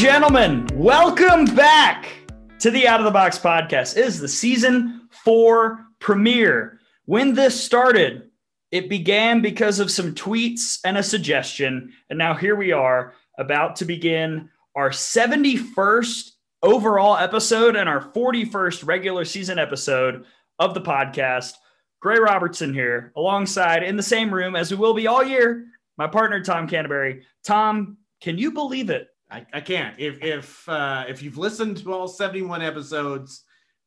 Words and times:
Gentlemen, 0.00 0.66
welcome 0.72 1.44
back 1.44 2.08
to 2.58 2.70
the 2.70 2.88
Out 2.88 3.00
of 3.00 3.04
the 3.04 3.10
Box 3.10 3.38
podcast. 3.38 3.98
It 3.98 4.06
is 4.06 4.18
the 4.18 4.28
season 4.28 5.06
four 5.10 5.84
premiere. 5.98 6.80
When 7.04 7.34
this 7.34 7.62
started, 7.62 8.30
it 8.70 8.88
began 8.88 9.42
because 9.42 9.78
of 9.78 9.90
some 9.90 10.14
tweets 10.14 10.78
and 10.86 10.96
a 10.96 11.02
suggestion. 11.02 11.92
And 12.08 12.18
now 12.18 12.32
here 12.32 12.56
we 12.56 12.72
are 12.72 13.12
about 13.38 13.76
to 13.76 13.84
begin 13.84 14.48
our 14.74 14.88
71st 14.88 16.30
overall 16.62 17.18
episode 17.18 17.76
and 17.76 17.86
our 17.86 18.00
41st 18.00 18.86
regular 18.86 19.26
season 19.26 19.58
episode 19.58 20.24
of 20.58 20.72
the 20.72 20.80
podcast. 20.80 21.52
Gray 22.00 22.18
Robertson 22.18 22.72
here, 22.72 23.12
alongside 23.18 23.82
in 23.82 23.98
the 23.98 24.02
same 24.02 24.32
room 24.32 24.56
as 24.56 24.70
we 24.70 24.78
will 24.78 24.94
be 24.94 25.08
all 25.08 25.22
year, 25.22 25.66
my 25.98 26.06
partner 26.06 26.42
Tom 26.42 26.66
Canterbury. 26.66 27.26
Tom, 27.44 27.98
can 28.22 28.38
you 28.38 28.52
believe 28.52 28.88
it? 28.88 29.09
I, 29.30 29.46
I 29.52 29.60
can't. 29.60 29.98
If 29.98 30.22
if 30.22 30.68
uh, 30.68 31.04
if 31.08 31.22
you've 31.22 31.38
listened 31.38 31.78
to 31.78 31.92
all 31.92 32.08
71 32.08 32.62
episodes, 32.62 33.44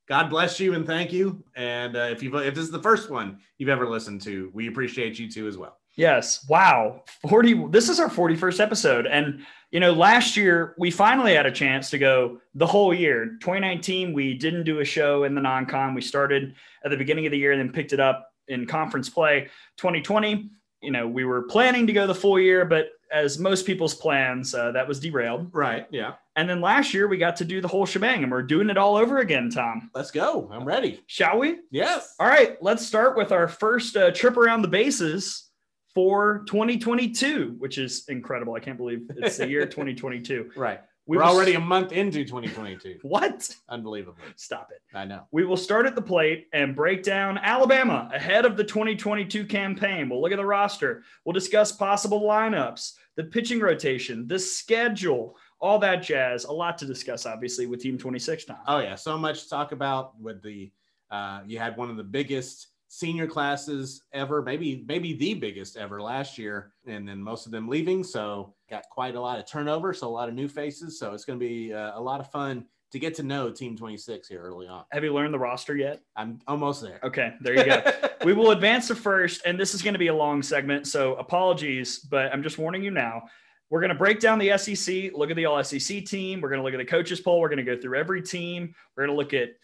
God 0.08 0.30
bless 0.30 0.60
you 0.60 0.74
and 0.74 0.86
thank 0.86 1.12
you. 1.12 1.44
And 1.56 1.96
uh, 1.96 2.08
if 2.12 2.24
you 2.24 2.36
if 2.38 2.56
this 2.56 2.64
is 2.64 2.72
the 2.72 2.82
first 2.82 3.10
one 3.10 3.40
you've 3.58 3.70
ever 3.70 3.88
listened 3.88 4.22
to, 4.22 4.52
we 4.54 4.68
appreciate 4.68 5.20
you 5.20 5.30
too 5.30 5.48
as 5.48 5.58
well. 5.58 5.78
Yes. 5.96 6.46
Wow. 6.50 7.04
40 7.30 7.68
this 7.70 7.88
is 7.88 8.00
our 8.00 8.10
41st 8.10 8.60
episode 8.60 9.06
and 9.06 9.46
you 9.70 9.80
know 9.80 9.94
last 9.94 10.36
year 10.36 10.74
we 10.80 10.90
finally 10.90 11.36
had 11.36 11.46
a 11.46 11.52
chance 11.52 11.92
to 11.92 12.00
go 12.00 12.40
the 12.56 12.66
whole 12.66 12.94
year. 12.94 13.38
2019 13.42 14.12
we 14.12 14.34
didn't 14.34 14.64
do 14.64 14.80
a 14.80 14.86
show 14.86 15.24
in 15.24 15.36
the 15.36 15.42
non-con. 15.42 15.94
We 15.94 16.02
started 16.02 16.56
at 16.84 16.92
the 16.92 16.98
beginning 16.98 17.28
of 17.28 17.32
the 17.32 17.38
year 17.38 17.52
and 17.52 17.62
then 17.62 17.72
picked 17.72 17.94
it 17.94 18.00
up 18.00 18.32
in 18.48 18.66
conference 18.66 19.10
play. 19.10 19.50
2020, 19.78 20.50
you 20.82 20.92
know, 20.92 21.08
we 21.08 21.26
were 21.26 21.44
planning 21.44 21.88
to 21.88 21.94
go 21.94 22.08
the 22.08 22.16
full 22.16 22.40
year 22.40 22.66
but 22.66 22.88
as 23.14 23.38
most 23.38 23.66
people's 23.66 23.94
plans 23.94 24.56
uh, 24.56 24.72
that 24.72 24.88
was 24.88 25.00
derailed. 25.00 25.50
Right. 25.54 25.88
Yeah. 25.92 26.16
And 26.36 26.50
then 26.50 26.62
last 26.62 26.94
year 26.94 27.08
we 27.08 27.18
got 27.18 27.36
to 27.38 27.46
do 27.46 27.62
the 27.62 27.68
whole 27.68 27.86
shebang 27.86 28.24
and 28.24 28.32
we're 28.32 28.42
doing 28.42 28.70
it 28.70 28.78
all 28.78 28.98
over 28.98 29.20
again, 29.20 29.50
Tom. 29.52 29.92
Let's 29.94 30.12
go. 30.12 30.50
I'm 30.52 30.66
ready. 30.66 31.02
Shall 31.06 31.38
we? 31.38 31.60
Yes. 31.70 32.16
All 32.20 32.28
right, 32.28 32.62
let's 32.62 32.86
start 32.86 33.16
with 33.16 33.32
our 33.32 33.48
first 33.48 33.96
uh, 33.96 34.12
trip 34.12 34.36
around 34.36 34.64
the 34.64 34.68
bases 34.68 35.50
for 35.94 36.44
2022, 36.48 37.56
which 37.60 37.78
is 37.78 38.06
incredible. 38.10 38.56
I 38.56 38.60
can't 38.60 38.78
believe 38.78 39.08
it's 39.16 39.38
the 39.38 39.48
year 39.48 39.66
2022. 39.68 40.52
Right. 40.56 40.80
We 41.06 41.18
We're 41.18 41.24
will 41.24 41.32
already 41.32 41.56
a 41.56 41.60
month 41.60 41.92
into 41.92 42.24
2022. 42.24 43.00
what? 43.02 43.54
Unbelievably. 43.68 44.24
Stop 44.38 44.70
it. 44.72 44.82
I 44.98 45.04
know. 45.04 45.28
We 45.32 45.44
will 45.44 45.58
start 45.58 45.86
at 45.86 45.96
the 45.96 46.02
plate 46.02 46.48
and 46.54 46.76
break 46.76 47.04
down 47.04 47.38
Alabama 47.38 48.10
ahead 48.14 48.46
of 48.46 48.56
the 48.56 48.64
2022 48.64 49.46
campaign. 49.46 50.08
We'll 50.08 50.22
look 50.22 50.32
at 50.32 50.38
the 50.38 50.46
roster. 50.46 51.04
We'll 51.26 51.34
discuss 51.34 51.74
possible 51.74 52.22
lineups, 52.22 52.94
the 53.16 53.24
pitching 53.24 53.60
rotation, 53.60 54.28
the 54.28 54.40
schedule, 54.40 55.38
all 55.60 55.80
that 55.80 56.04
jazz. 56.04 56.46
A 56.46 56.52
lot 56.52 56.78
to 56.80 56.86
discuss, 56.86 57.26
obviously, 57.26 57.66
with 57.66 57.82
Team 57.82 57.98
26 57.98 58.46
Tom. 58.46 58.58
Oh 58.68 58.80
yeah, 58.80 58.96
so 58.96 59.18
much 59.18 59.44
to 59.44 59.50
talk 59.50 59.72
about 59.72 60.20
with 60.20 60.42
the 60.42 60.72
uh, 61.12 61.42
you 61.46 61.60
had 61.60 61.78
one 61.78 61.90
of 61.90 61.98
the 61.98 62.04
biggest 62.04 62.70
senior 62.88 63.26
classes 63.26 64.04
ever, 64.14 64.42
maybe 64.42 64.84
maybe 64.88 65.14
the 65.14 65.34
biggest 65.34 65.78
ever 65.78 66.02
last 66.02 66.38
year, 66.38 66.74
and 66.86 67.08
then 67.08 67.22
most 67.22 67.46
of 67.46 67.52
them 67.52 67.68
leaving. 67.68 68.04
So 68.04 68.54
got 68.70 68.84
quite 68.92 69.16
a 69.16 69.22
lot 69.22 69.40
of 69.40 69.48
turnover, 69.48 69.94
so 69.94 70.08
a 70.08 70.10
lot 70.10 70.30
of 70.30 70.36
new 70.36 70.48
faces. 70.48 71.00
So 71.00 71.14
it's 71.14 71.26
going 71.26 71.40
to 71.40 71.46
be 71.46 71.74
uh, 71.74 71.98
a 71.98 72.02
lot 72.02 72.20
of 72.20 72.32
fun 72.32 72.66
to 72.94 73.00
get 73.00 73.16
to 73.16 73.24
know 73.24 73.50
Team 73.50 73.76
26 73.76 74.28
here 74.28 74.40
early 74.40 74.68
on. 74.68 74.86
Have 74.92 75.04
you 75.04 75.12
learned 75.12 75.34
the 75.34 75.40
roster 75.40 75.76
yet? 75.76 76.02
I'm 76.16 76.40
almost 76.48 76.80
there. 76.80 77.00
Okay, 77.04 77.34
there 77.42 77.58
you 77.58 77.66
go. 77.66 77.92
we 78.24 78.34
will 78.34 78.52
advance 78.52 78.88
to 78.90 78.96
first, 78.96 79.42
and 79.48 79.60
this 79.60 79.74
is 79.74 79.82
going 79.82 79.96
to 79.96 80.00
be 80.00 80.08
a 80.08 80.16
long 80.16 80.44
segment, 80.44 80.86
so 80.86 81.16
apologies, 81.16 81.98
but 81.98 82.32
I'm 82.32 82.44
just 82.44 82.60
warning 82.60 82.84
you 82.84 82.92
now. 82.92 83.24
We're 83.72 83.80
going 83.80 83.90
to 83.90 83.96
break 83.96 84.20
down 84.20 84.38
the 84.38 84.56
SEC, 84.60 85.12
look 85.16 85.32
at 85.32 85.36
the 85.36 85.46
all 85.46 85.64
SEC 85.64 86.06
team. 86.06 86.40
We're 86.40 86.50
going 86.50 86.60
to 86.60 86.64
look 86.64 86.76
at 86.76 86.78
the 86.78 86.86
coaches 86.86 87.20
poll. 87.20 87.42
We're 87.42 87.50
going 87.50 87.66
to 87.66 87.76
go 87.76 87.82
through 87.82 87.98
every 87.98 88.22
team. 88.22 88.76
We're 88.96 89.08
going 89.08 89.18
to 89.18 89.20
look 89.20 89.34
at 89.34 89.56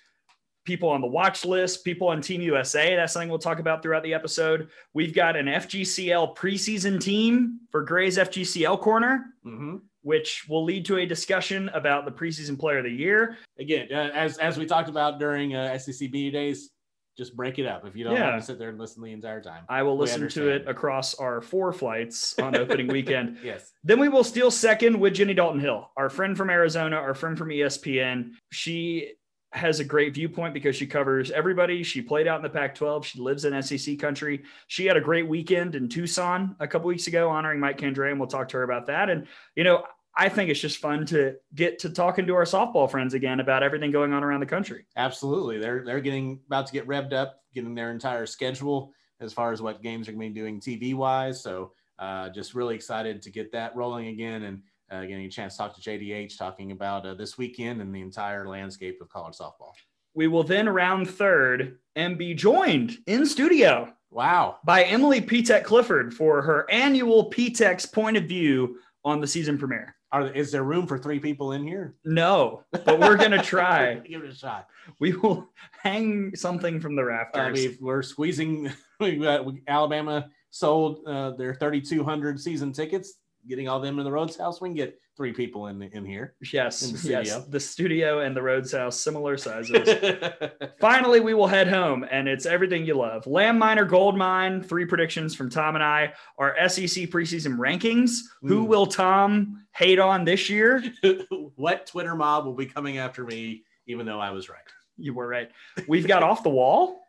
people 0.66 0.90
on 0.90 1.00
the 1.00 1.08
watch 1.08 1.46
list, 1.46 1.86
people 1.86 2.08
on 2.08 2.22
Team 2.22 2.42
USA. 2.42 2.96
That's 2.96 3.14
something 3.14 3.30
we'll 3.30 3.38
talk 3.38 3.60
about 3.60 3.84
throughout 3.84 4.02
the 4.02 4.16
episode. 4.16 4.70
We've 4.96 5.14
got 5.14 5.36
an 5.36 5.46
FGCL 5.46 6.36
preseason 6.36 7.00
team 7.00 7.60
for 7.70 7.84
Gray's 7.84 8.18
FGCL 8.18 8.80
corner, 8.82 9.26
hmm 9.44 9.78
which 10.02 10.46
will 10.48 10.64
lead 10.64 10.86
to 10.86 10.98
a 10.98 11.06
discussion 11.06 11.70
about 11.70 12.06
the 12.06 12.12
preseason 12.12 12.58
player 12.60 12.78
of 12.80 12.86
the 12.86 12.92
year. 12.92 13.38
Again, 13.60 13.88
uh, 13.92 14.10
as 14.14 14.38
as 14.38 14.58
we 14.58 14.66
talked 14.66 14.90
about 14.90 15.20
during 15.20 15.56
uh, 15.56 15.78
SEC 15.78 16.10
days, 16.12 16.70
just 17.18 17.36
break 17.36 17.60
it 17.60 17.66
up 17.66 17.86
if 17.86 17.98
you 17.98 18.06
don't 18.06 18.16
Yeah. 18.16 18.30
want 18.30 18.42
to 18.42 18.46
sit 18.46 18.58
there 18.58 18.70
and 18.70 18.80
listen 18.80 19.04
the 19.04 19.12
entire 19.12 19.42
time. 19.42 19.66
I 19.68 19.84
will 19.84 19.98
We 19.98 20.04
listen 20.06 20.30
to 20.30 20.48
it 20.50 20.68
across 20.70 21.16
our 21.16 21.42
four 21.42 21.74
flights 21.74 22.38
on 22.40 22.56
opening 22.56 22.88
weekend. 22.98 23.40
Yes. 23.44 23.74
Then 23.84 24.00
we 24.00 24.08
will 24.08 24.24
steal 24.24 24.50
second 24.52 24.98
with 24.98 25.16
Jenny 25.16 25.34
Dalton 25.34 25.60
Hill, 25.60 25.90
our 25.98 26.10
friend 26.10 26.38
from 26.38 26.50
Arizona, 26.50 26.96
our 26.96 27.14
friend 27.14 27.38
from 27.38 27.50
ESPN. 27.50 28.32
She 28.54 29.16
has 29.52 29.80
a 29.80 29.84
great 29.84 30.14
viewpoint 30.14 30.54
because 30.54 30.76
she 30.76 30.86
covers 30.86 31.32
everybody. 31.32 31.82
She 31.84 32.02
played 32.02 32.28
out 32.28 32.38
in 32.38 32.44
the 32.44 32.50
Pac 32.50 32.76
12. 32.76 33.06
She 33.06 33.20
lives 33.20 33.46
in 33.46 33.62
SEC 33.64 33.98
country. 33.98 34.44
She 34.68 34.86
had 34.86 34.96
a 34.96 35.02
great 35.02 35.28
weekend 35.28 35.76
in 35.76 35.90
Tucson 35.90 36.56
a 36.60 36.68
couple 36.68 36.88
weeks 36.88 37.08
ago 37.08 37.30
honoring 37.30 37.60
Mike 37.60 37.80
Candrea, 37.80 38.12
and 38.12 38.20
we'll 38.20 38.30
talk 38.30 38.50
to 38.50 38.58
her 38.58 38.64
about 38.64 38.86
that. 38.88 39.10
And, 39.10 39.28
you 39.56 39.64
know, 39.64 39.84
I 40.16 40.30
think 40.30 40.50
it's 40.50 40.60
just 40.60 40.78
fun 40.78 41.06
to 41.08 41.36
get 41.56 41.80
to 41.80 41.90
talking 41.90 42.28
to 42.28 42.36
our 42.36 42.44
softball 42.44 42.90
friends 42.90 43.14
again 43.14 43.40
about 43.40 43.64
everything 43.64 43.92
going 43.92 44.14
on 44.14 44.24
around 44.24 44.42
the 44.42 44.46
country. 44.46 44.86
Absolutely. 44.98 45.60
They're 45.60 45.84
they're 45.86 46.02
getting 46.02 46.42
about 46.48 46.68
to 46.68 46.74
get 46.74 46.88
revved 46.88 47.14
up, 47.14 47.42
getting 47.54 47.74
their 47.74 47.92
entire 47.92 48.26
schedule 48.26 48.92
as 49.22 49.34
far 49.34 49.52
as 49.52 49.62
what 49.62 49.82
games 49.82 50.08
are 50.08 50.12
going 50.12 50.30
to 50.30 50.34
be 50.34 50.40
doing 50.40 50.60
TV 50.60 50.94
wise. 50.94 51.42
So 51.42 51.72
uh, 52.00 52.30
just 52.30 52.54
really 52.54 52.76
excited 52.76 53.22
to 53.22 53.30
get 53.30 53.52
that 53.52 53.76
rolling 53.76 54.08
again 54.08 54.44
and 54.44 54.62
uh, 54.92 55.02
getting 55.02 55.26
a 55.26 55.30
chance 55.30 55.54
to 55.54 55.58
talk 55.60 55.76
to 55.76 55.82
JDH, 55.82 56.38
talking 56.38 56.72
about 56.72 57.06
uh, 57.06 57.14
this 57.14 57.38
weekend 57.38 57.82
and 57.82 57.94
the 57.94 58.02
entire 58.02 58.48
landscape 58.48 59.00
of 59.02 59.10
college 59.10 59.36
softball. 59.38 59.72
We 60.14 60.28
will 60.28 60.44
then 60.44 60.68
round 60.68 61.10
third 61.10 61.78
and 61.96 62.18
be 62.18 62.34
joined 62.34 62.98
in 63.08 63.26
studio 63.26 63.94
Wow. 64.12 64.58
by 64.66 64.84
Emily 64.84 65.22
Petek 65.22 65.64
Clifford 65.64 66.14
for 66.14 66.42
her 66.42 66.66
annual 66.72 67.30
Petek's 67.30 67.86
point 67.86 68.18
of 68.18 68.24
view 68.24 68.80
on 69.06 69.22
the 69.22 69.28
season 69.28 69.58
premiere. 69.58 69.96
Are, 70.12 70.28
is 70.32 70.52
there 70.52 70.64
room 70.64 70.88
for 70.88 70.98
three 70.98 71.20
people 71.20 71.52
in 71.52 71.64
here? 71.68 71.94
No, 72.04 72.64
but 72.72 73.00
we're 73.00 73.16
going 73.16 73.30
to 73.40 73.44
try. 73.44 73.94
Give 74.00 74.24
it 74.24 74.32
a 74.32 74.36
shot. 74.36 74.66
We 75.00 75.14
will 75.14 75.48
hang 75.84 76.36
something 76.36 76.80
from 76.80 76.96
the 76.96 77.04
I 77.04 77.06
rafters. 77.06 77.54
mean, 77.54 77.78
we're 77.80 78.02
squeezing. 78.02 78.72
We 79.00 79.16
got 79.16 79.46
we, 79.46 79.62
Alabama 79.66 80.30
sold 80.50 81.08
uh, 81.08 81.32
their 81.38 81.54
3,200 81.54 82.38
season 82.38 82.74
tickets. 82.74 83.14
Getting 83.48 83.68
all 83.70 83.80
them 83.80 83.98
in 84.00 84.06
the 84.06 84.12
Rhoads 84.12 84.38
House, 84.38 84.60
we 84.62 84.70
can 84.70 84.76
get 84.76 85.00
three 85.18 85.32
people 85.34 85.68
in 85.68 85.82
in 85.82 86.06
here. 86.06 86.36
yes, 86.54 86.82
in 86.84 86.92
the 86.96 87.10
yes. 87.10 87.30
studio. 87.30 87.46
The 87.50 87.60
studio 87.60 88.20
and 88.20 88.36
the 88.36 88.42
Rhoads 88.42 88.78
House, 88.78 89.00
similar 89.00 89.38
sizes. 89.38 89.90
Finally, 90.80 91.20
we 91.22 91.34
will 91.34 91.48
head 91.48 91.68
home, 91.68 92.06
and 92.12 92.28
it's 92.28 92.46
everything 92.46 92.86
you 92.86 92.96
love. 92.96 93.26
Lamb 93.28 93.58
Miner, 93.58 93.86
Gold 93.86 94.18
Mine, 94.18 94.62
three 94.62 94.86
predictions 94.86 95.34
from 95.36 95.50
Tom 95.50 95.76
and 95.76 95.84
I. 95.84 96.14
Our 96.38 96.56
SEC 96.68 97.10
preseason 97.10 97.58
rankings. 97.58 98.20
Who 98.42 98.66
Mm. 98.66 98.68
will 98.68 98.86
Tom 98.88 99.66
hate 99.74 100.00
on 100.00 100.26
this 100.26 100.50
year? 100.50 100.84
what 101.56 101.88
Twitter 101.88 102.16
mob 102.16 102.46
will 102.46 102.56
be 102.56 102.66
coming 102.66 102.98
after 102.98 103.24
me, 103.26 103.64
even 103.88 104.06
though 104.06 104.20
I 104.20 104.32
was 104.32 104.50
right? 104.50 104.58
You 104.98 105.14
were 105.14 105.28
right. 105.28 105.50
We've 105.88 106.08
got 106.08 106.24
off 106.30 106.44
the 106.44 106.50
wall. 106.50 107.02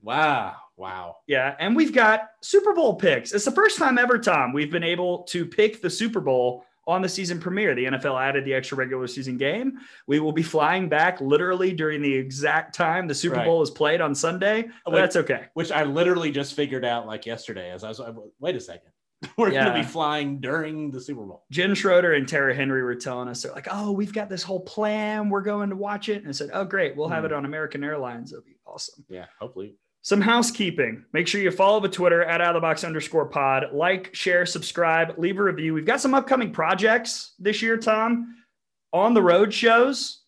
Wow. 0.00 0.54
Wow. 0.76 1.16
Yeah, 1.26 1.54
and 1.58 1.76
we've 1.76 1.92
got 1.92 2.28
Super 2.42 2.72
Bowl 2.74 2.96
picks. 2.96 3.32
It's 3.32 3.44
the 3.44 3.50
first 3.52 3.78
time 3.78 3.96
ever, 3.98 4.18
Tom, 4.18 4.52
we've 4.52 4.72
been 4.72 4.82
able 4.84 5.22
to 5.24 5.46
pick 5.46 5.80
the 5.80 5.90
Super 5.90 6.20
Bowl 6.20 6.64
on 6.86 7.00
the 7.00 7.08
season 7.08 7.40
premiere. 7.40 7.74
The 7.74 7.84
NFL 7.86 8.20
added 8.20 8.44
the 8.44 8.52
extra 8.52 8.76
regular 8.76 9.06
season 9.06 9.38
game. 9.38 9.78
We 10.06 10.20
will 10.20 10.32
be 10.32 10.42
flying 10.42 10.88
back 10.88 11.20
literally 11.20 11.72
during 11.72 12.02
the 12.02 12.12
exact 12.12 12.74
time 12.74 13.06
the 13.08 13.14
Super 13.14 13.36
Right. 13.36 13.46
Bowl 13.46 13.62
is 13.62 13.70
played 13.70 14.00
on 14.02 14.14
Sunday. 14.14 14.64
Wait. 14.86 15.00
that's 15.00 15.16
okay. 15.16 15.46
Which 15.54 15.72
I 15.72 15.84
literally 15.84 16.30
just 16.30 16.54
figured 16.54 16.84
out 16.84 17.06
like 17.06 17.24
yesterday 17.24 17.70
as 17.70 17.84
I 17.84 17.88
was, 17.88 18.00
wait 18.40 18.56
a 18.56 18.60
second. 18.60 18.90
We're 19.38 19.52
going 19.52 19.64
to 19.64 19.72
be 19.72 19.82
flying 19.82 20.40
during 20.40 20.90
the 20.90 21.00
Super 21.00 21.22
Bowl. 21.24 21.44
Jen 21.50 21.74
Schroeder 21.74 22.12
and 22.12 22.28
Tara 22.28 22.54
Henry 22.54 22.82
were 22.82 22.94
telling 22.94 23.28
us, 23.28 23.42
they're 23.42 23.52
like, 23.52 23.68
oh, 23.70 23.90
we've 23.92 24.12
got 24.12 24.28
this 24.28 24.42
whole 24.42 24.60
plan. 24.60 25.30
We're 25.30 25.40
going 25.40 25.70
to 25.70 25.76
watch 25.76 26.10
it. 26.10 26.18
And 26.18 26.28
I 26.28 26.32
said, 26.32 26.50
oh, 26.52 26.66
great. 26.66 26.94
We'll 26.94 27.08
have 27.08 27.20
Hmm. 27.20 27.26
it 27.26 27.32
on 27.32 27.44
American 27.46 27.82
Airlines. 27.82 28.32
It'll 28.32 28.44
be 28.44 28.56
awesome. 28.66 29.02
Yeah. 29.08 29.24
Hopefully. 29.40 29.76
Some 30.04 30.20
housekeeping. 30.20 31.02
Make 31.14 31.26
sure 31.26 31.40
you 31.40 31.50
follow 31.50 31.80
the 31.80 31.88
Twitter 31.88 32.22
at 32.22 32.42
out 32.42 32.48
of 32.54 32.54
the 32.56 32.60
box 32.60 32.84
underscore 32.84 33.24
pod. 33.24 33.68
Like, 33.72 34.14
share, 34.14 34.44
subscribe, 34.44 35.14
leave 35.16 35.38
a 35.38 35.42
review. 35.42 35.72
We've 35.72 35.86
got 35.86 35.98
some 36.02 36.12
upcoming 36.12 36.52
projects 36.52 37.32
this 37.38 37.62
year, 37.62 37.78
Tom, 37.78 38.36
on 38.92 39.14
the 39.14 39.22
road 39.22 39.52
shows. 39.54 40.20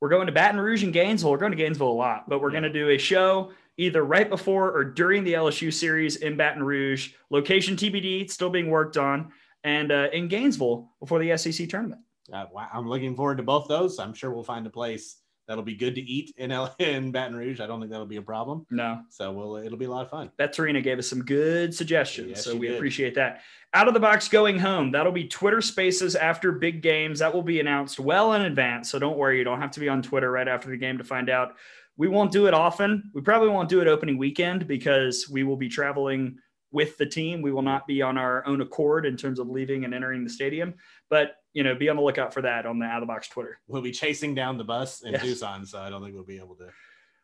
We're 0.00 0.08
going 0.10 0.26
to 0.28 0.32
Baton 0.32 0.60
Rouge 0.60 0.84
and 0.84 0.92
Gainesville. 0.92 1.32
We're 1.32 1.38
going 1.38 1.50
to 1.50 1.58
Gainesville 1.58 1.88
a 1.88 1.92
lot, 1.92 2.28
but 2.28 2.40
we're 2.40 2.50
Yeah. 2.52 2.60
going 2.60 2.72
to 2.72 2.78
do 2.78 2.90
a 2.90 2.98
show 2.98 3.50
either 3.76 4.04
right 4.04 4.30
before 4.30 4.70
or 4.70 4.84
during 4.84 5.24
the 5.24 5.32
LSU 5.32 5.72
series 5.72 6.14
in 6.16 6.36
Baton 6.36 6.62
Rouge. 6.62 7.14
Location 7.30 7.74
TBD, 7.74 8.20
it's 8.22 8.34
still 8.34 8.50
being 8.50 8.70
worked 8.70 8.96
on, 8.96 9.32
and 9.64 9.90
uh, 9.90 10.10
in 10.12 10.28
Gainesville 10.28 10.90
before 11.00 11.18
the 11.18 11.36
SEC 11.36 11.68
tournament. 11.68 12.02
Uh, 12.32 12.44
wow, 12.52 12.68
I'm 12.72 12.88
looking 12.88 13.16
forward 13.16 13.38
to 13.38 13.42
both 13.42 13.66
those. 13.66 13.98
I'm 13.98 14.14
sure 14.14 14.30
we'll 14.30 14.44
find 14.44 14.64
a 14.64 14.70
place 14.70 15.16
that'll 15.46 15.64
be 15.64 15.74
good 15.74 15.94
to 15.94 16.00
eat 16.00 16.34
in 16.36 16.50
L- 16.52 16.74
in 16.78 17.10
Baton 17.12 17.36
Rouge. 17.36 17.60
I 17.60 17.66
don't 17.66 17.80
think 17.80 17.90
that'll 17.90 18.06
be 18.06 18.16
a 18.16 18.22
problem. 18.22 18.66
No. 18.70 19.02
So 19.08 19.32
we'll 19.32 19.56
it'll 19.56 19.78
be 19.78 19.84
a 19.84 19.90
lot 19.90 20.04
of 20.04 20.10
fun. 20.10 20.30
Bet 20.36 20.54
Serena 20.54 20.80
gave 20.80 20.98
us 20.98 21.08
some 21.08 21.24
good 21.24 21.74
suggestions. 21.74 22.28
Yes, 22.30 22.44
so 22.44 22.54
we 22.56 22.68
did. 22.68 22.76
appreciate 22.76 23.14
that. 23.16 23.40
Out 23.72 23.88
of 23.88 23.94
the 23.94 24.00
box 24.00 24.28
going 24.28 24.58
home. 24.58 24.92
That'll 24.92 25.12
be 25.12 25.26
Twitter 25.26 25.60
spaces 25.60 26.14
after 26.14 26.52
big 26.52 26.82
games. 26.82 27.18
That 27.18 27.34
will 27.34 27.42
be 27.42 27.60
announced 27.60 27.98
well 27.98 28.34
in 28.34 28.42
advance. 28.42 28.90
So 28.90 28.98
don't 28.98 29.18
worry. 29.18 29.38
You 29.38 29.44
don't 29.44 29.60
have 29.60 29.72
to 29.72 29.80
be 29.80 29.88
on 29.88 30.02
Twitter 30.02 30.30
right 30.30 30.46
after 30.46 30.70
the 30.70 30.76
game 30.76 30.98
to 30.98 31.04
find 31.04 31.28
out. 31.28 31.54
We 31.96 32.08
won't 32.08 32.32
do 32.32 32.46
it 32.46 32.54
often. 32.54 33.10
We 33.14 33.20
probably 33.20 33.48
won't 33.48 33.68
do 33.68 33.80
it 33.80 33.86
opening 33.86 34.18
weekend 34.18 34.66
because 34.66 35.28
we 35.30 35.44
will 35.44 35.56
be 35.56 35.68
traveling 35.68 36.38
with 36.74 36.98
the 36.98 37.06
team. 37.06 37.40
We 37.40 37.52
will 37.52 37.62
not 37.62 37.86
be 37.86 38.02
on 38.02 38.18
our 38.18 38.46
own 38.46 38.60
accord 38.60 39.06
in 39.06 39.16
terms 39.16 39.38
of 39.38 39.48
leaving 39.48 39.84
and 39.86 39.94
entering 39.94 40.24
the 40.24 40.30
stadium. 40.30 40.74
But 41.08 41.36
you 41.54 41.62
know, 41.62 41.74
be 41.74 41.88
on 41.88 41.96
the 41.96 42.02
lookout 42.02 42.34
for 42.34 42.42
that 42.42 42.66
on 42.66 42.78
the 42.80 42.84
out 42.84 42.96
of 42.96 43.02
the 43.02 43.12
box 43.12 43.28
Twitter. 43.28 43.58
We'll 43.68 43.80
be 43.80 43.92
chasing 43.92 44.34
down 44.34 44.58
the 44.58 44.64
bus 44.64 45.02
in 45.02 45.12
Yes. 45.12 45.22
Tucson, 45.22 45.64
so 45.64 45.78
I 45.78 45.88
don't 45.88 46.02
think 46.02 46.14
we'll 46.14 46.24
be 46.24 46.38
able 46.38 46.56
to 46.56 46.68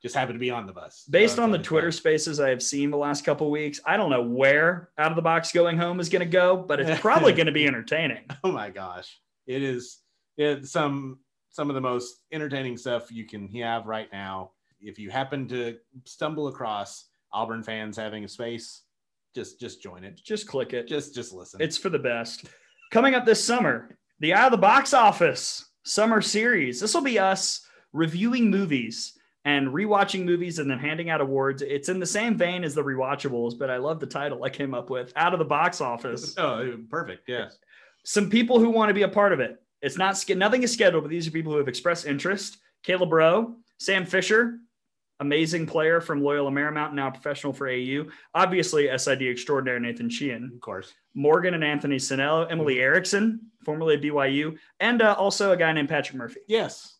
just 0.01 0.15
happen 0.15 0.33
to 0.35 0.39
be 0.39 0.51
on 0.51 0.67
the 0.67 0.73
bus. 0.73 1.05
Based 1.11 1.37
So 1.37 1.43
on 1.43 1.51
the 1.51 1.59
Twitter 1.59 1.89
fun. 1.91 1.99
spaces 1.99 2.41
I 2.41 2.49
have 2.49 2.63
seen 2.63 2.91
the 2.91 2.97
last 2.97 3.25
couple 3.25 3.49
of 3.49 3.51
weeks, 3.51 3.81
I 3.85 3.97
don't 3.99 4.09
know 4.09 4.23
where 4.23 4.91
out 4.97 5.11
of 5.13 5.17
the 5.17 5.21
box 5.23 5.53
going 5.53 5.77
home 5.77 6.01
is 6.01 6.09
going 6.09 6.21
to 6.21 6.27
go, 6.31 6.57
but 6.57 6.81
it's 6.81 7.01
probably 7.03 7.33
going 7.35 7.47
to 7.47 7.53
be 7.53 7.67
entertaining. 7.67 8.23
Oh 8.45 8.53
my 8.53 8.71
gosh, 8.71 9.21
it 9.47 9.63
is 9.63 9.99
It, 10.39 10.65
some 10.67 11.19
some 11.51 11.69
of 11.69 11.75
the 11.75 11.81
most 11.81 12.23
entertaining 12.33 12.77
stuff 12.77 13.11
you 13.11 13.25
can 13.27 13.49
have 13.49 13.87
right 13.87 14.09
now. 14.13 14.53
If 14.81 14.99
you 15.01 15.11
happen 15.11 15.49
to 15.49 15.77
stumble 16.05 16.47
across 16.47 17.07
Auburn 17.33 17.63
fans 17.65 17.97
having 17.97 18.25
a 18.25 18.29
space, 18.29 18.83
just 19.35 19.61
just 19.61 19.83
join 19.83 20.05
it. 20.05 20.21
Just 20.23 20.47
click 20.47 20.73
it. 20.73 20.89
Just 20.89 21.15
just 21.15 21.33
listen. 21.33 21.61
It's 21.61 21.77
for 21.77 21.89
the 21.89 21.99
best. 21.99 22.47
Coming 22.91 23.15
up 23.15 23.25
this 23.25 23.43
summer, 23.43 23.97
the 24.19 24.35
Out 24.35 24.47
of 24.47 24.53
the 24.53 24.59
Box 24.59 24.93
Office 24.93 25.65
Summer 25.85 26.21
Series. 26.21 26.81
This 26.81 26.95
will 26.95 27.03
be 27.03 27.19
us 27.19 27.67
reviewing 27.93 28.51
movies 28.51 29.19
and 29.45 29.69
rewatching 29.69 30.25
movies 30.25 30.59
and 30.59 30.71
then 30.71 30.79
handing 30.79 31.09
out 31.11 31.21
awards. 31.21 31.63
It's 31.63 31.89
in 31.89 31.99
the 31.99 32.07
same 32.07 32.37
vein 32.37 32.65
as 32.65 32.75
the 32.75 32.85
rewatchables, 32.85 33.59
but 33.59 33.71
I 33.71 33.79
love 33.79 34.01
the 34.01 34.07
title 34.07 34.45
I 34.45 34.51
came 34.51 34.75
up 34.75 34.91
with 34.91 35.13
Out 35.17 35.33
of 35.33 35.39
the 35.39 35.45
Box 35.45 35.81
Office. 35.81 36.35
oh, 36.39 36.77
perfect. 36.91 37.29
Yes. 37.29 37.57
Some 38.05 38.29
people 38.29 38.59
who 38.59 38.71
want 38.71 38.91
to 38.91 38.95
be 38.95 39.03
a 39.03 39.09
part 39.09 39.33
of 39.33 39.41
it. 39.41 39.57
It's 39.83 39.97
not 39.97 40.23
nothing 40.37 40.63
is 40.63 40.73
scheduled, 40.73 41.05
but 41.05 41.11
these 41.11 41.27
are 41.27 41.31
people 41.31 41.53
who 41.53 41.59
have 41.59 41.69
expressed 41.69 42.07
interest. 42.07 42.59
Caleb 42.83 43.13
Rowe, 43.13 43.57
Sam 43.79 44.05
Fisher, 44.05 44.59
amazing 45.21 45.67
player 45.67 46.01
from 46.01 46.23
Loyola 46.23 46.51
Marymount, 46.51 46.95
now 46.95 47.11
professional 47.11 47.53
for 47.53 47.69
AU. 47.69 48.07
Obviously, 48.35 48.89
SID 48.97 49.23
extraordinaire 49.23 49.79
Nathan 49.79 50.11
Sheehan. 50.11 50.51
Of 50.55 50.61
course. 50.61 50.93
Morgan 51.15 51.55
and 51.55 51.65
Anthony 51.65 51.97
Sinello, 51.97 52.47
Emily 52.51 52.81
Erickson, 52.81 53.41
formerly 53.65 53.97
of 53.97 54.01
BYU, 54.01 54.57
and 54.79 55.03
uh, 55.03 55.15
also 55.19 55.53
a 55.53 55.57
guy 55.57 55.73
named 55.73 55.89
Patrick 55.89 56.17
Murphy. 56.17 56.41
Yes. 56.49 56.97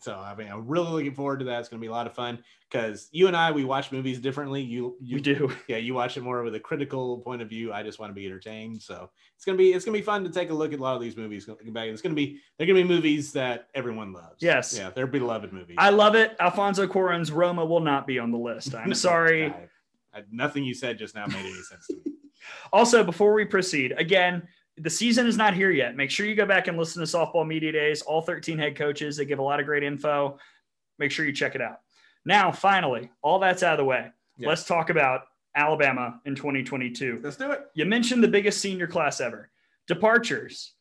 So 0.00 0.14
I 0.18 0.34
mean, 0.34 0.48
I'm 0.50 0.66
really 0.66 0.90
looking 0.90 1.14
forward 1.14 1.40
to 1.40 1.44
that. 1.46 1.60
It's 1.60 1.68
going 1.68 1.78
to 1.78 1.84
be 1.84 1.88
a 1.88 1.92
lot 1.92 2.06
of 2.06 2.14
fun 2.14 2.42
because 2.70 3.08
you 3.12 3.26
and 3.26 3.36
I 3.36 3.52
we 3.52 3.64
watch 3.64 3.92
movies 3.92 4.18
differently. 4.18 4.62
You 4.62 4.96
you 5.00 5.16
We 5.16 5.20
do. 5.22 5.52
yeah 5.68 5.76
you 5.76 5.92
watch 5.94 6.16
it 6.16 6.22
more 6.22 6.42
with 6.42 6.54
a 6.54 6.60
critical 6.60 7.18
point 7.18 7.42
of 7.42 7.48
view. 7.48 7.72
I 7.72 7.82
just 7.82 7.98
want 7.98 8.10
to 8.10 8.14
be 8.14 8.24
entertained. 8.26 8.80
So 8.80 9.10
it's 9.36 9.44
gonna 9.44 9.58
be 9.58 9.72
it's 9.74 9.84
gonna 9.84 9.98
be 9.98 10.02
fun 10.02 10.24
to 10.24 10.30
take 10.30 10.48
a 10.50 10.54
look 10.54 10.72
at 10.72 10.78
a 10.78 10.82
lot 10.82 10.96
of 10.96 11.02
these 11.02 11.16
movies. 11.18 11.44
Back, 11.46 11.88
it's 11.88 12.00
gonna 12.02 12.14
be 12.14 12.40
they're 12.56 12.66
gonna 12.66 12.80
be 12.82 12.88
movies 12.88 13.32
that 13.32 13.68
everyone 13.74 14.12
loves. 14.12 14.36
Yes. 14.40 14.76
yeah, 14.76 14.88
they're 14.90 15.06
beloved 15.06 15.52
movies. 15.52 15.76
I 15.78 15.90
love 15.90 16.14
it. 16.14 16.34
Alfonso 16.40 16.86
Cuarón's 16.86 17.30
Roma 17.30 17.64
will 17.64 17.80
not 17.80 18.06
be 18.06 18.18
on 18.18 18.30
the 18.32 18.38
list. 18.38 18.74
I'm 18.74 18.94
sorry. 19.08 19.46
I- 19.46 19.68
I- 20.12 20.24
nothing 20.32 20.64
you 20.64 20.74
said 20.74 20.98
just 20.98 21.14
now 21.14 21.26
made 21.26 21.36
any 21.36 21.52
sense 21.52 21.86
to 21.88 21.94
me. 21.94 22.02
Also, 22.72 23.04
before 23.04 23.32
we 23.34 23.44
proceed, 23.44 23.92
again, 23.96 24.42
the 24.82 24.90
season 24.90 25.26
is 25.26 25.36
not 25.36 25.54
here 25.54 25.70
yet. 25.70 25.96
Make 25.96 26.10
sure 26.10 26.26
you 26.26 26.34
go 26.34 26.46
back 26.46 26.68
and 26.68 26.78
listen 26.78 27.04
to 27.04 27.06
Softball 27.06 27.46
Media 27.46 27.72
Days. 27.72 28.02
All 28.02 28.22
13 28.22 28.58
head 28.58 28.76
coaches, 28.76 29.16
they 29.16 29.24
give 29.24 29.38
a 29.38 29.42
lot 29.42 29.60
of 29.60 29.66
great 29.66 29.82
info. 29.82 30.38
Make 30.98 31.10
sure 31.10 31.24
you 31.24 31.32
check 31.32 31.54
it 31.54 31.60
out. 31.60 31.80
Now, 32.24 32.52
finally, 32.52 33.10
all 33.22 33.38
that's 33.38 33.62
out 33.62 33.74
of 33.74 33.78
the 33.78 33.84
way. 33.84 34.10
Yeah. 34.36 34.48
Let's 34.48 34.64
talk 34.64 34.90
about 34.90 35.22
Alabama 35.54 36.20
in 36.24 36.34
2022. 36.34 37.20
Let's 37.22 37.36
do 37.36 37.50
it. 37.50 37.66
You 37.74 37.84
mentioned 37.84 38.22
the 38.22 38.28
biggest 38.28 38.60
senior 38.60 38.86
class 38.86 39.20
ever. 39.20 39.50
Departures. 39.86 40.74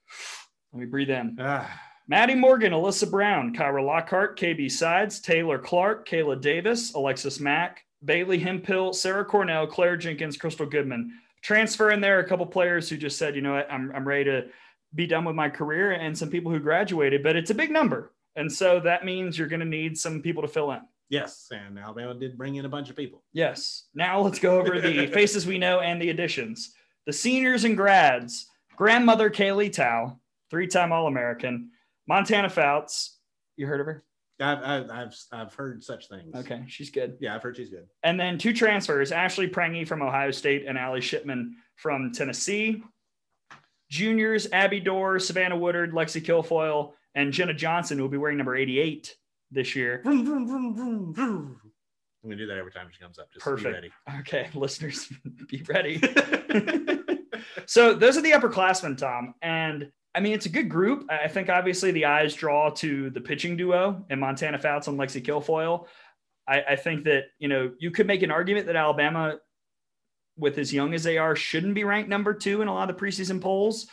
Let 0.74 0.80
me 0.82 0.86
breathe 0.86 1.10
in. 1.10 1.38
Ah, 1.40 1.82
Maddie 2.08 2.36
Morgan, 2.36 2.74
Alyssa 2.74 3.10
Brown, 3.10 3.54
Kyra 3.54 3.86
Lockhart, 3.86 4.38
KB 4.38 4.72
Sides, 4.72 5.20
Taylor 5.20 5.60
Clark, 5.60 6.08
Kayla 6.08 6.40
Davis, 6.40 6.94
Alexis 6.94 7.40
Mack, 7.40 7.84
Bailey 8.04 8.40
Hemphill, 8.40 8.94
Sarah 8.94 9.26
Cornell, 9.26 9.68
Claire 9.68 9.98
Jenkins, 9.98 10.38
Crystal 10.38 10.66
Goodman. 10.66 11.12
Transfer 11.42 11.92
in 11.92 12.02
there 12.02 12.20
a 12.20 12.28
couple 12.28 12.46
players 12.46 12.90
who 12.90 12.98
just 12.98 13.18
said, 13.18 13.36
you 13.36 13.42
know 13.42 13.54
what, 13.54 13.72
I'm, 13.72 13.92
I'm 13.96 14.08
ready 14.08 14.26
to 14.26 14.48
be 14.94 15.08
done 15.08 15.26
with 15.26 15.36
my 15.36 15.50
career, 15.50 15.92
and 15.92 16.18
some 16.18 16.30
people 16.30 16.52
who 16.52 16.60
graduated, 16.60 17.24
but 17.24 17.36
it's 17.36 17.52
a 17.52 17.56
big 17.56 17.72
number. 17.72 18.12
And 18.36 18.52
so 18.52 18.80
that 18.82 19.06
means 19.06 19.38
you're 19.38 19.48
going 19.48 19.60
to 19.60 19.66
need 19.66 19.98
some 19.98 20.22
people 20.22 20.42
to 20.42 20.48
fill 20.48 20.72
in. 20.72 20.82
yes, 21.10 21.48
and 21.52 21.78
Alabama 21.78 22.14
did 22.14 22.38
bring 22.38 22.56
in 22.56 22.66
a 22.66 22.70
bunch 22.70 22.90
of 22.90 22.96
people. 22.96 23.24
Yes. 23.34 23.86
Now 23.94 24.22
let's 24.22 24.40
go 24.40 24.60
over 24.60 24.80
the 24.80 25.08
faces 25.14 25.46
we 25.46 25.58
know 25.58 25.80
and 25.80 26.02
the 26.02 26.10
additions. 26.10 26.74
The 27.06 27.14
seniors 27.14 27.64
and 27.64 27.76
grads 27.76 28.48
grandmother 28.76 29.30
Kaylee 29.30 29.74
Tow, 29.74 30.20
three 30.50 30.68
time 30.68 30.92
All 30.92 31.08
American, 31.08 31.72
Montana 32.08 32.50
Fouts. 32.50 33.18
You 33.58 33.68
heard 33.68 33.82
of 33.82 33.86
her? 33.88 34.04
I've, 34.40 34.64
I've 34.64 34.90
I've 34.90 35.16
I've 35.32 35.54
heard 35.54 35.84
such 35.84 36.08
things. 36.08 36.34
Okay, 36.36 36.64
she's 36.68 36.90
good. 36.90 37.18
Yeah, 37.20 37.36
I've 37.36 37.44
heard 37.44 37.58
she's 37.58 37.70
good. 37.70 37.88
And 38.04 38.20
then 38.20 38.38
two 38.38 38.54
transfers 38.54 39.12
Ashley 39.12 39.48
Prange 39.48 39.88
from 39.88 40.02
Ohio 40.02 40.32
State 40.32 40.66
and 40.68 40.78
Allie 40.78 41.02
Shipman 41.02 41.56
from 41.76 42.12
Tennessee. 42.12 42.82
Juniors 43.90 44.48
Abby 44.54 44.80
Doerr, 44.80 45.20
Savannah 45.20 45.58
Woodard, 45.58 45.94
Lexi 45.94 46.24
Kilfoyle, 46.24 46.94
and 47.16 47.34
Jenna 47.34 47.54
Johnson, 47.54 47.98
who 47.98 48.04
will 48.04 48.10
be 48.10 48.18
wearing 48.18 48.38
number 48.38 48.56
88 48.56 49.16
this 49.52 49.76
year. 49.76 50.02
Vroom, 50.04 50.26
vroom, 50.26 51.14
vroom. 51.14 51.60
I'm 52.24 52.30
gonna 52.30 52.36
do 52.36 52.48
that 52.48 52.58
every 52.58 52.72
time 52.72 52.88
she 52.92 53.02
comes 53.02 53.18
up. 53.18 53.32
Just 53.32 53.44
Perfect. 53.44 53.88
Okay, 54.20 54.50
listeners, 54.54 55.12
be 55.48 55.64
ready. 55.68 56.00
so 57.66 57.94
those 57.94 58.18
are 58.18 58.22
the 58.22 58.32
upperclassmen, 58.32 58.98
Tom. 58.98 59.34
And 59.42 59.92
I 60.20 60.22
mean, 60.22 60.34
it's 60.34 60.48
a 60.48 60.50
good 60.50 60.68
group. 60.68 61.10
I 61.10 61.30
think 61.30 61.48
obviously 61.48 61.92
the 61.92 62.04
eyes 62.04 62.34
draw 62.34 62.72
to 62.72 63.10
the 63.10 63.22
pitching 63.22 63.56
duo 63.56 64.04
and 64.10 64.20
Montana 64.20 64.60
Fouts 64.60 64.90
and 64.90 65.00
Lexi 65.00 65.24
Kilfoyle. 65.24 65.86
I, 66.46 66.62
I 66.72 66.76
think 66.76 67.06
that, 67.06 67.28
you 67.38 67.48
know, 67.48 67.72
you 67.80 67.90
could 67.90 68.06
make 68.06 68.22
an 68.22 68.30
argument 68.30 68.66
that 68.68 68.76
Alabama, 68.76 69.38
with 70.36 70.58
as 70.58 70.74
young 70.74 70.94
as 70.94 71.04
they 71.04 71.18
are, 71.18 71.38
shouldn't 71.38 71.74
be 71.74 71.86
ranked 71.86 72.10
number 72.10 72.34
two 72.34 72.62
in 72.62 72.68
a 72.68 72.74
lot 72.74 72.90
of 72.90 72.98
the 72.98 73.02
preseason 73.02 73.40
polls 73.40 73.88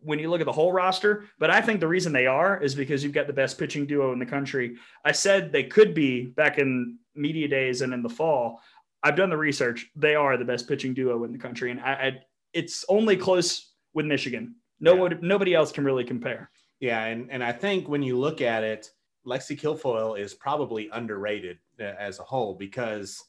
when 0.00 0.18
you 0.18 0.28
look 0.28 0.40
at 0.40 0.46
the 0.46 0.52
whole 0.52 0.72
roster. 0.72 1.26
But 1.38 1.50
I 1.50 1.60
think 1.60 1.78
the 1.78 1.86
reason 1.86 2.12
they 2.12 2.26
are 2.26 2.60
is 2.60 2.74
because 2.74 3.04
you've 3.04 3.12
got 3.12 3.28
the 3.28 3.32
best 3.32 3.56
pitching 3.56 3.86
duo 3.86 4.12
in 4.12 4.18
the 4.18 4.26
country. 4.26 4.78
I 5.04 5.12
said 5.12 5.52
they 5.52 5.62
could 5.62 5.94
be 5.94 6.24
back 6.24 6.58
in 6.58 6.98
media 7.14 7.46
days 7.46 7.82
and 7.82 7.94
in 7.94 8.02
the 8.02 8.08
fall. 8.08 8.60
I've 9.04 9.14
done 9.14 9.30
the 9.30 9.36
research. 9.36 9.86
They 9.94 10.16
are 10.16 10.36
the 10.36 10.44
best 10.44 10.66
pitching 10.66 10.92
duo 10.92 11.22
in 11.22 11.30
the 11.30 11.38
country, 11.38 11.70
and 11.70 11.78
I, 11.78 11.92
I 11.92 12.12
it's 12.52 12.84
only 12.88 13.16
close 13.16 13.74
with 13.94 14.06
Michigan. 14.06 14.56
No 14.80 14.94
Yeah. 14.94 15.00
one, 15.00 15.18
nobody 15.22 15.54
else 15.54 15.72
can 15.72 15.84
really 15.84 16.04
compare. 16.04 16.50
Yeah, 16.80 17.04
and 17.04 17.30
and 17.30 17.42
I 17.42 17.52
think 17.52 17.88
when 17.88 18.02
you 18.02 18.18
look 18.18 18.40
at 18.40 18.62
it, 18.62 18.90
Lexi 19.26 19.58
Kilfoyle 19.60 20.18
is 20.18 20.34
probably 20.34 20.88
underrated 20.92 21.58
uh, 21.80 21.84
as 21.98 22.18
a 22.18 22.22
whole 22.24 22.54
because 22.54 23.22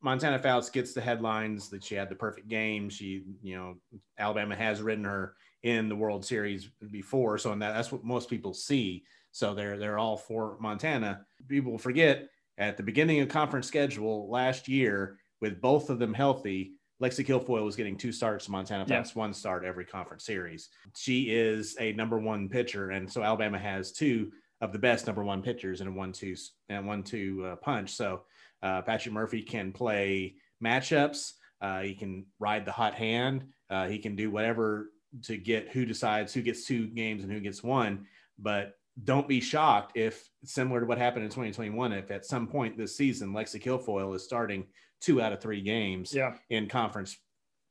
Montana 0.00 0.38
Fouts 0.38 0.70
gets 0.70 0.92
the 0.92 1.00
headlines 1.00 1.68
that 1.70 1.82
she 1.82 1.94
had 1.94 2.08
the 2.08 2.14
perfect 2.14 2.48
game. 2.48 2.88
She, 2.88 3.24
you 3.42 3.56
know, 3.56 3.76
Alabama 4.18 4.54
has 4.54 4.82
ridden 4.82 5.04
her 5.04 5.34
in 5.62 5.88
the 5.88 5.96
World 5.96 6.24
Series 6.24 6.68
before, 6.90 7.38
so 7.38 7.52
and 7.52 7.62
that, 7.62 7.72
that's 7.74 7.90
what 7.90 8.04
most 8.04 8.28
people 8.30 8.54
see. 8.54 9.04
So 9.32 9.54
they're 9.54 9.78
they're 9.78 9.98
all 9.98 10.16
for 10.16 10.56
Montana. 10.60 11.26
People 11.48 11.78
forget 11.78 12.28
at 12.58 12.76
the 12.76 12.82
beginning 12.84 13.20
of 13.20 13.28
conference 13.28 13.66
schedule 13.66 14.30
last 14.30 14.68
year, 14.68 15.18
with 15.40 15.60
both 15.60 15.90
of 15.90 15.98
them 15.98 16.14
healthy, 16.14 16.74
Lexi 17.04 17.26
Kilfoyle 17.26 17.66
was 17.66 17.76
getting 17.76 17.98
two 17.98 18.12
starts. 18.12 18.48
Montana 18.48 18.86
Yeah. 18.88 19.04
One 19.12 19.34
start 19.34 19.62
every 19.62 19.84
conference 19.84 20.24
series. 20.24 20.70
She 20.96 21.24
is 21.24 21.76
a 21.78 21.92
number 21.92 22.18
one 22.18 22.48
pitcher, 22.48 22.90
and 22.90 23.10
so 23.10 23.22
Alabama 23.22 23.58
has 23.58 23.92
two 23.92 24.32
of 24.62 24.72
the 24.72 24.78
best 24.78 25.06
number 25.06 25.22
one 25.22 25.42
pitchers 25.42 25.82
in 25.82 25.88
a 25.88 25.92
one-two 25.92 26.34
and 26.70 26.86
one-two 26.86 27.44
uh, 27.44 27.56
punch. 27.56 27.90
So 27.90 28.22
uh, 28.62 28.80
Patrick 28.82 29.12
Murphy 29.12 29.42
can 29.42 29.72
play 29.72 30.36
matchups. 30.64 31.32
Uh, 31.60 31.82
he 31.82 31.94
can 31.94 32.24
ride 32.38 32.64
the 32.64 32.72
hot 32.72 32.94
hand. 32.94 33.48
Uh, 33.68 33.86
he 33.86 33.98
can 33.98 34.16
do 34.16 34.30
whatever 34.30 34.90
to 35.24 35.36
get 35.36 35.68
who 35.68 35.84
decides 35.84 36.32
who 36.32 36.40
gets 36.40 36.64
two 36.64 36.86
games 36.86 37.22
and 37.22 37.30
who 37.30 37.40
gets 37.40 37.62
one. 37.62 38.06
But 38.38 38.78
don't 39.02 39.28
be 39.28 39.40
shocked 39.40 39.96
if, 39.96 40.26
similar 40.44 40.80
to 40.80 40.86
what 40.86 40.96
happened 40.96 41.24
in 41.24 41.30
2021, 41.30 41.92
if 41.92 42.10
at 42.10 42.24
some 42.24 42.46
point 42.46 42.78
this 42.78 42.96
season 42.96 43.34
Lexi 43.34 43.62
Kilfoyle 43.62 44.14
is 44.14 44.22
starting 44.22 44.66
two 45.04 45.20
out 45.20 45.32
of 45.32 45.40
three 45.40 45.60
games 45.60 46.14
Yeah, 46.14 46.34
in 46.50 46.68
conference 46.68 47.16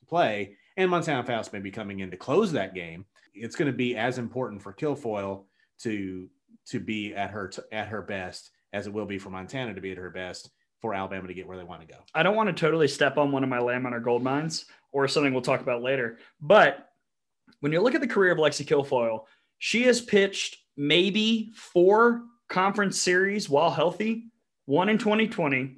play, 0.08 0.56
and 0.78 0.90
Montana 0.90 1.24
Fouts 1.24 1.52
may 1.52 1.60
be 1.60 1.72
coming 1.72 2.00
in 2.00 2.12
to 2.12 2.18
close 2.18 2.52
that 2.52 2.74
game. 2.76 3.06
It's 3.34 3.56
going 3.56 3.72
to 3.72 3.78
be 3.78 3.96
as 3.96 4.18
important 4.18 4.62
for 4.62 4.74
Kilfoyle 4.74 5.46
to 5.80 6.30
to 6.68 6.80
be 6.80 7.14
at 7.14 7.32
her 7.32 7.52
at 7.72 7.88
her 7.88 8.02
best 8.02 8.52
as 8.74 8.88
it 8.88 8.94
will 8.94 9.06
be 9.06 9.20
for 9.20 9.30
Montana 9.30 9.74
to 9.74 9.82
be 9.82 9.92
at 9.92 9.98
her 9.98 10.10
best 10.10 10.50
for 10.82 10.94
Alabama 10.94 11.28
to 11.28 11.34
get 11.34 11.48
where 11.48 11.58
they 11.58 11.64
want 11.64 11.82
to 11.82 11.88
go. 11.88 12.00
I 12.14 12.24
don't 12.24 12.36
want 12.36 12.48
to 12.48 12.54
totally 12.54 12.88
step 12.88 13.18
on 13.18 13.32
one 13.32 13.44
of 13.44 13.50
my 13.50 13.58
on 13.58 13.86
our 13.86 14.00
gold 14.00 14.24
mines 14.24 14.66
or 14.92 15.08
something 15.08 15.32
we'll 15.32 15.42
talk 15.42 15.62
about 15.62 15.82
later. 15.82 16.18
But 16.42 16.90
when 17.62 17.72
you 17.72 17.82
look 17.82 17.96
at 17.96 18.02
the 18.02 18.08
career 18.08 18.34
of 18.34 18.38
Lexi 18.38 18.66
Kilfoyle, 18.66 19.22
she 19.60 19.84
has 19.84 20.02
pitched 20.02 20.58
maybe 20.76 21.52
four 21.56 22.24
conference 22.50 23.00
series 23.00 23.50
while 23.50 23.72
healthy, 23.72 24.26
one 24.66 24.90
in 24.90 24.98
2020, 24.98 25.78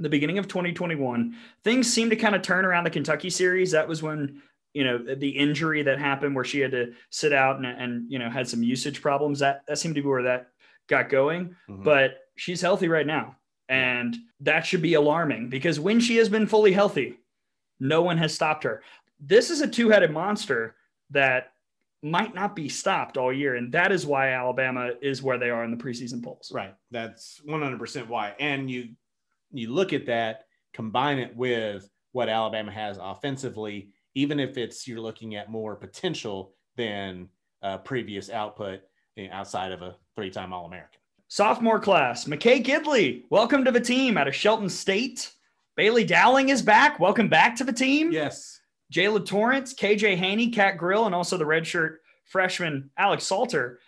the 0.00 0.08
beginning 0.08 0.38
of 0.38 0.48
2021. 0.48 1.36
Things 1.62 1.92
seemed 1.92 2.10
to 2.10 2.16
kind 2.16 2.34
of 2.34 2.42
turn 2.42 2.64
around 2.64 2.84
the 2.84 2.90
Kentucky 2.90 3.30
series. 3.30 3.70
That 3.70 3.86
was 3.86 4.02
when 4.02 4.42
you 4.72 4.84
know 4.84 4.98
the 4.98 5.30
injury 5.30 5.82
that 5.82 5.98
happened 5.98 6.34
where 6.34 6.44
she 6.44 6.60
had 6.60 6.70
to 6.70 6.92
sit 7.10 7.32
out 7.32 7.56
and, 7.56 7.66
and 7.66 8.10
you 8.10 8.18
know 8.18 8.30
had 8.30 8.48
some 8.48 8.62
usage 8.62 9.02
problems 9.02 9.38
that 9.40 9.62
that 9.66 9.78
seemed 9.78 9.94
to 9.94 10.02
be 10.02 10.08
where 10.08 10.22
that 10.22 10.48
got 10.86 11.08
going 11.08 11.54
mm-hmm. 11.68 11.82
but 11.82 12.18
she's 12.36 12.60
healthy 12.60 12.88
right 12.88 13.06
now 13.06 13.36
and 13.68 14.16
that 14.40 14.66
should 14.66 14.82
be 14.82 14.94
alarming 14.94 15.48
because 15.48 15.78
when 15.80 16.00
she 16.00 16.16
has 16.16 16.28
been 16.28 16.46
fully 16.46 16.72
healthy 16.72 17.18
no 17.78 18.02
one 18.02 18.18
has 18.18 18.34
stopped 18.34 18.64
her 18.64 18.82
this 19.20 19.50
is 19.50 19.60
a 19.60 19.68
two-headed 19.68 20.10
monster 20.10 20.76
that 21.10 21.52
might 22.02 22.34
not 22.34 22.56
be 22.56 22.68
stopped 22.68 23.18
all 23.18 23.32
year 23.32 23.56
and 23.56 23.72
that 23.72 23.92
is 23.92 24.06
why 24.06 24.32
alabama 24.32 24.92
is 25.02 25.22
where 25.22 25.38
they 25.38 25.50
are 25.50 25.64
in 25.64 25.70
the 25.70 25.76
preseason 25.76 26.22
polls 26.22 26.50
right 26.54 26.74
that's 26.90 27.40
100% 27.46 28.08
why 28.08 28.34
and 28.38 28.70
you 28.70 28.88
you 29.52 29.72
look 29.72 29.92
at 29.92 30.06
that 30.06 30.44
combine 30.72 31.18
it 31.18 31.34
with 31.36 31.88
what 32.12 32.28
alabama 32.28 32.70
has 32.70 32.98
offensively 33.00 33.90
even 34.14 34.40
if 34.40 34.56
it's 34.56 34.86
you're 34.86 35.00
looking 35.00 35.36
at 35.36 35.50
more 35.50 35.76
potential 35.76 36.54
than 36.76 37.28
uh, 37.62 37.78
previous 37.78 38.30
output 38.30 38.80
eh, 39.16 39.28
outside 39.30 39.72
of 39.72 39.82
a 39.82 39.96
three-time 40.16 40.52
All-American. 40.52 41.00
Sophomore 41.28 41.78
class, 41.78 42.24
McKay 42.24 42.64
Gidley, 42.64 43.22
welcome 43.30 43.64
to 43.64 43.70
the 43.70 43.80
team 43.80 44.16
out 44.16 44.26
of 44.26 44.34
Shelton 44.34 44.68
State. 44.68 45.32
Bailey 45.76 46.04
Dowling 46.04 46.48
is 46.48 46.62
back. 46.62 46.98
Welcome 46.98 47.28
back 47.28 47.54
to 47.56 47.64
the 47.64 47.72
team. 47.72 48.10
Yes. 48.10 48.60
Jaala 48.92 49.24
Torrence, 49.24 49.72
KJ 49.72 50.16
Haney, 50.16 50.50
Cat 50.50 50.76
Grill, 50.76 51.06
and 51.06 51.14
also 51.14 51.36
the 51.36 51.44
redshirt 51.44 51.96
freshman 52.24 52.90
Alex 52.96 53.24
Salter 53.24 53.78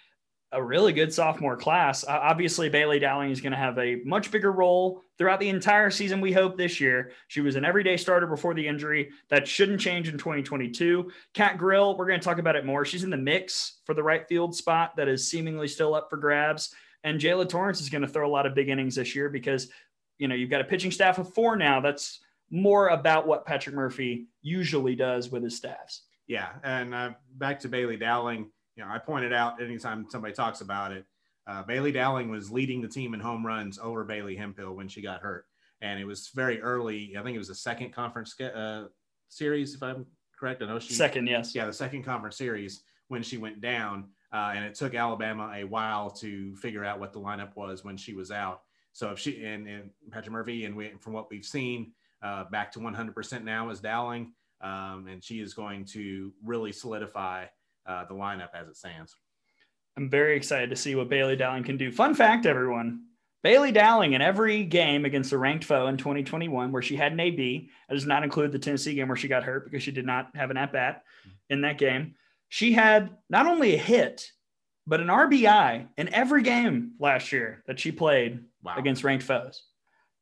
a 0.53 0.63
really 0.63 0.93
good 0.93 1.13
sophomore 1.13 1.57
class. 1.57 2.05
Uh, 2.05 2.19
obviously, 2.23 2.69
Bailey 2.69 2.99
Dowling 2.99 3.31
is 3.31 3.41
going 3.41 3.53
to 3.53 3.59
have 3.59 3.79
a 3.79 3.97
much 4.05 4.31
bigger 4.31 4.53
role 4.53 5.03
throughout 5.17 5.41
the 5.41 5.49
entire 5.49 5.91
season. 5.91 6.21
We 6.21 6.33
hope 6.33 6.57
this 6.57 6.81
year. 6.81 7.13
She 7.29 7.41
was 7.41 7.57
an 7.57 7.65
everyday 7.65 7.97
starter 7.97 8.27
before 8.27 8.53
the 8.53 8.67
injury. 8.67 9.11
That 9.31 9.49
shouldn't 9.49 9.81
change 9.81 10.09
in 10.09 10.19
2022. 10.19 11.11
Kat 11.33 11.57
Grill, 11.57 11.97
we're 11.97 12.07
going 12.07 12.21
to 12.21 12.25
talk 12.25 12.39
about 12.39 12.57
it 12.57 12.67
more. 12.67 12.85
She's 12.85 13.05
in 13.05 13.11
the 13.11 13.17
mix 13.17 13.81
for 13.85 13.95
the 13.95 14.03
right 14.03 14.29
field 14.29 14.55
spot 14.55 14.95
that 14.97 15.09
is 15.09 15.29
seemingly 15.29 15.69
still 15.69 15.95
up 15.95 16.11
for 16.11 16.19
grabs. 16.19 16.75
And 17.03 17.19
Jaala 17.19 17.49
Torrence 17.49 17.81
is 17.81 17.89
going 17.89 18.03
to 18.03 18.09
throw 18.09 18.29
a 18.29 18.31
lot 18.31 18.47
of 18.47 18.55
big 18.55 18.69
innings 18.69 18.95
this 18.95 19.15
year 19.15 19.29
because, 19.29 19.69
you 20.19 20.29
know, 20.29 20.35
you've 20.35 20.51
got 20.51 20.61
a 20.61 20.65
pitching 20.65 20.91
staff 20.91 21.19
of 21.19 21.33
four 21.33 21.57
now. 21.57 21.81
That's 21.81 22.21
more 22.51 22.89
about 22.89 23.27
what 23.27 23.47
Patrick 23.47 23.75
Murphy 23.75 24.27
usually 24.43 24.95
does 24.95 25.31
with 25.31 25.43
his 25.43 25.57
staffs. 25.57 26.03
Yeah. 26.27 26.51
And 26.63 26.95
uh, 26.95 27.11
back 27.37 27.61
to 27.61 27.69
Bailey 27.69 27.97
Dowling 27.97 28.51
you 28.77 28.85
know, 28.85 28.91
I 28.91 28.99
pointed 28.99 29.33
out 29.33 29.63
anytime 29.63 30.07
somebody 30.09 30.35
talks 30.35 30.61
about 30.61 30.93
it, 30.93 31.05
uh, 31.47 31.63
Bailey 31.63 31.93
Dowling 31.93 32.31
was 32.31 32.51
leading 32.51 32.81
the 32.81 32.89
team 32.89 33.15
in 33.15 33.21
home 33.21 33.45
runs 33.45 33.79
over 33.79 34.05
Bailey 34.05 34.37
Hemphill 34.37 34.75
when 34.75 34.89
she 34.89 35.03
got 35.03 35.21
hurt. 35.21 35.47
And 35.81 35.99
it 35.99 36.05
was 36.05 36.31
very 36.35 36.61
early. 36.61 37.17
I 37.19 37.23
think 37.23 37.35
it 37.35 37.39
was 37.39 37.49
the 37.49 37.55
second 37.55 37.93
conference 37.93 38.39
uh, 38.41 38.85
series, 39.29 39.75
if 39.75 39.83
I'm 39.83 40.07
correct. 40.39 40.63
I 40.63 40.67
know 40.67 40.79
she 40.79 40.95
second, 40.95 41.27
yes. 41.27 41.55
Yeah, 41.55 41.67
the 41.67 41.73
second 41.73 42.05
conference 42.05 42.37
series 42.37 42.83
when 43.09 43.23
she 43.23 43.37
went 43.37 43.61
down. 43.61 44.09
Uh, 44.33 44.53
and 44.55 44.65
it 44.65 44.75
took 44.75 44.95
Alabama 44.95 45.53
a 45.55 45.65
while 45.65 46.11
to 46.11 46.57
figure 46.57 46.85
out 46.85 46.99
what 46.99 47.13
the 47.13 47.21
lineup 47.21 47.55
was 47.57 47.85
when 47.85 47.97
she 47.97 48.15
was 48.15 48.31
out. 48.31 48.63
So 48.93 49.11
if 49.11 49.19
she 49.19 49.45
and, 49.45 49.67
and 49.67 49.91
Patrick 50.11 50.33
Murphy, 50.33 50.65
and 50.65 50.77
we, 50.77 50.93
from 51.01 51.13
what 51.13 51.31
we've 51.31 51.45
seen, 51.45 51.93
uh, 52.23 52.45
back 52.45 52.71
to 52.73 52.79
100% 52.79 53.45
now 53.45 53.69
is 53.71 53.81
Dowling, 53.81 54.33
um, 54.61 55.07
and 55.11 55.23
she 55.23 55.41
is 55.41 55.55
going 55.55 55.85
to 55.87 56.33
really 56.45 56.73
solidify 56.73 57.47
uh, 57.87 58.05
the 58.05 58.15
lineup 58.15 58.51
as 58.55 58.69
it 58.69 58.77
stands. 58.77 59.17
I'm 59.97 60.09
very 60.09 60.37
excited 60.37 60.71
to 60.71 60.77
see 60.77 60.95
what 60.95 61.09
Bailey 61.09 61.37
Dowling 61.37 61.65
can 61.65 61.77
do. 61.77 61.93
Fun 61.93 62.15
fact, 62.15 62.47
everyone. 62.47 63.05
Bailey 63.43 63.73
Dowling 63.73 64.13
in 64.13 64.23
every 64.23 64.65
game 64.65 65.05
against 65.05 65.33
a 65.33 65.39
ranked 65.39 65.65
foe 65.65 65.89
in 65.89 65.97
2021 65.97 66.71
where 66.71 66.83
she 66.83 66.97
had 66.97 67.13
an 67.13 67.21
AB, 67.21 67.69
that 67.89 67.95
does 67.95 68.07
not 68.07 68.23
include 68.23 68.53
the 68.53 68.59
Tennessee 68.59 68.95
game 68.95 69.09
where 69.09 69.17
she 69.17 69.29
got 69.29 69.43
hurt 69.43 69.65
because 69.65 69.83
she 69.83 69.91
did 69.91 70.07
not 70.07 70.35
have 70.37 70.51
an 70.51 70.57
at 70.57 70.73
bat 70.73 71.03
in 71.51 71.63
that 71.63 71.79
game. 71.79 72.15
She 72.49 72.73
had 72.73 73.11
not 73.29 73.47
only 73.47 73.75
a 73.75 73.79
hit, 73.79 74.31
but 74.87 75.01
an 75.01 75.09
RBI 75.09 75.89
in 75.97 76.15
every 76.15 76.43
game 76.43 76.93
last 76.99 77.33
year 77.33 77.63
that 77.67 77.81
she 77.81 77.93
played 77.93 78.45
wow. 78.63 78.77
against 78.77 79.05
ranked 79.05 79.25
foes. 79.25 79.63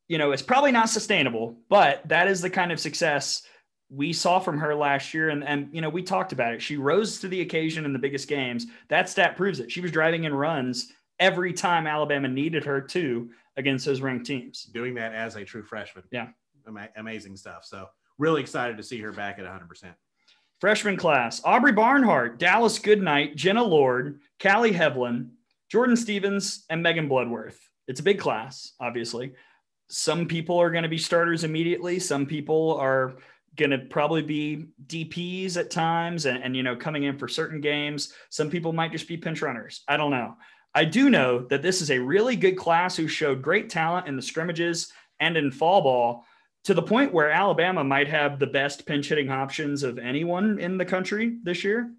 You 0.09 0.19
know, 0.19 0.33
it's 0.33 0.43
probably 0.43 0.73
not 0.73 0.88
sustainable, 0.88 1.59
but 1.69 2.07
that 2.09 2.26
is 2.26 2.40
the 2.40 2.50
kind 2.50 2.73
of 2.73 2.81
success 2.81 3.43
we 3.90 4.12
saw 4.12 4.38
from 4.38 4.59
her 4.59 4.75
last 4.75 5.12
year 5.12 5.30
and, 5.30 5.42
and 5.42 5.68
you 5.73 5.80
know 5.80 5.88
we 5.88 6.02
talked 6.02 6.32
about 6.32 6.54
it. 6.54 6.62
She 6.62 6.76
rose 6.76 7.18
to 7.20 7.28
the 7.28 7.40
occasion 7.40 7.85
in 7.85 7.92
the 7.92 7.99
biggest 7.99 8.28
games. 8.28 8.66
That 8.88 9.09
stat 9.09 9.37
proves 9.37 9.59
it. 9.61 9.70
She 9.70 9.80
was 9.80 9.90
driving 9.90 10.25
in 10.25 10.35
runs 10.35 10.92
every 11.18 11.52
time 11.52 11.87
alabama 11.87 12.28
needed 12.28 12.64
her 12.64 12.80
to 12.80 13.30
against 13.56 13.85
those 13.85 14.00
ranked 14.00 14.26
teams. 14.26 14.64
Doing 14.64 14.94
that 14.94 15.12
as 15.12 15.37
a 15.37 15.44
true 15.44 15.62
freshman. 15.62 16.04
Yeah. 16.11 16.28
Ama- 16.66 16.88
amazing 16.97 17.37
stuff. 17.37 17.64
So 17.64 17.88
really 18.16 18.40
excited 18.40 18.76
to 18.76 18.82
see 18.82 19.00
her 19.00 19.12
back 19.12 19.38
at 19.38 19.44
100% 19.44 19.94
freshman 20.61 20.97
class. 20.97 21.40
Aubrey 21.44 21.73
barnhart 21.73 22.38
dallas 22.38 22.78
goodnight 22.78 23.35
jenna 23.35 23.64
lord 23.64 24.20
Kali 24.38 24.73
Heivilin 24.73 25.30
jordan 25.68 25.97
stevens 25.97 26.64
and 26.70 26.82
megan 26.82 27.09
bloodworth. 27.09 27.59
It's 27.88 28.00
a 28.00 28.04
big 28.04 28.20
class 28.20 28.73
obviously. 28.78 29.32
Some 29.88 30.26
people 30.26 30.56
are 30.61 30.70
going 30.70 30.85
to 30.85 30.88
be 30.88 30.99
starters 30.99 31.42
immediately. 31.42 31.99
Some 31.99 32.25
people 32.25 32.76
are 32.76 33.16
going 33.61 33.71
to 33.71 33.79
probably 33.79 34.23
be 34.23 34.67
DPs 34.87 35.57
at 35.57 35.71
times 35.71 36.26
and, 36.26 36.43
and, 36.43 36.57
you 36.57 36.64
know, 36.64 36.75
coming 36.75 37.05
in 37.05 37.17
for 37.17 37.29
certain 37.29 37.61
games. 37.61 38.12
Some 38.31 38.50
people 38.50 38.73
might 38.73 38.90
just 38.90 39.07
be 39.07 39.17
pinch 39.17 39.43
runners. 39.43 39.85
I 39.87 39.97
don't 39.97 40.11
know. 40.11 40.37
I 40.75 40.85
do 40.85 41.11
know 41.11 41.47
that 41.49 41.62
this 41.62 41.81
is 41.81 41.90
a 41.90 41.99
really 41.99 42.35
good 42.35 42.57
class 42.57 42.97
who 42.97 43.07
showed 43.07 43.43
great 43.43 43.71
talent 43.71 44.09
in 44.09 44.17
the 44.17 44.23
scrimmages 44.23 44.93
and 45.21 45.37
in 45.37 45.50
fall 45.50 45.83
ball 45.83 46.25
to 46.64 46.75
the 46.75 46.83
point 46.83 47.12
where 47.12 47.31
Alabama 47.31 47.85
might 47.85 48.09
have 48.09 48.38
the 48.38 48.47
best 48.47 48.87
pinch 48.87 49.09
hitting 49.09 49.31
options 49.31 49.83
of 49.83 49.99
anyone 49.99 50.59
in 50.59 50.79
the 50.79 50.85
country 50.85 51.38
this 51.43 51.62
year. 51.62 51.93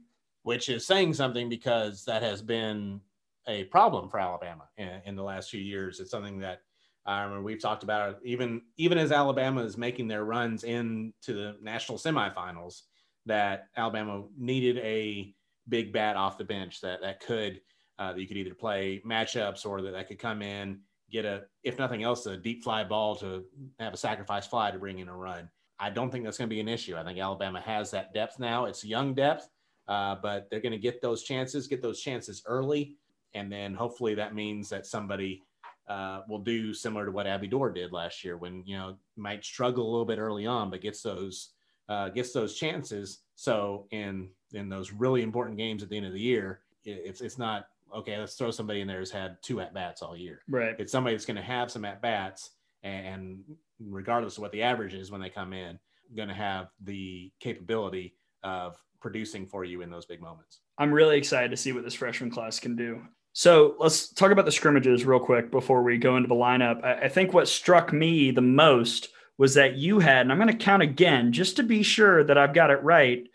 Which 0.43 0.69
is 0.69 0.85
saying 0.87 1.13
something 1.13 1.49
because 1.49 2.03
that 2.05 2.23
has 2.23 2.41
been 2.41 2.99
a 3.47 3.65
problem 3.65 4.09
for 4.09 4.19
Alabama 4.19 4.67
in, 4.77 5.01
in 5.05 5.15
the 5.15 5.23
last 5.23 5.51
few 5.51 5.61
years. 5.61 5.99
It's 5.99 6.09
something 6.09 6.39
that 6.39 6.61
I 7.05 7.23
remember 7.23 7.43
we've 7.43 7.61
talked 7.61 7.83
about 7.83 8.11
it 8.11 8.17
even 8.23 8.61
even 8.77 8.97
as 8.97 9.11
Alabama 9.11 9.63
is 9.63 9.77
making 9.77 10.07
their 10.07 10.23
runs 10.23 10.63
into 10.63 11.11
the 11.27 11.55
national 11.61 11.97
semifinals, 11.97 12.81
that 13.25 13.67
Alabama 13.75 14.23
needed 14.37 14.77
a 14.79 15.33
big 15.69 15.93
bat 15.93 16.15
off 16.15 16.37
the 16.37 16.43
bench 16.43 16.81
that 16.81 17.01
that 17.01 17.19
could 17.19 17.61
uh, 17.99 18.13
that 18.13 18.19
you 18.19 18.27
could 18.27 18.37
either 18.37 18.55
play 18.55 19.01
matchups 19.05 19.65
or 19.65 19.81
that, 19.81 19.91
that 19.91 20.07
could 20.07 20.19
come 20.19 20.41
in 20.41 20.79
get 21.11 21.25
a 21.25 21.43
if 21.63 21.77
nothing 21.77 22.03
else 22.03 22.25
a 22.25 22.37
deep 22.37 22.63
fly 22.63 22.83
ball 22.83 23.15
to 23.15 23.43
have 23.79 23.93
a 23.93 23.97
sacrifice 23.97 24.47
fly 24.47 24.71
to 24.71 24.79
bring 24.79 24.99
in 24.99 25.09
a 25.09 25.15
run. 25.15 25.49
I 25.79 25.89
don't 25.89 26.11
think 26.11 26.23
that's 26.23 26.37
going 26.37 26.49
to 26.49 26.53
be 26.53 26.59
an 26.59 26.67
issue. 26.67 26.95
I 26.95 27.03
think 27.03 27.19
Alabama 27.19 27.59
has 27.61 27.91
that 27.91 28.13
depth 28.13 28.39
now. 28.39 28.65
It's 28.65 28.85
young 28.85 29.13
depth, 29.15 29.49
uh, 29.87 30.15
but 30.21 30.47
they're 30.49 30.61
going 30.61 30.71
to 30.73 30.77
get 30.77 31.01
those 31.01 31.23
chances, 31.23 31.67
get 31.67 31.81
those 31.81 31.99
chances 31.99 32.43
early, 32.45 32.97
and 33.33 33.51
then 33.51 33.73
hopefully 33.73 34.13
that 34.15 34.35
means 34.35 34.69
that 34.69 34.85
somebody 34.85 35.43
uh, 35.91 36.21
will 36.29 36.39
do 36.39 36.73
similar 36.73 37.05
to 37.05 37.11
what 37.11 37.27
Abby 37.27 37.47
Doerr 37.47 37.71
did 37.71 37.91
last 37.91 38.23
year 38.23 38.37
when 38.37 38.63
you 38.65 38.77
know 38.77 38.95
might 39.17 39.43
struggle 39.43 39.85
a 39.85 39.91
little 39.91 40.05
bit 40.05 40.19
early 40.19 40.45
on, 40.45 40.69
but 40.69 40.81
gets 40.81 41.01
those 41.01 41.49
uh, 41.89 42.07
gets 42.07 42.31
those 42.31 42.55
chances. 42.55 43.19
So 43.35 43.87
in 43.91 44.29
in 44.53 44.69
those 44.69 44.93
really 44.93 45.21
important 45.21 45.57
games 45.57 45.83
at 45.83 45.89
the 45.89 45.97
end 45.97 46.05
of 46.05 46.13
the 46.13 46.19
year, 46.19 46.61
it's 46.85 47.19
it's 47.19 47.37
not 47.37 47.67
okay. 47.93 48.17
Let's 48.17 48.35
throw 48.35 48.51
somebody 48.51 48.79
in 48.79 48.87
there 48.87 48.99
who's 48.99 49.11
had 49.11 49.35
two 49.41 49.59
at 49.59 49.73
bats 49.73 50.01
all 50.01 50.15
year. 50.15 50.43
Right. 50.47 50.75
It's 50.79 50.93
somebody 50.93 51.13
that's 51.13 51.25
going 51.25 51.35
to 51.35 51.43
have 51.43 51.69
some 51.69 51.83
at 51.83 52.01
bats, 52.01 52.51
and 52.83 53.43
regardless 53.79 54.37
of 54.37 54.43
what 54.43 54.53
the 54.53 54.63
average 54.63 54.93
is 54.93 55.11
when 55.11 55.19
they 55.19 55.29
come 55.29 55.51
in, 55.51 55.77
going 56.15 56.29
to 56.29 56.33
have 56.33 56.69
the 56.85 57.33
capability 57.41 58.15
of 58.43 58.81
producing 59.01 59.45
for 59.45 59.65
you 59.65 59.81
in 59.81 59.89
those 59.89 60.05
big 60.05 60.21
moments. 60.21 60.61
I'm 60.77 60.93
really 60.93 61.17
excited 61.17 61.51
to 61.51 61.57
see 61.57 61.73
what 61.73 61.83
this 61.83 61.95
freshman 61.95 62.31
class 62.31 62.59
can 62.61 62.77
do. 62.77 63.01
So 63.33 63.75
let's 63.79 64.13
talk 64.13 64.31
about 64.31 64.45
the 64.45 64.51
scrimmages 64.51 65.05
real 65.05 65.19
quick 65.19 65.51
before 65.51 65.83
we 65.83 65.97
go 65.97 66.17
into 66.17 66.27
the 66.27 66.35
lineup. 66.35 66.83
I, 66.83 67.05
I 67.05 67.09
think 67.09 67.33
what 67.33 67.47
struck 67.47 67.93
me 67.93 68.31
the 68.31 68.41
most 68.41 69.09
was 69.37 69.53
that 69.53 69.75
you 69.75 69.99
had, 69.99 70.21
and 70.21 70.31
I'm 70.31 70.37
going 70.37 70.55
to 70.55 70.65
count 70.65 70.83
again 70.83 71.31
just 71.31 71.55
to 71.55 71.63
be 71.63 71.81
sure 71.83 72.23
that 72.23 72.37
I've 72.37 72.53
got 72.53 72.71
it 72.71 72.83
right 72.83 73.27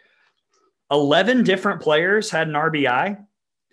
11 0.91 1.43
different 1.43 1.81
players 1.81 2.31
had 2.31 2.47
an 2.47 2.55
RBI 2.55 3.19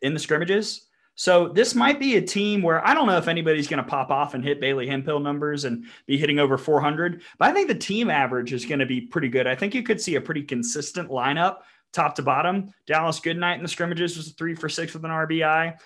in 0.01 0.13
the 0.13 0.19
scrimmages. 0.19 0.87
So 1.15 1.47
this 1.47 1.75
might 1.75 1.99
be 1.99 2.15
a 2.15 2.21
team 2.21 2.63
where 2.63 2.85
I 2.85 2.95
don't 2.95 3.05
know 3.05 3.17
if 3.17 3.27
anybody's 3.27 3.67
going 3.67 3.83
to 3.83 3.89
pop 3.89 4.09
off 4.09 4.33
and 4.33 4.43
hit 4.43 4.59
Bailey 4.59 4.87
Hemphill 4.87 5.19
numbers 5.19 5.65
and 5.65 5.85
be 6.07 6.17
hitting 6.17 6.39
over 6.39 6.57
400, 6.57 7.21
but 7.37 7.49
I 7.49 7.53
think 7.53 7.67
the 7.67 7.75
team 7.75 8.09
average 8.09 8.51
is 8.51 8.65
going 8.65 8.79
to 8.79 8.87
be 8.87 9.01
pretty 9.01 9.27
good. 9.27 9.45
I 9.45 9.53
think 9.53 9.75
you 9.75 9.83
could 9.83 10.01
see 10.01 10.15
a 10.15 10.21
pretty 10.21 10.41
consistent 10.41 11.09
lineup 11.09 11.57
top 11.93 12.15
to 12.15 12.23
bottom. 12.23 12.73
Dallas 12.87 13.19
Goodnight 13.19 13.57
in 13.57 13.63
the 13.63 13.69
scrimmages 13.69 14.17
was 14.17 14.31
three 14.31 14.55
for 14.55 14.67
six 14.67 14.93
with 14.93 15.05
an 15.05 15.11
RBI. 15.11 15.77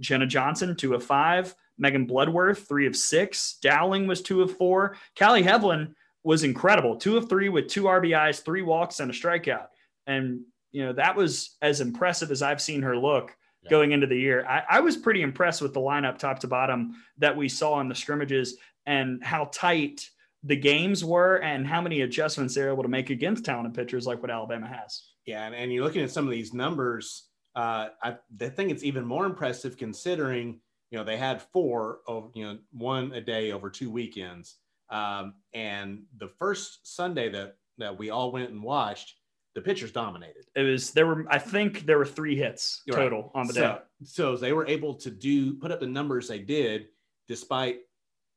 Jenna 0.00 0.26
Johnson, 0.26 0.74
two 0.76 0.94
of 0.94 1.04
five. 1.04 1.54
Megan 1.78 2.06
Bloodworth, 2.06 2.68
three 2.68 2.86
of 2.86 2.94
six. 2.96 3.58
Dowling 3.62 4.06
was 4.06 4.20
two 4.22 4.42
of 4.42 4.56
four. 4.56 4.96
Kali 5.16 5.42
Heivilin 5.42 5.94
was 6.22 6.44
incredible, 6.44 6.96
two 6.96 7.16
of 7.16 7.28
three 7.28 7.48
with 7.48 7.66
two 7.68 7.84
RBIs, 7.84 8.42
three 8.42 8.62
walks, 8.62 9.00
and 9.00 9.10
a 9.10 9.14
strikeout. 9.14 9.66
And, 10.06 10.42
you 10.70 10.84
know, 10.84 10.92
that 10.92 11.16
was 11.16 11.56
as 11.62 11.80
impressive 11.80 12.30
as 12.30 12.42
I've 12.42 12.60
seen 12.60 12.82
her 12.82 12.96
look 12.96 13.36
Yeah. 13.64 13.70
going 13.70 13.92
into 13.92 14.06
the 14.06 14.18
year. 14.18 14.44
I, 14.46 14.62
I 14.70 14.80
was 14.80 14.96
pretty 14.96 15.22
impressed 15.22 15.62
with 15.62 15.72
the 15.74 15.80
lineup 15.80 16.18
top 16.18 16.38
to 16.40 16.46
bottom 16.46 16.94
that 17.18 17.36
we 17.36 17.48
saw 17.48 17.80
in 17.80 17.88
the 17.88 17.94
scrimmages 17.94 18.56
and 18.86 19.22
how 19.24 19.46
tight 19.52 20.08
the 20.44 20.56
games 20.56 21.04
were 21.04 21.36
and 21.36 21.66
how 21.66 21.80
many 21.80 22.02
adjustments 22.02 22.54
they're 22.54 22.70
able 22.70 22.82
to 22.82 22.88
make 22.88 23.10
against 23.10 23.44
talented 23.44 23.74
pitchers 23.74 24.06
like 24.06 24.20
what 24.22 24.30
Alabama 24.30 24.66
has. 24.68 25.02
Yeah, 25.26 25.46
and, 25.46 25.54
and 25.54 25.72
you're 25.72 25.84
looking 25.84 26.02
at 26.02 26.10
some 26.10 26.24
of 26.26 26.30
these 26.32 26.52
numbers. 26.52 27.24
Uh, 27.54 27.88
I, 28.02 28.16
I 28.40 28.48
think 28.48 28.70
it's 28.70 28.84
even 28.84 29.04
more 29.04 29.26
impressive 29.26 29.76
considering 29.76 30.60
you 30.90 30.98
know 30.98 31.04
they 31.04 31.16
had 31.16 31.42
four 31.42 32.00
of 32.06 32.30
you 32.34 32.44
know 32.44 32.58
one 32.72 33.12
a 33.12 33.20
day 33.20 33.52
over 33.52 33.70
two 33.70 33.90
weekends. 33.90 34.56
Um, 34.90 35.34
and 35.54 36.02
the 36.18 36.28
first 36.28 36.94
Sunday 36.94 37.30
that 37.30 37.56
that 37.78 37.98
we 37.98 38.10
all 38.10 38.30
went 38.30 38.50
and 38.50 38.62
watched, 38.62 39.14
the 39.54 39.60
pitchers 39.60 39.92
dominated. 39.92 40.44
It 40.54 40.62
was 40.62 40.92
there 40.92 41.06
were 41.06 41.24
I 41.30 41.38
think 41.38 41.86
there 41.86 41.98
were 41.98 42.06
three 42.06 42.36
hits 42.36 42.82
You're 42.86 42.96
right. 42.96 43.04
total 43.04 43.30
on 43.34 43.46
the 43.46 43.54
day. 43.54 43.60
So, 43.60 43.80
so 44.04 44.36
they 44.36 44.52
were 44.52 44.66
able 44.66 44.94
to 44.94 45.10
do 45.10 45.54
put 45.54 45.70
up 45.70 45.80
the 45.80 45.86
numbers 45.86 46.28
they 46.28 46.38
did, 46.38 46.88
despite 47.28 47.80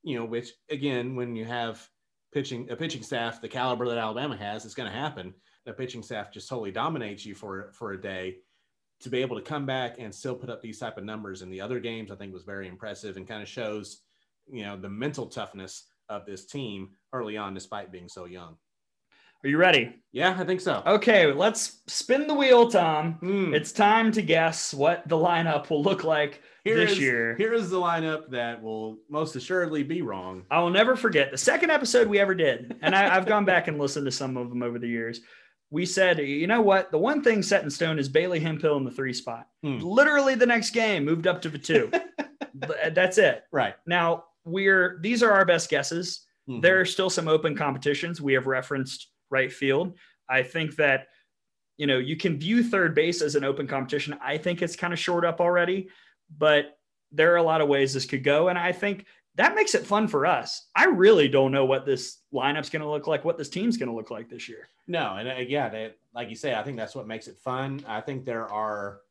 you 0.03 0.17
know, 0.17 0.25
which 0.25 0.51
again, 0.69 1.15
when 1.15 1.35
you 1.35 1.45
have 1.45 1.87
pitching 2.31 2.69
a 2.69 2.75
pitching 2.75 3.03
staff 3.03 3.41
the 3.41 3.47
caliber 3.47 3.87
that 3.87 3.97
Alabama 3.97 4.37
has, 4.37 4.65
it's 4.65 4.75
going 4.75 4.89
to 4.89 4.97
happen. 4.97 5.33
The 5.65 5.73
pitching 5.73 6.03
staff 6.03 6.31
just 6.31 6.47
totally 6.47 6.71
dominates 6.71 7.25
you 7.25 7.33
for 7.35 7.71
for 7.73 7.93
a 7.93 8.01
day. 8.01 8.37
To 9.01 9.09
be 9.09 9.21
able 9.21 9.35
to 9.35 9.41
come 9.43 9.65
back 9.65 9.97
and 9.99 10.13
still 10.13 10.35
put 10.35 10.49
up 10.49 10.61
these 10.61 10.79
type 10.79 10.97
of 10.97 11.03
numbers 11.03 11.41
in 11.41 11.49
the 11.49 11.61
other 11.61 11.79
games, 11.79 12.11
I 12.11 12.15
think 12.15 12.33
was 12.33 12.43
very 12.43 12.67
impressive 12.67 13.17
and 13.17 13.27
kind 13.27 13.43
of 13.43 13.49
shows, 13.49 14.01
you 14.51 14.63
know, 14.63 14.77
the 14.77 14.89
mental 14.89 15.27
toughness 15.27 15.83
of 16.09 16.25
this 16.25 16.45
team 16.45 16.89
early 17.13 17.35
on, 17.37 17.53
despite 17.53 17.91
being 17.91 18.07
so 18.07 18.25
young. 18.25 18.55
Are 19.43 19.47
you 19.49 19.57
ready? 19.57 19.93
Yeah, 20.11 20.35
I 20.39 20.43
think 20.45 20.59
so. 20.61 20.81
Okay, 20.87 21.31
let's 21.31 21.81
spin 21.85 22.25
the 22.25 22.33
wheel, 22.33 22.67
Tom. 22.71 23.13
Hmm. 23.19 23.53
It's 23.53 23.71
time 23.71 24.11
to 24.13 24.23
guess 24.23 24.73
what 24.73 25.07
the 25.07 25.17
lineup 25.17 25.69
will 25.69 25.83
look 25.83 26.03
like 26.03 26.41
Here 26.63 26.77
this 26.77 26.93
is- 26.93 26.99
year. 26.99 27.35
Here 27.35 27.53
is 27.53 27.69
the 27.69 27.77
lineup 27.77 28.29
that 28.31 28.63
will 28.63 28.97
most 29.07 29.35
assuredly 29.35 29.83
be 29.83 30.01
wrong. 30.01 30.45
I 30.49 30.59
will 30.61 30.71
never 30.71 30.95
forget 30.95 31.29
the 31.31 31.37
second 31.37 31.69
episode 31.69 32.07
we 32.07 32.17
ever 32.17 32.33
did, 32.33 32.77
and 32.81 32.95
I, 32.95 33.15
I've 33.15 33.27
gone 33.27 33.45
back 33.45 33.67
and 33.67 33.77
listened 33.77 34.05
to 34.05 34.11
some 34.11 34.35
of 34.37 34.49
them 34.49 34.63
over 34.63 34.79
the 34.79 34.87
years. 34.87 35.21
We 35.71 35.85
said, 35.85 36.19
you 36.19 36.47
know 36.47 36.61
what? 36.61 36.91
The 36.91 36.97
one 36.97 37.21
thing 37.21 37.41
set 37.41 37.63
in 37.63 37.69
stone 37.69 37.99
is 37.99 38.07
Bailey 38.07 38.39
Hemphill 38.39 38.77
in 38.77 38.83
the 38.83 38.91
three 38.91 39.13
spot. 39.13 39.47
Hmm. 39.63 39.79
Literally, 39.79 40.35
the 40.35 40.45
next 40.45 40.71
game 40.71 41.03
moved 41.03 41.27
up 41.27 41.41
to 41.41 41.49
the 41.49 41.57
two. 41.57 41.91
That's 42.93 43.17
it. 43.17 43.43
Right. 43.51 43.75
Now 43.85 44.25
we're 44.45 44.99
these 45.01 45.23
are 45.23 45.31
our 45.31 45.45
best 45.45 45.69
guesses. 45.69 46.21
Mhm. 46.49 46.61
There 46.61 46.79
are 46.79 46.85
still 46.85 47.09
some 47.09 47.27
open 47.27 47.55
competitions. 47.55 48.21
We 48.21 48.33
have 48.33 48.47
referenced 48.47 49.09
right 49.29 49.51
field. 49.51 49.97
I 50.29 50.43
think 50.43 50.75
that 50.77 51.07
you 51.77 51.87
know 51.87 51.97
you 51.97 52.15
can 52.15 52.39
view 52.39 52.63
third 52.63 52.95
base 52.95 53.21
as 53.21 53.35
an 53.35 53.43
open 53.43 53.67
competition. 53.67 54.15
I 54.21 54.37
think 54.37 54.61
it's 54.61 54.75
kind 54.75 54.93
of 54.93 54.99
short 54.99 55.25
up 55.25 55.41
already, 55.41 55.89
but 56.37 56.77
there 57.11 57.33
are 57.33 57.37
a 57.37 57.43
lot 57.43 57.61
of 57.61 57.67
ways 57.67 57.93
this 57.93 58.05
could 58.05 58.23
go, 58.23 58.47
and 58.47 58.57
I 58.57 58.71
think 58.71 59.05
that 59.35 59.55
makes 59.55 59.75
it 59.75 59.85
fun 59.85 60.07
for 60.07 60.25
us. 60.25 60.67
I 60.75 60.85
really 60.85 61.27
don't 61.27 61.51
know 61.51 61.65
what 61.65 61.85
this 61.85 62.19
lineup's 62.33 62.69
going 62.69 62.81
to 62.81 62.89
look 62.89 63.07
like, 63.07 63.25
what 63.25 63.37
this 63.37 63.49
team's 63.49 63.77
going 63.77 63.89
to 63.89 63.95
look 63.95 64.09
like 64.11 64.29
this 64.29 64.47
year. 64.47 64.67
No, 64.87 65.15
and 65.17 65.27
uh, 65.27 65.33
yeah, 65.47 65.89
like 66.13 66.29
you 66.29 66.35
say, 66.35 66.55
I 66.55 66.63
think 66.63 66.77
that's 66.77 66.95
what 66.95 67.07
makes 67.07 67.27
it 67.27 67.37
fun. 67.37 67.83
I 67.87 68.01
think 68.01 68.23
there 68.25 68.47
are, 68.51 69.01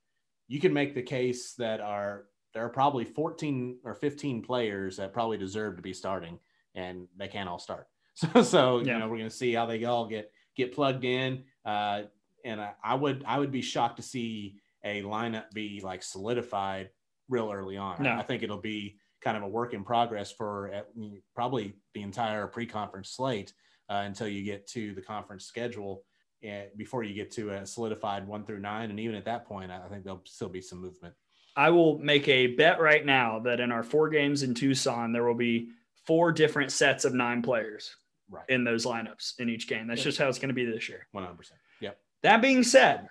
you 0.49 0.61
can 0.61 0.73
make 0.73 0.95
the 0.95 1.03
case 1.03 1.55
that 1.55 1.81
are 1.81 2.25
there 2.55 2.65
are 2.65 2.69
probably 2.71 3.05
14 3.05 3.79
or 3.85 3.95
15 3.95 4.43
players 4.43 4.97
that 4.99 5.13
probably 5.13 5.37
deserve 5.37 5.77
to 5.77 5.83
be 5.83 5.93
starting, 5.93 6.39
and 6.75 7.09
they 7.17 7.29
can't 7.29 7.49
all 7.49 7.59
start. 7.59 7.89
So, 8.17 8.43
so 8.45 8.79
Yeah. 8.79 8.93
you 8.95 8.99
know, 9.01 9.09
we're 9.09 9.19
going 9.19 9.29
to 9.29 9.35
see 9.35 9.53
how 9.53 9.67
they 9.67 9.83
all 9.85 10.07
get 10.07 10.31
get 10.57 10.73
plugged 10.73 11.05
in. 11.05 11.43
Uh, 11.65 12.03
and 12.45 12.61
I, 12.61 12.75
I 12.83 12.95
would 12.95 13.25
I 13.27 13.41
would 13.41 13.51
be 13.51 13.61
shocked 13.61 13.97
to 13.97 14.03
see 14.05 14.61
a 14.85 15.03
lineup 15.03 15.51
be 15.53 15.81
like 15.83 16.05
solidified 16.05 16.91
real 17.29 17.51
early 17.53 17.77
on. 17.77 18.01
No. 18.05 18.13
I 18.13 18.23
think 18.23 18.45
it'll 18.45 18.59
be 18.61 18.99
kind 19.25 19.37
of 19.37 19.43
a 19.43 19.49
work 19.49 19.73
in 19.73 19.83
progress 19.83 20.31
for 20.31 20.69
at, 20.69 20.89
probably 21.35 21.75
the 21.95 22.03
entire 22.03 22.47
pre-conference 22.47 23.11
slate 23.11 23.53
uh, 23.91 24.03
until 24.05 24.29
you 24.29 24.45
get 24.45 24.67
to 24.69 24.95
the 24.95 25.01
conference 25.01 25.47
schedule 25.47 26.05
and 26.43 26.69
before 26.77 27.03
you 27.03 27.15
get 27.15 27.31
to 27.33 27.51
a 27.51 27.67
solidified 27.67 28.27
one 28.27 28.45
through 28.45 28.61
nine. 28.61 28.91
And 28.91 29.01
even 29.01 29.17
at 29.17 29.25
that 29.25 29.47
point, 29.47 29.71
I 29.71 29.89
think 29.89 30.05
there'll 30.05 30.21
still 30.27 30.51
be 30.51 30.61
some 30.61 30.81
movement. 30.81 31.15
I 31.57 31.71
will 31.71 31.99
make 31.99 32.29
a 32.29 32.49
bet 32.49 32.81
right 32.81 33.05
now 33.05 33.39
that 33.41 33.61
in 33.61 33.73
our 33.73 33.83
four 33.83 34.11
games 34.11 34.43
in 34.43 34.55
Tucson, 34.55 35.13
there 35.13 35.25
will 35.25 35.35
be 35.35 35.71
four 36.07 36.33
different 36.33 36.71
sets 36.71 37.05
of 37.05 37.15
nine 37.15 37.43
players 37.43 37.97
Right. 38.31 38.45
in 38.49 38.65
those 38.65 38.85
lineups 38.87 39.39
in 39.39 39.49
each 39.51 39.69
game. 39.69 39.87
That's 39.87 40.01
Yeah. 40.01 40.05
just 40.05 40.19
how 40.19 40.29
it's 40.29 40.39
going 40.39 40.49
to 40.49 40.55
be 40.55 40.65
this 40.65 40.89
year. 40.89 41.07
100%. 41.15 41.53
Yep. 41.81 41.99
That 42.23 42.43
being 42.43 42.63
said, 42.63 43.09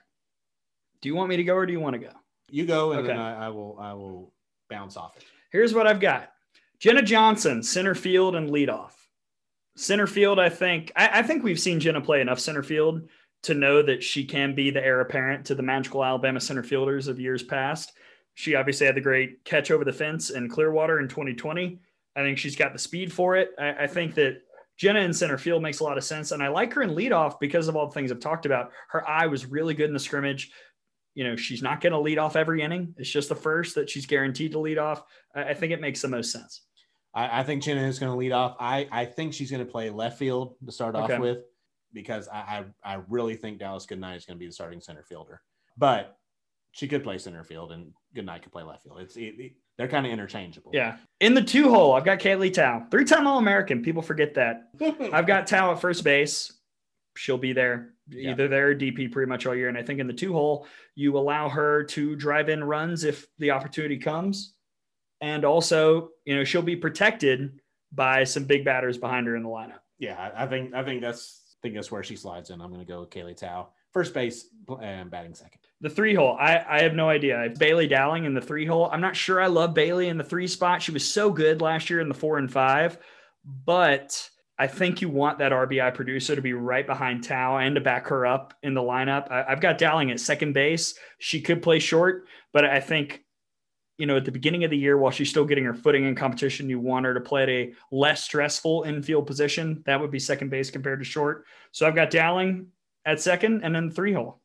do 1.01 1.07
you 1.09 1.15
want 1.15 1.29
me 1.29 1.37
to 1.37 1.43
go 1.43 1.53
or 1.55 1.65
do 1.65 1.71
you 1.71 1.79
want 1.79 1.93
to 1.93 1.99
go? 1.99 2.11
You 2.49 2.65
go 2.65 2.91
and 2.93 3.07
then 3.07 3.17
I, 3.17 3.45
I 3.45 3.49
will, 3.49 3.77
I 3.79 3.93
will 3.93 4.33
bounce 4.69 4.97
off 4.97 5.15
it. 5.17 5.23
Here's 5.53 5.73
what 5.73 5.85
I've 5.85 5.99
got 5.99 6.31
Jenna 6.79 7.03
Johnson, 7.03 7.63
center 7.63 7.95
field 7.95 8.35
and 8.35 8.49
leadoff. 8.49 8.91
Center 9.75 10.07
field, 10.07 10.39
I 10.39 10.49
think, 10.49 10.91
I, 10.95 11.19
I 11.19 11.21
think 11.21 11.43
we've 11.43 11.59
seen 11.59 11.79
Jenna 11.79 12.01
play 12.01 12.21
enough 12.21 12.39
center 12.39 12.63
field 12.63 13.07
to 13.43 13.53
know 13.53 13.81
that 13.81 14.03
she 14.03 14.25
can 14.25 14.55
be 14.55 14.71
the 14.71 14.83
heir 14.83 14.99
apparent 14.99 15.45
to 15.45 15.55
the 15.55 15.63
magical 15.63 16.03
Alabama 16.03 16.39
center 16.39 16.63
fielders 16.63 17.07
of 17.07 17.19
years 17.19 17.43
past. 17.43 17.93
She 18.33 18.55
obviously 18.55 18.87
had 18.87 18.95
the 18.95 19.01
great 19.01 19.45
catch 19.45 19.69
over 19.69 19.85
the 19.85 19.93
fence 19.93 20.31
in 20.31 20.49
Clearwater 20.49 20.99
in 20.99 21.07
2020. 21.07 21.79
I 22.15 22.19
think 22.21 22.37
she's 22.37 22.55
got 22.55 22.73
the 22.73 22.79
speed 22.79 23.13
for 23.13 23.35
it. 23.35 23.51
I, 23.59 23.83
I 23.83 23.87
think 23.87 24.15
that 24.15 24.41
Jenna 24.77 25.01
in 25.01 25.13
center 25.13 25.37
field 25.37 25.61
makes 25.61 25.81
a 25.81 25.83
lot 25.83 25.97
of 25.97 26.03
sense. 26.03 26.31
And 26.31 26.41
I 26.41 26.47
like 26.47 26.73
her 26.73 26.81
in 26.81 26.91
leadoff 26.91 27.39
because 27.39 27.67
of 27.67 27.75
all 27.75 27.87
the 27.87 27.93
things 27.93 28.11
I've 28.11 28.19
talked 28.19 28.47
about. 28.47 28.71
Her 28.89 29.07
eye 29.07 29.27
was 29.27 29.45
really 29.45 29.75
good 29.75 29.87
in 29.87 29.93
the 29.93 29.99
scrimmage. 29.99 30.51
You 31.15 31.23
know, 31.23 31.35
she's 31.35 31.61
not 31.61 31.79
going 31.81 31.93
to 31.93 31.99
lead 31.99 32.17
off 32.17 32.35
every 32.35 32.61
inning. 32.61 32.95
It's 32.97 33.09
just 33.09 33.29
the 33.29 33.35
first 33.35 33.75
that 33.75 33.89
she's 33.89 34.05
guaranteed 34.05 34.51
to 34.53 34.59
lead 34.59 34.77
off. 34.79 35.03
I, 35.35 35.43
I 35.43 35.53
think 35.53 35.71
it 35.71 35.79
makes 35.81 36.01
the 36.01 36.07
most 36.07 36.31
sense. 36.31 36.61
I, 37.13 37.41
I 37.41 37.43
think 37.43 37.61
Jenna 37.63 37.83
is 37.87 37.99
going 37.99 38.11
to 38.11 38.17
lead 38.17 38.31
off. 38.31 38.55
I, 38.59 38.87
I 38.91 39.05
think 39.05 39.33
she's 39.33 39.51
going 39.51 39.63
to 39.65 39.71
play 39.71 39.89
left 39.91 40.17
field 40.17 40.55
to 40.65 40.71
start 40.71 40.95
Okay. 40.95 41.13
off 41.13 41.19
with 41.19 41.39
because 41.93 42.27
I, 42.27 42.65
I, 42.83 42.93
I 42.95 42.99
really 43.07 43.35
think 43.35 43.59
Dallas 43.59 43.85
Goodnight 43.85 44.17
is 44.17 44.25
going 44.25 44.37
to 44.37 44.39
be 44.39 44.47
the 44.47 44.51
starting 44.53 44.81
center 44.81 45.03
fielder. 45.03 45.41
But 45.77 46.17
she 46.71 46.87
could 46.87 47.03
play 47.03 47.19
center 47.19 47.43
field 47.43 47.71
and 47.71 47.91
Goodnight 48.15 48.41
could 48.41 48.51
play 48.51 48.63
left 48.63 48.81
field. 48.83 48.99
It's 48.99 49.15
it, 49.15 49.35
it- 49.39 49.53
they're 49.75 49.87
kind 49.87 50.05
of 50.05 50.11
interchangeable. 50.11 50.69
Yeah. 50.71 50.97
In 51.19 51.33
the 51.33 51.41
two 51.41 51.67
hole, 51.71 51.93
I've 51.93 52.05
got 52.05 52.19
Kaylee 52.19 52.53
Tow, 52.53 52.83
three 52.91 53.05
time 53.05 53.25
All 53.25 53.39
American. 53.39 53.81
People 53.81 54.03
forget 54.03 54.35
that. 54.35 54.69
I've 55.11 55.25
got 55.25 55.47
Tow 55.47 55.71
at 55.71 55.81
first 55.81 56.03
base. 56.03 56.53
She'll 57.15 57.37
be 57.37 57.53
there, 57.53 57.93
Yeah. 58.09 58.31
either 58.31 58.47
there 58.47 58.69
or 58.69 58.75
DP 58.75 59.07
pretty 59.11 59.29
much 59.29 59.45
all 59.45 59.55
year. 59.55 59.69
And 59.69 59.77
I 59.77 59.83
think 59.83 59.99
in 59.99 60.07
the 60.07 60.13
two 60.13 60.33
hole, 60.33 60.67
you 60.95 61.17
allow 61.17 61.49
her 61.49 61.83
to 61.85 62.15
drive 62.15 62.49
in 62.49 62.63
runs 62.63 63.03
if 63.03 63.27
the 63.37 63.51
opportunity 63.51 63.97
comes. 63.97 64.53
And 65.21 65.45
also, 65.45 66.09
you 66.25 66.35
know, 66.35 66.43
she'll 66.43 66.61
be 66.61 66.75
protected 66.75 67.59
by 67.91 68.23
some 68.23 68.45
big 68.45 68.65
batters 68.65 68.97
behind 68.97 69.27
her 69.27 69.35
in 69.35 69.43
the 69.43 69.49
lineup. 69.49 69.79
yeah, 69.99 70.31
I, 70.35 70.47
think 70.47 70.73
I 70.73 70.83
think 70.83 71.01
that's 71.01 71.39
I 71.53 71.57
think 71.61 71.75
that's 71.75 71.91
where 71.91 72.03
she 72.03 72.15
slides 72.17 72.49
in. 72.49 72.59
I'm 72.59 72.69
going 72.73 72.85
to 72.85 72.91
go 72.91 72.99
with 73.01 73.09
Kaylee 73.11 73.37
Tow, 73.37 73.69
first 73.93 74.13
base 74.13 74.47
and 74.81 75.09
batting 75.09 75.33
second. 75.35 75.59
The 75.79 75.89
three 75.89 76.13
hole, 76.15 76.35
I, 76.39 76.61
I 76.67 76.81
have 76.81 76.93
no 76.93 77.07
idea. 77.09 77.53
Bailey 77.57 77.87
Dowling 77.87 78.25
in 78.25 78.33
the 78.33 78.41
three 78.41 78.65
hole. 78.65 78.89
I'm 78.91 78.99
not 79.01 79.15
sure 79.15 79.39
I 79.39 79.47
love 79.47 79.73
Bailey 79.73 80.07
in 80.09 80.17
the 80.17 80.23
three 80.23 80.47
spot. 80.47 80.81
She 80.81 80.91
was 80.91 81.07
so 81.07 81.29
good 81.31 81.61
last 81.61 81.89
year 81.89 81.99
in 82.01 82.07
the 82.09 82.13
four 82.15 82.37
and 82.37 82.51
five, 82.51 82.97
but 83.45 84.29
I 84.63 84.67
think 84.67 85.01
you 85.01 85.09
want 85.09 85.39
that 85.39 85.51
RBI 85.51 85.93
producer 85.93 86.37
to 86.37 86.41
be 86.41 86.53
right 86.53 86.87
behind 86.87 87.25
Tow 87.25 87.57
and 87.57 87.75
to 87.75 87.81
back 87.81 88.07
her 88.07 88.25
up 88.25 88.53
in 88.63 88.73
the 88.73 88.79
lineup. 88.79 89.29
I, 89.29 89.43
I've 89.43 89.59
got 89.59 89.77
Dowling 89.77 90.09
at 90.09 90.21
second 90.21 90.53
base. 90.53 90.97
She 91.17 91.41
could 91.41 91.61
play 91.61 91.79
short, 91.79 92.27
but 92.53 92.63
I 92.63 92.79
think, 92.79 93.25
you 93.97 94.05
know, 94.05 94.15
at 94.15 94.23
the 94.23 94.31
beginning 94.31 94.63
of 94.63 94.71
the 94.71 94.77
year, 94.77 94.97
while 94.97 95.11
she's 95.11 95.29
still 95.29 95.43
getting 95.43 95.65
her 95.65 95.73
footing 95.73 96.05
in 96.05 96.15
competition, 96.15 96.69
you 96.69 96.79
want 96.79 97.05
her 97.05 97.13
to 97.13 97.19
play 97.19 97.43
at 97.43 97.49
a 97.49 97.73
less 97.91 98.23
stressful 98.23 98.83
infield 98.83 99.27
position. 99.27 99.83
That 99.85 99.99
would 99.99 100.11
be 100.11 100.19
second 100.19 100.47
base 100.49 100.71
compared 100.71 100.99
to 100.99 101.05
short. 101.05 101.43
So 101.73 101.85
I've 101.85 101.93
got 101.95 102.09
Dowling 102.09 102.67
at 103.03 103.19
second 103.19 103.65
and 103.65 103.75
then 103.75 103.91
three 103.91 104.13
hole. 104.13 104.39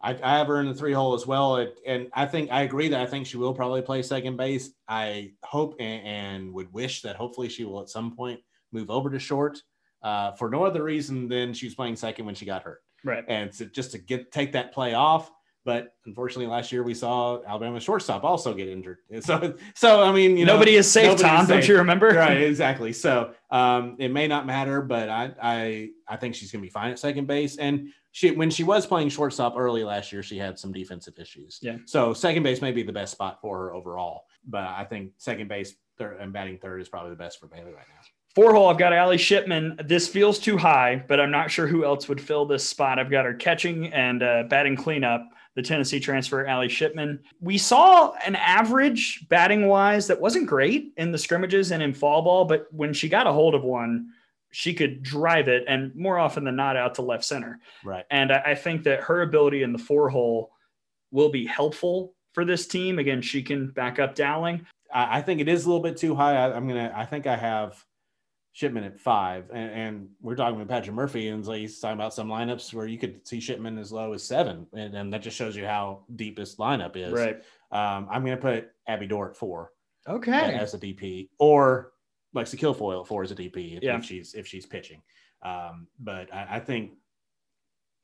I, 0.00 0.16
I 0.22 0.38
have 0.38 0.46
her 0.46 0.60
in 0.60 0.66
the 0.68 0.74
three 0.74 0.92
hole 0.92 1.14
as 1.14 1.26
well, 1.26 1.56
It- 1.56 1.76
and 1.84 2.06
I 2.12 2.26
think 2.26 2.52
I 2.52 2.62
agree 2.62 2.86
that 2.90 3.00
I 3.00 3.06
think 3.06 3.26
she 3.26 3.36
will 3.36 3.52
probably 3.52 3.82
play 3.82 4.02
second 4.02 4.36
base. 4.36 4.70
I 4.86 5.32
hope 5.42 5.74
and, 5.80 6.06
and 6.06 6.52
would 6.54 6.72
wish 6.72 7.02
that 7.02 7.16
hopefully 7.16 7.48
she 7.48 7.64
will 7.64 7.80
at 7.80 7.88
some 7.88 8.14
point 8.14 8.38
move 8.72 8.90
over 8.90 9.10
to 9.10 9.18
short, 9.18 9.62
uh, 10.02 10.32
for 10.32 10.48
no 10.50 10.64
other 10.64 10.82
reason 10.82 11.28
than 11.28 11.52
she 11.54 11.66
was 11.66 11.74
playing 11.74 11.96
second 11.96 12.26
when 12.26 12.34
she 12.34 12.44
got 12.46 12.62
hurt, 12.62 12.82
Right. 13.04 13.24
and 13.28 13.52
to, 13.54 13.66
just 13.66 13.92
to 13.92 13.98
get 13.98 14.30
take 14.32 14.52
that 14.52 14.72
play 14.72 14.94
off. 14.94 15.30
But 15.64 15.94
unfortunately, 16.04 16.46
last 16.46 16.70
year 16.70 16.84
we 16.84 16.94
saw 16.94 17.42
Alabama 17.44 17.80
shortstop 17.80 18.22
also 18.22 18.54
get 18.54 18.68
injured. 18.68 18.98
So, 19.20 19.54
so 19.74 20.00
I 20.04 20.12
mean, 20.12 20.36
you 20.36 20.44
know, 20.44 20.52
Nobody 20.54 20.76
is 20.76 20.88
safe, 20.88 21.14
is 21.16 21.20
Tom. 21.22 21.44
Don't 21.46 21.66
you 21.66 21.76
remember? 21.78 22.08
right 22.10 22.40
exactly 22.40 22.92
so 22.92 23.32
um 23.50 23.96
it 23.98 24.10
may 24.12 24.26
not 24.28 24.46
matter 24.46 24.80
but 24.82 25.08
i 25.08 25.32
i 25.42 25.88
i 26.08 26.16
think 26.16 26.34
she's 26.36 26.50
gonna 26.52 26.62
be 26.62 26.68
fine 26.68 26.90
at 26.92 26.98
second 26.98 27.26
base 27.26 27.56
and 27.58 27.88
she 28.12 28.30
when 28.32 28.48
she 28.50 28.62
was 28.64 28.86
playing 28.86 29.08
shortstop 29.08 29.54
early 29.56 29.82
last 29.84 30.12
year 30.12 30.22
she 30.22 30.36
had 30.38 30.58
some 30.58 30.72
defensive 30.72 31.14
issues 31.18 31.58
Yeah. 31.62 31.76
so 31.84 32.12
second 32.12 32.42
base 32.44 32.60
may 32.60 32.72
be 32.72 32.82
the 32.82 32.92
best 32.92 33.12
spot 33.12 33.40
for 33.40 33.56
her 33.58 33.74
overall 33.74 34.24
but 34.46 34.62
i 34.68 34.84
think 34.84 35.12
second 35.18 35.48
base 35.48 35.74
third 35.98 36.16
and 36.20 36.32
batting 36.32 36.58
third 36.58 36.80
is 36.80 36.88
probably 36.88 37.10
the 37.10 37.16
best 37.16 37.38
for 37.40 37.46
bailey 37.48 37.72
right 37.72 37.86
now 37.88 38.00
Four 38.36 38.52
hole, 38.52 38.68
I've 38.68 38.76
got 38.76 38.92
Allie 38.92 39.16
Shipman. 39.16 39.80
This 39.82 40.06
feels 40.06 40.38
too 40.38 40.58
high, 40.58 41.02
but 41.08 41.18
I'm 41.18 41.30
not 41.30 41.50
sure 41.50 41.66
who 41.66 41.86
else 41.86 42.06
would 42.06 42.20
fill 42.20 42.44
this 42.44 42.68
spot. 42.68 42.98
I've 42.98 43.10
got 43.10 43.24
her 43.24 43.32
catching 43.32 43.90
and 43.94 44.22
uh, 44.22 44.42
batting 44.50 44.76
cleanup. 44.76 45.26
the 45.54 45.62
Tennessee 45.62 45.98
transfer, 45.98 46.44
Allie 46.44 46.68
Shipman. 46.68 47.18
We 47.40 47.56
saw 47.56 48.12
an 48.26 48.36
average 48.36 49.26
batting 49.30 49.68
wise 49.68 50.06
that 50.08 50.20
wasn't 50.20 50.48
great 50.48 50.92
in 50.98 51.12
the 51.12 51.16
scrimmages 51.16 51.72
and 51.72 51.82
in 51.82 51.94
fall 51.94 52.20
ball, 52.20 52.44
but 52.44 52.66
when 52.74 52.92
she 52.92 53.08
got 53.08 53.26
a 53.26 53.32
hold 53.32 53.54
of 53.54 53.64
one, 53.64 54.10
she 54.52 54.74
could 54.74 55.02
drive 55.02 55.48
it 55.48 55.64
and 55.66 55.96
more 55.96 56.18
often 56.18 56.44
than 56.44 56.56
not 56.56 56.76
out 56.76 56.96
to 56.96 57.02
left 57.02 57.24
center. 57.24 57.58
Right. 57.86 58.04
And 58.10 58.30
I, 58.30 58.42
I 58.48 58.54
think 58.54 58.82
that 58.82 59.00
her 59.00 59.22
ability 59.22 59.62
in 59.62 59.72
the 59.72 59.78
four 59.78 60.10
hole 60.10 60.50
will 61.10 61.30
be 61.30 61.46
helpful 61.46 62.12
for 62.34 62.44
this 62.44 62.66
team. 62.66 62.98
Again, 62.98 63.22
she 63.22 63.42
can 63.42 63.70
back 63.70 63.98
up 63.98 64.14
Dowling. 64.14 64.66
I, 64.92 65.20
I 65.20 65.22
think 65.22 65.40
it 65.40 65.48
is 65.48 65.64
a 65.64 65.68
little 65.68 65.82
bit 65.82 65.96
too 65.96 66.14
high. 66.14 66.36
I, 66.36 66.54
am 66.54 66.68
gonna. 66.68 66.92
I 66.94 67.06
think 67.06 67.26
I 67.26 67.34
have 67.34 67.82
Shipman 68.56 68.84
at 68.84 68.98
five, 68.98 69.50
and, 69.52 69.70
and 69.70 70.08
we're 70.22 70.34
talking 70.34 70.58
with 70.58 70.66
Patrick 70.66 70.96
Murphy, 70.96 71.28
and 71.28 71.44
he's 71.46 71.78
talking 71.78 71.92
about 71.98 72.14
some 72.14 72.26
lineups 72.26 72.72
where 72.72 72.86
you 72.86 72.96
could 72.96 73.20
see 73.28 73.38
Shipman 73.38 73.76
as 73.76 73.92
low 73.92 74.14
as 74.14 74.24
seven, 74.24 74.66
and, 74.72 74.94
and 74.94 75.12
that 75.12 75.20
just 75.20 75.36
shows 75.36 75.54
you 75.54 75.66
how 75.66 76.04
deep 76.16 76.38
this 76.38 76.56
lineup 76.56 76.96
is. 76.96 77.12
Right. 77.12 77.36
Um, 77.70 78.08
I'm 78.10 78.24
gonna 78.24 78.38
put 78.38 78.70
Abby 78.88 79.06
Doerr 79.08 79.28
at 79.32 79.36
four 79.36 79.72
Okay. 80.08 80.32
as 80.54 80.72
a 80.72 80.78
DP, 80.78 81.28
or 81.38 81.92
Lexi 82.34 82.58
Kilfoyle 82.58 83.02
at 83.02 83.06
four 83.06 83.22
as 83.22 83.30
a 83.30 83.34
DP 83.34 83.76
if, 83.76 83.82
Yeah. 83.82 83.98
if 83.98 84.04
she's 84.06 84.32
if 84.32 84.46
she's 84.46 84.64
pitching. 84.64 85.02
Um, 85.42 85.86
but 86.00 86.32
I, 86.34 86.46
I 86.52 86.60
think. 86.60 86.92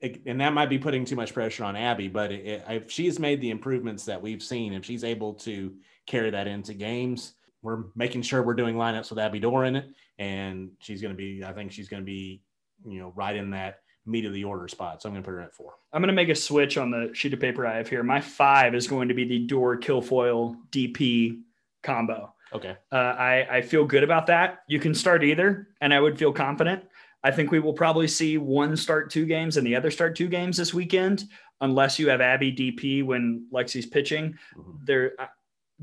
It, 0.03 0.21
and 0.27 0.39
that 0.43 0.53
might 0.53 0.69
be 0.69 0.79
putting 0.79 1.05
too 1.07 1.15
much 1.17 1.33
pressure 1.33 1.65
on 1.65 1.77
Abby, 1.77 2.09
but 2.09 2.31
it, 2.31 2.45
it, 2.45 2.65
if 2.69 2.91
she's 2.91 3.19
made 3.19 3.41
the 3.41 3.51
improvements 3.51 4.05
that 4.07 4.21
we've 4.21 4.43
seen, 4.43 4.75
if 4.75 4.85
she's 4.85 5.05
able 5.05 5.33
to 5.35 5.73
carry 6.07 6.29
that 6.29 6.47
into 6.49 6.75
games, 6.75 7.35
we're 7.63 7.85
making 7.95 8.23
sure 8.23 8.43
we're 8.43 8.55
doing 8.55 8.75
lineups 8.75 9.11
with 9.11 9.21
Abby 9.21 9.39
Doerr 9.39 9.65
in 9.65 9.77
it, 9.77 9.87
and 10.19 10.71
she's 10.79 11.01
going 11.03 11.15
to 11.15 11.17
be. 11.17 11.43
I 11.45 11.53
think 11.53 11.73
she's 11.73 11.89
going 11.89 12.03
to 12.03 12.07
be, 12.07 12.43
you 12.87 13.01
know, 13.01 13.13
right 13.17 13.37
in 13.37 13.51
that 13.51 13.81
meat 14.07 14.25
of 14.25 14.33
the 14.33 14.45
order 14.45 14.69
spot. 14.69 15.01
So 15.01 15.09
I'm 15.09 15.15
going 15.15 15.23
to 15.23 15.27
put 15.27 15.35
her 15.35 15.41
at 15.41 15.55
four. 15.55 15.75
I'm 15.93 16.01
going 16.03 16.09
to 16.09 16.15
make 16.15 16.29
a 16.29 16.35
switch 16.35 16.77
on 16.77 16.91
the 16.91 17.11
sheet 17.15 17.33
of 17.33 17.41
paper 17.41 17.67
I 17.67 17.77
have 17.77 17.89
here. 17.89 18.03
My 18.03 18.21
five 18.21 18.75
is 18.75 18.89
going 18.89 19.09
to 19.09 19.15
be 19.15 19.25
the 19.25 19.47
Doerr 19.47 19.79
Kilfoyle 19.79 20.57
DP 20.71 21.41
combo. 21.83 22.35
Okay. 22.53 22.77
Uh, 22.91 22.97
I, 22.97 23.47
I 23.51 23.63
feel 23.63 23.85
good 23.85 24.03
about 24.03 24.27
that. 24.27 24.59
You 24.69 24.79
can 24.79 24.95
start 24.95 25.25
either, 25.25 25.69
and 25.81 25.95
I 25.95 26.01
would 26.01 26.19
feel 26.19 26.33
confident. 26.33 26.85
I 27.25 27.31
think 27.31 27.51
we 27.51 27.61
will 27.61 27.73
probably 27.73 28.09
see 28.09 28.37
one 28.37 28.77
start 28.77 29.11
two 29.11 29.25
games 29.27 29.57
and 29.57 29.67
the 29.67 29.77
other 29.77 29.91
start 29.91 30.17
two 30.17 30.29
games 30.29 30.57
this 30.57 30.75
weekend, 30.75 31.25
unless 31.61 31.99
you 31.99 32.09
have 32.09 32.21
Abby 32.21 32.53
DP 32.53 33.05
when 33.05 33.47
Lexi's 33.53 33.87
pitching. 33.87 34.35
Mhm. 34.57 34.85
There, 34.85 35.13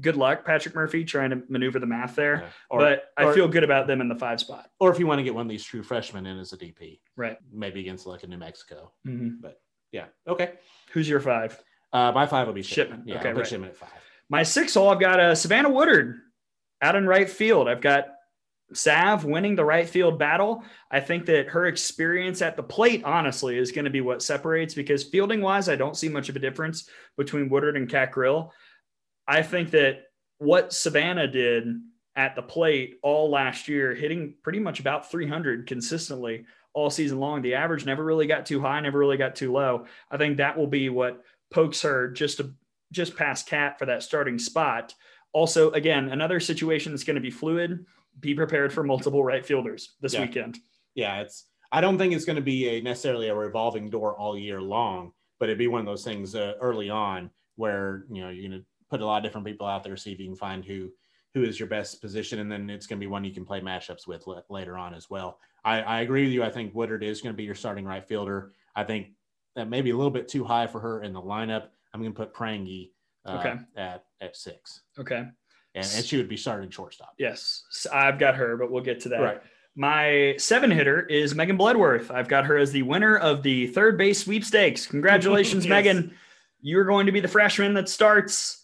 good 0.02 0.16
luck, 0.18 0.46
Patrick 0.46 0.76
Murphy, 0.76 1.04
trying 1.04 1.30
to 1.32 1.42
maneuver 1.50 1.80
the 1.80 1.86
math 1.86 2.16
there. 2.16 2.42
Yeah. 2.44 2.50
Or, 2.70 2.80
but 2.80 3.04
I 3.18 3.26
or- 3.26 3.34
feel 3.34 3.48
good 3.48 3.64
about 3.64 3.88
them 3.88 4.02
in 4.02 4.08
the 4.10 4.16
five 4.16 4.40
spot. 4.40 4.70
or 4.80 4.92
if 4.92 5.00
you 5.00 5.08
want 5.08 5.20
to 5.20 5.24
get 5.24 5.34
one 5.36 5.46
of 5.46 5.50
these 5.50 5.64
true 5.64 5.84
freshmen 5.84 6.26
in 6.26 6.38
as 6.40 6.54
a 6.54 6.58
DP, 6.58 7.00
Right. 7.16 7.38
maybe 7.52 7.80
against 7.80 8.06
like 8.08 8.24
a 8.24 8.28
New 8.28 8.38
Mexico. 8.38 8.92
Mhm. 9.08 9.40
Yeah. 9.92 10.06
Okay. 10.28 10.54
Who's 10.94 11.08
your 11.10 11.20
five? 11.20 11.62
Uh, 11.92 12.12
my 12.14 12.26
five 12.28 12.46
will 12.48 12.54
be 12.54 12.62
Shipman. 12.62 13.00
Shipman. 13.00 13.08
Yeah. 13.08 13.20
Okay, 13.20 13.30
I'll 13.30 13.36
right. 13.36 13.48
Shipman 13.48 13.70
at 13.70 13.76
five. 13.78 13.90
My 14.30 14.44
six 14.44 14.74
hole, 14.76 14.90
I've 14.90 15.00
got 15.00 15.20
uh, 15.20 15.34
Savannah 15.36 15.70
Woodard 15.70 16.20
out 16.82 16.96
in 16.96 17.08
right 17.08 17.28
field. 17.30 17.68
I've 17.68 17.82
got 17.82 18.08
Sav 18.72 19.26
winning 19.26 19.56
the 19.56 19.66
right 19.66 19.90
field 19.90 20.20
battle. 20.20 20.64
I 20.92 21.00
think 21.00 21.26
that 21.26 21.48
her 21.48 21.66
experience 21.66 22.44
at 22.44 22.56
the 22.56 22.62
plate, 22.62 23.04
honestly, 23.04 23.58
is 23.58 23.72
going 23.72 23.86
to 23.86 23.92
be 23.92 24.02
what 24.02 24.22
separates 24.22 24.76
because 24.76 25.04
fielding 25.04 25.42
wise, 25.42 25.68
I 25.68 25.76
don't 25.76 25.98
see 25.98 26.08
much 26.10 26.30
of 26.30 26.36
a 26.36 26.40
difference 26.40 26.88
between 27.18 27.50
Woodard 27.50 27.76
and 27.76 27.90
Cat 27.90 28.12
Grill. 28.12 28.54
I 29.30 29.44
think 29.44 29.70
that 29.72 30.06
what 30.40 30.74
Savannah 30.74 31.28
did 31.28 31.68
at 32.16 32.36
the 32.36 32.42
plate 32.42 32.96
all 33.04 33.30
last 33.30 33.68
year, 33.68 33.94
hitting 33.94 34.34
pretty 34.44 34.60
much 34.60 34.80
about 34.80 35.12
300 35.12 35.68
consistently 35.68 36.46
all 36.74 36.90
season 36.90 37.20
long. 37.20 37.42
The 37.44 37.54
average 37.54 37.86
never 37.86 38.04
really 38.04 38.26
got 38.26 38.46
too 38.48 38.60
high, 38.60 38.80
never 38.80 38.98
really 38.98 39.18
got 39.18 39.36
too 39.36 39.52
low. 39.54 39.86
I 40.10 40.18
think 40.18 40.38
that 40.38 40.58
will 40.58 40.68
be 40.68 40.90
what 40.90 41.24
pokes 41.54 41.84
her 41.84 42.10
just 42.10 42.40
a, 42.40 42.52
just 42.92 43.16
past 43.16 43.48
Cat 43.48 43.78
for 43.78 43.86
that 43.86 44.02
starting 44.02 44.40
spot. 44.40 44.96
Also, 45.32 45.70
again, 45.72 46.10
another 46.10 46.40
situation 46.40 46.92
that's 46.92 47.04
going 47.04 47.16
to 47.16 47.22
be 47.22 47.32
fluid. 47.32 47.86
Be 48.20 48.34
prepared 48.34 48.74
for 48.74 48.84
multiple 48.84 49.24
right 49.24 49.46
fielders 49.46 49.96
this 50.02 50.14
Yeah. 50.14 50.22
weekend. 50.22 50.58
Yeah. 50.96 51.22
It's. 51.22 51.46
I 51.72 51.82
don't 51.82 52.00
think 52.00 52.14
it's 52.14 52.26
going 52.26 52.36
to 52.36 52.42
be 52.42 52.68
a 52.68 52.82
necessarily 52.82 53.28
a 53.30 53.36
revolving 53.36 53.92
door 53.92 54.16
all 54.16 54.36
year 54.36 54.60
long, 54.60 55.12
but 55.40 55.50
it'd 55.50 55.60
be 55.60 55.68
one 55.68 55.82
of 55.82 55.86
those 55.86 56.04
things 56.04 56.34
uh, 56.34 56.54
early 56.60 56.90
on 56.90 57.30
where 57.58 58.06
you 58.12 58.24
know 58.24 58.30
you're 58.30 58.50
going 58.50 58.60
to 58.60 58.66
put 58.90 59.02
a 59.02 59.06
lot 59.06 59.18
of 59.18 59.24
different 59.24 59.46
people 59.46 59.68
out 59.68 59.84
there, 59.84 59.96
see 59.98 60.12
if 60.12 60.20
you 60.20 60.26
can 60.28 60.36
find 60.36 60.64
who 60.66 60.90
who 61.36 61.44
is 61.44 61.60
your 61.60 61.70
best 61.70 62.02
position, 62.02 62.40
and 62.40 62.52
then 62.52 62.70
it's 62.72 62.88
going 62.88 63.00
to 63.00 63.04
be 63.04 63.08
one 63.08 63.24
you 63.24 63.32
can 63.32 63.46
play 63.46 63.62
matchups 63.62 64.08
with 64.08 64.26
la- 64.26 64.42
later 64.50 64.76
on 64.78 64.96
as 64.96 65.12
well. 65.12 65.38
I, 65.64 65.82
I 65.82 66.02
agree 66.02 66.24
with 66.24 66.34
you. 66.34 66.44
I 66.44 66.50
think 66.50 66.74
Woodard 66.74 67.04
is 67.04 67.22
going 67.22 67.34
to 67.34 67.38
be 67.38 67.44
your 67.44 67.54
starting 67.54 67.86
right 67.86 68.04
fielder. 68.04 68.54
I 68.76 68.84
think 68.84 69.10
that 69.56 69.70
may 69.70 69.82
be 69.84 69.92
a 69.92 69.96
little 69.96 70.10
bit 70.10 70.28
too 70.28 70.44
high 70.44 70.66
for 70.66 70.80
her 70.80 71.04
in 71.04 71.14
the 71.14 71.22
lineup. 71.22 71.68
I'm 71.94 72.02
going 72.02 72.12
to 72.14 72.18
put 72.18 72.34
Prange 72.34 72.90
uh, 73.26 73.38
Okay. 73.40 73.56
at 73.78 74.06
at 74.22 74.36
six, 74.36 74.82
Okay. 74.98 75.18
and, 75.18 75.34
and 75.76 75.86
she 76.06 76.18
would 76.18 76.30
be 76.30 76.38
starting 76.38 76.72
shortstop. 76.72 77.14
Yes, 77.20 77.88
I've 77.94 78.18
got 78.18 78.36
her, 78.36 78.58
but 78.58 78.72
we'll 78.72 78.84
get 78.84 79.00
to 79.02 79.10
that. 79.10 79.22
Right. 79.22 79.42
My 79.76 80.34
seven 80.40 80.72
hitter 80.72 81.02
is 81.06 81.36
Megan 81.36 81.58
Bloodworth. 81.58 82.10
I've 82.10 82.28
got 82.28 82.46
her 82.46 82.58
as 82.58 82.72
the 82.72 82.82
winner 82.82 83.18
of 83.18 83.44
the 83.44 83.68
third 83.68 83.98
base 84.00 84.24
sweepstakes. 84.24 84.88
Congratulations, 84.88 85.64
Yes. 85.66 85.70
Megan. 85.70 86.16
You're 86.62 86.86
going 86.86 87.06
to 87.06 87.12
be 87.14 87.20
the 87.22 87.28
freshman 87.30 87.74
that 87.76 87.88
starts 87.88 88.59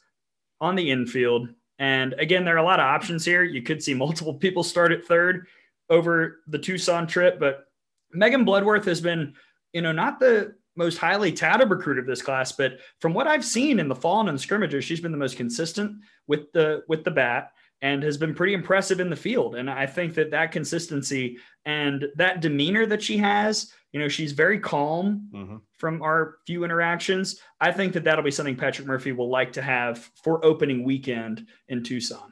on 0.65 0.75
the 0.75 0.91
infield. 0.91 1.49
And 1.79 2.13
again, 2.13 2.45
there 2.45 2.55
are 2.55 2.59
a 2.59 2.63
lot 2.63 2.79
of 2.79 2.85
options 2.85 3.23
here. 3.23 3.43
You 3.43 3.61
could 3.61 3.83
see 3.83 3.93
multiple 3.93 4.33
people 4.45 4.63
start 4.63 4.91
at 4.91 5.05
third 5.05 5.47
over 5.89 6.41
the 6.47 6.59
Tucson 6.59 7.07
trip, 7.07 7.39
but 7.39 7.67
Megan 8.11 8.43
Bloodworth 8.43 8.85
has 8.85 9.01
been, 9.01 9.35
you 9.73 9.81
know, 9.81 9.91
not 9.91 10.19
the 10.19 10.55
most 10.75 10.97
highly 10.97 11.31
touted 11.31 11.69
recruit 11.69 11.99
of 11.99 12.05
this 12.05 12.21
class, 12.21 12.51
but 12.51 12.79
from 12.99 13.13
what 13.13 13.27
I've 13.27 13.45
seen 13.45 13.79
in 13.79 13.87
the 13.87 13.95
fall 13.95 14.19
and 14.19 14.29
in 14.29 14.35
the 14.35 14.41
scrimmages, 14.41 14.83
she's 14.83 14.99
been 14.99 15.11
the 15.11 15.17
most 15.17 15.37
consistent 15.37 16.01
with 16.27 16.51
the 16.53 16.83
with 16.87 17.03
the 17.03 17.11
bat 17.11 17.51
and 17.81 18.03
has 18.03 18.17
been 18.17 18.33
pretty 18.33 18.53
impressive 18.53 18.99
in 18.99 19.09
the 19.09 19.15
field. 19.15 19.55
And 19.55 19.69
I 19.69 19.85
think 19.85 20.13
that 20.15 20.31
that 20.31 20.51
consistency 20.51 21.37
and 21.65 22.05
that 22.15 22.41
demeanor 22.41 22.85
that 22.85 23.01
she 23.03 23.17
has, 23.17 23.71
you 23.91 23.99
know, 23.99 24.07
she's 24.07 24.31
very 24.31 24.59
calm 24.59 25.29
Mhm. 25.33 25.61
from 25.77 26.01
our 26.01 26.37
few 26.47 26.63
interactions. 26.63 27.39
I 27.59 27.71
think 27.71 27.93
that 27.93 28.03
that'll 28.03 28.23
be 28.23 28.31
something 28.31 28.55
Patrick 28.55 28.87
Murphy 28.87 29.11
will 29.11 29.29
like 29.29 29.51
to 29.53 29.61
have 29.61 30.09
for 30.23 30.43
opening 30.45 30.83
weekend 30.83 31.47
in 31.67 31.83
Tucson. 31.83 32.31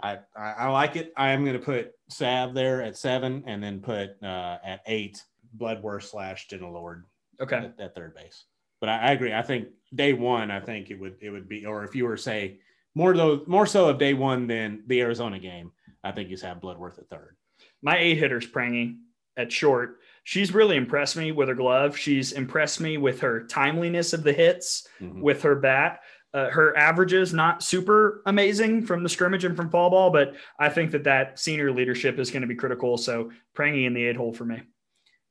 I, 0.00 0.18
I, 0.36 0.50
I 0.52 0.68
like 0.70 0.94
it. 0.96 1.12
I 1.16 1.30
am 1.32 1.44
going 1.44 1.58
to 1.58 1.64
put 1.64 1.92
Sav 2.08 2.54
there 2.54 2.82
at 2.82 2.96
seven 2.96 3.42
and 3.46 3.62
then 3.62 3.80
put 3.80 4.10
uh, 4.22 4.58
at 4.64 4.80
eight 4.86 5.22
Bloodworth 5.54 6.04
slash 6.04 6.46
Jenna 6.46 6.70
Lord 6.70 7.04
Okay. 7.40 7.56
at, 7.56 7.80
at 7.80 7.94
third 7.94 8.14
base. 8.14 8.44
But 8.80 8.90
I, 8.90 8.98
I 8.98 9.10
agree. 9.12 9.32
I 9.32 9.42
think 9.42 9.68
day 9.94 10.12
one, 10.12 10.50
I 10.52 10.60
think 10.60 10.90
it 10.90 11.00
would 11.00 11.16
it 11.20 11.30
would 11.30 11.48
be, 11.48 11.66
or 11.66 11.82
if 11.84 11.96
you 11.96 12.04
were 12.04 12.16
say 12.16 12.60
more 12.98 13.16
though 13.16 13.42
more 13.46 13.64
so 13.66 13.88
of 13.88 13.98
day 13.98 14.12
one 14.12 14.48
than 14.48 14.82
the 14.88 15.00
Arizona 15.00 15.38
game, 15.38 15.70
I 16.02 16.10
think 16.10 16.30
you 16.30 16.36
have 16.42 16.60
Bloodworth 16.60 16.98
at 16.98 17.08
third. 17.08 17.36
My 17.80 17.96
eight 17.96 18.18
hitter's 18.18 18.44
Prange 18.46 18.96
at 19.36 19.52
short. 19.52 20.00
She's 20.24 20.52
really 20.52 20.76
impressed 20.76 21.16
me 21.16 21.30
with 21.30 21.48
her 21.48 21.54
glove. 21.54 21.96
She's 21.96 22.32
impressed 22.32 22.80
me 22.80 22.98
with 22.98 23.20
her 23.20 23.46
timeliness 23.46 24.12
of 24.12 24.24
the 24.24 24.32
hits, 24.32 24.86
Mhm. 25.00 25.22
with 25.22 25.42
her 25.42 25.54
bat. 25.54 26.00
Uh, 26.34 26.50
her 26.50 26.76
averages 26.76 27.32
not 27.32 27.62
super 27.62 28.20
amazing 28.26 28.84
from 28.84 29.02
the 29.04 29.08
scrimmage 29.08 29.44
and 29.44 29.56
from 29.56 29.70
fall 29.70 29.90
ball, 29.90 30.10
but 30.10 30.34
I 30.58 30.68
think 30.68 30.90
that 30.90 31.04
that 31.04 31.38
senior 31.38 31.70
leadership 31.72 32.18
is 32.18 32.30
going 32.32 32.42
to 32.42 32.48
be 32.48 32.54
critical. 32.56 32.98
So 32.98 33.30
Prange 33.54 33.86
in 33.86 33.94
the 33.94 34.04
eight 34.04 34.16
hole 34.16 34.32
for 34.34 34.44
me. 34.44 34.60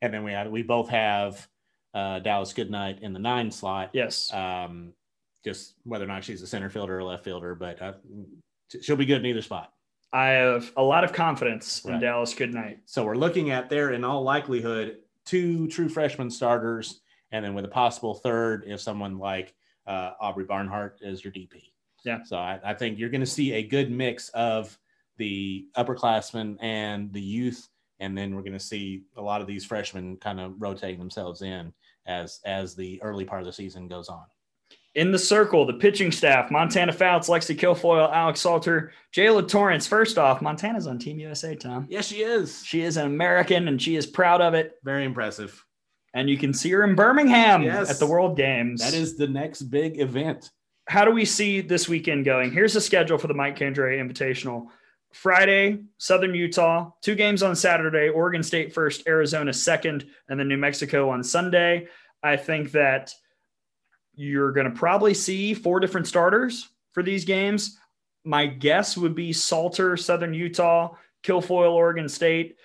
And 0.02 0.14
then 0.14 0.24
we 0.24 0.32
had 0.32 0.50
we 0.50 0.64
both 0.64 0.90
have 0.90 1.46
uh, 1.94 2.20
Dallas 2.20 2.54
Goodnight 2.54 3.02
in 3.02 3.12
the 3.14 3.20
nine 3.20 3.52
slot. 3.52 3.90
Yes. 3.94 4.32
Um, 4.34 4.94
just 5.48 5.76
whether 5.84 6.04
or 6.04 6.08
not 6.08 6.24
she's 6.24 6.42
a 6.42 6.48
center 6.48 6.70
fielder 6.70 7.00
or 7.00 7.04
left 7.04 7.24
fielder, 7.24 7.56
but 7.56 7.82
uh, 7.82 7.94
she'll 8.82 8.98
be 8.98 9.06
good 9.06 9.20
in 9.20 9.26
either 9.26 9.42
spot. 9.42 9.72
I 10.12 10.28
have 10.28 10.72
a 10.78 10.84
lot 10.84 11.04
of 11.04 11.14
confidence 11.14 11.84
in 11.86 12.00
Dallas 12.00 12.34
Goodnight. 12.34 12.80
So 12.86 13.04
we're 13.04 13.16
looking 13.16 13.52
at 13.52 13.70
there, 13.70 13.92
in 13.92 14.04
all 14.04 14.24
likelihood, 14.24 14.98
two 15.26 15.68
true 15.68 15.90
freshman 15.90 16.30
starters, 16.30 17.02
and 17.32 17.44
then 17.44 17.54
with 17.54 17.66
a 17.66 17.70
possible 17.70 18.14
third 18.14 18.64
if 18.68 18.80
someone 18.80 19.20
like 19.20 19.54
uh, 19.86 20.12
Aubrey 20.20 20.46
Barnhart 20.46 21.00
is 21.02 21.24
your 21.24 21.34
DP. 21.34 21.72
Yeah. 22.04 22.24
So 22.24 22.38
I, 22.38 22.60
I 22.64 22.74
think 22.74 23.00
you're 23.00 23.10
going 23.10 23.22
to 23.22 23.28
see 23.28 23.54
a 23.54 23.64
good 23.64 23.92
mix 23.92 24.30
of 24.30 24.78
the 25.18 25.68
upperclassmen 25.78 26.58
and 26.62 27.12
the 27.12 27.22
youth, 27.22 27.68
and 28.00 28.18
then 28.18 28.36
we're 28.36 28.44
going 28.44 28.54
to 28.54 28.60
see 28.60 29.04
a 29.18 29.22
lot 29.22 29.42
of 29.42 29.48
these 29.48 29.66
freshmen 29.66 30.18
kind 30.18 30.40
of 30.40 30.54
rotating 30.58 31.00
themselves 31.00 31.42
in 31.42 31.74
as 32.06 32.40
as 32.46 32.76
the 32.76 33.02
early 33.02 33.26
part 33.26 33.42
of 33.42 33.46
the 33.46 33.54
season 33.54 33.88
goes 33.88 34.08
on. 34.08 34.24
In 34.98 35.12
the 35.12 35.20
circle, 35.20 35.64
the 35.64 35.74
pitching 35.74 36.12
staff, 36.12 36.50
Montana 36.50 36.92
Fouts, 36.92 37.30
Lexi 37.30 37.56
Kilfoyle, 37.56 38.12
Alex 38.12 38.40
Salter, 38.40 38.92
Jaala 39.16 39.48
Torrence. 39.48 39.86
First 39.86 40.18
off, 40.18 40.42
Montana's 40.42 40.88
on 40.88 40.98
Team 40.98 41.20
USA, 41.20 41.54
Tom. 41.54 41.86
Yes, 41.88 42.08
she 42.08 42.24
is. 42.24 42.64
She 42.66 42.82
is 42.82 42.98
an 42.98 43.06
American 43.06 43.68
and 43.68 43.80
she 43.80 43.96
is 43.96 44.08
proud 44.08 44.42
of 44.42 44.56
it. 44.56 44.74
Very 44.84 45.06
impressive. 45.06 45.64
And 46.16 46.28
you 46.28 46.36
can 46.36 46.52
see 46.52 46.72
her 46.72 46.84
in 46.84 46.96
Birmingham 46.96 47.62
Yes. 47.62 47.92
at 47.92 48.00
the 48.00 48.08
World 48.08 48.36
Games. 48.38 48.82
That 48.82 48.96
is 48.96 49.18
the 49.18 49.28
next 49.28 49.64
big 49.70 50.02
event. 50.02 50.50
How 50.88 51.06
do 51.06 51.12
we 51.12 51.26
see 51.26 51.62
this 51.62 51.88
weekend 51.88 52.26
going? 52.26 52.52
Here's 52.52 52.74
the 52.74 52.82
schedule 52.82 53.20
for 53.20 53.28
the 53.28 53.36
Mike 53.36 53.60
Candrea 53.60 54.00
Invitational. 54.00 54.66
Friday, 55.14 55.78
Southern 56.00 56.34
Utah, 56.34 56.90
two 57.04 57.14
games 57.14 57.44
on 57.44 57.56
Saturday, 57.56 58.10
Oregon 58.10 58.42
State 58.42 58.74
first, 58.74 59.08
Arizona 59.08 59.54
second, 59.54 60.08
and 60.28 60.40
then 60.40 60.48
New 60.48 60.58
Mexico 60.58 61.12
on 61.12 61.24
Sunday. 61.24 61.88
I 62.24 62.36
think 62.36 62.72
that 62.72 63.14
You're 64.18 64.52
going 64.52 64.66
to 64.70 64.76
probably 64.76 65.14
see 65.14 65.54
four 65.54 65.80
different 65.80 66.08
starters 66.08 66.68
for 66.92 67.04
these 67.04 67.24
games. 67.24 67.78
My 68.26 68.48
guess 68.48 68.98
would 68.98 69.16
be 69.16 69.32
Salter, 69.32 69.96
Southern 69.96 70.34
Utah, 70.34 70.96
Kilfoyle, 71.24 71.72
Oregon 71.72 72.10
State, 72.10 72.56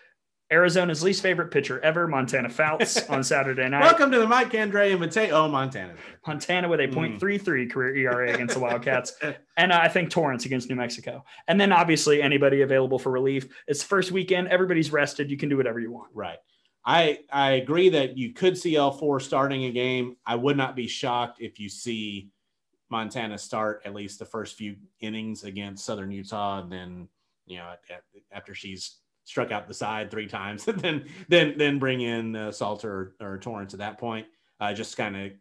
Arizona's 0.51 1.03
least 1.03 1.23
favorite 1.23 1.51
pitcher 1.51 1.79
ever, 1.81 2.09
Montana 2.09 2.49
Fouts, 2.49 3.07
on 3.11 3.23
Saturday 3.23 3.69
night. 3.69 3.83
Welcome 3.83 4.11
to 4.12 4.19
the 4.19 4.27
Mike 4.27 4.55
Andre 4.55 4.93
and 4.93 5.01
Mateo. 5.01 5.35
Oh, 5.35 5.49
Montana. 5.49 5.95
Montana 6.27 6.69
with 6.69 6.81
a 6.81 6.88
Mm. 6.88 7.19
.33 7.21 7.71
career 7.71 7.97
ERA 7.97 8.33
against 8.33 8.55
the 8.55 8.61
Wildcats, 8.61 9.12
and 9.57 9.73
I 9.73 9.88
think 9.88 10.11
Torrence 10.11 10.45
against 10.47 10.69
New 10.69 10.77
Mexico. 10.77 11.25
And 11.49 11.61
then 11.61 11.71
obviously 11.71 12.21
anybody 12.23 12.62
available 12.62 12.99
for 12.99 13.11
relief. 13.11 13.47
It's 13.67 13.81
the 13.81 13.87
first 13.88 14.11
weekend. 14.11 14.49
Everybody's 14.49 14.91
rested. 14.91 15.31
You 15.31 15.37
can 15.37 15.49
do 15.49 15.57
whatever 15.59 15.81
you 15.81 15.93
want. 15.93 16.11
Right. 16.15 16.38
I 16.85 17.21
I 17.31 17.53
agree 17.53 17.88
that 17.90 18.16
you 18.18 18.33
could 18.33 18.59
see 18.59 18.75
L4 18.75 19.23
starting 19.23 19.64
a 19.64 19.73
game. 19.73 20.16
I 20.27 20.35
would 20.35 20.57
not 20.57 20.75
be 20.75 20.87
shocked 20.87 21.40
if 21.40 21.61
you 21.61 21.68
see 21.68 22.31
Montana 22.90 23.38
start 23.38 23.83
at 23.85 23.95
least 23.95 24.18
the 24.18 24.25
first 24.25 24.57
few 24.57 24.77
innings 25.01 25.45
against 25.45 25.85
Southern 25.85 26.11
Utah, 26.11 26.61
and 26.62 26.73
then 26.73 27.09
you 27.47 27.59
know 27.59 27.73
after 28.33 28.55
she's 28.55 28.99
struck 29.25 29.53
out 29.53 29.68
the 29.68 29.75
side 29.75 30.11
three 30.11 30.27
times, 30.27 30.64
then 30.66 31.05
then 31.29 31.55
then 31.57 31.79
bring 31.79 32.01
in 32.01 32.35
uh, 32.35 32.51
Salter 32.51 33.14
or, 33.21 33.35
or 33.35 33.38
Torrence 33.38 33.75
at 33.75 33.79
that 33.81 33.99
point. 33.99 34.27
Uh, 34.61 34.73
just 34.73 34.97
kind 34.97 35.16
of 35.16 35.33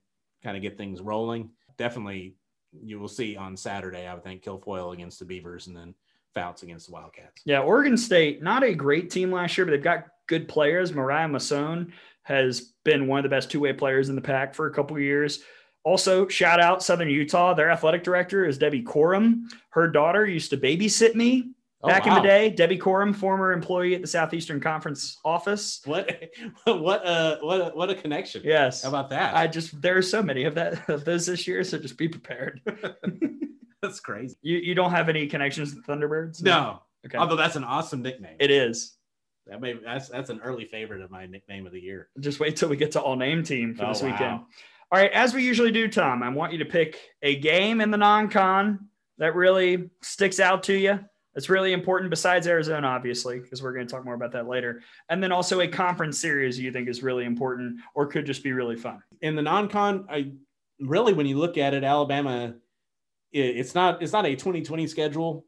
kind 0.43 0.56
of 0.56 0.62
get 0.62 0.77
things 0.77 1.01
rolling. 1.01 1.49
Definitely, 1.77 2.36
you 2.84 2.99
will 2.99 3.08
see 3.08 3.36
on 3.36 3.58
Saturday. 3.58 4.08
I 4.08 4.13
would 4.13 4.23
think 4.23 4.43
Kilfoyle 4.43 4.93
against 4.93 5.19
the 5.19 5.25
Beavers, 5.25 5.67
and 5.67 5.75
then 5.75 5.95
Fouts 6.34 6.63
against 6.63 6.88
the 6.88 6.93
Wildcats. 6.93 7.41
Yeah, 7.45 7.60
Oregon 7.60 7.97
State, 7.97 8.41
not 8.41 8.63
a 8.63 8.73
great 8.73 9.10
team 9.10 9.32
last 9.32 9.58
year, 9.58 9.65
but 9.65 9.71
they've 9.71 9.84
got 9.84 10.06
good 10.31 10.47
players. 10.47 10.93
Mariah 10.93 11.27
Mazon 11.27 11.91
has 12.23 12.73
been 12.85 13.05
one 13.05 13.19
of 13.19 13.23
the 13.23 13.29
best 13.29 13.51
two-way 13.51 13.73
players 13.73 14.07
in 14.07 14.15
the 14.15 14.21
Pac 14.21 14.55
for 14.55 14.67
a 14.67 14.73
couple 14.73 14.95
of 14.95 15.03
years. 15.03 15.43
Also, 15.83 16.25
shout 16.29 16.61
out 16.61 16.81
Southern 16.81 17.09
Utah. 17.09 17.53
Their 17.53 17.69
athletic 17.69 18.01
director 18.03 18.45
is 18.45 18.57
Debbie 18.57 18.81
Corum. 18.83 19.41
Her 19.71 19.89
daughter 19.89 20.25
used 20.25 20.49
to 20.51 20.57
babysit 20.57 21.15
me 21.15 21.51
Oh, 21.83 21.87
back 21.87 22.05
in 22.05 22.13
the 22.13 22.21
day. 22.21 22.49
Debbie 22.51 22.77
Corum, 22.77 23.13
former 23.13 23.51
employee 23.51 23.95
at 23.95 24.01
the 24.01 24.07
Southeastern 24.07 24.59
Conference 24.61 25.17
office. 25.25 25.81
What 25.85 26.07
what 26.65 27.01
a 27.03 27.39
what 27.41 27.59
a, 27.59 27.65
what 27.73 27.89
a 27.89 27.95
connection. 27.95 28.43
Yes. 28.45 28.83
How 28.83 28.89
about 28.89 29.09
that? 29.09 29.35
I 29.35 29.47
just 29.47 29.81
there 29.81 29.97
are 29.97 30.01
so 30.03 30.21
many 30.23 30.43
of 30.45 30.53
that 30.55 30.87
of 30.89 31.03
those 31.05 31.25
this 31.25 31.45
year, 31.47 31.63
so 31.63 31.77
just 31.79 31.97
be 31.97 32.07
prepared. 32.07 32.61
That's 33.81 33.99
crazy. 33.99 34.35
You 34.43 34.57
you 34.59 34.75
don't 34.75 34.91
have 34.91 35.09
any 35.09 35.25
connections 35.25 35.73
to 35.73 35.81
Thunderbirds? 35.81 36.43
No, 36.43 36.81
Okay. 37.07 37.17
although 37.17 37.35
that's 37.35 37.55
an 37.55 37.63
awesome 37.63 38.03
nickname. 38.03 38.35
It 38.39 38.51
is. 38.51 38.95
That 39.47 39.60
may 39.62 39.73
that's 39.73 40.10
that's 40.10 40.30
an 40.30 40.39
early 40.43 40.65
favorite 40.65 41.01
of 41.01 41.12
my 41.12 41.25
nickname 41.25 41.65
of 41.65 41.71
the 41.73 41.80
year. 41.80 42.10
Just 42.19 42.39
wait 42.39 42.56
till 42.56 42.69
we 42.69 42.77
get 42.77 42.91
to 42.93 43.01
all 43.01 43.15
name 43.15 43.43
team 43.43 43.73
for 43.75 43.86
Oh, 43.86 43.89
this 43.89 44.01
wow. 44.01 44.12
weekend. 44.12 44.39
All 44.93 44.99
right, 44.99 45.12
as 45.12 45.34
we 45.34 45.43
usually 45.45 45.71
do, 45.71 45.88
Tom, 45.88 46.21
I 46.21 46.30
want 46.30 46.51
you 46.51 46.60
to 46.60 46.65
pick 46.65 46.97
a 47.21 47.38
game 47.38 47.80
in 47.80 47.91
the 47.91 47.97
non-con 47.97 48.88
that 49.19 49.36
really 49.36 49.89
sticks 50.01 50.39
out 50.39 50.63
to 50.63 50.73
you. 50.73 50.99
That's 51.34 51.49
really 51.49 51.71
important 51.71 52.10
besides 52.10 52.45
Arizona, 52.45 52.88
obviously, 52.88 53.39
because 53.39 53.63
we're 53.63 53.71
going 53.73 53.88
to 53.88 53.91
talk 53.93 54.04
more 54.04 54.15
about 54.15 54.34
that 54.34 54.49
later. 54.49 54.82
And 55.08 55.23
then 55.23 55.32
also 55.32 55.62
a 55.62 55.67
conference 55.67 56.19
series 56.19 56.60
you 56.60 56.73
think 56.73 56.89
is 56.89 57.04
really 57.04 57.23
important 57.23 57.80
or 57.95 58.06
could 58.08 58.25
just 58.25 58.43
be 58.43 58.51
really 58.51 58.75
fun. 58.75 59.01
In 59.21 59.38
the 59.38 59.41
non-con, 59.41 60.08
I 60.10 60.34
really 60.82 61.13
when 61.13 61.25
you 61.25 61.38
look 61.38 61.58
at 61.58 61.73
it, 61.73 61.86
Alabama, 61.86 62.56
it, 63.32 63.39
it's 63.39 63.73
not 63.73 64.01
it's 64.04 64.12
not 64.12 64.25
a 64.25 64.32
2020 64.36 64.88
schedule. 64.88 65.45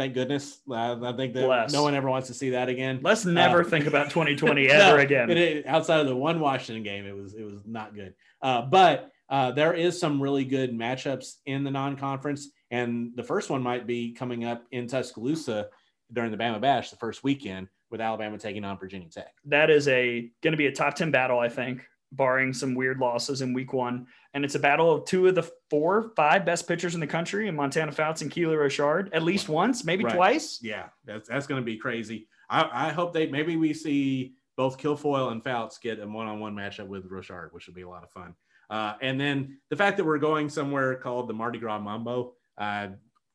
Thank 0.00 0.14
goodness. 0.14 0.62
I, 0.72 0.92
I 0.92 1.12
think 1.14 1.34
that 1.34 1.44
Bless. 1.44 1.74
no 1.74 1.82
one 1.82 1.94
ever 1.94 2.08
wants 2.08 2.28
to 2.28 2.32
see 2.34 2.48
that 2.50 2.70
again. 2.70 3.00
Let's 3.02 3.26
never 3.26 3.60
Uh, 3.60 3.64
think 3.64 3.86
about 3.86 4.04
2020 4.10 4.66
ever 4.70 4.96
No, 4.96 5.02
again. 5.02 5.28
it- 5.30 5.66
outside 5.66 6.00
of 6.00 6.06
the 6.06 6.16
one 6.16 6.40
Washington 6.40 6.82
game, 6.82 7.04
it 7.04 7.14
was 7.14 7.34
it 7.34 7.42
was 7.42 7.60
not 7.66 7.94
good. 7.94 8.14
Uh, 8.40 8.62
but 8.62 9.10
uh, 9.28 9.50
there 9.50 9.74
is 9.74 10.00
some 10.00 10.18
really 10.22 10.46
good 10.46 10.72
matchups 10.72 11.34
in 11.44 11.64
the 11.64 11.70
non-conference, 11.70 12.48
and 12.70 13.10
the 13.14 13.22
first 13.22 13.50
one 13.50 13.62
might 13.62 13.86
be 13.86 14.12
coming 14.12 14.46
up 14.46 14.64
in 14.70 14.86
Tuscaloosa 14.86 15.68
during 16.10 16.30
the 16.30 16.38
Bama 16.38 16.62
Bash, 16.62 16.88
the 16.88 16.96
first 16.96 17.22
weekend, 17.22 17.68
with 17.90 18.00
Alabama 18.00 18.38
taking 18.38 18.64
on 18.64 18.78
Virginia 18.78 19.08
Tech. 19.10 19.34
that 19.44 19.68
is 19.68 19.86
a 19.86 20.30
going 20.42 20.52
to 20.52 20.56
be 20.56 20.66
a 20.66 20.72
top 20.72 20.94
10 20.94 21.10
battle 21.10 21.38
i 21.38 21.48
think 21.50 21.82
barring 22.12 22.52
some 22.52 22.74
weird 22.74 22.98
losses 22.98 23.40
in 23.40 23.52
week 23.52 23.72
one 23.72 24.06
and 24.34 24.44
it's 24.44 24.56
a 24.56 24.58
battle 24.58 24.92
of 24.92 25.04
two 25.04 25.28
of 25.28 25.34
the 25.34 25.48
four 25.70 26.12
five 26.16 26.44
best 26.44 26.66
pitchers 26.66 26.94
in 26.94 27.00
the 27.00 27.06
country 27.06 27.46
in 27.46 27.54
montana 27.54 27.92
fouts 27.92 28.22
and 28.22 28.30
keely 28.30 28.56
rochard 28.56 29.08
at 29.12 29.22
least 29.22 29.48
once 29.48 29.84
maybe 29.84 30.04
Right. 30.04 30.14
twice 30.14 30.58
Yeah, 30.62 30.86
that's 31.04 31.28
that's 31.28 31.46
going 31.46 31.60
to 31.60 31.64
be 31.64 31.76
crazy. 31.76 32.28
I, 32.48 32.88
I 32.88 32.92
hope 32.92 33.12
they 33.12 33.28
maybe 33.28 33.56
we 33.56 33.72
see 33.72 34.34
both 34.56 34.76
Kilfoyle 34.76 35.30
and 35.32 35.42
Fouts 35.42 35.78
get 35.78 36.00
a 36.00 36.06
one-on-one 36.06 36.54
matchup 36.54 36.88
with 36.88 37.08
Rochard, 37.08 37.52
which 37.52 37.66
would 37.66 37.76
be 37.76 37.82
a 37.82 37.88
lot 37.88 38.02
of 38.02 38.10
fun. 38.10 38.34
Uh, 38.68 38.94
and 39.00 39.18
then 39.18 39.58
the 39.70 39.76
fact 39.76 39.96
that 39.96 40.04
we're 40.04 40.18
going 40.18 40.50
somewhere 40.50 40.96
called 40.96 41.28
the 41.28 41.32
Mardi 41.32 41.58
Gras 41.58 41.78
Mambo, 41.78 42.34
uh, 42.58 42.88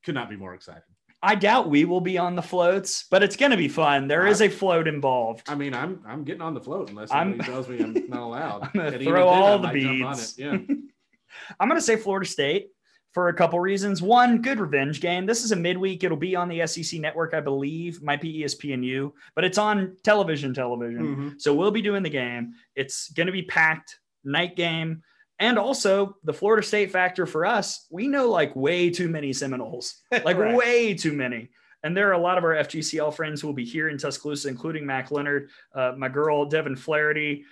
could 0.03 0.13
not 0.13 0.29
be 0.29 0.35
more 0.35 0.53
excited. 0.53 0.83
I 1.25 1.35
doubt 1.35 1.69
we 1.69 1.83
will 1.85 2.01
be 2.01 2.17
on 2.17 2.35
the 2.35 2.41
floats 2.41 3.05
but 3.11 3.23
it's 3.23 3.35
going 3.35 3.51
to 3.51 3.57
be 3.57 3.67
fun 3.67 4.07
There 4.07 4.27
is 4.27 4.41
a 4.41 4.49
float 4.49 4.87
involved 4.87 5.49
I 5.49 5.55
mean, 5.55 5.73
I'm 5.73 5.99
I'm 6.07 6.23
getting 6.23 6.41
on 6.41 6.53
the 6.53 6.61
float 6.61 6.89
unless 6.89 7.11
I'm- 7.11 7.31
somebody 7.31 7.51
tells 7.51 7.67
me 7.69 7.79
I'm 7.83 7.93
not 8.09 8.21
allowed. 8.21 8.61
I'm 8.63 8.69
gonna 8.73 8.85
And 8.87 9.01
even 9.01 9.07
throw 9.13 9.25
then, 9.29 9.43
all 9.43 9.59
the 9.59 9.67
jump 9.79 10.03
on 10.05 10.15
beads. 10.15 10.35
Yeah, 10.37 10.51
i'm 11.59 11.67
going 11.67 11.79
to 11.79 11.85
say 11.85 11.95
florida 11.97 12.25
state 12.25 12.67
for 13.13 13.27
a 13.29 13.33
couple 13.33 13.59
reasons 13.59 14.01
one 14.01 14.41
good 14.41 14.59
revenge 14.59 15.01
game 15.01 15.25
this 15.25 15.43
is 15.43 15.51
a 15.51 15.55
midweek 15.55 16.03
it'll 16.03 16.17
be 16.17 16.35
on 16.35 16.47
the 16.47 16.65
sec 16.67 16.99
network 16.99 17.33
i 17.33 17.39
believe 17.41 18.01
might 18.01 18.21
be 18.21 18.43
espnu 18.43 19.11
but 19.35 19.43
it's 19.43 19.57
on 19.57 19.95
television 20.03 20.53
television 20.53 21.03
Mhm. 21.15 21.41
So 21.41 21.53
we'll 21.53 21.71
be 21.71 21.81
doing 21.81 22.03
the 22.03 22.09
game. 22.09 22.53
It's 22.75 23.09
going 23.11 23.27
to 23.27 23.33
be 23.33 23.43
packed 23.43 23.99
night 24.23 24.55
game. 24.55 25.01
And 25.39 25.57
also 25.59 26.17
the 26.23 26.33
Florida 26.33 26.65
State 26.65 26.91
factor 26.91 27.25
for 27.25 27.45
us, 27.45 27.87
we 27.91 28.07
know 28.07 28.29
like 28.29 28.55
way 28.55 28.89
too 28.89 29.09
many 29.09 29.33
Seminoles, 29.33 30.01
like 30.11 30.37
Right. 30.37 30.55
way 30.55 30.93
too 30.93 31.13
many. 31.13 31.49
And 31.83 31.95
there 31.95 32.09
are 32.09 32.13
a 32.13 32.17
lot 32.19 32.37
of 32.37 32.43
our 32.43 32.55
FGCL 32.55 33.13
friends 33.13 33.41
who 33.41 33.47
will 33.47 33.53
be 33.53 33.65
here 33.65 33.89
in 33.89 33.97
Tuscaloosa, 33.97 34.47
including 34.47 34.85
Mac 34.85 35.11
Leonard, 35.11 35.49
uh, 35.75 35.93
my 35.97 36.07
girl 36.09 36.45
Devin 36.45 36.75
Flaherty, 36.75 37.43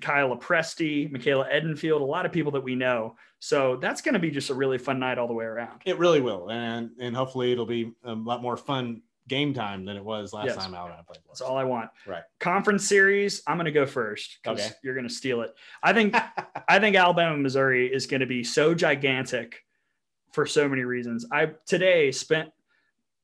Kyle 0.00 0.36
Presti, 0.36 1.10
Michaela 1.10 1.46
Edenfield, 1.52 2.00
a 2.00 2.04
lot 2.04 2.24
of 2.26 2.32
people 2.32 2.52
that 2.52 2.62
we 2.62 2.74
know. 2.74 3.16
So 3.38 3.76
that's 3.76 4.02
going 4.02 4.14
to 4.14 4.18
be 4.20 4.30
just 4.30 4.50
a 4.50 4.54
really 4.54 4.78
fun 4.78 4.98
night 4.98 5.18
all 5.18 5.26
the 5.28 5.34
way 5.34 5.44
around. 5.44 5.82
it 5.84 5.98
really 5.98 6.20
will, 6.20 6.50
and 6.50 6.90
and 7.00 7.14
hopefully 7.16 7.52
it'll 7.52 7.66
be 7.66 7.92
a 8.04 8.12
lot 8.12 8.42
more 8.42 8.56
fun 8.56 9.02
game 9.30 9.54
time 9.54 9.84
than 9.84 9.96
it 9.96 10.04
was 10.04 10.32
last 10.32 10.46
Yes. 10.46 10.56
time 10.56 10.74
Alabama 10.74 11.04
played. 11.06 11.20
That's 11.28 11.40
all 11.40 11.56
I 11.56 11.62
want. 11.62 11.88
Right. 12.04 12.24
Conference 12.40 12.86
series, 12.86 13.42
I'm 13.46 13.56
going 13.56 13.64
to 13.66 13.70
go 13.70 13.86
first 13.86 14.38
because 14.42 14.60
Okay. 14.60 14.70
you're 14.82 14.94
going 14.94 15.06
to 15.06 15.14
steal 15.14 15.42
it. 15.42 15.54
I 15.84 15.92
think 15.92 16.16
I 16.68 16.80
think 16.80 16.96
Alabama 16.96 17.36
Missouri 17.38 17.86
is 17.86 18.06
going 18.08 18.20
to 18.20 18.26
be 18.26 18.42
so 18.42 18.74
gigantic 18.74 19.64
for 20.32 20.46
so 20.46 20.68
many 20.68 20.82
reasons. 20.82 21.26
I 21.32 21.52
today 21.64 22.10
spent 22.10 22.50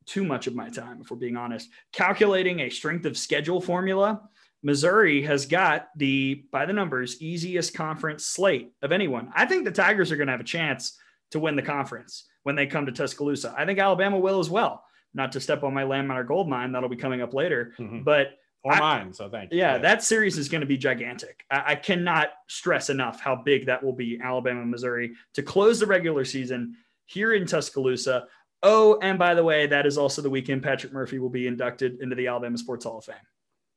too 0.06 0.22
much 0.24 0.46
of 0.46 0.54
my 0.54 0.68
time, 0.70 1.00
if 1.00 1.10
we're 1.10 1.16
being 1.16 1.36
honest, 1.36 1.68
calculating 1.92 2.60
a 2.60 2.70
strength 2.70 3.04
of 3.04 3.18
schedule 3.18 3.60
formula. 3.60 4.22
Missouri 4.62 5.22
has 5.22 5.44
got 5.44 5.88
the 5.96 6.44
by 6.52 6.66
the 6.66 6.72
numbers 6.72 7.20
easiest 7.20 7.74
conference 7.74 8.24
slate 8.24 8.70
of 8.80 8.92
anyone. 8.92 9.30
I 9.34 9.44
think 9.44 9.64
the 9.64 9.72
Tigers 9.72 10.12
are 10.12 10.16
going 10.16 10.28
to 10.28 10.32
have 10.32 10.40
a 10.40 10.44
chance 10.44 10.96
to 11.32 11.40
win 11.40 11.56
the 11.56 11.62
conference 11.62 12.26
when 12.44 12.54
they 12.54 12.66
come 12.66 12.86
to 12.86 12.92
Tuscaloosa. 12.92 13.52
I 13.58 13.64
think 13.66 13.80
Alabama 13.80 14.18
will 14.18 14.38
as 14.38 14.48
well. 14.48 14.84
Not 15.16 15.32
to 15.32 15.40
step 15.40 15.64
on 15.64 15.72
my 15.74 15.82
landminer 15.82 16.26
gold 16.26 16.48
mine, 16.48 16.72
that'll 16.72 16.88
be 16.90 16.96
coming 16.96 17.22
up 17.22 17.32
later. 17.34 17.72
Mhm. 17.78 18.04
But 18.04 18.38
or 18.62 18.74
I- 18.74 18.78
mine. 18.80 19.12
So 19.12 19.28
thank 19.30 19.52
you. 19.52 19.58
yeah, 19.58 19.78
that 19.78 20.02
series 20.04 20.36
is 20.38 20.48
going 20.48 20.60
to 20.60 20.66
be 20.66 20.76
gigantic. 20.76 21.44
I, 21.50 21.62
I 21.68 21.74
cannot 21.76 22.28
stress 22.48 22.90
enough 22.90 23.20
how 23.20 23.34
big 23.36 23.66
that 23.66 23.82
will 23.82 23.92
be, 23.94 24.20
Alabama, 24.22 24.64
Missouri, 24.66 25.12
to 25.34 25.42
close 25.42 25.80
the 25.80 25.86
regular 25.86 26.24
season 26.24 26.76
here 27.06 27.32
in 27.32 27.46
Tuscaloosa. 27.46 28.26
Oh, 28.62 28.98
and 29.00 29.18
by 29.18 29.34
the 29.34 29.44
way, 29.44 29.66
that 29.68 29.86
is 29.86 29.96
also 29.96 30.20
the 30.20 30.30
weekend 30.30 30.62
Patrick 30.62 30.92
Murphy 30.92 31.18
will 31.18 31.30
be 31.30 31.46
inducted 31.46 32.00
into 32.00 32.16
the 32.16 32.26
Alabama 32.26 32.58
Sports 32.58 32.84
Hall 32.84 32.98
of 32.98 33.04
Fame. 33.04 33.14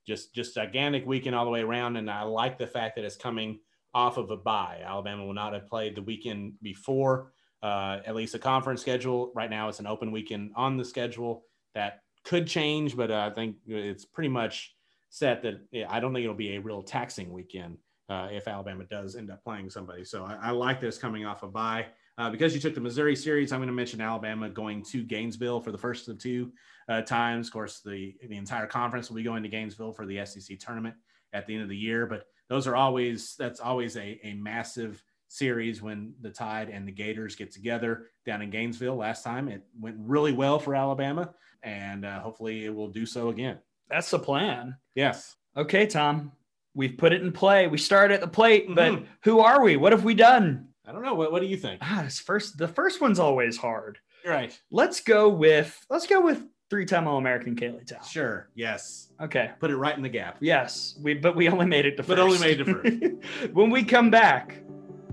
just 0.08 0.34
just 0.34 0.56
gigantic 0.56 1.06
weekend 1.06 1.36
all 1.36 1.45
the 1.45 1.52
way 1.52 1.62
around. 1.62 1.95
And 1.95 2.10
I 2.10 2.23
like 2.23 2.58
the 2.58 2.65
fact 2.67 2.95
that 2.95 3.06
it's 3.06 3.15
coming 3.15 3.60
off 3.93 4.17
of 4.17 4.32
a 4.32 4.38
bye. 4.38 4.82
Alabama 4.84 5.23
will 5.25 5.34
not 5.34 5.54
have 5.54 5.67
played 5.67 5.95
the 5.95 6.02
weekend 6.02 6.54
before, 6.63 7.32
uh, 7.62 8.00
at 8.06 8.15
least 8.15 8.36
a 8.36 8.39
conference 8.39 8.82
schedule. 8.82 9.32
Right 9.36 9.50
now, 9.50 9.69
it's 9.69 9.80
an 9.80 9.88
open 9.88 10.12
weekend 10.12 10.52
on 10.56 10.78
the 10.78 10.86
schedule 10.86 11.43
that 11.76 12.02
could 12.24 12.48
change, 12.48 12.95
but 12.95 13.12
uh, 13.12 13.30
I 13.32 13.34
think 13.34 13.58
it's 13.67 14.06
pretty 14.06 14.30
much 14.30 14.76
set 15.10 15.41
that 15.43 15.56
yeah, 15.72 15.88
I 15.89 16.00
don't 16.00 16.13
think 16.13 16.24
it'll 16.24 16.36
be 16.36 16.56
a 16.56 16.62
real 16.62 16.84
taxing 16.84 17.32
weekend 17.34 17.78
uh, 18.10 18.28
if 18.32 18.48
Alabama 18.48 18.84
does 18.86 19.15
end 19.15 19.32
up 19.32 19.43
playing 19.43 19.69
somebody. 19.69 20.04
So 20.04 20.24
I, 20.24 20.38
I 20.41 20.52
like 20.52 20.80
this 20.80 20.98
coming 20.98 21.26
off 21.26 21.43
a 21.43 21.48
bye. 21.48 21.88
Uh, 22.17 22.30
because 22.30 22.54
you 22.54 22.60
took 22.60 22.76
the 22.76 22.82
Missouri 22.82 23.15
series, 23.15 23.54
I'm 23.54 23.60
going 23.60 23.67
to 23.67 23.74
mention 23.74 24.02
Alabama 24.02 24.50
going 24.50 24.84
to 24.91 25.04
Gainesville 25.04 25.62
for 25.62 25.72
the 25.72 25.78
first 25.78 26.10
of 26.10 26.17
two 26.17 26.52
uh, 26.89 27.02
times. 27.02 27.48
Of 27.48 27.54
course, 27.54 27.80
the 27.80 28.13
the 28.28 28.36
entire 28.36 28.67
conference 28.67 29.10
will 29.10 29.15
be 29.15 29.24
going 29.24 29.41
to 29.43 29.50
Gainesville 29.50 29.93
for 29.93 30.06
the 30.06 30.26
SEC 30.26 30.60
tournament 30.60 30.95
at 31.32 31.48
the 31.48 31.54
end 31.54 31.63
of 31.63 31.69
the 31.69 31.78
year. 31.78 32.06
But 32.06 32.26
those 32.50 32.67
are 32.67 32.76
always 32.76 33.36
that's 33.39 33.62
always 33.62 33.95
a, 33.95 34.19
a 34.24 34.34
massive 34.34 35.02
series 35.30 35.82
when 35.82 36.13
the 36.22 36.30
Tide 36.30 36.70
and 36.70 36.88
the 36.88 36.92
Gators 36.92 37.36
get 37.36 37.52
together 37.52 38.08
down 38.26 38.42
in 38.42 38.50
Gainesville. 38.50 38.96
Last 38.98 39.24
time 39.24 39.48
it 39.48 39.62
went 39.80 39.96
really 40.00 40.34
well 40.34 40.60
for 40.60 40.76
Alabama, 40.76 41.34
and 41.63 42.06
uh, 42.06 42.20
hopefully 42.20 42.65
it 42.65 42.74
will 42.76 42.89
do 42.89 43.06
so 43.06 43.30
again. 43.30 43.60
That's 43.89 44.10
the 44.12 44.20
plan. 44.20 44.76
Yes. 44.96 45.36
Okay, 45.56 45.86
Tom, 45.88 46.32
we've 46.76 46.98
put 46.98 47.13
it 47.13 47.22
in 47.22 47.32
play. 47.32 47.68
We 47.68 47.78
started 47.78 48.15
at 48.15 48.22
the 48.22 48.28
plate, 48.28 48.68
but 48.74 48.92
Mhm. 48.92 49.06
who 49.24 49.39
are 49.39 49.63
we? 49.63 49.78
What 49.78 49.92
have 49.94 50.04
we 50.04 50.13
done? 50.13 50.68
I 50.86 50.92
don't 50.92 51.04
know. 51.04 51.13
What, 51.15 51.32
what 51.32 51.42
do 51.42 51.48
you 51.48 51.58
think? 51.58 51.80
Ah, 51.84 52.02
this 52.04 52.20
first 52.20 52.58
the 52.58 52.68
first 52.68 53.00
one's 53.02 53.20
always 53.20 53.58
hard. 53.58 54.00
Right. 54.26 54.60
Let's 54.72 55.00
go 55.02 55.30
with 55.30 55.86
let's 55.89 56.08
go 56.08 56.20
with 56.22 56.44
three-time 56.70 57.08
All-American 57.08 57.56
Kaylee 57.56 57.86
Tow. 57.88 57.98
Sure. 58.08 58.50
Yes. 58.54 59.10
Okay. 59.20 59.50
Put 59.60 59.72
it 59.72 59.78
right 59.78 59.96
in 59.98 60.04
the 60.04 60.10
gap. 60.10 60.38
Yes, 60.39 60.96
we 61.02 61.13
but 61.15 61.36
we 61.36 61.48
only 61.50 61.65
made 61.65 61.86
it 61.86 61.98
to 61.98 62.04
But 62.04 62.20
only 62.20 62.38
made 62.39 62.60
it 62.62 62.65
to 62.65 62.74
first. 62.76 63.54
when 63.54 63.70
we 63.72 63.84
come 63.84 64.10
back, 64.12 64.62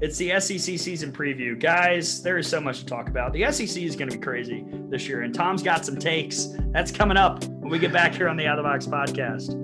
it's 0.00 0.18
the 0.18 0.38
SEC 0.40 0.78
season 0.78 1.10
preview. 1.10 1.58
Guys, 1.58 2.22
there 2.22 2.36
is 2.36 2.46
so 2.46 2.60
much 2.60 2.80
to 2.80 2.86
talk 2.86 3.08
about. 3.08 3.32
The 3.32 3.50
SEC 3.50 3.82
is 3.82 3.96
going 3.96 4.10
to 4.10 4.16
be 4.16 4.22
crazy 4.22 4.64
this 4.90 5.08
year, 5.08 5.22
and 5.22 5.34
Tom's 5.34 5.62
got 5.62 5.86
some 5.86 5.96
takes. 5.96 6.48
That's 6.72 6.92
coming 6.92 7.16
up 7.16 7.44
when 7.44 7.70
we 7.70 7.78
get 7.78 7.92
back 7.92 8.14
here 8.14 8.28
on 8.28 8.36
the 8.36 8.46
Out 8.46 8.58
of 8.58 8.64
the 8.64 8.68
Box 8.68 8.86
podcast. 8.86 9.54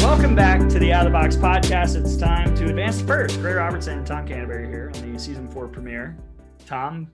Welcome 0.00 0.36
back 0.36 0.68
to 0.68 0.78
the 0.78 0.92
Out 0.92 1.06
of 1.06 1.12
the 1.12 1.18
Box 1.18 1.34
podcast. 1.34 2.00
It's 2.00 2.16
time 2.16 2.54
to 2.54 2.66
advance 2.66 3.00
first. 3.00 3.40
Gray 3.40 3.54
Robertson 3.54 3.98
and 3.98 4.06
Tom 4.06 4.26
Canterbury 4.26 4.68
here 4.68 4.92
on 4.94 5.12
the 5.12 5.18
season 5.18 5.48
four 5.48 5.66
premiere. 5.66 6.16
Tom, 6.66 7.10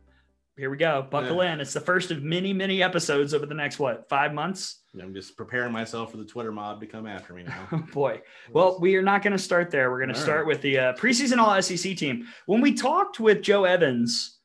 here 0.56 0.70
we 0.70 0.78
go. 0.78 1.06
Buckle 1.10 1.42
in. 1.42 1.60
It's 1.60 1.74
the 1.74 1.80
first 1.80 2.10
of 2.10 2.22
many, 2.22 2.52
many 2.52 2.82
episodes 2.82 3.34
over 3.34 3.44
the 3.44 3.54
next 3.54 3.78
what 3.78 4.08
five 4.08 4.32
months. 4.32 4.80
I'm 5.00 5.12
just 5.12 5.36
preparing 5.36 5.72
myself 5.72 6.10
for 6.10 6.16
the 6.16 6.24
Twitter 6.24 6.50
mob 6.50 6.80
to 6.80 6.86
come 6.86 7.06
after 7.06 7.34
me 7.34 7.42
now. 7.42 7.68
Oh 7.72 7.84
boy. 7.92 8.22
Well, 8.50 8.78
we 8.80 8.96
are 8.96 9.02
not 9.02 9.22
going 9.22 9.32
to 9.32 9.38
start 9.38 9.70
there. 9.70 9.90
We're 9.90 9.98
going 10.00 10.14
to 10.14 10.20
start 10.20 10.40
right. 10.40 10.46
with 10.46 10.62
the 10.62 10.78
uh, 10.78 10.92
preseason 10.94 11.38
All 11.38 11.60
SEC 11.60 11.96
team. 11.96 12.26
When 12.46 12.62
we 12.62 12.72
talked 12.72 13.20
with 13.20 13.42
Joe 13.42 13.64
Evans 13.64 14.38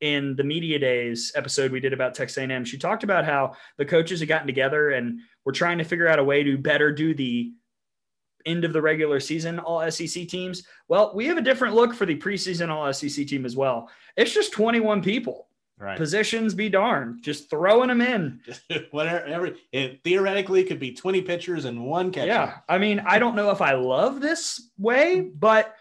in 0.00 0.36
the 0.36 0.44
media 0.44 0.78
days 0.78 1.32
episode 1.34 1.70
we 1.70 1.80
did 1.80 1.92
about 1.92 2.14
Texas 2.14 2.38
A&M, 2.38 2.64
she 2.64 2.78
talked 2.78 3.04
about 3.04 3.26
how 3.26 3.52
the 3.76 3.84
coaches 3.84 4.20
had 4.20 4.28
gotten 4.28 4.46
together 4.46 4.90
and 4.90 5.20
were 5.44 5.52
trying 5.52 5.78
to 5.78 5.84
figure 5.84 6.08
out 6.08 6.18
a 6.18 6.24
way 6.24 6.42
to 6.42 6.56
better 6.56 6.92
do 6.92 7.14
the 7.14 7.52
end 8.46 8.64
of 8.64 8.72
the 8.72 8.80
regular 8.80 9.20
season 9.20 9.58
All 9.58 9.88
SEC 9.90 10.28
teams. 10.28 10.62
Well, 10.88 11.12
we 11.14 11.26
have 11.26 11.36
a 11.36 11.42
different 11.42 11.74
look 11.74 11.92
for 11.92 12.06
the 12.06 12.16
preseason 12.16 12.70
All 12.70 12.90
SEC 12.92 13.26
team 13.26 13.44
as 13.44 13.56
well. 13.56 13.90
It's 14.16 14.32
just 14.32 14.52
21 14.52 15.02
people. 15.02 15.47
Right. 15.78 15.96
Positions 15.96 16.54
be 16.54 16.68
darned, 16.68 17.22
just 17.22 17.50
throwing 17.50 17.88
them 17.88 18.00
in. 18.00 18.40
Whatever. 18.90 19.24
Every, 19.24 19.56
it 19.72 20.02
theoretically 20.04 20.64
could 20.64 20.78
be 20.78 20.92
20 20.92 21.22
pitchers 21.22 21.64
and 21.64 21.84
one 21.84 22.12
catcher. 22.12 22.26
Yeah. 22.26 22.56
I 22.68 22.78
mean, 22.78 23.00
I 23.00 23.18
don't 23.18 23.36
know 23.36 23.50
if 23.50 23.60
I 23.60 23.72
love 23.74 24.20
this 24.20 24.70
way, 24.78 25.20
but 25.20 25.74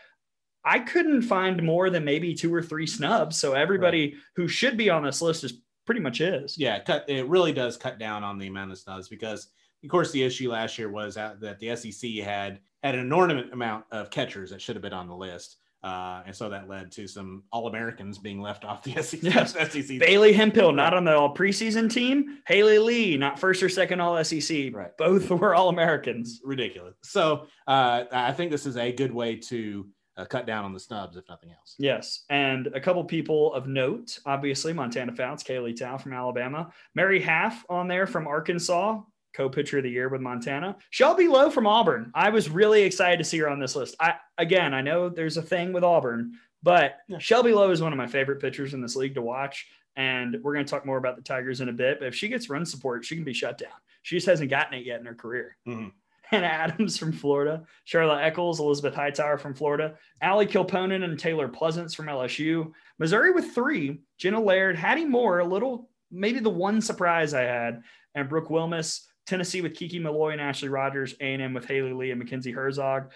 I 0.63 0.79
couldn't 0.79 1.21
find 1.21 1.63
more 1.63 1.89
than 1.89 2.03
maybe 2.03 2.33
two 2.33 2.53
or 2.53 2.61
three 2.61 2.87
snubs. 2.87 3.39
So 3.39 3.53
everybody 3.53 4.15
who 4.35 4.47
should 4.47 4.77
be 4.77 4.89
on 4.89 5.03
this 5.03 5.21
list 5.21 5.43
is 5.43 5.61
pretty 5.85 6.01
much 6.01 6.21
is. 6.21 6.57
Yeah. 6.57 6.79
Cut. 6.79 7.05
It 7.07 7.27
really 7.27 7.53
does 7.53 7.77
cut 7.77 7.97
down 7.97 8.23
on 8.23 8.37
the 8.37 8.47
amount 8.47 8.71
of 8.71 8.77
snubs 8.77 9.07
because, 9.07 9.47
of 9.83 9.89
course, 9.89 10.11
the 10.11 10.23
issue 10.23 10.51
last 10.51 10.77
year 10.77 10.89
was 10.89 11.15
that 11.15 11.39
that 11.39 11.59
the 11.59 11.75
SEC 11.75 12.11
had 12.23 12.59
had 12.83 12.95
an 12.95 13.01
inordinate 13.01 13.53
amount 13.53 13.85
of 13.91 14.09
catchers 14.09 14.51
that 14.51 14.61
should 14.61 14.75
have 14.75 14.83
been 14.83 14.93
on 14.93 15.07
the 15.07 15.15
list. 15.15 15.57
Uh, 15.83 16.23
and 16.25 16.35
so 16.35 16.49
that 16.49 16.67
led 16.67 16.91
to 16.91 17.07
some 17.07 17.43
All 17.51 17.67
Americans 17.67 18.17
being 18.17 18.41
left 18.41 18.65
off 18.65 18.83
the 18.83 18.91
SEC. 19.01 19.21
Yes. 19.23 19.53
SEC. 19.53 19.99
Bailey 19.99 20.33
Hemphill, 20.33 20.71
not 20.71 20.93
on 20.93 21.05
the 21.05 21.15
all 21.15 21.33
preseason 21.35 21.91
team. 21.91 22.39
Haley 22.47 22.79
Lee, 22.79 23.17
not 23.17 23.39
first 23.39 23.61
or 23.61 23.69
second 23.69 23.99
all 24.01 24.21
SEC. 24.23 24.73
Right. 24.73 24.95
Both 24.97 25.29
were 25.29 25.55
all 25.55 25.69
Americans. 25.69 26.41
ridiculous. 26.43 26.95
So 27.03 27.47
uh, 27.67 28.05
I 28.11 28.33
think 28.33 28.51
this 28.51 28.65
is 28.65 28.75
a 28.77 28.91
good 28.91 29.13
way 29.13 29.35
to 29.35 29.87
uh, 30.17 30.25
cut 30.25 30.47
down 30.47 30.65
on 30.65 30.73
the 30.73 30.79
snubs, 30.79 31.15
if 31.15 31.23
nothing 31.29 31.51
else. 31.51 31.75
Yes. 31.77 32.23
And 32.29 32.67
a 32.67 32.81
couple 32.81 33.03
people 33.03 33.53
of 33.53 33.67
note, 33.67 34.17
obviously, 34.25 34.73
Montana 34.73 35.11
Fouts, 35.13 35.43
Kaylee 35.43 35.77
Tow 35.77 35.97
from 35.99 36.13
Alabama, 36.13 36.71
Mary 36.95 37.21
Haff 37.21 37.63
on 37.69 37.87
there 37.87 38.07
from 38.07 38.27
Arkansas, 38.27 38.99
co-pitcher 39.37 39.77
of 39.77 39.83
the 39.83 39.89
year 39.91 40.09
with 40.09 40.19
Montana. 40.21 40.75
Shelby 40.89 41.27
Lowe 41.27 41.49
from 41.51 41.67
Auburn. 41.67 42.11
I 42.15 42.29
was 42.29 42.49
really 42.49 42.81
excited 42.83 43.17
to 43.19 43.23
see 43.23 43.37
her 43.37 43.49
on 43.49 43.59
this 43.59 43.75
list. 43.75 43.95
I 43.99 44.15
again, 44.37 44.73
I 44.73 44.81
know 44.81 45.09
there's 45.09 45.37
a 45.37 45.41
thing 45.41 45.71
with 45.73 45.83
Auburn, 45.83 46.33
but. 46.63 46.97
Shelby 47.19 47.53
Lowe 47.53 47.71
is 47.71 47.81
one 47.81 47.93
of 47.93 47.97
my 47.97 48.07
favorite 48.07 48.41
pitchers 48.41 48.73
in 48.73 48.81
this 48.81 48.95
league 48.95 49.15
to 49.15 49.21
watch. 49.21 49.67
And 49.95 50.37
we're 50.43 50.53
going 50.53 50.65
to 50.65 50.69
talk 50.69 50.85
more 50.85 50.97
about 50.97 51.15
the 51.15 51.23
Tigers 51.23 51.61
in 51.61 51.69
a 51.69 51.73
bit. 51.73 51.99
But 51.99 52.09
if 52.09 52.15
she 52.15 52.27
gets 52.27 52.49
run 52.49 52.65
support, 52.65 53.03
she 53.05 53.15
can 53.15 53.23
be 53.23 53.33
shut 53.33 53.57
down. 53.57 53.71
She 54.03 54.15
just 54.15 54.27
hasn't 54.27 54.49
gotten 54.51 54.77
it 54.77 54.85
yet 54.85 54.99
in 54.99 55.05
her 55.07 55.15
career. 55.15 55.57
Mhm. 55.67 55.91
Hannah 56.21 56.45
Adams 56.47 56.97
from 56.97 57.13
Florida, 57.13 57.63
Charla 57.87 58.21
Echols, 58.21 58.59
Elizabeth 58.59 58.93
Hightower 58.93 59.37
from 59.37 59.53
Florida, 59.55 59.95
Allie 60.21 60.45
Kilponen 60.45 61.03
and 61.03 61.17
Taylor 61.17 61.47
Pleasance 61.47 61.95
from 61.95 62.07
LSU. 62.09 62.73
Missouri 62.99 63.31
with 63.31 63.55
three, 63.55 64.01
Jenna 64.17 64.39
Laird, 64.41 64.75
Hattie 64.75 65.05
Moore, 65.05 65.39
a 65.39 65.45
little, 65.45 65.89
maybe 66.11 66.39
the 66.39 66.49
one 66.49 66.81
surprise 66.81 67.33
I 67.33 67.43
had, 67.43 67.81
and 68.13 68.27
Brooke 68.29 68.49
Wilmes. 68.49 69.06
Tennessee 69.27 69.61
with 69.61 69.75
Kiki 69.75 69.99
Milloy 69.99 70.31
and 70.31 70.41
Ashley 70.41 70.69
Rogers, 70.69 71.13
A&M 71.19 71.53
with 71.53 71.65
Haley 71.65 71.93
Lee 71.93 72.11
and 72.11 72.19
Mackenzie 72.19 72.51
Herzog. 72.51 73.11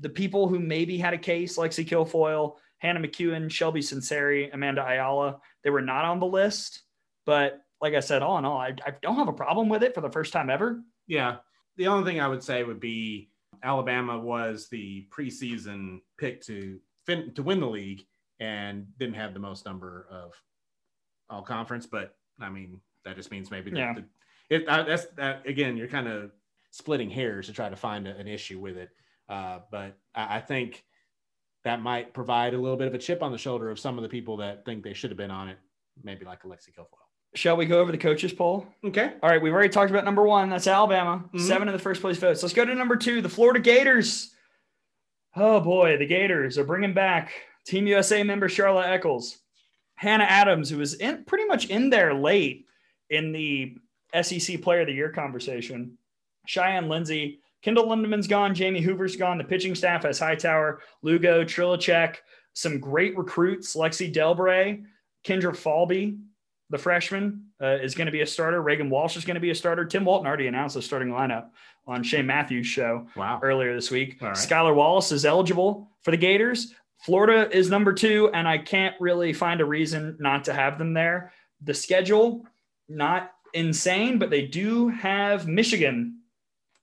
The 0.00 0.08
people 0.08 0.48
who 0.48 0.58
maybe 0.58 0.98
had 0.98 1.14
a 1.14 1.18
case, 1.18 1.56
Lexi 1.56 1.86
Kilfoyle, 1.86 2.56
Hannah 2.78 3.00
McEwen, 3.00 3.46
Shelbi 3.46 3.78
Sunseri, 3.78 4.52
Amanda 4.52 4.84
Ayala, 4.84 5.38
they 5.62 5.70
were 5.70 5.80
not 5.80 6.04
on 6.04 6.18
the 6.18 6.26
list. 6.26 6.82
But 7.24 7.60
like 7.80 7.94
I 7.94 8.00
said, 8.00 8.22
all 8.22 8.38
in 8.38 8.44
all, 8.44 8.58
I, 8.58 8.74
I 8.84 8.92
don't 9.02 9.16
have 9.16 9.28
a 9.28 9.32
problem 9.32 9.68
with 9.68 9.84
it 9.84 9.94
for 9.94 10.00
the 10.00 10.10
first 10.10 10.32
time 10.32 10.50
ever. 10.50 10.82
Yeah. 11.06 11.36
The 11.76 11.86
only 11.86 12.10
thing 12.10 12.20
I 12.20 12.26
would 12.28 12.42
say 12.42 12.64
would 12.64 12.80
be 12.80 13.30
Alabama 13.62 14.18
was 14.18 14.68
the 14.68 15.06
preseason 15.10 16.00
pick 16.18 16.42
to 16.46 16.80
fin- 17.06 17.32
to 17.34 17.42
win 17.44 17.60
the 17.60 17.68
league 17.68 18.04
and 18.40 18.86
didn't 18.98 19.14
have 19.14 19.32
the 19.34 19.40
most 19.40 19.64
number 19.64 20.08
of 20.10 20.32
all 21.30 21.42
conference, 21.42 21.86
but 21.86 22.16
I 22.40 22.50
mean 22.50 22.80
that 23.04 23.14
just 23.16 23.30
means 23.30 23.50
maybe 23.50 23.70
the, 23.70 23.78
Yeah. 23.78 23.92
the, 23.94 24.04
it, 24.52 24.68
uh, 24.68 24.82
that's 24.84 25.06
that 25.16 25.46
again. 25.46 25.76
You're 25.76 25.88
kind 25.88 26.08
of 26.08 26.30
splitting 26.70 27.10
hairs 27.10 27.46
to 27.46 27.52
try 27.52 27.68
to 27.68 27.76
find 27.76 28.06
a, 28.06 28.16
an 28.16 28.26
issue 28.28 28.58
with 28.58 28.76
it, 28.76 28.90
uh, 29.28 29.60
but 29.70 29.96
I, 30.14 30.36
I 30.36 30.40
think 30.40 30.84
that 31.64 31.80
might 31.80 32.12
provide 32.12 32.54
a 32.54 32.58
little 32.58 32.76
bit 32.76 32.88
of 32.88 32.94
a 32.94 32.98
chip 32.98 33.22
on 33.22 33.30
the 33.32 33.38
shoulder 33.38 33.70
of 33.70 33.78
some 33.78 33.96
of 33.98 34.02
the 34.02 34.08
people 34.08 34.38
that 34.38 34.64
think 34.64 34.82
they 34.82 34.94
should 34.94 35.10
have 35.10 35.16
been 35.18 35.30
on 35.30 35.48
it, 35.48 35.58
maybe 36.02 36.24
like 36.24 36.42
Alexi 36.42 36.74
Kilfoyle. 36.76 36.98
Shall 37.34 37.56
we 37.56 37.64
go 37.66 37.80
over 37.80 37.92
the 37.92 37.98
coaches 37.98 38.32
poll? 38.32 38.66
Okay. 38.84 39.14
All 39.22 39.30
right, 39.30 39.40
we've 39.40 39.52
already 39.54 39.70
talked 39.70 39.90
about 39.90 40.04
number 40.04 40.22
one. 40.22 40.50
That's 40.50 40.66
Alabama. 40.66 41.24
Mhm. 41.34 41.40
Seven 41.40 41.66
of 41.68 41.72
the 41.72 41.78
first 41.78 42.00
place 42.02 42.18
votes. 42.18 42.42
Let's 42.42 42.52
go 42.54 42.64
to 42.64 42.74
number 42.74 42.96
two, 42.96 43.22
the 43.22 43.28
Florida 43.28 43.60
Gators. 43.60 44.34
Oh 45.34 45.60
boy, 45.60 45.96
the 45.96 46.06
Gators 46.06 46.58
are 46.58 46.64
bringing 46.64 46.92
back 46.92 47.32
Team 47.64 47.86
USA 47.86 48.22
member 48.22 48.48
Charla 48.48 48.86
Echols, 48.86 49.38
Hannah 49.94 50.24
Adams, 50.24 50.68
who 50.68 50.78
was 50.78 50.94
in 50.94 51.24
pretty 51.24 51.44
much 51.46 51.66
in 51.70 51.88
there 51.90 52.12
late 52.12 52.66
in 53.08 53.32
the 53.32 53.76
SEC 54.20 54.60
Player 54.62 54.80
of 54.82 54.86
the 54.88 54.92
Year 54.92 55.10
conversation. 55.10 55.96
Cheyenne 56.46 56.88
Lindsay, 56.88 57.40
Kendyl 57.64 57.86
Lindaman's 57.86 58.26
gone, 58.26 58.54
Jamie 58.54 58.80
Hoover's 58.80 59.16
gone. 59.16 59.38
The 59.38 59.44
pitching 59.44 59.74
staff 59.74 60.02
has 60.02 60.18
Hightower, 60.18 60.80
Lugo, 61.02 61.44
Trlicek, 61.44 62.16
some 62.54 62.80
great 62.80 63.16
recruits, 63.16 63.76
Lexi 63.76 64.12
Delbrey, 64.12 64.84
Kendra 65.24 65.52
Falby, 65.56 66.18
the 66.70 66.78
freshman, 66.78 67.44
uh, 67.62 67.78
is 67.80 67.94
going 67.94 68.06
to 68.06 68.12
be 68.12 68.22
a 68.22 68.26
starter. 68.26 68.60
Reagan 68.60 68.90
Walsh 68.90 69.16
is 69.16 69.24
going 69.24 69.34
to 69.36 69.40
be 69.40 69.50
a 69.50 69.54
starter. 69.54 69.84
Tim 69.84 70.04
Walton 70.04 70.26
already 70.26 70.48
announced 70.48 70.74
the 70.74 70.82
starting 70.82 71.08
lineup 71.10 71.50
on 71.86 72.02
Shane 72.02 72.26
Matthews' 72.26 72.66
show 72.66 73.06
Wow. 73.16 73.38
earlier 73.42 73.74
this 73.74 73.90
week. 73.90 74.18
All 74.20 74.28
right. 74.28 74.36
Skylar 74.36 74.74
Wallace 74.74 75.12
is 75.12 75.24
eligible 75.24 75.88
for 76.02 76.10
the 76.10 76.16
Gators. 76.16 76.74
Florida 77.04 77.48
is 77.56 77.70
number 77.70 77.92
two, 77.92 78.30
and 78.32 78.46
I 78.48 78.58
can't 78.58 78.94
really 79.00 79.32
find 79.32 79.60
a 79.60 79.64
reason 79.64 80.16
not 80.20 80.44
to 80.44 80.52
have 80.52 80.78
them 80.78 80.94
there. 80.94 81.32
The 81.62 81.74
schedule, 81.74 82.44
not 82.88 83.32
insane, 83.54 84.18
but 84.18 84.30
they 84.30 84.46
do 84.46 84.88
have 84.88 85.46
Michigan 85.46 86.18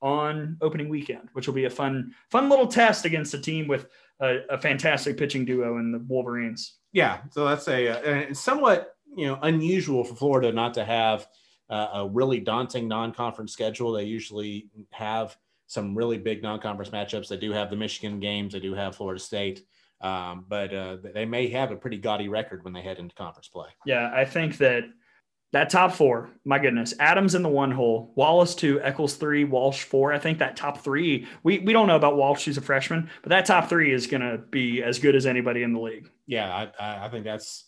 on 0.01 0.57
opening 0.61 0.89
weekend, 0.89 1.29
which 1.33 1.47
will 1.47 1.53
be 1.53 1.65
a 1.65 1.69
fun, 1.69 2.13
fun 2.31 2.49
little 2.49 2.67
test 2.67 3.05
against 3.05 3.33
a 3.33 3.39
team 3.39 3.67
with 3.67 3.87
a, 4.21 4.39
a 4.49 4.57
fantastic 4.57 5.17
pitching 5.17 5.45
duo 5.45 5.77
in 5.77 5.91
the 5.91 5.99
Wolverines. 5.99 6.75
Yeah, 6.91 7.19
so 7.31 7.45
that's 7.45 7.67
a 7.67 8.29
it's 8.29 8.39
somewhat 8.39 8.95
you 9.15 9.27
know 9.27 9.39
unusual 9.41 10.03
for 10.03 10.15
Florida 10.15 10.51
not 10.51 10.73
to 10.75 10.85
have 10.85 11.27
uh, 11.69 11.89
a 11.93 12.07
really 12.07 12.39
daunting 12.39 12.87
non-conference 12.87 13.51
schedule. 13.51 13.91
They 13.91 14.05
usually 14.05 14.69
have 14.91 15.37
some 15.67 15.95
really 15.95 16.17
big 16.17 16.41
non-conference 16.41 16.89
matchups. 16.89 17.27
They 17.27 17.37
do 17.37 17.51
have 17.51 17.69
the 17.69 17.75
Michigan 17.75 18.19
games. 18.19 18.53
They 18.53 18.59
do 18.59 18.73
have 18.73 18.95
Florida 18.95 19.19
State, 19.19 19.65
um, 20.01 20.45
but 20.47 20.73
uh, 20.73 20.97
they 21.13 21.25
may 21.25 21.47
have 21.49 21.71
a 21.71 21.75
pretty 21.75 21.97
gaudy 21.97 22.27
record 22.27 22.63
when 22.63 22.73
they 22.73 22.81
head 22.81 22.97
into 22.97 23.13
conference 23.13 23.47
play. 23.47 23.67
Yeah, 23.85 24.11
I 24.13 24.25
think 24.25 24.57
that 24.57 24.85
that 25.51 25.69
top 25.69 25.93
four, 25.93 26.29
my 26.45 26.59
goodness, 26.59 26.93
Adams 26.99 27.33
in 27.33 27.41
the 27.41 27.49
one 27.49 27.71
hole, 27.71 28.13
Wallace 28.15 28.53
two, 28.53 28.79
Echols 28.81 29.15
three, 29.15 29.45
Walsh 29.45 29.83
four. 29.83 30.13
I 30.13 30.19
think 30.19 30.39
that 30.39 30.55
top 30.55 30.81
three, 30.81 31.27
we, 31.43 31.59
we 31.59 31.73
don't 31.73 31.87
know 31.87 31.95
about 31.95 32.17
Walsh, 32.17 32.41
she's 32.41 32.57
a 32.57 32.61
freshman, 32.61 33.09
but 33.23 33.29
that 33.29 33.45
top 33.45 33.67
three 33.67 33.91
is 33.91 34.05
going 34.05 34.21
to 34.21 34.37
be 34.37 34.83
as 34.83 34.99
good 34.99 35.15
as 35.15 35.25
anybody 35.25 35.63
in 35.63 35.73
the 35.73 35.79
league. 35.79 36.09
Yeah, 36.27 36.69
I, 36.79 37.05
I, 37.05 37.09
think 37.09 37.23
that's 37.23 37.65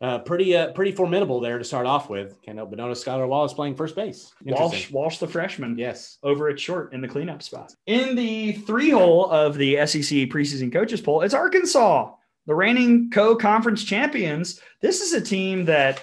uh, 0.00 0.20
pretty 0.20 0.56
uh, 0.56 0.70
pretty 0.72 0.92
formidable 0.92 1.40
there 1.40 1.58
to 1.58 1.64
start 1.64 1.86
off 1.86 2.08
with. 2.08 2.40
Can't 2.42 2.56
help 2.56 2.70
but 2.70 2.78
notice 2.78 3.04
Skylar 3.04 3.28
Wallace 3.28 3.52
playing 3.52 3.74
first 3.74 3.96
base. 3.96 4.32
Walsh. 4.44 4.90
Walsh 4.92 5.18
the 5.18 5.26
freshman. 5.26 5.76
Yes. 5.76 6.18
over 6.22 6.48
at 6.48 6.60
short 6.60 6.92
in 6.92 7.00
the 7.00 7.08
cleanup 7.08 7.42
spot. 7.42 7.74
In 7.86 8.14
the 8.14 8.52
three 8.52 8.90
hole 8.90 9.28
of 9.28 9.56
the 9.56 9.84
SEC 9.86 10.28
preseason 10.28 10.72
coaches 10.72 11.00
poll, 11.00 11.22
it's 11.22 11.34
Arkansas, 11.34 12.12
the 12.46 12.54
reigning 12.54 13.10
co 13.10 13.34
conference 13.34 13.82
champions. 13.82 14.60
This 14.80 15.00
is 15.00 15.12
a 15.12 15.20
team 15.20 15.64
that 15.64 16.00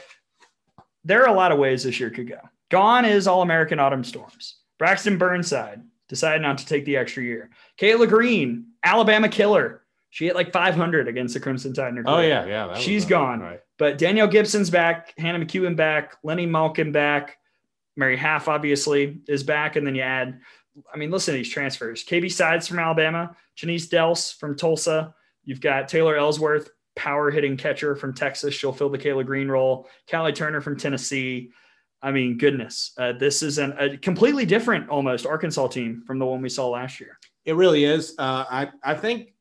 there 1.08 1.24
are 1.24 1.30
a 1.30 1.38
lot 1.38 1.51
of 1.51 1.58
ways 1.58 1.84
this 1.84 1.99
year 1.99 2.10
could 2.10 2.28
go. 2.28 2.39
Gone 2.70 3.05
is 3.05 3.28
All 3.28 3.41
American 3.41 3.80
Autumn 3.80 4.03
Storms. 4.03 4.58
Braxton 4.78 5.18
Burnside, 5.18 5.82
decided 6.10 6.41
not 6.41 6.58
to 6.60 6.66
take 6.66 6.86
the 6.86 6.97
extra 6.97 7.24
year. 7.24 7.49
Kayla 7.80 8.08
Green, 8.08 8.68
Alabama 8.84 9.30
killer. 9.30 9.84
She 10.10 10.26
hit 10.26 10.36
like 10.36 10.51
500 10.51 11.08
against 11.08 11.34
the 11.34 11.39
Crimson 11.39 11.74
Tide. 11.74 11.89
In 11.89 11.97
her 11.97 12.03
Oh 12.05 12.20
yeah, 12.20 12.45
yeah. 12.45 12.74
She's 12.76 13.05
gone. 13.05 13.39
Right. 13.39 13.60
But 13.78 13.97
Danielle 13.97 14.28
Gibson's 14.28 14.70
back, 14.70 15.14
Hannah 15.18 15.43
McEwen 15.43 15.76
back, 15.76 16.22
Linnie 16.24 16.49
Malkin 16.49 16.91
back, 16.91 17.38
Mary 17.95 18.18
Haff 18.18 18.47
obviously 18.47 19.20
is 19.28 19.43
back, 19.43 19.76
and 19.76 19.86
then 19.86 19.95
you 19.95 20.01
add, 20.01 20.39
I 20.93 20.97
mean, 20.97 21.12
listen 21.12 21.34
to 21.34 21.38
these 21.38 21.49
transfers: 21.49 22.03
KB 22.03 22.32
Sides 22.32 22.68
from 22.68 22.80
Alabama, 22.80 23.36
Janice 23.55 23.88
Dels 23.88 24.32
from 24.32 24.55
Tulsa. 24.55 25.14
You've 25.43 25.62
got 25.62 25.88
Taylor 25.88 26.18
Ellsworth, 26.18 26.70
power 26.98 27.32
hitting 27.32 27.56
catcher 27.56 27.95
from 27.95 28.14
Texas. 28.14 28.54
She'll 28.54 28.74
fill 28.74 28.89
the 28.89 28.98
Kayla 28.98 29.26
Green 29.26 29.48
role. 29.48 29.88
Callie 30.12 30.34
Turner 30.34 30.60
from 30.60 30.78
Tennessee. 30.78 31.52
I 32.02 32.12
mean, 32.12 32.38
goodness, 32.38 32.91
uh, 32.98 33.14
this 33.14 33.41
is 33.41 33.58
an, 33.58 33.74
a 33.80 33.98
completely 33.98 34.45
different, 34.45 34.89
almost 34.89 35.26
Arkansas 35.26 35.68
team 35.68 36.04
from 36.06 36.20
the 36.20 36.26
one 36.26 36.41
we 36.41 36.50
saw 36.50 36.68
last 36.70 37.00
year. 37.00 37.18
It 37.45 37.56
really 37.56 37.86
is. 37.86 38.14
Uh, 38.20 38.43
I 38.50 38.70
I 38.84 38.93
think 38.93 39.34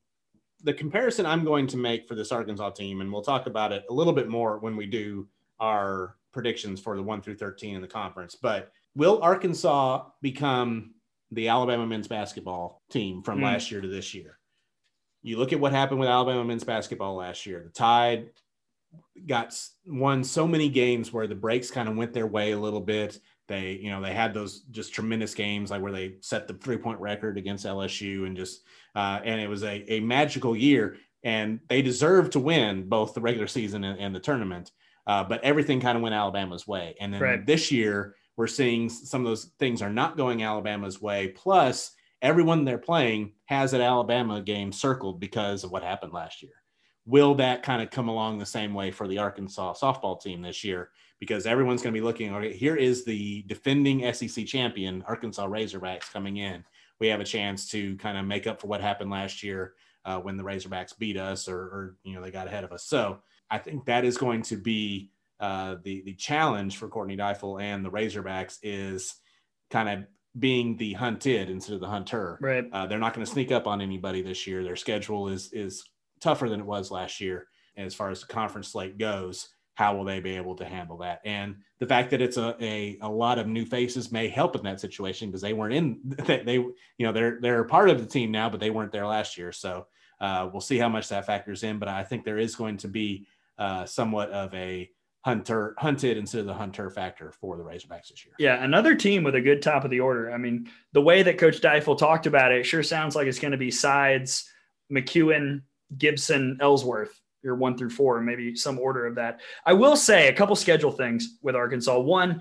the 0.62 0.72
comparison 0.72 1.26
I'm 1.26 1.44
going 1.44 1.66
to 1.68 1.76
make 1.76 2.06
for 2.06 2.14
this 2.14 2.32
Arkansas 2.32 2.70
team, 2.70 3.00
and 3.00 3.12
we'll 3.12 3.22
talk 3.22 3.46
about 3.46 3.72
it 3.72 3.84
a 3.90 3.92
little 3.92 4.12
bit 4.12 4.28
more 4.28 4.58
when 4.58 4.76
we 4.76 4.86
do 4.86 5.28
our 5.60 6.16
predictions 6.32 6.80
for 6.80 6.96
the 6.96 7.02
one 7.02 7.20
through 7.20 7.36
thirteen 7.36 7.74
in 7.74 7.82
the 7.82 7.88
conference. 7.88 8.36
But 8.40 8.70
will 8.94 9.20
Arkansas 9.22 10.04
become 10.22 10.94
the 11.32 11.48
Alabama 11.48 11.86
men's 11.86 12.08
basketball 12.08 12.82
team 12.90 13.22
from 13.22 13.38
Hmm. 13.38 13.44
last 13.44 13.70
year 13.70 13.80
to 13.80 13.88
this 13.88 14.14
year? 14.14 14.35
You 15.26 15.38
look 15.38 15.52
at 15.52 15.60
what 15.60 15.72
happened 15.72 15.98
with 15.98 16.08
Alabama 16.08 16.44
men's 16.44 16.64
basketball 16.64 17.16
last 17.16 17.46
year. 17.46 17.62
The 17.64 17.70
Tide 17.70 18.30
got 19.26 19.58
won 19.86 20.22
so 20.22 20.46
many 20.46 20.68
games 20.68 21.12
where 21.12 21.26
the 21.26 21.34
breaks 21.34 21.70
kind 21.70 21.88
of 21.88 21.96
went 21.96 22.12
their 22.12 22.26
way 22.28 22.52
a 22.52 22.58
little 22.58 22.80
bit. 22.80 23.18
They, 23.48 23.72
you 23.82 23.90
know, 23.90 24.00
they 24.00 24.12
had 24.12 24.34
those 24.34 24.60
just 24.70 24.94
tremendous 24.94 25.34
games 25.34 25.70
like 25.70 25.82
where 25.82 25.92
they 25.92 26.14
set 26.20 26.46
the 26.46 26.54
three 26.54 26.76
point 26.76 27.00
record 27.00 27.38
against 27.38 27.66
LSU 27.66 28.26
and 28.26 28.36
just, 28.36 28.62
uh, 28.94 29.20
and 29.24 29.40
it 29.40 29.48
was 29.48 29.64
a, 29.64 29.92
a 29.92 30.00
magical 30.00 30.56
year 30.56 30.96
and 31.24 31.58
they 31.68 31.82
deserved 31.82 32.32
to 32.32 32.38
win 32.38 32.88
both 32.88 33.14
the 33.14 33.20
regular 33.20 33.48
season 33.48 33.82
and, 33.82 33.98
and 33.98 34.14
the 34.14 34.20
tournament. 34.20 34.70
Uh, 35.08 35.24
but 35.24 35.42
everything 35.42 35.80
kind 35.80 35.96
of 35.96 36.02
went 36.02 36.14
Alabama's 36.14 36.68
way. 36.68 36.94
And 37.00 37.12
then 37.12 37.20
Right. 37.20 37.46
this 37.46 37.72
year, 37.72 38.14
we're 38.36 38.46
seeing 38.46 38.88
some 38.88 39.22
of 39.22 39.26
those 39.26 39.50
things 39.58 39.82
are 39.82 39.90
not 39.92 40.16
going 40.16 40.42
Alabama's 40.42 41.00
way. 41.00 41.28
Plus, 41.28 41.95
everyone 42.26 42.64
they're 42.64 42.76
playing 42.76 43.32
has 43.44 43.72
an 43.72 43.80
Alabama 43.80 44.40
game 44.42 44.72
circled 44.72 45.20
because 45.20 45.62
of 45.62 45.70
what 45.70 45.84
happened 45.84 46.12
last 46.12 46.42
year. 46.42 46.54
Will 47.04 47.36
that 47.36 47.62
kind 47.62 47.80
of 47.80 47.90
come 47.90 48.08
along 48.08 48.38
the 48.38 48.44
same 48.44 48.74
way 48.74 48.90
for 48.90 49.06
the 49.06 49.18
Arkansas 49.18 49.74
softball 49.74 50.20
team 50.20 50.42
this 50.42 50.64
year? 50.64 50.90
Because 51.20 51.46
everyone's 51.46 51.82
going 51.82 51.94
to 51.94 52.00
be 52.00 52.04
looking, 52.04 52.34
okay, 52.34 52.52
here 52.52 52.74
is 52.74 53.04
the 53.04 53.44
defending 53.46 54.12
SEC 54.12 54.44
champion, 54.44 55.04
Arkansas 55.06 55.46
Razorbacks, 55.46 56.12
coming 56.12 56.38
in. 56.38 56.64
We 56.98 57.06
have 57.06 57.20
a 57.20 57.24
chance 57.24 57.70
to 57.70 57.96
kind 57.98 58.18
of 58.18 58.26
make 58.26 58.48
up 58.48 58.60
for 58.60 58.66
what 58.66 58.80
happened 58.80 59.12
last 59.12 59.44
year 59.44 59.74
uh, 60.04 60.18
when 60.18 60.36
the 60.36 60.42
Razorbacks 60.42 60.98
beat 60.98 61.16
us 61.16 61.48
or, 61.48 61.60
or, 61.60 61.96
you 62.02 62.16
know, 62.16 62.22
they 62.22 62.32
got 62.32 62.48
ahead 62.48 62.64
of 62.64 62.72
us. 62.72 62.82
So 62.86 63.20
I 63.52 63.58
think 63.58 63.84
that 63.84 64.04
is 64.04 64.18
going 64.18 64.42
to 64.42 64.56
be 64.56 65.12
uh, 65.38 65.76
the, 65.84 66.02
the 66.02 66.14
challenge 66.14 66.76
for 66.76 66.88
Courtney 66.88 67.16
Deifel 67.16 67.62
and 67.62 67.84
the 67.84 67.90
Razorbacks 67.90 68.58
is 68.64 69.14
kind 69.70 69.88
of 69.88 70.06
being 70.38 70.76
the 70.76 70.92
hunted 70.94 71.50
instead 71.50 71.74
of 71.74 71.80
the 71.80 71.88
hunter. 71.88 72.38
Right. 72.40 72.64
Uh, 72.72 72.86
they're 72.86 72.98
not 72.98 73.14
going 73.14 73.24
to 73.24 73.30
sneak 73.30 73.52
up 73.52 73.66
on 73.66 73.80
anybody 73.80 74.22
this 74.22 74.46
year. 74.46 74.62
Their 74.62 74.76
schedule 74.76 75.28
is 75.28 75.52
is 75.52 75.84
tougher 76.20 76.48
than 76.48 76.60
it 76.60 76.66
was 76.66 76.90
last 76.90 77.20
year 77.20 77.48
And 77.76 77.86
as 77.86 77.94
far 77.94 78.10
as 78.10 78.20
the 78.20 78.26
conference 78.26 78.68
slate 78.68 78.98
goes. 78.98 79.48
How 79.74 79.94
will 79.94 80.04
they 80.04 80.20
be 80.20 80.36
able 80.36 80.56
to 80.56 80.64
handle 80.64 80.96
that? 80.98 81.20
And 81.26 81.56
the 81.80 81.86
fact 81.86 82.10
that 82.10 82.22
it's 82.22 82.38
a 82.38 82.56
a, 82.60 82.98
a 83.02 83.08
lot 83.08 83.38
of 83.38 83.46
new 83.46 83.66
faces 83.66 84.10
may 84.10 84.26
help 84.28 84.56
in 84.56 84.62
that 84.64 84.80
situation 84.80 85.28
because 85.28 85.42
they 85.42 85.52
weren't 85.52 85.74
in 85.74 86.00
they, 86.24 86.42
they 86.42 86.54
you 86.54 86.74
know 87.00 87.12
they're 87.12 87.38
they're 87.42 87.64
part 87.64 87.90
of 87.90 88.00
the 88.00 88.06
team 88.06 88.30
now, 88.30 88.48
but 88.48 88.58
they 88.58 88.70
weren't 88.70 88.92
there 88.92 89.06
last 89.06 89.36
year. 89.36 89.52
So 89.52 89.86
uh, 90.18 90.48
we'll 90.50 90.62
see 90.62 90.78
how 90.78 90.88
much 90.88 91.08
that 91.10 91.26
factors 91.26 91.62
in. 91.62 91.78
But 91.78 91.88
I 91.88 92.04
think 92.04 92.24
there 92.24 92.38
is 92.38 92.56
going 92.56 92.78
to 92.78 92.88
be 92.88 93.26
uh, 93.58 93.84
somewhat 93.84 94.30
of 94.30 94.54
a 94.54 94.90
hunter 95.26 95.74
hunted 95.76 96.16
instead 96.16 96.38
of 96.38 96.46
the 96.46 96.54
hunter 96.54 96.88
factor 96.88 97.32
for 97.32 97.56
the 97.56 97.62
Razorbacks 97.64 98.10
this 98.10 98.24
year. 98.24 98.32
Yeah, 98.38 98.62
another 98.62 98.94
team 98.94 99.24
with 99.24 99.34
a 99.34 99.40
good 99.40 99.60
top 99.60 99.84
of 99.84 99.90
the 99.90 99.98
order. 99.98 100.30
I 100.30 100.38
mean, 100.38 100.70
the 100.92 101.02
way 101.02 101.24
that 101.24 101.36
Coach 101.36 101.60
Deifel 101.60 101.98
talked 101.98 102.28
about 102.28 102.52
it 102.52 102.64
sure 102.64 102.84
sounds 102.84 103.16
like 103.16 103.26
it's 103.26 103.40
going 103.40 103.50
to 103.50 103.58
be 103.58 103.72
sides, 103.72 104.48
McEwen, 104.88 105.62
Gibson, 105.98 106.58
Ellsworth, 106.60 107.20
your 107.42 107.56
one 107.56 107.76
through 107.76 107.90
four, 107.90 108.20
maybe 108.20 108.54
some 108.54 108.78
order 108.78 109.04
of 109.04 109.16
that. 109.16 109.40
I 109.64 109.72
will 109.72 109.96
say 109.96 110.28
a 110.28 110.32
couple 110.32 110.54
schedule 110.54 110.92
things 110.92 111.38
with 111.42 111.56
Arkansas. 111.56 111.98
One, 111.98 112.40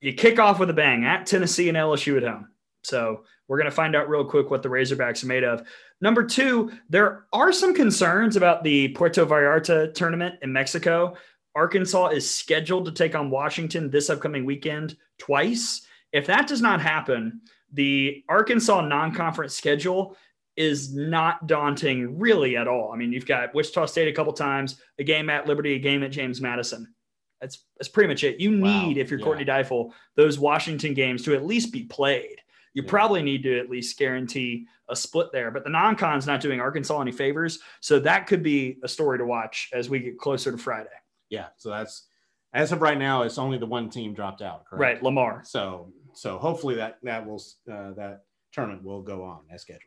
you 0.00 0.12
kick 0.12 0.38
off 0.38 0.60
with 0.60 0.70
a 0.70 0.74
bang 0.74 1.04
at 1.04 1.26
Tennessee 1.26 1.68
and 1.68 1.76
LSU 1.76 2.16
at 2.16 2.22
home. 2.22 2.46
So 2.84 3.24
we're 3.48 3.58
going 3.58 3.70
to 3.70 3.74
find 3.74 3.96
out 3.96 4.08
real 4.08 4.24
quick 4.24 4.52
what 4.52 4.62
the 4.62 4.68
Razorbacks 4.68 5.24
are 5.24 5.26
made 5.26 5.42
of. 5.42 5.66
Number 6.00 6.22
two, 6.22 6.70
there 6.88 7.24
are 7.32 7.52
some 7.52 7.74
concerns 7.74 8.36
about 8.36 8.62
the 8.62 8.88
Puerto 8.90 9.26
Vallarta 9.26 9.92
tournament 9.94 10.36
in 10.42 10.52
Mexico. 10.52 11.16
Arkansas 11.54 12.08
is 12.08 12.28
scheduled 12.32 12.84
to 12.86 12.92
take 12.92 13.14
on 13.14 13.30
Washington 13.30 13.90
this 13.90 14.10
upcoming 14.10 14.44
weekend 14.44 14.96
twice. 15.18 15.82
If 16.12 16.26
that 16.26 16.46
does 16.46 16.62
not 16.62 16.80
happen, 16.80 17.40
the 17.72 18.24
Arkansas 18.28 18.80
non 18.82 19.12
conference 19.14 19.54
schedule 19.54 20.16
is 20.56 20.94
not 20.94 21.46
daunting 21.46 22.18
really 22.18 22.56
at 22.56 22.66
all. 22.66 22.90
I 22.92 22.96
mean, 22.96 23.12
you've 23.12 23.26
got 23.26 23.54
Wichita 23.54 23.86
State 23.86 24.08
a 24.08 24.12
couple 24.12 24.32
times, 24.32 24.80
a 24.98 25.04
game 25.04 25.30
at 25.30 25.46
Liberty, 25.46 25.74
a 25.74 25.78
game 25.78 26.02
at 26.02 26.10
James 26.10 26.40
Madison. 26.40 26.92
That's 27.40 27.64
that's 27.76 27.88
pretty 27.88 28.08
much 28.08 28.24
it. 28.24 28.40
You 28.40 28.50
Wow. 28.60 28.86
need, 28.86 28.98
if 28.98 29.10
you're 29.10 29.20
Yeah. 29.20 29.24
Courtney 29.24 29.44
Deifel, 29.44 29.92
those 30.16 30.38
Washington 30.38 30.94
games 30.94 31.22
to 31.24 31.34
at 31.34 31.46
least 31.46 31.72
be 31.72 31.84
played. 31.84 32.40
You 32.74 32.82
Yeah. 32.82 32.90
probably 32.90 33.22
need 33.22 33.44
to 33.44 33.58
at 33.58 33.70
least 33.70 33.96
guarantee 33.98 34.66
a 34.88 34.96
split 34.96 35.30
there. 35.32 35.50
But 35.52 35.62
the 35.64 35.70
non-con's 35.70 36.26
not 36.26 36.40
doing 36.40 36.60
Arkansas 36.60 37.00
any 37.00 37.12
favors, 37.12 37.60
so 37.80 38.00
that 38.00 38.26
could 38.26 38.42
be 38.42 38.78
a 38.82 38.88
story 38.88 39.18
to 39.18 39.24
watch 39.24 39.70
as 39.72 39.88
we 39.88 40.00
get 40.00 40.18
closer 40.18 40.50
to 40.50 40.58
Friday. 40.58 40.88
Yeah. 41.30 41.46
So 41.56 41.70
that's 41.70 42.06
as 42.54 42.72
of 42.72 42.82
right 42.82 42.98
now, 42.98 43.22
it's 43.22 43.38
only 43.38 43.58
the 43.58 43.66
one 43.66 43.90
team 43.90 44.14
dropped 44.14 44.42
out. 44.42 44.64
Correct? 44.66 44.80
Right, 44.80 45.02
Lamar. 45.02 45.42
So 45.44 45.92
so 46.14 46.38
hopefully 46.38 46.76
that 46.76 46.98
that 47.02 47.26
will 47.26 47.42
uh, 47.70 47.92
that 47.92 48.24
tournament 48.52 48.84
will 48.84 49.02
go 49.02 49.22
on 49.22 49.40
as 49.50 49.62
scheduled. 49.62 49.82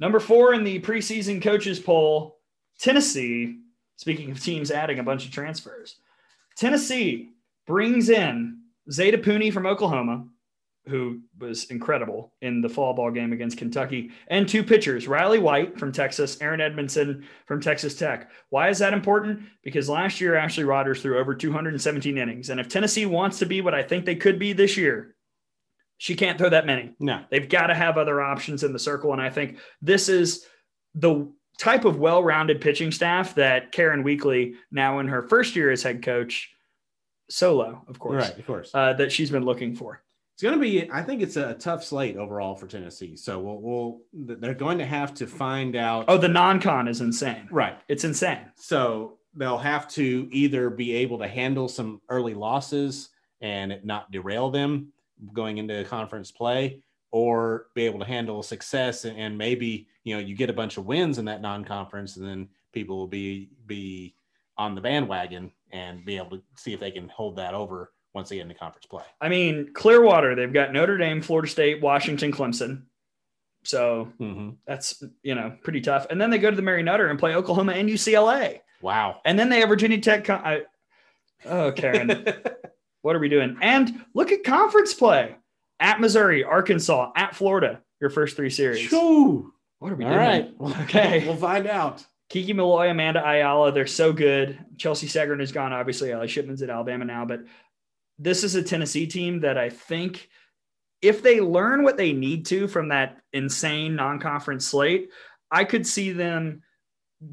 Number 0.00 0.20
four 0.20 0.54
in 0.54 0.64
the 0.64 0.80
preseason 0.80 1.42
coaches 1.42 1.78
poll, 1.78 2.38
Tennessee. 2.78 3.60
Speaking 3.96 4.30
of 4.30 4.40
teams 4.40 4.70
adding 4.70 5.00
a 5.00 5.02
bunch 5.02 5.24
of 5.24 5.32
transfers, 5.32 5.96
Tennessee 6.56 7.30
brings 7.66 8.10
in 8.10 8.60
Zaida 8.90 9.18
Puni 9.18 9.50
from 9.50 9.66
Oklahoma, 9.66 10.24
who 10.88 11.20
was 11.38 11.64
incredible 11.66 12.32
in 12.40 12.60
the 12.60 12.68
fall 12.68 12.94
ball 12.94 13.10
game 13.10 13.32
against 13.32 13.58
Kentucky, 13.58 14.10
and 14.28 14.48
two 14.48 14.62
pitchers, 14.64 15.06
Riley 15.06 15.38
White 15.38 15.78
from 15.78 15.92
Texas, 15.92 16.40
Erin 16.40 16.60
Edmoundson 16.60 17.24
from 17.46 17.60
Texas 17.60 17.94
Tech. 17.94 18.30
Why 18.50 18.68
is 18.70 18.78
that 18.78 18.92
important? 18.92 19.42
Because 19.62 19.88
last 19.88 20.20
year, 20.20 20.34
Ashley 20.34 20.64
Rogers 20.64 21.02
threw 21.02 21.18
over 21.18 21.34
217 21.34 22.16
innings. 22.18 22.50
And 22.50 22.58
if 22.58 22.68
Tennessee 22.68 23.06
wants 23.06 23.38
to 23.40 23.46
be 23.46 23.60
what 23.60 23.74
I 23.74 23.82
think 23.82 24.04
they 24.04 24.16
could 24.16 24.38
be 24.38 24.52
this 24.52 24.76
year, 24.76 25.14
she 25.98 26.14
can't 26.14 26.38
throw 26.38 26.48
that 26.48 26.66
many. 26.66 26.94
No. 27.00 27.24
They've 27.30 27.48
got 27.48 27.66
to 27.68 27.74
have 27.74 27.98
other 27.98 28.20
options 28.20 28.62
in 28.64 28.72
the 28.72 28.78
circle. 28.78 29.12
And 29.12 29.20
I 29.20 29.30
think 29.30 29.58
this 29.82 30.08
is 30.08 30.46
the 30.94 31.30
type 31.58 31.84
of 31.84 31.98
well 31.98 32.22
rounded 32.22 32.60
pitching 32.60 32.92
staff 32.92 33.34
that 33.34 33.72
Karen 33.72 34.02
Weekly, 34.04 34.54
now 34.70 35.00
in 35.00 35.08
her 35.08 35.22
first 35.28 35.56
year 35.56 35.70
as 35.72 35.82
head 35.82 36.02
coach, 36.02 36.50
solo, 37.28 37.82
of 37.88 37.98
course, 37.98 38.28
Right. 38.28 38.38
Of 38.38 38.46
course. 38.46 38.70
uh, 38.72 38.92
that 38.94 39.12
she's 39.12 39.30
been 39.30 39.44
looking 39.44 39.74
for. 39.74 40.02
It's 40.38 40.44
going 40.44 40.54
to 40.54 40.60
be. 40.60 40.88
I 40.92 41.02
think 41.02 41.20
it's 41.20 41.34
a 41.34 41.54
tough 41.54 41.82
slate 41.82 42.16
overall 42.16 42.54
for 42.54 42.68
Tennessee. 42.68 43.16
So 43.16 43.40
we'll, 43.40 43.60
we'll 43.60 44.36
they're 44.36 44.54
going 44.54 44.78
to 44.78 44.86
have 44.86 45.12
to 45.14 45.26
find 45.26 45.74
out. 45.74 46.04
Oh, 46.06 46.16
the 46.16 46.28
non 46.28 46.60
con 46.60 46.86
is 46.86 47.00
insane. 47.00 47.48
right. 47.50 47.76
It's 47.88 48.04
insane. 48.04 48.52
So 48.54 49.18
they'll 49.34 49.58
have 49.58 49.88
to 49.88 50.28
either 50.30 50.70
be 50.70 50.94
able 50.94 51.18
to 51.18 51.26
handle 51.26 51.66
some 51.66 52.00
early 52.08 52.34
losses 52.34 53.08
and 53.40 53.80
not 53.82 54.12
derail 54.12 54.48
them 54.48 54.92
going 55.32 55.58
into 55.58 55.82
conference 55.86 56.30
play, 56.30 56.84
or 57.10 57.66
be 57.74 57.84
able 57.84 57.98
to 57.98 58.04
handle 58.04 58.40
success 58.44 59.06
and, 59.06 59.18
and 59.18 59.36
maybe 59.36 59.88
you 60.04 60.14
know 60.14 60.20
you 60.20 60.36
get 60.36 60.50
a 60.50 60.52
bunch 60.52 60.76
of 60.76 60.86
wins 60.86 61.18
in 61.18 61.24
that 61.24 61.42
non-conference, 61.42 62.16
and 62.16 62.24
then 62.24 62.48
people 62.72 62.96
will 62.96 63.08
be 63.08 63.50
be 63.66 64.14
on 64.56 64.76
the 64.76 64.80
bandwagon 64.80 65.50
and 65.72 66.04
be 66.04 66.16
able 66.16 66.36
to 66.36 66.42
see 66.56 66.72
if 66.72 66.78
they 66.78 66.92
can 66.92 67.08
hold 67.08 67.34
that 67.34 67.54
over 67.54 67.90
once 68.18 68.28
they 68.28 68.36
get 68.36 68.42
into 68.42 68.54
conference 68.54 68.86
play. 68.86 69.04
I 69.20 69.28
mean, 69.28 69.70
Clearwater, 69.72 70.34
they've 70.34 70.52
got 70.52 70.72
Notre 70.72 70.98
Dame, 70.98 71.22
Florida 71.22 71.48
State, 71.48 71.80
Washington, 71.80 72.32
Clemson. 72.32 72.82
So 73.64 74.12
Mm-hmm. 74.20 74.50
that's, 74.66 75.02
you 75.22 75.34
know, 75.34 75.56
pretty 75.62 75.80
tough. 75.80 76.06
And 76.10 76.20
then 76.20 76.30
they 76.30 76.38
go 76.38 76.50
to 76.50 76.56
the 76.56 76.62
Mary 76.62 76.82
Nutter 76.82 77.08
and 77.08 77.18
play 77.18 77.34
Oklahoma 77.34 77.72
and 77.72 77.88
UCLA. 77.88 78.60
Wow. 78.82 79.20
And 79.24 79.38
then 79.38 79.48
they 79.48 79.60
have 79.60 79.68
Virginia 79.68 80.00
Tech. 80.00 80.24
Con- 80.24 80.42
I, 80.44 80.62
oh, 81.46 81.72
Karen. 81.72 82.26
What 83.02 83.14
are 83.14 83.20
we 83.20 83.28
doing? 83.28 83.56
And 83.62 84.04
look 84.12 84.32
at 84.32 84.42
conference 84.42 84.92
play 84.92 85.36
at 85.78 86.00
Missouri, 86.00 86.42
Arkansas, 86.42 87.12
at 87.14 87.34
Florida, 87.36 87.80
your 88.00 88.10
first 88.10 88.34
three 88.36 88.50
series. 88.50 88.80
Shoo. 88.80 89.52
What 89.78 89.92
are 89.92 89.94
we 89.94 90.04
All 90.04 90.10
doing? 90.10 90.20
right. 90.20 90.50
Okay. 90.82 91.24
we'll 91.26 91.36
find 91.36 91.68
out. 91.68 92.04
Kiki 92.28 92.52
Milloy, 92.52 92.90
Amanda 92.90 93.24
Ayala, 93.26 93.70
they're 93.72 93.86
so 93.86 94.12
good. 94.12 94.58
Chelsea 94.76 95.06
Seggern 95.06 95.40
is 95.40 95.52
gone. 95.52 95.72
Obviously, 95.72 96.12
Allie 96.12 96.26
Shipman's 96.28 96.60
at 96.60 96.70
Alabama 96.70 97.04
now, 97.04 97.24
but 97.24 97.40
this 98.18 98.44
is 98.44 98.54
a 98.54 98.62
Tennessee 98.62 99.06
team 99.06 99.40
that 99.40 99.56
I 99.56 99.70
think 99.70 100.28
if 101.00 101.22
they 101.22 101.40
learn 101.40 101.84
what 101.84 101.96
they 101.96 102.12
need 102.12 102.46
to 102.46 102.66
from 102.66 102.88
that 102.88 103.20
insane 103.32 103.94
non-conference 103.94 104.66
slate, 104.66 105.10
I 105.50 105.64
could 105.64 105.86
see 105.86 106.12
them 106.12 106.62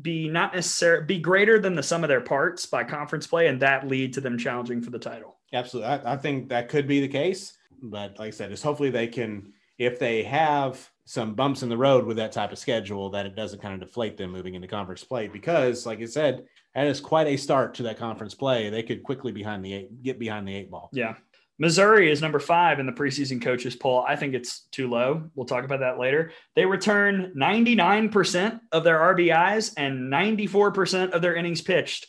be 0.02 0.30
not 0.30 0.54
necessarily 0.54 1.06
be 1.06 1.20
greater 1.20 1.60
than 1.60 1.76
the 1.76 1.84
sum 1.84 2.04
of 2.04 2.08
their 2.08 2.22
parts 2.22 2.66
by 2.66 2.84
conference 2.84 3.28
play, 3.28 3.48
and 3.48 3.62
that 3.62 3.88
lead 3.88 4.14
to 4.14 4.22
them 4.22 4.38
challenging 4.38 4.82
for 4.82 4.92
the 4.92 5.00
title. 5.00 5.38
Absolutely, 5.54 5.92
I, 5.92 6.14
I 6.14 6.18
think 6.18 6.50
that 6.50 6.70
could 6.70 6.88
be 6.88 7.02
the 7.02 7.08
case. 7.08 7.58
But 7.82 8.18
like 8.20 8.28
I 8.28 8.32
said, 8.32 8.52
is 8.52 8.64
hopefully 8.64 8.90
they 8.90 9.08
can, 9.08 9.54
if 9.78 10.00
they 10.00 10.24
have 10.24 10.90
some 11.06 11.36
bumps 11.36 11.62
in 11.62 11.70
the 11.70 11.78
road 11.78 12.06
with 12.06 12.18
that 12.18 12.32
type 12.32 12.52
of 12.52 12.58
schedule, 12.58 13.12
that 13.12 13.26
it 13.26 13.36
doesn't 13.36 13.62
kind 13.62 13.74
of 13.74 13.88
deflate 13.88 14.18
them 14.18 14.32
moving 14.32 14.56
into 14.56 14.68
conference 14.68 15.04
play. 15.04 15.28
Because, 15.28 15.86
like 15.86 16.02
I 16.02 16.06
said, 16.06 16.46
that 16.74 16.88
is 16.88 17.00
quite 17.00 17.28
a 17.28 17.38
start 17.38 17.76
to 17.76 17.84
that 17.84 18.00
conference 18.00 18.34
play. 18.34 18.70
They 18.70 18.84
could 18.84 19.04
quickly 19.04 19.32
behind 19.32 19.64
the 19.64 19.74
eight, 19.74 20.04
get 20.04 20.20
behind 20.20 20.48
the 20.48 20.56
eight 20.56 20.72
ball. 20.72 20.90
Yeah. 20.94 21.16
Missouri 21.58 22.12
is 22.12 22.22
number 22.22 22.40
five 22.40 22.80
in 22.80 22.86
the 22.86 22.92
preseason 22.92 23.42
coaches 23.42 23.76
poll. 23.76 24.04
I 24.06 24.18
think 24.18 24.34
it's 24.34 24.62
too 24.72 24.90
low. 24.90 25.30
We'll 25.36 25.46
talk 25.46 25.64
about 25.64 25.80
that 25.80 26.00
later. 26.00 26.32
They 26.56 26.66
return 26.66 27.34
99% 27.38 28.60
of 28.74 28.84
their 28.84 29.00
RBIs 29.00 29.74
and 29.78 30.12
94% 30.12 31.12
of 31.12 31.22
their 31.22 31.36
innings 31.36 31.62
pitched. 31.62 32.08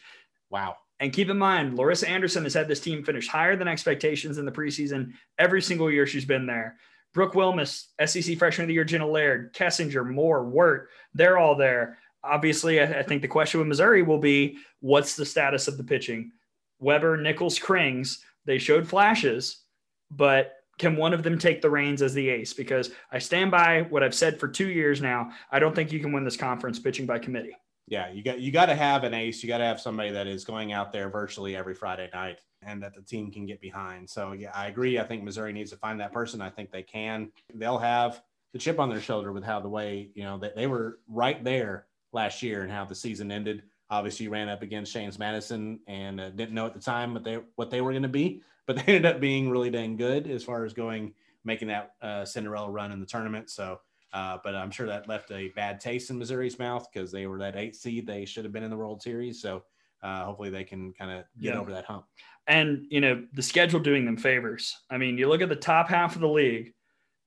Wow. 0.51 0.77
And 0.99 1.13
keep 1.13 1.29
in 1.29 1.39
mind, 1.39 1.77
Larissa 1.77 2.09
Anderson 2.09 2.43
has 2.45 2.55
had 2.55 2.67
this 2.67 2.81
team 2.81 3.05
finish 3.05 3.29
higher 3.29 3.55
than 3.55 3.69
expectations 3.69 4.39
in 4.39 4.47
the 4.47 4.53
preseason 4.53 5.13
every 5.39 5.63
single 5.63 5.91
year 5.91 6.07
she's 6.07 6.25
been 6.25 6.47
there. 6.47 6.79
Brooke 7.17 7.33
Wilmes, 7.33 7.87
SEC 8.05 8.37
Freshman 8.37 8.65
of 8.65 8.69
the 8.69 8.75
Year, 8.75 8.85
Jenna 8.85 9.09
Laird, 9.09 9.55
Kessinger, 9.55 10.07
Moore, 10.07 10.45
Wirt, 10.45 10.91
they're 11.15 11.39
all 11.39 11.57
there. 11.57 11.97
Obviously, 12.23 12.79
I, 12.79 12.99
I 12.99 13.03
think 13.03 13.23
the 13.23 13.29
question 13.29 13.59
with 13.59 13.67
Missouri 13.67 14.03
will 14.03 14.19
be 14.19 14.59
what's 14.81 15.17
the 15.17 15.25
status 15.25 15.67
of 15.67 15.79
the 15.79 15.83
pitching? 15.83 16.31
Weber, 16.79 17.17
Nichols, 17.17 17.59
Krings, 17.59 18.19
they 18.45 18.59
showed 18.59 18.87
flashes, 18.87 19.63
but 20.11 20.57
can 20.79 20.95
one 20.95 21.15
of 21.15 21.23
them 21.23 21.39
take 21.39 21.63
the 21.63 21.71
reins 21.71 22.03
as 22.03 22.13
the 22.13 22.29
ace? 22.29 22.53
Because 22.53 22.91
I 23.11 23.19
stand 23.19 23.51
by 23.51 23.87
what 23.89 24.03
I've 24.03 24.15
said 24.15 24.39
for 24.39 24.47
two 24.47 24.69
years 24.69 25.01
now. 25.01 25.31
I 25.51 25.59
don't 25.59 25.75
think 25.75 25.93
you 25.93 26.01
can 26.01 26.13
win 26.13 26.23
this 26.23 26.37
conference 26.37 26.79
pitching 26.79 27.07
by 27.07 27.19
committee. 27.19 27.57
Yeah, 27.89 28.11
you 28.13 28.23
got 28.23 28.41
you 28.41 28.53
got 28.53 28.67
to 28.67 28.75
have 28.75 29.05
an 29.05 29.15
ace. 29.15 29.43
You 29.43 29.49
got 29.49 29.59
to 29.59 29.65
have 29.65 29.81
somebody 29.81 30.11
that 30.11 30.27
is 30.27 30.45
going 30.45 30.73
out 30.73 30.93
there 30.93 31.09
virtually 31.09 31.57
every 31.57 31.75
Friday 31.75 32.11
night 32.13 32.41
and 32.67 32.83
that 32.83 32.95
the 32.95 33.01
team 33.03 33.31
can 33.31 33.47
get 33.47 33.61
behind. 33.61 34.11
So 34.11 34.33
yeah, 34.33 34.51
I 34.55 34.67
agree. 34.67 34.99
I 34.99 35.05
think 35.05 35.23
Missouri 35.23 35.53
needs 35.53 35.71
to 35.71 35.77
find 35.77 36.01
that 36.01 36.13
person. 36.13 36.43
I 36.43 36.51
think 36.51 36.71
they 36.71 36.83
can. 36.83 37.31
They'll 37.55 37.79
have 37.79 38.23
the 38.53 38.59
chip 38.59 38.79
on 38.79 38.91
their 38.91 39.01
shoulder 39.01 39.33
with 39.33 39.45
how 39.45 39.61
the 39.61 39.69
way 39.69 40.11
you 40.15 40.25
know 40.25 40.39
that 40.39 40.57
they 40.57 40.67
were 40.67 40.99
right 41.09 41.43
there 41.43 41.87
last 42.13 42.43
year 42.43 42.63
and 42.63 42.71
how 42.71 42.85
the 42.85 42.95
season 42.95 43.31
ended. 43.31 43.63
Obviously, 43.89 44.27
ran 44.29 44.49
up 44.49 44.63
against 44.63 44.93
James 44.93 45.19
Madison 45.19 45.79
and 45.87 46.21
uh, 46.21 46.31
didn't 46.31 46.55
know 46.55 46.67
at 46.67 46.75
the 46.75 46.81
time 46.81 47.15
what 47.15 47.23
they 47.25 47.39
what 47.55 47.71
they 47.71 47.81
were 47.81 47.93
going 47.93 48.03
to 48.03 48.09
be, 48.09 48.43
but 48.67 48.77
they 48.77 48.83
ended 48.83 49.07
up 49.07 49.21
being 49.21 49.49
really 49.49 49.71
dang 49.71 49.97
good 49.97 50.27
as 50.29 50.43
far 50.43 50.65
as 50.65 50.73
going 50.75 51.15
making 51.45 51.69
that 51.69 51.93
uh, 52.03 52.25
Cinderella 52.25 52.69
run 52.69 52.91
in 52.91 52.99
the 52.99 53.07
tournament. 53.07 53.49
So, 53.51 53.79
uh, 54.13 54.39
but 54.43 54.57
I'm 54.57 54.73
sure 54.73 54.89
that 54.89 55.09
left 55.09 55.31
a 55.31 55.51
bad 55.51 55.81
taste 55.81 56.11
in 56.11 56.19
Missouri's 56.19 56.59
mouth 56.59 56.89
because 56.93 57.13
they 57.13 57.29
were 57.29 57.39
that 57.39 57.55
eight 57.55 57.77
seed. 57.77 58.05
They 58.09 58.25
should 58.25 58.45
have 58.45 58.53
been 58.53 58.65
in 58.65 58.71
the 58.71 58.77
World 58.77 59.01
Series. 59.01 59.41
So, 59.41 59.63
uh, 60.03 60.25
hopefully, 60.25 60.51
they 60.51 60.65
can 60.65 60.93
kind 60.95 61.13
of 61.13 61.25
get 61.41 61.55
Yeah. 61.55 61.61
over 61.61 61.71
that 61.71 61.85
hump. 61.85 62.07
And 62.47 62.87
you 62.91 63.01
know 63.01 63.25
the 63.33 63.43
schedule 63.43 63.81
doing 63.81 64.05
them 64.05 64.17
favors. 64.17 64.77
I 64.91 64.99
mean, 64.99 65.19
you 65.19 65.29
look 65.29 65.43
at 65.43 65.49
the 65.49 65.57
top 65.57 65.89
half 65.89 66.15
of 66.15 66.21
the 66.21 66.29
league. 66.29 66.73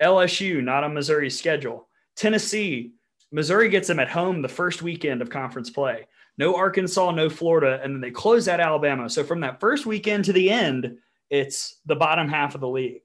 LSU 0.01 0.63
not 0.63 0.83
on 0.83 0.93
Missouri's 0.93 1.37
schedule. 1.37 1.89
Tennessee, 2.15 2.93
Missouri 3.31 3.69
gets 3.69 3.87
them 3.87 3.99
at 3.99 4.09
home 4.09 4.41
the 4.41 4.47
first 4.47 4.81
weekend 4.81 5.21
of 5.21 5.29
conference 5.29 5.69
play. 5.69 6.07
No 6.37 6.55
Arkansas, 6.55 7.11
no 7.11 7.29
Florida, 7.29 7.81
and 7.83 7.93
then 7.93 8.01
they 8.01 8.11
close 8.11 8.47
out 8.47 8.61
Alabama. 8.61 9.09
So 9.09 9.23
from 9.23 9.41
that 9.41 9.59
first 9.59 9.85
weekend 9.85 10.25
to 10.25 10.33
the 10.33 10.49
end, 10.49 10.97
it's 11.29 11.79
the 11.85 11.95
bottom 11.95 12.29
half 12.29 12.55
of 12.55 12.61
the 12.61 12.67
league. 12.67 13.01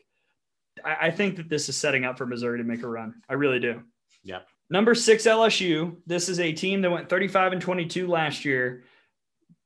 I, 0.85 1.09
I 1.09 1.11
think 1.11 1.37
that 1.37 1.49
this 1.49 1.69
is 1.69 1.77
setting 1.77 2.05
up 2.05 2.17
for 2.17 2.27
Missouri 2.27 2.59
to 2.59 2.65
make 2.65 2.83
a 2.83 2.89
run. 2.89 3.15
I 3.29 3.35
really 3.35 3.59
do. 3.59 3.83
Yep. 4.23 4.47
Number 4.71 4.95
six, 4.95 5.25
LSU. 5.25 5.97
This 6.07 6.29
is 6.29 6.41
a 6.41 6.53
team 6.53 6.81
that 6.83 6.91
went 6.91 7.09
35 7.09 7.53
and 7.53 7.61
22 7.61 8.07
last 8.07 8.45
year, 8.45 8.85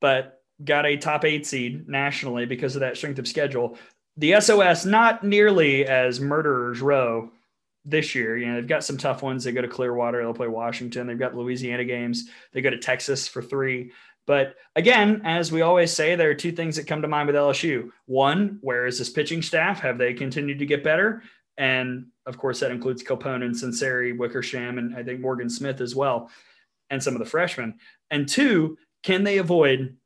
but 0.01 0.38
got 0.64 0.86
a 0.86 0.96
top 0.96 1.24
eight 1.24 1.46
seed 1.46 1.88
nationally 1.88 2.46
because 2.46 2.74
of 2.74 2.80
that 2.80 2.96
strength 2.96 3.18
of 3.18 3.28
schedule. 3.28 3.78
The 4.16 4.40
SOS, 4.40 4.84
not 4.84 5.22
nearly 5.22 5.86
as 5.86 6.20
murderers 6.20 6.80
row 6.80 7.30
this 7.84 8.14
year. 8.14 8.36
You 8.36 8.46
know, 8.46 8.54
they've 8.56 8.66
got 8.66 8.84
some 8.84 8.98
tough 8.98 9.22
ones. 9.22 9.44
They 9.44 9.52
go 9.52 9.62
to 9.62 9.68
Clearwater, 9.68 10.20
they'll 10.20 10.34
play 10.34 10.48
Washington. 10.48 11.06
They've 11.06 11.18
got 11.18 11.36
Louisiana 11.36 11.84
games. 11.84 12.28
They 12.52 12.61
go 12.61 12.70
to 12.70 12.78
Texas 12.78 13.28
for 13.28 13.42
three. 13.42 13.92
But 14.26 14.56
again, 14.76 15.22
as 15.24 15.50
we 15.50 15.62
always 15.62 15.92
say, 15.92 16.14
there 16.14 16.28
are 16.28 16.34
two 16.34 16.52
things 16.52 16.76
that 16.76 16.86
come 16.86 17.00
to 17.00 17.09
mind 17.09 17.28
with 17.28 17.36
LSU. 17.36 17.90
One, 18.04 18.59
where 18.61 18.86
is 18.86 18.98
this 18.98 19.09
pitching 19.09 19.40
staff? 19.40 19.80
Have 19.80 19.96
they 19.96 20.12
continued 20.12 20.59
to 20.59 20.66
get 20.66 20.84
better? 20.84 21.22
And 21.56 22.09
of 22.26 22.36
course, 22.36 22.61
that 22.61 22.70
includes 22.70 23.02
Copone 23.02 23.42
and 23.42 23.54
Sunseri, 23.54 24.16
Wickersham, 24.16 24.78
and 24.78 24.94
I 24.94 25.02
think 25.02 25.20
Morgan 25.20 25.48
Smith 25.48 25.80
as 25.80 25.94
well, 25.94 26.30
and 26.90 27.02
some 27.02 27.14
of 27.14 27.20
the 27.20 27.24
freshmen. 27.24 27.78
And 28.11 28.28
two, 28.28 28.76
can 29.02 29.24
they 29.24 29.38
avoid 29.38 29.96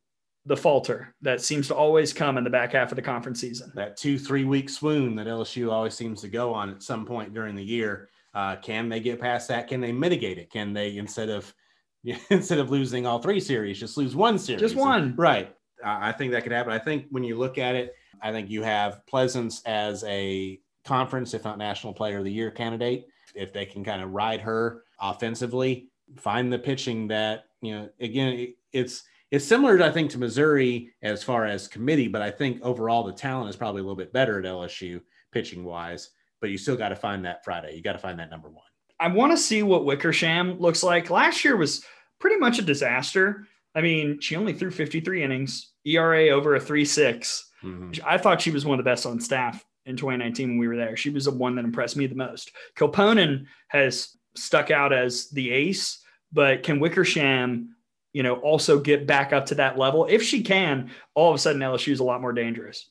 the 0.45 0.57
falter 0.57 1.15
that 1.23 1.41
seems 1.41 1.69
to 1.69 1.75
always 1.75 2.13
come 2.13 2.37
in 2.37 2.45
the 2.45 2.51
back 2.51 2.73
half 2.73 2.91
of 2.91 2.97
the 2.97 3.03
conference 3.03 3.41
season? 3.41 3.73
That 3.75 3.97
two 3.97 4.19
three 4.19 4.45
week 4.45 4.69
swoon 4.69 5.15
that 5.17 5.27
LSU 5.27 5.71
always 5.71 5.95
seems 5.95 6.21
to 6.23 6.29
go 6.29 6.53
on 6.53 6.71
at 6.71 6.83
some 6.83 7.05
point 7.07 7.35
during 7.35 7.55
the 7.55 7.65
year. 7.65 8.09
Uh, 8.35 8.57
can 8.57 8.89
they 8.89 9.01
get 9.01 9.21
past 9.21 9.49
that? 9.49 9.69
Can 9.69 9.81
they 9.81 9.93
mitigate 9.93 10.39
it? 10.39 10.51
Can 10.51 10.73
they 10.73 10.97
instead 10.97 11.29
of 11.29 11.53
instead 12.31 12.59
of 12.59 12.71
losing 12.71 13.07
all 13.07 13.21
three 13.21 13.41
series, 13.41 13.79
just 13.79 13.97
lose 13.97 14.17
one 14.17 14.39
series? 14.39 14.61
Just 14.61 14.77
one. 14.77 15.15
Right. 15.17 15.55
Uh, 15.85 15.99
I 16.01 16.13
think 16.13 16.33
that 16.33 16.43
could 16.43 16.53
happen. 16.53 16.73
I 16.73 16.79
think 16.79 17.07
when 17.11 17.25
you 17.25 17.37
look 17.37 17.59
at 17.59 17.75
it, 17.75 17.95
I 18.21 18.33
think 18.33 18.51
you 18.51 18.63
have 18.63 19.05
Pleasance 19.07 19.63
as 19.67 20.05
a 20.05 20.61
conference, 20.85 21.35
if 21.35 21.45
not 21.45 21.59
national 21.59 21.93
player 21.93 22.19
of 22.19 22.25
the 22.25 22.33
year 22.33 22.51
candidate. 22.51 23.07
If 23.35 23.53
they 23.53 23.67
can 23.67 23.85
kind 23.85 24.03
of 24.03 24.11
ride 24.11 24.41
her 24.41 24.85
offensively, 25.01 25.89
find 26.17 26.53
the 26.53 26.59
pitching 26.59 27.09
that, 27.09 27.45
you 27.61 27.75
know, 27.75 27.89
again, 28.01 28.55
it's 28.73 29.05
it's 29.33 29.45
similar, 29.45 29.83
I 29.83 29.91
think, 29.91 30.11
to 30.13 30.19
Missouri 30.19 30.93
as 31.03 31.25
far 31.25 31.47
as 31.47 31.67
committee, 31.67 32.07
but 32.07 32.23
I 32.23 32.31
think 32.31 32.63
overall 32.63 33.03
the 33.03 33.13
talent 33.13 33.51
is 33.51 33.57
probably 33.57 33.81
a 33.81 33.83
little 33.85 33.97
bit 33.97 34.13
better 34.13 34.39
at 34.39 34.45
LSU 34.45 35.01
pitching 35.33 35.65
wise. 35.65 36.11
But 36.41 36.51
you 36.51 36.59
still 36.59 36.77
got 36.77 36.91
to 36.91 36.97
find 36.97 37.25
that 37.25 37.45
Friday. 37.45 37.75
You 37.75 37.83
got 37.83 37.95
to 37.95 37.99
find 37.99 38.19
that 38.19 38.31
number 38.31 38.49
one. 38.49 38.65
I 39.01 39.09
want 39.09 39.33
to 39.33 39.39
see 39.39 39.63
what 39.63 39.85
Wickersham 39.85 40.59
looks 40.61 40.83
like. 40.83 41.09
Last 41.09 41.45
year 41.45 41.57
was 41.57 41.85
pretty 42.21 42.37
much 42.37 42.59
a 42.59 42.63
disaster. 42.63 43.47
I 43.75 43.81
mean, 43.81 44.21
she 44.21 44.37
only 44.37 44.53
threw 44.53 44.71
53 44.71 45.23
innings, 45.25 45.73
ERA 45.87 46.29
over 46.29 46.55
a 46.55 46.61
3 46.61 46.85
6. 46.85 47.49
Mhm. 47.65 48.01
I 48.05 48.19
thought 48.19 48.43
she 48.43 48.51
was 48.51 48.67
one 48.67 48.79
of 48.79 48.85
the 48.85 48.91
best 48.91 49.07
on 49.07 49.19
staff 49.19 49.65
in 49.87 49.97
2019 49.97 50.51
when 50.51 50.59
we 50.59 50.69
were 50.69 50.77
there. 50.77 50.97
She 50.97 51.11
was 51.11 51.25
the 51.25 51.31
one 51.31 51.55
that 51.57 51.65
impressed 51.65 51.97
me 51.97 52.07
the 52.07 52.15
most. 52.15 52.53
Kilponen 52.77 53.47
has 53.69 54.17
stuck 54.37 54.71
out 54.71 54.93
as 54.93 55.31
the 55.31 55.51
ace, 55.51 56.05
but 56.33 56.63
can 56.65 56.81
Wickersham, 56.81 57.77
you 58.13 58.23
know, 58.23 58.35
also 58.37 58.79
get 58.79 59.07
back 59.07 59.33
up 59.33 59.47
to 59.47 59.55
that 59.57 59.79
level? 59.79 60.07
If 60.09 60.23
she 60.23 60.43
can, 60.43 60.91
all 61.15 61.31
of 61.31 61.35
a 61.35 61.39
sudden 61.39 61.61
LSU 61.61 61.93
is 61.93 62.01
a 62.01 62.05
lot 62.05 62.21
more 62.21 62.33
dangerous. 62.33 62.89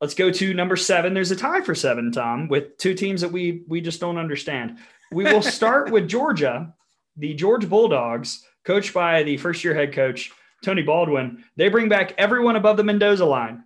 Let's 0.00 0.14
go 0.14 0.30
to 0.30 0.54
number 0.54 0.76
seven. 0.76 1.14
There's 1.14 1.30
a 1.30 1.36
tie 1.36 1.62
for 1.62 1.74
seven, 1.74 2.12
Tom, 2.12 2.48
with 2.48 2.76
two 2.76 2.94
teams 2.94 3.22
that 3.22 3.32
we 3.32 3.64
we 3.66 3.80
just 3.80 4.00
don't 4.00 4.18
understand. 4.18 4.78
We 5.10 5.24
will 5.24 5.42
start 5.58 5.90
with 5.90 6.08
Georgia, 6.08 6.74
the 7.16 7.34
Georgia 7.34 7.66
Bulldogs, 7.66 8.44
coached 8.64 8.92
by 8.92 9.22
the 9.22 9.38
first 9.38 9.64
year 9.64 9.74
head 9.74 9.94
coach 9.94 10.32
Tony 10.64 10.82
Baldwin. 10.82 11.44
They 11.56 11.68
bring 11.68 11.88
back 11.88 12.14
everyone 12.18 12.56
above 12.56 12.76
the 12.76 12.84
Mendoza 12.84 13.24
line. 13.24 13.62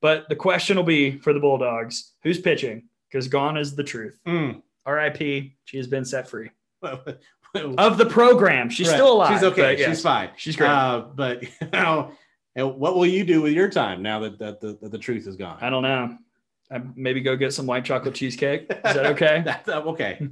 But 0.00 0.28
the 0.28 0.36
question 0.36 0.76
will 0.76 0.84
be 0.84 1.18
for 1.18 1.32
the 1.32 1.40
Bulldogs 1.40 2.12
who's 2.22 2.40
pitching? 2.40 2.84
Because 3.10 3.28
gone 3.28 3.56
is 3.56 3.74
the 3.74 3.84
truth. 3.84 4.18
Mm. 4.26 4.62
RIP, 4.86 5.52
she 5.64 5.76
has 5.76 5.86
been 5.86 6.04
set 6.04 6.28
free 6.28 6.50
of 7.78 7.98
the 7.98 8.06
program. 8.06 8.68
She's 8.70 8.88
Right. 8.88 8.94
still 8.94 9.12
alive. 9.14 9.32
She's 9.34 9.44
okay. 9.44 9.84
She's 9.84 10.02
fine. 10.02 10.30
She's 10.36 10.56
great. 10.56 10.68
Uh, 10.70 11.06
but 11.14 11.42
you 11.60 11.68
know, 11.72 12.12
what 12.54 12.96
will 12.96 13.06
you 13.06 13.24
do 13.24 13.42
with 13.42 13.52
your 13.52 13.68
time 13.68 14.02
now 14.02 14.20
that, 14.20 14.38
that, 14.38 14.60
the, 14.60 14.78
that 14.82 14.90
the 14.90 14.98
truth 14.98 15.26
is 15.26 15.36
gone? 15.36 15.58
I 15.60 15.70
don't 15.70 15.82
know. 15.82 16.16
I 16.70 16.80
maybe 16.96 17.20
go 17.20 17.36
get 17.36 17.52
some 17.52 17.66
white 17.66 17.84
chocolate 17.84 18.14
cheesecake. 18.14 18.62
Is 18.62 18.76
that 18.82 19.06
okay? 19.14 19.42
That's 19.44 19.68
uh, 19.68 19.82
okay. 19.82 20.26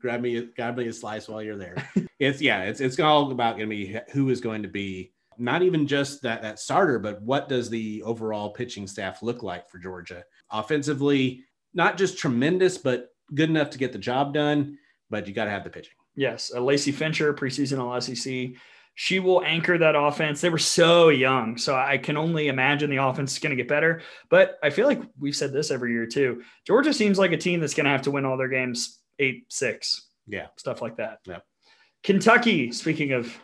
grab 0.00 0.20
me, 0.20 0.36
a, 0.38 0.42
grab 0.42 0.76
me 0.76 0.88
a 0.88 0.92
slice 0.92 1.28
while 1.28 1.42
you're 1.42 1.56
there. 1.56 1.76
it's 2.18 2.40
yeah, 2.40 2.62
it's 2.62 2.80
it's 2.80 2.98
all 2.98 3.30
about 3.30 3.56
going 3.56 3.68
to 3.70 3.76
be 3.76 3.96
who 4.12 4.30
is 4.30 4.40
going 4.40 4.62
to 4.62 4.68
be 4.68 5.12
not 5.38 5.62
even 5.62 5.86
just 5.86 6.22
that 6.22 6.42
that 6.42 6.58
starter, 6.58 6.98
but 6.98 7.22
what 7.22 7.48
does 7.48 7.70
the 7.70 8.02
overall 8.02 8.50
pitching 8.50 8.86
staff 8.86 9.22
look 9.22 9.42
like 9.44 9.68
for 9.70 9.78
Georgia 9.78 10.24
offensively? 10.50 11.44
Not 11.72 11.96
just 11.98 12.18
tremendous, 12.18 12.78
but 12.78 13.10
good 13.34 13.50
enough 13.50 13.70
to 13.70 13.78
get 13.78 13.92
the 13.92 13.98
job 13.98 14.34
done. 14.34 14.78
But 15.08 15.28
you 15.28 15.34
got 15.34 15.44
to 15.44 15.50
have 15.52 15.62
the 15.62 15.70
pitching. 15.70 15.92
Yes, 16.16 16.50
uh, 16.54 16.60
Lacey 16.60 16.92
Fincher, 16.92 17.32
preseason 17.34 17.78
All 17.78 18.00
SEC. 18.00 18.56
She 18.98 19.20
will 19.20 19.42
anchor 19.44 19.76
that 19.76 19.94
offense. 19.94 20.40
They 20.40 20.48
were 20.48 20.56
so 20.56 21.10
young, 21.10 21.58
so 21.58 21.74
I 21.76 21.98
can 21.98 22.16
only 22.16 22.48
imagine 22.48 22.88
the 22.88 22.96
offense 23.04 23.32
is 23.34 23.38
going 23.38 23.50
to 23.50 23.56
get 23.56 23.68
better. 23.68 24.00
But 24.30 24.56
I 24.62 24.70
feel 24.70 24.86
like 24.86 25.02
we've 25.20 25.36
said 25.36 25.52
this 25.52 25.70
every 25.70 25.92
year 25.92 26.06
too. 26.06 26.42
Georgia 26.66 26.94
seems 26.94 27.18
like 27.18 27.32
a 27.32 27.36
team 27.36 27.60
that's 27.60 27.74
going 27.74 27.84
to 27.84 27.90
have 27.90 28.02
to 28.02 28.10
win 28.10 28.24
all 28.24 28.38
their 28.38 28.48
games 28.48 28.98
eight 29.18 29.44
six, 29.50 30.08
Yeah. 30.26 30.46
stuff 30.56 30.80
like 30.80 30.96
that. 30.96 31.18
Yeah. 31.26 31.40
Kentucky. 32.02 32.72
Speaking 32.72 33.12
of 33.12 33.36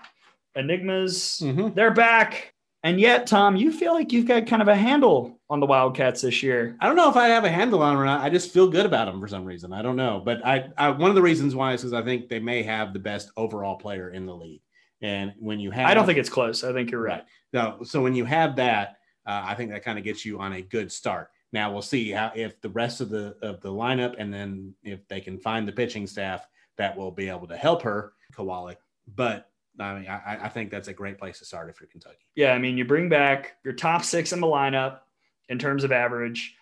enigmas, 0.56 1.40
Mhm. 1.44 1.74
they're 1.74 1.92
back. 1.92 2.51
And 2.84 2.98
yet, 2.98 3.28
Tom, 3.28 3.54
you 3.54 3.70
feel 3.70 3.94
like 3.94 4.12
you've 4.12 4.26
got 4.26 4.48
kind 4.48 4.60
of 4.60 4.66
a 4.66 4.74
handle 4.74 5.38
on 5.48 5.60
the 5.60 5.66
Wildcats 5.66 6.22
this 6.22 6.42
year. 6.42 6.76
I 6.80 6.86
don't 6.86 6.96
know 6.96 7.08
if 7.08 7.16
I 7.16 7.28
have 7.28 7.44
a 7.44 7.50
handle 7.50 7.80
on 7.80 7.94
them 7.94 8.02
or 8.02 8.04
not. 8.04 8.22
I 8.22 8.28
just 8.28 8.52
feel 8.52 8.68
good 8.68 8.86
about 8.86 9.06
them 9.06 9.20
for 9.20 9.28
some 9.28 9.44
reason. 9.44 9.72
I 9.72 9.82
don't 9.82 9.94
know, 9.94 10.20
but 10.24 10.44
I, 10.44 10.70
I 10.76 10.90
one 10.90 11.08
of 11.08 11.14
the 11.14 11.22
reasons 11.22 11.54
why 11.54 11.74
is 11.74 11.82
because 11.82 11.92
I 11.92 12.02
think 12.02 12.28
they 12.28 12.40
may 12.40 12.62
have 12.64 12.92
the 12.92 12.98
best 12.98 13.30
overall 13.36 13.76
player 13.76 14.10
in 14.10 14.26
the 14.26 14.34
league. 14.34 14.62
And 15.00 15.32
when 15.38 15.60
you 15.60 15.70
have, 15.70 15.86
I 15.86 15.94
don't 15.94 16.06
think 16.06 16.18
it's 16.18 16.28
close. 16.28 16.64
I 16.64 16.72
think 16.72 16.90
you're 16.90 17.02
right. 17.02 17.24
No, 17.52 17.78
so 17.84 18.02
when 18.02 18.14
you 18.16 18.24
have 18.24 18.56
that, 18.56 18.96
uh, 19.26 19.42
I 19.44 19.54
think 19.54 19.70
that 19.70 19.84
kind 19.84 19.98
of 19.98 20.04
gets 20.04 20.24
you 20.24 20.40
on 20.40 20.54
a 20.54 20.62
good 20.62 20.90
start. 20.90 21.30
Now 21.52 21.70
we'll 21.70 21.82
see 21.82 22.10
how 22.10 22.32
if 22.34 22.60
the 22.62 22.70
rest 22.70 23.00
of 23.00 23.10
the 23.10 23.36
of 23.42 23.60
the 23.60 23.70
lineup 23.70 24.16
and 24.18 24.34
then 24.34 24.74
if 24.82 25.06
they 25.06 25.20
can 25.20 25.38
find 25.38 25.68
the 25.68 25.72
pitching 25.72 26.06
staff 26.08 26.48
that 26.78 26.96
will 26.96 27.12
be 27.12 27.28
able 27.28 27.46
to 27.46 27.56
help 27.56 27.82
her, 27.82 28.14
Kowalik. 28.34 28.76
But 29.14 29.51
I 29.80 29.94
mean, 29.94 30.08
I, 30.08 30.38
I 30.42 30.48
think 30.48 30.70
that's 30.70 30.88
a 30.88 30.92
great 30.92 31.18
place 31.18 31.38
to 31.38 31.44
start 31.44 31.70
if 31.70 31.80
you're 31.80 31.88
Kentucky. 31.88 32.26
Yeah, 32.34 32.52
I 32.52 32.58
mean, 32.58 32.76
you 32.76 32.84
bring 32.84 33.08
back 33.08 33.56
your 33.64 33.74
top 33.74 34.04
six 34.04 34.32
in 34.32 34.40
the 34.40 34.46
lineup 34.46 35.00
in 35.48 35.58
terms 35.58 35.84
of 35.84 35.92
average. 35.92 36.54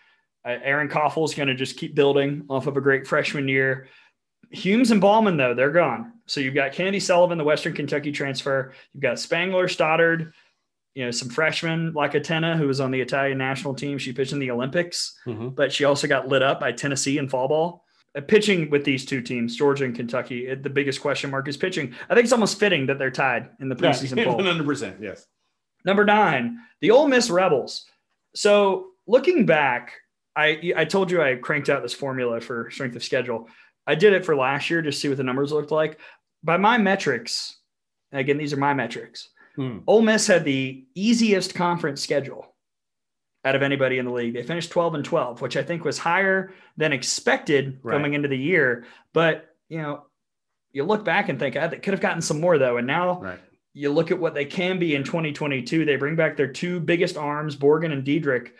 Uh, 0.45 0.57
Erin 0.63 0.87
Coffel 0.87 1.25
is 1.25 1.33
going 1.33 1.47
to 1.49 1.55
just 1.55 1.77
keep 1.77 1.93
building 1.93 2.45
off 2.49 2.67
of 2.67 2.77
a 2.77 2.81
great 2.81 3.05
freshman 3.05 3.47
year. 3.47 3.87
Humes 4.49 4.91
and 4.91 5.01
Baalman, 5.01 5.37
though, 5.37 5.53
they're 5.53 5.71
gone. 5.71 6.13
So 6.25 6.39
you've 6.39 6.55
got 6.55 6.73
Kennedy 6.73 6.99
Sullivan, 6.99 7.37
the 7.37 7.43
Western 7.43 7.73
Kentucky 7.73 8.11
transfer. 8.11 8.73
You've 8.93 9.03
got 9.03 9.19
Spangler, 9.19 9.67
Stoddard, 9.67 10.33
you 10.93 11.05
know, 11.05 11.11
some 11.11 11.29
freshmen 11.29 11.93
like 11.93 12.13
Atena, 12.13 12.57
who 12.57 12.67
was 12.67 12.81
on 12.81 12.91
the 12.91 12.99
Italian 12.99 13.37
national 13.37 13.75
team. 13.75 13.97
She 13.97 14.13
pitched 14.13 14.33
in 14.33 14.39
the 14.39 14.51
Olympics, 14.51 15.17
mm-hmm. 15.25 15.49
but 15.49 15.71
she 15.71 15.85
also 15.85 16.07
got 16.07 16.27
lit 16.27 16.41
up 16.41 16.59
by 16.59 16.71
Tennessee 16.71 17.17
in 17.17 17.29
fall 17.29 17.47
ball. 17.47 17.85
Uh, 18.13 18.19
pitching 18.21 18.69
with 18.69 18.83
these 18.83 19.05
two 19.05 19.21
teams, 19.21 19.55
Georgia 19.55 19.85
and 19.85 19.95
Kentucky, 19.95 20.47
it, 20.47 20.63
the 20.63 20.69
biggest 20.69 20.99
question 20.99 21.31
mark 21.31 21.47
is 21.47 21.55
pitching. 21.55 21.95
I 22.09 22.13
think 22.13 22.25
it's 22.25 22.33
almost 22.33 22.59
fitting 22.59 22.87
that 22.87 22.99
they're 22.99 23.09
tied 23.09 23.49
in 23.61 23.69
the 23.69 23.75
preseason 23.75 24.17
yeah, 24.17 24.25
poll. 24.25 24.37
100%. 24.39 25.01
Yes. 25.01 25.25
Number 25.85 26.03
nine, 26.03 26.59
the 26.81 26.91
Ole 26.91 27.07
Miss 27.07 27.29
Rebels. 27.29 27.85
So 28.35 28.87
looking 29.07 29.45
back, 29.45 29.93
I 30.35 30.73
I 30.75 30.85
told 30.85 31.09
you 31.11 31.21
I 31.21 31.35
cranked 31.35 31.69
out 31.69 31.81
this 31.81 31.93
formula 31.93 32.39
for 32.41 32.69
strength 32.69 32.95
of 32.95 33.03
schedule. 33.03 33.49
I 33.87 33.95
did 33.95 34.13
it 34.13 34.25
for 34.25 34.35
last 34.35 34.69
year 34.69 34.81
to 34.81 34.91
see 34.91 35.07
what 35.07 35.17
the 35.17 35.23
numbers 35.23 35.51
looked 35.51 35.71
like. 35.71 35.99
By 36.43 36.57
my 36.57 36.77
metrics, 36.77 37.57
again, 38.11 38.37
these 38.37 38.53
are 38.53 38.57
my 38.57 38.73
metrics. 38.73 39.29
Hmm. 39.55 39.79
Ole 39.87 40.01
Miss 40.01 40.27
had 40.27 40.45
the 40.45 40.85
easiest 40.95 41.55
conference 41.55 42.01
schedule 42.01 42.50
out 43.43 43.55
of 43.55 43.63
anybody 43.63 43.97
in 43.97 44.05
the 44.05 44.11
league. 44.11 44.33
They 44.33 44.43
finished 44.43 44.71
12 44.71 44.95
and 44.95 45.05
12, 45.05 45.41
which 45.41 45.57
I 45.57 45.63
think 45.63 45.83
was 45.83 45.97
higher 45.97 46.53
than 46.77 46.93
expected 46.93 47.79
right. 47.81 47.93
coming 47.93 48.13
into 48.13 48.27
the 48.27 48.37
year. 48.37 48.85
But, 49.13 49.49
you 49.67 49.81
know, 49.81 50.05
you 50.71 50.83
look 50.83 51.03
back 51.03 51.29
and 51.29 51.39
think, 51.39 51.55
oh, 51.55 51.67
they 51.67 51.77
could 51.77 51.93
have 51.93 52.01
gotten 52.01 52.21
some 52.21 52.39
more 52.39 52.57
though. 52.57 52.77
And 52.77 52.87
now 52.87 53.19
right. 53.21 53.39
you 53.73 53.91
look 53.91 54.11
at 54.11 54.19
what 54.19 54.33
they 54.33 54.45
can 54.45 54.79
be 54.79 54.95
in 54.95 55.03
2022. 55.03 55.85
They 55.85 55.95
bring 55.95 56.15
back 56.15 56.37
their 56.37 56.51
two 56.51 56.79
biggest 56.79 57.17
arms, 57.17 57.55
Borgen 57.55 57.91
and 57.91 58.03
Diedrich. 58.03 58.53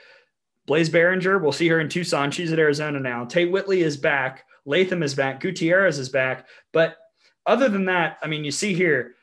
Blaze 0.67 0.89
Barringer, 0.89 1.39
we'll 1.39 1.51
see 1.51 1.67
her 1.69 1.79
in 1.79 1.89
Tucson. 1.89 2.31
She's 2.31 2.51
at 2.51 2.59
Arizona 2.59 2.99
now. 2.99 3.25
Tate 3.25 3.51
Whitley 3.51 3.81
is 3.81 3.97
back. 3.97 4.45
Latham 4.65 5.03
is 5.03 5.15
back. 5.15 5.39
Gutierrez 5.39 5.97
is 5.97 6.09
back. 6.09 6.47
But 6.71 6.97
other 7.45 7.67
than 7.67 7.85
that, 7.85 8.17
I 8.21 8.27
mean, 8.27 8.45
you 8.45 8.51
see 8.51 8.73
here, 8.73 9.15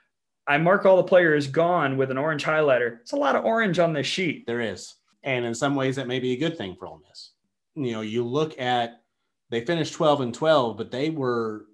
I 0.46 0.58
mark 0.58 0.84
all 0.84 0.96
the 0.96 1.04
players 1.04 1.46
gone 1.46 1.96
with 1.96 2.10
an 2.10 2.18
orange 2.18 2.44
highlighter. 2.44 3.00
It's 3.02 3.12
a 3.12 3.16
lot 3.16 3.36
of 3.36 3.44
orange 3.44 3.78
on 3.78 3.92
this 3.92 4.06
sheet. 4.06 4.46
There 4.46 4.60
is. 4.60 4.94
And 5.22 5.44
in 5.44 5.54
some 5.54 5.74
ways, 5.74 5.96
that 5.96 6.06
may 6.06 6.20
be 6.20 6.32
a 6.32 6.38
good 6.38 6.56
thing 6.56 6.76
for 6.76 6.86
Ole 6.86 7.02
Miss. 7.08 7.32
You 7.74 7.92
know, 7.92 8.00
you 8.00 8.24
look 8.24 8.58
at 8.58 9.02
they 9.50 9.64
finished 9.64 9.94
12 9.94 10.20
and 10.20 10.34
12, 10.34 10.76
but 10.76 10.90
they 10.90 11.10
were 11.10 11.66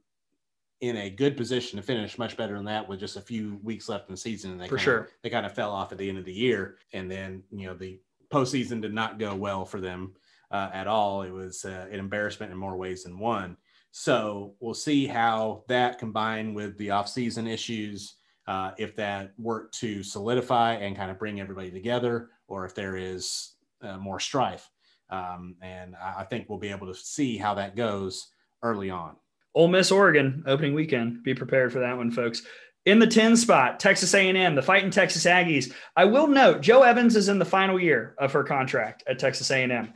in 0.80 0.96
a 0.96 1.10
good 1.10 1.36
position 1.36 1.76
to 1.76 1.82
finish 1.82 2.18
much 2.18 2.36
better 2.36 2.54
than 2.54 2.66
that 2.66 2.88
with 2.88 3.00
just 3.00 3.16
a 3.16 3.20
few 3.20 3.58
weeks 3.62 3.88
left 3.88 4.08
in 4.08 4.14
the 4.14 4.20
season. 4.20 4.52
And 4.52 4.60
they 4.60 4.68
for 4.68 4.76
kinda, 4.76 4.84
sure 4.84 5.08
they 5.22 5.30
kind 5.30 5.46
of 5.46 5.54
fell 5.54 5.72
off 5.72 5.92
at 5.92 5.98
the 5.98 6.08
end 6.08 6.18
of 6.18 6.24
the 6.24 6.32
year. 6.32 6.78
And 6.92 7.10
then, 7.10 7.42
you 7.50 7.66
know, 7.66 7.74
the 7.74 8.00
postseason 8.30 8.80
did 8.80 8.92
not 8.92 9.18
go 9.18 9.34
well 9.34 9.64
for 9.64 9.80
them 9.80 10.14
uh, 10.50 10.70
at 10.72 10.86
all. 10.86 11.22
It 11.22 11.32
was 11.32 11.64
uh, 11.64 11.86
an 11.90 11.98
embarrassment 11.98 12.52
in 12.52 12.58
more 12.58 12.76
ways 12.76 13.04
than 13.04 13.18
one. 13.18 13.56
So 13.92 14.54
we'll 14.60 14.74
see 14.74 15.06
how 15.06 15.64
that 15.68 15.98
combined 15.98 16.54
with 16.54 16.76
the 16.78 16.88
offseason 16.88 17.48
issues, 17.48 18.16
uh, 18.46 18.72
if 18.76 18.96
that 18.96 19.32
worked 19.38 19.78
to 19.78 20.02
solidify 20.02 20.74
and 20.74 20.96
kind 20.96 21.10
of 21.10 21.18
bring 21.18 21.40
everybody 21.40 21.70
together, 21.70 22.30
or 22.48 22.64
if 22.64 22.74
there 22.74 22.96
is 22.96 23.54
uh, 23.82 23.96
more 23.96 24.20
strife. 24.20 24.68
Um, 25.10 25.56
and 25.62 25.94
I 25.96 26.24
think 26.24 26.48
we'll 26.48 26.58
be 26.58 26.70
able 26.70 26.86
to 26.86 26.94
see 26.94 27.36
how 27.36 27.54
that 27.54 27.76
goes 27.76 28.28
early 28.62 28.90
on. 28.90 29.16
Ole 29.54 29.68
Miss, 29.68 29.92
Oregon, 29.92 30.42
opening 30.46 30.74
weekend. 30.74 31.22
Be 31.22 31.34
prepared 31.34 31.72
for 31.72 31.80
that 31.80 31.96
one, 31.96 32.10
folks. 32.10 32.42
In 32.86 32.98
the 32.98 33.06
10 33.06 33.36
spot, 33.36 33.80
Texas 33.80 34.12
A&M, 34.14 34.54
the 34.54 34.62
fighting 34.62 34.90
Texas 34.90 35.24
Aggies. 35.24 35.72
I 35.96 36.04
will 36.04 36.26
note, 36.26 36.60
Joe 36.60 36.82
Evans 36.82 37.16
is 37.16 37.28
in 37.28 37.38
the 37.38 37.44
final 37.44 37.80
year 37.80 38.14
of 38.18 38.32
her 38.32 38.44
contract 38.44 39.04
at 39.06 39.18
Texas 39.18 39.50
A&M. 39.50 39.92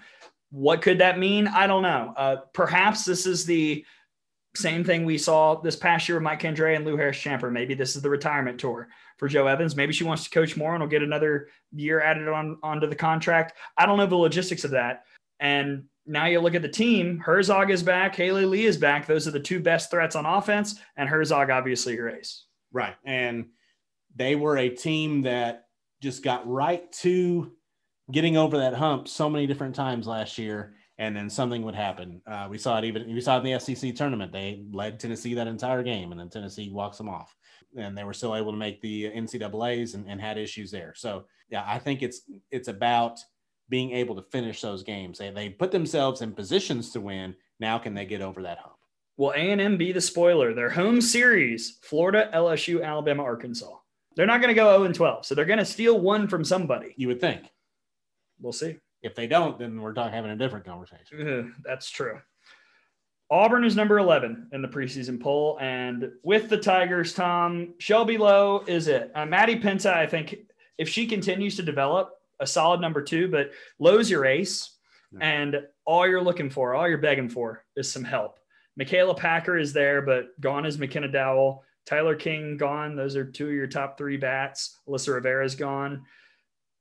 What 0.51 0.81
could 0.81 0.99
that 0.99 1.19
mean? 1.19 1.49
I 1.49 1.67
don't 1.67 1.83
know. 1.83 2.15
Uh, 2.17 2.37
perhaps 2.55 3.05
this 3.05 3.27
is 3.27 3.45
the 3.45 3.85
same 4.55 4.83
thing 4.83 5.05
we 5.05 5.19
saw 5.19 5.61
this 5.61 5.77
past 5.77 6.09
year 6.09 6.17
with 6.17 6.25
Mike 6.25 6.41
Candrea 6.41 6.77
and 6.77 6.85
Lu 6.85 6.97
Harris 6.97 7.19
Champer. 7.19 7.53
Maybe 7.53 7.75
this 7.75 7.97
is 7.97 8.03
the 8.03 8.11
retirement 8.11 8.59
tour 8.59 8.89
for 9.17 9.29
Joe 9.29 9.47
Evans. 9.47 9.77
Maybe 9.77 9.93
she 9.93 10.05
wants 10.05 10.25
to 10.25 10.31
coach 10.31 10.57
more 10.57 10.75
and 10.75 10.83
will 10.83 10.89
get 10.89 11.03
another 11.03 11.49
year 11.73 12.01
added 12.01 12.29
on 12.29 12.59
onto 12.63 12.89
the 12.89 12.97
contract. 12.97 13.55
I 13.77 13.87
don't 13.87 13.99
know 13.99 14.07
the 14.07 14.17
logistics 14.17 14.65
of 14.65 14.73
that. 14.73 15.05
And 15.39 15.85
now 16.07 16.27
you 16.27 16.41
look 16.41 16.55
at 16.55 16.63
the 16.63 16.69
team. 16.69 17.19
Herzog 17.19 17.71
is 17.71 17.83
back. 17.83 18.17
Haley 18.17 18.47
Lee 18.47 18.65
is 18.65 18.79
back. 18.79 19.07
Those 19.07 19.29
are 19.29 19.33
the 19.33 19.41
two 19.41 19.61
best 19.61 19.91
threats 19.91 20.17
on 20.17 20.27
offense. 20.27 20.81
And 20.97 21.09
Herzog, 21.09 21.51
obviously, 21.51 21.95
your 21.95 22.09
ace. 22.09 22.45
Right. 22.73 22.97
And 23.05 23.47
they 24.17 24.35
were 24.35 24.57
a 24.57 24.71
team 24.71 25.23
that 25.23 25.67
just 26.01 26.25
got 26.25 26.49
right 26.49 26.91
to 26.93 27.53
getting 28.11 28.37
over 28.37 28.59
that 28.59 28.75
hump 28.75 29.07
so 29.07 29.29
many 29.29 29.47
different 29.47 29.75
times 29.75 30.07
last 30.07 30.39
year 30.39 30.75
and 30.99 31.17
then 31.17 31.31
something 31.31 31.63
would 31.63 31.77
happen. 31.77 32.21
Uh, 32.27 32.49
we 32.51 32.59
saw 32.59 32.79
it 32.79 32.85
even 32.85 33.07
we 33.07 33.21
saw 33.21 33.37
it 33.37 33.47
in 33.47 33.53
the 33.53 33.61
SEC 33.61 33.95
tournament. 33.95 34.33
They 34.33 34.65
led 34.73 34.99
Tennessee 34.99 35.35
that 35.35 35.47
entire 35.47 35.83
game, 35.83 36.11
and 36.11 36.21
then 36.21 36.29
Tennessee 36.29 36.71
walks 36.71 36.99
them 36.99 37.09
off, 37.09 37.35
and 37.77 37.97
they 37.97 38.05
were 38.05 38.13
still 38.13 38.35
able 38.35 38.51
to 38.51 38.59
make 38.59 38.81
the 38.81 39.05
NCAA's 39.05 39.95
and, 39.95 40.09
and 40.09 40.21
had 40.21 40.39
issues 40.39 40.71
there. 40.71 40.93
So 40.97 41.25
yeah, 41.51 41.65
I 41.67 41.79
think 41.79 42.03
it's 42.03 42.23
it's 42.51 42.69
about 42.69 43.19
being 43.69 43.93
able 43.93 44.17
to 44.17 44.23
finish 44.23 44.61
those 44.61 44.83
games. 44.83 45.19
They 45.19 45.31
they 45.31 45.51
put 45.51 45.71
themselves 45.71 46.21
in 46.21 46.33
positions 46.33 46.91
to 46.93 47.01
win. 47.01 47.37
Now 47.61 47.79
can 47.79 47.95
they 47.95 48.05
get 48.05 48.21
over 48.21 48.43
that 48.43 48.59
hump? 48.59 48.75
Will 49.17 49.33
A&M 49.33 49.77
be 49.77 49.93
the 49.93 50.01
spoiler? 50.01 50.53
Their 50.53 50.71
home 50.71 51.01
series: 51.01 51.79
Florida, 51.83 52.29
LSU, 52.35 52.85
Alabama, 52.85 53.23
Arkansas. 53.23 53.77
They're 54.17 54.27
not 54.27 54.41
going 54.41 54.49
to 54.49 54.55
go 54.55 54.73
0 54.73 54.85
and 54.85 54.95
12, 54.95 55.27
so 55.27 55.35
they're 55.37 55.45
going 55.45 55.61
to 55.61 55.65
steal 55.65 56.01
one 56.01 56.27
from 56.27 56.45
somebody. 56.45 56.93
You 56.97 57.07
would 57.07 57.21
think. 57.21 57.53
We'll 58.41 58.53
see. 58.53 58.79
If 59.03 59.15
they 59.15 59.27
don't, 59.27 59.59
then 59.59 59.81
we're 59.81 59.95
talking 59.95 60.13
having 60.13 60.31
a 60.31 60.37
different 60.37 60.67
conversation. 60.67 61.55
That's 61.65 61.89
true. 61.91 62.21
Auburn 63.31 63.65
is 63.65 63.77
number 63.77 63.99
11 63.99 64.49
in 64.53 64.63
the 64.63 64.69
preseason 64.69 65.21
poll. 65.21 65.59
And 65.61 66.11
with 66.23 66.49
the 66.49 66.57
Tigers, 66.57 67.13
Tom, 67.13 67.75
Shelby 67.79 68.17
Lowe 68.17 68.65
is 68.67 68.89
it. 68.89 69.13
Uh, 69.15 69.27
Maddie 69.27 69.61
Penta, 69.61 69.93
I 69.93 70.07
think 70.07 70.37
if 70.79 70.89
she 70.89 71.07
continues 71.07 71.57
to 71.57 71.63
develop, 71.63 72.15
a 72.41 72.47
solid 72.47 72.81
number 72.81 73.03
two, 73.03 73.29
but 73.29 73.51
Lowe's 73.79 74.11
your 74.11 74.25
ace. 74.25 74.77
Yeah. 75.13 75.19
And 75.21 75.63
all 75.85 76.07
you're 76.07 76.23
looking 76.23 76.51
for, 76.51 76.75
all 76.75 76.89
you're 76.89 76.99
begging 76.99 77.29
for 77.29 77.65
is 77.77 77.91
some 77.91 78.05
help. 78.05 78.39
Makayla 78.81 79.17
Packer 79.17 79.59
is 79.59 79.73
there, 79.73 80.03
but 80.03 80.39
gone 80.41 80.65
is 80.65 80.79
McKenna 80.79 81.09
Dowell. 81.09 81.65
Tyler 81.85 82.15
King 82.15 82.57
gone. 82.57 82.95
Those 82.95 83.17
are 83.17 83.25
two 83.25 83.49
of 83.49 83.55
your 83.55 83.67
top 83.67 83.99
three 83.99 84.17
bats. 84.17 84.79
Alyssa 84.87 85.15
Rivera's 85.15 85.55
gone. 85.55 86.05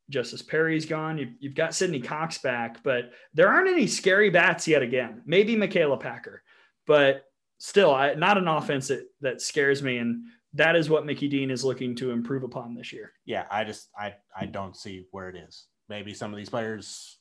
Justice 0.09 0.41
Perry's 0.41 0.85
gone. 0.85 1.17
You've, 1.17 1.33
you've 1.39 1.55
got 1.55 1.75
Sidney 1.75 1.99
mm-hmm. 1.99 2.07
Cox 2.07 2.37
back, 2.37 2.83
but 2.83 3.11
there 3.33 3.49
aren't 3.49 3.69
any 3.69 3.87
scary 3.87 4.29
bats 4.29 4.67
yet 4.67 4.81
again. 4.81 5.21
Maybe 5.25 5.55
Makayla 5.55 5.99
Packer, 5.99 6.43
but 6.85 7.25
still, 7.57 7.93
I, 7.93 8.13
not 8.13 8.37
an 8.37 8.47
offense 8.47 8.87
that, 8.87 9.05
that 9.21 9.41
scares 9.41 9.83
me. 9.83 9.97
And 9.97 10.23
that 10.53 10.75
is 10.75 10.89
what 10.89 11.05
Mickey 11.05 11.27
Dean 11.27 11.51
is 11.51 11.63
looking 11.63 11.95
to 11.95 12.11
improve 12.11 12.43
upon 12.43 12.73
this 12.73 12.93
year. 12.93 13.11
Yeah, 13.25 13.45
I 13.51 13.63
just 13.63 13.89
I 13.97 14.15
I 14.35 14.45
don't 14.45 14.75
see 14.75 15.05
where 15.11 15.29
it 15.29 15.35
is. 15.35 15.65
Maybe 15.89 16.13
some 16.13 16.33
of 16.33 16.37
these 16.37 16.49
players, 16.49 17.17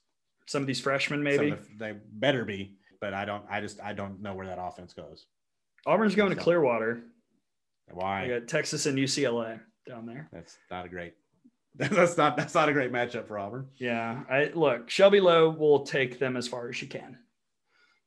some 0.46 0.62
of 0.62 0.66
these 0.66 0.80
freshmen, 0.80 1.22
maybe 1.22 1.50
the, 1.50 1.58
they 1.78 1.94
better 2.12 2.44
be, 2.44 2.76
but 3.00 3.14
I 3.14 3.24
don't. 3.24 3.44
I 3.50 3.60
just 3.60 3.80
I 3.80 3.92
don't 3.92 4.20
know 4.22 4.34
where 4.34 4.46
that 4.46 4.58
offense 4.60 4.92
goes. 4.92 5.26
Auburn's 5.86 6.14
going 6.14 6.30
so, 6.30 6.36
to 6.36 6.40
Clearwater. 6.40 7.02
Why? 7.92 8.24
You 8.24 8.40
got 8.40 8.48
Texas 8.48 8.86
and 8.86 8.98
UCLA 8.98 9.60
down 9.86 10.06
there. 10.06 10.28
That's 10.32 10.56
not 10.70 10.86
a 10.86 10.88
great 10.88 11.14
that's 11.78 12.16
not 12.16 12.36
that's 12.36 12.54
not 12.54 12.68
a 12.70 12.72
great 12.72 12.90
matchup 12.90 13.26
for 13.26 13.38
Auburn. 13.38 13.68
Yeah, 13.76 14.22
I 14.30 14.50
look 14.54 14.88
Shelby 14.88 15.20
Lowe 15.20 15.50
will 15.50 15.84
take 15.84 16.18
them 16.18 16.36
as 16.36 16.48
far 16.48 16.68
as 16.68 16.76
she 16.76 16.86
can. 16.86 17.18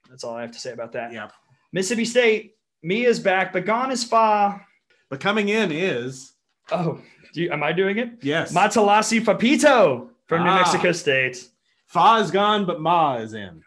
That's 0.09 0.23
all 0.23 0.33
I 0.33 0.41
have 0.41 0.51
to 0.51 0.59
say 0.59 0.71
about 0.71 0.93
that. 0.93 1.13
Yep. 1.13 1.31
Mississippi 1.71 2.05
State, 2.05 2.55
Mia's 2.81 3.19
back, 3.19 3.53
but 3.53 3.65
gone 3.65 3.91
is 3.91 4.03
far. 4.03 4.65
But 5.09 5.19
coming 5.19 5.49
in 5.49 5.71
is 5.71 6.33
oh, 6.71 6.99
you, 7.33 7.51
am 7.51 7.61
I 7.61 7.71
doing 7.71 7.99
it? 7.99 8.09
Yes. 8.23 8.53
Matalasi 8.53 9.21
Faapito 9.21 10.09
from 10.25 10.41
ah. 10.41 10.45
New 10.45 10.61
Mexico 10.61 10.91
State. 10.91 11.47
Fa 11.85 12.17
is 12.21 12.31
gone, 12.31 12.65
but 12.65 12.81
Ma 12.81 13.17
is 13.17 13.33
in. 13.33 13.61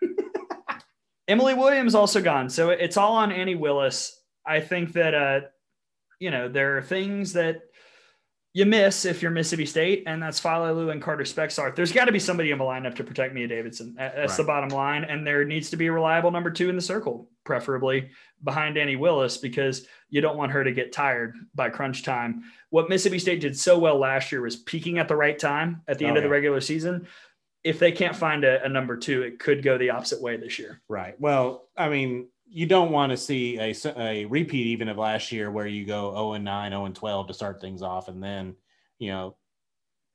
Emily 1.28 1.54
Williams 1.54 1.94
also 1.94 2.20
gone, 2.20 2.50
so 2.50 2.70
it's 2.70 2.96
all 2.96 3.14
on 3.14 3.30
Annie 3.30 3.54
Willis. 3.54 4.20
I 4.44 4.60
think 4.60 4.94
that 4.94 5.14
uh, 5.14 5.40
you 6.18 6.32
know 6.32 6.48
there 6.48 6.76
are 6.76 6.82
things 6.82 7.34
that 7.34 7.62
you 8.54 8.66
miss 8.66 9.06
if 9.06 9.22
you're 9.22 9.30
Mississippi 9.30 9.64
State, 9.64 10.04
and 10.06 10.22
that's 10.22 10.38
Falelu 10.38 10.92
and 10.92 11.00
Carter 11.00 11.24
Specksarth. 11.24 11.74
There's 11.74 11.92
got 11.92 12.04
to 12.04 12.12
be 12.12 12.18
somebody 12.18 12.50
in 12.50 12.58
the 12.58 12.64
lineup 12.64 12.94
to 12.96 13.04
protect 13.04 13.32
Mia 13.32 13.48
Davidson. 13.48 13.94
That's 13.96 14.32
right. 14.32 14.36
the 14.36 14.44
bottom 14.44 14.68
line. 14.68 15.04
And 15.04 15.26
there 15.26 15.44
needs 15.44 15.70
to 15.70 15.76
be 15.76 15.86
a 15.86 15.92
reliable 15.92 16.30
number 16.30 16.50
two 16.50 16.68
in 16.68 16.76
the 16.76 16.82
circle, 16.82 17.30
preferably 17.44 18.10
behind 18.44 18.76
Annie 18.76 18.96
Willis, 18.96 19.38
because 19.38 19.86
you 20.10 20.20
don't 20.20 20.36
want 20.36 20.52
her 20.52 20.64
to 20.64 20.72
get 20.72 20.92
tired 20.92 21.34
by 21.54 21.70
crunch 21.70 22.02
time. 22.02 22.44
What 22.68 22.90
Mississippi 22.90 23.18
State 23.18 23.40
did 23.40 23.58
so 23.58 23.78
well 23.78 23.98
last 23.98 24.30
year 24.30 24.42
was 24.42 24.56
peaking 24.56 24.98
at 24.98 25.08
the 25.08 25.16
right 25.16 25.38
time 25.38 25.80
at 25.88 25.98
the 25.98 26.04
oh, 26.04 26.08
end 26.08 26.18
of 26.18 26.22
the 26.22 26.28
regular 26.28 26.60
season. 26.60 27.06
If 27.64 27.78
they 27.78 27.92
can't 27.92 28.16
find 28.16 28.44
a, 28.44 28.62
a 28.64 28.68
number 28.68 28.98
two, 28.98 29.22
it 29.22 29.38
could 29.38 29.62
go 29.62 29.78
the 29.78 29.90
opposite 29.90 30.20
way 30.20 30.36
this 30.36 30.58
year. 30.58 30.82
Right. 30.88 31.18
Well, 31.18 31.68
I 31.74 31.88
mean, 31.88 32.28
you 32.54 32.66
don't 32.66 32.92
want 32.92 33.10
to 33.10 33.16
see 33.16 33.58
a, 33.58 33.74
a 33.96 34.26
repeat 34.26 34.66
even 34.66 34.88
of 34.88 34.98
last 34.98 35.32
year 35.32 35.50
where 35.50 35.66
you 35.66 35.86
go 35.86 36.12
0 36.12 36.34
and 36.34 36.44
9, 36.44 36.70
0 36.70 36.84
and 36.84 36.94
12 36.94 37.28
to 37.28 37.34
start 37.34 37.60
things 37.60 37.80
off. 37.80 38.08
And 38.08 38.22
then, 38.22 38.54
you 38.98 39.10
know, 39.10 39.36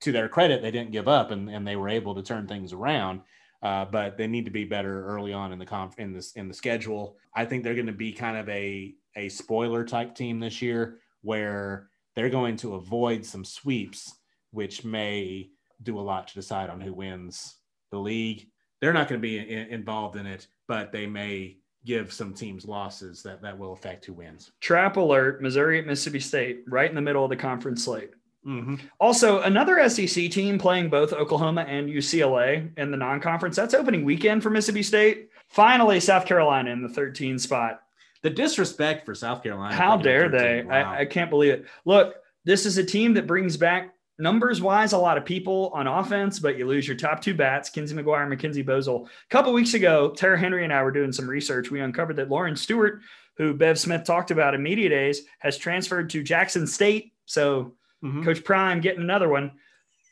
to 0.01 0.11
their 0.11 0.29
credit, 0.29 0.61
they 0.61 0.69
didn't 0.69 0.91
give 0.91 1.07
up 1.07 1.31
and, 1.31 1.49
and 1.49 1.67
they 1.67 1.75
were 1.75 1.89
able 1.89 2.13
to 2.13 2.21
turn 2.21 2.47
things 2.47 2.73
around. 2.73 3.21
Uh, 3.63 3.85
but 3.85 4.17
they 4.17 4.27
need 4.27 4.45
to 4.45 4.51
be 4.51 4.65
better 4.65 5.07
early 5.07 5.33
on 5.33 5.51
in 5.51 5.57
the 5.57 5.65
conf- 5.65 5.97
in 5.97 6.13
this 6.13 6.33
in 6.33 6.47
the 6.47 6.53
schedule. 6.53 7.17
I 7.35 7.43
think 7.43 7.63
they're 7.63 7.73
going 7.73 7.87
to 7.87 7.91
be 7.91 8.13
kind 8.13 8.37
of 8.37 8.47
a 8.49 8.93
a 9.15 9.29
spoiler 9.29 9.83
type 9.83 10.13
team 10.13 10.39
this 10.39 10.61
year 10.61 10.99
where 11.23 11.89
they're 12.15 12.29
going 12.29 12.55
to 12.57 12.75
avoid 12.75 13.25
some 13.25 13.43
sweeps, 13.43 14.13
which 14.51 14.85
may 14.85 15.49
do 15.81 15.99
a 15.99 16.01
lot 16.01 16.27
to 16.27 16.35
decide 16.35 16.69
on 16.69 16.79
who 16.79 16.93
wins 16.93 17.55
the 17.89 17.97
league. 17.97 18.47
They're 18.79 18.93
not 18.93 19.07
going 19.07 19.19
to 19.19 19.27
be 19.27 19.39
in, 19.39 19.69
involved 19.69 20.17
in 20.17 20.27
it, 20.27 20.45
but 20.67 20.91
they 20.91 21.07
may 21.07 21.57
give 21.87 22.11
some 22.11 22.33
teams 22.33 22.65
losses 22.65 23.23
that 23.23 23.41
that 23.41 23.57
will 23.57 23.73
affect 23.73 24.05
who 24.05 24.13
wins. 24.13 24.51
Trap 24.59 24.97
alert: 24.97 25.41
Missouri 25.41 25.79
at 25.79 25.87
Mississippi 25.87 26.19
State, 26.19 26.63
right 26.67 26.89
in 26.89 26.95
the 26.95 27.01
middle 27.01 27.23
of 27.23 27.29
the 27.29 27.35
conference 27.35 27.85
slate. 27.85 28.11
Mm-hmm. 28.45 28.75
Also, 28.99 29.41
another 29.41 29.89
SEC 29.89 30.29
team 30.29 30.57
playing 30.57 30.89
both 30.89 31.11
Oklahoma 31.13 31.61
and 31.67 31.89
UCLA 31.89 32.69
in 32.77 32.91
the 32.91 32.97
non-conference. 32.97 33.55
That's 33.55 33.73
opening 33.73 34.05
weekend 34.05 34.43
for 34.43 34.49
Mississippi 34.49 34.83
State. 34.83 35.29
Finally, 35.49 35.99
South 35.99 36.25
Carolina 36.25 36.71
in 36.71 36.81
the 36.81 36.89
13 36.89 37.39
spot. 37.39 37.81
The 38.21 38.29
disrespect 38.29 39.05
for 39.05 39.15
South 39.15 39.43
Carolina. 39.43 39.75
How 39.75 39.97
dare 39.97 40.29
they? 40.29 40.63
Wow. 40.63 40.93
I, 40.93 40.99
I 41.01 41.05
can't 41.05 41.29
believe 41.29 41.53
it. 41.53 41.65
Look, 41.85 42.15
this 42.45 42.65
is 42.65 42.77
a 42.77 42.83
team 42.83 43.13
that 43.15 43.27
brings 43.27 43.57
back 43.57 43.93
numbers 44.19 44.61
wise, 44.61 44.93
a 44.93 44.97
lot 44.97 45.17
of 45.17 45.25
people 45.25 45.71
on 45.73 45.87
offense, 45.87 46.39
but 46.39 46.57
you 46.57 46.65
lose 46.65 46.87
your 46.87 46.97
top 46.97 47.21
two 47.21 47.33
bats, 47.33 47.69
Kinsey 47.69 47.95
McGuire 47.95 48.21
and 48.21 48.29
Mackenzie 48.29 48.63
Boesel. 48.63 49.05
A 49.05 49.09
couple 49.29 49.53
weeks 49.53 49.73
ago, 49.73 50.09
Tara 50.11 50.37
Henry 50.39 50.63
and 50.63 50.73
I 50.73 50.83
were 50.83 50.91
doing 50.91 51.11
some 51.11 51.29
research. 51.29 51.71
We 51.71 51.81
uncovered 51.81 52.15
that 52.17 52.29
Lauren 52.29 52.55
Stewart, 52.55 53.01
who 53.37 53.53
Bev 53.53 53.79
Smith 53.79 54.03
talked 54.03 54.31
about 54.31 54.55
in 54.55 54.63
media 54.63 54.89
days, 54.89 55.21
has 55.39 55.57
transferred 55.57 56.09
to 56.11 56.23
Jackson 56.23 56.65
State. 56.65 57.13
So 57.25 57.75
mm-hmm. 58.03 58.23
Coach 58.23 58.43
Prime 58.43 58.81
getting 58.81 59.01
another 59.01 59.29
one. 59.29 59.51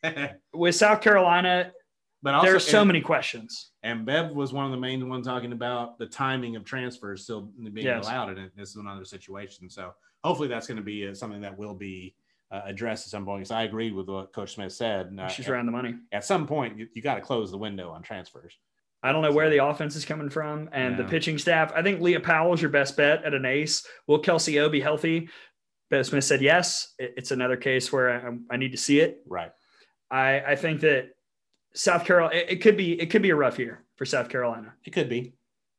With 0.53 0.75
South 0.75 1.01
Carolina, 1.01 1.71
but 2.25 2.33
also, 2.33 2.49
there's 2.49 2.67
so 2.67 2.81
and, 2.81 2.87
many 2.87 3.01
questions. 3.01 3.69
And 3.83 4.03
Bev 4.03 4.31
was 4.31 4.51
one 4.51 4.65
of 4.65 4.71
the 4.71 4.77
main 4.77 5.07
ones 5.07 5.27
talking 5.27 5.51
about 5.51 5.99
the 5.99 6.07
timing 6.07 6.55
of 6.55 6.63
transfers 6.63 7.23
still 7.23 7.51
being 7.71 7.85
yes. 7.85 8.05
allowed, 8.05 8.37
and 8.37 8.49
this 8.55 8.69
is 8.69 8.77
another 8.77 9.05
situation. 9.05 9.69
So 9.69 9.93
hopefully 10.23 10.47
that's 10.47 10.65
going 10.65 10.77
to 10.77 10.83
be 10.83 11.07
uh, 11.07 11.13
something 11.13 11.39
that 11.41 11.55
will 11.55 11.75
be 11.75 12.15
uh, 12.51 12.61
addressed 12.65 13.07
at 13.07 13.11
some 13.11 13.25
point. 13.25 13.41
Because 13.41 13.51
I 13.51 13.63
agreed 13.63 13.93
with 13.93 14.07
what 14.07 14.33
Coach 14.33 14.55
Smith 14.55 14.73
said. 14.73 15.15
Uh, 15.17 15.27
She's 15.27 15.47
around 15.47 15.65
the 15.65 15.71
money. 15.71 15.95
At 16.11 16.25
some 16.25 16.47
point, 16.47 16.77
you, 16.77 16.87
you 16.93 17.01
got 17.01 17.15
to 17.15 17.21
close 17.21 17.51
the 17.51 17.57
window 17.57 17.89
on 17.91 18.01
transfers. 18.01 18.57
I 19.03 19.11
don't 19.11 19.21
know 19.21 19.31
where 19.31 19.49
the 19.49 19.63
offense 19.63 19.95
is 19.95 20.03
coming 20.03 20.29
from 20.29 20.69
and 20.71 20.97
yeah. 20.97 21.03
the 21.03 21.09
pitching 21.09 21.37
staff. 21.37 21.71
I 21.75 21.83
think 21.83 22.01
Leah 22.01 22.19
Powell 22.19 22.53
is 22.53 22.61
your 22.61 22.71
best 22.71 22.97
bet 22.97 23.23
at 23.23 23.35
an 23.35 23.45
ace. 23.45 23.85
Will 24.07 24.19
Kelsey 24.19 24.59
O 24.59 24.67
be 24.67 24.81
healthy? 24.81 25.29
Bev 25.91 26.07
Smith 26.07 26.23
said 26.23 26.41
yes. 26.41 26.93
It's 26.97 27.31
another 27.31 27.57
case 27.57 27.91
where 27.91 28.27
I, 28.27 28.53
I 28.53 28.57
need 28.57 28.71
to 28.71 28.77
see 28.77 28.99
it. 28.99 29.21
Right. 29.27 29.51
I, 30.09 30.39
I 30.39 30.55
think 30.55 30.81
that 30.81 31.09
South 31.75 32.05
Carolina, 32.05 32.35
it, 32.35 32.49
it, 32.49 32.61
could 32.61 32.77
be 32.77 32.99
it 32.99 33.11
could 33.11 33.21
be 33.21 33.29
a 33.29 33.35
rough 33.35 33.59
year 33.59 33.83
for 33.95 34.05
South 34.05 34.29
Carolina. 34.29 34.73
It 34.83 34.91
could 34.91 35.09
be. 35.09 35.35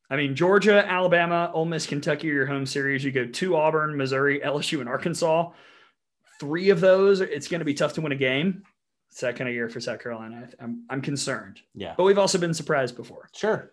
I 0.09 0.15
mean, 0.15 0.37
Georgia, 0.37 0.87
Alabama, 0.87 1.51
Ole 1.53 1.65
Miss, 1.65 1.87
Kentucky 1.87 2.31
are 2.31 2.35
your 2.35 2.47
home 2.47 2.65
series. 2.65 3.03
You 3.03 3.11
go 3.11 3.27
to 3.27 3.57
Auburn, 3.57 3.97
Missouri, 3.97 4.39
LSU, 4.39 4.79
and 4.79 4.89
Arkansas 4.89 5.51
three 6.41 6.71
of 6.71 6.81
those, 6.81 7.21
it's 7.21 7.49
going 7.49 7.61
to 7.61 7.65
be 7.65 7.75
tough 7.75 7.95
to 7.95 8.01
win 8.01 8.13
a 8.13 8.17
game. 8.17 8.63
It's 9.11 9.21
that 9.21 9.37
kind 9.37 9.49
of 9.49 9.55
year 9.55 9.69
for 9.69 9.81
South 9.81 10.03
Carolina. 10.03 10.49
I'm, 10.61 10.85
I'm 10.91 11.01
concerned. 11.01 11.61
Yeah. 11.75 11.95
But 11.97 12.05
we've 12.05 12.19
also 12.19 12.39
been 12.39 12.55
surprised 12.55 12.97
before. 12.97 13.29
Sure. 13.35 13.73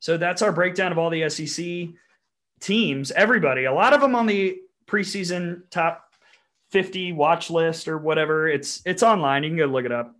So 0.00 0.16
that's 0.16 0.42
our 0.42 0.52
breakdown 0.52 0.92
of 0.92 0.98
all 0.98 1.10
the 1.10 1.28
SEC 1.28 1.94
teams, 2.60 3.10
everybody, 3.12 3.64
a 3.64 3.72
lot 3.72 3.92
of 3.92 4.00
them 4.00 4.14
on 4.14 4.26
the 4.26 4.58
preseason 4.86 5.62
top 5.70 6.12
50 6.70 7.12
watch 7.12 7.50
list 7.50 7.86
or 7.86 7.98
whatever. 7.98 8.48
It's 8.48 8.80
it's 8.86 9.02
online. 9.02 9.44
You 9.44 9.50
can 9.50 9.58
go 9.58 9.66
look 9.66 9.84
it 9.84 9.92
up. 9.92 10.16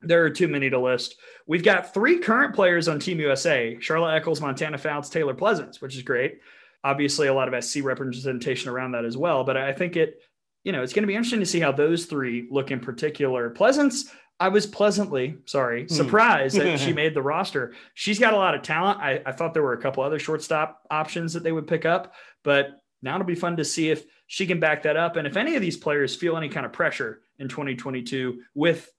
There 0.00 0.24
are 0.24 0.30
too 0.30 0.48
many 0.48 0.68
to 0.68 0.80
list. 0.80 1.16
We've 1.46 1.62
got 1.62 1.94
three 1.94 2.18
current 2.18 2.54
players 2.54 2.88
on 2.88 2.98
Team 2.98 3.20
USA: 3.20 3.76
Charla 3.80 4.16
Echols, 4.16 4.40
Montana 4.40 4.78
Fouts, 4.78 5.08
Taylor 5.08 5.34
Pleasance, 5.34 5.80
which 5.80 5.96
is 5.96 6.02
great. 6.02 6.40
Obviously, 6.84 7.28
a 7.28 7.34
lot 7.34 7.52
of 7.52 7.64
SC 7.64 7.84
representation 7.84 8.68
around 8.68 8.92
that 8.92 9.04
as 9.04 9.16
well. 9.16 9.44
But 9.44 9.56
I 9.56 9.72
think 9.72 9.96
it 9.96 10.20
you 10.64 10.72
know, 10.72 10.82
it's 10.82 10.92
going 10.92 11.02
to 11.02 11.08
be 11.08 11.14
interesting 11.14 11.40
to 11.40 11.46
see 11.46 11.60
how 11.60 11.72
those 11.72 12.06
three 12.06 12.46
look 12.50 12.70
in 12.70 12.80
particular. 12.80 13.50
Pleasance, 13.50 14.10
I 14.38 14.48
was 14.48 14.66
pleasantly, 14.66 15.36
sorry, 15.44 15.84
hmm. 15.84 15.94
surprised 15.94 16.56
that 16.56 16.78
she 16.78 16.92
made 16.94 17.14
the 17.14 17.22
roster. 17.22 17.74
She's 17.94 18.18
got 18.18 18.34
a 18.34 18.36
lot 18.36 18.54
of 18.54 18.62
talent. 18.62 19.00
I, 19.00 19.22
I, 19.26 19.32
thought 19.32 19.54
there 19.54 19.62
were 19.62 19.74
a 19.74 19.80
couple 19.82 20.02
other 20.02 20.18
shortstop 20.18 20.82
options 20.90 21.32
that 21.32 21.42
they 21.42 21.52
would 21.52 21.66
pick 21.66 21.84
up, 21.84 22.14
but 22.42 22.80
now 23.02 23.14
it'll 23.16 23.26
be 23.26 23.34
fun 23.34 23.56
to 23.56 23.64
see 23.64 23.90
if 23.90 24.04
she 24.26 24.46
can 24.46 24.60
back 24.60 24.82
that 24.84 24.96
up. 24.96 25.16
And 25.16 25.26
if 25.26 25.36
any 25.36 25.56
of 25.56 25.62
these 25.62 25.76
players 25.76 26.14
feel 26.14 26.36
any 26.36 26.48
kind 26.48 26.64
of 26.64 26.72
pressure 26.72 27.22
in 27.38 27.48
2022 27.48 28.40
with 28.54 28.90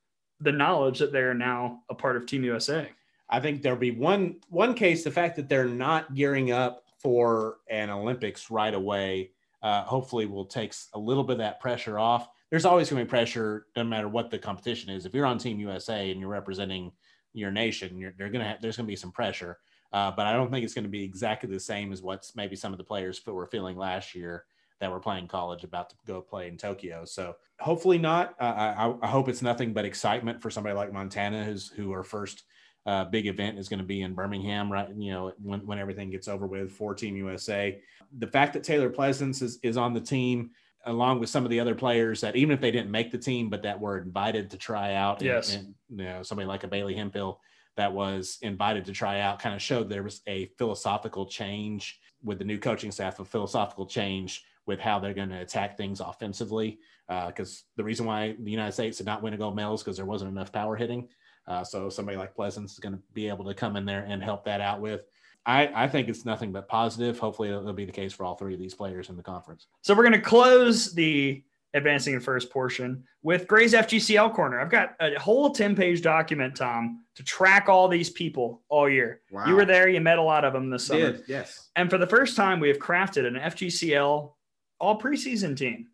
the 0.44 0.52
knowledge 0.52 1.00
that 1.00 1.12
they're 1.12 1.34
now 1.34 1.82
a 1.90 1.96
part 1.96 2.18
of 2.18 2.26
Team 2.26 2.44
USA. 2.44 2.90
I 3.30 3.40
think 3.40 3.62
there'll 3.62 3.80
be 3.80 3.92
one 3.92 4.42
one 4.50 4.74
case, 4.74 5.04
the 5.04 5.12
fact 5.12 5.38
that 5.38 5.50
they're 5.50 5.66
not 5.66 6.14
gearing 6.14 6.52
up 6.52 6.84
for 7.00 7.58
an 7.70 7.90
Olympics 7.90 8.52
right 8.52 8.74
away 8.74 9.32
uh, 9.64 9.84
hopefully 9.84 10.26
will 10.26 10.46
take 10.46 10.74
a 10.94 11.00
little 11.00 11.24
bit 11.24 11.34
of 11.34 11.40
that 11.40 11.60
pressure 11.60 11.98
off. 11.98 12.28
There's 12.52 12.66
always 12.66 12.90
going 12.90 13.00
to 13.00 13.06
be 13.06 13.10
pressure, 13.10 13.66
no 13.76 13.84
matter 13.84 14.10
what 14.10 14.30
the 14.30 14.38
competition 14.38 14.92
is. 14.92 15.06
If 15.06 15.14
you're 15.14 15.26
on 15.26 15.38
Team 15.38 15.60
USA 15.60 16.12
and 16.12 16.20
you're 16.20 16.30
representing 16.30 16.92
your 17.34 17.50
nation, 17.50 17.98
you're, 17.98 18.12
going 18.12 18.34
to 18.34 18.44
have, 18.44 18.62
there's 18.62 18.78
going 18.78 18.86
to 18.86 18.92
be 18.92 18.98
some 18.98 19.12
pressure. 19.12 19.58
Uh, 19.92 20.12
but 20.12 20.26
I 20.26 20.34
don't 20.34 20.52
think 20.52 20.66
it's 20.66 20.74
going 20.74 20.84
to 20.84 20.90
be 20.90 21.04
exactly 21.04 21.50
the 21.50 21.60
same 21.60 21.92
as 21.94 22.02
what's 22.02 22.36
maybe 22.36 22.56
some 22.56 22.74
of 22.74 22.78
the 22.78 22.84
players 22.84 23.22
were 23.26 23.48
feeling 23.48 23.78
last 23.78 24.14
year 24.14 24.46
that 24.80 24.92
were 24.92 25.00
playing 25.00 25.28
college 25.28 25.64
about 25.64 25.90
to 25.92 25.96
go 26.06 26.22
play 26.22 26.48
in 26.48 26.58
Tokyo. 26.58 27.06
So 27.06 27.36
hopefully 27.60 27.98
not. 27.98 28.36
Uh, 28.40 28.74
I, 28.78 28.94
I, 29.02 29.08
hope 29.08 29.30
it's 29.30 29.42
nothing 29.42 29.72
but 29.72 29.86
excitement 29.86 30.42
for 30.42 30.50
somebody 30.50 30.76
like 30.76 30.92
Montana, 30.92 31.46
who's 31.46 31.70
who 31.70 31.94
are 31.94 32.04
first 32.04 32.44
uh, 32.86 33.06
big 33.06 33.28
event 33.28 33.58
is 33.58 33.70
going 33.70 33.80
to 33.80 33.86
be 33.86 34.02
in 34.02 34.14
Birmingham, 34.14 34.72
right? 34.72 34.90
You 34.96 35.12
know, 35.12 35.34
when, 35.42 35.66
when 35.66 35.80
everything 35.80 36.10
gets 36.10 36.28
over 36.28 36.48
with 36.48 36.72
for 36.72 36.94
Team 36.94 37.16
USA. 37.16 37.80
The 38.20 38.28
fact 38.28 38.54
that 38.54 38.64
Taylor 38.64 38.90
Pleasance 38.90 39.42
is, 39.42 39.60
is 39.64 39.78
on 39.78 39.94
the 39.94 40.02
team, 40.02 40.52
along 40.86 41.20
with 41.20 41.30
some 41.30 41.46
of 41.46 41.50
the 41.50 41.60
other 41.60 41.76
players 41.76 42.22
that 42.22 42.36
even 42.36 42.54
if 42.54 42.60
they 42.60 42.72
didn't 42.72 42.92
make 42.92 43.12
the 43.12 43.18
team, 43.18 43.50
but 43.50 43.64
that 43.64 43.80
were 43.80 44.00
invited 44.00 44.52
to 44.52 44.58
try 44.58 44.96
out, 44.96 45.22
yes, 45.22 45.56
and, 45.56 45.74
you 45.90 46.04
know, 46.04 46.24
somebody 46.24 46.46
like 46.46 46.64
a 46.64 46.68
Bailey 46.68 46.94
Hemphill 46.94 47.40
that 47.78 47.92
was 47.92 48.38
invited 48.42 48.86
to 48.86 48.92
try 48.92 49.22
out, 49.22 49.40
kind 49.40 49.56
of 49.56 49.62
showed 49.62 49.90
there 49.90 50.04
was 50.04 50.22
a 50.28 50.52
philosophical 50.58 51.26
change 51.26 52.00
with 52.24 52.38
the 52.38 52.46
new 52.46 52.60
coaching 52.60 52.92
staff, 52.92 53.20
a 53.20 53.26
philosophical 53.26 53.86
change 53.86 54.44
with 54.66 54.80
how 54.80 55.00
they're 55.00 55.14
going 55.14 55.30
to 55.30 55.42
attack 55.42 55.78
things 55.78 56.00
offensively. 56.00 56.80
Because 57.08 57.64
uh, 57.64 57.72
the 57.78 57.84
reason 57.84 58.06
why 58.06 58.36
the 58.40 58.52
United 58.52 58.72
States 58.72 58.98
did 58.98 59.06
not 59.06 59.22
win 59.22 59.34
a 59.34 59.38
gold 59.38 59.56
medal 59.56 59.74
is 59.74 59.84
because 59.84 59.98
there 59.98 60.06
wasn't 60.06 60.32
enough 60.32 60.52
power 60.52 60.76
hitting. 60.76 61.10
Uh, 61.48 61.64
so 61.64 61.90
somebody 61.90 62.18
like 62.18 62.36
Pleasance 62.36 62.74
is 62.74 62.80
going 62.80 62.94
to 62.94 63.02
be 63.14 63.28
able 63.28 63.46
to 63.46 63.54
come 63.54 63.76
in 63.76 63.86
there 63.86 64.06
and 64.08 64.24
help 64.24 64.46
that 64.46 64.62
out 64.62 64.80
with. 64.80 65.02
I, 65.46 65.70
I 65.76 65.88
think 65.88 66.08
it's 66.08 66.24
nothing 66.24 66.52
but 66.52 66.68
positive. 66.68 67.20
Hopefully, 67.20 67.50
it'll 67.50 67.74
be 67.74 67.86
the 67.86 67.92
case 67.92 68.14
for 68.14 68.24
all 68.24 68.36
three 68.36 68.54
of 68.54 68.60
these 68.60 68.74
players 68.74 69.10
in 69.10 69.18
the 69.18 69.24
conference. 69.24 69.68
So 69.82 69.94
we're 69.94 70.04
going 70.04 70.14
to 70.14 70.22
close 70.22 70.94
the 70.94 71.44
advancing 71.74 72.14
in 72.14 72.20
first 72.20 72.50
portion 72.50 73.04
with 73.24 73.48
Gray's 73.48 73.74
FGCL 73.74 74.34
corner. 74.34 74.62
I've 74.62 74.70
got 74.70 74.96
a 75.00 75.20
whole 75.20 75.50
10 75.50 75.76
page 75.76 76.02
document, 76.02 76.56
Tom, 76.56 77.04
to 77.16 77.24
track 77.24 77.68
all 77.68 77.88
these 77.88 78.10
people 78.10 78.62
all 78.70 78.90
year. 78.90 79.22
Wow. 79.32 79.46
You 79.48 79.56
were 79.56 79.66
there, 79.66 79.90
you 79.90 80.00
met 80.00 80.20
a 80.20 80.22
lot 80.22 80.46
of 80.46 80.54
them 80.54 80.70
this 80.70 80.86
summer. 80.86 81.14
Did, 81.14 81.24
yes. 81.28 81.70
And 81.76 81.90
for 81.90 81.98
the 81.98 82.08
first 82.08 82.36
time, 82.36 82.60
we 82.60 82.68
have 82.68 82.78
crafted 82.78 83.26
an 83.26 83.36
FGCL 83.36 84.32
all 84.80 85.00
preseason 85.00 85.58
team. 85.58 85.88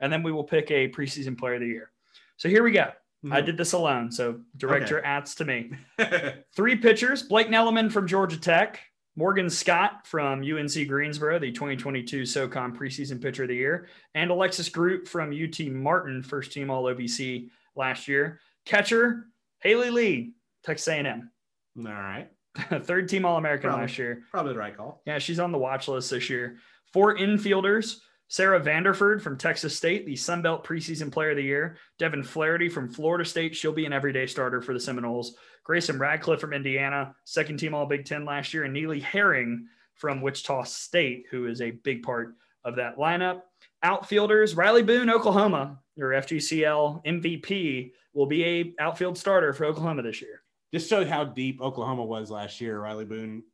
And 0.00 0.12
then 0.12 0.22
we 0.22 0.30
will 0.30 0.44
pick 0.44 0.70
a 0.70 0.88
preseason 0.88 1.38
player 1.38 1.54
of 1.54 1.60
the 1.60 1.66
year. 1.66 1.90
So 2.36 2.48
here 2.48 2.62
we 2.62 2.70
go. 2.70 2.90
Mm-hmm. 3.24 3.32
I 3.32 3.40
did 3.40 3.56
this 3.56 3.72
alone, 3.72 4.12
so 4.12 4.40
direct 4.56 4.84
okay. 4.84 4.90
your 4.90 5.04
ats 5.04 5.34
to 5.36 5.44
me. 5.44 5.72
Three 6.56 6.76
pitchers: 6.76 7.22
Blake 7.22 7.48
Nelliman 7.48 7.90
from 7.90 8.06
Georgia 8.06 8.38
Tech, 8.38 8.80
Morgan 9.16 9.48
Scott 9.48 10.06
from 10.06 10.42
UNC 10.42 10.86
Greensboro, 10.86 11.38
the 11.38 11.50
2022 11.50 12.26
SoCon 12.26 12.76
preseason 12.76 13.20
pitcher 13.20 13.44
of 13.44 13.48
the 13.48 13.56
year, 13.56 13.88
and 14.14 14.30
Alexis 14.30 14.68
Groot 14.68 15.08
from 15.08 15.32
UT 15.32 15.58
Martin, 15.68 16.22
first 16.22 16.52
team 16.52 16.70
All 16.70 16.84
OVC 16.84 17.48
last 17.74 18.06
year. 18.06 18.40
Catcher 18.66 19.26
Haley 19.60 19.90
Lee, 19.90 20.32
Texas 20.64 20.88
A&M. 20.88 21.30
All 21.78 21.84
right. 21.84 22.28
Third 22.82 23.08
team 23.08 23.24
All 23.24 23.38
American 23.38 23.72
last 23.72 23.98
year. 23.98 24.22
Probably 24.30 24.52
the 24.52 24.58
right 24.58 24.76
call. 24.76 25.02
Yeah, 25.06 25.18
she's 25.18 25.40
on 25.40 25.52
the 25.52 25.58
watch 25.58 25.88
list 25.88 26.10
this 26.10 26.28
year. 26.28 26.58
Four 26.92 27.16
infielders 27.16 27.98
Sarah 28.28 28.60
Vanderford 28.60 29.22
from 29.22 29.38
Texas 29.38 29.76
State, 29.76 30.04
the 30.04 30.16
Sun 30.16 30.42
Belt 30.42 30.64
preseason 30.64 31.12
player 31.12 31.30
of 31.30 31.36
the 31.36 31.42
year. 31.42 31.76
Devin 31.98 32.24
Flaherty 32.24 32.68
from 32.68 32.88
Florida 32.88 33.24
State, 33.24 33.54
she'll 33.54 33.72
be 33.72 33.86
an 33.86 33.92
everyday 33.92 34.26
starter 34.26 34.60
for 34.60 34.72
the 34.72 34.80
Seminoles. 34.80 35.36
Grayson 35.62 35.98
Radcliffe 35.98 36.40
from 36.40 36.52
Indiana, 36.52 37.14
second 37.24 37.58
team 37.58 37.74
All 37.74 37.86
Big 37.86 38.04
Ten 38.04 38.24
last 38.24 38.52
year, 38.52 38.64
and 38.64 38.72
Neely 38.72 39.00
Herring 39.00 39.66
from 39.94 40.20
Wichita 40.20 40.64
State, 40.64 41.26
who 41.30 41.46
is 41.46 41.60
a 41.60 41.70
big 41.70 42.02
part 42.02 42.34
of 42.64 42.76
that 42.76 42.98
lineup. 42.98 43.42
Outfielders, 43.82 44.56
Riley 44.56 44.82
Boone, 44.82 45.08
Oklahoma, 45.08 45.78
your 45.94 46.10
FGCL 46.10 47.04
MVP, 47.04 47.92
will 48.12 48.26
be 48.26 48.44
a 48.44 48.74
outfield 48.80 49.16
starter 49.16 49.52
for 49.52 49.66
Oklahoma 49.66 50.02
this 50.02 50.20
year. 50.20 50.42
Just 50.72 50.90
showed 50.90 51.06
how 51.06 51.24
deep 51.24 51.60
Oklahoma 51.60 52.04
was 52.04 52.30
last 52.30 52.60
year. 52.60 52.80
Riley 52.80 53.04
Boone 53.04 53.44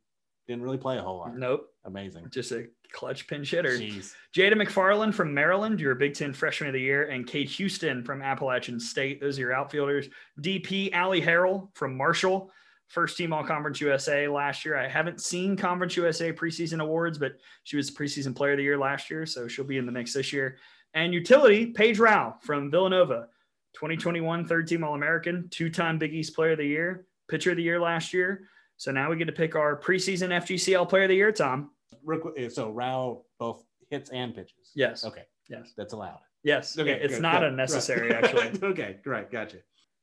didn't 0.47 0.63
really 0.63 0.77
play 0.77 0.97
a 0.97 1.01
whole 1.01 1.17
lot. 1.17 1.37
Nope. 1.37 1.69
Amazing. 1.85 2.27
Just 2.31 2.51
a 2.51 2.67
clutch 2.91 3.27
pinch 3.27 3.51
hitter. 3.51 3.77
Jeez. 3.77 4.13
Jada 4.35 4.53
McFarland 4.53 5.13
from 5.13 5.33
Maryland, 5.33 5.79
your 5.79 5.95
Big 5.95 6.13
Ten 6.13 6.33
freshman 6.33 6.69
of 6.69 6.73
the 6.73 6.81
year, 6.81 7.05
and 7.09 7.27
Kate 7.27 7.49
Houston 7.49 8.03
from 8.03 8.21
Appalachian 8.21 8.79
State. 8.79 9.19
Those 9.19 9.37
are 9.37 9.41
your 9.41 9.53
outfielders. 9.53 10.07
DP 10.41 10.91
Allie 10.93 11.21
Harrell 11.21 11.69
from 11.75 11.97
Marshall, 11.97 12.51
first 12.87 13.17
team 13.17 13.33
All 13.33 13.43
Conference 13.43 13.81
USA 13.81 14.27
last 14.27 14.63
year. 14.63 14.77
I 14.77 14.87
haven't 14.87 15.21
seen 15.21 15.57
Conference 15.57 15.97
USA 15.97 16.31
preseason 16.31 16.81
awards, 16.81 17.17
but 17.17 17.33
she 17.63 17.75
was 17.75 17.91
preseason 17.91 18.35
player 18.35 18.51
of 18.51 18.57
the 18.57 18.63
year 18.63 18.77
last 18.77 19.09
year, 19.09 19.25
so 19.25 19.47
she'll 19.47 19.65
be 19.65 19.77
in 19.77 19.85
the 19.85 19.91
mix 19.91 20.13
this 20.13 20.31
year. 20.31 20.57
And 20.93 21.13
utility, 21.13 21.67
Paige 21.67 21.99
Rauch 21.99 22.41
from 22.43 22.69
Villanova, 22.69 23.27
2021 23.73 24.45
third 24.45 24.67
team 24.67 24.83
All 24.83 24.93
American, 24.93 25.47
two 25.49 25.69
time 25.69 25.97
Big 25.97 26.13
East 26.13 26.35
player 26.35 26.51
of 26.51 26.59
the 26.59 26.65
year, 26.65 27.05
pitcher 27.27 27.51
of 27.51 27.57
the 27.57 27.63
year 27.63 27.79
last 27.79 28.13
year. 28.13 28.47
So 28.77 28.91
now 28.91 29.09
we 29.09 29.15
get 29.17 29.25
to 29.25 29.31
pick 29.31 29.55
our 29.55 29.79
preseason 29.79 30.29
FGCL 30.29 30.89
player 30.89 31.03
of 31.03 31.09
the 31.09 31.15
year, 31.15 31.31
Tom. 31.31 31.71
Quick, 32.05 32.51
So 32.51 32.69
Rauch 32.71 33.23
both 33.39 33.63
hits 33.89 34.09
and 34.09 34.35
pitches. 34.35 34.71
Yes. 34.75 35.05
Okay. 35.05 35.23
Yes. 35.49 35.73
That's 35.77 35.93
allowed. 35.93 36.19
Yes. 36.43 36.77
Okay. 36.77 36.91
it's 37.01 37.13
good, 37.15 37.21
not 37.21 37.39
good. 37.39 37.49
unnecessary, 37.49 38.09
Right. 38.09 38.23
actually. 38.25 38.59
okay. 38.71 38.97
Right. 39.05 39.29
Gotcha. 39.31 39.57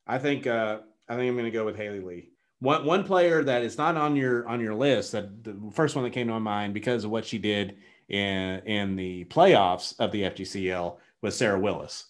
I 0.06 0.18
think 0.18 0.46
uh, 0.46 0.78
I 1.08 1.16
think 1.16 1.28
I'm 1.28 1.34
going 1.34 1.44
to 1.44 1.50
go 1.50 1.64
with 1.66 1.76
Haley 1.76 2.00
Lee. 2.00 2.30
One 2.60 2.84
one 2.86 3.04
player 3.04 3.42
that 3.44 3.62
is 3.62 3.76
not 3.76 3.96
on 3.96 4.16
your 4.16 4.46
on 4.48 4.60
your 4.60 4.74
list 4.74 5.12
that 5.12 5.44
the 5.44 5.56
first 5.72 5.94
one 5.96 6.04
that 6.04 6.12
came 6.12 6.26
to 6.28 6.32
my 6.34 6.38
mind 6.38 6.72
because 6.74 7.04
of 7.04 7.10
what 7.10 7.24
she 7.24 7.38
did 7.38 7.76
in 8.08 8.60
in 8.66 8.96
the 8.96 9.24
playoffs 9.26 9.94
of 9.98 10.12
the 10.12 10.22
FGCL 10.22 10.96
was 11.22 11.36
Sarah 11.36 11.58
Willis, 11.60 12.06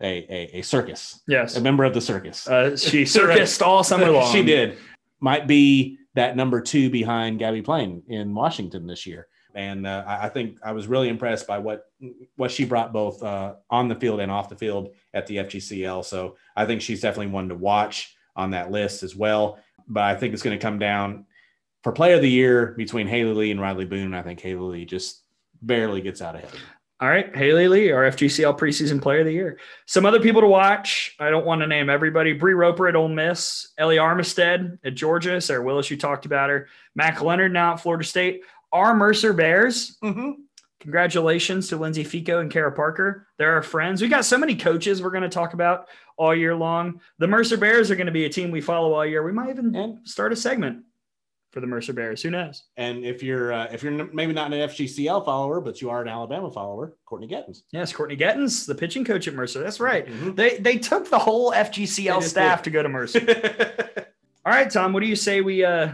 a 0.00 0.06
a, 0.28 0.58
a 0.58 0.62
circus, 0.62 1.20
Yes. 1.28 1.56
a 1.56 1.60
member 1.60 1.84
of 1.84 1.94
the 1.94 2.00
circus. 2.00 2.48
Uh, 2.48 2.76
she 2.76 3.04
circused 3.18 3.62
all 3.62 3.84
summer 3.84 4.10
long. 4.10 4.32
she 4.32 4.42
did. 4.42 4.76
Might 5.24 5.46
be 5.46 5.96
that 6.16 6.36
number 6.36 6.60
two 6.60 6.90
behind 6.90 7.40
Gabbie 7.40 7.64
Plain 7.64 8.02
in 8.08 8.34
Washington 8.34 8.86
this 8.86 9.06
year. 9.06 9.26
And 9.54 9.86
uh, 9.86 10.04
I 10.06 10.28
think 10.28 10.58
I 10.62 10.72
was 10.72 10.86
really 10.86 11.08
impressed 11.08 11.46
by 11.46 11.56
what 11.56 11.86
what 12.36 12.50
she 12.50 12.66
brought 12.66 12.92
both 12.92 13.22
uh, 13.22 13.54
on 13.70 13.88
the 13.88 13.94
field 13.94 14.20
and 14.20 14.30
off 14.30 14.50
the 14.50 14.56
field 14.56 14.90
at 15.14 15.26
the 15.26 15.38
FGCL. 15.38 16.04
So 16.04 16.36
I 16.54 16.66
think 16.66 16.82
she's 16.82 17.00
definitely 17.00 17.32
one 17.32 17.48
to 17.48 17.54
watch 17.54 18.14
on 18.36 18.50
that 18.50 18.70
list 18.70 19.02
as 19.02 19.16
well. 19.16 19.58
But 19.88 20.02
I 20.02 20.14
think 20.14 20.34
it's 20.34 20.42
going 20.42 20.58
to 20.58 20.62
come 20.62 20.78
down 20.78 21.24
for 21.82 21.92
player 21.92 22.16
of 22.16 22.20
the 22.20 22.30
year 22.30 22.74
between 22.76 23.06
Haley 23.06 23.32
Lee 23.32 23.50
and 23.50 23.60
Riley 23.62 23.86
Boone. 23.86 24.12
I 24.12 24.20
think 24.20 24.42
Haley 24.42 24.78
Lee 24.78 24.84
just 24.84 25.22
barely 25.62 26.02
gets 26.02 26.20
out 26.20 26.34
ahead. 26.34 26.50
All 27.00 27.08
right, 27.08 27.34
Haley 27.36 27.66
Lee, 27.68 27.90
our 27.90 28.04
FGCL 28.04 28.56
preseason 28.58 29.02
player 29.02 29.20
of 29.20 29.26
the 29.26 29.32
year. 29.32 29.58
Some 29.86 30.06
other 30.06 30.20
people 30.20 30.40
to 30.40 30.46
watch. 30.46 31.14
I 31.18 31.28
don't 31.28 31.44
want 31.44 31.60
to 31.60 31.66
name 31.66 31.90
everybody. 31.90 32.32
Bree 32.32 32.54
Roper 32.54 32.86
at 32.88 32.94
Ole 32.96 33.08
Miss, 33.08 33.72
Ellie 33.76 33.96
Armistead 33.96 34.78
at 34.84 34.94
Georgia, 34.94 35.40
Sarah 35.40 35.62
Willis, 35.62 35.90
you 35.90 35.96
talked 35.96 36.24
about 36.24 36.50
her. 36.50 36.68
Mac 36.94 37.20
Leonard 37.20 37.52
now 37.52 37.72
at 37.72 37.80
Florida 37.80 38.04
State. 38.04 38.42
Our 38.72 38.94
Mercer 38.94 39.32
Bears. 39.32 39.98
Mm-hmm. 40.02 40.30
Congratulations 40.80 41.68
to 41.68 41.76
Lindsay 41.76 42.04
Fico 42.04 42.40
and 42.40 42.50
Kara 42.50 42.70
Parker. 42.70 43.26
They're 43.38 43.54
our 43.54 43.62
friends. 43.62 44.00
We 44.00 44.08
got 44.08 44.24
so 44.24 44.38
many 44.38 44.54
coaches 44.54 45.02
we're 45.02 45.10
going 45.10 45.22
to 45.22 45.28
talk 45.28 45.54
about 45.54 45.88
all 46.16 46.34
year 46.34 46.54
long. 46.54 47.00
The 47.18 47.26
Mercer 47.26 47.56
Bears 47.56 47.90
are 47.90 47.96
going 47.96 48.06
to 48.06 48.12
be 48.12 48.26
a 48.26 48.30
team 48.30 48.50
we 48.50 48.60
follow 48.60 48.92
all 48.92 49.04
year. 49.06 49.22
We 49.24 49.32
might 49.32 49.48
even 49.50 49.74
And- 49.74 50.06
start 50.08 50.32
a 50.32 50.36
segment 50.36 50.84
for 51.54 51.60
the 51.60 51.66
Mercer 51.66 51.92
Bears. 51.94 52.20
Who 52.22 52.30
knows? 52.30 52.64
And 52.76 53.04
if 53.04 53.22
you're 53.22 53.52
uh, 53.52 53.68
if 53.72 53.82
you're 53.82 53.92
maybe 54.12 54.32
not 54.34 54.52
an 54.52 54.68
FGCL 54.68 55.24
follower, 55.24 55.60
but 55.62 55.80
you 55.80 55.88
are 55.88 56.02
an 56.02 56.08
Alabama 56.08 56.50
follower, 56.50 56.96
Courtney 57.06 57.28
Gettins. 57.28 57.62
Yes, 57.70 57.92
Courtney 57.92 58.16
Gettins, 58.16 58.66
the 58.66 58.74
pitching 58.74 59.04
coach 59.04 59.26
at 59.28 59.34
Mercer. 59.34 59.60
That's 59.62 59.80
right. 59.80 60.06
Mhm. 60.06 60.36
They 60.36 60.58
they 60.58 60.76
took 60.76 61.08
the 61.08 61.18
whole 61.18 61.52
FGCL 61.52 62.22
staff 62.22 62.58
did. 62.58 62.64
to 62.64 62.70
go 62.70 62.82
to 62.82 62.88
Mercer. 62.90 63.20
All 64.46 64.52
right, 64.52 64.70
Tom, 64.70 64.92
what 64.92 65.00
do 65.00 65.06
you 65.06 65.16
say 65.16 65.40
we 65.40 65.64
uh 65.64 65.92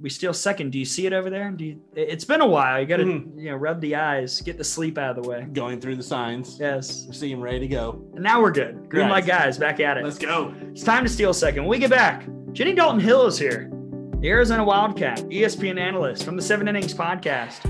we 0.00 0.08
steal 0.08 0.32
second? 0.32 0.70
Do 0.72 0.78
you 0.78 0.86
see 0.86 1.04
it 1.06 1.12
over 1.12 1.28
there? 1.28 1.50
Do 1.50 1.64
you, 1.64 1.80
it- 1.94 2.08
it's 2.08 2.24
been 2.24 2.40
a 2.40 2.46
while. 2.46 2.80
You 2.80 2.86
got 2.86 2.96
to 2.98 3.04
Mhm. 3.04 3.36
you 3.38 3.50
know 3.50 3.56
rub 3.56 3.80
the 3.82 3.96
eyes, 3.96 4.40
get 4.40 4.56
the 4.56 4.64
sleep 4.64 4.96
out 4.96 5.18
of 5.18 5.22
the 5.22 5.28
way. 5.28 5.46
Going 5.52 5.78
through 5.80 5.96
the 5.96 6.02
signs. 6.02 6.56
Yes. 6.58 7.06
See 7.12 7.30
him 7.30 7.40
ready 7.42 7.58
to 7.58 7.68
go. 7.68 8.02
And 8.14 8.22
now 8.22 8.40
we're 8.40 8.52
good. 8.52 8.88
Green 8.88 9.04
Right. 9.06 9.10
light 9.10 9.26
guys, 9.26 9.58
back 9.58 9.80
at 9.80 9.98
it. 9.98 10.04
Let's 10.04 10.16
go. 10.18 10.54
It's 10.70 10.82
time 10.84 11.02
to 11.04 11.10
steal 11.10 11.34
second. 11.34 11.64
When 11.64 11.70
we 11.70 11.78
get 11.78 11.90
back, 11.90 12.26
Jenny 12.52 12.72
Dalton 12.74 13.00
Hill 13.00 13.26
is 13.26 13.38
here, 13.38 13.70
the 14.20 14.28
Arizona 14.28 14.62
Wildcat, 14.62 15.20
ESPN 15.30 15.80
analyst 15.80 16.24
from 16.24 16.36
the 16.36 16.42
Seven 16.42 16.68
Innings 16.68 16.92
podcast. 16.92 17.64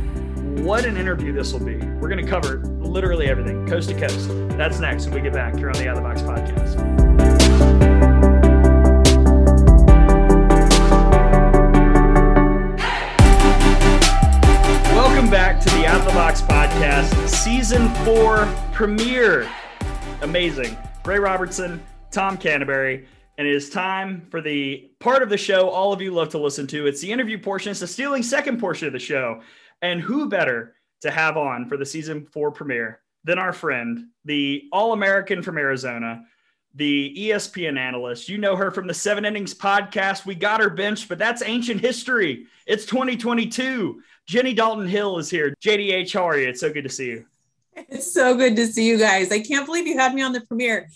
What 0.64 0.84
an 0.84 0.96
interview 0.96 1.32
this 1.32 1.52
will 1.52 1.64
be. 1.64 1.76
We're 1.76 2.08
going 2.08 2.24
to 2.24 2.28
cover 2.28 2.58
literally 2.80 3.28
everything, 3.28 3.68
coast 3.68 3.88
to 3.90 3.94
coast. 3.94 4.28
That's 4.58 4.80
next 4.80 5.06
when 5.06 5.14
we 5.14 5.20
get 5.20 5.32
back 5.32 5.54
here 5.54 5.68
on 5.68 5.74
the 5.74 5.88
Out 5.88 5.96
of 5.96 6.02
the 6.02 6.08
Box 6.08 6.22
podcast. 6.22 6.76
Welcome 14.92 15.30
back 15.30 15.60
to 15.60 15.70
the 15.76 15.86
Out 15.86 16.00
of 16.00 16.06
the 16.06 16.12
Box 16.14 16.42
podcast, 16.42 17.28
season 17.28 17.88
four 18.04 18.52
premiere. 18.72 19.48
Amazing. 20.22 20.76
Gray 21.04 21.20
Robertson, 21.20 21.80
Tom 22.10 22.36
Canterbury, 22.36 23.06
and 23.40 23.48
it 23.48 23.54
is 23.54 23.70
time 23.70 24.26
for 24.30 24.42
the 24.42 24.90
part 24.98 25.22
of 25.22 25.30
the 25.30 25.38
show 25.38 25.70
all 25.70 25.94
of 25.94 26.02
you 26.02 26.10
love 26.10 26.28
to 26.28 26.36
listen 26.36 26.66
to. 26.66 26.86
It's 26.86 27.00
the 27.00 27.10
interview 27.10 27.38
portion, 27.38 27.70
it's 27.70 27.80
the 27.80 27.86
stealing 27.86 28.22
second 28.22 28.60
portion 28.60 28.86
of 28.86 28.92
the 28.92 28.98
show. 28.98 29.40
And 29.80 29.98
who 29.98 30.28
better 30.28 30.74
to 31.00 31.10
have 31.10 31.38
on 31.38 31.66
for 31.66 31.78
the 31.78 31.86
season 31.86 32.26
four 32.26 32.50
premiere 32.50 33.00
than 33.24 33.38
our 33.38 33.54
friend, 33.54 34.08
the 34.26 34.68
All 34.72 34.92
American 34.92 35.42
from 35.42 35.56
Arizona, 35.56 36.22
the 36.74 37.16
ESPN 37.18 37.78
analyst. 37.78 38.28
You 38.28 38.36
know 38.36 38.56
her 38.56 38.70
from 38.70 38.86
the 38.86 38.92
Seven 38.92 39.24
Innings 39.24 39.54
podcast. 39.54 40.26
We 40.26 40.34
got 40.34 40.60
her 40.60 40.68
benched, 40.68 41.08
but 41.08 41.18
that's 41.18 41.40
ancient 41.40 41.80
history. 41.80 42.44
It's 42.66 42.84
2022. 42.84 44.02
Jenny 44.26 44.52
Dalton 44.52 44.86
Hill 44.86 45.16
is 45.16 45.30
here. 45.30 45.54
JDH, 45.64 46.12
how 46.12 46.28
are 46.28 46.38
you? 46.38 46.50
It's 46.50 46.60
so 46.60 46.70
good 46.70 46.84
to 46.84 46.90
see 46.90 47.06
you. 47.06 47.24
It's 47.74 48.12
so 48.12 48.36
good 48.36 48.54
to 48.56 48.66
see 48.66 48.86
you 48.86 48.98
guys. 48.98 49.32
I 49.32 49.40
can't 49.40 49.64
believe 49.64 49.86
you 49.86 49.96
had 49.96 50.12
me 50.12 50.20
on 50.20 50.34
the 50.34 50.42
premiere. 50.42 50.90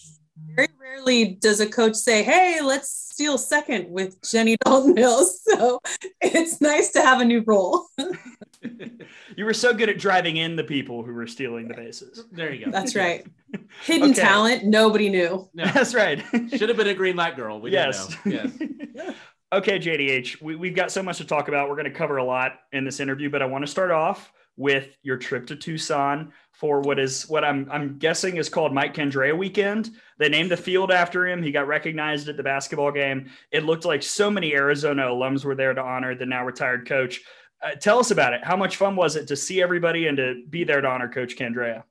Very 0.55 0.69
rarely 0.95 1.25
does 1.25 1.61
a 1.61 1.67
coach 1.67 1.95
say, 1.95 2.23
Hey, 2.23 2.61
let's 2.63 2.91
steal 2.91 3.39
second 3.39 3.91
with 3.91 4.21
Jenny 4.29 4.57
Dalton 4.65 4.97
Hill. 4.97 5.25
So 5.25 5.81
it's 6.21 6.61
nice 6.61 6.91
to 6.93 7.03
have 7.03 7.21
a 7.21 7.25
new 7.25 7.43
role. 7.47 7.87
you 9.37 9.45
were 9.45 9.55
so 9.55 9.73
good 9.73 9.89
at 9.89 9.99
driving 9.99 10.37
in 10.37 10.57
the 10.57 10.65
people 10.65 11.03
who 11.03 11.13
were 11.13 11.27
stealing 11.27 11.69
the 11.69 11.75
bases. 11.75 12.25
There 12.33 12.53
you 12.53 12.67
go. 12.67 12.71
That's 12.71 12.95
right. 12.95 13.27
Hidden 13.85 14.11
Okay. 14.11 14.21
talent, 14.21 14.65
nobody 14.65 15.09
knew. 15.09 15.49
Yeah. 15.55 15.71
That's 15.73 15.95
right. 15.95 16.23
Should 16.51 16.69
have 16.69 16.77
been 16.77 16.89
a 16.89 16.95
green 16.95 17.17
light 17.17 17.37
girl. 17.37 17.61
We 17.61 17.71
yes. 17.71 18.09
didn't 18.25 18.47
know. 18.49 18.53
Yes. 18.95 19.15
okay, 19.53 19.79
JDH, 19.79 20.43
we, 20.43 20.57
we've 20.57 20.75
got 20.75 20.91
so 20.91 21.03
much 21.03 21.19
to 21.19 21.25
talk 21.25 21.49
about. 21.49 21.69
We're 21.69 21.77
going 21.77 21.91
to 21.91 21.97
cover 21.97 22.17
a 22.17 22.25
lot 22.25 22.53
in 22.73 22.85
this 22.85 23.01
interview, 23.01 23.31
but 23.31 23.43
I 23.43 23.47
want 23.47 23.63
to 23.63 23.71
start 23.71 23.91
off 23.91 24.33
with 24.57 24.97
your 25.03 25.17
trip 25.17 25.47
to 25.49 25.57
Tucson 25.57 26.33
for 26.53 26.81
what 26.81 26.99
is 26.99 27.29
what 27.29 27.45
I'm 27.45 27.69
I'm 27.71 27.99
guessing 27.99 28.37
is 28.37 28.49
called 28.49 28.73
Mike 28.73 28.95
Candrea 28.95 29.37
weekend. 29.37 29.91
They 30.19 30.29
named 30.29 30.51
the 30.51 30.57
field 30.57 30.93
after 30.93 31.27
him. 31.27 31.43
He 31.43 31.51
got 31.51 31.67
recognized 31.67 32.29
at 32.29 32.37
the 32.37 32.43
basketball 32.43 32.93
game. 32.93 33.31
It 33.51 33.65
looked 33.65 33.85
like 33.85 34.03
so 34.03 34.31
many 34.31 34.55
Arizona 34.55 35.03
alums 35.03 35.45
were 35.45 35.57
there 35.57 35.75
to 35.75 35.81
honor 35.81 36.15
the 36.15 36.27
now 36.27 36.45
retired 36.45 36.89
coach. 36.89 37.21
Uh, 37.63 37.75
tell 37.75 37.99
us 37.99 38.11
about 38.11 38.35
it. 38.35 38.45
How 38.45 38.57
much 38.57 38.77
fun 38.77 38.95
was 38.95 39.17
it 39.17 39.29
to 39.29 39.37
see 39.37 39.63
everybody 39.63 40.07
and 40.07 40.17
to 40.19 40.43
be 40.49 40.65
there 40.65 40.81
to 40.81 40.89
honor 40.89 41.09
Coach 41.09 41.37
Candrea? 41.37 41.85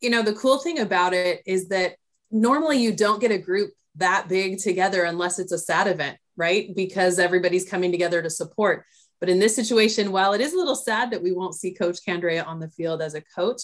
You 0.00 0.10
know, 0.10 0.22
the 0.22 0.34
cool 0.34 0.58
thing 0.58 0.78
about 0.78 1.12
it 1.12 1.42
is 1.44 1.68
that 1.68 1.96
normally 2.30 2.78
you 2.78 2.94
don't 2.94 3.20
get 3.20 3.30
a 3.30 3.38
group 3.38 3.70
that 3.96 4.28
big 4.28 4.58
together 4.58 5.02
unless 5.04 5.38
it's 5.38 5.52
a 5.52 5.58
sad 5.58 5.88
event, 5.88 6.16
right? 6.36 6.74
Because 6.74 7.18
everybody's 7.18 7.68
coming 7.68 7.92
together 7.92 8.22
to 8.22 8.30
support. 8.30 8.84
But 9.20 9.28
in 9.28 9.38
this 9.38 9.56
situation, 9.56 10.12
while 10.12 10.32
it 10.32 10.40
is 10.40 10.52
a 10.52 10.56
little 10.56 10.76
sad 10.76 11.10
that 11.10 11.22
we 11.22 11.32
won't 11.32 11.54
see 11.54 11.74
Coach 11.74 11.98
Candrea 12.06 12.46
on 12.46 12.60
the 12.60 12.70
field 12.70 13.02
as 13.02 13.14
a 13.14 13.22
coach, 13.34 13.62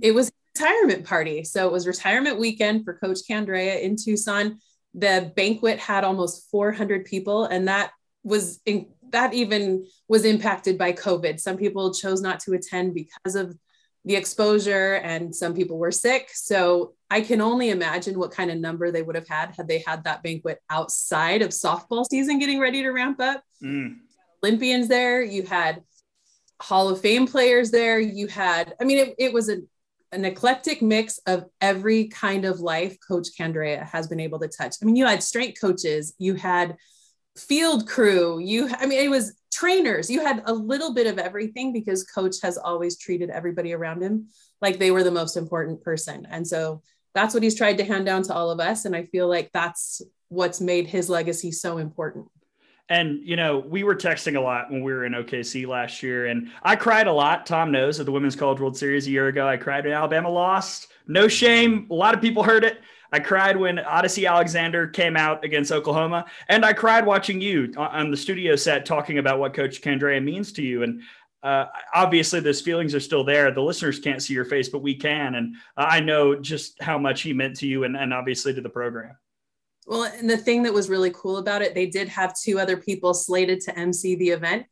it 0.00 0.12
was 0.12 0.30
retirement 0.54 1.04
party. 1.04 1.44
So 1.44 1.66
it 1.66 1.72
was 1.72 1.86
retirement 1.86 2.38
weekend 2.38 2.84
for 2.84 2.94
Coach 2.94 3.18
Candrea 3.28 3.80
in 3.80 3.96
Tucson. 3.96 4.58
The 4.94 5.32
banquet 5.36 5.78
had 5.78 6.04
almost 6.04 6.50
400 6.50 7.04
people, 7.04 7.44
and 7.44 7.68
that 7.68 7.92
was 8.24 8.60
in, 8.66 8.86
that 9.10 9.34
even 9.34 9.86
was 10.08 10.24
impacted 10.24 10.76
by 10.76 10.92
COVID. 10.92 11.38
Some 11.38 11.56
people 11.56 11.94
chose 11.94 12.20
not 12.20 12.40
to 12.40 12.54
attend 12.54 12.94
because 12.94 13.36
of 13.36 13.56
the 14.04 14.16
exposure, 14.16 14.94
and 14.94 15.34
some 15.34 15.54
people 15.54 15.78
were 15.78 15.92
sick. 15.92 16.30
So 16.32 16.94
I 17.10 17.20
can 17.20 17.40
only 17.40 17.70
imagine 17.70 18.18
what 18.18 18.30
kind 18.30 18.50
of 18.50 18.58
number 18.58 18.90
they 18.90 19.02
would 19.02 19.16
have 19.16 19.28
had 19.28 19.54
had 19.56 19.68
they 19.68 19.82
had 19.86 20.04
that 20.04 20.22
banquet 20.22 20.60
outside 20.70 21.42
of 21.42 21.50
softball 21.50 22.04
season 22.10 22.38
getting 22.38 22.58
ready 22.58 22.82
to 22.82 22.90
ramp 22.90 23.20
up. 23.20 23.42
Mm. 23.62 23.96
Olympians 24.42 24.88
there. 24.88 25.22
You 25.22 25.42
had 25.42 25.82
Hall 26.60 26.88
of 26.88 27.00
Fame 27.00 27.26
players 27.26 27.70
there. 27.70 28.00
You 28.00 28.26
had, 28.26 28.74
I 28.80 28.84
mean, 28.84 28.98
it, 28.98 29.14
it 29.18 29.32
was 29.32 29.48
an 29.48 30.24
eclectic 30.24 30.82
mix 30.82 31.18
of 31.26 31.44
every 31.60 32.08
kind 32.08 32.44
of 32.44 32.60
life 32.60 32.96
Coach 33.06 33.28
Candrea 33.38 33.86
has 33.86 34.06
been 34.06 34.20
able 34.20 34.38
to 34.40 34.48
touch. 34.48 34.76
I 34.82 34.84
mean, 34.84 34.96
you 34.96 35.06
had 35.06 35.22
strength 35.22 35.60
coaches, 35.60 36.14
you 36.18 36.34
had 36.34 36.76
field 37.36 37.88
crew, 37.88 38.40
you, 38.40 38.68
I 38.78 38.86
mean, 38.86 39.04
it 39.04 39.10
was 39.10 39.38
trainers, 39.52 40.10
you 40.10 40.20
had 40.20 40.42
a 40.46 40.52
little 40.52 40.94
bit 40.94 41.06
of 41.06 41.18
everything 41.18 41.72
because 41.72 42.04
Coach 42.04 42.36
has 42.42 42.58
always 42.58 42.98
treated 42.98 43.30
everybody 43.30 43.72
around 43.72 44.02
him 44.02 44.28
like 44.60 44.78
they 44.78 44.90
were 44.90 45.04
the 45.04 45.10
most 45.10 45.36
important 45.36 45.82
person. 45.82 46.26
And 46.28 46.46
so 46.46 46.82
that's 47.14 47.34
what 47.34 47.42
he's 47.42 47.56
tried 47.56 47.78
to 47.78 47.84
hand 47.84 48.06
down 48.06 48.22
to 48.24 48.34
all 48.34 48.50
of 48.50 48.60
us. 48.60 48.84
And 48.84 48.96
I 48.96 49.04
feel 49.04 49.28
like 49.28 49.50
that's 49.52 50.02
what's 50.28 50.60
made 50.60 50.86
his 50.86 51.08
legacy 51.08 51.52
so 51.52 51.78
important. 51.78 52.26
And, 52.90 53.20
you 53.22 53.36
know, 53.36 53.58
we 53.58 53.84
were 53.84 53.94
texting 53.94 54.36
a 54.36 54.40
lot 54.40 54.70
when 54.70 54.82
we 54.82 54.92
were 54.92 55.04
in 55.04 55.12
OKC 55.12 55.66
last 55.66 56.02
year. 56.02 56.26
And 56.26 56.50
I 56.62 56.74
cried 56.74 57.06
a 57.06 57.12
lot. 57.12 57.44
Tom 57.44 57.70
knows 57.70 58.00
at 58.00 58.06
the 58.06 58.12
Women's 58.12 58.36
College 58.36 58.60
World 58.60 58.76
Series 58.76 59.06
a 59.06 59.10
year 59.10 59.28
ago. 59.28 59.46
I 59.46 59.58
cried 59.58 59.84
when 59.84 59.92
Alabama 59.92 60.30
lost. 60.30 60.88
No 61.06 61.28
shame. 61.28 61.86
A 61.90 61.94
lot 61.94 62.14
of 62.14 62.22
people 62.22 62.42
heard 62.42 62.64
it. 62.64 62.80
I 63.12 63.20
cried 63.20 63.56
when 63.56 63.76
Odicci 63.76 64.28
Alexander 64.28 64.86
came 64.86 65.16
out 65.16 65.44
against 65.44 65.72
Oklahoma. 65.72 66.26
And 66.48 66.64
I 66.64 66.72
cried 66.72 67.04
watching 67.04 67.40
you 67.40 67.72
on 67.76 68.10
the 68.10 68.16
studio 68.16 68.56
set 68.56 68.86
talking 68.86 69.18
about 69.18 69.38
what 69.38 69.54
Coach 69.54 69.82
Candrea 69.82 70.22
means 70.22 70.52
to 70.52 70.62
you. 70.62 70.82
And 70.82 71.02
uh, 71.42 71.66
obviously, 71.94 72.40
those 72.40 72.60
feelings 72.60 72.94
are 72.94 73.00
still 73.00 73.24
there. 73.24 73.50
The 73.50 73.62
listeners 73.62 73.98
can't 73.98 74.22
see 74.22 74.34
your 74.34 74.44
face, 74.44 74.68
but 74.68 74.82
we 74.82 74.94
can. 74.94 75.36
And 75.36 75.56
I 75.76 76.00
know 76.00 76.34
just 76.34 76.82
how 76.82 76.98
much 76.98 77.22
he 77.22 77.32
meant 77.32 77.56
to 77.56 77.66
you 77.66 77.84
and, 77.84 77.96
and 77.96 78.12
obviously 78.12 78.52
to 78.54 78.60
the 78.60 78.68
program. 78.68 79.16
Well, 79.88 80.02
and 80.02 80.28
the 80.28 80.36
thing 80.36 80.64
that 80.64 80.74
was 80.74 80.90
really 80.90 81.10
cool 81.14 81.38
about 81.38 81.62
it, 81.62 81.74
they 81.74 81.86
did 81.86 82.08
have 82.08 82.38
two 82.38 82.60
other 82.60 82.76
people 82.76 83.14
slated 83.14 83.62
to 83.62 83.78
MC 83.78 84.16
the 84.16 84.28
event, 84.28 84.66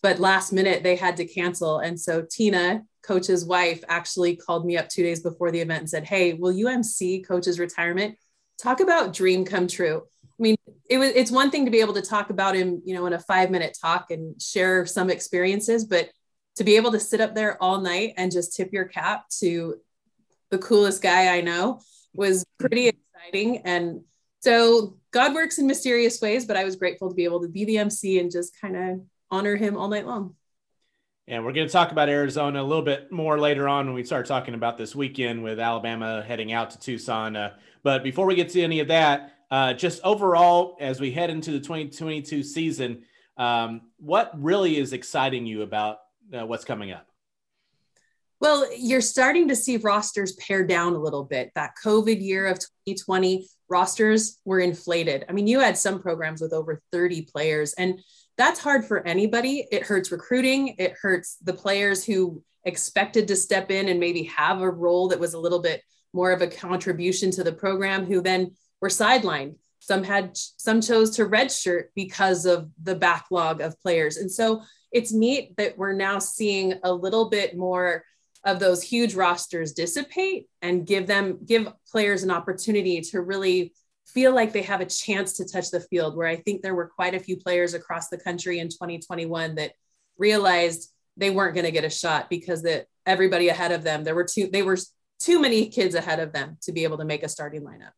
but 0.00 0.20
last 0.20 0.52
minute 0.52 0.84
they 0.84 0.94
had 0.94 1.16
to 1.16 1.26
cancel. 1.26 1.80
And 1.80 1.98
so 1.98 2.24
Tina, 2.30 2.82
coach's 3.02 3.44
wife, 3.44 3.82
actually 3.88 4.36
called 4.36 4.64
me 4.64 4.76
up 4.76 4.88
two 4.88 5.02
days 5.02 5.24
before 5.24 5.50
the 5.50 5.58
event 5.58 5.80
and 5.80 5.90
said, 5.90 6.04
Hey, 6.04 6.34
will 6.34 6.52
you 6.52 6.68
MC 6.68 7.20
coach's 7.22 7.58
retirement? 7.58 8.16
Talk 8.62 8.78
about 8.78 9.12
dream 9.12 9.44
come 9.44 9.66
true. 9.66 10.04
I 10.24 10.42
mean, 10.42 10.56
it 10.88 10.98
was 10.98 11.10
it's 11.10 11.32
one 11.32 11.50
thing 11.50 11.64
to 11.64 11.72
be 11.72 11.80
able 11.80 11.94
to 11.94 12.02
talk 12.02 12.30
about 12.30 12.54
him, 12.54 12.80
you 12.84 12.94
know, 12.94 13.06
in 13.06 13.12
a 13.12 13.18
five 13.18 13.50
minute 13.50 13.76
talk 13.80 14.12
and 14.12 14.40
share 14.40 14.86
some 14.86 15.10
experiences, 15.10 15.84
but 15.84 16.10
to 16.56 16.62
be 16.62 16.76
able 16.76 16.92
to 16.92 17.00
sit 17.00 17.20
up 17.20 17.34
there 17.34 17.60
all 17.60 17.80
night 17.80 18.14
and 18.16 18.30
just 18.30 18.54
tip 18.54 18.72
your 18.72 18.84
cap 18.84 19.24
to 19.40 19.80
the 20.50 20.58
coolest 20.58 21.02
guy 21.02 21.36
I 21.36 21.40
know 21.40 21.80
was 22.14 22.44
pretty 22.60 22.88
exciting. 22.88 23.58
And 23.64 24.02
so 24.40 24.96
God 25.10 25.34
works 25.34 25.58
in 25.58 25.66
mysterious 25.66 26.20
ways, 26.20 26.46
but 26.46 26.56
I 26.56 26.64
was 26.64 26.76
grateful 26.76 27.08
to 27.08 27.14
be 27.14 27.24
able 27.24 27.42
to 27.42 27.48
be 27.48 27.64
the 27.64 27.78
MC 27.78 28.18
and 28.18 28.30
just 28.30 28.58
kind 28.60 28.76
of 28.76 29.00
honor 29.30 29.56
him 29.56 29.76
all 29.76 29.88
night 29.88 30.06
long. 30.06 30.34
And 31.28 31.44
we're 31.44 31.52
going 31.52 31.66
to 31.66 31.72
talk 31.72 31.92
about 31.92 32.08
Arizona 32.08 32.60
a 32.60 32.64
little 32.64 32.82
bit 32.82 33.12
more 33.12 33.38
later 33.38 33.68
on 33.68 33.86
when 33.86 33.94
we 33.94 34.02
start 34.02 34.26
talking 34.26 34.54
about 34.54 34.76
this 34.76 34.96
weekend 34.96 35.44
with 35.44 35.60
Alabama 35.60 36.24
heading 36.26 36.52
out 36.52 36.70
to 36.70 36.78
Tucson. 36.78 37.36
Uh, 37.36 37.54
but 37.84 38.02
before 38.02 38.26
we 38.26 38.34
get 38.34 38.48
to 38.50 38.62
any 38.62 38.80
of 38.80 38.88
that, 38.88 39.34
uh, 39.50 39.72
just 39.74 40.02
overall, 40.02 40.76
as 40.80 41.00
we 41.00 41.12
head 41.12 41.30
into 41.30 41.52
the 41.52 41.60
2022 41.60 42.42
season, 42.42 43.04
um, 43.36 43.82
what 43.98 44.32
really 44.40 44.76
is 44.76 44.92
exciting 44.92 45.46
you 45.46 45.62
about 45.62 45.98
uh, 46.36 46.44
what's 46.46 46.64
coming 46.64 46.90
up? 46.90 47.06
Well, 48.40 48.66
you're 48.76 49.00
starting 49.00 49.48
to 49.48 49.56
see 49.56 49.76
rosters 49.76 50.32
pare 50.32 50.66
down 50.66 50.94
a 50.94 50.98
little 50.98 51.24
bit. 51.24 51.52
That 51.54 51.72
COVID 51.84 52.20
year 52.20 52.46
of 52.46 52.58
2020, 52.58 53.46
rosters 53.70 54.40
were 54.44 54.60
inflated. 54.60 55.24
I 55.28 55.32
mean, 55.32 55.46
you 55.46 55.60
had 55.60 55.78
some 55.78 56.02
programs 56.02 56.40
with 56.40 56.52
over 56.52 56.82
30 56.92 57.22
players, 57.22 57.72
and 57.74 58.00
that's 58.36 58.60
hard 58.60 58.84
for 58.84 59.06
anybody. 59.06 59.66
It 59.70 59.84
hurts 59.84 60.10
recruiting, 60.10 60.74
it 60.78 60.94
hurts 61.00 61.36
the 61.42 61.54
players 61.54 62.04
who 62.04 62.42
expected 62.64 63.28
to 63.28 63.36
step 63.36 63.70
in 63.70 63.88
and 63.88 64.00
maybe 64.00 64.24
have 64.24 64.60
a 64.60 64.70
role 64.70 65.08
that 65.08 65.20
was 65.20 65.34
a 65.34 65.38
little 65.38 65.62
bit 65.62 65.82
more 66.12 66.32
of 66.32 66.42
a 66.42 66.46
contribution 66.46 67.30
to 67.30 67.44
the 67.44 67.52
program, 67.52 68.04
who 68.04 68.20
then 68.20 68.50
were 68.80 68.88
sidelined. 68.88 69.54
Some 69.78 70.02
had 70.02 70.32
some 70.34 70.80
chose 70.80 71.16
to 71.16 71.26
redshirt 71.26 71.84
because 71.94 72.44
of 72.46 72.68
the 72.82 72.94
backlog 72.94 73.60
of 73.60 73.80
players. 73.80 74.16
And 74.16 74.30
so 74.30 74.62
it's 74.92 75.12
neat 75.12 75.56
that 75.56 75.78
we're 75.78 75.94
now 75.94 76.18
seeing 76.18 76.74
a 76.82 76.92
little 76.92 77.30
bit 77.30 77.56
more 77.56 78.04
of 78.44 78.58
those 78.58 78.82
huge 78.82 79.14
rosters 79.14 79.72
dissipate 79.72 80.48
and 80.62 80.86
give 80.86 81.06
them 81.06 81.38
give 81.44 81.68
players 81.90 82.22
an 82.22 82.30
opportunity 82.30 83.00
to 83.00 83.20
really 83.20 83.72
feel 84.06 84.34
like 84.34 84.52
they 84.52 84.62
have 84.62 84.80
a 84.80 84.86
chance 84.86 85.34
to 85.34 85.46
touch 85.46 85.70
the 85.70 85.80
field 85.80 86.16
where 86.16 86.26
i 86.26 86.36
think 86.36 86.62
there 86.62 86.74
were 86.74 86.86
quite 86.86 87.14
a 87.14 87.20
few 87.20 87.36
players 87.36 87.74
across 87.74 88.08
the 88.08 88.18
country 88.18 88.58
in 88.58 88.68
2021 88.68 89.56
that 89.56 89.72
realized 90.18 90.90
they 91.16 91.30
weren't 91.30 91.54
going 91.54 91.66
to 91.66 91.70
get 91.70 91.84
a 91.84 91.90
shot 91.90 92.30
because 92.30 92.62
that 92.62 92.86
everybody 93.06 93.48
ahead 93.48 93.72
of 93.72 93.82
them 93.82 94.04
there 94.04 94.14
were 94.14 94.24
two 94.24 94.48
they 94.50 94.62
were 94.62 94.78
too 95.18 95.40
many 95.40 95.68
kids 95.68 95.94
ahead 95.94 96.18
of 96.18 96.32
them 96.32 96.56
to 96.62 96.72
be 96.72 96.84
able 96.84 96.96
to 96.96 97.04
make 97.04 97.22
a 97.22 97.28
starting 97.28 97.62
lineup 97.62 97.92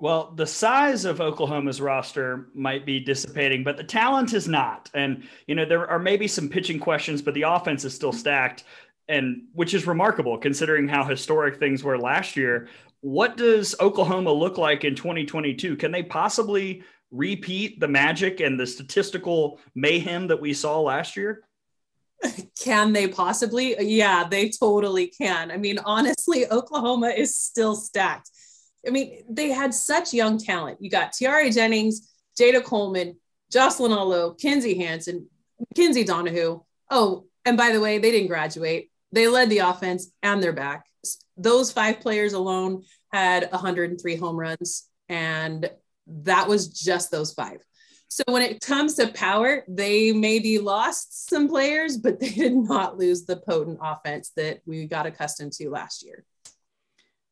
well, 0.00 0.32
the 0.34 0.46
size 0.46 1.04
of 1.04 1.20
Oklahoma's 1.20 1.80
roster 1.80 2.48
might 2.52 2.84
be 2.84 2.98
dissipating, 3.00 3.62
but 3.62 3.76
the 3.76 3.84
talent 3.84 4.34
is 4.34 4.48
not. 4.48 4.90
And, 4.92 5.22
you 5.46 5.54
know, 5.54 5.64
there 5.64 5.88
are 5.88 6.00
maybe 6.00 6.26
some 6.26 6.48
pitching 6.48 6.80
questions, 6.80 7.22
but 7.22 7.32
the 7.32 7.42
offense 7.42 7.84
is 7.84 7.94
still 7.94 8.12
stacked 8.12 8.64
and 9.08 9.42
which 9.52 9.74
is 9.74 9.86
remarkable 9.86 10.38
considering 10.38 10.88
how 10.88 11.04
historic 11.04 11.58
things 11.58 11.84
were 11.84 11.98
last 11.98 12.36
year. 12.36 12.68
What 13.00 13.36
does 13.36 13.74
Oklahoma 13.80 14.32
look 14.32 14.56
like 14.56 14.84
in 14.84 14.94
2022? 14.94 15.76
Can 15.76 15.92
they 15.92 16.02
possibly 16.02 16.82
repeat 17.10 17.78
the 17.80 17.88
magic 17.88 18.40
and 18.40 18.58
the 18.58 18.66
statistical 18.66 19.60
mayhem 19.74 20.28
that 20.28 20.40
we 20.40 20.52
saw 20.54 20.80
last 20.80 21.16
year? 21.16 21.42
Can 22.58 22.92
they 22.92 23.06
possibly? 23.08 23.76
Yeah, 23.78 24.26
they 24.28 24.48
totally 24.48 25.08
can. 25.08 25.50
I 25.50 25.58
mean, 25.58 25.78
honestly, 25.84 26.50
Oklahoma 26.50 27.08
is 27.08 27.36
still 27.36 27.74
stacked. 27.76 28.30
I 28.86 28.90
mean, 28.90 29.24
they 29.28 29.50
had 29.50 29.74
such 29.74 30.14
young 30.14 30.38
talent. 30.38 30.78
You 30.80 30.90
got 30.90 31.12
Tiare 31.12 31.50
Jennings, 31.50 32.10
Jayda 32.38 32.64
Coleman, 32.64 33.16
Jocelyn 33.50 33.92
Alo, 33.92 34.34
Kinzie 34.34 34.78
Hansen, 34.78 35.28
Kinsey 35.74 36.04
Donahue. 36.04 36.60
Oh, 36.90 37.26
and 37.44 37.56
by 37.56 37.72
the 37.72 37.80
way, 37.80 37.98
they 37.98 38.10
didn't 38.10 38.28
graduate. 38.28 38.90
They 39.14 39.28
led 39.28 39.48
the 39.48 39.58
offense 39.58 40.10
and 40.24 40.42
their 40.42 40.52
back. 40.52 40.86
Those 41.36 41.70
five 41.70 42.00
players 42.00 42.32
alone 42.32 42.82
had 43.12 43.48
103 43.52 44.16
home 44.16 44.36
runs, 44.36 44.88
and 45.08 45.70
that 46.08 46.48
was 46.48 46.68
just 46.68 47.12
those 47.12 47.32
five. 47.32 47.58
So 48.08 48.24
when 48.26 48.42
it 48.42 48.60
comes 48.60 48.94
to 48.94 49.08
power, 49.08 49.64
they 49.68 50.10
maybe 50.10 50.58
lost 50.58 51.28
some 51.28 51.48
players, 51.48 51.96
but 51.96 52.18
they 52.18 52.28
did 52.30 52.54
not 52.54 52.98
lose 52.98 53.24
the 53.24 53.36
potent 53.36 53.78
offense 53.80 54.32
that 54.36 54.60
we 54.66 54.86
got 54.86 55.06
accustomed 55.06 55.52
to 55.54 55.70
last 55.70 56.04
year. 56.04 56.24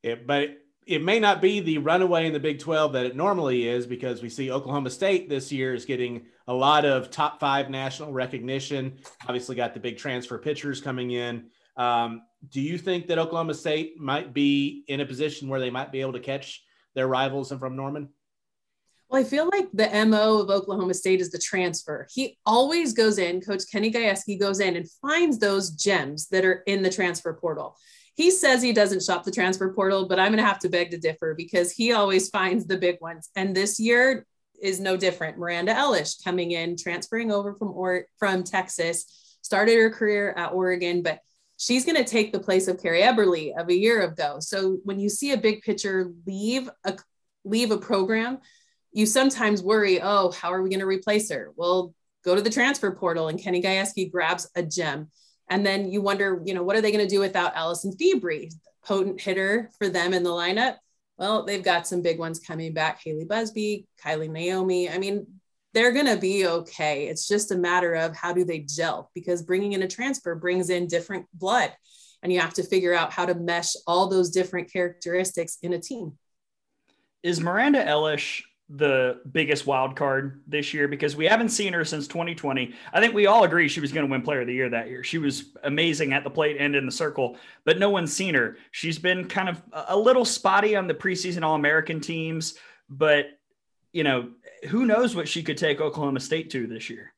Yeah, 0.05 0.17
but 0.25 0.51
it 0.87 1.03
may 1.03 1.19
not 1.19 1.43
be 1.43 1.61
the 1.61 1.79
runaway 1.79 2.27
in 2.27 2.33
the 2.33 2.41
Big 2.41 2.61
12 2.61 2.93
that 2.93 3.07
it 3.07 3.17
normally 3.17 3.69
is 3.69 3.87
because 3.87 4.23
we 4.23 4.29
see 4.29 4.53
Oklahoma 4.53 4.91
State 4.91 5.29
this 5.29 5.51
year 5.51 5.75
is 5.75 5.85
getting 5.85 6.27
a 6.47 6.55
lot 6.55 6.85
of 6.85 7.11
top 7.11 7.41
five 7.41 7.71
national 7.71 8.13
recognition. 8.13 8.99
Obviously, 9.27 9.57
got 9.57 9.75
the 9.75 9.81
big 9.81 9.99
transfer 9.99 10.39
pitchers 10.39 10.81
coming 10.81 11.11
in. 11.11 11.51
Um, 11.77 12.23
do 12.49 12.61
you 12.61 12.79
think 12.79 13.07
that 13.07 13.19
Oklahoma 13.19 13.55
State 13.55 13.99
might 13.99 14.35
be 14.35 14.85
in 14.89 15.01
a 15.01 15.07
position 15.07 15.49
where 15.49 15.61
they 15.61 15.71
might 15.71 15.93
be 15.93 16.01
able 16.01 16.13
to 16.15 16.21
catch 16.21 16.63
their 16.95 17.09
rivals 17.09 17.53
from 17.53 17.77
Norman? 17.77 18.09
Well, 19.09 19.21
I 19.21 19.25
feel 19.25 19.49
like 19.53 19.69
the 19.73 20.07
MO 20.07 20.39
of 20.39 20.51
Oklahoma 20.51 20.95
State 20.95 21.21
is 21.21 21.31
the 21.31 21.39
transfer. 21.39 22.07
He 22.11 22.39
always 22.47 22.95
goes 22.95 23.19
in, 23.19 23.43
Coach 23.43 23.65
Kenny 23.71 23.93
Gajewski 23.93 24.41
goes 24.41 24.61
in 24.61 24.75
and 24.75 24.91
finds 25.03 25.39
those 25.39 25.71
gems 25.71 26.29
that 26.29 26.45
are 26.45 26.63
in 26.67 26.83
the 26.83 26.91
transfer 26.91 27.35
portal. 27.35 27.77
He 28.15 28.31
says 28.31 28.63
he 28.63 28.73
doesn't 28.73 29.03
shop 29.03 29.25
the 29.25 29.31
transfer 29.31 29.73
portal, 29.73 30.07
but 30.07 30.19
I'm 30.19 30.33
going 30.33 30.43
to 30.43 30.49
have 30.49 30.59
to 30.61 30.69
beg 30.69 30.91
to 30.91 30.99
differ 30.99 31.35
because 31.35 31.73
he 31.73 31.93
always 31.93 32.31
finds 32.31 32.67
the 32.67 32.79
big 32.79 32.97
ones. 33.01 33.31
And 33.37 33.55
this 33.55 33.79
year 33.79 34.27
is 34.63 34.81
no 34.81 34.97
different. 34.97 35.39
Miranda 35.39 35.75
Elish 35.75 36.23
coming 36.23 36.53
in, 36.53 36.77
transferring 36.77 37.33
over 37.33 37.55
from 37.55 37.73
or- 37.73 38.07
from 38.19 38.45
Texas, 38.45 39.37
started 39.43 39.77
her 39.77 39.91
career 39.91 40.33
at 40.37 40.53
Oregon, 40.53 41.03
but 41.03 41.21
she's 41.63 41.85
going 41.85 41.97
to 41.97 42.05
take 42.05 42.33
the 42.33 42.41
place 42.41 42.67
of 42.67 42.83
Carrie 42.83 43.03
Eberle 43.03 43.57
of 43.57 43.69
a 43.69 43.79
year 43.79 44.03
ago. 44.03 44.39
So 44.41 44.79
when 44.83 44.99
you 44.99 45.09
see 45.09 45.31
a 45.31 45.37
big 45.37 45.63
pitcher 45.63 46.11
leave 46.27 46.69
a 46.85 46.97
leave 47.45 47.71
a 47.71 47.79
program, 47.79 48.39
you 48.93 49.07
sometimes 49.07 49.63
worry, 49.63 50.01
oh, 50.03 50.33
how 50.33 50.53
are 50.53 50.61
we 50.61 50.71
going 50.71 50.81
to 50.81 50.87
replace 50.87 51.31
her? 51.31 51.53
Well, 51.55 51.95
go 52.25 52.35
to 52.35 52.43
the 52.43 52.51
transfer 52.51 52.91
portal 52.91 53.29
and 53.29 53.41
Kenny 53.41 53.63
Gajewski 53.63 54.11
grabs 54.11 54.51
a 54.57 54.63
gem. 54.63 55.09
And 55.51 55.65
then 55.65 55.91
you 55.91 56.03
wonder, 56.03 56.43
you 56.45 56.55
know, 56.55 56.63
what 56.63 56.77
are 56.77 56.81
they 56.81 56.93
going 56.93 57.07
to 57.07 57.15
do 57.15 57.21
without 57.21 57.55
Alysen 57.55 57.97
Febrey, 57.97 58.53
potent 58.85 59.21
hitter 59.21 59.71
for 59.79 59.89
them 59.89 60.15
in 60.15 60.23
the 60.23 60.31
lineup? 60.31 60.77
Well, 61.17 61.45
they've 61.45 61.63
got 61.63 61.87
some 61.87 62.03
big 62.03 62.19
ones 62.19 62.41
coming 62.41 62.73
back. 62.73 63.01
Hayley 63.05 63.25
Busby, 63.25 63.87
Kylie 64.05 64.31
Naomi. 64.31 64.89
I 64.89 64.99
mean, 64.99 65.27
they're 65.75 65.93
going 65.93 66.07
to 66.07 66.17
be 66.17 66.47
okay. 66.47 67.07
It's 67.07 67.27
just 67.27 67.51
a 67.51 67.57
matter 67.57 67.95
of 67.95 68.15
how 68.15 68.33
do 68.33 68.45
they 68.45 68.61
gel 68.61 69.11
because 69.15 69.43
bringing 69.43 69.73
in 69.73 69.83
a 69.83 69.89
transfer 69.89 70.35
brings 70.35 70.71
in 70.71 70.87
different 70.87 71.27
blood 71.33 71.73
and 72.23 72.33
you 72.33 72.41
have 72.41 72.55
to 72.55 72.63
figure 72.63 72.95
out 72.95 73.13
how 73.13 73.27
to 73.27 73.35
mesh 73.35 73.75
all 73.87 74.09
those 74.09 74.31
different 74.31 74.73
characteristics 74.73 75.59
in 75.63 75.73
a 75.73 75.81
team. 75.81 76.13
Is 77.23 77.41
Miranda 77.41 77.85
Elish 77.85 78.43
the 78.75 79.21
biggest 79.31 79.67
wild 79.67 79.97
card 79.97 80.43
this 80.47 80.73
year 80.73 80.89
because 80.89 81.15
we 81.15 81.27
haven't 81.27 81.51
seen 81.51 81.75
her 81.75 81.85
since 81.85 82.07
2020. 82.09 82.75
I 82.93 83.01
think 83.01 83.13
we 83.13 83.27
all 83.27 83.45
agree 83.45 83.69
she 83.69 83.81
was 83.81 83.93
going 83.93 84.07
to 84.07 84.11
win 84.11 84.23
player 84.23 84.41
of 84.41 84.47
the 84.47 84.55
year 84.55 84.71
that 84.71 84.89
year. 84.89 85.05
She 85.05 85.19
was 85.19 85.51
amazing 85.63 86.15
at 86.15 86.25
the 86.25 86.31
plate 86.31 86.57
and 86.59 86.75
in 86.75 86.87
the 86.87 86.93
circle, 86.93 87.37
but 87.67 87.79
no 87.79 87.91
one's 87.91 88.15
seen 88.15 88.35
her. 88.35 88.57
She's 88.71 88.99
been 88.99 89.29
kind 89.29 89.51
of 89.51 89.63
a 89.73 89.97
little 89.97 90.25
spotty 90.25 90.75
on 90.75 90.87
the 90.87 90.95
preseason 90.95 91.43
All 91.43 91.55
American 91.55 92.01
teams, 92.01 92.55
but 92.89 93.27
you 93.93 94.05
know, 94.05 94.31
who 94.69 94.87
knows 94.87 95.15
what 95.15 95.29
she 95.29 95.43
could 95.43 95.59
take 95.59 95.81
Oklahoma 95.81 96.21
State 96.21 96.51
to 96.51 96.67
this 96.67 96.89
year. 96.91 97.13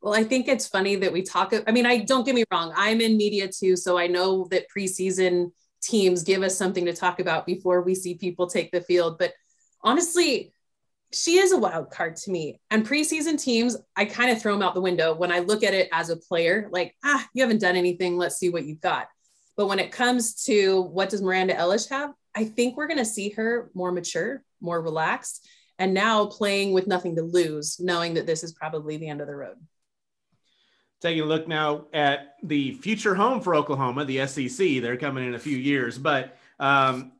Well, 0.00 0.14
I 0.14 0.24
think 0.24 0.48
it's 0.48 0.66
funny 0.66 0.96
that 0.96 1.12
we 1.12 1.22
talk. 1.22 1.54
I 1.66 1.70
mean, 1.70 1.86
I 1.86 1.98
don't 1.98 2.24
get 2.24 2.34
me 2.34 2.44
wrong. 2.50 2.72
I'm 2.76 3.00
in 3.00 3.16
media 3.16 3.48
too, 3.48 3.76
so 3.76 3.96
I 3.96 4.08
know 4.08 4.48
that 4.50 4.66
preseason 4.74 5.52
teams 5.80 6.22
give 6.22 6.42
us 6.42 6.56
something 6.56 6.86
to 6.86 6.92
talk 6.92 7.20
about 7.20 7.46
before 7.46 7.82
we 7.82 7.94
see 7.94 8.14
people 8.14 8.46
take 8.46 8.72
the 8.72 8.80
field. 8.80 9.18
But 9.18 9.32
honestly, 9.82 10.52
she 11.12 11.38
is 11.38 11.52
a 11.52 11.58
wild 11.58 11.90
card 11.90 12.16
to 12.16 12.30
me. 12.30 12.60
And 12.70 12.86
preseason 12.86 13.40
teams, 13.40 13.76
I 13.94 14.06
kind 14.06 14.30
of 14.30 14.40
throw 14.40 14.54
them 14.54 14.62
out 14.62 14.74
the 14.74 14.80
window 14.80 15.14
when 15.14 15.30
I 15.30 15.40
look 15.40 15.62
at 15.62 15.74
it 15.74 15.88
as 15.92 16.10
a 16.10 16.16
player, 16.16 16.68
like, 16.72 16.96
ah, 17.04 17.26
you 17.34 17.42
haven't 17.42 17.60
done 17.60 17.76
anything. 17.76 18.16
Let's 18.16 18.38
see 18.38 18.48
what 18.48 18.64
you've 18.64 18.80
got. 18.80 19.08
But 19.56 19.66
when 19.66 19.78
it 19.78 19.92
comes 19.92 20.44
to 20.44 20.80
what 20.80 21.10
does 21.10 21.22
Miranda 21.22 21.54
Elish 21.54 21.90
have, 21.90 22.12
I 22.34 22.44
think 22.44 22.76
we're 22.76 22.86
going 22.86 22.98
to 22.98 23.04
see 23.04 23.28
her 23.30 23.70
more 23.74 23.92
mature, 23.92 24.42
more 24.60 24.80
relaxed, 24.80 25.46
and 25.78 25.94
now 25.94 26.26
playing 26.26 26.72
with 26.72 26.86
nothing 26.86 27.16
to 27.16 27.22
lose, 27.22 27.78
knowing 27.80 28.14
that 28.14 28.26
this 28.26 28.44
is 28.44 28.52
probably 28.52 28.96
the 28.96 29.08
end 29.08 29.20
of 29.20 29.26
the 29.26 29.34
road. 29.34 29.56
Taking 31.00 31.22
a 31.22 31.26
look 31.26 31.48
now 31.48 31.86
at 31.92 32.36
the 32.42 32.74
future 32.74 33.14
home 33.14 33.40
for 33.40 33.54
Oklahoma, 33.54 34.04
the 34.04 34.26
SEC. 34.26 34.80
They're 34.80 34.96
coming 34.96 35.26
in 35.26 35.34
a 35.34 35.38
few 35.38 35.56
years, 35.56 35.98
but 35.98 36.36
um, 36.60 37.12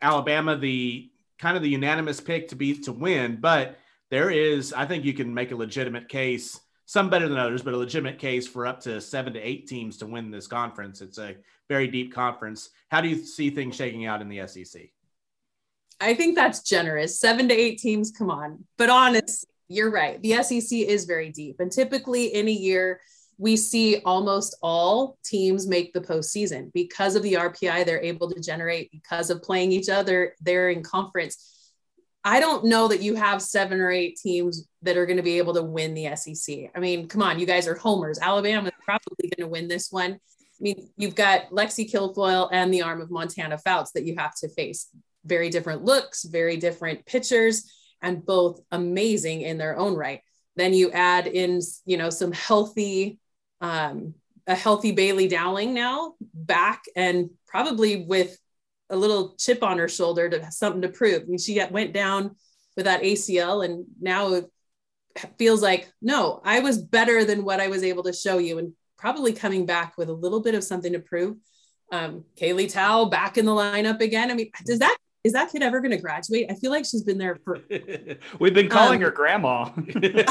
Alabama, 0.00 0.56
the 0.56 1.08
kind 1.38 1.56
of 1.56 1.62
the 1.62 1.68
unanimous 1.68 2.20
pick 2.20 2.48
to 2.48 2.56
be 2.56 2.78
to 2.80 2.92
win, 2.92 3.36
but 3.40 3.78
there 4.10 4.30
is, 4.30 4.72
I 4.72 4.84
think 4.86 5.04
you 5.04 5.14
can 5.14 5.32
make 5.32 5.52
a 5.52 5.56
legitimate 5.56 6.08
case, 6.08 6.60
some 6.84 7.08
better 7.08 7.28
than 7.28 7.38
others, 7.38 7.62
but 7.62 7.74
a 7.74 7.78
legitimate 7.78 8.18
case 8.18 8.46
for 8.46 8.66
up 8.66 8.80
to 8.80 9.00
seven 9.00 9.32
to 9.32 9.40
eight 9.40 9.66
teams 9.66 9.96
to 9.98 10.06
win 10.06 10.30
this 10.30 10.46
conference. 10.46 11.00
It's 11.00 11.18
a 11.18 11.36
very 11.68 11.88
deep 11.88 12.12
conference. 12.12 12.70
How 12.90 13.00
do 13.00 13.08
you 13.08 13.16
see 13.24 13.50
things 13.50 13.76
shaking 13.76 14.04
out 14.04 14.20
in 14.20 14.28
the 14.28 14.46
SEC? 14.46 14.82
I 16.00 16.14
think 16.14 16.34
that's 16.34 16.62
generous. 16.62 17.20
Seven 17.20 17.48
to 17.48 17.54
eight 17.54 17.78
teams, 17.78 18.10
come 18.10 18.30
on. 18.30 18.64
But 18.76 18.90
honest, 18.90 19.46
you're 19.68 19.90
right. 19.90 20.20
The 20.22 20.42
SEC 20.42 20.78
is 20.78 21.04
very 21.04 21.30
deep. 21.30 21.60
And 21.60 21.70
typically 21.70 22.26
in 22.34 22.48
a 22.48 22.52
year, 22.52 23.00
we 23.38 23.56
see 23.56 24.00
almost 24.04 24.56
all 24.62 25.18
teams 25.24 25.66
make 25.66 25.92
the 25.92 26.00
postseason 26.00 26.72
because 26.72 27.16
of 27.16 27.22
the 27.22 27.34
RPI 27.34 27.84
they're 27.84 28.00
able 28.00 28.30
to 28.30 28.40
generate, 28.40 28.90
because 28.90 29.30
of 29.30 29.42
playing 29.42 29.72
each 29.72 29.88
other. 29.88 30.34
They're 30.40 30.70
in 30.70 30.82
conference. 30.82 31.48
I 32.24 32.38
don't 32.38 32.66
know 32.66 32.86
that 32.88 33.02
you 33.02 33.16
have 33.16 33.42
seven 33.42 33.80
or 33.80 33.90
eight 33.90 34.16
teams 34.16 34.68
that 34.82 34.96
are 34.96 35.06
going 35.06 35.16
to 35.16 35.24
be 35.24 35.38
able 35.38 35.54
to 35.54 35.62
win 35.62 35.94
the 35.94 36.14
SEC. 36.14 36.70
I 36.74 36.78
mean, 36.78 37.08
come 37.08 37.22
on, 37.22 37.40
you 37.40 37.46
guys 37.46 37.66
are 37.66 37.74
homers. 37.74 38.18
Alabama 38.20 38.68
is 38.68 38.74
probably 38.84 39.28
going 39.36 39.48
to 39.48 39.48
win 39.48 39.66
this 39.66 39.90
one. 39.90 40.12
I 40.12 40.60
mean, 40.60 40.90
you've 40.96 41.16
got 41.16 41.50
Lexi 41.50 41.90
Kilfoyle 41.90 42.48
and 42.52 42.72
the 42.72 42.82
arm 42.82 43.00
of 43.00 43.10
Montana 43.10 43.58
Fouts 43.58 43.90
that 43.92 44.04
you 44.04 44.14
have 44.18 44.36
to 44.36 44.48
face. 44.48 44.88
Very 45.24 45.50
different 45.50 45.84
looks, 45.84 46.24
very 46.24 46.56
different 46.56 47.06
pictures, 47.06 47.70
and 48.00 48.24
both 48.24 48.60
amazing 48.70 49.42
in 49.42 49.58
their 49.58 49.76
own 49.78 49.94
right. 49.94 50.20
Then 50.56 50.74
you 50.74 50.90
add 50.90 51.26
in, 51.26 51.60
you 51.86 51.96
know, 51.96 52.10
some 52.10 52.32
healthy 52.32 53.18
um, 53.60 54.14
a 54.46 54.54
healthy 54.54 54.92
Bailey 54.92 55.28
Dowling 55.28 55.72
now 55.72 56.14
back 56.34 56.82
and 56.96 57.30
probably 57.46 58.04
with 58.04 58.36
a 58.90 58.96
little 58.96 59.34
chip 59.38 59.62
on 59.62 59.78
her 59.78 59.88
shoulder 59.88 60.28
to 60.28 60.42
have 60.42 60.52
something 60.52 60.82
to 60.82 60.88
prove. 60.88 61.22
I 61.22 61.24
mean, 61.26 61.38
she 61.38 61.62
went 61.70 61.92
down 61.92 62.36
with 62.76 62.86
that 62.86 63.02
ACL 63.02 63.64
and 63.64 63.86
now 64.00 64.32
it 64.34 64.50
feels 65.38 65.62
like, 65.62 65.90
no, 66.02 66.40
I 66.44 66.60
was 66.60 66.78
better 66.78 67.24
than 67.24 67.44
what 67.44 67.60
I 67.60 67.68
was 67.68 67.84
able 67.84 68.02
to 68.04 68.12
show 68.12 68.38
you 68.38 68.58
and 68.58 68.72
probably 68.98 69.32
coming 69.32 69.64
back 69.64 69.96
with 69.96 70.08
a 70.08 70.14
little 70.14 70.42
bit 70.42 70.54
of 70.54 70.64
something 70.64 70.92
to 70.92 70.98
prove. 70.98 71.36
Um, 71.90 72.24
Kaylee 72.36 72.72
Tow 72.72 73.06
back 73.06 73.38
in 73.38 73.44
the 73.44 73.52
lineup 73.52 74.00
again. 74.00 74.30
I 74.30 74.34
mean, 74.34 74.50
does 74.64 74.80
that 74.80 74.96
is 75.24 75.32
that 75.32 75.52
kid 75.52 75.62
ever 75.62 75.80
going 75.80 75.92
to 75.92 76.02
graduate? 76.02 76.46
I 76.50 76.54
feel 76.54 76.70
like 76.70 76.84
she's 76.84 77.02
been 77.02 77.18
there 77.18 77.38
for. 77.44 77.60
We've 78.40 78.54
been 78.54 78.68
calling 78.68 78.96
um, 78.96 79.02
her 79.02 79.10
grandma. 79.10 79.70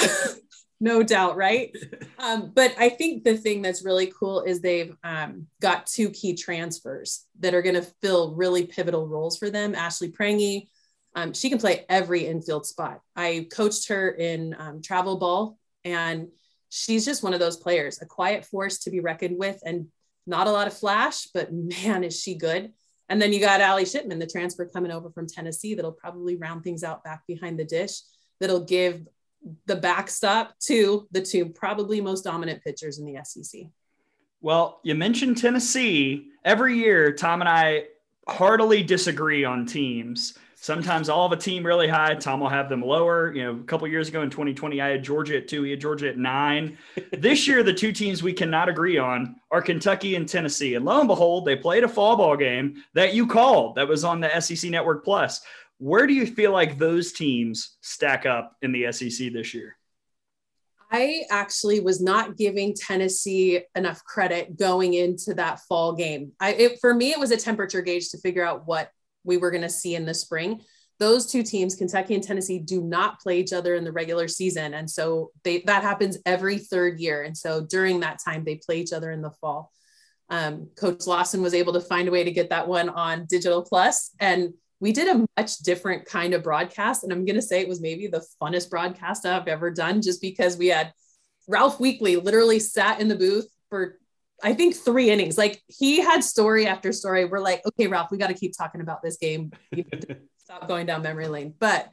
no 0.82 1.02
doubt, 1.04 1.38
right? 1.38 1.76
Um, 2.20 2.52
but 2.54 2.76
I 2.78 2.90
think 2.90 3.24
the 3.24 3.38
thing 3.38 3.62
that's 3.62 3.86
really 3.86 4.12
cool 4.20 4.42
is 4.42 4.60
they've 4.60 4.94
um, 5.04 5.48
got 5.62 5.86
two 5.86 6.10
key 6.10 6.34
transfers 6.34 7.26
that 7.40 7.54
are 7.54 7.62
going 7.62 7.76
to 7.76 7.88
fill 8.02 8.36
really 8.36 8.66
pivotal 8.66 9.08
roles 9.08 9.38
for 9.38 9.50
them. 9.50 9.76
Ashley 9.76 10.10
Prange, 10.10 10.68
um, 11.16 11.34
she 11.34 11.50
can 11.50 11.60
play 11.60 11.86
every 11.88 12.26
infield 12.26 12.66
spot. 12.66 13.00
I 13.16 13.48
coached 13.52 13.88
her 13.90 14.10
in 14.10 14.56
um, 14.58 14.82
travel 14.82 15.18
ball, 15.18 15.58
and 15.86 16.28
she's 16.70 17.06
just 17.06 17.24
one 17.24 17.34
of 17.34 17.40
those 17.40 17.58
players, 17.58 18.02
a 18.02 18.06
quiet 18.06 18.46
force 18.46 18.80
to 18.80 18.92
be 18.92 19.00
reckoned 19.00 19.38
with, 19.38 19.60
and 19.66 19.88
not 20.28 20.48
a 20.48 20.52
lot 20.52 20.68
of 20.68 20.74
flash, 20.78 21.28
but 21.34 21.54
man, 21.54 22.04
is 22.04 22.20
she 22.20 22.36
good. 22.36 22.74
And 23.12 23.22
then 23.22 23.34
you 23.34 23.42
got 23.42 23.60
Allie 23.60 23.84
Shipman, 23.84 24.20
the 24.20 24.26
transfer 24.26 24.66
coming 24.66 24.90
over 24.90 25.10
from 25.10 25.28
Tennessee, 25.28 25.76
that'll 25.76 25.92
probably 25.92 26.38
round 26.38 26.64
things 26.64 26.82
out 26.82 27.04
back 27.04 27.28
behind 27.28 27.60
the 27.60 27.66
dish. 27.66 28.00
That'll 28.40 28.64
give 28.64 29.06
the 29.66 29.76
backstop 29.76 30.58
to 30.60 31.10
the 31.12 31.22
two 31.22 31.50
probably 31.50 32.00
most 32.00 32.24
dominant 32.24 32.64
pitchers 32.64 33.00
in 33.00 33.06
the 33.06 33.20
SEC. 33.26 33.64
Well, 34.40 34.80
you 34.84 34.96
mentioned 34.96 35.38
Tennessee. 35.38 36.30
Every 36.46 36.78
year, 36.78 37.12
Tom 37.12 37.42
and 37.42 37.50
I 37.50 37.88
heartily 38.30 38.82
disagree 38.82 39.44
on 39.44 39.66
teams. 39.66 40.38
Sometimes 40.62 41.10
I'll 41.10 41.28
have 41.28 41.36
a 41.36 41.42
team 41.42 41.66
really 41.66 41.88
high. 41.88 42.14
Tom 42.14 42.40
will 42.40 42.48
have 42.48 42.70
them 42.70 42.84
lower. 42.84 43.34
You 43.34 43.46
know, 43.46 43.60
a 43.60 43.64
couple 43.64 43.88
years 43.88 44.10
ago 44.10 44.22
in 44.22 44.30
2020, 44.30 44.80
I 44.80 44.90
had 44.90 45.04
Georgia 45.04 45.38
at 45.38 45.48
two. 45.48 45.64
He 45.64 45.72
had 45.72 45.82
Georgia 45.82 46.10
at 46.10 46.20
nine. 46.20 46.78
this 47.12 47.48
year, 47.48 47.64
the 47.64 47.74
two 47.74 47.92
teams 47.92 48.22
we 48.22 48.32
cannot 48.32 48.70
agree 48.70 49.00
on 49.00 49.38
are 49.50 49.64
Kentucky 49.64 50.16
and 50.16 50.30
Tennessee. 50.30 50.76
And 50.76 50.86
lo 50.86 51.00
and 51.00 51.08
behold, 51.08 51.46
they 51.46 51.56
played 51.56 51.84
a 51.84 51.88
fall 51.88 52.16
ball 52.16 52.38
game 52.38 52.84
that 52.94 53.16
you 53.16 53.26
called 53.26 53.74
that 53.76 53.88
was 53.88 54.04
on 54.04 54.22
the 54.22 54.40
SEC 54.40 54.70
Network 54.70 55.04
Plus. 55.04 55.42
Where 55.80 56.06
do 56.06 56.14
you 56.14 56.28
feel 56.28 56.52
like 56.52 56.78
those 56.78 57.12
teams 57.12 57.78
stack 57.82 58.28
up 58.28 58.56
in 58.62 58.72
the 58.72 58.92
SEC 58.92 59.34
this 59.34 59.56
year? 59.56 59.78
I 60.92 61.24
actually 61.32 61.80
was 61.80 62.04
not 62.04 62.38
giving 62.38 62.76
Tennessee 62.76 63.62
enough 63.76 64.04
credit 64.04 64.60
going 64.60 64.94
into 64.94 65.34
that 65.34 65.62
fall 65.62 65.94
game. 65.94 66.34
I, 66.40 66.54
it, 66.54 66.80
for 66.80 66.94
me, 66.94 67.10
it 67.10 67.20
was 67.20 67.32
a 67.32 67.38
temperature 67.38 67.82
gauge 67.82 68.10
to 68.10 68.20
figure 68.20 68.46
out 68.46 68.68
what 68.68 68.92
we 69.24 69.38
were 69.38 69.52
going 69.52 69.64
to 69.64 69.70
see 69.70 69.96
in 69.96 70.06
the 70.06 70.14
spring. 70.14 70.62
Those 71.00 71.26
two 71.26 71.42
teams, 71.42 71.76
Kentucky 71.76 72.14
and 72.14 72.24
Tennessee, 72.24 72.60
do 72.60 72.82
not 72.82 73.20
play 73.20 73.40
each 73.40 73.54
other 73.54 73.74
in 73.76 73.84
the 73.84 73.92
regular 73.92 74.28
season, 74.28 74.74
and 74.76 74.90
so 74.90 75.32
they 75.44 75.64
that 75.66 75.82
happens 75.82 76.18
every 76.26 76.60
third 76.60 77.00
year. 77.00 77.24
And 77.24 77.36
so 77.36 77.66
during 77.66 78.02
that 78.02 78.20
time, 78.24 78.44
they 78.44 78.58
play 78.64 78.82
each 78.82 78.94
other 78.94 79.12
in 79.12 79.22
the 79.22 79.32
fall. 79.42 79.72
Um, 80.30 80.70
Coach 80.76 81.08
Lawson 81.08 81.42
was 81.42 81.54
able 81.54 81.74
to 81.74 81.82
find 81.82 82.08
a 82.08 82.12
way 82.12 82.24
to 82.24 82.32
get 82.32 82.50
that 82.52 82.68
one 82.68 82.90
on 82.90 83.26
Digital 83.28 83.64
Plus, 83.64 84.12
and 84.20 84.54
we 84.80 84.92
did 84.92 85.08
a 85.08 85.26
much 85.38 85.58
different 85.60 86.06
kind 86.06 86.34
of 86.34 86.42
broadcast. 86.42 87.04
And 87.04 87.12
I'm 87.12 87.26
going 87.26 87.36
to 87.36 87.42
say 87.42 87.62
it 87.62 87.68
was 87.68 87.82
maybe 87.82 88.08
the 88.08 88.26
funnest 88.42 88.70
broadcast 88.70 89.26
I've 89.26 89.48
ever 89.48 89.72
done, 89.72 90.02
just 90.02 90.22
because 90.22 90.58
we 90.58 90.68
had 90.68 90.92
Ralph 91.48 91.80
Weekly 91.80 92.16
literally 92.16 92.60
sat 92.60 93.00
in 93.00 93.08
the 93.08 93.16
booth 93.16 93.48
for, 93.70 94.00
I 94.44 94.54
think, 94.54 94.76
three 94.76 95.10
innings. 95.10 95.38
Like 95.38 95.62
he 95.68 96.00
had 96.00 96.24
story 96.24 96.68
after 96.68 96.92
story. 96.92 97.26
We're 97.26 97.40
like, 97.40 97.62
okay, 97.66 97.88
Ralph, 97.88 98.12
we 98.12 98.18
got 98.18 98.28
to 98.28 98.34
keep 98.34 98.54
talking 98.58 98.82
about 98.82 99.02
this 99.02 99.18
game. 99.18 99.52
Stop 100.38 100.68
going 100.68 100.86
down 100.86 101.02
memory 101.02 101.28
lane. 101.28 101.54
But 101.60 101.90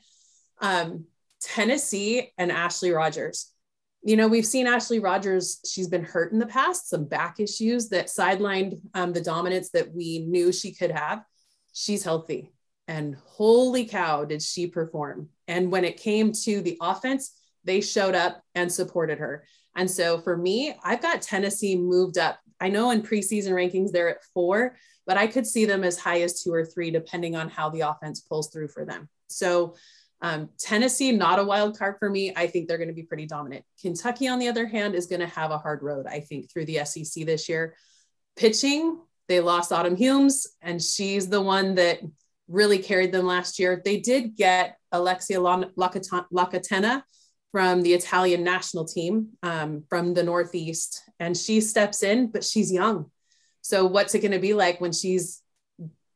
um, 0.61 1.07
Tennessee 1.41 2.33
and 2.39 2.51
Ashley 2.51 2.91
Rogers. 2.91 3.53
You 4.03 4.17
know, 4.17 4.29
we've 4.29 4.47
seen 4.47 4.67
Ashley 4.67 5.01
Rogers, 5.01 5.61
she's 5.69 5.89
been 5.89 6.05
hurt 6.05 6.33
in 6.33 6.39
the 6.39 6.47
past, 6.47 6.89
some 6.89 7.05
back 7.05 7.41
issues 7.41 7.89
that 7.89 8.07
sidelined 8.07 8.81
um, 8.95 9.13
the 9.13 9.21
dominance 9.21 9.71
that 9.71 9.93
we 9.93 10.21
knew 10.21 10.53
she 10.53 10.73
could 10.73 10.93
have. 10.93 11.23
She's 11.73 12.05
healthy 12.05 12.53
and 12.89 13.15
holy 13.27 13.85
cow 13.85 14.25
did 14.25 14.43
she 14.43 14.67
perform 14.67 15.29
and 15.47 15.71
when 15.71 15.85
it 15.85 15.99
came 15.99 16.33
to 16.33 16.61
the 16.63 16.77
offense 16.81 17.39
they 17.65 17.81
showed 17.81 18.15
up 18.15 18.43
and 18.55 18.73
supported 18.73 19.19
her 19.19 19.45
and 19.79 19.91
so 19.91 20.21
for 20.21 20.37
me 20.37 20.75
i've 20.85 21.01
got 21.01 21.23
tennessee 21.23 21.77
moved 21.77 22.19
up. 22.19 22.39
I 22.61 22.69
know 22.69 22.91
in 22.91 23.03
preseason 23.03 23.53
rankings 23.53 23.93
they're 23.93 24.11
at 24.11 24.25
four 24.35 24.77
but 25.07 25.17
i 25.17 25.27
could 25.27 25.47
see 25.47 25.65
them 25.65 25.85
as 25.85 25.99
high 25.99 26.21
as 26.21 26.43
two 26.43 26.53
or 26.53 26.67
three 26.67 26.91
depending 26.91 27.35
on 27.35 27.49
how 27.49 27.71
the 27.71 27.81
offense 27.81 28.21
pulls 28.21 28.51
through 28.51 28.69
for 28.69 28.85
them. 28.85 29.09
So 29.29 29.77
um, 30.21 30.51
tennessee 30.59 31.13
not 31.13 31.39
a 31.39 31.45
wild 31.45 31.79
card 31.79 31.97
for 31.99 32.11
me. 32.11 32.33
I 32.37 32.49
think 32.49 32.67
they're 32.67 32.77
going 32.77 32.89
to 32.89 32.95
be 32.95 33.05
pretty 33.05 33.27
dominant. 33.27 33.65
Kentucky 33.81 34.27
on 34.27 34.41
the 34.41 34.49
other 34.49 34.67
hand 34.67 34.95
is 34.97 35.07
going 35.07 35.21
to 35.21 35.27
have 35.27 35.53
a 35.53 35.59
hard 35.59 35.83
road 35.83 36.07
i 36.07 36.21
think 36.21 36.51
through 36.51 36.67
the 36.67 36.85
sec 36.85 37.25
this 37.25 37.49
year. 37.49 37.77
Pitching 38.37 38.99
they 39.29 39.41
lost 39.41 39.73
autumn 39.73 39.97
humes 39.97 40.47
and 40.63 40.83
she's 40.83 41.29
the 41.29 41.41
one 41.41 41.77
that 41.77 42.01
really 42.49 42.79
carried 42.79 43.13
them 43.13 43.27
last 43.27 43.59
year. 43.59 43.81
They 43.85 44.01
did 44.01 44.37
get 44.37 44.79
Alexia 44.91 45.39
Lacatena 45.39 47.03
from 47.53 47.83
the 47.83 47.95
Italian 47.95 48.45
national 48.45 48.85
team 48.85 49.31
um, 49.43 49.85
from 49.89 50.15
the 50.15 50.23
Northeast, 50.23 51.03
and 51.19 51.37
she 51.37 51.61
steps 51.61 52.03
in, 52.03 52.31
but 52.31 52.45
she's 52.45 52.73
young. 52.73 53.11
So, 53.63 53.87
what's 53.87 54.15
it 54.15 54.21
going 54.21 54.33
to 54.33 54.39
be 54.39 54.55
like 54.55 54.81
when 54.81 54.93
she's 54.93 55.43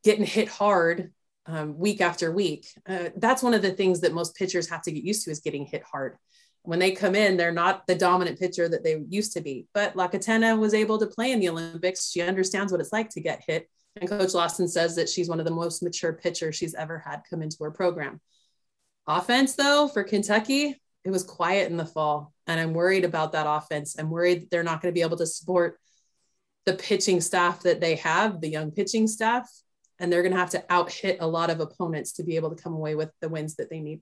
getting 0.03 0.25
hit 0.25 0.47
hard 0.47 1.11
um, 1.45 1.77
week 1.77 2.01
after 2.01 2.31
week. 2.31 2.67
Uh, 2.87 3.09
that's 3.17 3.43
one 3.43 3.53
of 3.53 3.61
the 3.61 3.71
things 3.71 4.01
that 4.01 4.13
most 4.13 4.35
pitchers 4.35 4.69
have 4.69 4.81
to 4.83 4.91
get 4.91 5.03
used 5.03 5.25
to 5.25 5.31
is 5.31 5.39
getting 5.39 5.65
hit 5.65 5.83
hard. 5.83 6.17
When 6.63 6.79
they 6.79 6.91
come 6.91 7.15
in, 7.15 7.35
they're 7.35 7.51
not 7.51 7.85
the 7.87 7.95
dominant 7.95 8.39
pitcher 8.39 8.69
that 8.69 8.83
they 8.83 9.01
used 9.09 9.33
to 9.33 9.41
be. 9.41 9.67
But 9.73 9.95
Lacatena 9.95 10.57
was 10.57 10.73
able 10.73 10.97
to 10.99 11.07
play 11.07 11.31
in 11.31 11.39
the 11.39 11.49
Olympics. 11.49 12.09
She 12.09 12.21
understands 12.21 12.71
what 12.71 12.79
it's 12.79 12.93
like 12.93 13.09
to 13.09 13.21
get 13.21 13.43
hit. 13.45 13.69
And 13.99 14.09
Coach 14.09 14.33
Lawson 14.33 14.67
says 14.67 14.95
that 14.95 15.09
she's 15.09 15.29
one 15.29 15.39
of 15.39 15.45
the 15.45 15.51
most 15.51 15.83
mature 15.83 16.13
pitchers 16.13 16.55
she's 16.55 16.73
ever 16.73 16.97
had 16.97 17.23
come 17.29 17.41
into 17.41 17.57
her 17.63 17.71
program. 17.71 18.21
Offense, 19.05 19.55
though, 19.55 19.89
for 19.89 20.03
Kentucky, 20.03 20.81
it 21.03 21.11
was 21.11 21.23
quiet 21.23 21.69
in 21.69 21.77
the 21.77 21.85
fall. 21.85 22.33
And 22.47 22.59
I'm 22.59 22.73
worried 22.73 23.05
about 23.05 23.33
that 23.33 23.47
offense. 23.47 23.95
I'm 23.97 24.09
worried 24.09 24.49
they're 24.49 24.63
not 24.63 24.81
going 24.81 24.93
to 24.93 24.97
be 24.97 25.01
able 25.01 25.17
to 25.17 25.25
support 25.25 25.79
the 26.65 26.73
pitching 26.73 27.21
staff 27.21 27.63
that 27.63 27.81
they 27.81 27.95
have, 27.95 28.39
the 28.39 28.49
young 28.49 28.71
pitching 28.71 29.07
staff 29.07 29.49
and 29.99 30.11
they're 30.11 30.21
going 30.21 30.33
to 30.33 30.39
have 30.39 30.49
to 30.51 30.63
out 30.69 30.91
hit 30.91 31.17
a 31.21 31.27
lot 31.27 31.49
of 31.49 31.59
opponents 31.59 32.13
to 32.13 32.23
be 32.23 32.35
able 32.35 32.53
to 32.53 32.61
come 32.61 32.73
away 32.73 32.95
with 32.95 33.09
the 33.21 33.29
wins 33.29 33.55
that 33.55 33.69
they 33.69 33.79
need. 33.79 34.01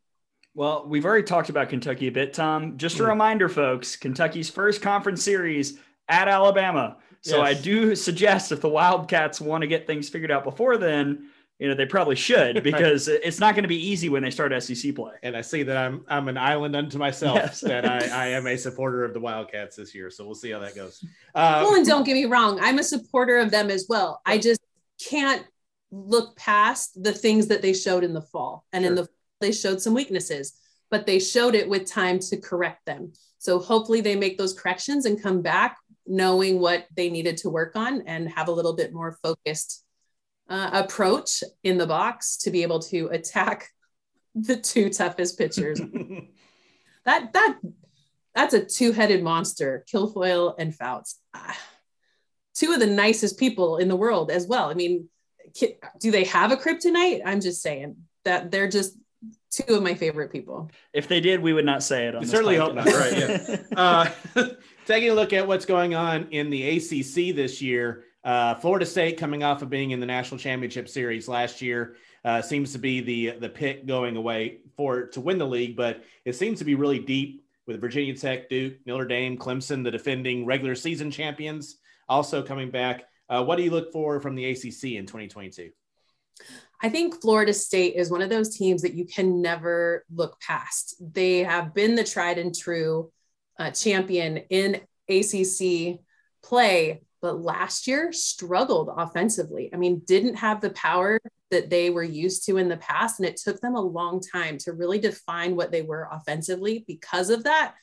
Well, 0.54 0.86
we've 0.88 1.06
already 1.06 1.24
talked 1.24 1.50
about 1.50 1.70
Kentucky 1.70 2.08
a 2.08 2.12
bit, 2.12 2.34
Tom. 2.34 2.78
Just 2.78 3.00
a 3.00 3.04
hmm. 3.04 3.10
reminder, 3.10 3.48
folks 3.48 3.96
Kentucky's 3.96 4.50
first 4.50 4.82
conference 4.82 5.24
series 5.24 5.78
at 6.10 6.28
Alabama. 6.28 6.98
So 7.22 7.38
yes. 7.38 7.58
I 7.58 7.62
do 7.62 7.96
suggest 7.96 8.52
if 8.52 8.62
the 8.62 8.70
Wildcats 8.70 9.40
want 9.40 9.62
to 9.62 9.68
get 9.68 9.86
things 9.86 10.10
figured 10.10 10.32
out 10.32 10.44
before 10.44 10.78
then, 10.78 11.30
you 11.62 11.68
know, 11.68 11.76
they 11.76 11.86
probably 11.86 12.16
should 12.16 12.64
because 12.64 13.08
right. 13.08 13.20
it's 13.24 13.40
not 13.40 13.54
going 13.54 13.64
to 13.64 13.70
be 13.70 13.78
easy 13.78 14.10
when 14.10 14.24
they 14.24 14.32
start 14.32 14.52
SEC 14.64 14.96
play. 14.96 15.14
And 15.22 15.38
I 15.38 15.42
see 15.42 15.62
that 15.64 15.78
I'm 15.78 16.04
I'm 16.10 16.28
an 16.28 16.38
island 16.38 16.76
unto 16.76 16.98
myself 16.98 17.36
yes. 17.36 17.62
that 17.62 17.86
I, 17.86 18.08
I 18.08 18.28
am 18.30 18.48
a 18.48 18.58
supporter 18.58 19.06
of 19.06 19.14
the 19.14 19.20
Wildcats 19.20 19.76
this 19.76 19.94
year. 19.94 20.10
So 20.10 20.26
we'll 20.26 20.36
see 20.36 20.50
how 20.50 20.60
that 20.60 20.76
goes. 20.76 21.06
Um, 21.36 21.64
well, 21.64 21.76
and 21.76 21.86
don't 21.86 22.04
get 22.04 22.16
me 22.16 22.26
wrong, 22.26 22.60
I'm 22.60 22.80
a 22.80 22.84
supporter 22.84 23.38
of 23.38 23.52
them 23.52 23.70
as 23.70 23.86
well. 23.88 24.22
I 24.26 24.40
just 24.40 24.60
can't 25.08 25.46
look 25.92 26.36
past 26.36 27.02
the 27.02 27.14
things 27.14 27.48
that 27.48 27.62
they 27.62 27.74
showed 27.74 28.04
in 28.04 28.14
the 28.14 28.22
fall. 28.22 28.66
And 28.74 28.84
sure. 28.84 28.90
in 28.90 28.96
the 28.96 29.08
they 29.40 29.52
showed 29.52 29.82
some 29.82 29.94
weaknesses, 29.94 30.54
but 30.90 31.06
they 31.06 31.20
showed 31.20 31.54
it 31.54 31.70
with 31.70 31.86
time 31.86 32.18
to 32.20 32.38
correct 32.38 32.86
them. 32.86 33.14
So 33.38 33.60
hopefully 33.60 34.02
they 34.02 34.16
make 34.16 34.38
those 34.38 34.54
corrections 34.54 35.06
and 35.06 35.22
come 35.22 35.42
back 35.44 35.78
knowing 36.08 36.60
what 36.60 36.88
they 36.96 37.10
needed 37.10 37.38
to 37.38 37.50
work 37.50 37.76
on 37.76 38.02
and 38.08 38.30
have 38.30 38.48
a 38.48 38.52
little 38.52 38.76
bit 38.76 38.94
more 38.94 39.18
focused 39.24 39.84
uh, 40.52 40.70
approach 40.74 41.44
in 41.64 41.78
the 41.78 41.88
box 41.88 42.38
to 42.38 42.52
be 42.52 42.62
able 42.62 42.80
to 42.80 43.08
attack 43.08 43.70
the 44.36 44.58
two 44.58 44.90
toughest 44.90 45.38
pitchers. 45.38 45.80
that 47.06 47.34
that 47.34 47.58
that's 48.36 48.54
a 48.54 48.64
two-headed 48.64 49.24
monster, 49.24 49.84
Kilfoyle 49.92 50.56
and 50.58 50.76
Fouts. 50.76 51.20
Ah, 51.34 51.58
two 52.54 52.74
of 52.74 52.80
the 52.80 52.88
nicest 52.88 53.40
people 53.40 53.78
in 53.78 53.88
the 53.88 53.96
world 53.96 54.32
as 54.32 54.48
well. 54.48 54.70
I 54.70 54.74
mean, 54.74 55.10
do 56.00 56.12
they 56.12 56.26
have 56.26 56.52
a 56.52 56.58
kryptonite? 56.58 57.22
I'm 57.26 57.42
just 57.42 57.62
saying 57.62 57.98
that 58.24 58.52
they're 58.52 58.70
just 58.70 58.96
two 59.52 59.76
of 59.76 59.84
my 59.84 59.94
favorite 59.94 60.32
people. 60.32 60.72
If 60.94 61.08
they 61.08 61.20
did, 61.20 61.42
we 61.42 61.54
would 61.54 61.66
not 61.66 61.84
say 61.84 62.08
it. 62.08 62.16
On 62.16 62.26
certainly 62.26 62.56
hope 62.56 62.74
not. 62.74 62.86
Right. 62.86 63.18
Yeah. 63.18 63.58
uh, 63.76 64.46
taking 64.86 65.10
a 65.10 65.14
look 65.14 65.34
at 65.34 65.48
what's 65.48 65.66
going 65.66 65.94
on 65.94 66.28
in 66.32 66.50
the 66.50 66.78
ACC 66.78 67.36
this 67.36 67.62
year, 67.62 68.06
uh, 68.24 68.56
Florida 68.56 68.86
State 68.86 69.18
coming 69.18 69.44
off 69.44 69.62
of 69.62 69.70
being 69.70 69.92
in 69.92 70.00
the 70.00 70.06
national 70.06 70.40
championship 70.40 70.88
series 70.88 71.28
last 71.28 71.62
year. 71.62 71.96
Uh, 72.24 72.42
seems 72.42 72.72
to 72.72 72.78
be 72.78 73.02
the 73.02 73.40
the 73.40 73.50
pick 73.50 73.88
going 73.88 74.16
away 74.16 74.60
for 74.78 75.08
to 75.08 75.22
win 75.22 75.38
the 75.38 75.46
league, 75.46 75.76
but 75.76 76.04
it 76.24 76.34
seems 76.34 76.60
to 76.60 76.66
be 76.66 76.76
really 76.76 77.00
deep 77.00 77.44
with 77.66 77.82
Virginia 77.82 78.16
Tech, 78.16 78.50
Duke, 78.50 78.76
Notre 78.86 79.06
Dame, 79.06 79.38
Clemson, 79.38 79.84
the 79.84 79.92
defending 79.92 80.46
regular 80.46 80.76
season 80.76 81.10
champions, 81.10 81.78
also 82.08 82.44
coming 82.44 82.70
back. 82.70 83.06
Uh, 83.30 83.44
what 83.44 83.56
do 83.56 83.64
you 83.64 83.72
look 83.72 83.92
for 83.92 84.20
from 84.20 84.36
the 84.36 84.46
ACC 84.46 84.84
in 84.84 85.06
2022? 85.06 85.72
I 86.84 86.90
think 86.90 87.22
Florida 87.22 87.54
State 87.54 87.96
is 87.96 88.10
one 88.10 88.22
of 88.22 88.30
those 88.30 88.58
teams 88.58 88.82
that 88.82 88.94
you 88.94 89.06
can 89.06 89.42
never 89.42 90.04
look 90.14 90.40
past. 90.42 90.96
They 91.00 91.40
have 91.40 91.74
been 91.74 91.96
the 91.96 92.04
tried 92.04 92.40
and 92.40 92.56
true 92.56 93.12
uh, 93.60 93.72
champion 93.72 94.38
in 94.50 94.82
ACC 95.08 96.00
play, 96.44 97.04
but 97.22 97.42
last 97.42 97.88
year 97.88 98.12
struggled 98.12 98.90
offensively. 98.96 99.70
I 99.74 99.78
mean, 99.78 100.02
didn't 100.06 100.36
have 100.36 100.60
the 100.60 100.72
power 100.72 101.20
that 101.52 101.70
they 101.70 101.90
were 101.90 102.04
used 102.04 102.46
to 102.46 102.58
in 102.58 102.70
the 102.70 102.78
past. 102.78 103.20
And 103.20 103.28
it 103.28 103.38
took 103.38 103.60
them 103.62 103.76
a 103.76 103.82
long 103.82 104.22
time 104.22 104.58
to 104.60 104.74
really 104.74 105.00
define 105.00 105.56
what 105.56 105.72
they 105.72 105.82
were 105.82 106.10
offensively 106.12 106.84
because 106.88 107.30
of 107.30 107.44
that. 107.44 107.76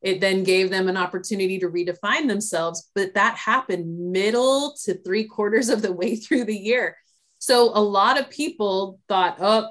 It 0.00 0.20
then 0.20 0.44
gave 0.44 0.70
them 0.70 0.88
an 0.88 0.96
opportunity 0.96 1.58
to 1.58 1.68
redefine 1.68 2.28
themselves, 2.28 2.90
but 2.94 3.14
that 3.14 3.36
happened 3.36 4.12
middle 4.12 4.74
to 4.84 4.94
three 4.94 5.24
quarters 5.24 5.68
of 5.68 5.82
the 5.82 5.92
way 5.92 6.16
through 6.16 6.44
the 6.44 6.56
year. 6.56 6.96
So 7.38 7.70
a 7.74 7.80
lot 7.80 8.18
of 8.18 8.30
people 8.30 9.00
thought, 9.08 9.36
oh, 9.40 9.70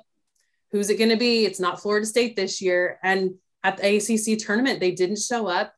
who's 0.71 0.89
it 0.89 0.97
going 0.97 1.09
to 1.09 1.17
be? 1.17 1.45
It's 1.45 1.59
not 1.59 1.81
Florida 1.81 2.05
State 2.05 2.35
this 2.35 2.61
year. 2.61 2.99
And 3.01 3.35
at 3.63 3.77
the 3.77 3.95
ACC 3.95 4.37
tournament, 4.37 4.79
they 4.79 4.91
didn't 4.91 5.19
show 5.19 5.47
up. 5.47 5.73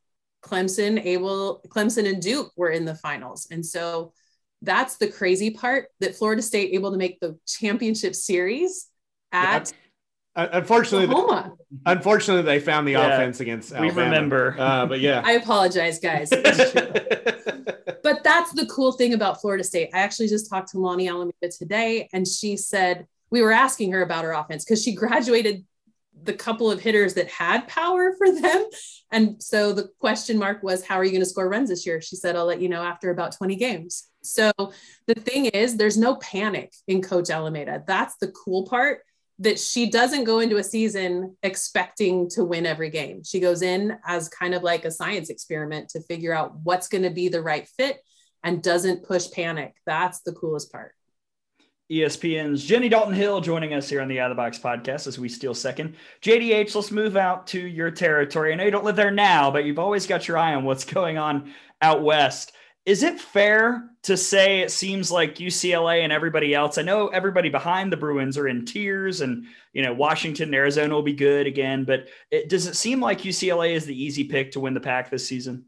Clemson 0.48 1.04
able 1.04 1.60
Clemson 1.68 2.08
and 2.08 2.22
Duke 2.22 2.52
were 2.56 2.70
in 2.70 2.84
the 2.84 2.94
finals. 2.94 3.48
And 3.50 3.64
so 3.64 4.12
that's 4.62 4.96
the 4.96 5.08
crazy 5.08 5.50
part 5.50 5.88
that 6.00 6.14
Florida 6.14 6.42
State 6.42 6.74
able 6.74 6.90
to 6.92 6.96
make 6.96 7.20
the 7.20 7.38
championship 7.46 8.14
series 8.14 8.88
at 9.32 9.72
Unfortunately, 10.36 11.08
Oklahoma. 11.08 11.56
unfortunately, 11.84 12.42
they 12.44 12.60
found 12.60 12.86
the 12.86 12.92
yeah, 12.92 13.08
offense 13.08 13.40
against. 13.40 13.72
Alabama. 13.72 13.92
We 13.92 14.02
remember, 14.04 14.54
uh, 14.56 14.86
but 14.86 15.00
yeah, 15.00 15.20
I 15.24 15.32
apologize, 15.32 15.98
guys. 15.98 16.30
but 16.30 18.22
that's 18.22 18.52
the 18.52 18.68
cool 18.70 18.92
thing 18.92 19.14
about 19.14 19.40
Florida 19.40 19.64
State. 19.64 19.90
I 19.92 19.98
actually 19.98 20.28
just 20.28 20.48
talked 20.48 20.70
to 20.70 20.76
Lonni 20.76 21.10
Alameda 21.10 21.50
today, 21.50 22.08
and 22.12 22.26
she 22.26 22.56
said 22.56 23.08
we 23.30 23.42
were 23.42 23.50
asking 23.50 23.90
her 23.90 24.02
about 24.02 24.24
her 24.24 24.32
offense 24.32 24.64
because 24.64 24.80
she 24.80 24.94
graduated 24.94 25.64
the 26.24 26.32
couple 26.32 26.70
of 26.70 26.80
hitters 26.80 27.14
that 27.14 27.28
had 27.28 27.68
power 27.68 28.14
for 28.18 28.32
them, 28.32 28.66
and 29.10 29.42
so 29.42 29.72
the 29.72 29.88
question 29.98 30.38
mark 30.38 30.62
was, 30.62 30.84
"How 30.84 30.96
are 30.96 31.04
you 31.04 31.10
going 31.10 31.22
to 31.22 31.26
score 31.26 31.48
runs 31.48 31.68
this 31.68 31.86
year?" 31.86 32.00
She 32.00 32.16
said, 32.16 32.36
"I'll 32.36 32.46
let 32.46 32.60
you 32.60 32.68
know 32.68 32.82
after 32.82 33.10
about 33.10 33.36
20 33.36 33.56
games." 33.56 34.08
So 34.22 34.52
the 35.06 35.14
thing 35.14 35.46
is, 35.46 35.76
there's 35.76 35.96
no 35.96 36.16
panic 36.16 36.72
in 36.86 37.02
Coach 37.02 37.30
Alameda. 37.30 37.82
That's 37.86 38.16
the 38.16 38.28
cool 38.28 38.66
part 38.66 39.00
that 39.40 39.58
she 39.58 39.88
doesn't 39.88 40.24
go 40.24 40.40
into 40.40 40.56
a 40.56 40.64
season 40.64 41.36
expecting 41.42 42.28
to 42.30 42.44
win 42.44 42.66
every 42.66 42.90
game. 42.90 43.22
She 43.22 43.38
goes 43.38 43.62
in 43.62 43.96
as 44.04 44.28
kind 44.28 44.54
of 44.54 44.62
like 44.62 44.84
a 44.84 44.90
science 44.90 45.30
experiment 45.30 45.90
to 45.90 46.02
figure 46.02 46.34
out 46.34 46.56
what's 46.64 46.88
going 46.88 47.04
to 47.04 47.10
be 47.10 47.28
the 47.28 47.42
right 47.42 47.68
fit 47.76 47.98
and 48.42 48.62
doesn't 48.62 49.04
push 49.04 49.30
panic. 49.30 49.74
That's 49.86 50.20
the 50.20 50.32
coolest 50.32 50.72
part. 50.72 50.94
ESPN's 51.90 52.64
Jenny 52.64 52.90
Dalton 52.90 53.14
Hill 53.14 53.40
joining 53.40 53.72
us 53.72 53.88
here 53.88 54.02
on 54.02 54.08
the 54.08 54.20
Out 54.20 54.30
of 54.30 54.36
the 54.36 54.42
Box 54.42 54.58
podcast 54.58 55.06
as 55.06 55.18
we 55.18 55.28
steal 55.28 55.54
second. 55.54 55.94
JDH, 56.20 56.74
let's 56.74 56.90
move 56.90 57.16
out 57.16 57.46
to 57.48 57.58
your 57.58 57.90
territory. 57.90 58.52
I 58.52 58.56
know 58.56 58.64
you 58.64 58.70
don't 58.70 58.84
live 58.84 58.96
there 58.96 59.10
now, 59.10 59.50
but 59.50 59.64
you've 59.64 59.78
always 59.78 60.06
got 60.06 60.28
your 60.28 60.36
eye 60.36 60.54
on 60.54 60.64
what's 60.64 60.84
going 60.84 61.16
on 61.16 61.54
out 61.80 62.02
west. 62.02 62.52
Is 62.84 63.02
it 63.02 63.20
fair 63.20 63.88
to 64.02 64.18
say 64.18 64.60
it 64.60 64.70
seems 64.70 65.10
like 65.10 65.36
UCLA 65.36 66.02
and 66.02 66.12
everybody 66.12 66.54
else? 66.54 66.76
I 66.76 66.82
know 66.82 67.08
everybody 67.08 67.48
behind 67.48 67.90
the 67.90 67.96
Bruins 67.96 68.36
are 68.36 68.48
in 68.48 68.66
tears, 68.66 69.20
and 69.22 69.46
you 69.72 69.82
know 69.82 69.92
Washington, 69.92 70.48
and 70.48 70.54
Arizona 70.54 70.94
will 70.94 71.02
be 71.02 71.12
good 71.12 71.46
again. 71.46 71.84
But 71.84 72.08
it, 72.30 72.48
does 72.48 72.66
it 72.66 72.76
seem 72.76 73.00
like 73.00 73.20
UCLA 73.20 73.72
is 73.72 73.84
the 73.84 74.02
easy 74.02 74.24
pick 74.24 74.52
to 74.52 74.60
win 74.60 74.72
the 74.72 74.80
Pac 74.80 75.10
this 75.10 75.26
season? 75.26 75.66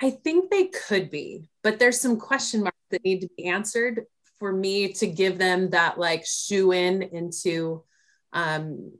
I 0.00 0.10
think 0.10 0.50
they 0.50 0.66
could 0.66 1.10
be, 1.10 1.50
but 1.62 1.78
there's 1.78 2.00
some 2.00 2.18
question 2.18 2.62
marks 2.62 2.78
that 2.90 3.04
need 3.04 3.20
to 3.20 3.28
be 3.36 3.46
answered 3.46 4.06
for 4.42 4.52
me 4.52 4.92
to 4.92 5.06
give 5.06 5.38
them 5.38 5.70
that 5.70 6.00
like 6.00 6.26
shoe 6.26 6.72
in 6.72 7.00
into 7.00 7.84
um, 8.32 8.90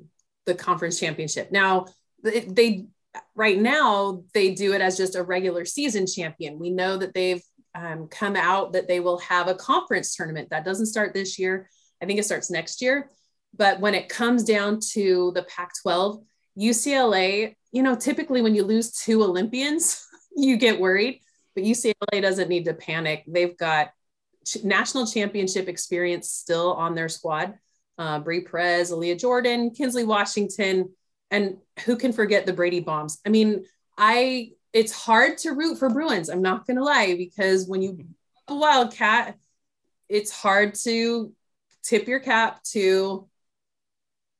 the 0.46 0.54
conference 0.54 1.00
championship. 1.00 1.50
Now 1.50 1.86
they 2.22 2.86
right 3.34 3.58
now 3.58 4.22
they 4.34 4.54
do 4.54 4.72
it 4.72 4.80
as 4.80 4.96
just 4.96 5.16
a 5.16 5.22
regular 5.24 5.64
season 5.64 6.06
champion. 6.06 6.60
We 6.60 6.70
know 6.70 6.96
that 6.96 7.12
they've 7.12 7.42
um, 7.74 8.06
come 8.06 8.36
out 8.36 8.74
that 8.74 8.86
they 8.86 9.00
will 9.00 9.18
have 9.18 9.48
a 9.48 9.56
conference 9.56 10.14
tournament 10.14 10.50
that 10.50 10.64
doesn't 10.64 10.86
start 10.86 11.12
this 11.12 11.40
year. 11.40 11.68
I 12.00 12.06
think 12.06 12.20
it 12.20 12.24
starts 12.24 12.48
next 12.48 12.80
year. 12.80 13.10
But 13.52 13.80
when 13.80 13.96
it 13.96 14.08
comes 14.08 14.44
down 14.44 14.78
to 14.92 15.32
the 15.34 15.42
Pac 15.42 15.72
12, 15.82 16.22
UCLA, 16.56 17.56
you 17.72 17.82
know, 17.82 17.96
typically 17.96 18.42
when 18.42 18.54
you 18.54 18.62
lose 18.62 18.92
two 18.92 19.24
Olympians, 19.24 20.06
you 20.36 20.56
get 20.56 20.78
worried, 20.78 21.20
but 21.56 21.64
UCLA 21.64 22.22
doesn't 22.22 22.48
need 22.48 22.66
to 22.66 22.74
panic. 22.74 23.24
They've 23.26 23.56
got 23.56 23.90
national 24.64 25.06
championship 25.06 25.68
experience 25.68 26.30
still 26.30 26.72
on 26.74 26.94
their 26.94 27.08
squad. 27.08 27.54
Uh, 27.98 28.18
Bree 28.18 28.42
Perez, 28.42 28.90
Aaliyah 28.90 29.18
Jordan, 29.18 29.70
Kinsley 29.70 30.04
Washington, 30.04 30.90
and 31.30 31.58
who 31.84 31.96
can 31.96 32.12
forget 32.12 32.46
the 32.46 32.52
Brady 32.52 32.80
bombs? 32.80 33.18
I 33.26 33.28
mean, 33.28 33.64
I 33.96 34.52
it's 34.72 34.92
hard 34.92 35.38
to 35.38 35.52
root 35.52 35.78
for 35.78 35.90
Bruins. 35.90 36.30
I'm 36.30 36.42
not 36.42 36.66
gonna 36.66 36.82
lie, 36.82 37.14
because 37.16 37.66
when 37.66 37.82
you 37.82 38.06
a 38.48 38.54
Wildcat, 38.54 39.36
it's 40.08 40.30
hard 40.30 40.74
to 40.74 41.32
tip 41.82 42.08
your 42.08 42.20
cap 42.20 42.62
to 42.64 43.28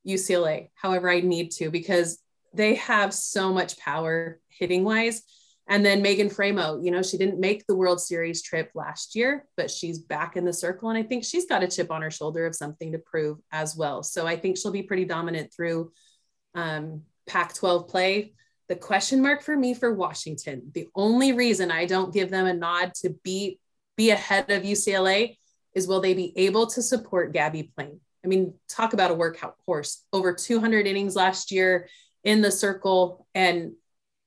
UCLA. 0.06 0.70
However, 0.74 1.10
I 1.10 1.20
need 1.20 1.52
to 1.52 1.70
because 1.70 2.18
they 2.54 2.74
have 2.76 3.14
so 3.14 3.52
much 3.52 3.78
power 3.78 4.40
hitting 4.48 4.84
wise. 4.84 5.22
And 5.68 5.84
then 5.84 6.02
Megan 6.02 6.28
Faraimo, 6.28 6.84
you 6.84 6.90
know, 6.90 7.02
she 7.02 7.16
didn't 7.16 7.38
make 7.38 7.66
the 7.66 7.76
World 7.76 8.00
Series 8.00 8.42
trip 8.42 8.70
last 8.74 9.14
year, 9.14 9.46
but 9.56 9.70
she's 9.70 9.98
back 9.98 10.36
in 10.36 10.44
the 10.44 10.52
circle. 10.52 10.90
And 10.90 10.98
I 10.98 11.02
think 11.02 11.24
she's 11.24 11.46
got 11.46 11.62
a 11.62 11.68
chip 11.68 11.90
on 11.90 12.02
her 12.02 12.10
shoulder 12.10 12.46
of 12.46 12.56
something 12.56 12.92
to 12.92 12.98
prove 12.98 13.38
as 13.52 13.76
well. 13.76 14.02
So 14.02 14.26
I 14.26 14.36
think 14.36 14.58
she'll 14.58 14.72
be 14.72 14.82
pretty 14.82 15.04
dominant 15.04 15.52
through 15.54 15.92
um, 16.54 17.02
Pac 17.26 17.54
12 17.54 17.88
play. 17.88 18.34
The 18.68 18.76
question 18.76 19.22
mark 19.22 19.42
for 19.42 19.56
me 19.56 19.74
for 19.74 19.94
Washington, 19.94 20.70
the 20.74 20.88
only 20.94 21.32
reason 21.32 21.70
I 21.70 21.86
don't 21.86 22.12
give 22.12 22.30
them 22.30 22.46
a 22.46 22.54
nod 22.54 22.92
to 23.02 23.10
be, 23.22 23.60
be 23.96 24.10
ahead 24.10 24.50
of 24.50 24.62
UCLA 24.62 25.36
is 25.74 25.86
will 25.86 26.00
they 26.00 26.14
be 26.14 26.32
able 26.36 26.66
to 26.68 26.82
support 26.82 27.32
Gabbie 27.32 27.70
Plain? 27.74 28.00
I 28.24 28.28
mean, 28.28 28.54
talk 28.68 28.92
about 28.92 29.10
a 29.10 29.14
workout 29.14 29.56
horse 29.66 30.04
over 30.12 30.32
200 30.32 30.86
innings 30.86 31.16
last 31.16 31.50
year 31.50 31.88
in 32.24 32.40
the 32.40 32.50
circle 32.50 33.26
and 33.34 33.72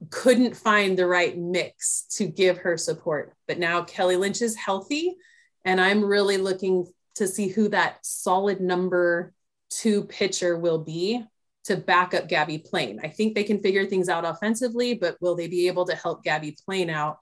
couldn't 0.09 0.55
find 0.55 0.97
the 0.97 1.07
right 1.07 1.37
mix 1.37 2.05
to 2.11 2.25
give 2.25 2.59
her 2.59 2.77
support. 2.77 3.33
But 3.47 3.59
now 3.59 3.83
Kelley 3.83 4.17
Lynch 4.17 4.41
is 4.41 4.55
healthy, 4.55 5.15
and 5.63 5.79
I'm 5.79 6.03
really 6.03 6.37
looking 6.37 6.85
to 7.15 7.27
see 7.27 7.47
who 7.47 7.69
that 7.69 8.05
solid 8.05 8.59
number 8.59 9.33
two 9.69 10.03
pitcher 10.03 10.57
will 10.57 10.79
be 10.79 11.23
to 11.65 11.77
back 11.77 12.13
up 12.13 12.29
Gabbie 12.29 12.63
Plain. 12.63 12.99
I 13.03 13.07
think 13.07 13.33
they 13.33 13.43
can 13.43 13.61
figure 13.61 13.85
things 13.85 14.09
out 14.09 14.25
offensively, 14.25 14.93
but 14.93 15.17
will 15.19 15.35
they 15.35 15.47
be 15.47 15.67
able 15.67 15.85
to 15.85 15.95
help 15.95 16.23
Gabbie 16.23 16.57
Plain 16.65 16.89
out? 16.89 17.17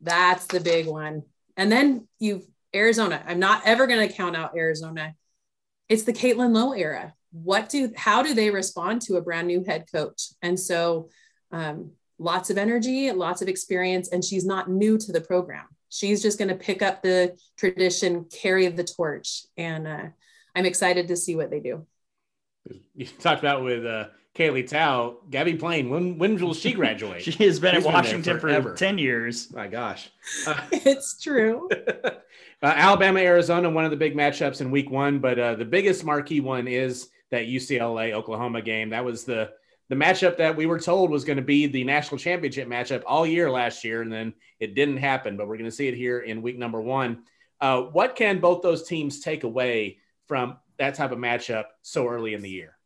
That's 0.00 0.46
the 0.46 0.60
big 0.60 0.86
one. 0.86 1.22
And 1.56 1.72
then 1.72 2.06
you've 2.18 2.44
Arizona. 2.74 3.22
I'm 3.26 3.38
not 3.38 3.62
ever 3.64 3.86
going 3.86 4.06
to 4.06 4.14
count 4.14 4.36
out 4.36 4.56
Arizona. 4.56 5.14
It's 5.88 6.02
the 6.02 6.12
Caitlin 6.12 6.54
Lowe 6.54 6.72
era. 6.72 7.14
What 7.32 7.68
do 7.68 7.92
how 7.96 8.22
do 8.22 8.34
they 8.34 8.50
respond 8.50 9.02
to 9.02 9.16
a 9.16 9.22
brand 9.22 9.48
new 9.48 9.64
head 9.64 9.86
coach? 9.90 10.32
And 10.42 10.58
so 10.58 11.08
um, 11.50 11.92
lots 12.18 12.50
of 12.50 12.58
energy, 12.58 13.10
lots 13.12 13.42
of 13.42 13.48
experience, 13.48 14.08
and 14.08 14.24
she's 14.24 14.44
not 14.44 14.70
new 14.70 14.98
to 14.98 15.12
the 15.12 15.20
program. 15.20 15.64
She's 15.88 16.22
just 16.22 16.38
going 16.38 16.48
to 16.48 16.54
pick 16.54 16.82
up 16.82 17.02
the 17.02 17.36
tradition, 17.56 18.24
carry 18.24 18.66
the 18.68 18.84
torch, 18.84 19.46
and 19.56 19.86
uh, 19.86 20.04
I'm 20.54 20.66
excited 20.66 21.08
to 21.08 21.16
see 21.16 21.34
what 21.34 21.50
they 21.50 21.60
do. 21.60 21.86
You 22.94 23.06
talked 23.06 23.40
about 23.40 23.64
with 23.64 23.86
uh, 23.86 24.08
Kaylee 24.34 24.68
Tow, 24.68 25.20
Gabbie 25.30 25.58
Plain. 25.58 25.88
When 25.88 26.18
when 26.18 26.36
will 26.36 26.52
she 26.52 26.72
graduate? 26.72 27.22
she 27.24 27.32
has 27.44 27.58
been 27.58 27.74
She's 27.74 27.86
at 27.86 27.92
Washington 27.92 28.38
for 28.38 28.74
ten 28.74 28.98
years. 28.98 29.52
My 29.52 29.66
gosh, 29.66 30.10
uh, 30.46 30.60
it's 30.72 31.20
true. 31.20 31.68
uh, 32.04 32.10
Alabama, 32.62 33.20
Arizona, 33.20 33.70
one 33.70 33.84
of 33.84 33.90
the 33.90 33.96
big 33.96 34.14
matchups 34.14 34.60
in 34.60 34.70
Week 34.70 34.90
One, 34.90 35.18
but 35.18 35.38
uh, 35.38 35.54
the 35.54 35.64
biggest 35.64 36.04
marquee 36.04 36.40
one 36.40 36.68
is 36.68 37.08
that 37.30 37.46
UCLA 37.46 38.12
Oklahoma 38.12 38.62
game. 38.62 38.90
That 38.90 39.04
was 39.04 39.24
the 39.24 39.50
the 39.88 39.96
matchup 39.96 40.36
that 40.36 40.56
we 40.56 40.66
were 40.66 40.78
told 40.78 41.10
was 41.10 41.24
going 41.24 41.38
to 41.38 41.42
be 41.42 41.66
the 41.66 41.84
national 41.84 42.18
championship 42.18 42.68
matchup 42.68 43.02
all 43.06 43.26
year 43.26 43.50
last 43.50 43.84
year, 43.84 44.02
and 44.02 44.12
then 44.12 44.34
it 44.60 44.74
didn't 44.74 44.98
happen. 44.98 45.36
But 45.36 45.48
we're 45.48 45.56
going 45.56 45.70
to 45.70 45.76
see 45.76 45.88
it 45.88 45.94
here 45.94 46.20
in 46.20 46.42
week 46.42 46.58
number 46.58 46.80
one. 46.80 47.24
Uh, 47.60 47.82
what 47.82 48.14
can 48.14 48.38
both 48.38 48.62
those 48.62 48.86
teams 48.86 49.20
take 49.20 49.44
away 49.44 49.98
from 50.26 50.58
that 50.78 50.94
type 50.94 51.10
of 51.10 51.18
matchup 51.18 51.64
so 51.82 52.06
early 52.06 52.34
in 52.34 52.42
the 52.42 52.50
year? 52.50 52.76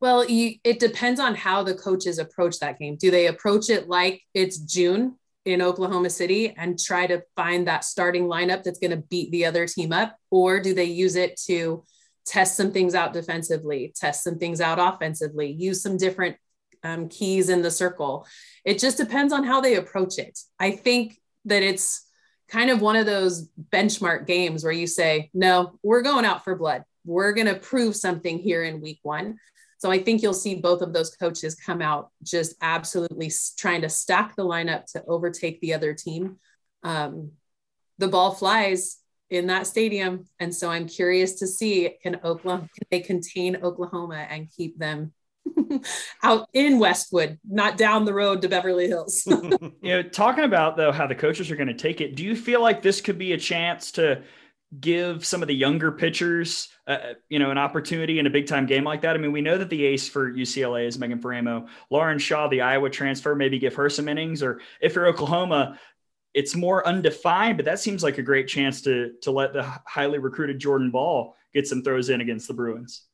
Well, 0.00 0.28
you, 0.28 0.56
it 0.64 0.80
depends 0.80 1.18
on 1.18 1.34
how 1.34 1.62
the 1.62 1.74
coaches 1.74 2.18
approach 2.18 2.58
that 2.58 2.78
game. 2.78 2.96
Do 2.96 3.10
they 3.10 3.28
approach 3.28 3.70
it 3.70 3.88
like 3.88 4.22
it's 4.34 4.58
June 4.58 5.16
in 5.44 5.62
Oklahoma 5.62 6.10
City 6.10 6.54
and 6.56 6.78
try 6.78 7.06
to 7.06 7.22
find 7.36 7.68
that 7.68 7.84
starting 7.84 8.24
lineup 8.24 8.64
that's 8.64 8.80
going 8.80 8.90
to 8.90 9.06
beat 9.08 9.30
the 9.30 9.46
other 9.46 9.66
team 9.66 9.92
up? 9.92 10.18
Or 10.30 10.60
do 10.60 10.74
they 10.74 10.84
use 10.84 11.16
it 11.16 11.40
to 11.46 11.84
test 12.26 12.56
some 12.56 12.72
things 12.72 12.94
out 12.94 13.12
defensively, 13.12 13.92
test 13.96 14.22
some 14.24 14.38
things 14.38 14.60
out 14.60 14.78
offensively, 14.78 15.50
use 15.52 15.82
some 15.82 15.96
different 15.96 16.36
um, 16.82 17.08
keys 17.08 17.48
in 17.48 17.62
the 17.62 17.70
circle. 17.70 18.26
It 18.64 18.78
just 18.78 18.96
depends 18.96 19.32
on 19.32 19.44
how 19.44 19.60
they 19.60 19.76
approach 19.76 20.18
it. 20.18 20.38
I 20.58 20.72
think 20.72 21.18
that 21.46 21.62
it's 21.62 22.06
kind 22.48 22.70
of 22.70 22.80
one 22.80 22.96
of 22.96 23.06
those 23.06 23.48
benchmark 23.72 24.26
games 24.26 24.62
where 24.64 24.72
you 24.72 24.86
say, 24.86 25.30
no, 25.32 25.78
we're 25.82 26.02
going 26.02 26.24
out 26.24 26.44
for 26.44 26.54
blood. 26.54 26.84
We're 27.04 27.32
going 27.32 27.46
to 27.46 27.54
prove 27.54 27.96
something 27.96 28.38
here 28.38 28.62
in 28.64 28.80
week 28.80 29.00
one. 29.02 29.38
So 29.78 29.90
I 29.90 30.02
think 30.02 30.22
you'll 30.22 30.32
see 30.32 30.54
both 30.54 30.80
of 30.80 30.92
those 30.92 31.14
coaches 31.16 31.54
come 31.54 31.82
out 31.82 32.10
just 32.22 32.54
absolutely 32.62 33.30
trying 33.58 33.82
to 33.82 33.88
stack 33.88 34.34
the 34.36 34.44
lineup 34.44 34.86
to 34.92 35.04
overtake 35.06 35.60
the 35.60 35.74
other 35.74 35.92
team. 35.92 36.38
Um, 36.82 37.32
the 37.98 38.08
ball 38.08 38.32
flies 38.32 38.98
in 39.34 39.46
that 39.48 39.66
stadium. 39.66 40.26
And 40.40 40.54
so 40.54 40.70
I'm 40.70 40.88
curious 40.88 41.34
to 41.34 41.46
see 41.46 41.90
can 42.02 42.16
Oklahoma 42.24 42.68
can 42.74 42.86
they 42.90 43.00
contain 43.00 43.56
Oklahoma 43.56 44.26
and 44.28 44.48
keep 44.54 44.78
them 44.78 45.12
out 46.22 46.48
in 46.52 46.78
Westwood, 46.78 47.38
not 47.48 47.76
down 47.76 48.04
the 48.04 48.14
road 48.14 48.42
to 48.42 48.48
Beverly 48.48 48.88
Hills. 48.88 49.24
you 49.26 49.72
know, 49.82 50.02
talking 50.02 50.44
about 50.44 50.76
though 50.76 50.92
how 50.92 51.06
the 51.06 51.14
coaches 51.14 51.50
are 51.50 51.56
going 51.56 51.68
to 51.68 51.74
take 51.74 52.00
it, 52.00 52.14
do 52.14 52.24
you 52.24 52.36
feel 52.36 52.62
like 52.62 52.82
this 52.82 53.00
could 53.00 53.18
be 53.18 53.32
a 53.32 53.38
chance 53.38 53.92
to 53.92 54.22
give 54.80 55.24
some 55.24 55.40
of 55.42 55.48
the 55.48 55.54
younger 55.54 55.92
pitchers, 55.92 56.68
uh, 56.86 57.12
you 57.28 57.38
know, 57.38 57.50
an 57.50 57.58
opportunity 57.58 58.18
in 58.18 58.26
a 58.26 58.30
big 58.30 58.46
time 58.46 58.66
game 58.66 58.84
like 58.84 59.02
that? 59.02 59.14
I 59.14 59.18
mean, 59.18 59.32
we 59.32 59.40
know 59.40 59.58
that 59.58 59.70
the 59.70 59.84
ace 59.84 60.08
for 60.08 60.32
UCLA 60.32 60.86
is 60.86 60.98
Megan 60.98 61.20
Faraimo. 61.20 61.68
Lauren 61.90 62.18
Shaw, 62.18 62.48
the 62.48 62.62
Iowa 62.62 62.90
transfer, 62.90 63.34
maybe 63.34 63.58
give 63.58 63.74
her 63.74 63.88
some 63.88 64.08
innings, 64.08 64.42
or 64.42 64.60
if 64.80 64.94
you're 64.94 65.06
Oklahoma, 65.06 65.78
it's 66.34 66.56
more 66.56 66.86
undefined, 66.86 67.56
but 67.56 67.64
that 67.64 67.78
seems 67.78 68.02
like 68.02 68.18
a 68.18 68.22
great 68.22 68.48
chance 68.48 68.82
to 68.82 69.12
to 69.22 69.30
let 69.30 69.52
the 69.52 69.62
highly 69.86 70.18
recruited 70.18 70.58
Jordan 70.58 70.90
Ball 70.90 71.34
get 71.54 71.66
some 71.66 71.82
throws 71.82 72.10
in 72.10 72.20
against 72.20 72.48
the 72.48 72.54
Bruins. 72.54 73.04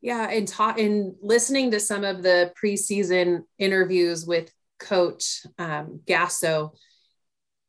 Yeah, 0.00 0.30
and 0.30 0.50
in 0.78 1.16
listening 1.20 1.72
to 1.72 1.80
some 1.80 2.04
of 2.04 2.22
the 2.22 2.52
preseason 2.62 3.42
interviews 3.58 4.24
with 4.24 4.52
Coach 4.78 5.44
um, 5.58 6.00
Gasso, 6.06 6.70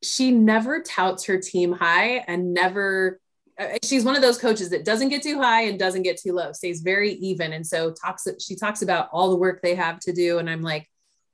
she 0.04 0.32
never 0.32 0.84
touts 0.84 1.26
her 1.26 1.40
team 1.40 1.72
high 1.72 2.24
and 2.28 2.54
never. 2.54 3.20
Uh, 3.60 3.78
she's 3.84 4.06
one 4.06 4.16
of 4.16 4.22
those 4.22 4.38
coaches 4.38 4.70
that 4.70 4.86
doesn't 4.86 5.10
get 5.10 5.24
too 5.24 5.42
high 5.42 5.64
and 5.64 5.80
doesn't 5.80 6.04
get 6.04 6.18
too 6.22 6.34
low. 6.34 6.52
Stays 6.52 6.82
very 6.82 7.14
even, 7.14 7.54
and 7.54 7.66
so 7.66 7.92
talks. 7.92 8.28
She 8.40 8.56
talks 8.56 8.84
about 8.84 9.10
all 9.12 9.32
the 9.32 9.36
work 9.36 9.64
they 9.64 9.74
have 9.74 10.00
to 10.02 10.14
do, 10.14 10.38
and 10.38 10.48
I'm 10.48 10.62
like, 10.62 10.88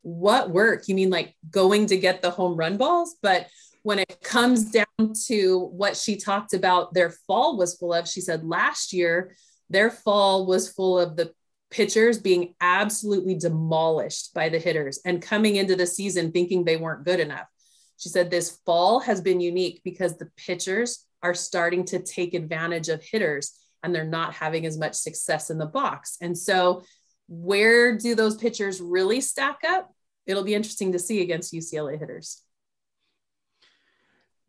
what 0.03 0.51
work? 0.51 0.87
You 0.87 0.95
mean 0.95 1.09
like 1.09 1.35
going 1.49 1.87
to 1.87 1.97
get 1.97 2.21
the 2.21 2.29
home 2.29 2.55
run 2.55 2.77
balls? 2.77 3.15
But 3.21 3.47
when 3.81 3.99
it 3.99 4.21
comes 4.21 4.71
down 4.71 5.13
to 5.25 5.59
what 5.73 5.97
she 5.97 6.15
talked 6.15 6.53
about 6.53 6.93
their 6.93 7.09
fall 7.09 7.57
was 7.57 7.75
full 7.75 7.93
of, 7.93 8.07
she 8.07 8.21
said 8.21 8.45
last 8.45 8.93
year 8.93 9.35
their 9.69 9.89
fall 9.89 10.45
was 10.45 10.71
full 10.71 10.99
of 10.99 11.15
the 11.15 11.33
pitchers 11.71 12.19
being 12.19 12.53
absolutely 12.61 13.33
demolished 13.33 14.33
by 14.33 14.47
the 14.47 14.59
hitters 14.59 14.99
and 15.05 15.21
coming 15.21 15.55
into 15.55 15.75
the 15.75 15.87
season 15.87 16.31
thinking 16.31 16.63
they 16.63 16.77
weren't 16.77 17.03
good 17.03 17.19
enough. 17.19 17.47
She 17.97 18.09
said 18.09 18.29
this 18.29 18.59
fall 18.65 18.99
has 18.99 19.21
been 19.21 19.39
unique 19.39 19.81
because 19.83 20.17
the 20.17 20.29
pitchers 20.37 21.05
are 21.23 21.33
starting 21.33 21.83
to 21.85 21.99
take 21.99 22.33
advantage 22.33 22.89
of 22.89 23.01
hitters 23.01 23.53
and 23.81 23.93
they're 23.93 24.03
not 24.03 24.33
having 24.33 24.65
as 24.65 24.77
much 24.77 24.93
success 24.93 25.49
in 25.49 25.57
the 25.57 25.65
box. 25.65 26.17
And 26.21 26.37
so 26.37 26.83
where 27.27 27.97
do 27.97 28.15
those 28.15 28.35
pitchers 28.35 28.81
really 28.81 29.21
stack 29.21 29.59
up? 29.67 29.93
It'll 30.25 30.43
be 30.43 30.55
interesting 30.55 30.91
to 30.93 30.99
see 30.99 31.21
against 31.21 31.53
UCLA 31.53 31.99
hitters. 31.99 32.41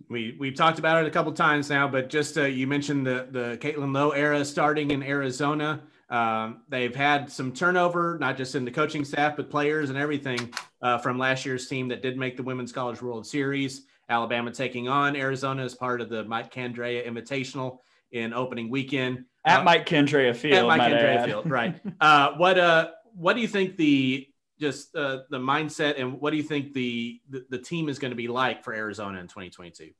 We 0.08 0.36
we've 0.38 0.54
talked 0.54 0.78
about 0.78 1.02
it 1.02 1.08
a 1.08 1.10
couple 1.10 1.32
times 1.32 1.70
now, 1.70 1.88
but 1.88 2.10
just 2.10 2.36
uh, 2.36 2.44
you 2.44 2.66
mentioned 2.66 3.06
the 3.06 3.28
the 3.30 3.58
Caitlin 3.60 3.94
Lowe 3.94 4.10
era 4.10 4.44
starting 4.44 4.90
in 4.90 5.02
Arizona. 5.02 5.82
Um, 6.10 6.62
they've 6.68 6.94
had 6.94 7.30
some 7.32 7.52
turnover, 7.52 8.18
not 8.20 8.36
just 8.36 8.54
in 8.54 8.64
the 8.64 8.70
coaching 8.70 9.04
staff, 9.04 9.36
but 9.36 9.50
players 9.50 9.88
and 9.88 9.98
everything 9.98 10.52
uh, 10.82 10.98
from 10.98 11.18
last 11.18 11.46
year's 11.46 11.66
team 11.66 11.88
that 11.88 12.02
did 12.02 12.18
make 12.18 12.36
the 12.36 12.42
Women's 12.42 12.72
College 12.72 13.00
World 13.00 13.26
Series. 13.26 13.86
Alabama 14.10 14.50
taking 14.50 14.86
on 14.86 15.16
Arizona 15.16 15.64
as 15.64 15.74
part 15.74 16.02
of 16.02 16.10
the 16.10 16.24
Mike 16.24 16.52
Candrea 16.52 17.06
Invitational 17.06 17.78
in 18.12 18.34
opening 18.34 18.68
weekend 18.68 19.24
at 19.44 19.60
uh, 19.60 19.64
Mike 19.64 19.86
Candrea 19.86 20.34
Field. 20.34 20.54
At 20.54 20.66
Mike 20.66 20.92
Candrea 20.92 21.24
Field, 21.24 21.50
right? 21.50 21.80
uh, 22.00 22.32
what 22.36 22.58
uh, 22.58 22.90
what 23.14 23.34
do 23.34 23.40
you 23.40 23.48
think 23.48 23.76
the 23.76 24.26
just 24.60 24.94
uh, 24.94 25.20
the 25.30 25.38
mindset 25.38 26.00
and 26.00 26.20
what 26.20 26.30
do 26.30 26.36
you 26.36 26.42
think 26.42 26.72
the, 26.72 27.20
the, 27.28 27.44
the 27.50 27.58
team 27.58 27.88
is 27.88 27.98
going 27.98 28.12
to 28.12 28.16
be 28.16 28.28
like 28.28 28.62
for 28.62 28.72
Arizona 28.72 29.18
in 29.18 29.26
2022? 29.26 29.90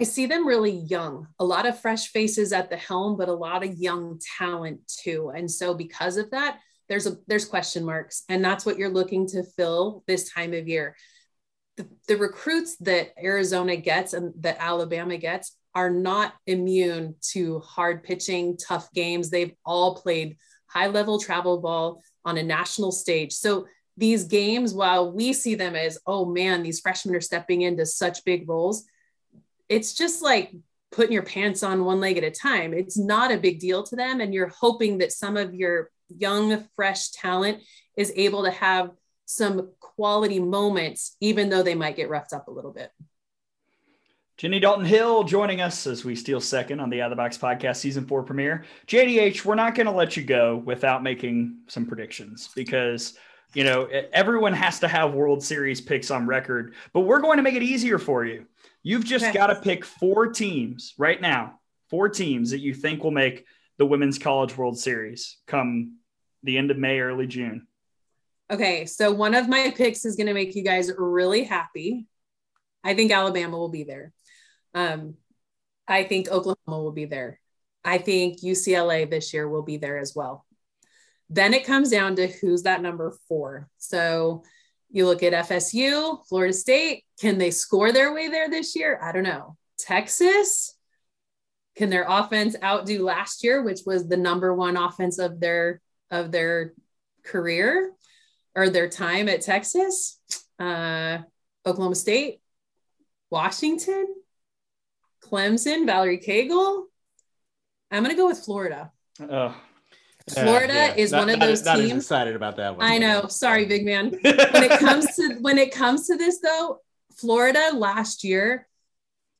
I 0.00 0.04
see 0.04 0.26
them 0.26 0.46
really 0.46 0.72
young, 0.72 1.26
a 1.40 1.44
lot 1.44 1.66
of 1.66 1.80
fresh 1.80 2.08
faces 2.08 2.52
at 2.52 2.70
the 2.70 2.76
helm, 2.76 3.16
but 3.16 3.28
a 3.28 3.32
lot 3.32 3.64
of 3.64 3.78
young 3.78 4.20
talent 4.38 4.80
too. 4.86 5.32
And 5.34 5.50
so 5.50 5.74
because 5.74 6.16
of 6.16 6.30
that, 6.30 6.58
there's 6.88 7.06
a 7.06 7.18
there's 7.26 7.44
question 7.44 7.84
marks, 7.84 8.24
and 8.28 8.42
that's 8.42 8.64
what 8.64 8.78
you're 8.78 8.88
looking 8.88 9.26
to 9.28 9.42
fill 9.42 10.04
this 10.06 10.32
time 10.32 10.54
of 10.54 10.68
year. 10.68 10.96
The, 11.76 11.86
the 12.06 12.16
recruits 12.16 12.76
that 12.78 13.12
Arizona 13.22 13.76
gets 13.76 14.14
and 14.14 14.32
that 14.42 14.56
Alabama 14.58 15.16
gets 15.16 15.54
are 15.78 15.90
not 15.90 16.34
immune 16.48 17.14
to 17.20 17.60
hard 17.60 18.02
pitching, 18.02 18.56
tough 18.56 18.92
games. 18.92 19.30
They've 19.30 19.54
all 19.64 19.94
played 19.94 20.36
high 20.66 20.88
level 20.88 21.20
travel 21.20 21.60
ball 21.60 22.02
on 22.24 22.36
a 22.36 22.42
national 22.42 22.90
stage. 22.90 23.32
So 23.32 23.68
these 23.96 24.24
games, 24.24 24.74
while 24.74 25.12
we 25.12 25.32
see 25.32 25.54
them 25.54 25.76
as, 25.76 25.96
oh 26.04 26.24
man, 26.24 26.64
these 26.64 26.80
freshmen 26.80 27.14
are 27.14 27.20
stepping 27.20 27.62
into 27.62 27.86
such 27.86 28.24
big 28.24 28.48
roles, 28.48 28.86
it's 29.68 29.94
just 29.94 30.20
like 30.20 30.52
putting 30.90 31.12
your 31.12 31.22
pants 31.22 31.62
on 31.62 31.84
one 31.84 32.00
leg 32.00 32.18
at 32.18 32.24
a 32.24 32.32
time. 32.32 32.74
It's 32.74 32.98
not 32.98 33.30
a 33.30 33.38
big 33.38 33.60
deal 33.60 33.84
to 33.84 33.94
them. 33.94 34.20
And 34.20 34.34
you're 34.34 34.52
hoping 34.60 34.98
that 34.98 35.12
some 35.12 35.36
of 35.36 35.54
your 35.54 35.92
young, 36.08 36.64
fresh 36.74 37.10
talent 37.10 37.62
is 37.96 38.12
able 38.16 38.42
to 38.42 38.50
have 38.50 38.90
some 39.26 39.70
quality 39.78 40.40
moments, 40.40 41.16
even 41.20 41.50
though 41.50 41.62
they 41.62 41.76
might 41.76 41.94
get 41.94 42.10
roughed 42.10 42.32
up 42.32 42.48
a 42.48 42.52
little 42.52 42.72
bit. 42.72 42.90
Jenny 44.38 44.60
Dalton 44.60 44.84
Hill 44.84 45.24
joining 45.24 45.60
us 45.60 45.84
as 45.88 46.04
we 46.04 46.14
steal 46.14 46.40
second 46.40 46.78
on 46.78 46.90
the 46.90 47.02
Out 47.02 47.06
of 47.06 47.10
the 47.10 47.20
Box 47.20 47.36
podcast 47.36 47.78
season 47.78 48.06
four 48.06 48.22
premiere. 48.22 48.64
JDH, 48.86 49.44
we're 49.44 49.56
not 49.56 49.74
going 49.74 49.88
to 49.88 49.92
let 49.92 50.16
you 50.16 50.22
go 50.22 50.62
without 50.64 51.02
making 51.02 51.58
some 51.66 51.84
predictions 51.84 52.48
because 52.54 53.14
you 53.52 53.64
know 53.64 53.88
everyone 54.12 54.52
has 54.52 54.78
to 54.78 54.86
have 54.86 55.12
World 55.12 55.42
Series 55.42 55.80
picks 55.80 56.12
on 56.12 56.28
record, 56.28 56.74
but 56.92 57.00
we're 57.00 57.20
going 57.20 57.38
to 57.38 57.42
make 57.42 57.56
it 57.56 57.64
easier 57.64 57.98
for 57.98 58.24
you. 58.24 58.46
You've 58.84 59.04
just 59.04 59.24
okay. 59.24 59.34
got 59.34 59.48
to 59.48 59.56
pick 59.56 59.84
four 59.84 60.28
teams 60.28 60.94
right 60.98 61.20
now, 61.20 61.58
four 61.90 62.08
teams 62.08 62.52
that 62.52 62.60
you 62.60 62.74
think 62.74 63.02
will 63.02 63.10
make 63.10 63.44
the 63.76 63.86
Women's 63.86 64.20
College 64.20 64.56
World 64.56 64.78
Series 64.78 65.38
come 65.48 65.96
the 66.44 66.58
end 66.58 66.70
of 66.70 66.78
May, 66.78 67.00
early 67.00 67.26
June. 67.26 67.66
Okay, 68.52 68.86
so 68.86 69.10
one 69.10 69.34
of 69.34 69.48
my 69.48 69.74
picks 69.76 70.04
is 70.04 70.14
going 70.14 70.28
to 70.28 70.32
make 70.32 70.54
you 70.54 70.62
guys 70.62 70.92
really 70.96 71.42
happy. 71.42 72.06
I 72.84 72.94
think 72.94 73.10
Alabama 73.10 73.58
will 73.58 73.68
be 73.68 73.82
there. 73.82 74.12
Um, 74.74 75.14
I 75.86 76.04
think 76.04 76.28
Oklahoma 76.28 76.82
will 76.82 76.92
be 76.92 77.06
there. 77.06 77.40
I 77.84 77.98
think 77.98 78.40
UCLA 78.40 79.08
this 79.08 79.32
year 79.32 79.48
will 79.48 79.62
be 79.62 79.78
there 79.78 79.98
as 79.98 80.14
well. 80.14 80.44
Then 81.30 81.54
it 81.54 81.66
comes 81.66 81.90
down 81.90 82.16
to 82.16 82.26
who's 82.26 82.62
that 82.62 82.82
number 82.82 83.14
four. 83.28 83.68
So 83.78 84.42
you 84.90 85.06
look 85.06 85.22
at 85.22 85.32
FSU, 85.32 86.26
Florida 86.28 86.52
State. 86.52 87.04
Can 87.20 87.38
they 87.38 87.50
score 87.50 87.92
their 87.92 88.12
way 88.14 88.28
there 88.28 88.48
this 88.48 88.74
year? 88.74 88.98
I 89.02 89.12
don't 89.12 89.22
know. 89.22 89.56
Texas, 89.78 90.74
can 91.76 91.90
their 91.90 92.06
offense 92.08 92.56
outdo 92.62 93.04
last 93.04 93.44
year, 93.44 93.62
which 93.62 93.80
was 93.86 94.08
the 94.08 94.16
number 94.16 94.54
one 94.54 94.76
offense 94.76 95.18
of 95.18 95.40
their 95.40 95.80
of 96.10 96.32
their 96.32 96.72
career 97.24 97.92
or 98.54 98.70
their 98.70 98.88
time 98.88 99.28
at 99.28 99.42
Texas? 99.42 100.18
Uh, 100.58 101.18
Oklahoma 101.66 101.94
State, 101.94 102.40
Washington, 103.30 104.06
Clemson, 105.30 105.86
Valerie 105.86 106.18
Cagle. 106.18 106.84
I'm 107.90 108.02
going 108.02 108.14
to 108.14 108.20
go 108.20 108.26
with 108.26 108.38
Florida. 108.38 108.92
Oh. 109.20 109.54
Florida 110.28 110.74
yeah, 110.74 110.86
yeah. 110.88 110.94
is 110.96 111.12
not, 111.12 111.20
one 111.20 111.30
of 111.30 111.40
those 111.40 111.64
not, 111.64 111.76
teams. 111.76 111.88
Not 111.88 111.96
excited 111.96 112.36
about 112.36 112.56
that 112.56 112.76
one. 112.76 112.86
I 112.86 112.98
know. 112.98 113.28
Sorry, 113.28 113.64
big 113.64 113.84
man. 113.84 114.10
when 114.20 114.62
it 114.62 114.78
comes 114.78 115.06
to 115.16 115.38
when 115.40 115.58
it 115.58 115.74
comes 115.74 116.06
to 116.08 116.16
this 116.16 116.40
though, 116.40 116.80
Florida 117.16 117.70
last 117.74 118.24
year 118.24 118.68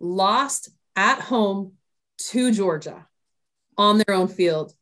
lost 0.00 0.70
at 0.96 1.20
home 1.20 1.72
to 2.18 2.52
Georgia 2.52 3.06
on 3.76 3.98
their 3.98 4.14
own 4.14 4.28
field 4.28 4.72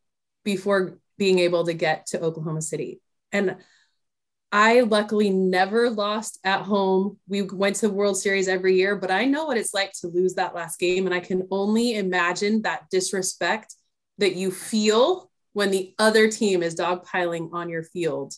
before 0.45 0.99
being 1.19 1.39
able 1.41 1.65
to 1.65 1.75
get 1.75 2.07
to 2.07 2.21
Oklahoma 2.21 2.63
City. 2.63 3.01
And 3.33 3.57
I 4.59 4.81
luckily 4.81 5.29
never 5.29 5.91
lost 5.91 6.39
at 6.43 6.63
home. 6.63 7.19
We 7.29 7.43
went 7.43 7.77
to 7.77 7.91
World 7.91 8.17
Series 8.17 8.49
every 8.49 8.75
year, 8.75 8.97
but 8.97 9.11
I 9.11 9.27
know 9.27 9.45
what 9.45 9.59
it's 9.59 9.75
like 9.75 9.93
to 10.01 10.07
lose 10.07 10.33
that 10.37 10.55
last 10.55 10.79
game. 10.79 11.05
And 11.05 11.15
I 11.15 11.21
can 11.21 11.47
only 11.51 11.97
imagine 11.97 12.63
that 12.63 12.89
disrespect 12.91 13.75
that 14.17 14.35
you 14.35 14.51
feel 14.51 15.31
when 15.53 15.71
the 15.71 15.95
other 15.99 16.31
team 16.31 16.63
is 16.63 16.75
dogpiling 16.75 17.53
on 17.53 17.69
your 17.69 17.83
field 17.83 18.33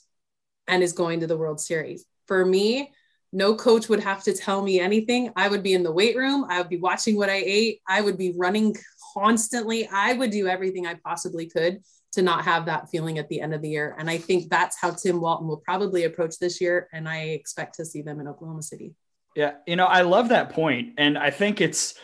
and 0.66 0.82
is 0.82 0.92
going 0.92 1.20
to 1.20 1.28
the 1.28 1.38
World 1.38 1.60
Series. 1.60 2.04
For 2.26 2.44
me, 2.44 2.90
no 3.32 3.54
coach 3.54 3.88
would 3.88 4.00
have 4.00 4.24
to 4.24 4.32
tell 4.32 4.60
me 4.60 4.80
anything. 4.80 5.30
I 5.36 5.46
would 5.46 5.62
be 5.62 5.74
in 5.74 5.84
the 5.84 5.92
weight 5.92 6.16
room. 6.16 6.46
I 6.48 6.58
would 6.58 6.68
be 6.68 6.78
watching 6.78 7.16
what 7.16 7.30
I 7.30 7.44
ate. 7.46 7.80
I 7.86 8.00
would 8.00 8.18
be 8.18 8.34
running 8.36 8.74
constantly. 9.14 9.86
I 9.86 10.14
would 10.14 10.32
do 10.32 10.48
everything 10.48 10.84
I 10.84 10.94
possibly 10.94 11.48
could 11.48 11.78
to 12.12 12.22
not 12.22 12.44
have 12.44 12.66
that 12.66 12.88
feeling 12.90 13.18
at 13.18 13.28
the 13.28 13.40
end 13.40 13.54
of 13.54 13.62
the 13.62 13.68
year. 13.68 13.94
And 13.98 14.08
I 14.08 14.18
think 14.18 14.48
that's 14.48 14.80
how 14.80 14.90
Tim 14.90 15.20
Walton 15.20 15.46
will 15.46 15.58
probably 15.58 16.04
approach 16.04 16.38
this 16.38 16.60
year. 16.60 16.88
And 16.92 17.08
I 17.08 17.18
expect 17.18 17.74
to 17.76 17.84
see 17.84 18.02
them 18.02 18.20
in 18.20 18.28
Oklahoma 18.28 18.62
City. 18.62 18.94
Yeah. 19.36 19.52
You 19.66 19.76
know, 19.76 19.86
I 19.86 20.02
love 20.02 20.30
that 20.30 20.50
point. 20.50 20.94
And 20.98 21.18
I 21.18 21.30
think 21.30 21.60
it's, 21.60 21.94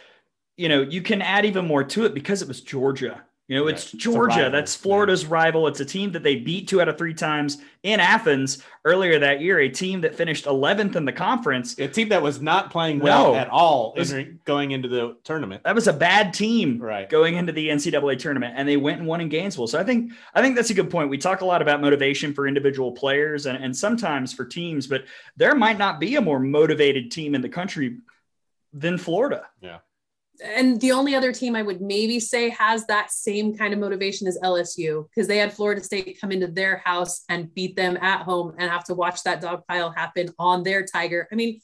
you 0.56 0.68
know, 0.68 0.82
you 0.82 1.02
can 1.02 1.22
add 1.22 1.44
even 1.44 1.66
more 1.66 1.82
to 1.84 2.04
it 2.04 2.14
because 2.14 2.42
it 2.42 2.48
was 2.48 2.60
Georgia. 2.60 3.22
You 3.46 3.58
know, 3.58 3.66
it's 3.66 3.92
Georgia. 3.92 4.46
It's 4.46 4.52
That's 4.52 4.74
Florida's 4.74 5.24
yeah. 5.24 5.28
rival. 5.32 5.66
It's 5.66 5.80
a 5.80 5.84
team 5.84 6.12
that 6.12 6.22
they 6.22 6.36
beat 6.36 6.66
two 6.66 6.80
out 6.80 6.88
of 6.88 6.96
three 6.96 7.12
times 7.12 7.58
in 7.82 8.00
Athens 8.00 8.62
earlier 8.86 9.18
that 9.18 9.42
year. 9.42 9.60
A 9.60 9.68
team 9.68 10.00
that 10.00 10.14
finished 10.14 10.46
11th 10.46 10.96
in 10.96 11.04
the 11.04 11.12
conference. 11.12 11.78
A 11.78 11.86
team 11.86 12.08
that 12.08 12.22
was 12.22 12.40
not 12.40 12.70
playing 12.70 13.00
well 13.00 13.32
no, 13.32 13.38
at 13.38 13.50
all 13.50 13.92
was, 13.98 14.14
going 14.46 14.70
into 14.70 14.88
the 14.88 15.18
tournament. 15.24 15.62
That 15.64 15.74
was 15.74 15.88
a 15.88 15.92
bad 15.92 16.32
team 16.32 16.78
right. 16.78 17.06
going 17.06 17.36
into 17.36 17.52
the 17.52 17.68
NCAA 17.68 18.18
tournament, 18.18 18.54
and 18.56 18.66
they 18.66 18.78
went 18.78 19.00
and 19.00 19.06
won 19.06 19.20
in 19.20 19.28
Gainesville. 19.28 19.66
So 19.66 19.78
I 19.78 19.84
think 19.84 20.12
I 20.32 20.40
think 20.40 20.56
that's 20.56 20.70
a 20.70 20.74
good 20.74 20.88
point. 20.88 21.10
We 21.10 21.18
talk 21.18 21.42
a 21.42 21.46
lot 21.46 21.60
about 21.60 21.82
motivation 21.82 22.32
for 22.32 22.48
individual 22.48 22.92
players 22.92 23.44
and, 23.44 23.62
and 23.62 23.76
sometimes 23.76 24.32
for 24.32 24.46
teams, 24.46 24.86
but 24.86 25.04
there 25.36 25.54
might 25.54 25.76
not 25.76 26.00
be 26.00 26.16
a 26.16 26.20
more 26.22 26.40
motivated 26.40 27.10
team 27.10 27.34
in 27.34 27.42
the 27.42 27.50
country 27.50 27.98
than 28.72 28.96
Florida. 28.96 29.48
Yeah 29.60 29.80
and 30.42 30.80
the 30.80 30.92
only 30.92 31.14
other 31.14 31.32
team 31.32 31.54
I 31.54 31.62
would 31.62 31.80
maybe 31.80 32.18
say 32.18 32.50
has 32.50 32.86
that 32.86 33.12
same 33.12 33.56
kind 33.56 33.72
of 33.72 33.78
motivation 33.78 34.26
is 34.26 34.38
LSU 34.42 35.06
because 35.08 35.28
they 35.28 35.38
had 35.38 35.52
Florida 35.52 35.82
State 35.82 36.18
come 36.20 36.32
into 36.32 36.48
their 36.48 36.78
house 36.78 37.24
and 37.28 37.52
beat 37.54 37.76
them 37.76 37.96
at 37.98 38.22
home 38.22 38.54
and 38.58 38.70
have 38.70 38.84
to 38.84 38.94
watch 38.94 39.22
that 39.22 39.40
dog 39.40 39.62
pile 39.68 39.90
happen 39.90 40.30
on 40.38 40.62
their 40.62 40.84
Tiger. 40.84 41.28
I 41.30 41.34
mean, 41.34 41.60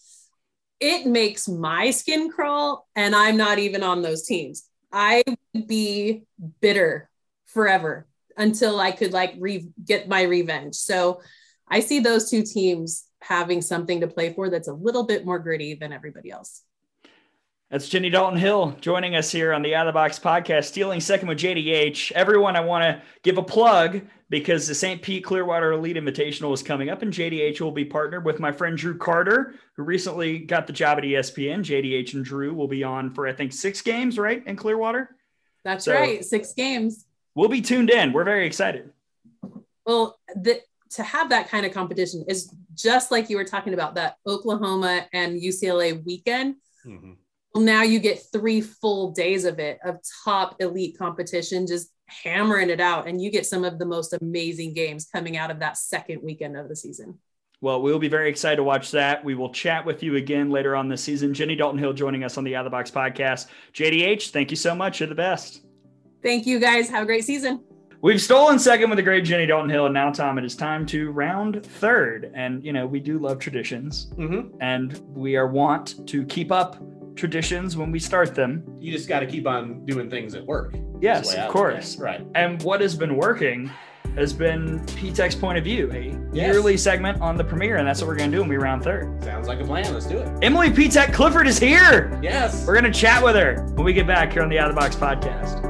it 0.79 1.07
makes 1.07 1.49
my 1.49 1.91
skin 1.91 2.31
crawl, 2.31 2.89
and 2.97 3.15
I'm 3.15 3.37
not 3.37 3.59
even 3.59 3.83
on 3.83 4.03
those 4.03 4.25
teams. 4.25 4.69
I 4.93 5.23
would 5.27 5.67
be 5.67 6.23
bitter 6.61 7.11
forever 7.47 8.07
until 8.37 8.81
I 8.81 8.93
could 8.93 9.13
like 9.13 9.35
re- 9.39 9.69
get 9.85 10.09
my 10.09 10.23
revenge. 10.23 10.77
So 10.77 11.21
I 11.69 11.81
see 11.81 12.01
those 12.01 12.31
two 12.31 12.43
teams 12.43 13.07
having 13.21 13.61
something 13.61 14.01
to 14.01 14.07
play 14.07 14.33
for 14.33 14.49
that's 14.49 14.69
a 14.69 14.73
little 14.73 15.05
bit 15.05 15.27
more 15.27 15.39
gritty 15.39 15.75
than 15.75 15.93
everybody 15.93 16.31
else. 16.31 16.63
That's 17.71 17.89
Jenny 17.89 18.11
Dalton 18.11 18.37
Hill 18.37 18.77
joining 18.81 19.15
us 19.15 19.31
here 19.31 19.53
on 19.53 19.63
the 19.63 19.77
Out 19.77 19.87
of 19.87 19.95
the 19.95 19.97
Box 19.97 20.19
podcast, 20.19 20.65
stealing 20.65 20.99
second 20.99 21.29
with 21.29 21.39
JDH. 21.39 22.11
Everyone, 22.13 22.57
I 22.57 22.61
want 22.61 22.83
to 22.83 23.01
give 23.23 23.39
a 23.39 23.45
plug 23.45 24.01
because 24.29 24.67
the 24.67 24.75
St. 24.75 25.01
Pete 25.01 25.23
Clearwater 25.23 25.71
Elite 25.71 25.95
Invitational 25.95 26.53
is 26.53 26.65
coming 26.65 26.91
up, 26.91 27.03
and 27.03 27.13
JDH 27.13 27.61
will 27.61 27.71
be 27.71 27.85
partnered 27.85 28.25
with 28.25 28.41
my 28.41 28.51
friend 28.51 28.77
Drew 28.77 28.99
Carter, 28.99 29.55
who 29.77 29.85
recently 29.85 30.41
got 30.41 30.67
the 30.67 30.73
job 30.73 30.99
at 30.99 31.05
ESPN. 31.05 31.61
JDH 31.61 32.15
and 32.15 32.25
Drew 32.25 32.53
will 32.53 32.67
be 32.67 32.83
on 32.83 33.15
for, 33.15 33.29
I 33.29 33.33
think, 33.33 33.53
six 33.53 33.83
games, 33.83 34.19
right, 34.19 34.45
in 34.49 34.57
Clearwater? 34.57 35.15
That's 35.63 35.85
so 35.85 35.95
right, 35.95 36.25
six 36.25 36.53
games. 36.53 37.07
We'll 37.37 37.49
be 37.49 37.61
tuned 37.61 37.91
in. 37.91 38.13
We're 38.13 38.25
very 38.25 38.47
excited. 38.47 38.91
Well, 39.87 40.19
the, 40.35 40.59
to 40.91 41.05
have 41.05 41.31
that 41.31 41.49
kind 41.49 41.65
of 41.65 41.73
competition 41.73 42.25
is 42.27 42.53
just 42.75 43.13
like 43.13 43.31
you 43.31 43.37
were 43.37 43.45
talking 43.45 43.75
about 43.75 43.95
that 43.95 44.17
Oklahoma 44.27 45.07
and 45.13 45.41
UCLA 45.41 46.05
weekend. 46.05 46.57
Mm-hmm 46.85 47.13
well, 47.55 47.65
now 47.65 47.83
you 47.83 47.99
get 47.99 48.23
three 48.33 48.61
full 48.61 49.11
days 49.11 49.45
of 49.45 49.59
it 49.59 49.79
of 49.85 49.99
top 50.25 50.57
elite 50.61 50.97
competition, 50.99 51.67
just 51.67 51.91
hammering 52.07 52.71
it 52.71 52.81
out. 52.81 53.09
And 53.09 53.21
you 53.21 53.31
get 53.31 53.47
some 53.47 53.65
of 53.65 53.79
the 53.79 53.87
most 53.87 54.15
amazing 54.21 54.75
games 54.75 55.09
coming 55.13 55.37
out 55.37 55.51
of 55.51 55.59
that 55.61 55.77
second 55.77 56.23
weekend 56.23 56.57
of 56.57 56.69
the 56.69 56.77
season. 56.77 57.19
Well, 57.63 57.83
we'll 57.83 57.99
be 57.99 58.09
very 58.09 58.31
excited 58.31 58.57
to 58.57 58.63
watch 58.63 58.91
that. 58.93 59.23
We 59.23 59.35
will 59.35 59.53
chat 59.53 59.85
with 59.85 60.03
you 60.03 60.17
again 60.17 60.51
later 60.51 60.75
on 60.75 60.89
this 60.89 61.03
season. 61.03 61.35
Jenny 61.35 61.57
Dalton 61.57 61.79
Hill 61.79 61.93
joining 61.93 62.25
us 62.25 62.39
on 62.39 62.45
the 62.45 62.57
Out 62.57 62.65
of 62.65 62.71
the 62.71 62.75
Box 62.75 62.91
podcast. 62.91 63.49
JDH, 63.75 64.31
thank 64.31 64.51
you 64.51 64.57
so 64.57 64.75
much. 64.75 65.01
You're 65.01 65.11
the 65.11 65.15
best. 65.15 65.63
Thank 66.23 66.47
you, 66.47 66.59
guys. 66.59 66.89
Have 66.89 67.03
a 67.03 67.07
great 67.07 67.25
season. 67.25 67.63
We've 68.03 68.21
stolen 68.21 68.59
second 68.59 68.89
with 68.89 68.97
the 68.97 69.03
great 69.03 69.27
Jenny 69.27 69.45
Dalton 69.45 69.69
Hill, 69.69 69.85
and 69.85 69.93
now 69.93 70.11
Tom, 70.11 70.39
it 70.39 70.45
is 70.45 70.57
time 70.57 70.87
to 70.87 71.11
round 71.11 71.63
third. 71.63 72.33
And 72.35 72.65
you 72.65 72.73
know 72.73 72.87
we 72.87 72.99
do 72.99 73.19
love 73.19 73.39
traditions, 73.39 74.11
mm-hmm. 74.17 74.57
and 74.63 74.99
we 75.09 75.37
are 75.37 75.47
want 75.47 76.07
to 76.09 76.25
keep 76.25 76.51
up 76.51 76.83
traditions 77.17 77.77
when 77.77 77.91
we 77.91 77.99
start 77.99 78.35
them. 78.35 78.65
You 78.79 78.93
just 78.93 79.09
got 79.09 79.21
to 79.21 79.27
keep 79.27 79.47
on 79.47 79.85
doing 79.85 80.11
things 80.11 80.33
that 80.33 80.45
work. 80.45 80.75
Yes, 81.01 81.35
of 81.35 81.51
course. 81.51 81.97
Right. 81.97 82.27
And 82.35 82.63
what 82.63 82.81
has 82.81 82.95
been 82.95 83.17
working 83.17 83.71
has 84.17 84.33
been 84.33 84.85
P-TECH's 84.87 85.37
point 85.37 85.57
of 85.57 85.65
view, 85.65 85.91
a 85.93 86.07
yes. 86.35 86.53
yearly 86.53 86.77
segment 86.77 87.21
on 87.21 87.37
the 87.37 87.45
premiere, 87.45 87.77
and 87.77 87.87
that's 87.87 88.01
what 88.01 88.09
we're 88.09 88.17
going 88.17 88.31
to 88.31 88.37
do 88.37 88.41
when 88.41 88.51
we 88.51 88.57
round 88.57 88.83
third. 88.83 89.23
Sounds 89.23 89.47
like 89.47 89.61
a 89.61 89.65
plan. 89.65 89.93
Let's 89.95 90.07
do 90.07 90.19
it. 90.19 90.29
Emily 90.43 90.71
P-TECH 90.71 91.13
Clifford 91.13 91.47
is 91.47 91.59
here. 91.59 92.19
Yes. 92.23 92.67
We're 92.67 92.79
going 92.79 92.93
to 92.93 92.99
chat 92.99 93.23
with 93.23 93.37
her 93.37 93.65
when 93.75 93.85
we 93.85 93.93
get 93.93 94.07
back 94.07 94.33
here 94.33 94.43
on 94.43 94.49
the 94.49 94.59
Out 94.59 94.69
of 94.69 94.75
the 94.75 94.81
Box 94.81 94.97
podcast. 94.97 95.70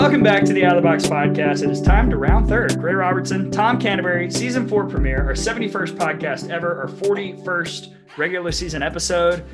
Welcome 0.00 0.22
back 0.22 0.44
to 0.44 0.54
the 0.54 0.64
Out 0.64 0.76
of 0.78 0.82
the 0.82 0.88
Box 0.88 1.06
podcast. 1.06 1.62
It 1.62 1.68
is 1.68 1.82
time 1.82 2.08
to 2.08 2.16
round 2.16 2.48
third. 2.48 2.78
Gray 2.78 2.94
Robertson, 2.94 3.50
Tom 3.50 3.78
Canterbury, 3.78 4.30
season 4.30 4.66
four 4.66 4.86
premiere, 4.88 5.22
our 5.26 5.34
71st 5.34 5.90
podcast 5.96 6.48
ever, 6.50 6.80
our 6.80 6.88
41st 6.88 7.94
regular 8.16 8.50
season 8.50 8.82
episode. 8.82 9.44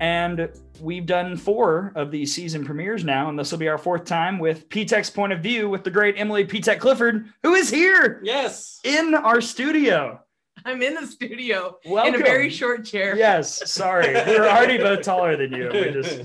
And 0.00 0.50
we've 0.80 1.06
done 1.06 1.36
four 1.36 1.92
of 1.94 2.10
these 2.10 2.34
season 2.34 2.64
premieres 2.64 3.04
now, 3.04 3.28
and 3.28 3.38
this 3.38 3.52
will 3.52 3.58
be 3.60 3.68
our 3.68 3.78
fourth 3.78 4.04
time 4.04 4.40
with 4.40 4.68
PTEC's 4.68 5.10
point 5.10 5.32
of 5.32 5.40
view 5.44 5.68
with 5.70 5.84
the 5.84 5.90
great 5.92 6.16
Emily 6.18 6.44
PTEC 6.44 6.80
Clifford, 6.80 7.26
who 7.44 7.54
is 7.54 7.70
here 7.70 8.20
Yes. 8.24 8.80
in 8.82 9.14
our 9.14 9.40
studio. 9.40 10.20
I'm 10.64 10.82
in 10.82 10.94
the 10.94 11.06
studio 11.06 11.78
Welcome. 11.86 12.16
in 12.16 12.20
a 12.20 12.24
very 12.24 12.50
short 12.50 12.84
chair. 12.84 13.16
Yes, 13.16 13.70
sorry. 13.70 14.12
We're 14.12 14.48
already 14.48 14.76
both 14.78 15.02
taller 15.02 15.36
than 15.36 15.52
you. 15.52 15.70
We 15.72 15.90
just, 15.92 16.24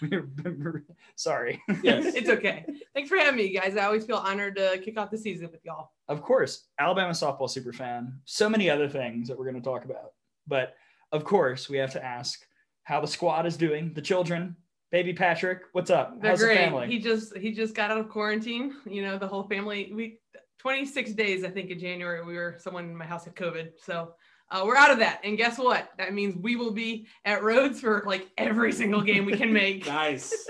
we're, 0.00 0.82
sorry. 1.16 1.60
yes. 1.82 2.14
It's 2.14 2.28
okay. 2.28 2.64
Thanks 2.94 3.08
for 3.08 3.16
having 3.16 3.36
me, 3.36 3.52
guys. 3.52 3.76
I 3.76 3.84
always 3.84 4.04
feel 4.04 4.16
honored 4.16 4.56
to 4.56 4.78
kick 4.82 4.98
off 4.98 5.10
the 5.10 5.18
season 5.18 5.50
with 5.50 5.64
y'all. 5.64 5.90
Of 6.08 6.22
course, 6.22 6.64
Alabama 6.78 7.12
softball 7.12 7.50
super 7.50 7.72
fan. 7.72 8.20
So 8.24 8.48
many 8.48 8.70
other 8.70 8.88
things 8.88 9.28
that 9.28 9.38
we're 9.38 9.50
going 9.50 9.60
to 9.60 9.68
talk 9.68 9.84
about. 9.84 10.12
But 10.46 10.74
of 11.12 11.24
course, 11.24 11.68
we 11.68 11.78
have 11.78 11.92
to 11.92 12.04
ask 12.04 12.46
how 12.84 13.00
the 13.00 13.08
squad 13.08 13.46
is 13.46 13.56
doing, 13.56 13.92
the 13.94 14.02
children, 14.02 14.56
baby 14.92 15.12
Patrick. 15.12 15.62
What's 15.72 15.90
up? 15.90 16.20
They're 16.20 16.30
How's 16.30 16.40
great. 16.40 16.54
the 16.54 16.60
family? 16.60 16.86
He 16.88 16.98
just 17.00 17.36
he 17.36 17.52
just 17.52 17.74
got 17.74 17.90
out 17.90 17.98
of 17.98 18.08
quarantine. 18.08 18.74
You 18.88 19.02
know, 19.02 19.18
the 19.18 19.26
whole 19.26 19.42
family. 19.44 19.90
We 19.94 20.20
26 20.58 21.12
days, 21.12 21.44
I 21.44 21.50
think, 21.50 21.70
in 21.70 21.78
January. 21.78 22.24
We 22.24 22.34
were 22.36 22.56
someone 22.58 22.84
in 22.84 22.96
my 22.96 23.06
house 23.06 23.24
had 23.24 23.34
COVID, 23.34 23.72
so 23.84 24.14
uh, 24.50 24.62
we're 24.64 24.76
out 24.76 24.90
of 24.90 24.98
that. 24.98 25.20
And 25.24 25.36
guess 25.36 25.58
what? 25.58 25.90
That 25.98 26.14
means 26.14 26.36
we 26.36 26.56
will 26.56 26.72
be 26.72 27.06
at 27.24 27.42
Rhoads 27.42 27.76
for 27.76 28.04
like 28.06 28.28
every 28.38 28.72
single 28.72 29.02
game 29.02 29.24
we 29.24 29.36
can 29.36 29.52
make. 29.52 29.86
nice. 29.88 30.48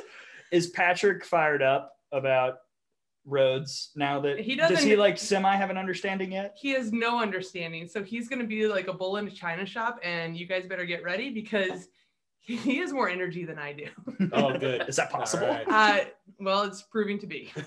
Is 0.52 0.68
Patrick 0.68 1.24
fired 1.24 1.62
up 1.62 1.92
about 2.12 2.58
Rhoads 3.28 3.88
now 3.96 4.20
that 4.20 4.38
He 4.38 4.54
does 4.54 4.68
he 4.70 4.74
doesn't- 4.76 4.98
like 4.98 5.18
semi 5.18 5.54
have 5.56 5.70
an 5.70 5.76
understanding 5.76 6.32
yet? 6.32 6.56
he 6.60 6.70
has 6.70 6.92
no 6.92 7.20
understanding. 7.20 7.88
So 7.88 8.02
he's 8.04 8.28
going 8.28 8.40
to 8.40 8.46
be 8.46 8.66
like 8.68 8.86
a 8.88 8.92
bull 8.92 9.16
in 9.16 9.26
a 9.26 9.30
china 9.30 9.66
shop, 9.66 9.98
and 10.04 10.36
you 10.36 10.46
guys 10.46 10.66
better 10.66 10.84
get 10.84 11.02
ready 11.02 11.30
because 11.30 11.88
he 12.38 12.76
has 12.76 12.92
more 12.92 13.08
energy 13.08 13.44
than 13.44 13.58
I 13.58 13.72
do. 13.72 13.88
Oh, 14.32 14.56
good. 14.56 14.88
Is 14.88 14.94
that 14.96 15.10
possible? 15.10 15.46
All 15.46 15.52
right. 15.66 15.66
Uh, 15.68 16.04
well, 16.38 16.62
it's 16.62 16.82
proving 16.82 17.18
to 17.18 17.26
be. 17.26 17.50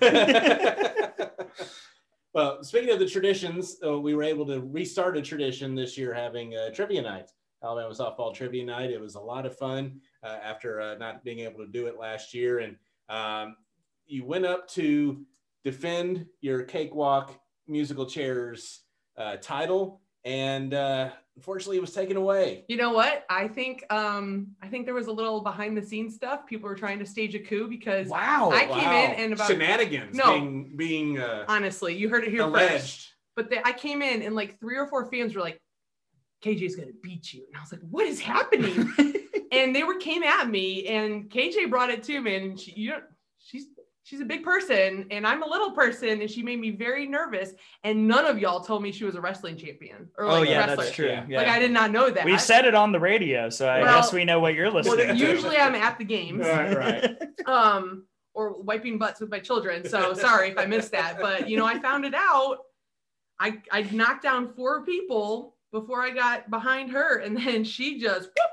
well, 2.32 2.62
speaking 2.64 2.90
of 2.90 2.98
the 2.98 3.06
traditions, 3.06 3.76
uh, 3.84 3.98
we 3.98 4.14
were 4.14 4.22
able 4.22 4.46
to 4.46 4.60
restart 4.60 5.16
a 5.18 5.22
tradition 5.22 5.74
this 5.74 5.98
year 5.98 6.14
having 6.14 6.54
a 6.54 6.70
trivia 6.72 7.02
night, 7.02 7.30
Alabama 7.62 7.92
softball 7.94 8.34
trivia 8.34 8.64
night. 8.64 8.90
It 8.90 9.00
was 9.00 9.16
a 9.16 9.20
lot 9.20 9.44
of 9.44 9.56
fun 9.58 10.00
uh, 10.22 10.38
after 10.42 10.80
uh, 10.80 10.94
not 10.96 11.24
being 11.24 11.40
able 11.40 11.58
to 11.60 11.66
do 11.66 11.86
it 11.86 11.98
last 11.98 12.34
year. 12.34 12.58
And 12.60 12.76
um, 13.08 13.56
you 14.06 14.24
went 14.24 14.44
up 14.46 14.68
to 14.70 15.24
defend 15.64 16.26
your 16.40 16.62
cakewalk 16.62 17.38
musical 17.66 18.06
chairs 18.06 18.80
uh, 19.16 19.36
title, 19.36 20.00
and 20.24 20.74
uh, 20.74 21.10
unfortunately, 21.36 21.76
it 21.78 21.80
was 21.80 21.92
taken 21.92 22.16
away. 22.16 22.64
You 22.68 22.76
know 22.76 22.92
what? 22.92 23.24
I 23.30 23.48
think 23.48 23.84
um 23.92 24.48
I 24.62 24.68
think 24.68 24.84
there 24.86 24.94
was 24.94 25.06
a 25.06 25.12
little 25.12 25.40
behind 25.40 25.76
the 25.76 25.82
scenes 25.82 26.14
stuff. 26.14 26.46
People 26.46 26.68
were 26.68 26.74
trying 26.74 26.98
to 26.98 27.06
stage 27.06 27.34
a 27.34 27.38
coup 27.38 27.68
because 27.68 28.08
Wow. 28.08 28.50
I 28.52 28.66
came 28.66 28.78
in 28.90 29.24
and 29.24 29.32
about 29.32 29.48
shenanigans 29.48 30.16
No. 30.16 30.32
being 30.32 30.76
being 30.76 31.18
uh, 31.18 31.44
honestly, 31.48 31.96
you 31.96 32.08
heard 32.08 32.24
it 32.24 32.30
here 32.30 32.42
alleged. 32.42 32.72
first. 32.72 33.14
But 33.36 33.48
they, 33.50 33.60
I 33.64 33.72
came 33.72 34.02
in 34.02 34.22
and 34.22 34.34
like 34.34 34.58
three 34.60 34.76
or 34.76 34.86
four 34.88 35.10
fans 35.10 35.34
were 35.34 35.40
like, 35.40 35.60
KJ's 36.44 36.76
gonna 36.76 36.92
beat 37.02 37.32
you. 37.32 37.44
And 37.48 37.56
I 37.56 37.60
was 37.60 37.72
like, 37.72 37.80
what 37.90 38.06
is 38.06 38.20
happening? 38.20 38.92
and 39.50 39.74
they 39.74 39.82
were 39.84 39.96
came 39.96 40.22
at 40.22 40.48
me 40.48 40.86
and 40.86 41.28
KJ 41.30 41.70
brought 41.70 41.90
it 41.90 42.02
to 42.04 42.20
me, 42.20 42.36
And 42.36 42.58
she 42.60 42.72
you 42.72 42.90
know, 42.90 43.00
she's 43.38 43.66
she's 44.02 44.20
a 44.20 44.24
big 44.24 44.42
person 44.42 45.06
and 45.10 45.26
I'm 45.26 45.42
a 45.42 45.48
little 45.48 45.70
person 45.72 46.20
and 46.20 46.28
she 46.30 46.42
made 46.42 46.58
me 46.58 46.70
very 46.70 47.06
nervous. 47.06 47.52
And 47.84 48.08
none 48.08 48.24
of 48.26 48.38
y'all 48.38 48.60
told 48.60 48.82
me 48.82 48.90
she 48.92 49.04
was 49.04 49.14
a 49.14 49.20
wrestling 49.20 49.56
champion 49.56 50.08
or 50.18 50.26
like 50.26 50.34
oh 50.34 50.40
like 50.40 50.48
yeah, 50.48 50.58
wrestler. 50.58 50.76
that's 50.76 50.96
true. 50.96 51.06
Yeah. 51.08 51.24
Yeah. 51.28 51.38
Like 51.38 51.48
I 51.48 51.58
did 51.58 51.70
not 51.70 51.90
know 51.90 52.10
that. 52.10 52.24
We've 52.24 52.40
said 52.40 52.64
it 52.64 52.74
on 52.74 52.92
the 52.92 53.00
radio, 53.00 53.50
so 53.50 53.68
I 53.68 53.82
Well- 53.82 54.00
guess 54.00 54.12
we 54.12 54.24
know 54.24 54.40
what 54.40 54.54
you're 54.54 54.70
listening 54.70 54.98
well, 54.98 55.06
to. 55.08 55.14
usually 55.16 55.56
I'm 55.58 55.74
at 55.74 55.98
the 55.98 56.04
games. 56.04 56.46
Right, 56.46 56.76
right. 56.76 57.16
um 57.46 58.04
or 58.32 58.60
wiping 58.62 58.96
butts 58.96 59.20
with 59.20 59.28
my 59.28 59.40
children 59.40 59.86
so 59.88 60.14
sorry 60.14 60.50
if 60.50 60.56
i 60.56 60.64
missed 60.64 60.92
that 60.92 61.18
but 61.20 61.50
you 61.50 61.56
know 61.56 61.66
i 61.66 61.76
found 61.80 62.04
it 62.04 62.14
out 62.14 62.58
i 63.40 63.60
i 63.72 63.82
knocked 63.90 64.22
down 64.22 64.54
four 64.54 64.84
people 64.84 65.56
before 65.72 66.00
i 66.00 66.10
got 66.10 66.48
behind 66.48 66.92
her 66.92 67.18
and 67.18 67.36
then 67.36 67.64
she 67.64 67.98
just 67.98 68.28
whoop, 68.28 68.50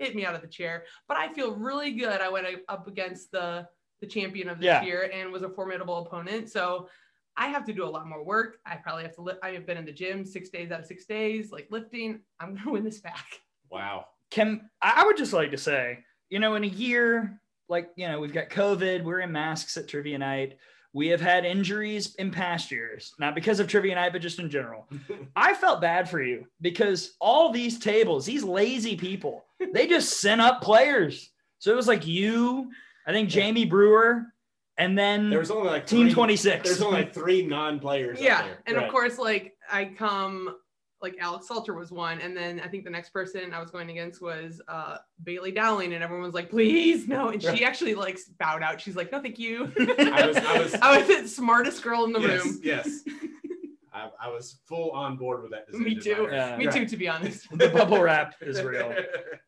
hit 0.00 0.16
me 0.16 0.24
out 0.24 0.34
of 0.34 0.40
the 0.40 0.48
chair 0.48 0.84
but 1.06 1.16
i 1.16 1.32
feel 1.32 1.54
really 1.54 1.92
good 1.92 2.20
i 2.20 2.28
went 2.28 2.46
up 2.68 2.88
against 2.88 3.30
the 3.30 3.66
the 4.00 4.06
champion 4.06 4.48
of 4.48 4.58
this 4.58 4.64
Yeah. 4.64 4.82
year 4.82 5.10
and 5.12 5.30
was 5.30 5.42
a 5.42 5.48
formidable 5.50 5.98
opponent 5.98 6.48
so 6.48 6.88
i 7.36 7.48
have 7.48 7.64
to 7.66 7.72
do 7.74 7.84
a 7.84 7.90
lot 7.96 8.06
more 8.08 8.24
work 8.24 8.56
i 8.64 8.76
probably 8.76 9.02
have 9.02 9.14
to 9.16 9.20
lift 9.22 9.38
i 9.42 9.50
have 9.50 9.66
been 9.66 9.76
in 9.76 9.84
the 9.84 9.92
gym 9.92 10.24
six 10.24 10.48
days 10.48 10.70
out 10.72 10.80
of 10.80 10.86
six 10.86 11.04
days 11.04 11.52
like 11.52 11.68
lifting 11.70 12.20
i'm 12.40 12.54
gonna 12.56 12.72
win 12.72 12.84
this 12.84 13.00
back 13.00 13.26
Wow. 13.70 14.06
Can 14.30 14.68
I 14.82 15.04
would 15.06 15.16
just 15.16 15.32
like 15.32 15.52
to 15.52 15.56
say, 15.58 15.98
you 16.28 16.40
know, 16.40 16.56
in 16.56 16.64
a 16.64 16.66
year, 16.66 17.40
like, 17.68 17.90
you 17.94 18.08
know, 18.08 18.18
we've 18.18 18.32
got 18.32 18.48
COVID, 18.50 19.04
we're 19.04 19.20
in 19.20 19.30
masks 19.30 19.76
at 19.76 19.86
trivia 19.86 20.18
night. 20.18 20.56
We 20.92 21.08
have 21.08 21.20
had 21.20 21.44
injuries 21.44 22.14
in 22.16 22.30
past 22.32 22.70
years, 22.72 23.14
not 23.18 23.34
because 23.36 23.60
of 23.60 23.68
trivia 23.68 23.94
night, 23.94 24.12
but 24.12 24.22
just 24.22 24.40
in 24.40 24.50
general. 24.50 24.88
I 25.36 25.54
felt 25.54 25.80
bad 25.80 26.08
for 26.10 26.20
you 26.22 26.46
because 26.60 27.14
all 27.20 27.52
these 27.52 27.78
tables, 27.78 28.26
these 28.26 28.42
lazy 28.42 28.96
people, 28.96 29.44
they 29.72 29.86
just 29.86 30.20
sent 30.20 30.40
up 30.40 30.62
players. 30.62 31.30
So 31.58 31.70
it 31.72 31.76
was 31.76 31.86
like 31.86 32.06
you, 32.06 32.70
I 33.06 33.12
think 33.12 33.28
Jamie 33.28 33.66
Brewer, 33.66 34.24
and 34.78 34.98
then 34.98 35.30
There 35.30 35.38
was 35.38 35.50
only 35.52 35.68
like 35.70 35.86
Team 35.86 36.06
three- 36.06 36.14
26. 36.14 36.64
There's 36.68 36.82
only 36.82 37.02
like 37.02 37.14
three 37.14 37.44
non-players. 37.46 38.18
up 38.18 38.24
yeah 38.24 38.42
there. 38.42 38.58
and 38.66 38.76
Right. 38.76 38.86
of 38.86 38.90
course 38.90 39.18
like 39.18 39.54
i 39.70 39.84
come 39.84 40.56
like 41.02 41.16
alex 41.20 41.48
salter 41.48 41.74
was 41.74 41.90
one 41.90 42.20
and 42.20 42.36
then 42.36 42.60
i 42.60 42.68
think 42.68 42.84
the 42.84 42.90
next 42.90 43.10
person 43.10 43.52
i 43.54 43.60
was 43.60 43.70
going 43.70 43.88
against 43.90 44.20
was 44.20 44.60
uh 44.68 44.96
bailey 45.24 45.50
dowling 45.50 45.92
and 45.94 46.02
everyone 46.04 46.24
was 46.24 46.34
like 46.34 46.50
please 46.50 47.08
no 47.08 47.28
and 47.30 47.42
she 47.42 47.64
actually 47.64 47.94
like 47.94 48.18
bowed 48.38 48.62
out 48.62 48.80
she's 48.80 48.96
like 48.96 49.10
no 49.12 49.20
thank 49.20 49.38
you 49.38 49.72
I 49.80 50.26
was- 50.26 50.36
I 50.36 50.58
was- 50.58 50.74
i 50.82 50.98
was 50.98 51.06
the 51.22 51.28
smartest 51.28 51.82
girl 51.82 52.04
in 52.04 52.12
the 52.12 52.20
yes, 52.20 52.44
room 52.44 52.60
Yes. 52.62 53.00
I, 53.92 54.08
I 54.22 54.28
was 54.28 54.60
full 54.66 54.92
on 54.92 55.16
board 55.16 55.42
with 55.42 55.50
that. 55.50 55.66
Decision 55.66 55.84
me 55.84 55.96
too. 55.96 56.28
Yeah. 56.30 56.56
me 56.56 56.66
Right. 56.66 56.74
too 56.76 56.86
to 56.86 56.96
be 56.96 57.08
honest 57.08 57.48
the 57.58 57.70
bubble 57.70 58.00
wrap 58.00 58.34
is 58.40 58.62
real. 58.62 58.94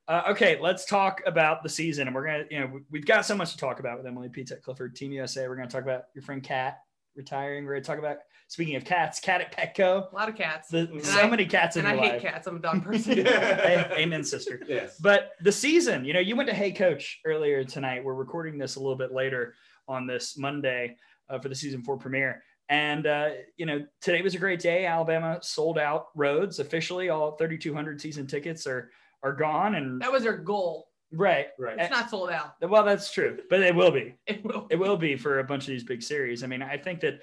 Uh, 0.08 0.22
okay, 0.30 0.58
let's 0.60 0.84
talk 0.84 1.22
about 1.26 1.62
the 1.62 1.68
season, 1.68 2.08
and 2.08 2.14
we're 2.14 2.26
gonna, 2.26 2.44
you 2.50 2.58
know, 2.58 2.66
we- 2.66 2.80
we've 2.90 3.06
got 3.06 3.24
so 3.24 3.36
much 3.36 3.52
to 3.52 3.56
talk 3.56 3.78
about 3.78 3.98
with 3.98 4.06
Emily 4.06 4.28
Pete 4.28 4.50
Clifford, 4.64 4.96
Team 4.96 5.12
USA. 5.12 5.46
We're 5.46 5.54
gonna 5.54 5.68
talk 5.70 5.84
about 5.84 6.06
your 6.12 6.22
friend 6.22 6.42
Kat 6.42 6.80
retiring. 7.14 7.64
We're 7.64 7.74
gonna 7.74 7.84
talk 7.84 8.00
about 8.00 8.16
speaking 8.52 8.76
of 8.76 8.84
cats, 8.84 9.18
Cat 9.18 9.40
at 9.40 9.56
Petco. 9.56 10.12
a 10.12 10.14
lot 10.14 10.28
of 10.28 10.34
cats 10.36 10.68
The, 10.68 10.86
so 11.02 11.20
I- 11.22 11.28
many 11.30 11.46
cats 11.46 11.76
in 11.76 11.86
and 11.86 11.88
i 12.00 12.04
your 12.04 12.12
hate 12.12 12.22
cats 12.22 12.46
i'm 12.46 12.56
a 12.56 12.60
dog 12.60 12.84
person 12.90 13.24
Hey, 13.24 13.86
amen, 13.98 14.22
sister. 14.24 14.60
yes. 14.68 14.98
But 14.98 15.30
the 15.40 15.50
season, 15.52 16.04
you 16.04 16.12
know, 16.12 16.20
you 16.20 16.36
went 16.36 16.48
to 16.50 16.54
Hey 16.54 16.70
Coach 16.72 17.20
earlier 17.24 17.64
tonight. 17.64 18.04
We're 18.04 18.14
recording 18.14 18.58
this 18.58 18.76
a 18.76 18.80
little 18.80 18.96
bit 18.96 19.12
later 19.12 19.54
on 19.88 20.06
this 20.06 20.36
Monday 20.36 20.96
uh, 21.30 21.38
for 21.38 21.48
the 21.48 21.54
season 21.54 21.82
four 21.82 21.96
premiere. 21.96 22.42
And, 22.68 23.06
uh, 23.06 23.30
you 23.56 23.66
know, 23.66 23.84
today 24.00 24.22
was 24.22 24.34
a 24.34 24.38
great 24.38 24.60
day. 24.60 24.86
Alabama 24.86 25.38
sold 25.42 25.78
out 25.78 26.06
Rhoads 26.16 26.58
officially. 26.60 27.08
All 27.10 27.36
3,200 27.36 28.00
season 28.00 28.26
tickets 28.26 28.66
are 28.66 28.90
are 29.22 29.32
gone. 29.32 29.74
And 29.76 30.00
that 30.02 30.12
was 30.12 30.22
their 30.24 30.36
goal 30.36 30.88
right. 31.12 31.48
right. 31.58 31.76
it's 31.78 31.90
not 31.90 32.08
sold 32.10 32.30
out 32.30 32.54
Well, 32.60 32.82
that's 32.84 33.12
true, 33.12 33.38
but 33.50 33.60
it 33.60 33.74
will 33.74 33.90
be. 33.92 34.14
it 34.26 34.44
will 34.44 34.66
It 34.70 34.76
will 34.78 34.96
be 34.96 35.16
for 35.16 35.38
a 35.40 35.44
bunch 35.44 35.62
of 35.64 35.68
these 35.68 35.84
big 35.84 36.02
series. 36.02 36.42
I 36.42 36.46
mean, 36.48 36.62
I 36.62 36.76
think 36.76 37.00
that 37.00 37.20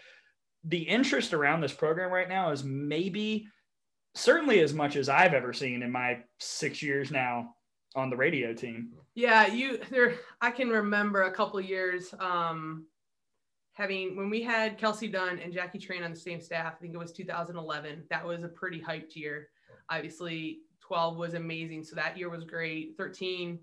the 0.64 0.82
interest 0.82 1.34
around 1.34 1.62
this 1.62 1.74
program 1.74 2.12
right 2.12 2.30
now 2.30 2.52
is 2.52 2.64
maybe 2.64 3.48
certainly 4.16 4.60
as 4.60 4.74
much 4.74 4.96
as 4.96 5.10
I've 5.10 5.34
ever 5.34 5.54
seen 5.54 5.84
in 5.84 5.92
my 5.92 6.20
six 6.40 6.82
years 6.82 7.12
now 7.12 7.56
on 7.96 8.10
the 8.10 8.18
radio 8.18 8.54
team. 8.54 8.92
Yeah, 9.16 9.48
you 9.48 9.80
there. 9.90 10.16
I 10.42 10.52
can 10.52 10.70
remember 10.70 11.24
a 11.24 11.32
couple 11.32 11.60
years 11.62 12.14
um, 12.20 12.86
having 13.74 14.16
when 14.16 14.30
we 14.30 14.42
had 14.42 14.78
Kelsey 14.78 15.08
Dunn 15.08 15.40
and 15.40 15.54
Jackie 15.54 15.80
Traina 15.80 16.06
on 16.06 16.12
the 16.12 16.20
same 16.20 16.42
staff. 16.42 16.74
I 16.78 16.82
think 16.82 16.94
it 16.94 16.98
was 16.98 17.14
2011. 17.14 18.04
That 18.10 18.26
was 18.26 18.44
a 18.44 18.50
pretty 18.50 18.82
hyped 18.82 19.16
year. 19.16 19.50
Obviously, 19.90 20.60
12 20.82 21.18
was 21.18 21.34
amazing, 21.34 21.84
so 21.84 21.96
that 21.96 22.18
year 22.18 22.30
was 22.30 22.44
great. 22.44 22.96
13, 22.98 23.60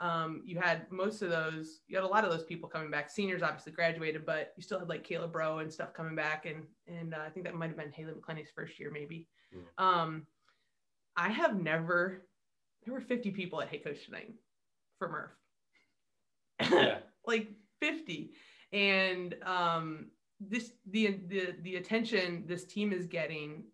um, 0.00 0.42
you 0.44 0.58
had 0.58 0.90
most 0.90 1.22
of 1.22 1.30
those. 1.30 1.80
You 1.86 1.96
had 1.96 2.04
a 2.04 2.08
lot 2.08 2.24
of 2.24 2.30
those 2.30 2.44
people 2.44 2.68
coming 2.68 2.90
back. 2.90 3.10
Seniors 3.10 3.42
obviously 3.42 3.72
graduated, 3.72 4.24
but 4.24 4.52
you 4.56 4.62
still 4.62 4.78
had 4.78 4.88
like 4.88 5.06
Kayla 5.06 5.30
Braud 5.30 5.62
and 5.62 5.72
stuff 5.72 5.92
coming 5.92 6.16
back, 6.16 6.46
and 6.46 6.64
and 6.86 7.14
uh, 7.14 7.18
I 7.26 7.28
think 7.28 7.44
that 7.44 7.54
might 7.54 7.68
have 7.68 7.76
been 7.76 7.92
Haylie 7.92 8.14
McCleney's 8.14 8.50
first 8.54 8.80
year, 8.80 8.90
maybe. 8.90 9.28
Um, 9.78 10.26
I 11.16 11.28
have 11.28 11.60
never. 11.60 12.26
There 12.84 12.94
were 12.94 13.00
50 13.00 13.30
people 13.32 13.60
at 13.60 13.68
Hey 13.68 13.78
Coach 13.78 14.06
tonight 14.06 14.32
for 14.98 15.08
Murph. 15.08 16.72
Yeah. 16.72 16.98
like 17.26 17.48
50 17.80 18.32
and 18.72 19.34
um 19.44 20.06
this 20.40 20.72
the 20.90 21.18
the 21.28 21.54
the 21.62 21.76
attention 21.76 22.44
this 22.46 22.64
team 22.64 22.92
is 22.92 23.06
getting 23.06 23.64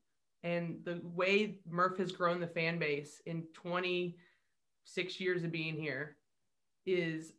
and 0.42 0.78
the 0.84 1.00
way 1.02 1.58
murph 1.68 1.98
has 1.98 2.12
grown 2.12 2.40
the 2.40 2.46
fan 2.46 2.78
base 2.78 3.20
in 3.26 3.44
26 3.54 5.20
years 5.20 5.44
of 5.44 5.52
being 5.52 5.76
here 5.76 6.15
is 6.86 7.32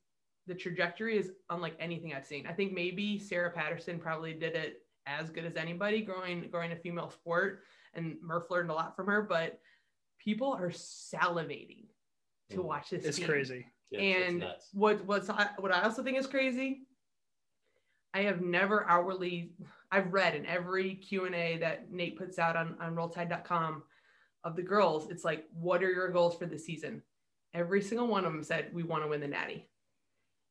the 0.45 0.55
trajectory 0.55 1.17
is 1.17 1.31
unlike 1.49 1.75
anything 1.79 2.13
I've 2.13 2.25
seen. 2.25 2.45
I 2.47 2.53
think 2.53 2.73
maybe 2.73 3.19
Sarah 3.19 3.51
Patterson 3.51 3.99
probably 3.99 4.33
did 4.33 4.55
it 4.55 4.81
as 5.05 5.29
good 5.29 5.45
as 5.45 5.55
anybody 5.55 6.01
growing 6.01 6.49
growing 6.49 6.71
a 6.71 6.75
female 6.75 7.09
sport, 7.09 7.61
and 7.93 8.17
Murph 8.21 8.49
learned 8.51 8.69
a 8.69 8.73
lot 8.73 8.95
from 8.95 9.07
her. 9.07 9.21
But 9.21 9.59
people 10.19 10.53
are 10.53 10.69
salivating 10.69 11.87
to 12.49 12.57
Mm. 12.57 12.63
watch 12.63 12.89
this. 12.89 13.05
It's 13.05 13.17
team. 13.17 13.27
crazy. 13.27 13.67
Yeah, 13.89 13.99
and 14.01 14.39
nuts. 14.39 14.69
what 14.73 15.03
what's 15.05 15.29
I- 15.29 15.53
what 15.59 15.71
I 15.71 15.83
also 15.83 16.03
think 16.03 16.17
is 16.17 16.27
crazy. 16.27 16.83
I 18.13 18.21
have 18.23 18.41
never 18.41 18.85
outwardly 18.89 19.53
I've 19.91 20.11
read 20.11 20.35
in 20.35 20.45
every 20.45 20.95
Q 20.95 21.25
and 21.25 21.35
A 21.35 21.57
that 21.59 21.91
Nate 21.91 22.17
puts 22.17 22.39
out 22.39 22.55
on 22.57 22.77
on 22.81 22.95
RollTide.com 22.95 23.83
of 24.43 24.55
the 24.55 24.61
girls. 24.63 25.09
It's 25.09 25.23
like, 25.25 25.45
what 25.53 25.83
are 25.83 25.91
your 25.91 26.09
goals 26.09 26.37
for 26.37 26.45
the 26.45 26.57
season? 26.59 27.03
Every 27.57 27.81
single 27.81 28.05
one 28.07 28.23
of 28.23 28.31
them 28.31 28.43
said 28.43 28.69
we 28.71 28.83
want 28.83 29.01
to 29.03 29.09
win 29.09 29.19
the 29.19 29.27
Natty, 29.27 29.67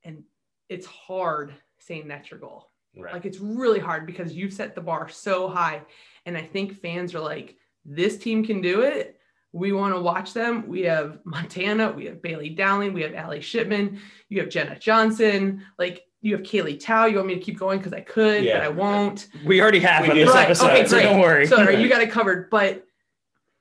and 0.02 0.24
it's 0.68 0.86
hard 0.86 1.54
saying 1.78 2.08
that's 2.08 2.32
your 2.32 2.40
goal. 2.40 2.72
Right. 2.98 3.12
Like 3.12 3.26
it's 3.26 3.38
really 3.38 3.78
hard 3.78 4.06
because 4.06 4.32
you've 4.32 4.52
set 4.52 4.74
the 4.74 4.80
bar 4.80 5.08
so 5.08 5.46
high. 5.48 5.82
And 6.24 6.36
I 6.36 6.42
think 6.42 6.80
fans 6.80 7.14
are 7.14 7.20
like, 7.20 7.56
this 7.84 8.18
team 8.18 8.44
can 8.44 8.60
do 8.60 8.80
it. 8.80 9.20
We 9.52 9.70
want 9.72 9.94
to 9.94 10.00
watch 10.00 10.32
them. 10.32 10.66
We 10.66 10.82
have 10.82 11.18
Montana, 11.24 11.92
we 11.92 12.06
have 12.06 12.20
Bailey 12.22 12.48
Dowling, 12.50 12.92
we 12.92 13.02
have 13.02 13.14
Allie 13.14 13.40
Shipman, 13.40 14.00
you 14.28 14.40
have 14.40 14.48
Jenna 14.48 14.76
Johnson, 14.78 15.62
like 15.78 16.02
you 16.22 16.34
have 16.36 16.44
Kaylee 16.44 16.80
Tow. 16.80 17.04
You 17.04 17.16
want 17.16 17.28
me 17.28 17.34
to 17.34 17.40
keep 17.40 17.58
going 17.58 17.78
because 17.78 17.92
I 17.92 18.00
could, 18.00 18.42
Yeah. 18.42 18.58
but 18.58 18.64
I 18.64 18.68
won't. 18.70 19.28
We 19.44 19.60
already 19.60 19.78
have 19.80 20.02
We 20.02 20.10
on 20.10 20.16
this 20.16 20.30
Right, 20.30 20.46
episode, 20.46 20.70
okay, 20.70 20.86
so 20.88 21.00
don't 21.00 21.20
worry. 21.20 21.46
Sorry, 21.46 21.80
you 21.80 21.88
got 21.88 22.02
it 22.02 22.10
covered. 22.10 22.50
But 22.50 22.85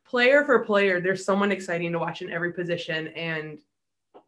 player 0.06 0.46
for 0.46 0.60
player, 0.60 1.02
there's 1.02 1.26
someone 1.26 1.52
exciting 1.52 1.92
to 1.92 2.00
watch 2.00 2.22
in 2.22 2.32
every 2.32 2.54
position. 2.54 3.08
And 3.10 3.60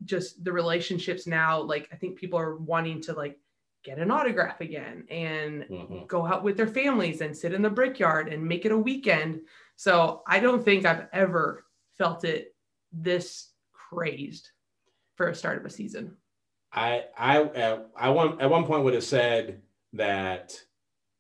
just 0.06 0.44
the 0.44 0.52
relationships 0.52 1.28
now, 1.28 1.62
like 1.62 1.88
I 1.92 1.96
think 1.96 2.18
people 2.18 2.40
are 2.40 2.58
wanting 2.58 3.02
to 3.04 3.14
like 3.14 3.40
get 3.84 4.00
an 4.00 4.12
autograph 4.12 4.60
again 4.62 5.06
and 5.10 5.64
Mhm. 5.64 6.08
go 6.08 6.26
out 6.26 6.44
with 6.44 6.58
their 6.58 6.68
families 6.68 7.22
and 7.22 7.36
sit 7.36 7.54
in 7.54 7.62
the 7.62 7.70
brickyard 7.70 8.28
and 8.32 8.44
make 8.44 8.66
it 8.66 8.72
a 8.72 8.78
weekend. 8.78 9.42
So 9.76 10.24
I 10.28 10.40
don't 10.40 10.64
think 10.64 10.86
I've 10.86 11.08
ever 11.14 11.66
felt 11.98 12.24
it 12.24 12.56
this 12.92 13.54
crazed 13.72 14.52
for 15.16 15.30
a 15.30 15.36
start 15.36 15.58
of 15.58 15.66
a 15.66 15.70
season. 15.70 16.18
I 16.72 17.06
I 17.18 17.42
uh, 17.42 17.84
I 17.96 18.10
one 18.10 18.42
at 18.42 18.50
one 18.50 18.66
point 18.66 18.84
would 18.84 18.94
have 18.94 19.04
said 19.04 19.62
that 19.94 20.62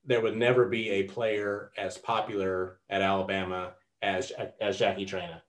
there 0.04 0.22
would 0.22 0.38
never 0.38 0.68
be 0.68 0.90
a 0.90 1.04
player 1.04 1.72
as 1.78 1.98
popular 1.98 2.80
at 2.90 3.02
Alabama 3.02 3.76
as 4.02 4.32
as 4.62 4.78
Jackie 4.78 5.06
Traina. 5.06 5.42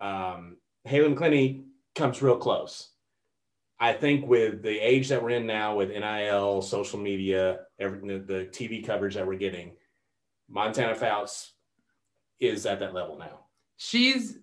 Um, 0.00 0.56
Haylie 0.88 1.14
McCleney 1.14 1.64
comes 1.94 2.22
real 2.22 2.36
close. 2.36 2.90
I 3.78 3.92
think 3.94 4.26
with 4.26 4.62
the 4.62 4.78
age 4.78 5.08
that 5.08 5.22
we're 5.22 5.30
in 5.30 5.46
now, 5.46 5.74
with 5.74 5.88
NIL, 5.88 6.60
social 6.60 6.98
media, 6.98 7.60
everything, 7.78 8.08
the, 8.08 8.18
the 8.18 8.44
TV 8.46 8.84
coverage 8.84 9.14
that 9.14 9.26
we're 9.26 9.36
getting, 9.36 9.72
Montana 10.50 10.94
Fouts 10.94 11.52
is 12.40 12.66
at 12.66 12.80
that 12.80 12.92
level 12.92 13.18
now. 13.18 13.46
She's 13.76 14.38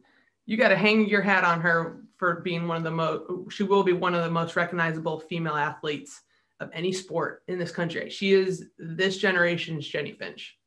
you 0.45 0.57
got 0.57 0.69
to 0.69 0.77
hang 0.77 1.07
your 1.07 1.21
hat 1.21 1.43
on 1.43 1.61
her 1.61 2.03
for 2.17 2.41
being 2.41 2.67
one 2.67 2.77
of 2.77 2.83
the 2.83 2.91
most 2.91 3.53
she 3.53 3.63
will 3.63 3.83
be 3.83 3.93
one 3.93 4.15
of 4.15 4.23
the 4.23 4.31
most 4.31 4.55
recognizable 4.55 5.19
female 5.19 5.55
athletes 5.55 6.21
of 6.59 6.71
any 6.73 6.91
sport 6.91 7.43
in 7.47 7.59
this 7.59 7.71
country. 7.71 8.09
She 8.09 8.33
is 8.33 8.65
this 8.79 9.17
generation's 9.17 9.87
Jennie 9.87 10.13
Finch. 10.13 10.57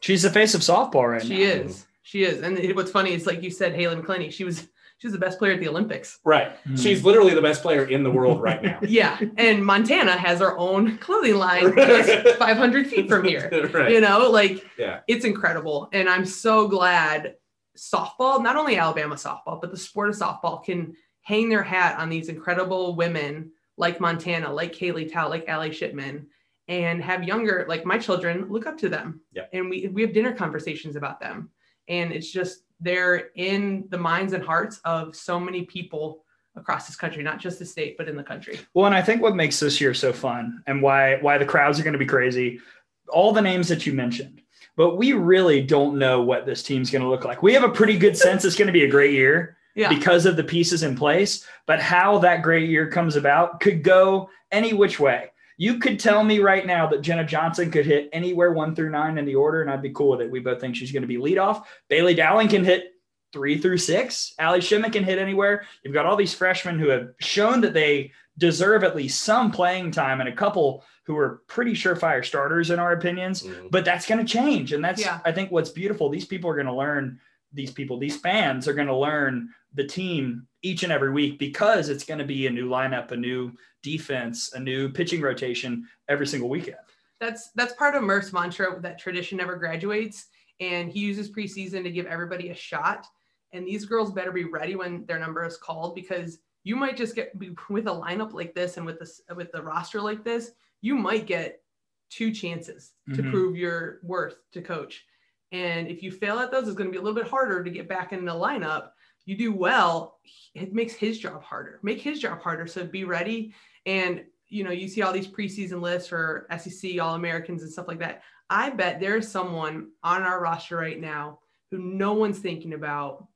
She's 0.00 0.22
the 0.22 0.30
face 0.30 0.54
of 0.54 0.60
softball 0.60 1.10
right 1.10 1.22
she 1.22 1.44
now. 1.44 1.64
is. 1.64 1.86
She 2.10 2.24
is. 2.24 2.42
And 2.42 2.58
what's 2.74 2.90
funny 2.90 3.12
is 3.14 3.24
like 3.24 3.40
you 3.40 3.52
said 3.52 3.72
Haylie 3.72 4.02
McCleney, 4.02 4.32
she 4.32 4.42
was 4.42 4.66
she 4.98 5.06
was 5.06 5.12
the 5.12 5.18
best 5.20 5.38
player 5.38 5.52
at 5.52 5.60
the 5.60 5.68
Olympics. 5.68 6.18
Right. 6.24 6.50
Mhm. 6.66 6.82
She's 6.82 7.04
literally 7.04 7.34
the 7.34 7.40
best 7.40 7.62
player 7.62 7.84
in 7.84 8.02
the 8.02 8.10
world 8.10 8.42
right 8.42 8.60
now. 8.60 8.80
Yeah, 8.82 9.16
and 9.36 9.64
Montana 9.64 10.16
has 10.16 10.40
her 10.40 10.58
own 10.58 10.98
clothing 10.98 11.36
line 11.36 11.72
just 11.76 12.36
500 12.38 12.88
feet 12.88 13.08
from 13.08 13.24
here. 13.24 13.48
right. 13.72 13.92
You 13.92 14.00
know, 14.00 14.28
like 14.28 14.64
Yeah. 14.76 15.00
it's 15.06 15.24
incredible, 15.24 15.88
and 15.92 16.08
I'm 16.08 16.26
so 16.26 16.66
glad 16.66 17.36
softball, 17.78 18.42
not 18.42 18.56
only 18.56 18.76
Alabama 18.76 19.14
softball, 19.14 19.60
but 19.60 19.70
the 19.70 19.76
sport 19.76 20.08
of 20.08 20.16
softball 20.16 20.64
can 20.64 20.94
hang 21.22 21.48
their 21.48 21.62
hat 21.62 21.96
on 22.00 22.08
these 22.10 22.28
incredible 22.28 22.96
women 22.96 23.52
like 23.76 24.00
Montana, 24.00 24.52
like 24.52 24.72
Kaylee 24.74 25.10
Tow, 25.12 25.28
like 25.28 25.48
Allie 25.48 25.72
Shipman, 25.72 26.26
and 26.66 27.00
have 27.04 27.22
younger, 27.22 27.64
like 27.68 27.86
my 27.86 27.98
children, 27.98 28.46
look 28.50 28.66
up 28.66 28.76
to 28.78 28.88
them. 28.88 29.20
Yeah. 29.32 29.44
And 29.52 29.70
we 29.70 29.86
we 29.86 30.02
have 30.02 30.12
dinner 30.12 30.32
conversations 30.32 30.96
about 30.96 31.20
them, 31.20 31.50
and 31.88 32.12
it's 32.12 32.30
just 32.30 32.64
they're 32.80 33.30
in 33.36 33.84
the 33.90 33.98
minds 33.98 34.32
and 34.32 34.42
hearts 34.44 34.80
of 34.84 35.14
so 35.14 35.38
many 35.38 35.64
people 35.64 36.24
across 36.56 36.86
this 36.86 36.96
country, 36.96 37.22
not 37.22 37.38
just 37.38 37.58
the 37.58 37.64
state, 37.64 37.96
but 37.96 38.08
in 38.08 38.16
the 38.16 38.22
country. 38.22 38.58
Well, 38.74 38.86
and 38.86 38.94
I 38.94 39.02
think 39.02 39.22
what 39.22 39.36
makes 39.36 39.60
this 39.60 39.80
year 39.80 39.94
so 39.94 40.12
fun 40.12 40.62
and 40.66 40.82
why 40.82 41.16
why 41.20 41.38
the 41.38 41.44
crowds 41.46 41.78
are 41.78 41.82
going 41.82 41.92
to 41.92 41.98
be 41.98 42.06
crazy, 42.06 42.60
all 43.08 43.32
the 43.32 43.42
names 43.42 43.68
that 43.68 43.86
you 43.86 43.92
mentioned, 43.92 44.42
but 44.76 44.96
we 44.96 45.12
really 45.12 45.62
don't 45.62 45.98
know 45.98 46.22
what 46.22 46.46
this 46.46 46.62
team's 46.62 46.90
going 46.90 47.02
to 47.02 47.08
look 47.08 47.24
like. 47.24 47.42
We 47.42 47.52
have 47.54 47.64
a 47.64 47.68
pretty 47.68 47.98
good 47.98 48.16
sense 48.16 48.44
it's 48.44 48.56
going 48.56 48.66
to 48.66 48.72
be 48.72 48.84
a 48.84 48.90
great 48.90 49.12
year 49.12 49.56
Yeah. 49.74 49.88
because 49.88 50.26
of 50.26 50.36
the 50.36 50.44
pieces 50.44 50.82
in 50.82 50.96
place, 50.96 51.46
but 51.66 51.80
how 51.80 52.18
that 52.18 52.42
great 52.42 52.68
year 52.68 52.88
comes 52.88 53.16
about 53.16 53.60
could 53.60 53.82
go 53.82 54.30
any 54.50 54.72
which 54.72 54.98
way. 54.98 55.30
You 55.60 55.78
could 55.78 56.00
tell 56.00 56.24
me 56.24 56.38
right 56.38 56.66
now 56.66 56.86
that 56.86 57.02
Jenna 57.02 57.22
Johnson 57.22 57.70
could 57.70 57.84
hit 57.84 58.08
anywhere 58.14 58.50
one 58.52 58.74
through 58.74 58.88
nine 58.88 59.18
in 59.18 59.26
the 59.26 59.34
order, 59.34 59.60
and 59.60 59.70
I'd 59.70 59.82
be 59.82 59.90
cool 59.92 60.08
with 60.12 60.22
it. 60.22 60.30
We 60.30 60.40
both 60.40 60.58
think 60.58 60.74
she's 60.74 60.90
going 60.90 61.02
to 61.02 61.06
be 61.06 61.18
leadoff. 61.18 61.64
Bailey 61.90 62.14
Dowling 62.14 62.48
can 62.48 62.64
hit 62.64 62.94
three 63.34 63.58
through 63.58 63.76
six. 63.76 64.32
Allie 64.38 64.62
Shipman 64.62 64.90
can 64.90 65.04
hit 65.04 65.18
anywhere. 65.18 65.66
You've 65.84 65.92
got 65.92 66.06
all 66.06 66.16
these 66.16 66.32
freshmen 66.32 66.78
who 66.78 66.88
have 66.88 67.10
shown 67.20 67.60
that 67.60 67.74
they 67.74 68.10
deserve 68.38 68.84
at 68.84 68.96
least 68.96 69.20
some 69.20 69.50
playing 69.50 69.90
time, 69.90 70.20
and 70.20 70.30
a 70.30 70.34
couple 70.34 70.82
who 71.04 71.14
are 71.18 71.42
pretty 71.46 71.72
surefire 71.72 72.24
starters 72.24 72.70
in 72.70 72.78
our 72.78 72.92
opinions. 72.92 73.42
Mhm. 73.42 73.70
But 73.70 73.84
that's 73.84 74.06
going 74.06 74.24
to 74.24 74.32
change, 74.32 74.72
and 74.72 74.82
that's 74.82 75.02
Yeah. 75.02 75.18
I 75.26 75.32
think 75.32 75.50
what's 75.50 75.68
beautiful. 75.68 76.08
These 76.08 76.24
people 76.24 76.48
are 76.48 76.54
going 76.54 76.68
to 76.68 76.74
learn. 76.74 77.20
These 77.52 77.72
people, 77.72 77.98
these 77.98 78.16
fans 78.16 78.66
are 78.66 78.72
going 78.72 78.86
to 78.88 78.96
learn 78.96 79.50
the 79.74 79.86
team 79.86 80.46
each 80.62 80.82
and 80.82 80.92
every 80.92 81.10
week 81.12 81.38
because 81.38 81.88
it's 81.88 82.04
going 82.04 82.18
to 82.18 82.24
be 82.24 82.46
a 82.46 82.50
new 82.50 82.68
lineup, 82.68 83.10
a 83.12 83.16
new 83.16 83.52
defense, 83.82 84.52
a 84.52 84.60
new 84.60 84.88
pitching 84.90 85.20
rotation 85.20 85.86
every 86.08 86.26
single 86.26 86.48
weekend. 86.48 86.76
that's 87.20 87.50
that's 87.54 87.74
part 87.74 87.94
of 87.94 88.02
Murph's 88.02 88.32
mantra 88.32 88.80
that 88.80 88.98
tradition 88.98 89.38
never 89.38 89.56
graduates, 89.56 90.26
and 90.60 90.90
he 90.90 91.00
uses 91.00 91.30
preseason 91.30 91.82
to 91.82 91.90
give 91.90 92.06
everybody 92.06 92.50
a 92.50 92.54
shot. 92.54 93.06
And 93.52 93.66
these 93.66 93.84
girls 93.84 94.12
better 94.12 94.32
be 94.32 94.44
ready 94.44 94.76
when 94.76 95.04
their 95.06 95.18
number 95.18 95.44
is 95.44 95.56
called 95.56 95.94
because 95.94 96.38
you 96.62 96.76
might 96.76 96.96
just 96.96 97.14
get 97.14 97.32
with 97.36 97.86
a 97.86 97.90
lineup 97.90 98.32
like 98.32 98.54
this 98.54 98.76
and 98.76 98.84
with 98.86 98.98
this 98.98 99.20
with 99.34 99.50
the 99.52 99.62
roster 99.62 100.00
like 100.00 100.24
this, 100.24 100.52
you 100.82 100.94
might 100.94 101.26
get 101.26 101.62
two 102.10 102.32
chances 102.32 102.92
to 103.14 103.22
Mhm. 103.22 103.30
prove 103.30 103.56
your 103.56 104.00
worth 104.02 104.36
to 104.52 104.60
coach. 104.62 105.04
And 105.52 105.88
if 105.88 106.02
you 106.02 106.10
fail 106.12 106.38
at 106.38 106.50
those, 106.52 106.68
it's 106.68 106.76
going 106.76 106.88
to 106.88 106.92
be 106.92 106.98
a 106.98 107.02
little 107.02 107.18
bit 107.20 107.28
harder 107.30 107.64
to 107.64 107.70
get 107.70 107.88
back 107.88 108.12
in 108.12 108.24
the 108.24 108.32
lineup. 108.32 108.90
You 109.30 109.36
do 109.36 109.52
well, 109.52 110.18
it 110.56 110.74
makes 110.74 110.92
his 110.92 111.16
job 111.16 111.44
harder. 111.44 111.78
Make 111.84 112.00
his 112.00 112.18
job 112.18 112.42
harder. 112.42 112.66
So 112.66 112.84
be 112.84 113.04
ready. 113.04 113.54
And 113.86 114.24
you 114.48 114.64
know, 114.64 114.72
you 114.72 114.88
see 114.88 115.02
all 115.02 115.12
these 115.12 115.28
preseason 115.28 115.80
lists 115.80 116.08
for 116.08 116.48
SEC 116.58 117.00
All 117.00 117.14
Americans 117.14 117.62
and 117.62 117.70
stuff 117.70 117.86
like 117.86 118.00
that. 118.00 118.22
I 118.50 118.70
bet 118.70 118.98
there's 118.98 119.28
someone 119.28 119.92
on 120.02 120.24
our 120.24 120.42
roster 120.42 120.74
right 120.74 121.00
now 121.00 121.38
who 121.70 121.78
no 121.78 122.14
one's 122.14 122.40
thinking 122.40 122.74
about. 122.74 123.28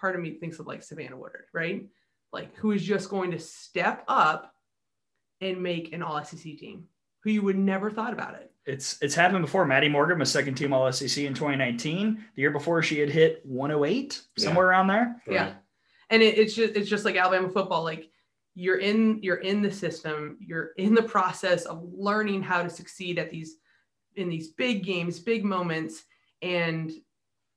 Part 0.00 0.16
of 0.16 0.22
me 0.22 0.38
thinks 0.38 0.58
of 0.58 0.66
like 0.66 0.82
Savannah 0.82 1.18
Woodard, 1.18 1.44
right? 1.52 1.84
Like 2.32 2.56
who 2.56 2.72
is 2.72 2.82
just 2.82 3.10
going 3.10 3.32
to 3.32 3.38
step 3.38 4.04
up 4.08 4.54
and 5.42 5.62
make 5.62 5.92
an 5.92 6.02
All 6.02 6.24
SEC 6.24 6.40
team, 6.40 6.84
who 7.24 7.30
you 7.30 7.42
would 7.42 7.58
never 7.58 7.90
thought 7.90 8.14
about 8.14 8.36
it. 8.36 8.50
It's 8.64 8.96
it's 9.02 9.14
happened 9.14 9.42
before. 9.42 9.64
Maddie 9.64 9.88
Morgan 9.88 10.18
was 10.18 10.30
second 10.30 10.54
team 10.54 10.72
All 10.72 10.90
SEC 10.92 11.24
in 11.24 11.34
2019. 11.34 12.24
The 12.36 12.42
year 12.42 12.50
before, 12.50 12.82
she 12.82 12.98
had 13.00 13.10
hit 13.10 13.40
108 13.44 14.20
Yeah. 14.36 14.44
somewhere 14.44 14.68
around 14.68 14.86
there. 14.86 15.20
Yeah. 15.26 15.44
Right. 15.44 15.54
and 16.10 16.22
it, 16.22 16.38
it's 16.38 16.54
just 16.54 16.74
it's 16.76 16.88
just 16.88 17.04
like 17.04 17.16
Alabama 17.16 17.48
football. 17.48 17.82
Like 17.82 18.08
you're 18.54 18.78
in 18.78 19.18
you're 19.22 19.36
in 19.36 19.62
the 19.62 19.72
system. 19.72 20.36
You're 20.40 20.70
in 20.76 20.94
the 20.94 21.02
process 21.02 21.64
of 21.64 21.82
learning 21.92 22.42
how 22.42 22.62
to 22.62 22.70
succeed 22.70 23.18
at 23.18 23.30
these 23.30 23.56
in 24.14 24.28
these 24.28 24.48
big 24.52 24.84
games, 24.84 25.18
big 25.18 25.44
moments, 25.44 26.04
and 26.42 26.92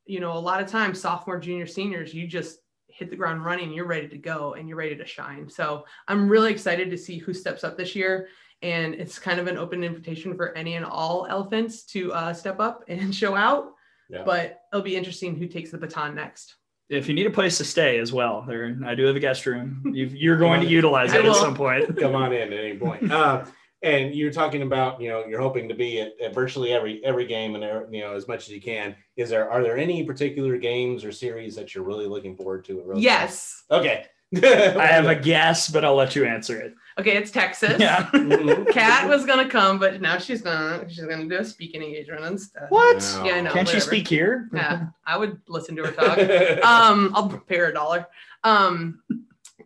you 0.07 0.19
know 0.19 0.31
a 0.33 0.39
lot 0.39 0.61
of 0.61 0.67
times 0.67 0.99
sophomore, 0.99 1.39
junior, 1.39 1.67
seniors, 1.67 2.13
you 2.15 2.25
just 2.27 2.59
hit 2.87 3.09
the 3.11 3.15
ground 3.15 3.43
running. 3.45 3.71
You're 3.73 3.85
ready 3.87 4.07
to 4.07 4.17
go 4.17 4.53
and 4.53 4.67
you're 4.69 4.77
ready 4.77 4.95
to 4.95 5.05
shine. 5.05 5.49
So 5.49 5.85
I'm 6.07 6.29
really 6.29 6.51
excited 6.51 6.89
to 6.89 6.97
see 6.97 7.17
who 7.19 7.33
steps 7.33 7.63
up 7.63 7.77
this 7.77 7.93
year. 7.95 8.29
And 8.61 8.95
it's 8.95 9.19
kind 9.19 9.39
of 9.39 9.47
an 9.47 9.57
open 9.57 9.83
invitation 9.83 10.35
for 10.35 10.55
any 10.57 10.75
and 10.75 10.85
all 10.85 11.27
elephants 11.29 11.83
to 11.87 12.13
uh, 12.13 12.33
step 12.33 12.59
up 12.59 12.83
and 12.87 13.13
show 13.13 13.35
out. 13.35 13.71
Yeah. 14.09 14.23
But 14.23 14.61
it'll 14.71 14.83
be 14.83 14.95
interesting 14.95 15.35
who 15.35 15.47
takes 15.47 15.71
the 15.71 15.77
baton 15.77 16.15
next. 16.15 16.55
If 16.89 17.07
you 17.07 17.15
need 17.15 17.25
a 17.25 17.31
place 17.31 17.57
to 17.57 17.63
stay 17.63 17.97
as 17.97 18.13
well, 18.13 18.45
there 18.47 18.77
I 18.85 18.93
do 18.93 19.05
have 19.05 19.15
a 19.15 19.19
guest 19.19 19.45
room. 19.47 19.81
You've, 19.91 20.15
you're 20.15 20.37
going 20.37 20.61
to 20.61 20.67
I 20.67 20.69
utilize 20.69 21.13
it 21.13 21.25
at 21.25 21.35
some 21.35 21.55
point. 21.55 21.97
Come 21.99 22.15
on 22.15 22.31
in 22.31 22.53
at 22.53 22.59
any 22.59 22.77
point. 22.77 23.11
Uh, 23.11 23.45
and 23.81 24.15
you're 24.15 24.31
talking 24.31 24.61
about, 24.61 25.01
you 25.01 25.09
know, 25.09 25.25
you're 25.25 25.41
hoping 25.41 25.67
to 25.69 25.75
be 25.75 26.01
at, 26.01 26.13
at 26.23 26.33
virtually 26.33 26.73
every 26.73 27.03
every 27.03 27.25
game 27.25 27.55
and 27.55 27.63
er- 27.63 27.87
you 27.91 28.01
know 28.01 28.15
as 28.15 28.27
much 28.27 28.43
as 28.43 28.49
you 28.49 28.61
can. 28.61 28.95
Is 29.15 29.29
there 29.29 29.49
are 29.49 29.63
there 29.63 29.77
any 29.77 30.03
particular 30.03 30.57
games 30.57 31.03
or 31.03 31.11
series 31.11 31.55
that 31.55 31.73
you're 31.73 31.83
really 31.83 32.07
looking 32.07 32.35
forward 32.35 32.65
to? 32.65 32.79
at 32.79 32.85
Rose 32.85 32.93
Bowl? 32.95 33.01
Yes. 33.01 33.63
Okay. 33.71 34.05
I 34.35 34.85
have 34.87 35.05
a 35.07 35.15
guess, 35.21 35.69
but 35.69 35.83
I'll 35.85 35.95
let 35.95 36.15
you 36.15 36.25
answer 36.25 36.59
it. 36.59 36.75
Okay, 36.97 37.17
it's 37.17 37.29
Texas. 37.31 37.75
Yeah. 37.77 38.09
Cat 38.71 39.09
was 39.09 39.25
gonna 39.25 39.49
come, 39.49 39.79
but 39.79 39.99
now 40.01 40.17
she's 40.17 40.41
gonna 40.41 40.85
she's 40.87 41.03
gonna 41.03 41.25
do 41.27 41.37
a 41.37 41.43
speaking 41.43 41.83
engagement 41.83 42.23
instead. 42.23 42.67
What? 42.69 42.97
No. 43.17 43.25
Yeah, 43.25 43.33
I 43.35 43.41
know. 43.41 43.51
Can't 43.51 43.67
she 43.67 43.79
speak 43.81 44.07
here? 44.07 44.49
Yeah, 44.53 44.87
I 45.05 45.17
would 45.17 45.41
listen 45.49 45.75
to 45.75 45.83
her 45.85 45.91
talk. 45.91 46.17
um, 46.65 47.11
I'll 47.13 47.27
pay 47.47 47.57
her 47.57 47.65
a 47.65 47.73
dollar. 47.73 48.07
Um, 48.45 49.01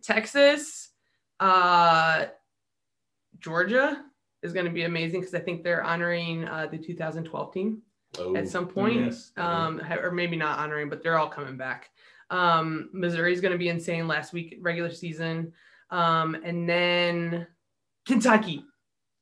Texas, 0.02 0.88
uh, 1.38 2.26
Georgia 3.38 4.02
is 4.42 4.52
going 4.52 4.66
to 4.66 4.72
be 4.72 4.82
amazing 4.84 5.20
because 5.20 5.34
I 5.34 5.40
think 5.40 5.62
they're 5.62 5.82
honoring 5.84 6.46
uh, 6.48 6.66
the 6.70 6.78
2012 6.78 7.52
team 7.52 7.82
Oh, 8.18 8.34
at 8.34 8.48
some 8.48 8.66
point, 8.66 8.96
yes. 9.04 9.30
um, 9.36 9.80
or 10.02 10.10
maybe 10.10 10.34
not 10.34 10.58
honoring, 10.58 10.88
but 10.88 11.00
they're 11.02 11.16
all 11.18 11.28
coming 11.28 11.56
back. 11.56 11.90
Um, 12.30 12.90
Missouri 12.92 13.32
is 13.32 13.40
going 13.40 13.52
to 13.52 13.58
be 13.58 13.68
insane 13.68 14.06
last 14.08 14.32
week 14.32 14.58
regular 14.60 14.90
season, 14.90 15.52
um, 15.90 16.36
and 16.44 16.68
then 16.68 17.46
Kentucky. 18.06 18.64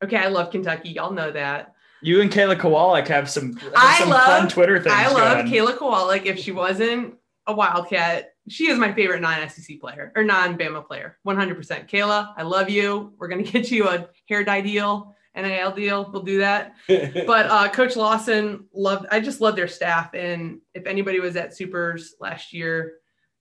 Okay, 0.05 0.17
I 0.17 0.29
love 0.29 0.51
Kentucky. 0.51 0.91
Y'all 0.91 1.13
know 1.13 1.31
that. 1.33 1.75
You 2.03 2.21
and 2.21 2.31
Kayla 2.31 2.57
Kowalik 2.57 3.09
have 3.09 3.29
some, 3.29 3.57
have 3.57 3.73
I 3.77 3.99
some 3.99 4.11
love- 4.11 4.27
fun 4.27 4.49
Twitter 4.49 4.79
things. 4.81 4.95
I 4.97 5.09
love 5.13 5.39
going. 5.39 5.53
Kayla 5.53 5.77
Kowalik. 5.77 6.27
If 6.27 6.39
she 6.39 6.53
wasn't 6.53 7.15
a 7.47 7.53
Wildcat, 7.55 8.35
she 8.49 8.69
is 8.71 8.79
my 8.79 8.93
favorite 8.93 9.21
non-SEC 9.21 9.81
player 9.81 10.13
or 10.15 10.23
non-Bama 10.23 10.87
player. 10.87 11.19
100%. 11.27 11.89
Kayla, 11.89 12.33
I 12.37 12.43
love 12.43 12.71
you. 12.71 13.15
We're 13.19 13.29
gonna 13.29 13.43
get 13.55 13.71
you 13.71 13.89
a 13.89 14.09
hair 14.29 14.45
dye 14.45 14.61
deal, 14.61 15.17
NIL 15.43 15.73
deal. 15.73 16.11
We'll 16.13 16.23
do 16.23 16.39
that. 16.39 16.75
But 17.27 17.47
uh, 17.47 17.69
Coach 17.69 17.97
Lawson 17.97 18.67
loved. 18.73 19.07
I 19.11 19.21
just 19.21 19.41
love 19.41 19.57
their 19.57 19.69
staff, 19.69 20.15
and 20.15 20.61
if 20.75 20.87
anybody 20.87 21.21
was 21.21 21.37
at 21.37 21.57
Supers 21.57 22.15
last 22.21 22.53
year, 22.53 22.95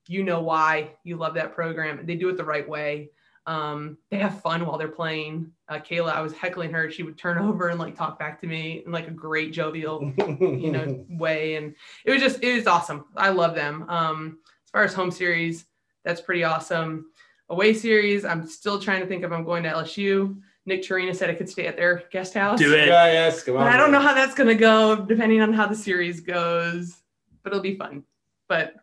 you 0.06 0.22
know 0.22 0.40
why 0.40 0.90
you 1.04 1.16
love 1.16 1.34
that 1.34 1.54
program. 1.54 2.04
They 2.04 2.16
do 2.16 2.28
it 2.28 2.36
the 2.36 2.44
right 2.44 2.68
way. 2.68 3.10
Um, 3.48 3.96
they 4.10 4.18
have 4.18 4.42
fun 4.42 4.66
while 4.66 4.76
they're 4.76 4.88
playing. 4.88 5.52
Uh, 5.70 5.78
Kayla, 5.78 6.12
I 6.12 6.20
was 6.20 6.34
heckling 6.34 6.70
her. 6.74 6.90
She 6.90 7.02
would 7.02 7.16
turn 7.16 7.38
over 7.48 7.68
and 7.68 7.78
like 7.78 7.96
talk 7.96 8.18
back 8.18 8.38
to 8.42 8.46
me 8.46 8.82
in 8.84 8.92
like 8.92 9.08
a 9.08 9.12
great 9.12 9.52
jovial 9.52 10.12
you 10.38 10.70
know 10.70 11.04
way 11.10 11.54
and 11.56 11.74
it 12.04 12.10
was 12.10 12.20
just 12.20 12.42
it 12.42 12.54
was 12.54 12.66
awesome 12.66 13.06
i 13.16 13.30
love 13.30 13.54
them 13.54 13.88
um 13.88 14.38
as 14.64 14.70
far 14.70 14.84
as 14.84 14.92
home 14.94 15.10
series 15.10 15.64
that's 16.04 16.20
pretty 16.20 16.44
awesome 16.44 17.06
away 17.48 17.72
series 17.72 18.24
i'm 18.24 18.46
still 18.46 18.78
trying 18.78 19.00
to 19.00 19.06
think 19.06 19.24
if 19.24 19.32
i'm 19.32 19.44
going 19.44 19.62
to 19.62 19.70
lsu 19.70 20.38
nick 20.68 20.82
Torina 20.82 21.14
said 21.16 21.30
i 21.30 21.34
could 21.34 21.48
stay 21.48 21.66
at 21.66 21.76
their 21.76 22.04
guest 22.12 22.34
house 22.34 22.58
Do 22.60 22.72
it. 22.74 22.86
Yeah, 22.88 23.06
yes, 23.06 23.42
come 23.42 23.56
on. 23.56 23.64
but 23.64 23.72
i 23.72 23.76
don't 23.76 23.90
know 23.90 24.00
how 24.00 24.14
that's 24.14 24.34
going 24.34 24.48
to 24.48 24.54
go 24.54 24.94
depending 24.96 25.40
on 25.40 25.52
how 25.52 25.66
the 25.66 25.74
series 25.74 26.20
goes 26.20 26.96
but 27.42 27.50
it'll 27.52 27.62
be 27.62 27.74
fun 27.76 28.04
but 28.48 28.74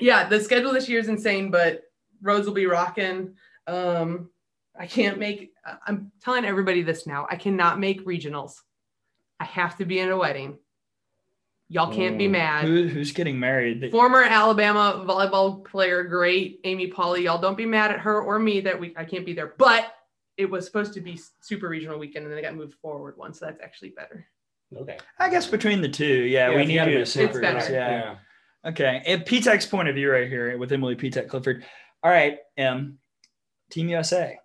yeah 0.00 0.28
the 0.28 0.40
schedule 0.40 0.72
this 0.72 0.88
year 0.88 1.00
is 1.00 1.08
insane 1.08 1.50
but 1.50 1.82
Rhoads 2.22 2.46
will 2.46 2.52
be 2.54 2.66
rocking 2.66 3.34
um 3.66 4.30
i 4.78 4.86
can't 4.86 5.18
make 5.18 5.52
i'm 5.86 6.10
telling 6.22 6.44
everybody 6.44 6.82
this 6.82 7.06
now 7.06 7.26
i 7.30 7.36
cannot 7.36 7.78
make 7.78 8.04
regionals 8.06 8.62
i 9.40 9.44
have 9.44 9.76
to 9.78 9.84
be 9.84 9.98
in 9.98 10.10
a 10.10 10.16
wedding 10.16 10.56
y'all 11.68 11.92
can't 11.92 12.16
be 12.16 12.26
Mm. 12.28 12.30
mad 12.32 12.64
Who, 12.64 12.88
who's 12.88 13.12
getting 13.12 13.38
married? 13.38 13.90
former 13.90 14.22
Alabama 14.22 15.04
volleyball 15.06 15.64
player, 15.64 16.02
great 16.04 16.60
Amy 16.64 16.86
Polly. 16.86 17.24
Y'all 17.24 17.40
don't 17.40 17.56
be 17.58 17.66
mad 17.66 17.90
at 17.90 18.00
her 18.00 18.22
or 18.22 18.38
me 18.38 18.60
that 18.62 18.80
we 18.80 18.94
I 18.96 19.04
can't 19.04 19.26
be 19.26 19.34
there, 19.34 19.52
but 19.58 19.92
it 20.38 20.48
was 20.48 20.64
supposed 20.64 20.94
to 20.94 21.00
be 21.00 21.20
super 21.40 21.68
regional 21.68 21.98
weekend 21.98 22.24
and 22.24 22.32
then 22.32 22.38
it 22.38 22.42
got 22.42 22.54
moved 22.54 22.74
forward 22.74 23.16
one, 23.18 23.34
so 23.34 23.44
that's 23.46 23.60
actually 23.60 23.90
better. 23.90 24.26
Okay. 24.74 24.96
I 25.18 25.28
guess 25.28 25.46
between 25.46 25.80
the 25.82 25.88
two, 25.88 26.06
yeah, 26.06 26.50
Yeah, 26.50 26.56
we 26.56 26.64
need 26.64 26.76
gotta 26.76 26.92
you 26.92 27.04
super, 27.04 27.34
super. 27.34 27.40
better. 27.42 27.72
Yeah. 27.72 28.16
Okay. 28.64 29.02
And 29.06 29.22
Pitek's 29.24 29.66
point 29.66 29.88
of 29.88 29.94
view 29.94 30.10
right 30.10 30.28
here 30.28 30.56
with 30.58 30.72
Emily 30.72 30.94
Pitek 30.96 31.28
Clifford. 31.28 31.64
All 32.02 32.10
right, 32.10 32.38
M, 32.56 32.98
Team 33.70 33.88
USA. 33.88 34.38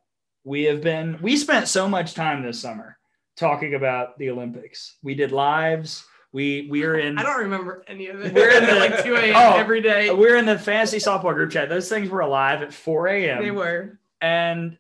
We 0.44 0.64
have 0.64 0.82
been, 0.82 1.18
we 1.22 1.38
spent 1.38 1.68
so 1.68 1.88
much 1.88 2.14
time 2.15 2.44
this 2.44 2.60
summer 2.60 2.98
talking 3.38 3.76
about 3.76 4.18
the 4.18 4.30
Olympics. 4.30 4.98
We 5.03 5.14
did 5.15 5.32
lives. 5.32 6.06
We 6.32 6.68
we 6.72 6.84
are 6.84 6.98
in 6.98 7.18
I 7.20 7.24
don't 7.24 7.41
remember 7.41 7.84
any 7.88 8.07
of 8.07 8.20
it. 8.26 8.34
We're 8.34 8.49
in 8.49 8.65
the- 8.68 8.76
like 8.76 9.03
2 9.03 9.15
a.m. 9.15 9.36
Oh, 9.36 9.56
every 9.57 9.82
day. 9.82 10.10
we're 10.11 10.36
in 10.38 10.45
the 10.48 10.57
fantasy 10.57 10.98
softball 10.98 11.34
group 11.36 11.52
chat. 11.52 11.70
Those 11.70 11.88
things 11.90 12.10
were 12.10 12.22
alive 12.22 12.61
at 12.64 12.74
4 12.74 13.07
a.m. 13.10 13.44
They 13.44 13.52
were. 13.52 13.99
and 14.22 14.78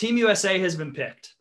Team 0.00 0.16
USA 0.16 0.58
has 0.60 0.76
been 0.76 0.94
picked. 0.94 1.34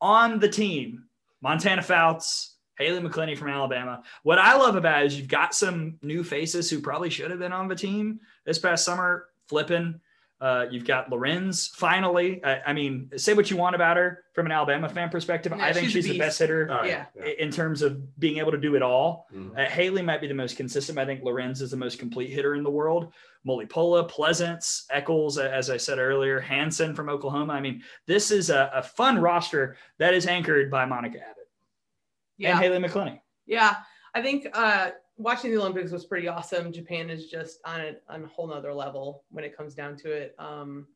On 0.00 0.40
the 0.40 0.48
team, 0.48 1.04
Montana 1.42 1.80
Fouts, 1.80 2.56
Haylie 2.80 3.08
McCleney 3.08 3.38
from 3.38 3.50
Alabama. 3.50 4.02
What 4.24 4.40
I 4.40 4.56
love 4.56 4.74
about 4.74 5.04
it 5.04 5.06
is 5.06 5.16
you've 5.16 5.28
got 5.28 5.54
some 5.54 5.96
new 6.02 6.24
faces 6.24 6.68
who 6.68 6.80
probably 6.80 7.08
should 7.08 7.30
have 7.30 7.38
been 7.38 7.52
on 7.52 7.68
the 7.68 7.76
team 7.76 8.18
this 8.44 8.58
past 8.58 8.84
summer, 8.84 9.28
flipping. 9.46 10.00
Uh, 10.40 10.64
you've 10.70 10.86
got 10.86 11.10
Lorenz 11.10 11.66
finally. 11.68 12.42
I, 12.42 12.60
I 12.68 12.72
mean, 12.72 13.10
say 13.16 13.34
what 13.34 13.50
you 13.50 13.58
want 13.58 13.74
about 13.74 13.98
her 13.98 14.24
from 14.32 14.46
an 14.46 14.52
Alabama 14.52 14.88
fan 14.88 15.10
perspective. 15.10 15.52
Yeah, 15.54 15.62
I 15.62 15.72
think 15.74 15.86
she's 15.90 16.04
she's, 16.04 16.12
the 16.12 16.18
best 16.18 16.38
hitter 16.38 16.70
All 16.70 16.78
right. 16.78 16.88
Yeah. 16.88 17.24
in 17.38 17.50
terms 17.50 17.82
of 17.82 18.18
being 18.18 18.38
able 18.38 18.50
to 18.52 18.56
do 18.58 18.74
it 18.74 18.80
all. 18.82 19.26
Mhm. 19.34 19.58
Uh, 19.58 19.68
Haley 19.68 20.00
might 20.00 20.22
be 20.22 20.26
the 20.28 20.34
most 20.34 20.56
consistent. 20.56 20.98
I 20.98 21.04
think 21.04 21.22
Lorenz 21.22 21.60
is 21.60 21.70
the 21.70 21.76
most 21.76 21.98
complete 21.98 22.30
hitter 22.30 22.54
in 22.54 22.62
the 22.62 22.70
world. 22.70 23.12
Molly 23.44 23.66
Mulipola, 23.66 24.08
Pleasance, 24.08 24.86
Echols, 24.90 25.36
as 25.36 25.68
I 25.68 25.76
said 25.76 25.98
earlier, 25.98 26.40
Hansen 26.40 26.94
from 26.94 27.10
Oklahoma. 27.10 27.52
I 27.52 27.60
mean, 27.60 27.82
this 28.06 28.30
is 28.30 28.48
a, 28.48 28.70
a 28.74 28.82
fun 28.82 29.18
roster 29.18 29.76
that 29.98 30.14
is 30.14 30.26
anchored 30.26 30.70
by 30.70 30.86
Monica 30.86 31.18
Abbott 31.18 31.48
Yeah. 32.38 32.58
and 32.58 32.60
Haylie 32.64 32.82
McCleney. 32.86 33.20
Yeah, 33.46 33.76
I 34.14 34.22
think 34.22 34.46
uh, 34.54 34.90
watching 35.20 35.50
the 35.50 35.58
Olympics 35.60 35.90
was 35.92 36.04
pretty 36.06 36.28
awesome. 36.28 36.72
Japan 36.72 37.10
is 37.10 37.26
just 37.26 37.60
on 37.64 37.80
a, 37.80 37.96
on 38.08 38.24
a 38.24 38.26
whole 38.26 38.48
nother 38.48 38.72
level 38.72 39.24
when 39.30 39.44
it 39.44 39.56
comes 39.56 39.74
down 39.74 39.96
to 39.96 40.10
it. 40.10 40.34
Um, 40.38 40.86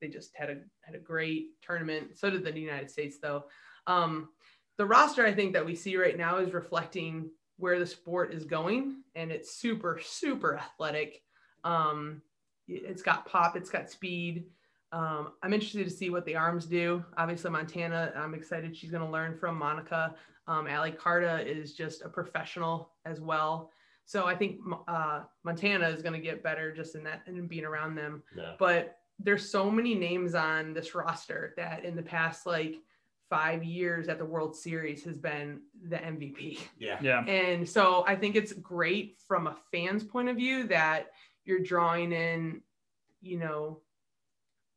they 0.00 0.08
just 0.08 0.34
had 0.34 0.50
a 0.50 0.56
had 0.82 0.94
a 0.94 0.98
great 0.98 1.48
tournament. 1.62 2.16
So 2.18 2.30
did 2.30 2.44
the 2.44 2.58
United 2.58 2.90
States, 2.90 3.18
though. 3.20 3.44
Um, 3.86 4.30
the 4.78 4.86
roster 4.86 5.26
I 5.26 5.32
think 5.34 5.52
that 5.52 5.64
we 5.66 5.74
see 5.74 5.96
right 5.96 6.16
now 6.16 6.38
is 6.38 6.54
reflecting 6.54 7.30
where 7.58 7.78
the 7.78 7.86
sport 7.86 8.32
is 8.32 8.44
going, 8.44 9.02
and 9.14 9.30
it's 9.30 9.54
super 9.54 10.00
super 10.02 10.56
athletic. 10.56 11.22
Um, 11.64 12.22
it- 12.66 12.84
it's 12.84 13.02
got 13.02 13.26
pop, 13.26 13.56
it's 13.56 13.70
got 13.70 13.90
speed. 13.90 14.46
Um, 14.92 15.34
I'm 15.42 15.52
interested 15.52 15.84
to 15.84 15.90
see 15.90 16.10
what 16.10 16.24
the 16.24 16.34
arms 16.34 16.66
do. 16.66 17.04
Obviously, 17.16 17.50
Montana. 17.50 18.12
I'm 18.16 18.34
excited 18.34 18.76
she's 18.76 18.90
going 18.90 19.04
to 19.04 19.10
learn 19.10 19.36
from 19.38 19.56
Monica. 19.56 20.16
Um, 20.50 20.66
Ali 20.66 20.90
Carta 20.90 21.48
is 21.48 21.74
just 21.74 22.02
a 22.02 22.08
professional 22.08 22.90
as 23.04 23.20
well. 23.20 23.70
So 24.04 24.26
I 24.26 24.34
think 24.34 24.58
uh, 24.88 25.20
Montana 25.44 25.88
is 25.90 26.02
going 26.02 26.14
to 26.14 26.20
get 26.20 26.42
better 26.42 26.74
just 26.74 26.96
in 26.96 27.04
that 27.04 27.22
and 27.26 27.48
being 27.48 27.64
around 27.64 27.94
them. 27.94 28.24
Yeah. 28.36 28.54
But 28.58 28.96
there's 29.20 29.48
so 29.48 29.70
many 29.70 29.94
names 29.94 30.34
on 30.34 30.74
this 30.74 30.92
roster 30.92 31.54
that 31.56 31.84
in 31.84 31.94
the 31.94 32.02
past 32.02 32.46
like 32.46 32.74
five 33.28 33.62
years 33.62 34.08
at 34.08 34.18
the 34.18 34.24
World 34.24 34.56
Series 34.56 35.04
has 35.04 35.16
been 35.16 35.60
the 35.88 35.98
MVP. 35.98 36.58
Yeah. 36.76 36.98
Yeah. 37.00 37.24
And 37.26 37.68
so 37.68 38.04
I 38.08 38.16
think 38.16 38.34
it's 38.34 38.52
great 38.52 39.18
from 39.28 39.46
a 39.46 39.56
fan's 39.70 40.02
point 40.02 40.28
of 40.28 40.36
view 40.36 40.66
that 40.66 41.12
you're 41.44 41.60
drawing 41.60 42.10
in, 42.10 42.62
you 43.20 43.38
know, 43.38 43.82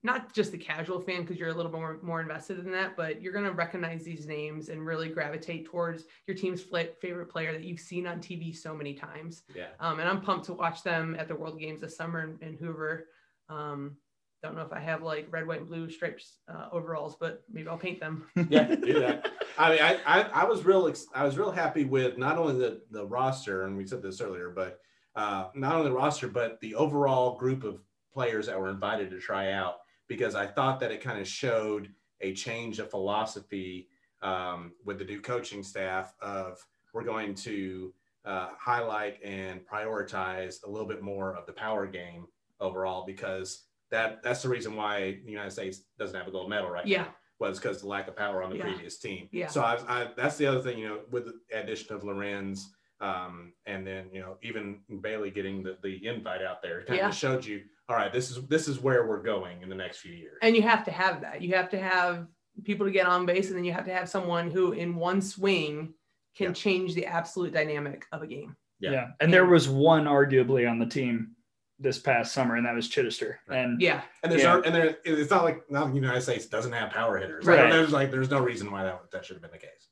not 0.04 0.34
just 0.34 0.52
the 0.52 0.58
casual 0.58 1.00
fan 1.00 1.22
because 1.22 1.38
you're 1.38 1.50
a 1.50 1.54
little 1.54 1.72
bit 1.72 1.80
more, 1.80 2.00
more 2.02 2.22
invested 2.22 2.60
in 2.60 2.72
that, 2.72 2.98
but 2.98 3.22
you're 3.22 3.32
going 3.32 3.46
to 3.46 3.54
recognize 3.54 4.04
these 4.04 4.28
names 4.28 4.70
and 4.70 4.86
really 4.86 5.08
gravitate 5.08 5.66
towards 5.66 6.04
your 6.28 6.36
team's 6.36 6.62
favorite 7.02 7.30
player 7.30 7.54
that 7.54 7.64
you've 7.64 7.80
seen 7.80 8.06
on 8.06 8.20
TV 8.20 8.56
so 8.56 8.76
many 8.76 8.94
times. 8.94 9.44
Yeah. 9.56 9.68
Um, 9.80 10.00
and 10.00 10.10
I'm 10.10 10.22
pumped 10.22 10.46
to 10.48 10.54
watch 10.54 10.84
them 10.84 11.16
at 11.18 11.28
the 11.28 11.36
World 11.36 11.60
Games 11.60 11.82
this 11.82 11.96
summer 11.96 12.38
in, 12.42 12.48
in 12.48 12.58
Hoover. 12.58 13.08
Um, 13.50 13.98
don't 14.44 14.56
know 14.56 14.62
if 14.62 14.74
I 14.74 14.80
have 14.82 15.02
like 15.02 15.28
red, 15.32 15.48
white, 15.48 15.60
and 15.60 15.68
blue 15.70 15.90
stripes 15.90 16.40
uh, 16.54 16.68
overalls, 16.72 17.16
but 17.18 17.44
maybe 17.52 17.70
I'll 17.70 17.78
paint 17.78 18.02
them. 18.02 18.26
yeah, 18.50 18.76
do 18.76 19.00
that. 19.00 19.32
I 19.58 19.70
mean, 19.70 19.80
I, 19.82 20.00
I, 20.06 20.22
I 20.42 20.44
was 20.44 20.66
real, 20.66 20.88
ex- 20.88 21.08
I 21.16 21.24
was 21.24 21.38
real 21.38 21.52
happy 21.52 21.86
with 21.86 22.18
not 22.18 22.38
only 22.38 22.60
the, 22.60 22.82
the 22.92 23.06
roster, 23.06 23.64
and 23.64 23.78
we 23.78 23.88
said 23.88 24.04
this 24.04 24.20
earlier, 24.20 24.50
but 24.50 24.82
uh, 25.16 25.48
not 25.56 25.76
only 25.76 25.90
the 25.90 25.96
roster, 25.96 26.28
but 26.28 26.60
the 26.60 26.76
overall 26.76 27.38
group 27.38 27.64
of 27.64 27.80
players 28.14 28.48
that 28.48 28.60
were 28.60 28.70
invited 28.70 29.10
to 29.12 29.20
try 29.20 29.54
out, 29.54 29.76
because 30.14 30.36
I 30.36 30.46
thought 30.46 30.80
that 30.82 30.92
it 30.92 31.02
kind 31.02 31.20
of 31.20 31.28
showed 31.28 31.90
a 32.22 32.34
change 32.36 32.78
of 32.78 32.92
philosophy 32.92 33.88
um, 34.22 34.74
with 34.86 35.00
the 35.00 35.06
new 35.06 35.20
coaching 35.20 35.64
staff 35.64 36.14
of 36.22 36.64
we're 36.94 37.04
going 37.04 37.34
to 37.34 37.92
uh, 38.26 38.50
highlight 38.60 39.18
and 39.24 39.62
prioritize 39.68 40.64
a 40.66 40.70
little 40.70 40.88
bit 40.88 41.02
more 41.02 41.36
of 41.36 41.48
the 41.48 41.52
power 41.54 41.88
game 41.88 42.28
overall, 42.60 43.04
because 43.08 43.64
that 43.90 44.22
that's 44.22 44.44
the 44.44 44.50
reason 44.50 44.76
why 44.76 45.20
the 45.26 45.32
United 45.32 45.50
States 45.52 45.82
doesn't 45.98 46.16
have 46.16 46.28
a 46.28 46.32
gold 46.32 46.48
medal 46.48 46.70
right 46.70 46.86
Yeah. 46.86 47.02
now 47.04 47.16
was 47.40 47.60
because 47.60 47.82
the 47.82 47.88
lack 47.88 48.08
of 48.08 48.16
power 48.16 48.44
on 48.44 48.52
the 48.52 48.58
Yeah. 48.58 48.66
previous 48.72 49.00
team. 49.00 49.28
Yeah. 49.32 49.48
So 49.48 49.62
I, 49.64 49.74
I, 49.88 50.08
that's 50.16 50.38
the 50.38 50.46
other 50.46 50.62
thing, 50.62 50.78
you 50.78 50.88
know, 50.88 51.00
with 51.10 51.26
the 51.26 51.58
addition 51.60 51.94
of 51.96 52.04
Lorenz, 52.04 52.70
um, 53.02 53.52
and 53.66 53.86
then 53.86 54.10
you 54.14 54.22
know 54.22 54.38
even 54.44 54.80
Bailey 55.02 55.32
getting 55.32 55.64
the, 55.64 55.76
the 55.82 56.06
invite 56.06 56.44
out 56.44 56.62
there 56.62 56.84
kind 56.86 56.98
Yeah. 57.00 57.08
of 57.10 57.16
showed 57.16 57.44
you, 57.44 57.64
all 57.90 57.96
right, 57.96 58.14
this 58.14 58.32
is 58.32 58.46
this 58.48 58.68
is 58.68 58.80
where 58.80 59.08
we're 59.08 59.22
going 59.22 59.62
in 59.62 59.70
the 59.70 59.76
next 59.76 59.98
few 60.00 60.14
years. 60.14 60.38
And 60.42 60.56
you 60.56 60.62
have 60.62 60.86
to 60.86 60.92
have 60.92 61.22
that. 61.22 61.42
You 61.42 61.56
have 61.56 61.70
to 61.70 61.80
have 61.80 62.28
people 62.64 62.86
to 62.86 62.92
get 62.92 63.08
on 63.08 63.26
base, 63.26 63.50
and 63.50 63.58
then 63.58 63.66
you 63.66 63.74
have 63.74 63.86
to 63.86 63.94
have 63.94 64.08
someone 64.08 64.50
who, 64.50 64.72
in 64.72 64.96
one 64.96 65.22
swing, 65.22 65.94
can 66.36 66.48
Yeah. 66.48 66.54
change 66.54 66.94
the 66.96 67.06
absolute 67.06 67.54
dynamic 67.54 68.06
of 68.12 68.22
a 68.22 68.28
game. 68.28 68.56
Yeah. 68.80 68.92
Yeah. 68.92 69.08
And 69.20 69.34
there 69.34 69.46
was 69.46 69.68
one 69.70 70.06
arguably 70.06 70.70
on 70.70 70.80
the 70.80 70.86
team 70.86 71.36
this 71.80 72.00
past 72.00 72.34
summer, 72.34 72.56
and 72.56 72.66
that 72.66 72.74
was 72.76 72.90
Chidester. 72.90 73.36
And 73.50 73.82
Yeah. 73.82 74.02
And 74.22 74.32
there's 74.32 74.44
Yeah. 74.44 74.56
no, 74.56 74.62
and 74.62 74.74
there, 74.76 74.98
it's 75.04 75.30
not 75.32 75.44
like 75.44 75.70
now 75.70 75.86
the 75.86 75.96
United 75.96 76.22
States 76.22 76.46
doesn't 76.46 76.72
have 76.72 76.92
power 76.92 77.18
hitters. 77.18 77.46
Right. 77.46 77.70
There's 77.72 77.92
like 77.92 78.12
there's 78.12 78.30
no 78.32 78.42
reason 78.42 78.72
why 78.72 78.84
that 78.84 79.12
that 79.12 79.26
should 79.26 79.36
have 79.36 79.42
been 79.42 79.52
the 79.52 79.58
case. 79.58 79.90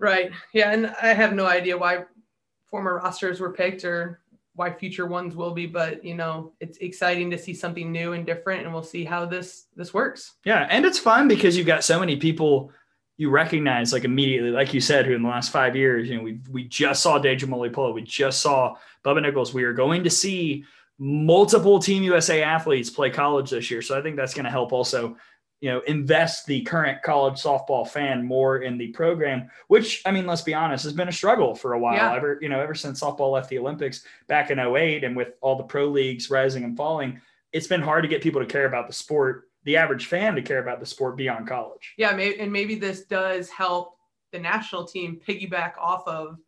Right. 0.00 0.32
Yeah. 0.52 0.72
And 0.72 0.86
I 1.02 1.08
have 1.14 1.34
no 1.34 1.46
idea 1.46 1.76
why 1.78 2.04
former 2.66 2.96
rosters 2.96 3.40
were 3.40 3.52
picked 3.52 3.84
or 3.84 4.20
why 4.58 4.72
future 4.72 5.06
ones 5.06 5.36
will 5.36 5.52
be, 5.52 5.66
but 5.66 6.04
you 6.04 6.16
know, 6.16 6.52
it's 6.58 6.78
exciting 6.78 7.30
to 7.30 7.38
see 7.38 7.54
something 7.54 7.92
new 7.92 8.12
and 8.12 8.26
different 8.26 8.64
and 8.64 8.72
we'll 8.72 8.82
see 8.82 9.04
how 9.04 9.24
this 9.24 9.66
this 9.76 9.94
works. 9.94 10.34
Yeah, 10.44 10.66
and 10.68 10.84
it's 10.84 10.98
fun 10.98 11.28
because 11.28 11.56
you've 11.56 11.66
got 11.66 11.84
so 11.84 12.00
many 12.00 12.16
people 12.16 12.72
you 13.18 13.30
recognize 13.30 13.92
like 13.92 14.04
immediately, 14.04 14.50
like 14.50 14.74
you 14.74 14.80
said, 14.80 15.06
who 15.06 15.14
in 15.14 15.22
the 15.22 15.28
last 15.28 15.52
five 15.52 15.76
years, 15.76 16.08
you 16.08 16.16
know, 16.16 16.22
we 16.22 16.40
we 16.50 16.64
just 16.64 17.02
saw 17.02 17.18
Deja 17.18 17.46
Polo, 17.46 17.92
we 17.92 18.02
just 18.02 18.40
saw 18.40 18.76
Bubba 19.04 19.22
Nickles. 19.22 19.54
We 19.54 19.62
are 19.62 19.72
going 19.72 20.02
to 20.04 20.10
see 20.10 20.64
multiple 20.98 21.78
Team 21.78 22.02
USA 22.02 22.42
athletes 22.42 22.90
play 22.90 23.10
college 23.10 23.50
this 23.50 23.70
year, 23.70 23.80
so 23.80 23.96
I 23.96 24.02
think 24.02 24.16
that's 24.16 24.34
going 24.34 24.44
to 24.44 24.50
help 24.50 24.72
also, 24.72 25.16
you 25.60 25.70
know, 25.70 25.80
invest 25.86 26.46
the 26.46 26.62
current 26.62 27.02
college 27.02 27.34
softball 27.34 27.86
fan 27.88 28.24
more 28.24 28.58
in 28.58 28.78
the 28.78 28.88
program. 28.88 29.50
Which 29.66 30.02
I 30.06 30.12
mean, 30.12 30.26
let's 30.26 30.42
be 30.42 30.54
honest, 30.54 30.84
has 30.84 30.92
been 30.92 31.08
a 31.08 31.12
struggle 31.12 31.54
for 31.54 31.72
a 31.72 31.78
while. 31.78 31.94
Yeah. 31.94 32.14
Ever 32.14 32.38
you 32.40 32.48
know, 32.48 32.60
ever 32.60 32.74
since 32.74 33.00
softball 33.00 33.32
left 33.32 33.50
the 33.50 33.58
Olympics 33.58 34.04
back 34.28 34.50
in 34.50 34.58
08 34.58 35.04
and 35.04 35.16
with 35.16 35.34
all 35.40 35.56
the 35.56 35.64
pro 35.64 35.86
leagues 35.86 36.30
rising 36.30 36.64
and 36.64 36.76
falling, 36.76 37.20
it's 37.52 37.66
been 37.66 37.82
hard 37.82 38.04
to 38.04 38.08
get 38.08 38.22
people 38.22 38.40
to 38.40 38.46
care 38.46 38.66
about 38.66 38.86
the 38.86 38.92
sport 38.92 39.44
the 39.64 39.76
average 39.76 40.06
fan 40.06 40.34
to 40.34 40.40
care 40.40 40.60
about 40.60 40.80
the 40.80 40.86
sport 40.86 41.16
beyond 41.16 41.46
college. 41.46 41.94
Yeah, 41.98 42.16
and 42.16 42.50
maybe 42.50 42.76
this 42.76 43.04
does 43.04 43.50
help 43.50 43.98
the 44.32 44.38
national 44.38 44.84
team 44.86 45.20
piggyback 45.26 45.72
off 45.78 46.06
of 46.06 46.38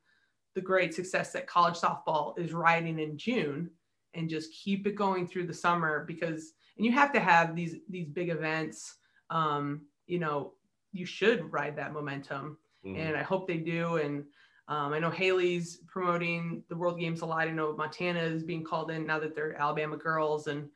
the 0.55 0.61
great 0.61 0.95
success 0.95 1.33
that 1.33 1.47
college 1.47 1.75
softball 1.75 2.39
is 2.39 2.53
riding 2.53 2.99
in 2.99 3.19
June 3.19 3.71
and 4.15 4.29
just 4.29 4.53
keep 4.53 4.87
it 4.87 4.95
going 4.95 5.27
through 5.27 5.47
the 5.47 5.55
summer 5.55 6.05
because 6.07 6.55
and 6.77 6.87
you 6.87 6.93
have 6.93 7.13
to 7.13 7.21
have 7.21 7.55
these 7.55 7.77
these 7.89 8.09
big 8.09 8.31
events 8.31 8.97
um 9.31 9.83
you 10.07 10.19
know 10.19 10.53
you 10.93 11.07
should 11.07 11.51
ride 11.53 11.77
that 11.77 11.93
momentum 11.93 12.59
and 12.85 13.17
I 13.17 13.23
hope 13.23 13.47
they 13.47 13.59
do 13.59 13.97
and 13.97 14.25
um, 14.69 14.93
I 14.93 14.99
know 15.01 15.11
Haley's 15.11 15.79
promoting 15.89 16.63
the 16.69 16.77
World 16.77 16.99
Games 17.01 17.23
a 17.23 17.27
lot. 17.27 17.49
I 17.49 17.51
know 17.51 17.75
Montana 17.77 18.21
is 18.21 18.45
being 18.45 18.63
called 18.63 18.93
in 18.93 19.05
now 19.05 19.19
that 19.19 19.35
they're 19.35 19.61
Alabama 19.61 19.97
girls, 19.97 20.47
and 20.47 20.69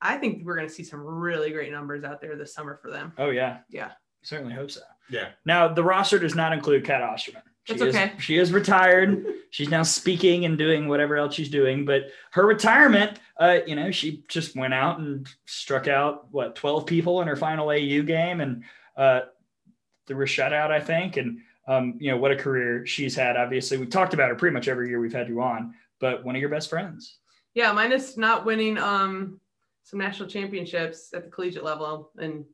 I 0.00 0.16
think 0.16 0.46
we're 0.46 0.56
going 0.56 0.66
to 0.66 0.72
see 0.72 0.82
some 0.82 1.00
really 1.00 1.50
great 1.50 1.70
numbers 1.70 2.04
out 2.04 2.22
there 2.22 2.36
this 2.36 2.54
summer 2.54 2.78
for 2.80 2.90
them. 2.90 3.12
Oh 3.18 3.28
yeah, 3.28 3.58
Yeah. 3.68 3.90
certainly 4.22 4.54
hope 4.54 4.70
so. 4.70 4.80
Yeah. 5.10 5.28
Now 5.44 5.68
the 5.68 5.84
roster 5.84 6.18
does 6.18 6.34
not 6.34 6.54
include 6.54 6.84
Cat 6.86 7.02
Osterman. 7.02 7.42
She 7.68 7.74
That's 7.74 7.90
is, 7.90 7.94
okay. 7.94 8.12
She 8.18 8.38
is 8.38 8.50
retired. 8.50 9.26
she's 9.50 9.68
now 9.68 9.82
speaking 9.82 10.46
and 10.46 10.56
doing 10.56 10.88
whatever 10.88 11.18
else 11.18 11.34
she's 11.34 11.50
doing. 11.50 11.84
But 11.84 12.04
her 12.30 12.46
retirement, 12.46 13.20
uh, 13.36 13.58
you 13.66 13.76
know, 13.76 13.90
she 13.90 14.24
just 14.26 14.56
went 14.56 14.72
out 14.72 15.00
and 15.00 15.28
struck 15.44 15.86
out 15.86 16.32
what 16.32 16.56
twelve 16.56 16.86
people 16.86 17.20
in 17.20 17.28
her 17.28 17.36
final 17.36 17.68
AU 17.68 18.00
game 18.04 18.40
and 18.40 18.64
uh, 18.96 19.20
threw 20.06 20.24
a 20.24 20.26
shutout, 20.26 20.70
I 20.70 20.80
think. 20.80 21.18
And 21.18 21.40
um, 21.66 21.98
you 22.00 22.10
know 22.10 22.16
what 22.16 22.32
a 22.32 22.36
career 22.36 22.86
she's 22.86 23.14
had. 23.14 23.36
Obviously, 23.36 23.76
we've 23.76 23.90
talked 23.90 24.14
about 24.14 24.30
her 24.30 24.34
pretty 24.34 24.54
much 24.54 24.66
every 24.66 24.88
year 24.88 24.98
we've 24.98 25.12
had 25.12 25.28
you 25.28 25.42
on. 25.42 25.74
But 26.00 26.24
one 26.24 26.36
of 26.36 26.40
your 26.40 26.48
best 26.48 26.70
friends. 26.70 27.18
Yeah, 27.52 27.70
minus 27.72 28.16
not 28.16 28.46
winning 28.46 28.78
um 28.78 29.42
some 29.82 29.98
national 29.98 30.30
championships 30.30 31.12
at 31.12 31.24
the 31.24 31.30
collegiate 31.30 31.64
level. 31.64 32.12
And 32.16 32.46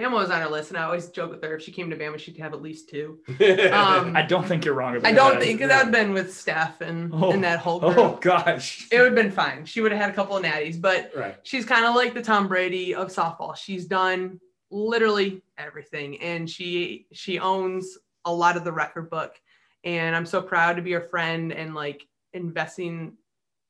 Bama 0.00 0.12
was 0.12 0.30
on 0.30 0.40
her 0.40 0.48
list, 0.48 0.70
and 0.70 0.78
I 0.78 0.84
always 0.84 1.08
joke 1.08 1.30
with 1.30 1.42
her 1.42 1.56
if 1.56 1.62
she 1.62 1.72
came 1.72 1.90
to 1.90 1.96
Bama, 1.96 2.18
she'd 2.18 2.36
have 2.38 2.52
at 2.54 2.62
least 2.62 2.88
two. 2.88 3.18
Um, 3.70 4.16
I 4.16 4.22
don't 4.22 4.46
think 4.46 4.64
you're 4.64 4.74
wrong 4.74 4.96
about 4.96 5.02
that. 5.02 5.12
I 5.12 5.12
don't 5.14 5.38
that. 5.38 5.42
think 5.44 5.60
that 5.60 5.66
would 5.68 5.72
have 5.72 5.90
been 5.92 6.12
with 6.12 6.32
Steph 6.34 6.80
and, 6.80 7.12
Oh. 7.14 7.30
and 7.32 7.44
that 7.44 7.58
whole 7.60 7.80
group. 7.80 7.96
Oh 7.98 8.18
gosh. 8.20 8.88
It 8.90 8.98
would 8.98 9.06
have 9.06 9.14
been 9.14 9.30
fine. 9.30 9.64
She 9.64 9.80
would 9.80 9.92
have 9.92 10.00
had 10.00 10.10
a 10.10 10.14
couple 10.14 10.36
of 10.36 10.42
natties, 10.44 10.80
but 10.80 11.12
right. 11.14 11.36
she's 11.42 11.64
kind 11.64 11.84
of 11.84 11.94
like 11.94 12.14
the 12.14 12.22
Tom 12.22 12.48
Brady 12.48 12.94
of 12.94 13.08
softball. 13.08 13.56
She's 13.56 13.86
done 13.86 14.40
literally 14.70 15.42
everything, 15.58 16.20
and 16.20 16.48
she 16.48 17.06
she 17.12 17.38
owns 17.38 17.98
a 18.24 18.32
lot 18.32 18.56
of 18.56 18.64
the 18.64 18.72
record 18.72 19.10
book. 19.10 19.40
And 19.84 20.14
I'm 20.14 20.26
so 20.26 20.42
proud 20.42 20.76
to 20.76 20.82
be 20.82 20.92
her 20.92 21.00
friend 21.00 21.52
and 21.52 21.74
like 21.74 22.06
investing 22.32 23.14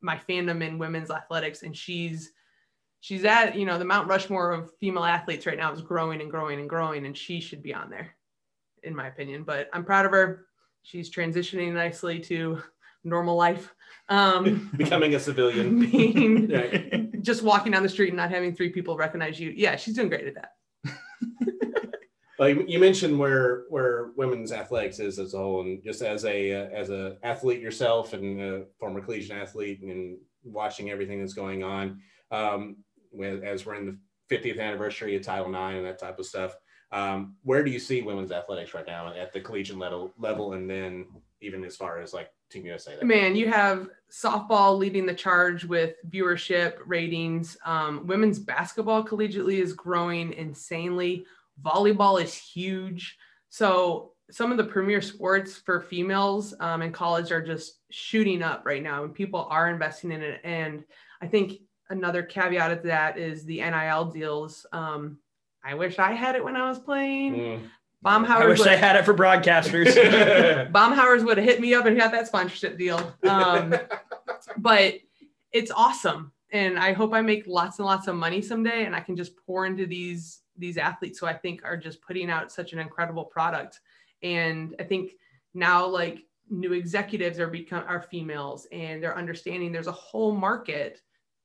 my 0.01 0.21
fandom 0.29 0.63
in 0.67 0.79
women's 0.79 1.11
athletics. 1.11 1.63
And 1.63 1.77
she's 1.77 2.33
she's 3.01 3.25
at 3.25 3.57
you 3.57 3.67
know 3.67 3.79
the 3.79 3.85
Mount 3.85 4.09
Rushmore 4.09 4.53
of 4.53 4.71
female 4.79 5.05
athletes 5.05 5.47
right 5.47 5.57
now 5.57 5.73
is 5.73 5.81
growing 5.81 6.21
and 6.21 6.31
growing 6.31 6.61
and 6.61 6.69
growing, 6.69 7.07
and 7.07 7.17
she 7.17 7.41
should 7.41 7.63
be 7.63 7.75
on 7.75 7.91
there, 7.91 8.15
in 8.83 8.95
my 8.95 9.09
opinion. 9.09 9.43
But 9.43 9.69
I'm 9.73 9.85
proud 9.85 10.07
of 10.07 10.13
her. 10.13 10.47
She's 10.83 11.11
transitioning 11.15 11.73
nicely 11.73 12.21
to 12.21 12.63
normal 13.05 13.37
life. 13.37 13.75
Um, 14.09 14.71
Becoming 14.77 15.15
a 15.15 15.21
civilian. 15.21 15.81
being 15.91 16.49
Right. 16.51 17.23
just 17.23 17.43
walking 17.43 17.73
down 17.73 17.83
the 17.83 17.89
street 17.89 18.09
and 18.09 18.17
not 18.17 18.31
having 18.31 18.55
three 18.55 18.71
people 18.71 18.97
recognize 18.97 19.39
you. 19.39 19.53
Yeah, 19.55 19.77
she's 19.77 19.95
doing 19.95 20.09
great 20.09 20.27
at 20.27 20.35
that. 20.35 20.53
Well, 22.41 22.49
you, 22.49 22.79
mentioned 22.79 23.19
where 23.19 23.65
where 23.69 24.13
women's 24.17 24.51
athletics 24.51 24.99
is 24.99 25.19
as 25.19 25.35
a 25.35 25.37
whole, 25.37 25.61
and 25.61 25.85
just 25.85 26.01
as 26.01 26.25
a 26.25 26.55
uh, 26.55 26.69
as 26.75 26.89
a 26.89 27.19
athlete 27.23 27.61
yourself 27.61 28.15
and 28.15 28.41
a 28.41 28.65
former 28.79 29.03
collegiate 29.03 29.37
athlete, 29.37 29.83
and 29.83 30.17
watching 30.43 30.89
everything 30.89 31.21
that's 31.21 31.35
going 31.35 31.63
on, 31.63 32.01
um, 32.31 32.79
as 33.45 33.67
we're 33.67 33.75
in 33.75 33.87
the 33.87 33.99
50th 34.31 34.61
anniversary 34.61 35.17
of 35.17 35.23
Title 35.23 35.49
IX 35.49 35.77
and 35.77 35.87
that 35.87 35.99
type 35.99 36.19
of 36.19 36.27
stuff. 36.27 36.57
Um, 36.93 37.37
where 37.43 37.63
do 37.63 37.71
you 37.71 37.79
see 37.79 38.03
women's 38.03 38.33
athletics 38.33 38.75
right 38.75 38.87
now 38.87 39.13
at 39.15 39.33
the 39.33 39.41
collegiate 39.41 39.79
level, 39.79 40.13
level, 40.19 40.55
and 40.55 40.69
then 40.69 41.07
even 41.41 41.65
as 41.65 41.77
far 41.77 42.01
as 42.01 42.13
like 42.13 42.31
Team 42.51 42.67
USA? 42.67 42.97
Man, 43.03 43.37
you 43.37 43.49
have 43.49 43.89
softball 44.11 44.77
leading 44.77 45.07
the 45.07 45.15
charge 45.15 45.65
with 45.65 45.95
viewership 46.09 46.79
ratings. 46.87 47.57
Um, 47.65 48.07
women's 48.07 48.39
basketball 48.39 49.05
collegiately 49.05 49.63
is 49.63 49.73
growing 49.73 50.33
insanely. 50.33 51.25
Volleyball 51.63 52.21
is 52.23 52.35
huge. 52.35 53.17
So 53.51 54.13
some 54.31 54.51
of 54.51 54.57
the 54.57 54.65
premier 54.65 55.01
sports 55.03 55.57
for 55.59 55.81
females 55.81 56.55
um, 56.61 56.83
in 56.83 56.93
college 56.93 57.31
are 57.31 57.45
just 57.45 57.81
shooting 57.91 58.43
up 58.43 58.63
right 58.65 58.83
now, 58.83 59.05
and 59.05 59.15
people 59.15 59.47
are 59.51 59.71
investing 59.71 60.13
in 60.13 60.23
it. 60.23 60.41
And 60.45 60.85
I 61.21 61.27
think 61.27 61.61
another 61.91 62.23
caveat 62.23 62.71
of 62.71 62.83
that 62.85 63.19
is 63.19 63.45
the 63.45 63.61
NIL 63.61 64.07
deals. 64.07 64.65
Um, 64.73 65.19
I 65.63 65.75
wish 65.75 65.99
I 65.99 66.13
had 66.13 66.37
it 66.37 66.43
when 66.43 66.57
I 66.57 66.69
was 66.69 66.79
playing. 66.79 67.35
Mm. 67.35 67.61
Baumhower 68.05 68.31
I 68.31 68.47
wish 68.47 68.61
would- 68.61 68.69
they 68.69 68.79
had 68.79 68.97
it 68.97 69.05
for 69.05 69.13
broadcasters. 69.13 69.93
Baumhower's 70.73 71.23
would 71.23 71.37
have 71.37 71.47
hit 71.47 71.61
me 71.61 71.75
up 71.75 71.85
and 71.85 71.99
got 71.99 72.13
that 72.13 72.27
sponsorship 72.27 72.79
deal. 72.79 73.15
Um, 73.25 73.75
but 74.57 74.95
it's 75.53 75.71
awesome. 75.71 76.33
And 76.53 76.79
I 76.79 76.93
hope 76.93 77.13
I 77.13 77.21
make 77.21 77.47
lots 77.47 77.79
and 77.79 77.87
lots 77.87 78.09
of 78.09 78.17
money 78.17 78.41
someday 78.41 78.85
and 78.85 78.97
I 78.97 79.01
can 79.01 79.17
just 79.17 79.37
pour 79.37 79.67
into 79.67 79.87
these 79.87 80.39
these 80.57 80.77
athletes 80.77 81.19
who 81.19 81.27
I 81.27 81.33
think 81.33 81.63
are 81.65 81.77
just 81.77 82.03
putting 82.03 82.31
out 82.31 82.53
such 82.53 82.73
an 82.73 82.79
incredible 82.79 83.25
product. 83.25 83.81
And 84.23 84.75
I 84.79 84.85
think 84.85 85.13
now 85.55 85.87
like 85.87 86.25
new 86.49 86.73
executives 86.73 87.39
are 87.39 87.49
become 87.49 87.85
are 87.87 88.03
females 88.03 88.67
and 88.73 89.03
they're 89.03 89.17
understanding 89.17 89.73
there's 89.73 89.87
a 89.87 89.93
whole 89.93 90.33
market 90.33 91.01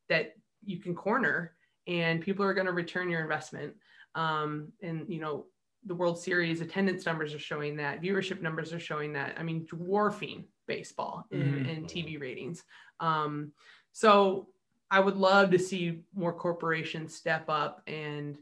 that 0.09 0.35
you 0.63 0.79
can 0.79 0.95
corner 0.95 1.55
and 1.87 2.21
people 2.21 2.43
are 2.45 2.53
going 2.53 2.67
to 2.67 2.73
return 2.73 3.09
your 3.09 3.21
investment. 3.21 3.73
Um, 4.15 4.71
and 4.81 5.05
you 5.07 5.19
know, 5.19 5.45
the 5.85 5.95
World 5.95 6.17
Series 6.19 6.61
attendance 6.61 7.05
numbers 7.05 7.33
are 7.33 7.39
showing 7.39 7.75
that, 7.77 8.01
viewership 8.01 8.41
numbers 8.41 8.73
are 8.73 8.79
showing 8.79 9.13
that. 9.13 9.35
I 9.37 9.43
mean, 9.43 9.65
dwarfing 9.65 10.45
baseball 10.67 11.25
in, 11.31 11.39
Mhm. 11.39 11.67
in 11.67 11.85
TV 11.85 12.17
ratings. 12.19 12.63
Um, 12.99 13.53
so 13.91 14.49
I 14.89 14.99
would 14.99 15.15
love 15.17 15.51
to 15.51 15.59
see 15.59 16.03
more 16.13 16.33
corporations 16.33 17.15
step 17.15 17.49
up 17.49 17.83
and 17.87 18.37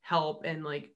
help 0.00 0.44
and 0.44 0.64
like 0.64 0.94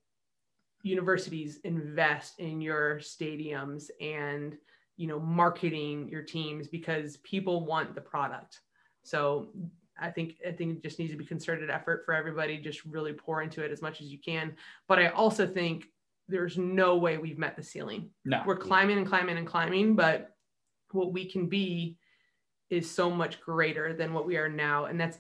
universities 0.83 1.59
invest 1.65 2.41
in 2.41 2.61
your 2.61 2.99
stadiums 2.99 3.91
and 4.01 4.59
you 4.97 5.07
know 5.07 5.21
marketing 5.21 6.09
your 6.09 6.23
teams 6.23 6.69
because 6.69 7.19
people 7.19 7.65
want 7.65 7.95
the 7.95 8.01
product. 8.01 8.61
So 9.03 9.49
I 10.01 10.11
think 10.11 10.37
I 10.47 10.53
think 10.53 10.79
it 10.79 10.83
just 10.83 10.99
needs 10.99 11.13
to 11.13 11.19
be 11.19 11.25
concerted 11.25 11.71
effort 11.71 12.03
for 12.05 12.15
everybody. 12.15 12.59
Just 12.59 12.85
really 12.85 13.13
pour 13.13 13.43
into 13.43 13.63
it 13.63 13.71
as 13.71 13.83
much 13.83 14.01
as 14.01 14.09
you 14.09 14.19
can. 14.19 14.55
But 14.89 14.99
I 14.99 15.09
also 15.09 15.47
think 15.47 15.87
there's 16.29 16.57
no 16.57 16.97
way 16.97 17.19
we've 17.19 17.39
met 17.39 17.57
the 17.57 17.63
ceiling. 17.63 18.11
no. 18.25 18.43
We're 18.47 18.57
climbing 18.57 18.99
and 18.99 19.07
climbing 19.07 19.37
and 19.37 19.47
climbing, 19.47 19.97
but 19.97 20.35
what 20.93 21.13
we 21.13 21.31
can 21.31 21.49
be 21.49 21.99
is 22.71 22.91
so 22.91 23.11
much 23.11 23.41
greater 23.41 23.93
than 23.93 24.15
what 24.15 24.27
we 24.27 24.37
are 24.37 24.49
now. 24.49 24.87
And 24.87 24.99
that's 24.99 25.19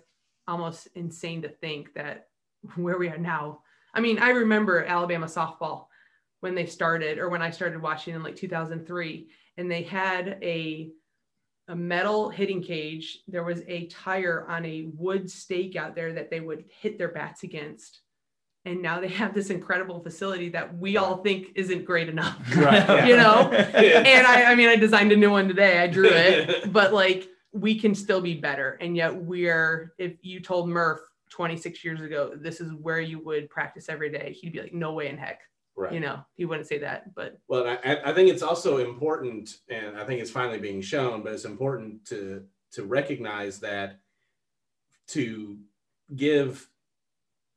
almost 0.49 0.89
insane 0.94 1.43
to 1.43 1.49
think 1.49 1.93
that 1.94 2.28
where 2.77 2.99
we 2.99 3.09
are 3.09 3.19
now. 3.19 3.61
I 3.94 4.01
mean, 4.01 4.19
I 4.19 4.31
remember 4.31 4.85
Alabama 4.85 5.27
softball 5.27 5.86
when 6.40 6.55
they 6.55 6.66
started, 6.66 7.19
or 7.19 7.28
when 7.28 7.43
I 7.43 7.51
started 7.51 7.81
watching 7.81 8.15
in 8.15 8.23
like 8.23 8.36
2003, 8.36 9.28
and 9.59 9.70
they 9.70 9.82
had 9.82 10.39
a 10.43 10.90
a 11.73 11.77
metal 11.77 12.28
hitting 12.28 12.62
cage. 12.62 13.20
There 13.27 13.44
was 13.44 13.62
a 13.66 13.86
tire 13.86 14.47
on 14.47 14.65
a 14.66 14.90
wood 14.94 15.31
stake 15.31 15.74
out 15.74 15.97
there 15.97 16.12
that 16.12 16.31
they 16.31 16.40
would 16.40 16.65
hit 16.69 16.99
their 16.99 17.09
bats 17.09 17.44
against. 17.44 18.01
And 18.66 18.82
now 18.82 19.01
they 19.01 19.09
have 19.09 19.35
this 19.35 19.49
incredible 19.49 20.01
facility 20.03 20.51
that 20.51 20.77
we 20.77 20.99
all 20.99 21.23
think 21.23 21.49
isn't 21.55 21.86
great 21.86 22.11
enough. 22.11 22.39
Right, 22.55 22.86
yeah. 22.86 23.07
You 23.07 23.16
know? 23.16 23.51
and 23.51 24.27
I, 24.27 24.53
I 24.53 24.55
mean, 24.55 24.69
I 24.69 24.77
designed 24.77 25.12
a 25.12 25.16
new 25.16 25.31
one 25.31 25.49
today. 25.49 25.78
I 25.78 25.86
drew 25.86 26.11
it, 26.11 26.70
but 26.73 26.93
like 26.93 27.27
we 27.53 27.81
can 27.81 27.94
still 27.94 28.20
be 28.20 28.35
better. 28.35 28.77
And 28.82 28.94
yet 28.94 29.16
we're, 29.16 29.94
if 29.99 30.16
you 30.20 30.40
told 30.40 30.69
Murph 30.69 31.01
26 31.31 31.82
years 31.82 32.03
ago, 32.03 32.35
this 32.36 32.61
is 32.61 32.70
where 32.74 33.01
you 33.01 33.19
would 33.24 33.49
practice 33.49 33.89
every 33.89 34.11
day, 34.11 34.36
he'd 34.39 34.53
be 34.53 34.61
like, 34.61 34.74
no 34.74 34.93
way 34.93 35.09
in 35.09 35.16
heck. 35.16 35.40
Right. 35.83 35.95
You 35.95 36.01
know, 36.01 36.25
he 36.35 36.45
wouldn't 36.45 36.69
say 36.69 36.79
that, 36.79 37.15
but 37.15 37.39
Well, 37.49 37.67
I, 37.67 37.99
I 38.05 38.13
think 38.13 38.31
it's 38.31 38.43
also 38.43 38.79
important, 38.79 39.57
and 39.69 39.99
I 39.99 40.05
think 40.05 40.21
it's 40.21 40.31
finally 40.31 40.59
being 40.59 40.81
shown, 40.81 41.23
but 41.23 41.33
it's 41.33 41.45
important 41.45 42.05
to 42.07 42.45
to 42.73 42.85
recognize 42.85 43.61
that 43.61 43.99
to 45.09 45.59
give 46.15 46.69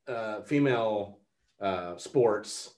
uh, 0.07 0.41
female 0.41 1.19
uh, 1.61 1.97
sports 1.97 2.73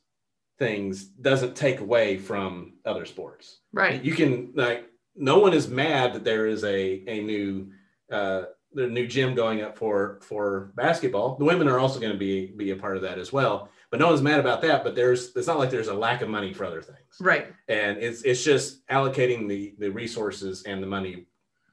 things 0.60 1.06
doesn't 1.06 1.56
take 1.56 1.80
away 1.80 2.18
from 2.18 2.74
other 2.86 3.06
sports. 3.06 3.60
right. 3.72 4.03
You 4.03 4.14
can 4.14 4.52
like 4.56 4.90
no 5.15 5.40
one 5.40 5.53
is 5.53 5.68
mad 5.68 6.14
that 6.14 6.24
there 6.24 6.48
is 6.48 6.64
a 6.64 7.03
a 7.07 7.22
new 7.22 7.72
uh, 8.11 8.44
the 8.74 8.88
new 8.88 9.07
gym 9.07 9.34
going 9.36 9.61
up 9.61 9.78
for 9.78 10.19
for 10.22 10.72
basketball. 10.76 11.38
The 11.38 11.45
women 11.45 11.68
are 11.68 11.80
also 11.80 11.99
going 11.99 12.14
to 12.14 12.18
be 12.18 12.48
be 12.48 12.72
a 12.72 12.76
part 12.76 12.98
of 12.98 13.03
that 13.03 13.18
as 13.18 13.32
well. 13.32 13.69
But 13.89 13.99
no 14.01 14.07
one's 14.07 14.22
mad 14.22 14.39
about 14.39 14.61
that. 14.64 14.84
But 14.84 14.95
there's 14.95 15.35
it's 15.35 15.47
not 15.47 15.59
like 15.59 15.69
there's 15.69 15.88
a 15.88 15.93
lack 15.93 16.22
of 16.22 16.30
money 16.30 16.53
for 16.53 16.65
other 16.65 16.81
things 16.81 16.97
Right. 17.19 17.47
and 17.68 17.97
it's 17.97 18.22
it's 18.23 18.43
just 18.43 18.85
allocating 18.88 19.47
the 19.47 19.73
the 19.80 19.89
resources 19.89 20.64
and 20.64 20.81
the 20.84 20.88
money 20.88 21.26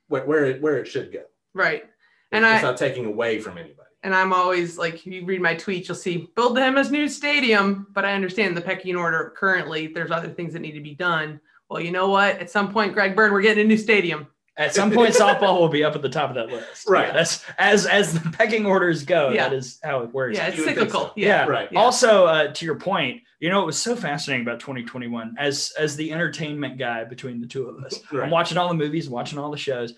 where 0.09 0.24
where 0.24 0.45
it, 0.45 0.62
where 0.62 0.78
it 0.78 0.86
should 0.86 1.12
go. 1.12 1.23
Right. 1.55 1.85
And 2.32 2.45
I 2.47 2.57
it's 2.57 2.65
I, 2.65 2.69
not 2.69 2.77
taking 2.77 3.07
away 3.07 3.39
from 3.41 3.59
anybody. 3.59 3.89
and 4.03 4.15
I'm 4.15 4.32
always 4.32 4.77
like, 4.78 4.95
if 4.95 5.07
you 5.07 5.24
read 5.24 5.41
my 5.41 5.55
tweets, 5.55 5.89
you'll 5.89 5.95
see 5.97 6.28
build 6.36 6.57
the 6.57 6.61
Hemmes 6.61 6.91
new 6.91 7.09
stadium. 7.09 7.86
But 7.93 8.05
I 8.05 8.12
understand 8.15 8.57
the 8.57 8.61
pecking 8.61 8.97
order 8.97 9.32
currently. 9.36 9.89
There's 9.89 10.11
other 10.11 10.28
things 10.28 10.53
that 10.53 10.61
need 10.61 10.73
to 10.73 10.81
be 10.81 10.95
done. 10.95 11.41
Well, 11.70 11.81
you 11.81 11.91
know 11.91 12.09
what? 12.09 12.39
At 12.39 12.51
some 12.51 12.70
point, 12.73 12.93
Greg 12.93 13.16
Byrne, 13.16 13.32
we're 13.32 13.41
getting 13.43 13.65
a 13.65 13.69
new 13.69 13.77
stadium. 13.78 14.27
At 14.56 14.72
some 14.74 14.93
point, 14.93 15.14
softball 15.14 15.59
will 15.59 15.68
be 15.68 15.82
up 15.82 15.97
at 15.97 16.02
the 16.02 16.09
top 16.09 16.31
of 16.31 16.36
that 16.36 16.48
list. 16.48 16.85
Right. 16.89 17.12
That's 17.12 17.44
as 17.59 17.86
as 17.86 18.14
the 18.14 18.31
pecking 18.31 18.66
orders 18.66 19.05
go. 19.05 19.31
Yeah. 19.31 19.48
That 19.48 19.56
is 19.56 19.81
how 19.82 20.01
it 20.02 20.12
works. 20.12 20.36
Yeah, 20.36 20.47
it's 20.48 20.59
You 20.59 20.64
cyclical. 20.64 21.01
so. 21.06 21.12
Yeah. 21.16 21.26
Yeah. 21.26 21.47
Right. 21.47 21.68
Yeah. 21.72 21.81
Also, 21.81 22.26
uh, 22.26 22.52
to 22.52 22.64
your 22.64 22.76
point, 22.78 23.22
you 23.40 23.51
know, 23.51 23.60
it 23.62 23.66
was 23.66 23.78
so 23.78 23.97
fascinating 23.97 24.47
about 24.47 24.60
2021 24.60 25.35
as 25.39 25.72
as 25.78 25.97
the 25.97 26.12
entertainment 26.12 26.78
guy 26.78 27.02
between 27.05 27.40
the 27.40 27.47
two 27.48 27.66
of 27.68 27.82
us. 27.82 27.98
Right. 28.12 28.24
I'm 28.24 28.31
watching 28.31 28.56
all 28.56 28.68
the 28.68 28.74
movies, 28.74 29.09
watching 29.09 29.39
all 29.39 29.51
the 29.51 29.59
shows. 29.59 29.93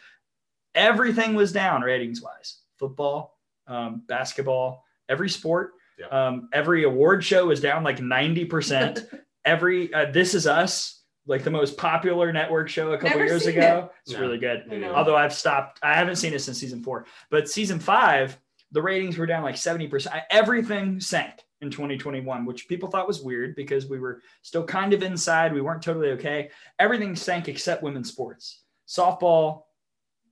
Everything 0.74 1.34
was 1.34 1.52
down 1.52 1.82
ratings 1.82 2.22
wise. 2.22 2.58
Football, 2.78 3.38
um, 3.66 4.02
basketball, 4.06 4.84
every 5.08 5.28
sport. 5.28 5.72
Yeah. 5.98 6.06
Um, 6.08 6.48
every 6.52 6.84
award 6.84 7.24
show 7.24 7.46
was 7.46 7.60
down 7.60 7.82
like 7.82 7.98
90%. 7.98 9.06
every 9.46 9.92
uh, 9.94 10.10
This 10.10 10.34
Is 10.34 10.46
Us, 10.46 11.02
like 11.26 11.42
the 11.42 11.50
most 11.50 11.76
popular 11.76 12.32
network 12.32 12.68
show 12.68 12.92
a 12.92 12.98
couple 12.98 13.18
Never 13.18 13.26
years 13.26 13.44
seen 13.44 13.58
ago. 13.58 13.90
It's 14.02 14.12
No. 14.12 14.20
really 14.20 14.38
good. 14.38 14.64
I 14.70 14.76
know. 14.76 14.94
Although 14.94 15.16
I've 15.16 15.34
stopped, 15.34 15.80
I 15.82 15.94
haven't 15.94 16.16
seen 16.16 16.32
it 16.32 16.40
since 16.40 16.58
season 16.58 16.82
four, 16.82 17.06
but 17.30 17.48
season 17.48 17.78
five, 17.80 18.38
the 18.72 18.82
ratings 18.82 19.18
were 19.18 19.26
down 19.26 19.42
like 19.42 19.56
70%. 19.56 20.06
Everything 20.30 21.00
sank 21.00 21.32
in 21.60 21.70
2021, 21.70 22.44
which 22.44 22.68
people 22.68 22.88
thought 22.90 23.08
was 23.08 23.22
weird 23.22 23.56
because 23.56 23.86
we 23.86 23.98
were 23.98 24.22
still 24.42 24.64
kind 24.64 24.92
of 24.92 25.02
inside. 25.02 25.52
We 25.52 25.62
weren't 25.62 25.82
totally 25.82 26.10
okay. 26.10 26.50
Everything 26.78 27.16
sank 27.16 27.48
except 27.48 27.82
women's 27.82 28.10
sports. 28.10 28.62
Softball 28.86 29.62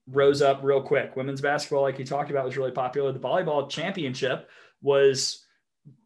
rose 0.07 0.43
up 0.43 0.61
real 0.62 0.83
quick. 0.83 1.16
Women's 1.16 1.41
basketball, 1.41 1.83
like 1.83 1.99
you 1.99 2.05
talked 2.05 2.31
about, 2.31 2.45
was 2.45 2.57
really 2.57 2.71
popular. 2.71 3.11
The 3.11 3.19
volleyball 3.19 3.69
championship 3.71 4.51
was 4.83 5.45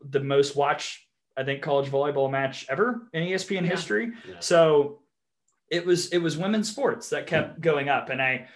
the 0.08 0.20
most 0.20 0.54
watched, 0.54 1.00
I 1.38 1.44
think, 1.44 1.62
college 1.62 1.88
volleyball 1.90 2.30
match 2.30 2.66
ever 2.68 3.08
in 3.12 3.22
ESPN 3.22 3.62
Yeah. 3.64 3.70
history. 3.70 4.12
Yeah. 4.28 4.34
So 4.40 5.00
it 5.70 5.86
was 5.86 6.08
it 6.08 6.18
was 6.18 6.36
women's 6.36 6.68
sports 6.70 7.10
that 7.10 7.26
kept 7.26 7.60
going 7.60 7.88
up, 7.88 8.10
and 8.10 8.20
I 8.20 8.48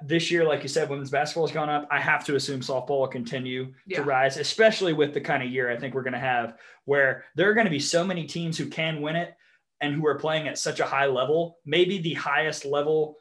this 0.00 0.30
year, 0.30 0.44
like 0.44 0.62
you 0.62 0.68
said, 0.68 0.88
women's 0.88 1.10
basketball 1.10 1.46
has 1.46 1.52
gone 1.52 1.68
up. 1.68 1.88
I 1.90 2.00
have 2.00 2.24
to 2.26 2.36
assume 2.36 2.60
softball 2.60 3.00
will 3.00 3.08
continue 3.08 3.74
Yeah. 3.86 3.98
to 3.98 4.04
rise, 4.04 4.36
especially 4.36 4.92
with 4.92 5.12
the 5.12 5.20
kind 5.20 5.42
of 5.42 5.50
year 5.50 5.70
I 5.70 5.76
think 5.76 5.92
we're 5.94 6.04
going 6.04 6.12
to 6.12 6.20
have, 6.20 6.56
where 6.84 7.24
there 7.34 7.50
are 7.50 7.54
going 7.54 7.66
to 7.66 7.70
be 7.70 7.80
so 7.80 8.04
many 8.04 8.24
teams 8.26 8.56
who 8.56 8.66
can 8.68 9.02
win 9.02 9.16
it 9.16 9.34
and 9.80 9.92
who 9.92 10.06
are 10.06 10.14
playing 10.18 10.46
at 10.46 10.56
such 10.56 10.78
a 10.78 10.84
high 10.86 11.06
level, 11.06 11.58
maybe 11.66 11.98
the 11.98 12.14
highest 12.14 12.64
level 12.64 13.16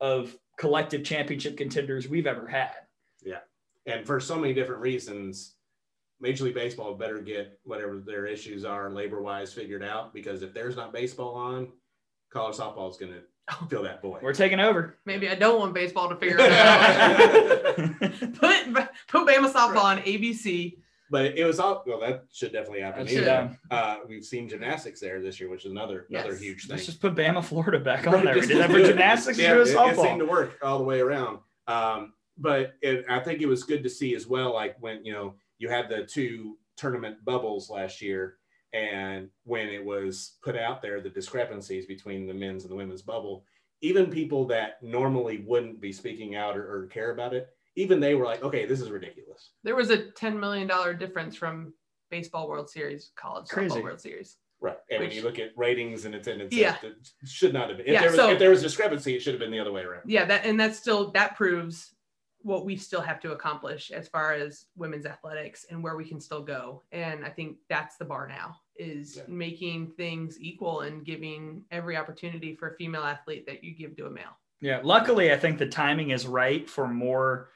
of 0.00 0.34
collective 0.58 1.04
championship 1.04 1.58
contenders 1.58 2.08
we've 2.08 2.26
ever 2.26 2.46
had. 2.46 2.72
Yeah. 3.22 3.40
And 3.84 4.06
for 4.06 4.18
so 4.18 4.36
many 4.36 4.54
different 4.54 4.80
reasons, 4.80 5.55
Major 6.20 6.44
League 6.44 6.54
Baseball 6.54 6.94
better 6.94 7.20
get 7.20 7.58
whatever 7.64 7.98
their 7.98 8.26
issues 8.26 8.64
are 8.64 8.90
labor 8.90 9.20
wise 9.22 9.52
figured 9.52 9.82
out 9.84 10.14
because 10.14 10.42
if 10.42 10.54
there's 10.54 10.76
not 10.76 10.92
baseball 10.92 11.34
on, 11.34 11.68
college 12.30 12.56
softball 12.56 12.90
is 12.90 12.96
going 12.96 13.12
to 13.48 13.66
fill 13.68 13.82
that 13.82 14.02
void. 14.02 14.22
We're 14.22 14.32
taking 14.34 14.58
over. 14.60 14.96
Maybe 15.04 15.28
I 15.28 15.34
don't 15.34 15.58
want 15.60 15.74
baseball 15.74 16.08
to 16.08 16.16
figure 16.16 16.38
it 16.40 16.52
out. 16.52 17.66
put 18.34 18.74
put 19.08 19.26
Bama 19.28 19.52
softball 19.52 19.84
on 19.84 19.98
ABC. 19.98 20.78
but 21.10 21.26
it 21.38 21.44
was 21.44 21.60
all 21.60 21.84
well. 21.86 22.00
That 22.00 22.24
should 22.32 22.52
definitely 22.52 22.80
happen. 22.80 23.06
That 23.06 23.12
Either. 23.14 23.58
Uh, 23.70 23.96
we've 24.08 24.24
seen 24.24 24.48
gymnastics 24.48 25.00
there 25.00 25.20
this 25.22 25.38
year, 25.38 25.48
which 25.48 25.64
is 25.64 25.70
another 25.70 26.06
another 26.10 26.34
huge 26.34 26.62
thing. 26.62 26.70
Let's 26.76 26.86
just 26.86 27.00
put 27.00 27.14
Bama, 27.14 27.44
Florida 27.44 27.78
back 27.78 28.06
on 28.06 28.14
Right, 28.14 28.24
there. 28.24 28.34
We 28.34 28.40
just 28.40 28.52
did 28.52 28.58
that 28.62 28.70
for 28.70 28.80
gymnastics. 28.82 29.38
Yeah, 29.38 29.52
it, 29.52 29.58
a 29.58 29.62
it 29.62 29.76
softball. 29.76 30.02
seemed 30.02 30.20
to 30.20 30.26
work 30.26 30.58
all 30.62 30.78
the 30.78 30.84
way 30.84 31.00
around. 31.00 31.38
Um, 31.68 32.14
but 32.38 32.74
it, 32.82 33.04
I 33.08 33.20
think 33.20 33.40
it 33.42 33.46
was 33.46 33.62
good 33.62 33.82
to 33.84 33.88
see 33.90 34.14
as 34.14 34.26
well, 34.26 34.52
like 34.52 34.76
when 34.80 35.04
you 35.04 35.12
know 35.12 35.34
you 35.58 35.68
had 35.68 35.88
the 35.88 36.04
two 36.04 36.58
tournament 36.76 37.24
bubbles 37.24 37.70
last 37.70 38.02
year, 38.02 38.36
and 38.72 39.28
when 39.44 39.68
it 39.68 39.84
was 39.84 40.36
put 40.42 40.56
out 40.56 40.82
there, 40.82 41.00
the 41.00 41.10
discrepancies 41.10 41.86
between 41.86 42.26
the 42.26 42.34
men's 42.34 42.64
and 42.64 42.70
the 42.70 42.76
women's 42.76 43.02
bubble, 43.02 43.44
even 43.80 44.10
people 44.10 44.46
that 44.46 44.82
normally 44.82 45.44
wouldn't 45.46 45.80
be 45.80 45.92
speaking 45.92 46.34
out 46.34 46.56
or, 46.56 46.62
or 46.82 46.86
care 46.86 47.10
about 47.12 47.34
it, 47.34 47.48
even 47.76 48.00
they 48.00 48.14
were 48.14 48.24
like, 48.24 48.42
okay, 48.42 48.66
this 48.66 48.80
is 48.80 48.90
ridiculous. 48.90 49.52
There 49.62 49.76
was 49.76 49.90
a 49.90 50.10
ten 50.12 50.38
million 50.38 50.66
dollar 50.66 50.94
difference 50.94 51.36
from 51.36 51.72
baseball 52.10 52.48
World 52.48 52.70
Series, 52.70 53.12
college 53.16 53.48
Crazy. 53.48 53.74
softball 53.74 53.82
World 53.82 54.00
Series. 54.00 54.36
Right. 54.60 54.78
And 54.90 55.00
when 55.02 55.10
you 55.10 55.22
look 55.22 55.38
at 55.38 55.50
ratings 55.56 56.06
and 56.06 56.14
attendance, 56.14 56.54
Yeah. 56.54 56.76
it 56.82 56.94
should 57.26 57.52
not 57.52 57.68
have 57.68 57.76
been. 57.76 57.86
If, 57.86 57.92
Yeah, 57.92 58.00
there 58.00 58.10
was, 58.10 58.18
so- 58.18 58.30
if 58.30 58.38
there 58.38 58.50
was 58.50 58.62
discrepancy, 58.62 59.14
it 59.14 59.20
should 59.20 59.34
have 59.34 59.40
been 59.40 59.50
the 59.50 59.60
other 59.60 59.72
way 59.72 59.82
around. 59.82 60.02
Yeah, 60.06 60.24
that 60.24 60.46
and 60.46 60.58
that's 60.58 60.78
still 60.78 61.10
that 61.12 61.36
proves 61.36 61.94
what 62.46 62.64
we 62.64 62.76
still 62.76 63.00
have 63.00 63.18
to 63.20 63.32
accomplish 63.32 63.90
as 63.90 64.06
far 64.06 64.32
as 64.32 64.66
women's 64.76 65.04
athletics 65.04 65.66
and 65.68 65.82
where 65.82 65.96
we 65.96 66.04
can 66.04 66.20
still 66.20 66.42
go. 66.42 66.82
And 66.92 67.24
I 67.24 67.28
think 67.28 67.56
that's 67.68 67.96
the 67.96 68.04
bar 68.04 68.28
now 68.28 68.56
is 68.76 69.16
Yeah. 69.16 69.22
making 69.26 69.88
things 69.96 70.40
equal 70.40 70.82
and 70.82 71.04
giving 71.04 71.64
every 71.72 71.96
opportunity 71.96 72.54
for 72.54 72.68
a 72.68 72.76
female 72.76 73.02
athlete 73.02 73.46
that 73.46 73.64
you 73.64 73.74
give 73.74 73.96
to 73.96 74.06
a 74.06 74.10
male. 74.10 74.38
Yeah, 74.60 74.80
luckily, 74.84 75.32
I 75.32 75.36
think 75.36 75.58
the 75.58 75.66
timing 75.66 76.10
is 76.10 76.24
right 76.24 76.70
for 76.70 76.86
more 76.86 77.48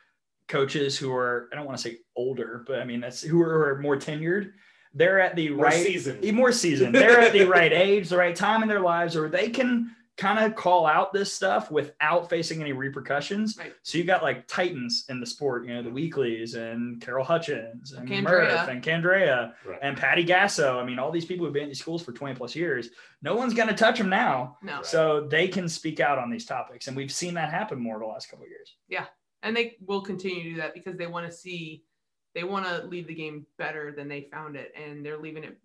coaches 0.48 0.98
who 0.98 1.14
are 1.14 1.48
I 1.52 1.54
don't 1.56 1.66
want 1.66 1.78
to 1.78 1.82
say 1.88 1.98
older, 2.16 2.64
but 2.66 2.80
I 2.80 2.84
mean 2.84 3.00
that's 3.00 3.22
who 3.22 3.40
are, 3.42 3.78
more 3.78 3.96
tenured. 3.96 4.52
They're 4.92 5.20
at 5.20 5.36
the 5.36 5.50
More 5.50 5.66
right 5.66 5.84
seasoned. 5.86 6.32
more 6.34 6.50
seasoned. 6.50 6.96
They're 6.96 7.20
at 7.20 7.32
the 7.32 7.44
right 7.58 7.72
age, 7.72 8.08
the 8.08 8.16
right 8.16 8.34
time 8.34 8.64
in 8.64 8.68
their 8.68 8.80
lives, 8.80 9.14
or 9.16 9.28
they 9.28 9.50
can 9.50 9.94
kind 10.20 10.38
of 10.38 10.54
call 10.54 10.86
out 10.86 11.14
this 11.14 11.32
stuff 11.32 11.70
without 11.70 12.28
facing 12.28 12.60
any 12.60 12.72
repercussions. 12.72 13.56
Right. 13.58 13.72
So 13.82 13.96
you 13.96 14.04
got 14.04 14.22
like 14.22 14.46
titans 14.46 15.06
in 15.08 15.18
the 15.18 15.24
sport, 15.24 15.66
you 15.66 15.72
know, 15.72 15.82
the 15.82 15.88
Weeklies 15.90 16.54
and 16.54 17.00
Carol 17.00 17.24
Hutchins 17.24 17.92
and 17.92 18.06
Candrea. 18.06 18.22
Murph 18.22 18.68
and 18.68 18.82
Candrea 18.82 19.54
Right. 19.64 19.78
and 19.80 19.96
Patty 19.96 20.24
Gasso. 20.24 20.76
I 20.76 20.84
mean, 20.84 20.98
all 20.98 21.10
these 21.10 21.24
people 21.24 21.46
who've 21.46 21.54
been 21.54 21.64
in 21.64 21.68
these 21.70 21.80
schools 21.80 22.02
for 22.02 22.12
20 22.12 22.34
plus 22.34 22.54
years. 22.54 22.90
No 23.22 23.34
one's 23.34 23.54
going 23.54 23.68
to 23.68 23.74
touch 23.74 23.96
them 23.96 24.10
now. 24.10 24.58
No. 24.62 24.82
So 24.82 25.26
they 25.26 25.48
can 25.48 25.68
speak 25.70 26.00
out 26.00 26.18
on 26.18 26.30
these 26.30 26.44
topics. 26.44 26.86
And 26.86 26.96
we've 26.96 27.12
seen 27.12 27.32
that 27.34 27.50
happen 27.50 27.80
more 27.80 27.98
the 27.98 28.06
last 28.06 28.28
couple 28.28 28.44
of 28.44 28.50
years. 28.50 28.76
Yeah. 28.88 29.06
And 29.42 29.56
they 29.56 29.78
will 29.86 30.02
continue 30.02 30.42
to 30.42 30.50
do 30.50 30.56
that 30.56 30.74
because 30.74 30.98
they 30.98 31.06
want 31.06 31.24
to 31.24 31.32
see 31.32 31.82
they 32.34 32.44
want 32.44 32.66
to 32.66 32.86
leave 32.86 33.06
the 33.08 33.14
game 33.14 33.46
better 33.58 33.90
than 33.90 34.06
they 34.06 34.28
found 34.30 34.54
it. 34.54 34.72
And 34.76 35.04
they're 35.04 35.18
leaving 35.18 35.44
it 35.44 35.56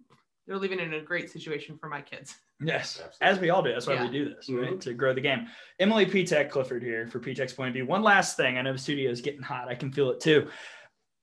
they're 0.48 0.58
leaving 0.58 0.80
it 0.80 0.84
in 0.84 0.94
a 0.94 1.02
great 1.02 1.30
situation 1.30 1.78
for 1.78 1.90
my 1.90 2.02
kids. 2.02 2.36
Yes, 2.62 3.02
Absolutely. 3.04 3.18
as 3.22 3.40
we 3.40 3.50
all 3.50 3.62
do. 3.62 3.72
That's 3.74 3.86
why 3.88 3.96
Yeah. 3.96 4.04
we 4.06 4.12
do 4.12 4.34
this, 4.34 4.50
right? 4.50 4.72
Mhm. 4.74 4.82
To 4.82 4.94
grow 4.94 5.14
the 5.14 5.22
game. 5.22 5.48
Emily 5.80 6.06
Pitek 6.06 6.50
Clifford 6.50 6.84
here 6.84 7.06
for 7.08 7.20
Pitek's 7.20 7.54
point 7.54 7.68
of 7.70 7.74
view. 7.74 7.86
One 7.86 8.02
last 8.02 8.38
thing. 8.38 8.58
I 8.58 8.62
know 8.62 8.72
the 8.72 8.80
studio 8.80 9.12
is 9.12 9.22
getting 9.22 9.42
hot. 9.42 9.68
I 9.68 9.76
can 9.76 9.92
feel 9.92 10.10
it 10.12 10.22
too. 10.22 10.48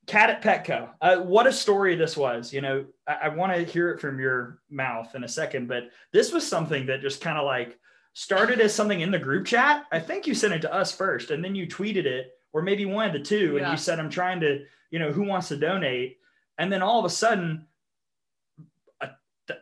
Cat 0.06 0.30
at 0.30 0.42
Petco. 0.42 0.90
Uh, 1.00 1.18
what 1.18 1.46
a 1.46 1.52
story 1.52 1.94
this 1.94 2.16
was. 2.16 2.52
You 2.52 2.60
know, 2.60 2.84
I, 3.06 3.14
I 3.22 3.28
want 3.28 3.54
to 3.54 3.62
hear 3.62 3.90
it 3.90 4.00
from 4.00 4.18
your 4.20 4.60
mouth 4.68 5.14
in 5.14 5.24
a 5.24 5.28
second, 5.28 5.68
but 5.68 5.84
this 6.12 6.32
was 6.32 6.46
something 6.46 6.86
that 6.86 7.00
just 7.00 7.20
kind 7.22 7.38
of 7.38 7.44
like 7.44 7.78
started 8.12 8.60
as 8.60 8.74
something 8.74 9.00
in 9.00 9.10
the 9.10 9.18
group 9.18 9.46
chat. 9.46 9.86
I 9.90 10.00
think 10.00 10.26
you 10.26 10.34
sent 10.34 10.52
it 10.52 10.60
to 10.62 10.74
us 10.74 10.94
first, 10.94 11.30
and 11.30 11.42
then 11.42 11.54
you 11.54 11.66
tweeted 11.66 12.04
it, 12.04 12.32
or 12.52 12.60
maybe 12.62 12.84
one 12.84 13.06
of 13.06 13.12
the 13.14 13.20
two, 13.20 13.56
and 13.56 13.70
you 13.70 13.76
said, 13.78 13.98
"I'm 13.98 14.10
trying 14.10 14.40
to, 14.40 14.66
you 14.90 14.98
know, 14.98 15.12
who 15.12 15.22
wants 15.22 15.48
to 15.48 15.56
donate?" 15.56 16.18
And 16.58 16.70
then 16.70 16.82
all 16.82 16.98
of 16.98 17.06
a 17.06 17.10
sudden, 17.10 17.66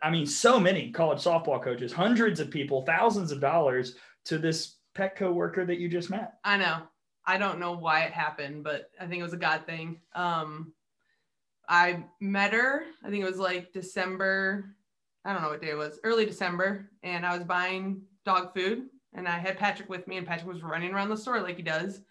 I 0.03 0.09
mean, 0.09 0.25
so 0.25 0.59
many 0.59 0.91
college 0.91 1.19
softball 1.19 1.61
coaches, 1.61 1.93
hundreds 1.93 2.39
of 2.39 2.49
people, 2.49 2.83
thousands 2.85 3.31
of 3.31 3.39
dollars 3.39 3.95
to 4.25 4.37
this 4.37 4.77
Petco 4.95 5.33
worker 5.33 5.65
that 5.65 5.79
you 5.79 5.89
just 5.89 6.09
met. 6.09 6.33
I 6.43 6.57
know. 6.57 6.83
I 7.25 7.37
don't 7.37 7.59
know 7.59 7.73
why 7.73 8.01
it 8.01 8.11
happened, 8.11 8.63
but 8.63 8.89
I 8.99 9.05
think 9.05 9.19
it 9.19 9.23
was 9.23 9.33
a 9.33 9.37
God 9.37 9.65
thing. 9.65 9.99
Um, 10.15 10.73
I 11.69 12.03
met 12.19 12.53
her. 12.53 12.83
I 13.03 13.09
think 13.09 13.23
it 13.23 13.29
was 13.29 13.39
like 13.39 13.71
December. 13.73 14.75
I 15.23 15.33
don't 15.33 15.41
know 15.41 15.49
what 15.49 15.61
day 15.61 15.69
it 15.69 15.77
was. 15.77 15.99
Early 16.03 16.25
December, 16.25 16.89
and 17.03 17.25
I 17.25 17.37
was 17.37 17.45
buying 17.45 18.01
dog 18.25 18.53
food, 18.53 18.87
and 19.13 19.27
I 19.27 19.37
had 19.37 19.57
Patrick 19.57 19.89
with 19.89 20.07
me, 20.07 20.17
and 20.17 20.25
Patrick 20.25 20.51
was 20.51 20.63
running 20.63 20.93
around 20.93 21.09
the 21.09 21.17
store 21.17 21.41
like 21.41 21.57
he 21.57 21.63
does. 21.63 22.01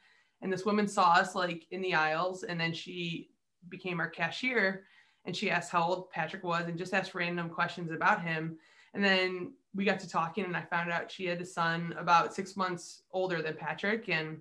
And 0.43 0.53
this 0.53 0.65
woman 0.65 0.89
saw 0.89 1.11
us 1.11 1.35
like 1.35 1.67
in 1.71 1.83
the 1.83 1.95
aisles, 1.95 2.45
and 2.45 2.59
then 2.59 2.73
she 2.73 3.31
became 3.69 4.01
our 4.01 4.09
cashier. 4.09 4.85
And 5.31 5.37
she 5.37 5.49
asked 5.49 5.71
how 5.71 5.85
old 5.85 6.11
Patrick 6.11 6.43
was 6.43 6.67
and 6.67 6.77
just 6.77 6.93
asked 6.93 7.15
random 7.15 7.51
questions 7.51 7.93
about 7.93 8.21
him. 8.21 8.59
And 8.95 9.05
then 9.05 9.53
we 9.73 9.85
got 9.85 10.01
to 10.01 10.09
talking, 10.09 10.45
and 10.45 10.57
I 10.57 10.63
found 10.63 10.91
out 10.91 11.09
she 11.09 11.25
had 11.25 11.41
a 11.41 11.47
son 11.47 11.95
about 11.97 12.35
six 12.35 12.57
months 12.57 13.05
older 13.13 13.41
than 13.41 13.55
Patrick. 13.55 14.09
And 14.09 14.39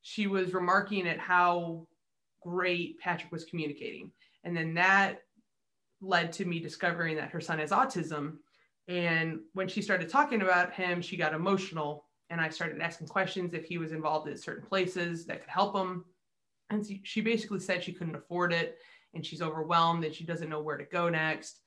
she 0.00 0.26
was 0.26 0.54
remarking 0.54 1.06
at 1.06 1.20
how 1.20 1.86
great 2.40 2.98
Patrick 2.98 3.30
was 3.30 3.44
communicating. 3.44 4.10
And 4.42 4.56
then 4.56 4.74
that 4.74 5.22
led 6.00 6.32
to 6.32 6.46
me 6.46 6.58
discovering 6.58 7.14
that 7.14 7.30
her 7.30 7.40
son 7.40 7.60
has 7.60 7.70
autism. 7.70 8.38
And 8.88 9.38
when 9.52 9.68
she 9.68 9.80
started 9.80 10.08
talking 10.08 10.42
about 10.42 10.72
him, 10.72 11.00
she 11.00 11.16
got 11.16 11.32
emotional. 11.32 12.06
And 12.28 12.40
I 12.40 12.48
started 12.48 12.80
asking 12.80 13.06
questions 13.06 13.54
if 13.54 13.66
he 13.66 13.78
was 13.78 13.92
involved 13.92 14.26
in 14.26 14.36
certain 14.36 14.66
places 14.66 15.26
that 15.26 15.42
could 15.42 15.50
help 15.50 15.76
him. 15.76 16.04
And 16.70 16.84
she 17.04 17.20
basically 17.20 17.60
said 17.60 17.84
she 17.84 17.92
couldn't 17.92 18.16
afford 18.16 18.52
it 18.52 18.78
and 19.14 19.24
she's 19.24 19.42
overwhelmed 19.42 20.04
and 20.04 20.14
she 20.14 20.24
doesn't 20.24 20.48
know 20.48 20.60
where 20.60 20.76
to 20.76 20.84
go 20.84 21.08
next. 21.08 21.58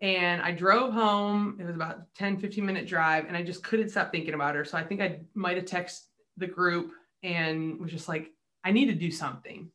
And 0.00 0.42
I 0.42 0.50
drove 0.52 0.92
home. 0.92 1.58
It 1.60 1.64
was 1.64 1.76
about 1.76 2.12
10, 2.16 2.38
15 2.38 2.66
minute 2.66 2.86
drive, 2.88 3.26
and 3.26 3.36
I 3.36 3.42
just 3.42 3.62
couldn't 3.62 3.90
stop 3.90 4.10
thinking 4.10 4.34
about 4.34 4.56
her. 4.56 4.64
So 4.64 4.76
I 4.76 4.82
think 4.82 5.00
I 5.00 5.20
might 5.34 5.56
have 5.56 5.66
texted 5.66 6.02
the 6.36 6.48
group 6.48 6.92
and 7.22 7.78
was 7.78 7.92
just 7.92 8.08
like, 8.08 8.30
I 8.64 8.72
need 8.72 8.86
to 8.86 8.94
do 8.94 9.10
something. 9.10 9.70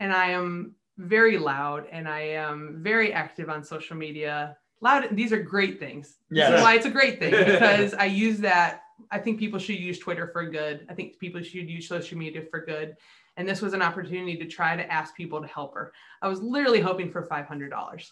And 0.00 0.12
I 0.12 0.30
am 0.30 0.74
very 0.98 1.38
loud 1.38 1.86
and 1.90 2.08
I 2.08 2.20
am 2.20 2.80
very 2.82 3.12
active 3.12 3.48
on 3.48 3.64
social 3.64 3.96
media. 3.96 4.56
Loud, 4.80 5.08
these 5.12 5.32
are 5.32 5.42
great 5.42 5.78
things. 5.78 6.16
Yeah. 6.30 6.50
This 6.50 6.58
is 6.58 6.64
why 6.64 6.74
it's 6.74 6.86
a 6.86 6.90
great 6.90 7.18
thing 7.18 7.30
because 7.44 7.94
I 7.94 8.06
use 8.06 8.38
that. 8.40 8.82
I 9.10 9.18
think 9.18 9.38
people 9.38 9.58
should 9.58 9.78
use 9.78 9.98
Twitter 9.98 10.28
for 10.32 10.44
good. 10.46 10.86
I 10.88 10.94
think 10.94 11.18
people 11.18 11.42
should 11.42 11.68
use 11.68 11.88
social 11.88 12.18
media 12.18 12.42
for 12.50 12.64
good. 12.64 12.96
And 13.36 13.48
this 13.48 13.60
was 13.60 13.72
an 13.72 13.82
opportunity 13.82 14.36
to 14.36 14.46
try 14.46 14.76
to 14.76 14.92
ask 14.92 15.16
people 15.16 15.40
to 15.40 15.46
help 15.46 15.74
her. 15.74 15.92
I 16.22 16.28
was 16.28 16.40
literally 16.42 16.80
hoping 16.80 17.10
for 17.10 17.26
$500 17.26 18.10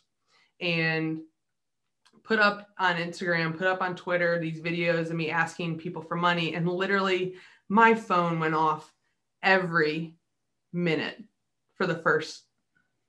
and 0.60 1.20
put 2.24 2.38
up 2.38 2.68
on 2.78 2.96
Instagram, 2.96 3.56
put 3.56 3.66
up 3.66 3.82
on 3.82 3.96
Twitter 3.96 4.38
these 4.38 4.60
videos 4.60 5.10
of 5.10 5.14
me 5.14 5.30
asking 5.30 5.78
people 5.78 6.02
for 6.02 6.16
money. 6.16 6.54
And 6.54 6.68
literally, 6.68 7.34
my 7.68 7.94
phone 7.94 8.40
went 8.40 8.54
off 8.54 8.92
every 9.42 10.14
minute 10.72 11.22
for 11.74 11.86
the 11.86 11.96
first 11.96 12.42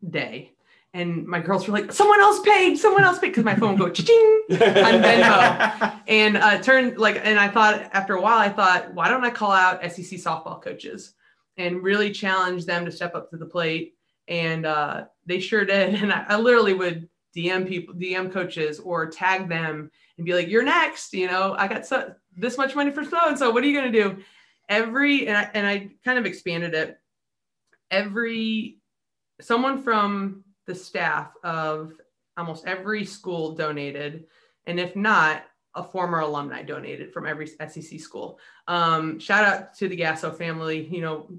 day. 0.08 0.52
And 0.96 1.26
my 1.26 1.40
girls 1.40 1.68
were 1.68 1.74
like, 1.74 1.92
someone 1.92 2.20
else 2.22 2.40
paid, 2.42 2.78
someone 2.78 3.04
else 3.04 3.18
paid, 3.18 3.30
because 3.30 3.44
my 3.44 3.56
phone 3.56 3.78
would 3.78 3.80
go 3.80 3.90
ching 3.90 4.42
on 4.52 5.02
Venmo. 5.02 6.02
and 6.08 6.38
uh, 6.38 6.62
turned 6.62 6.98
like, 7.00 7.20
and 7.24 7.40
I 7.40 7.48
thought 7.48 7.90
after 7.94 8.14
a 8.14 8.22
while, 8.22 8.38
I 8.38 8.50
thought, 8.50 8.94
why 8.94 9.10
don't 9.10 9.24
I 9.24 9.32
call 9.32 9.52
out 9.52 9.82
SEC 9.92 10.20
softball 10.20 10.62
coaches 10.62 11.16
and 11.58 11.84
really 11.84 12.12
challenge 12.12 12.66
them 12.66 12.86
to 12.86 12.92
step 12.92 13.16
up 13.16 13.30
to 13.30 13.38
the 13.38 13.46
plate? 13.46 13.94
And 14.28 14.66
uh, 14.66 15.06
they 15.26 15.40
sure 15.40 15.66
did. 15.66 15.96
And 16.02 16.12
I, 16.12 16.26
I 16.30 16.38
literally 16.38 16.74
would 16.74 17.10
DM 17.36 17.68
people, 17.68 17.94
DM 17.96 18.32
coaches, 18.32 18.80
or 18.80 19.10
tag 19.10 19.50
them 19.50 19.90
and 20.18 20.26
be 20.26 20.34
like, 20.34 20.48
"You're 20.48 20.64
next." 20.64 21.14
You 21.14 21.28
know, 21.28 21.56
I 21.58 21.68
got 21.68 21.86
so 21.86 22.14
this 22.36 22.58
much 22.58 22.76
money 22.76 22.92
for 22.92 23.04
so 23.04 23.18
and 23.28 23.38
so. 23.38 23.52
What 23.52 23.64
are 23.64 23.68
you 23.68 23.80
going 23.80 23.92
to 23.92 24.04
do? 24.04 24.24
Every 24.70 25.28
and 25.28 25.38
I, 25.38 25.50
and 25.54 25.68
I 25.68 25.90
kind 26.06 26.20
of 26.20 26.26
expanded 26.26 26.74
it. 26.74 26.98
Every 27.92 28.78
someone 29.42 29.82
from 29.82 30.44
the 30.68 30.76
staff 30.76 31.32
of 31.44 31.94
almost 32.38 32.66
every 32.66 33.06
school 33.06 33.56
donated, 33.56 34.26
and 34.66 34.80
if 34.80 34.96
not, 34.96 35.44
a 35.76 35.84
former 35.84 36.20
alumni 36.20 36.62
donated 36.62 37.12
from 37.12 37.26
every 37.26 37.48
SEC 37.48 38.00
school. 38.00 38.40
Um, 38.68 39.20
shout 39.20 39.44
out 39.44 39.74
to 39.76 39.88
the 39.88 39.98
Gasso 39.98 40.36
family. 40.36 40.86
You 40.86 41.02
know, 41.02 41.30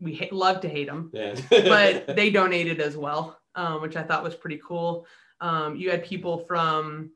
we 0.00 0.28
love 0.32 0.60
to 0.62 0.68
hate 0.68 0.86
them, 0.86 1.10
Yeah. 1.12 1.34
but 1.50 2.16
they 2.16 2.30
donated 2.30 2.80
as 2.80 2.96
well, 2.96 3.38
um, 3.54 3.82
which 3.82 3.96
I 3.96 4.02
thought 4.02 4.22
was 4.22 4.34
pretty 4.34 4.60
cool. 4.64 5.06
Um, 5.40 5.76
you 5.76 5.90
had 5.90 6.04
people 6.04 6.38
from 6.38 7.10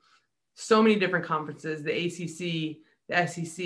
so 0.55 0.83
many 0.83 0.97
different 0.97 1.24
conferences: 1.24 1.83
the 1.83 1.93
ACC, 1.93 2.79
the 3.09 3.27
SEC, 3.27 3.57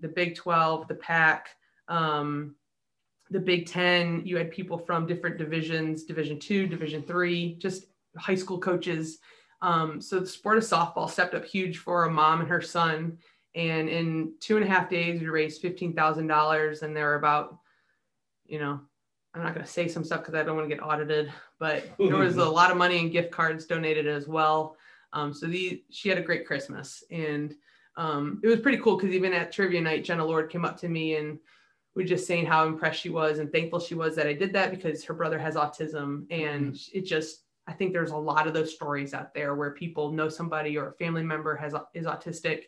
the 0.00 0.12
Big 0.14 0.36
12, 0.36 0.88
the 0.88 0.94
PAC, 0.94 1.48
um, 1.88 2.54
the 3.30 3.40
Big 3.40 3.66
10. 3.66 4.22
You 4.24 4.36
had 4.36 4.50
people 4.50 4.78
from 4.78 5.06
different 5.06 5.38
divisions: 5.38 6.04
Division 6.04 6.38
Two, 6.38 6.66
Division 6.66 7.02
Three, 7.02 7.54
just 7.54 7.86
high 8.16 8.34
school 8.34 8.58
coaches. 8.58 9.18
Um, 9.64 9.98
so 9.98 10.20
the 10.20 10.26
sport 10.26 10.58
of 10.58 10.64
softball 10.64 11.08
stepped 11.08 11.32
up 11.32 11.42
huge 11.42 11.78
for 11.78 12.04
a 12.04 12.10
mom 12.10 12.40
and 12.40 12.48
her 12.50 12.60
son. 12.60 13.16
And 13.54 13.88
in 13.88 14.34
two 14.38 14.56
and 14.56 14.64
a 14.64 14.68
half 14.68 14.90
days, 14.90 15.22
we 15.22 15.28
raised 15.28 15.62
fifteen 15.62 15.94
thousand 15.94 16.26
dollars, 16.26 16.82
and 16.82 16.94
there 16.94 17.06
were 17.06 17.14
about, 17.14 17.60
you 18.44 18.58
know, 18.58 18.78
I'm 19.32 19.42
not 19.42 19.54
going 19.54 19.64
to 19.64 19.72
say 19.72 19.88
some 19.88 20.04
stuff 20.04 20.20
because 20.20 20.34
I 20.34 20.42
don't 20.42 20.56
want 20.56 20.68
to 20.68 20.74
get 20.74 20.84
audited, 20.84 21.32
but 21.58 21.84
there 21.98 22.16
was 22.16 22.36
a 22.36 22.44
lot 22.48 22.72
of 22.72 22.76
money 22.76 22.98
and 22.98 23.10
gift 23.10 23.30
cards 23.30 23.64
donated 23.64 24.06
as 24.06 24.28
well. 24.28 24.76
Um, 25.14 25.32
so 25.32 25.46
the 25.46 25.82
she 25.88 26.10
had 26.10 26.18
a 26.18 26.22
great 26.22 26.46
Christmas, 26.46 27.02
and 27.10 27.54
um, 27.96 28.40
it 28.44 28.48
was 28.48 28.60
pretty 28.60 28.78
cool 28.78 28.96
because 28.98 29.14
even 29.14 29.32
at 29.32 29.50
trivia 29.50 29.80
night, 29.80 30.04
Jenna 30.04 30.26
Lord 30.26 30.50
came 30.50 30.66
up 30.66 30.76
to 30.80 30.88
me 30.88 31.16
and 31.16 31.38
was 31.94 32.08
just 32.08 32.26
saying 32.26 32.44
how 32.44 32.66
impressed 32.66 33.00
she 33.00 33.08
was 33.08 33.38
and 33.38 33.50
thankful 33.50 33.80
she 33.80 33.94
was 33.94 34.14
that 34.16 34.26
I 34.26 34.34
did 34.34 34.52
that 34.52 34.72
because 34.72 35.04
her 35.04 35.14
brother 35.14 35.38
has 35.38 35.54
autism, 35.54 36.26
and 36.30 36.78
it 36.92 37.06
just 37.06 37.43
I 37.66 37.72
think 37.72 37.92
there's 37.92 38.10
a 38.10 38.16
lot 38.16 38.46
of 38.46 38.54
those 38.54 38.74
stories 38.74 39.14
out 39.14 39.32
there 39.34 39.54
where 39.54 39.70
people 39.70 40.12
know 40.12 40.28
somebody 40.28 40.76
or 40.76 40.88
a 40.88 40.92
family 40.94 41.22
member 41.22 41.56
has 41.56 41.74
is 41.94 42.06
autistic, 42.06 42.64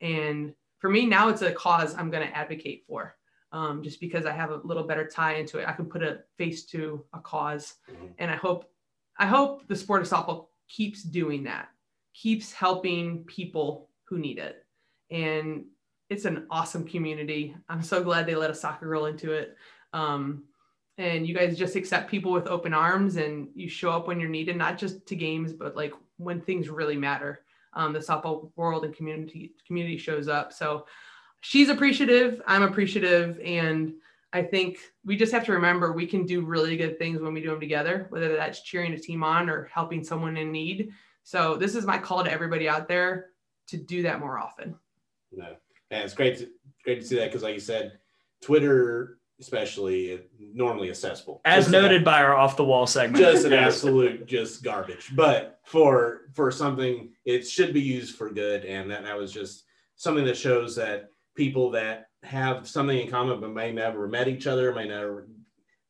and 0.00 0.54
for 0.78 0.90
me 0.90 1.06
now 1.06 1.28
it's 1.28 1.42
a 1.42 1.52
cause 1.52 1.94
I'm 1.94 2.10
going 2.10 2.26
to 2.26 2.36
advocate 2.36 2.84
for 2.86 3.16
um, 3.52 3.82
just 3.82 4.00
because 4.00 4.26
I 4.26 4.32
have 4.32 4.50
a 4.50 4.60
little 4.64 4.84
better 4.84 5.06
tie 5.06 5.34
into 5.34 5.58
it. 5.58 5.68
I 5.68 5.72
can 5.72 5.86
put 5.86 6.02
a 6.02 6.20
face 6.36 6.64
to 6.66 7.04
a 7.12 7.18
because 7.18 7.74
Mhm. 7.90 8.14
and 8.18 8.30
I 8.30 8.36
hope, 8.36 8.70
I 9.18 9.26
hope 9.26 9.66
the 9.68 9.76
sport 9.76 10.02
of 10.02 10.08
softball 10.08 10.48
keeps 10.68 11.02
doing 11.02 11.44
that, 11.44 11.68
keeps 12.14 12.52
helping 12.52 13.24
people 13.24 13.90
who 14.04 14.18
need 14.18 14.38
it, 14.38 14.66
and 15.10 15.66
it's 16.08 16.24
an 16.24 16.46
awesome 16.50 16.86
community. 16.86 17.54
I'm 17.68 17.82
so 17.82 18.02
glad 18.02 18.24
they 18.24 18.34
let 18.34 18.50
a 18.50 18.54
soccer 18.54 18.86
girl 18.86 19.06
into 19.06 19.32
it. 19.32 19.56
Um, 19.92 20.44
and 20.98 21.26
you 21.26 21.34
guys 21.34 21.56
just 21.56 21.76
accept 21.76 22.10
people 22.10 22.32
with 22.32 22.46
open 22.46 22.74
arms 22.74 23.16
and 23.16 23.48
you 23.54 23.68
show 23.68 23.90
up 23.90 24.06
when 24.06 24.20
you're 24.20 24.28
needed, 24.28 24.56
not 24.56 24.76
just 24.76 25.06
to 25.06 25.16
games, 25.16 25.52
but 25.52 25.74
like 25.74 25.94
when 26.18 26.40
things 26.40 26.68
really 26.68 26.96
matter. 26.96 27.40
Um, 27.72 27.92
the 27.92 28.00
softball 28.00 28.50
world 28.56 28.84
and 28.84 28.94
community 28.94 29.52
community 29.66 29.96
shows 29.96 30.28
up. 30.28 30.52
So 30.52 30.86
she's 31.40 31.68
appreciative 31.68 32.42
i'm 32.46 32.62
appreciative 32.62 33.40
and 33.44 33.92
i 34.32 34.42
think 34.42 34.78
we 35.04 35.16
just 35.16 35.32
have 35.32 35.44
to 35.44 35.52
remember 35.52 35.92
we 35.92 36.06
can 36.06 36.26
do 36.26 36.44
really 36.44 36.76
good 36.76 36.98
things 36.98 37.20
when 37.20 37.32
we 37.32 37.40
do 37.40 37.50
them 37.50 37.60
together 37.60 38.06
whether 38.10 38.36
that's 38.36 38.62
cheering 38.62 38.92
a 38.92 38.98
team 38.98 39.22
on 39.22 39.48
or 39.48 39.70
helping 39.72 40.02
someone 40.02 40.36
in 40.36 40.50
need 40.50 40.90
so 41.22 41.56
this 41.56 41.74
is 41.74 41.84
my 41.84 41.98
call 41.98 42.24
to 42.24 42.30
everybody 42.30 42.68
out 42.68 42.88
there 42.88 43.26
to 43.66 43.76
do 43.76 44.02
that 44.02 44.20
more 44.20 44.38
often 44.38 44.74
No, 45.32 45.54
and 45.90 46.04
it's 46.04 46.14
great 46.14 46.38
to 46.38 46.48
great 46.84 47.00
to 47.00 47.06
see 47.06 47.16
that 47.16 47.26
because, 47.26 47.42
like 47.42 47.54
you 47.54 47.60
said, 47.60 47.98
Twitter 48.40 49.17
especially 49.40 50.20
normally 50.38 50.90
accessible. 50.90 51.40
As 51.44 51.64
Just 51.64 51.72
noted 51.72 52.04
by 52.04 52.22
our 52.22 52.34
off 52.34 52.56
the 52.56 52.64
wall 52.64 52.86
segment. 52.86 53.22
just 53.22 53.44
an 53.44 53.52
absolute 53.54 54.26
just 54.26 54.62
garbage. 54.62 55.14
But 55.14 55.60
for 55.64 56.22
for 56.34 56.50
something, 56.50 57.10
it 57.24 57.46
should 57.46 57.72
be 57.72 57.80
used 57.80 58.16
for 58.16 58.30
good, 58.30 58.64
and 58.64 58.90
that 58.90 59.04
that 59.04 59.16
was 59.16 59.32
just 59.32 59.64
something 59.96 60.24
that 60.24 60.36
shows 60.36 60.76
that 60.76 61.10
people 61.34 61.70
that 61.70 62.06
have 62.24 62.66
something 62.66 62.98
in 62.98 63.08
common 63.10 63.40
but 63.40 63.52
may 63.52 63.72
never 63.72 64.08
met 64.08 64.28
each 64.28 64.46
other, 64.46 64.74
may 64.74 64.88
never 64.88 65.28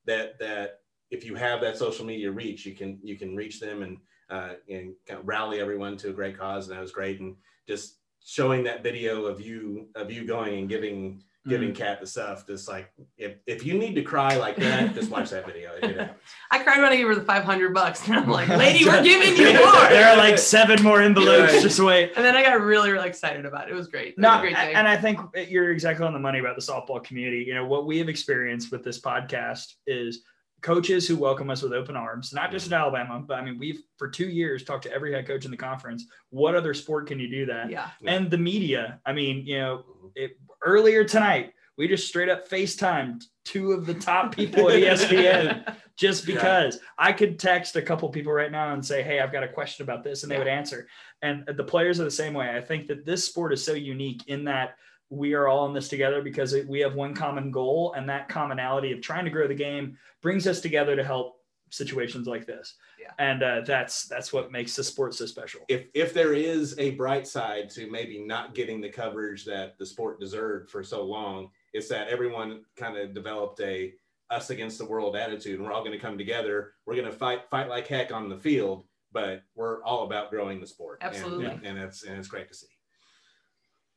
that 0.07 0.39
that 0.39 0.81
if 1.11 1.25
you 1.25 1.35
have 1.35 1.61
that 1.63 1.79
social 1.79 2.05
media 2.05 2.31
reach, 2.31 2.67
you 2.67 2.75
can 2.75 2.99
you 3.03 3.17
can 3.17 3.35
reach 3.35 3.61
them 3.61 3.83
and 3.83 3.99
uh, 4.31 4.55
and 4.69 4.95
kind 5.07 5.21
of 5.21 5.27
rally 5.27 5.59
everyone 5.61 5.97
to 5.97 6.11
a 6.11 6.13
great 6.13 6.39
cause, 6.39 6.69
and 6.69 6.77
that 6.77 6.83
was 6.83 6.93
great. 6.93 7.21
And 7.21 7.37
just 7.67 7.97
showing 8.25 8.63
that 8.65 8.83
video 8.83 9.25
of 9.25 9.41
you 9.41 9.89
of 9.95 10.13
you 10.13 10.27
going 10.27 10.59
and 10.59 10.69
giving 10.69 11.23
giving 11.47 11.71
mm. 11.71 11.77
Kat 11.77 12.01
the 12.01 12.07
stuff, 12.07 12.47
just 12.47 12.69
like 12.69 12.91
if 13.17 13.37
if 13.47 13.65
you 13.65 13.75
need 13.75 13.95
to 13.95 14.03
cry 14.03 14.37
like 14.37 14.57
that, 14.57 14.95
just 14.95 15.11
watch 15.11 15.31
that 15.31 15.47
video. 15.47 15.71
I 16.51 16.63
cried 16.63 16.81
when 16.81 16.93
i 16.93 16.97
gave 16.97 17.07
her 17.07 17.15
the 17.15 17.23
500 17.23 17.75
bucks 17.75 18.07
and 18.07 18.17
i'm 18.17 18.29
like 18.39 18.49
lady 18.49 18.85
we're 18.85 19.03
giving 19.03 19.37
you 19.37 19.53
more 19.55 19.73
there 19.89 20.09
are 20.13 20.17
like 20.17 20.39
seven 20.39 20.83
more 20.83 21.01
envelopes. 21.01 21.53
Right. 21.53 21.63
Just 21.63 21.81
wait. 21.81 22.13
and 22.17 22.25
then 22.25 22.37
i 22.37 22.43
got 22.43 22.61
really 22.61 22.91
really 22.91 23.09
excited 23.09 23.47
about 23.47 23.69
it 23.69 23.73
it 23.73 23.75
was 23.75 23.89
great 23.89 24.17
was 24.17 24.23
No, 24.23 24.39
a 24.39 24.41
great 24.41 24.55
day 24.55 24.73
and 24.75 24.89
I 24.89 24.97
think 24.97 25.21
you're 25.49 25.73
exactly 25.73 26.07
on 26.07 26.13
the 26.13 26.19
money 26.19 26.39
about 26.39 26.57
the 26.57 26.63
softball 26.63 27.03
community. 27.03 27.45
You 27.47 27.55
know, 27.55 27.67
what 27.67 27.87
we 27.87 27.99
have 27.99 28.09
experienced 28.09 28.73
with 28.73 28.85
this 28.85 29.01
podcast 29.01 29.75
is 29.87 30.23
coaches 30.63 31.07
who 31.07 31.17
welcome 31.17 31.51
us 31.51 31.63
with 31.63 31.73
open 31.73 31.97
arms, 31.97 32.33
not 32.33 32.51
just 32.51 32.67
in 32.67 32.73
mm. 32.73 32.81
Alabama, 32.81 33.23
but 33.25 33.39
I 33.39 33.45
mean, 33.45 33.59
we've 33.59 33.83
for 33.97 34.09
two 34.09 34.29
years 34.29 34.65
talked 34.65 34.85
to 34.85 34.93
every 34.93 35.13
head 35.13 35.27
coach 35.27 35.45
in 35.45 35.51
the 35.51 35.57
conference. 35.57 36.07
What 36.31 36.55
other 36.55 36.75
sport 36.75 37.07
can 37.07 37.21
you 37.21 37.29
do 37.29 37.47
that? 37.47 37.71
yeah 37.71 37.91
And 38.05 38.31
the 38.31 38.39
media. 38.39 39.01
I 39.07 39.13
mean, 39.13 39.47
you 39.47 39.59
know, 39.59 39.85
mm-hmm. 39.89 40.09
it, 40.15 40.33
earlier 40.63 41.05
tonight, 41.05 41.53
we 41.77 41.89
just 41.89 42.09
straight 42.09 42.29
up 42.29 42.49
FaceTimed 42.49 43.25
two 43.45 43.73
of 43.73 43.87
the 43.87 43.95
top 43.95 44.35
people 44.37 44.69
at 44.69 44.83
ESPN 44.83 45.77
just 45.97 46.27
Yeah. 46.27 46.35
because 46.35 46.81
I 46.99 47.13
could 47.13 47.39
text 47.39 47.77
a 47.77 47.83
couple 47.83 48.09
people 48.09 48.33
right 48.33 48.53
now 48.53 48.73
and 48.73 48.85
say, 48.85 49.03
Hey, 49.03 49.21
I've 49.21 49.33
got 49.33 49.45
a 49.45 49.49
question 49.49 49.85
about 49.85 50.05
this, 50.05 50.23
and 50.23 50.31
they 50.33 50.39
would 50.39 50.49
answer. 50.49 50.89
And 51.23 51.45
the 51.57 51.65
players 51.65 52.01
are 52.01 52.05
the 52.05 52.11
same 52.11 52.35
way. 52.35 52.57
I 52.57 52.61
think 52.61 52.87
that 52.89 53.05
this 53.05 53.25
sport 53.25 53.53
is 53.53 53.65
so 53.65 53.73
unique 53.73 54.23
in 54.29 54.45
that 54.45 54.77
we 55.11 55.33
are 55.35 55.49
all 55.49 55.67
in 55.67 55.73
this 55.73 55.89
together 55.89 56.21
because 56.21 56.55
we 56.69 56.81
have 56.81 56.95
one 56.95 57.15
common 57.15 57.51
goal, 57.51 57.95
and 57.97 58.09
that 58.09 58.29
commonality 58.29 58.93
of 58.93 59.01
trying 59.01 59.25
to 59.25 59.31
grow 59.31 59.49
the 59.49 59.55
game 59.55 59.97
brings 60.21 60.47
us 60.47 60.61
together 60.61 60.95
to 60.97 61.03
help 61.05 61.38
situations 61.71 62.27
like 62.27 62.47
this. 62.47 62.75
Yeah. 63.01 63.13
And 63.19 63.43
uh, 63.43 63.61
that's 63.63 64.07
that's 64.07 64.33
what 64.33 64.53
makes 64.53 64.77
the 64.77 64.85
sport 64.85 65.15
so 65.15 65.27
special. 65.27 65.61
if 65.69 65.87
if 65.95 66.15
there 66.15 66.33
is 66.35 66.79
a 66.79 66.91
bright 66.93 67.27
side 67.27 67.71
to 67.71 67.91
maybe 67.91 68.25
not 68.25 68.55
getting 68.55 68.81
the 68.81 68.89
coverage 68.89 69.45
that 69.47 69.79
the 69.79 69.87
sport 69.87 70.21
deserved 70.21 70.71
for 70.71 70.83
so 70.83 71.05
long, 71.05 71.51
it's 71.73 71.89
that 71.89 72.09
everyone 72.09 72.63
kind 72.77 72.97
of 72.97 73.15
developed 73.15 73.61
a 73.61 73.93
us 74.31 74.51
against 74.51 74.77
the 74.79 74.85
world 74.85 75.17
attitude, 75.17 75.59
and 75.59 75.65
we're 75.67 75.73
all 75.73 75.85
going 75.85 75.93
to 75.93 75.99
come 75.99 76.19
together. 76.19 76.73
We're 76.87 76.97
going 76.97 77.07
to 77.07 77.13
fight 77.17 77.49
fight 77.51 77.69
like 77.69 77.87
heck 77.87 78.13
on 78.13 78.29
the 78.29 78.37
field, 78.37 78.85
but 79.13 79.43
we're 79.55 79.83
all 79.85 80.05
about 80.05 80.31
growing 80.31 80.61
the 80.61 80.67
sport. 80.67 80.99
And- 81.01 81.15
Absolutely. 81.15 81.47
and, 81.47 81.65
and 81.65 81.79
it's 81.79 82.05
and 82.05 82.19
it's 82.19 82.29
great 82.29 82.49
to 82.49 82.55
see. 82.55 82.67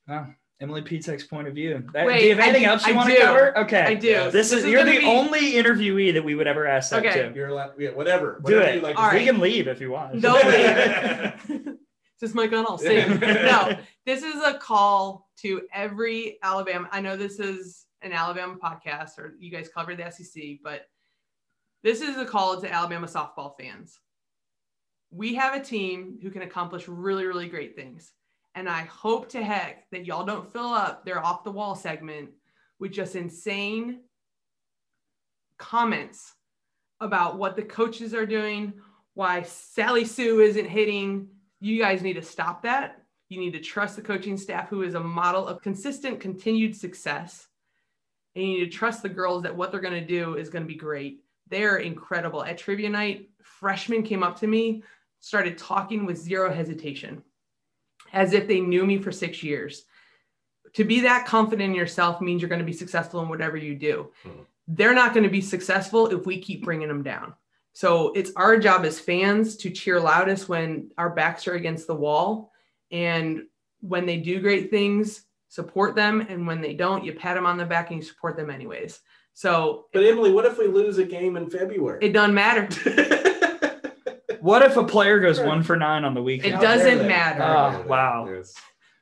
Wow. 0.08 0.34
Emily 0.62 0.82
Pitek's 0.84 1.24
point 1.24 1.48
of 1.48 1.56
view. 1.56 1.84
That, 1.92 2.06
Wait, 2.06 2.20
do 2.20 2.26
you 2.26 2.36
have 2.36 2.40
anything 2.40 2.62
do- 2.64 2.70
else 2.70 2.86
you 2.86 2.94
I 2.94 2.96
want 2.96 3.10
do. 3.10 3.16
to 3.16 3.22
cover? 3.22 3.58
Okay. 3.60 3.82
I 3.82 3.94
do. 3.96 4.08
Yes. 4.08 4.32
This, 4.32 4.52
is, 4.54 4.64
is 4.64 4.70
you're 4.72 4.86
the 4.86 5.00
be- 5.00 5.06
only 5.06 5.54
interviewee 5.54 6.14
that 6.14 6.24
we 6.24 6.36
would 6.36 6.48
ever 6.48 6.68
ask 6.68 6.92
that 6.92 7.04
Okay. 7.06 7.30
to. 7.30 7.36
You're 7.36 7.48
allowed, 7.48 7.74
yeah, 7.80 7.90
whatever. 7.90 8.40
Do 8.46 8.54
whatever 8.54 8.70
it. 8.70 8.76
you 8.76 8.82
like 8.82 8.96
to 8.96 9.02
All. 9.02 9.12
We 9.12 9.26
can 9.26 9.40
leave 9.40 9.68
if 9.68 9.82
you 9.82 9.92
want. 9.92 10.16
No, 10.16 10.34
leave. 11.50 11.76
Just 12.20 12.36
my 12.36 12.46
gun 12.46 12.66
all 12.68 12.78
safe. 12.78 13.08
no, 13.22 13.76
this 14.06 14.22
is 14.22 14.36
a 14.44 14.54
call 14.54 15.28
to 15.40 15.64
every 15.74 16.38
Alabama. 16.44 16.88
I 16.92 17.02
know 17.02 17.18
this 17.18 17.40
is 17.40 17.88
an 18.04 18.12
Alabama 18.14 18.56
podcast, 18.64 19.18
or 19.18 19.34
you 19.40 19.50
guys 19.52 19.68
cover 19.74 19.96
the 19.96 20.12
SEC, 20.12 20.60
but 20.64 20.86
this 21.84 22.02
is 22.02 22.18
a 22.18 22.26
call 22.26 22.62
to 22.62 22.72
Alabama 22.72 23.08
softball 23.08 23.54
fans. 23.60 24.00
We 25.10 25.34
have 25.36 25.56
a 25.56 25.64
team 25.64 26.20
who 26.22 26.30
can 26.30 26.44
accomplish 26.44 26.88
really, 26.88 27.26
really 27.26 27.50
great 27.50 27.76
things. 27.76 28.12
And 28.56 28.68
I 28.68 28.82
hope 28.82 29.30
to 29.30 29.44
heck 29.44 29.90
that 29.92 30.06
y'all 30.06 30.26
don't 30.26 30.52
fill 30.52 30.74
up 30.74 31.06
their 31.06 31.24
off 31.24 31.44
the 31.44 31.52
wall 31.52 31.76
segment 31.76 32.32
with 32.80 32.92
just 32.92 33.16
insane 33.16 34.02
comments 35.58 36.34
about 37.00 37.38
what 37.38 37.56
the 37.56 37.62
coaches 37.62 38.14
are 38.14 38.26
doing, 38.26 38.74
why 39.14 39.44
Sally 39.44 40.06
Sue 40.06 40.42
isn't 40.42 40.68
hitting. 40.68 41.28
You 41.60 41.80
guys 41.80 42.02
need 42.02 42.14
to 42.14 42.22
stop 42.22 42.64
that. 42.64 43.04
You 43.30 43.40
need 43.40 43.54
to 43.54 43.60
trust 43.60 43.96
the 43.96 44.02
coaching 44.02 44.38
staff, 44.38 44.68
who 44.70 44.82
is 44.82 44.96
a 44.96 45.00
model 45.00 45.48
of 45.48 45.62
consistent, 45.62 46.20
continued 46.20 46.76
success. 46.76 47.48
And 48.36 48.46
you 48.46 48.60
need 48.60 48.72
to 48.72 48.78
trust 48.78 49.02
the 49.02 49.10
girls 49.10 49.44
that 49.44 49.56
what 49.56 49.72
they're 49.72 49.80
going 49.80 49.94
to 49.94 50.06
do 50.06 50.36
is 50.36 50.50
going 50.50 50.64
to 50.64 50.68
be 50.68 50.76
great. 50.76 51.24
They're 51.48 51.78
incredible. 51.78 52.44
At 52.44 52.58
trivia 52.58 52.90
night, 52.90 53.30
freshmen 53.42 54.04
came 54.04 54.24
up 54.24 54.40
to 54.40 54.48
me, 54.48 54.84
started 55.20 55.58
talking 55.58 56.06
with 56.06 56.18
zero 56.18 56.52
hesitation, 56.54 57.24
as 58.14 58.34
if 58.34 58.48
they 58.48 58.60
knew 58.60 58.86
me 58.86 58.98
for 58.98 59.12
six 59.12 59.42
years. 59.44 59.86
To 60.74 60.84
be 60.84 61.02
that 61.02 61.26
confident 61.28 61.70
in 61.70 61.76
yourself 61.76 62.22
means 62.22 62.42
you're 62.42 62.50
going 62.50 62.60
to 62.60 62.66
be 62.66 62.72
successful 62.74 63.22
in 63.22 63.30
whatever 63.30 63.58
you 63.58 63.76
do. 63.76 64.10
Mhm. 64.26 64.46
They're 64.68 64.94
not 64.94 65.14
going 65.14 65.24
to 65.26 65.30
be 65.30 65.42
successful 65.42 66.08
if 66.08 66.26
we 66.26 66.40
keep 66.40 66.64
bringing 66.64 66.88
them 66.88 67.04
down. 67.04 67.34
So 67.74 68.12
it's 68.14 68.32
our 68.36 68.58
job 68.58 68.86
as 68.86 69.00
fans 69.00 69.58
to 69.58 69.70
cheer 69.70 70.00
loudest 70.00 70.48
when 70.50 70.92
our 70.98 71.10
backs 71.10 71.48
are 71.48 71.54
against 71.56 71.88
the 71.88 71.96
wall. 71.96 72.52
And 72.92 73.48
when 73.82 74.06
they 74.06 74.18
do 74.18 74.40
great 74.40 74.70
things, 74.70 75.24
support 75.50 75.96
them. 75.96 76.22
And 76.22 76.48
when 76.48 76.62
they 76.62 76.74
don't, 76.74 77.04
you 77.04 77.14
pat 77.14 77.36
them 77.36 77.46
on 77.46 77.58
the 77.58 77.66
back 77.66 77.90
and 77.92 77.98
you 78.00 78.04
support 78.06 78.38
them 78.38 78.50
anyways. 78.50 79.00
So 79.34 79.88
But 79.94 80.04
Emily, 80.04 80.32
what 80.32 80.46
if 80.46 80.58
we 80.58 80.68
lose 80.68 80.98
a 80.98 81.06
game 81.06 81.36
in 81.38 81.50
February? 81.50 82.00
it 82.02 82.14
doesn't 82.14 82.34
matter. 82.36 82.68
What 84.42 84.64
if 84.64 84.76
a 84.76 84.84
player 84.84 85.20
goes 85.20 85.40
one 85.40 85.64
for 85.64 85.76
nine 85.76 86.04
on 86.04 86.14
the 86.14 86.22
weekend? 86.24 86.56
It 86.56 86.62
doesn't 86.62 87.08
matter. 87.08 87.44
Oh, 87.44 87.88
wow. 87.88 88.28
Yes. 88.28 88.54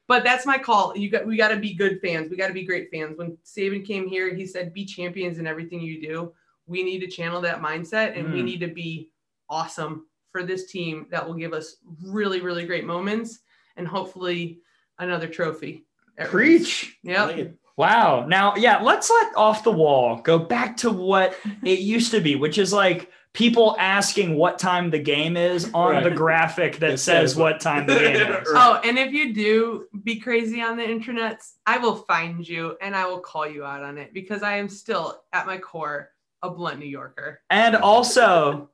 But 0.07 0.23
that's 0.23 0.45
my 0.45 0.57
call. 0.57 0.97
You 0.97 1.09
got 1.09 1.25
we 1.25 1.37
got 1.37 1.49
to 1.49 1.57
be 1.57 1.73
good 1.73 2.01
fans. 2.01 2.29
We 2.29 2.35
got 2.37 2.47
to 2.47 2.53
be 2.53 2.65
great 2.65 2.89
fans. 2.91 3.17
When 3.17 3.37
Saban 3.45 3.85
came 3.85 4.07
here, 4.07 4.33
he 4.33 4.45
said, 4.45 4.73
"Be 4.73 4.83
champions 4.83 5.37
in 5.37 5.45
everything 5.47 5.81
you 5.81 6.01
do." 6.01 6.33
We 6.65 6.83
need 6.83 6.99
to 6.99 7.07
channel 7.07 7.41
that 7.41 7.61
mindset, 7.61 8.17
and 8.17 8.33
we 8.33 8.41
Mm. 8.41 8.45
need 8.45 8.59
to 8.61 8.67
be 8.67 9.11
awesome 9.49 10.07
for 10.31 10.43
this 10.43 10.71
team 10.71 11.07
that 11.11 11.25
will 11.25 11.35
give 11.35 11.53
us 11.53 11.77
really, 12.03 12.41
really 12.41 12.65
great 12.65 12.85
moments, 12.85 13.39
and 13.77 13.87
hopefully 13.87 14.59
another 14.97 15.27
trophy. 15.27 15.85
Preach. 16.25 16.97
Yeah. 17.03 17.25
Like. 17.25 17.53
Wow. 17.77 18.25
Now, 18.27 18.55
yeah, 18.55 18.81
let's 18.81 19.09
let 19.09 19.35
off 19.37 19.63
the 19.63 19.71
wall 19.71 20.17
go 20.17 20.37
back 20.37 20.75
to 20.77 20.89
what 20.91 21.35
it 21.63 21.79
used 21.79 22.11
to 22.11 22.19
be, 22.19 22.35
which 22.35 22.57
is 22.57 22.73
like 22.73 23.09
people 23.33 23.75
asking 23.79 24.35
what 24.35 24.57
time 24.59 24.89
the 24.89 24.99
game 24.99 25.37
is 25.37 25.71
on 25.73 25.91
Right. 25.91 26.03
the 26.03 26.11
graphic 26.11 26.77
that 26.79 26.99
says 26.99 27.31
says- 27.31 27.35
what 27.35 27.59
time 27.59 27.85
the 27.85 27.95
game 27.95 28.15
is. 28.15 28.47
Oh, 28.55 28.81
and 28.83 28.97
if 28.97 29.11
you 29.13 29.33
do 29.33 29.85
be 30.03 30.19
crazy 30.19 30.61
on 30.61 30.77
the 30.77 30.89
internet, 30.89 31.41
I 31.65 31.77
will 31.77 31.95
find 31.95 32.47
you 32.47 32.75
and 32.81 32.95
I 32.95 33.05
will 33.05 33.19
call 33.19 33.47
you 33.47 33.63
out 33.63 33.83
on 33.83 33.97
it 33.97 34.13
because 34.13 34.43
I 34.43 34.57
am 34.57 34.67
still 34.69 35.21
at 35.31 35.45
my 35.45 35.57
core 35.57 36.09
a 36.41 36.49
blunt 36.49 36.79
New 36.79 36.85
Yorker. 36.87 37.41
And 37.49 37.75
also, 37.75 38.69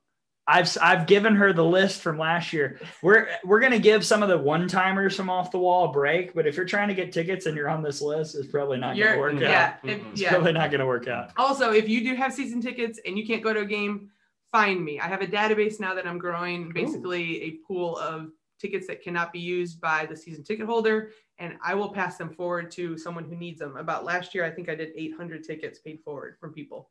I've 0.47 0.77
I've 0.79 1.07
given 1.07 1.35
her 1.35 1.51
the 1.53 1.63
list 1.63 2.01
from 2.01 2.19
last 2.19 2.53
year. 2.53 2.79
We're 3.01 3.27
we're 3.43 3.59
gonna 3.59 3.79
give 3.79 4.05
some 4.05 4.21
of 4.21 4.29
the 4.29 4.37
one 4.37 4.67
timers 4.67 5.15
from 5.15 5.27
off 5.29 5.49
the 5.49 5.57
wall 5.57 5.89
a 5.89 5.91
break, 5.91 6.35
but 6.35 6.45
if 6.45 6.55
you're 6.55 6.67
trying 6.67 6.87
to 6.89 6.93
get 6.93 7.11
tickets 7.11 7.47
and 7.47 7.57
you're 7.57 7.67
on 7.67 7.81
this 7.81 7.99
list, 8.01 8.35
it's 8.35 8.47
probably 8.47 8.77
not 8.77 8.89
gonna 8.95 8.99
You're 8.99 9.19
work 9.19 9.33
out. 9.33 9.41
yeah, 9.41 9.75
if, 9.83 9.99
mm-hmm. 9.99 10.11
It's 10.11 10.21
yeah. 10.21 10.29
probably 10.29 10.53
not 10.53 10.69
gonna 10.69 10.85
work 10.85 11.07
out. 11.07 11.31
Also, 11.37 11.71
if 11.71 11.89
you 11.89 12.03
do 12.03 12.13
have 12.15 12.31
season 12.31 12.61
tickets 12.61 12.99
and 13.07 13.17
you 13.17 13.25
can't 13.25 13.41
go 13.41 13.51
to 13.53 13.61
a 13.61 13.65
game, 13.65 14.11
find 14.55 14.85
me. 14.85 14.99
I 15.01 15.07
have 15.07 15.21
a 15.21 15.27
database 15.27 15.81
now 15.81 15.93
that 15.95 16.07
I'm 16.07 16.17
growing, 16.17 16.71
basically 16.71 17.43
a 17.43 17.51
pool 17.67 17.97
of 17.97 18.29
tickets 18.57 18.87
that 18.87 19.01
cannot 19.03 19.33
be 19.33 19.39
used 19.39 19.81
by 19.81 20.05
the 20.05 20.15
season 20.15 20.45
ticket 20.45 20.65
holder, 20.65 21.11
and 21.39 21.57
I 21.61 21.73
will 21.75 21.89
pass 21.89 22.15
them 22.17 22.29
forward 22.33 22.71
to 22.71 22.97
someone 22.97 23.25
who 23.25 23.35
needs 23.35 23.59
them. 23.59 23.75
About 23.75 24.05
last 24.05 24.33
year, 24.33 24.45
I 24.45 24.51
think 24.51 24.69
I 24.69 24.75
did 24.75 24.91
800 24.95 25.43
tickets 25.43 25.79
paid 25.79 25.99
forward 26.05 26.37
from 26.39 26.53
people. 26.53 26.89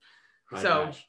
My 0.52 0.60
So- 0.60 0.84
gosh. 0.86 1.06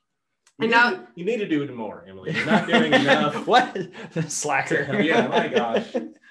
and 0.60 0.69
You 0.69 0.76
now- 0.77 0.90
need 0.91 0.95
to- 0.95 1.07
you 1.15 1.26
need 1.26 1.38
to 1.40 1.48
do 1.49 1.61
it 1.64 1.76
more, 1.76 2.06
Emily. 2.07 2.32
You're 2.32 2.45
not 2.45 2.68
doing 2.68 2.94
enough. 3.02 3.45
what 3.45 3.77
slacker? 4.30 5.02
Yeah, 5.02 5.27
my 5.27 5.49
gosh. 5.49 5.88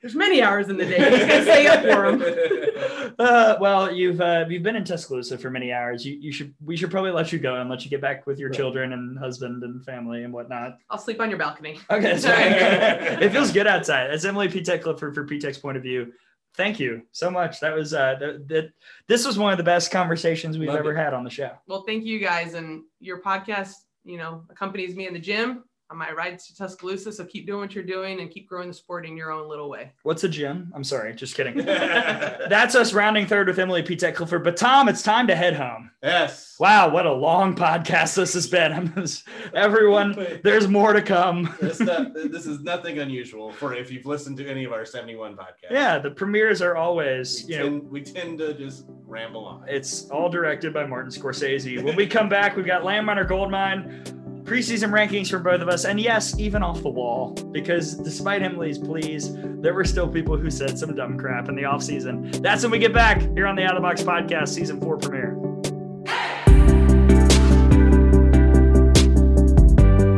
There's 0.00 0.14
many 0.14 0.40
hours 0.42 0.68
in 0.68 0.76
the 0.76 0.84
day. 0.84 0.98
You 0.98 1.26
gotta 1.26 1.42
stay 1.42 1.66
up 1.66 1.82
for 1.82 2.16
them. 2.16 3.02
Uh, 3.18 3.56
well, 3.62 3.90
you've 3.90 4.20
uh, 4.20 4.44
you've 4.46 4.62
been 4.62 4.76
in 4.76 4.84
Tuscaloosa 4.84 5.38
for 5.38 5.48
many 5.48 5.72
hours. 5.72 6.04
You, 6.04 6.18
you 6.20 6.30
should 6.32 6.52
we 6.62 6.76
should 6.76 6.90
probably 6.90 7.12
let 7.12 7.32
you 7.32 7.38
go 7.38 7.54
and 7.54 7.70
let 7.70 7.82
you 7.82 7.88
get 7.90 8.02
back 8.02 8.26
with 8.26 8.38
your 8.38 8.50
Right. 8.50 8.56
children 8.58 8.92
and 8.92 9.18
husband 9.18 9.62
and 9.62 9.82
family 9.86 10.22
and 10.24 10.34
whatnot. 10.34 10.76
I'll 10.90 10.98
sleep 10.98 11.18
on 11.20 11.30
your 11.30 11.38
balcony. 11.38 11.80
Okay, 11.90 12.02
that's 12.14 12.26
right. 12.26 12.52
it 13.22 13.32
feels 13.32 13.52
good 13.52 13.66
outside. 13.66 14.08
That's 14.10 14.26
Emily 14.26 14.48
Pitek 14.48 14.82
Clifford 14.82 15.14
for 15.14 15.26
Pitek's 15.26 15.56
point 15.56 15.78
of 15.78 15.82
view. 15.82 16.12
Thank 16.56 16.78
you 16.78 17.02
so 17.12 17.30
much. 17.30 17.58
That 17.60 17.74
was 17.74 17.94
uh, 17.94 18.16
that, 18.20 18.48
that 18.48 18.70
this 19.08 19.26
was 19.26 19.38
one 19.38 19.52
of 19.52 19.56
the 19.56 19.64
best 19.64 19.90
conversations 19.90 20.58
we've 20.58 20.68
Love 20.68 20.80
ever 20.80 20.92
it. 20.92 20.96
had 20.98 21.14
on 21.14 21.24
the 21.24 21.30
show. 21.30 21.52
Well, 21.66 21.84
thank 21.86 22.04
you 22.04 22.18
guys, 22.18 22.52
and 22.52 22.82
your 23.00 23.22
podcast, 23.22 23.72
you 24.04 24.18
know, 24.18 24.44
accompanies 24.50 24.94
me 24.94 25.06
in 25.06 25.14
the 25.14 25.20
gym 25.20 25.64
on 25.90 25.98
my 25.98 26.10
rides 26.12 26.48
to 26.48 26.56
Tuscaloosa. 26.56 27.12
So 27.12 27.24
keep 27.24 27.46
doing 27.46 27.60
what 27.60 27.74
you're 27.74 27.84
doing 27.84 28.20
and 28.20 28.30
keep 28.30 28.48
growing 28.48 28.68
the 28.68 28.74
sport 28.74 29.06
in 29.06 29.16
your 29.16 29.30
own 29.30 29.48
little 29.48 29.68
way. 29.70 29.92
What's 30.02 30.24
a 30.24 30.28
gym? 30.28 30.72
I'm 30.74 30.82
sorry, 30.84 31.14
just 31.14 31.36
kidding. 31.36 31.56
That's 31.64 32.74
us 32.74 32.92
rounding 32.92 33.26
third 33.26 33.46
with 33.48 33.58
Emily 33.58 33.82
Pitek 33.82 34.14
Clifford. 34.16 34.42
But 34.44 34.56
Tom, 34.56 34.88
it's 34.88 35.02
time 35.02 35.26
to 35.28 35.36
head 35.36 35.54
home. 35.54 35.90
yes. 36.02 36.56
Wow, 36.58 36.88
what 36.88 37.04
a 37.06 37.12
long 37.12 37.54
podcast 37.54 38.14
this 38.16 38.32
has 38.34 38.46
been. 38.46 38.92
Just- 38.96 39.28
everyone, 39.54 40.40
there's 40.42 40.66
more 40.68 40.92
to 40.92 41.02
come. 41.02 41.54
This, 41.60 41.80
not, 41.80 42.14
this 42.14 42.46
is 42.46 42.60
nothing 42.62 42.98
unusual 42.98 43.52
for 43.52 43.74
if 43.74 43.90
you've 43.92 44.06
listened 44.06 44.38
to 44.38 44.48
any 44.48 44.64
of 44.64 44.72
our 44.72 44.84
71 44.84 45.36
podcasts. 45.36 45.70
Yeah, 45.70 45.98
the 45.98 46.10
premieres 46.10 46.62
are 46.62 46.74
always, 46.76 47.44
We, 47.46 47.52
you 47.54 47.58
know, 47.60 47.64
tend, 47.68 47.90
we 47.90 48.00
tend 48.02 48.38
to 48.38 48.54
just 48.54 48.86
ramble 49.06 49.44
on. 49.44 49.64
it's 49.68 50.08
all 50.10 50.28
directed 50.28 50.72
by 50.72 50.86
Martin 50.86 51.10
Scorsese. 51.12 51.82
When 51.82 51.94
we 51.94 52.06
come 52.06 52.28
back, 52.28 52.56
we've 52.56 52.66
got 52.66 52.82
Landminer 52.82 53.28
Goldmine, 53.28 54.02
preseason 54.46 54.92
rankings 54.92 55.28
for 55.28 55.40
both 55.40 55.60
of 55.60 55.68
us, 55.68 55.84
and 55.84 55.98
yes, 55.98 56.38
even 56.38 56.62
off 56.62 56.80
the 56.80 56.88
wall, 56.88 57.32
because 57.50 57.96
despite 57.96 58.42
Emily's 58.42 58.78
pleas, 58.78 59.34
there 59.60 59.74
were 59.74 59.84
still 59.84 60.06
people 60.06 60.36
who 60.36 60.52
said 60.52 60.78
some 60.78 60.94
dumb 60.94 61.18
crap 61.18 61.48
in 61.48 61.56
the 61.56 61.62
offseason. 61.62 62.40
That's 62.40 62.62
when 62.62 62.70
we 62.70 62.78
get 62.78 62.92
back 62.92 63.20
here 63.34 63.48
on 63.48 63.56
the 63.56 63.64
Out 63.64 63.76
of 63.76 63.82
Box 63.82 64.04
podcast, 64.04 64.50
season 64.50 64.80
four 64.80 64.98
premiere. 64.98 65.34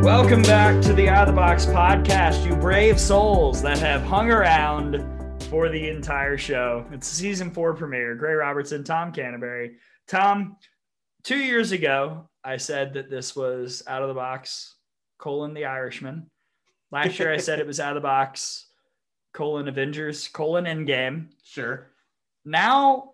Welcome 0.03 0.43
back 0.43 0.79
to 0.83 0.93
the 0.93 1.09
Out 1.09 1.27
of 1.27 1.33
the 1.33 1.41
Box 1.41 1.65
podcast, 1.65 2.47
you 2.47 2.55
brave 2.55 2.99
souls 2.99 3.63
that 3.63 3.79
have 3.79 4.03
hung 4.03 4.29
around 4.29 5.03
for 5.49 5.69
the 5.69 5.89
entire 5.89 6.37
show. 6.37 6.85
It's 6.91 7.07
season 7.07 7.49
four 7.49 7.73
premiere. 7.73 8.13
Gray 8.13 8.33
Robertson, 8.33 8.83
Tom 8.83 9.11
Canterbury. 9.11 9.77
Tom, 10.07 10.57
two 11.23 11.39
years 11.39 11.71
ago, 11.71 12.28
I 12.43 12.57
said 12.57 12.93
that 12.93 13.09
this 13.09 13.35
was 13.35 13.83
Out 13.87 14.01
of 14.01 14.07
the 14.07 14.13
Box, 14.13 14.75
colon 15.17 15.53
The 15.53 15.65
Irishman. 15.65 16.29
Last 16.91 17.19
year, 17.19 17.31
I 17.31 17.37
said 17.37 17.59
it 17.59 17.67
was 17.67 17.79
Out 17.79 17.95
of 17.95 18.01
the 18.01 18.07
Box, 18.07 18.67
colon 19.33 19.67
Avengers, 19.67 20.27
colon 20.27 20.65
Endgame. 20.65 21.27
Sure. 21.43 21.87
Now, 22.45 23.11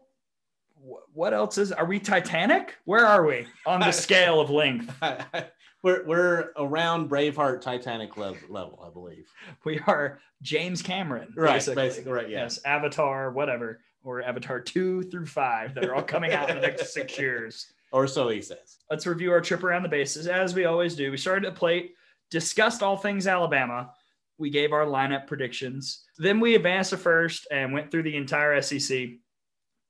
what 1.13 1.33
else 1.33 1.57
is? 1.57 1.71
Are 1.71 1.85
we 1.85 1.99
Titanic? 1.99 2.75
Where 2.85 3.05
are 3.05 3.25
we 3.25 3.47
on 3.65 3.79
the 3.79 3.91
scale 4.05 4.39
of 4.39 4.49
length? 4.51 4.93
we're, 5.83 6.05
we're 6.05 6.51
around 6.57 7.09
Braveheart 7.09 7.61
Titanic 7.61 8.17
level, 8.17 8.37
level 8.49 8.83
I 8.87 8.91
believe. 8.93 9.27
We 9.63 9.79
are 9.87 10.19
James 10.41 10.81
Cameron, 10.81 11.33
Right, 11.35 11.53
basically. 11.53 11.75
basically, 11.83 12.11
right, 12.11 12.29
yeah. 12.29 12.43
Yes, 12.43 12.59
Avatar, 12.65 13.31
whatever. 13.31 13.81
or 14.03 14.21
Avatar 14.21 14.59
2 14.61 15.03
through 15.03 15.25
5 15.25 15.73
that 15.73 15.85
are 15.85 15.95
all 15.95 16.03
coming 16.03 16.33
out 16.33 16.49
in 16.51 16.55
the 16.57 16.61
next 16.61 16.93
six 16.93 17.17
years. 17.17 17.73
Or 17.95 18.07
so 18.07 18.27
he 18.27 18.41
says. 18.41 18.79
Let's 18.91 19.07
review 19.07 19.31
our 19.31 19.39
trip 19.39 19.63
around 19.63 19.83
the 19.83 19.89
bases 19.89 20.27
as 20.27 20.53
we 20.53 20.65
always 20.65 20.95
do. 20.95 21.11
We 21.11 21.17
started 21.17 21.47
at 21.47 21.55
plate, 21.55 21.93
discussed 22.29 22.83
all 22.83 22.97
things 22.97 23.25
Alabama. 23.25 23.89
We 24.37 24.49
gave 24.49 24.73
our 24.73 24.85
lineup 24.85 25.27
predictions. 25.27 26.03
Then 26.17 26.41
we 26.41 26.55
advanced 26.55 26.89
to 26.89 26.97
first 26.97 27.47
and 27.51 27.71
went 27.71 27.89
through 27.91 28.03
the 28.03 28.17
entire 28.17 28.61
SEC, 28.61 29.11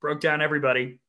broke 0.01 0.21
down 0.21 0.39
everybody, 0.39 0.99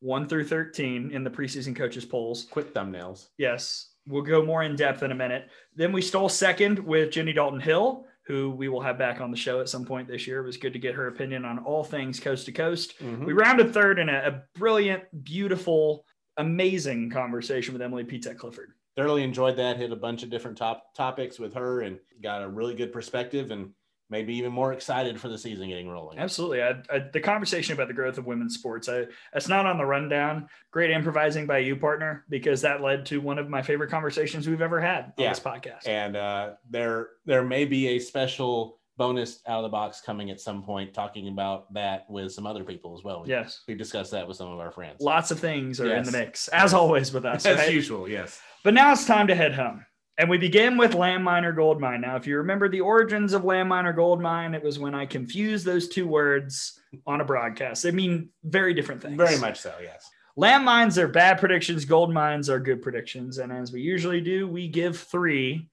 1 0.00 0.28
through 0.28 0.48
13 0.48 1.12
in 1.12 1.22
the 1.22 1.30
preseason 1.30 1.76
coaches 1.76 2.04
polls. 2.04 2.48
Quick 2.50 2.74
thumbnails. 2.74 3.28
Yes, 3.38 3.90
we'll 4.08 4.22
go 4.22 4.44
more 4.44 4.64
in 4.64 4.74
depth 4.74 5.04
in 5.04 5.12
a 5.12 5.14
minute. 5.14 5.48
Then 5.76 5.92
we 5.92 6.02
stole 6.02 6.28
second 6.28 6.80
with 6.80 7.12
Jenny 7.12 7.32
Dalton 7.32 7.60
Hill, 7.60 8.04
who 8.26 8.50
we 8.50 8.68
will 8.68 8.80
have 8.80 8.98
back 8.98 9.20
on 9.20 9.30
the 9.30 9.36
show 9.36 9.60
at 9.60 9.68
some 9.68 9.84
point 9.84 10.08
this 10.08 10.26
year. 10.26 10.40
It 10.42 10.46
was 10.46 10.56
good 10.56 10.72
to 10.72 10.80
get 10.80 10.96
her 10.96 11.06
opinion 11.06 11.44
on 11.44 11.60
all 11.60 11.84
things 11.84 12.18
coast 12.18 12.46
to 12.46 12.52
coast. 12.52 12.98
Mhm. 13.00 13.26
We 13.26 13.32
rounded 13.32 13.72
third 13.72 14.00
in 14.00 14.08
a, 14.08 14.22
a 14.26 14.58
brilliant, 14.58 15.04
beautiful, 15.22 16.04
amazing 16.36 17.10
conversation 17.10 17.72
with 17.72 17.82
Emily 17.82 18.04
P. 18.04 18.18
Clifford. 18.18 18.72
Thoroughly 18.96 19.22
enjoyed 19.22 19.56
that. 19.56 19.76
Hit 19.78 19.90
a 19.92 19.96
bunch 19.96 20.22
of 20.22 20.30
different 20.30 20.56
top 20.58 20.94
topics 20.94 21.38
with 21.38 21.54
her 21.54 21.80
and 21.82 21.98
got 22.22 22.42
a 22.42 22.48
really 22.48 22.74
good 22.74 22.92
perspective 22.92 23.50
and 23.50 23.70
maybe 24.10 24.34
even 24.36 24.52
more 24.52 24.74
excited 24.74 25.18
for 25.18 25.28
the 25.28 25.38
season 25.38 25.68
getting 25.70 25.88
rolling. 25.88 26.18
Absolutely. 26.18 26.62
I, 26.62 26.72
I, 26.90 26.98
the 27.14 27.20
conversation 27.20 27.72
about 27.72 27.88
the 27.88 27.94
growth 27.94 28.18
of 28.18 28.26
women's 28.26 28.52
sports, 28.54 28.86
I, 28.86 29.06
that's 29.32 29.48
not 29.48 29.64
on 29.64 29.78
the 29.78 29.86
rundown. 29.86 30.48
Great 30.70 30.90
improvising 30.90 31.46
by 31.46 31.58
you, 31.58 31.76
partner, 31.76 32.26
because 32.28 32.60
that 32.60 32.82
led 32.82 33.06
to 33.06 33.22
one 33.22 33.38
of 33.38 33.48
my 33.48 33.62
favorite 33.62 33.88
conversations 33.90 34.46
we've 34.46 34.60
ever 34.60 34.82
had 34.82 35.04
on 35.06 35.12
Yeah. 35.16 35.30
this 35.30 35.40
podcast. 35.40 35.86
And 35.86 36.14
uh, 36.16 36.50
there 36.68 37.08
there 37.24 37.42
may 37.42 37.64
be 37.64 37.88
a 37.88 37.98
special 37.98 38.78
bonus 39.02 39.40
out 39.46 39.58
of 39.58 39.62
the 39.64 39.68
box 39.68 40.00
coming 40.00 40.30
at 40.30 40.40
some 40.40 40.62
point 40.62 40.94
talking 40.94 41.28
about 41.28 41.72
that 41.74 42.08
with 42.08 42.32
some 42.32 42.46
other 42.46 42.64
people 42.64 42.96
as 42.96 43.02
well. 43.02 43.22
We, 43.22 43.30
yes. 43.30 43.62
we 43.66 43.74
discussed 43.74 44.12
that 44.12 44.26
with 44.26 44.36
some 44.36 44.48
of 44.48 44.60
our 44.60 44.70
friends. 44.70 45.00
Lots 45.00 45.30
of 45.30 45.40
things 45.40 45.80
are 45.80 45.94
in 45.94 46.04
the 46.04 46.12
mix, 46.12 46.48
as 46.48 46.72
always 46.72 47.12
with 47.12 47.24
us. 47.24 47.44
As 47.52 47.58
right? 47.58 47.72
usual, 47.72 48.08
yes. 48.08 48.40
But 48.64 48.74
now 48.74 48.92
it's 48.92 49.04
time 49.04 49.26
to 49.26 49.34
head 49.34 49.54
home. 49.54 49.84
And 50.18 50.28
we 50.28 50.38
begin 50.38 50.76
with 50.76 50.92
landmine 50.92 51.44
or 51.44 51.52
gold 51.52 51.80
mine. 51.80 52.02
Now, 52.02 52.16
if 52.16 52.26
you 52.26 52.36
remember 52.36 52.68
the 52.68 52.82
origins 52.82 53.32
of 53.32 53.42
landmine 53.42 53.86
or 53.86 53.92
gold 53.92 54.20
mine, 54.20 54.54
it 54.54 54.62
was 54.62 54.78
when 54.78 54.94
I 54.94 55.06
confused 55.06 55.64
those 55.64 55.88
two 55.88 56.06
words 56.06 56.78
on 57.06 57.20
a 57.20 57.24
broadcast. 57.24 57.82
They 57.82 57.90
mean 57.90 58.28
very 58.44 58.74
different 58.74 59.02
things. 59.02 59.16
Very 59.16 59.38
much 59.38 59.60
so, 59.60 59.74
yes. 59.82 60.08
Landmines 60.38 60.96
are 60.96 61.08
bad 61.08 61.38
predictions, 61.38 61.84
gold 61.84 62.12
mines 62.12 62.48
are 62.48 62.60
good 62.60 62.82
predictions. 62.82 63.38
And 63.38 63.52
as 63.52 63.72
we 63.72 63.80
usually 63.80 64.20
do, 64.20 64.46
we 64.46 64.68
give 64.68 64.98
three 64.98 65.68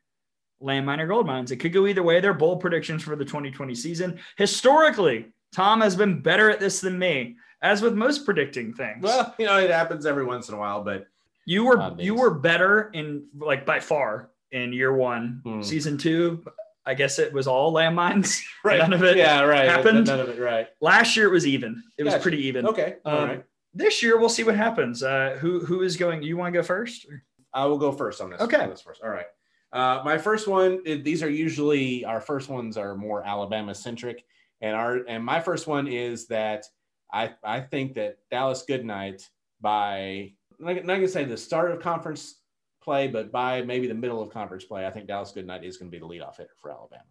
landmine 0.62 1.00
or 1.00 1.08
gold 1.08 1.26
mines. 1.28 1.52
It 1.52 1.58
could 1.58 1.74
go 1.74 1.88
either 1.88 2.04
way. 2.04 2.20
They're 2.20 2.34
bold 2.34 2.60
predictions 2.60 3.04
for 3.04 3.16
the 3.16 3.26
2020 3.26 3.74
season. 3.76 4.20
Historically, 4.38 5.28
Tom 5.54 5.82
has 5.82 5.96
been 5.96 6.22
better 6.22 6.50
at 6.50 6.60
this 6.60 6.82
than 6.82 7.00
me, 7.00 7.38
as 7.62 7.82
with 7.82 7.94
most 7.96 8.26
predicting 8.26 8.74
things. 8.74 9.02
Well, 9.04 9.34
you 9.40 9.46
know, 9.46 9.58
it 9.58 9.70
happens 9.70 10.06
every 10.06 10.26
once 10.26 10.50
in 10.50 10.56
a 10.56 10.58
while, 10.58 10.84
but 10.84 11.08
You 11.46 11.64
were 11.66 11.80
Odd 11.80 12.00
you 12.02 12.14
were 12.16 12.32
better 12.32 12.90
in 12.94 13.28
like 13.38 13.66
by 13.66 13.80
far 13.80 14.30
in 14.52 14.74
year 14.74 14.94
one. 14.94 15.42
Hmm. 15.44 15.62
Season 15.62 15.98
two, 15.98 16.44
I 16.86 16.94
guess 16.94 17.20
it 17.20 17.32
was 17.34 17.48
all 17.48 17.74
landmines. 17.74 18.42
Right. 18.64 18.80
None 18.80 18.92
of 18.94 19.04
it 19.04 19.16
yeah, 19.16 19.42
right. 19.42 19.70
happened. 19.70 20.08
None 20.08 20.20
of 20.20 20.28
it, 20.30 20.40
right. 20.40 20.68
Last 20.82 21.16
year 21.16 21.26
it 21.28 21.32
was 21.32 21.48
even. 21.48 21.82
It 21.98 22.04
was 22.04 22.16
pretty 22.16 22.46
even. 22.48 22.68
Okay. 22.68 22.98
All 23.06 23.18
Um, 23.20 23.30
right. 23.30 23.44
This 23.74 24.04
year 24.04 24.20
we'll 24.20 24.28
see 24.30 24.44
what 24.44 24.56
happens. 24.56 25.02
Uh, 25.02 25.38
who 25.40 25.62
who 25.64 25.82
is 25.82 25.96
going? 25.96 26.22
You 26.24 26.36
want 26.38 26.54
to 26.54 26.60
go 26.60 26.64
first? 26.64 27.06
I 27.54 27.66
will 27.66 27.78
go 27.78 27.92
first 27.94 28.20
on 28.20 28.30
this. 28.32 28.42
Okay. 28.42 28.58
on 28.58 28.70
this 28.70 28.82
first. 28.82 29.02
All 29.02 29.10
right. 29.10 29.26
Uh, 29.72 30.02
my 30.04 30.18
first 30.18 30.48
one. 30.48 30.84
These 30.84 31.22
are 31.24 31.30
usually 31.30 32.04
our 32.06 32.22
first 32.22 32.50
ones 32.50 32.78
are 32.78 32.96
more 32.96 33.24
Alabama 33.24 33.76
centric, 33.76 34.24
and 34.62 34.76
our 34.76 34.98
and 35.08 35.24
my 35.24 35.40
first 35.40 35.68
one 35.68 35.88
is 35.88 36.28
that 36.28 36.66
I 37.14 37.34
I 37.44 37.60
think 37.62 37.94
that 37.96 38.18
Dallas 38.32 38.64
Goodnight 38.68 39.30
by 39.62 40.34
I'm 40.60 40.66
not 40.86 40.96
gonna 40.96 41.08
say 41.08 41.24
the 41.24 41.38
start 41.38 41.72
of 41.72 41.82
conference 41.82 42.42
play, 42.82 43.08
but 43.08 43.32
by 43.32 43.62
maybe 43.62 43.88
the 43.88 43.94
middle 43.94 44.22
of 44.22 44.32
conference 44.32 44.64
play, 44.66 44.88
I 44.88 44.90
think 44.92 45.08
Dallas 45.08 45.32
Goodnight 45.32 45.64
is 45.64 45.78
going 45.78 45.92
to 45.92 45.96
be 45.96 46.00
the 46.00 46.08
leadoff 46.08 46.38
hitter 46.38 46.50
for 46.62 46.72
Alabama. 46.72 47.04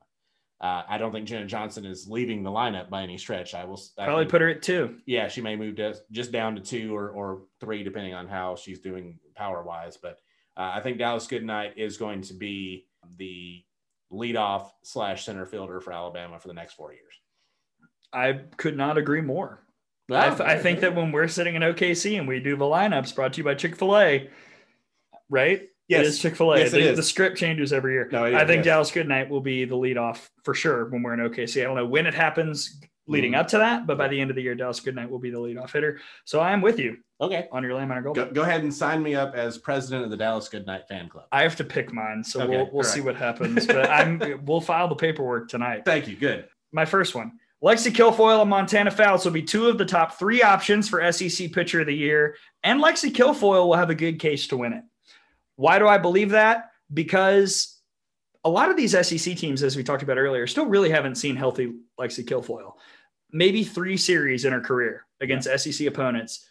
Uh, 0.60 0.82
I 0.88 0.96
don't 0.98 1.12
think 1.12 1.28
Jenna 1.28 1.46
Johnson 1.46 1.84
is 1.84 2.08
leaving 2.08 2.42
the 2.42 2.50
lineup 2.50 2.88
by 2.90 3.02
any 3.02 3.16
stretch. 3.18 3.54
I 3.54 3.64
will 3.64 3.80
I 3.98 4.06
Probably 4.06 4.24
think- 4.24 4.30
put 4.30 4.40
her 4.40 4.48
at 4.48 4.62
two. 4.62 4.96
yeah, 5.06 5.28
she 5.28 5.40
may 5.42 5.54
move 5.56 5.76
to 5.76 5.94
just 6.10 6.32
down 6.32 6.56
to 6.56 6.60
two 6.62 6.96
or, 6.96 7.10
or 7.10 7.42
three, 7.60 7.84
depending 7.84 8.14
on 8.14 8.26
how 8.26 8.56
she's 8.56 8.80
doing 8.80 9.20
power 9.36 9.62
wise. 9.62 9.96
But 9.98 10.18
uh, 10.58 10.72
I 10.74 10.80
think 10.80 10.98
Dallas 10.98 11.26
Goodnight 11.26 11.78
is 11.78 11.96
going 11.96 12.22
to 12.22 12.34
be 12.34 12.86
the 13.16 13.62
leadoff 14.12 14.70
slash 14.82 15.24
center 15.24 15.46
fielder 15.46 15.80
for 15.80 15.92
Alabama 15.92 16.38
for 16.40 16.48
the 16.48 16.54
next 16.54 16.74
four 16.74 16.92
years. 16.92 17.04
I 18.12 18.40
could 18.56 18.76
not 18.76 18.98
agree 18.98 19.20
more. 19.20 19.62
I, 20.10 20.30
th- 20.30 20.40
I 20.40 20.58
think 20.58 20.80
that 20.80 20.94
when 20.94 21.12
we're 21.12 21.28
sitting 21.28 21.54
in 21.54 21.60
OKC 21.62 22.18
and 22.18 22.26
we 22.26 22.40
do 22.40 22.56
the 22.56 22.64
lineups 22.64 23.14
brought 23.14 23.34
to 23.34 23.38
you 23.38 23.44
by 23.44 23.54
Chick 23.54 23.76
Fil 23.76 23.96
A, 23.96 24.30
right? 25.28 25.68
Yes. 25.86 26.00
it 26.00 26.06
is 26.08 26.18
Chick 26.18 26.34
Fil 26.34 26.54
A. 26.54 26.58
Yes, 26.60 26.72
the, 26.72 26.94
the 26.94 27.02
script 27.02 27.36
changes 27.36 27.72
every 27.72 27.92
year. 27.92 28.08
No, 28.10 28.24
I 28.24 28.46
think 28.46 28.64
yes. 28.64 28.64
Dallas 28.64 28.90
Goodnight 28.90 29.28
will 29.28 29.42
be 29.42 29.66
the 29.66 29.76
leadoff 29.76 30.28
for 30.44 30.54
sure 30.54 30.86
when 30.86 31.02
we're 31.02 31.12
in 31.12 31.20
OKC. 31.20 31.60
I 31.60 31.64
don't 31.64 31.76
know 31.76 31.86
when 31.86 32.06
it 32.06 32.14
happens 32.14 32.80
leading 33.08 33.32
Mhm. 33.32 33.38
up 33.38 33.48
to 33.48 33.58
that, 33.58 33.86
but 33.86 33.98
by 33.98 34.06
the 34.06 34.20
end 34.20 34.30
of 34.30 34.36
the 34.36 34.42
year, 34.42 34.54
Dallas 34.54 34.78
Goodnight 34.80 35.10
will 35.10 35.18
be 35.18 35.30
the 35.30 35.38
leadoff 35.38 35.72
hitter. 35.72 35.98
So 36.24 36.40
I 36.40 36.52
am 36.52 36.60
with 36.60 36.78
you 36.78 36.98
okay. 37.20 37.48
on 37.50 37.62
your 37.62 37.72
landmine 37.72 37.96
or 37.98 38.02
gold. 38.02 38.16
Go, 38.16 38.30
go 38.30 38.42
ahead 38.42 38.62
and 38.62 38.72
sign 38.72 39.02
me 39.02 39.14
up 39.14 39.34
as 39.34 39.58
president 39.58 40.04
of 40.04 40.10
the 40.10 40.16
Dallas 40.16 40.48
Goodnight 40.48 40.86
fan 40.88 41.08
club. 41.08 41.24
I 41.32 41.42
have 41.42 41.56
to 41.56 41.64
pick 41.64 41.92
mine, 41.92 42.22
so 42.22 42.42
Okay, 42.42 42.50
we'll 42.56 42.66
we'll 42.66 42.76
all 42.76 42.82
see 42.84 43.00
right. 43.00 43.06
what 43.06 43.16
happens. 43.16 43.66
But 43.66 43.90
I'm 43.90 44.44
we'll 44.44 44.60
file 44.60 44.88
the 44.88 44.94
paperwork 44.94 45.48
tonight. 45.48 45.82
Thank 45.84 46.06
you. 46.06 46.16
Good. 46.16 46.46
My 46.72 46.84
first 46.84 47.14
one. 47.14 47.32
Lexi 47.64 47.90
Kilfoyle 47.90 48.42
and 48.42 48.50
Montana 48.50 48.90
Fouts 48.92 49.24
will 49.24 49.32
be 49.32 49.42
two 49.42 49.66
of 49.66 49.78
the 49.78 49.84
top 49.84 50.16
three 50.16 50.42
options 50.42 50.88
for 50.88 51.00
SEC 51.10 51.50
Pitcher 51.52 51.80
of 51.80 51.86
the 51.88 51.92
Year, 51.94 52.36
and 52.62 52.80
Lexi 52.80 53.10
Kilfoyle 53.10 53.66
will 53.66 53.74
have 53.74 53.90
a 53.90 53.96
good 53.96 54.20
case 54.20 54.46
to 54.48 54.56
win 54.58 54.74
it. 54.74 54.84
Why 55.56 55.80
do 55.80 55.88
I 55.88 55.98
believe 55.98 56.30
that? 56.30 56.70
Because 56.94 57.80
a 58.44 58.48
lot 58.48 58.70
of 58.70 58.76
these 58.76 58.92
SEC 58.92 59.36
teams, 59.36 59.64
as 59.64 59.76
we 59.76 59.82
talked 59.82 60.04
about 60.04 60.18
earlier, 60.18 60.46
still 60.46 60.66
really 60.66 60.88
haven't 60.90 61.16
seen 61.16 61.34
healthy 61.34 61.72
Lexi 61.98 62.24
Kilfoyle. 62.24 62.74
Maybe 63.30 63.64
three 63.64 63.96
series 63.96 64.44
in 64.44 64.52
her 64.52 64.60
career 64.60 65.04
against 65.20 65.48
SEC 65.58 65.86
opponents 65.86 66.46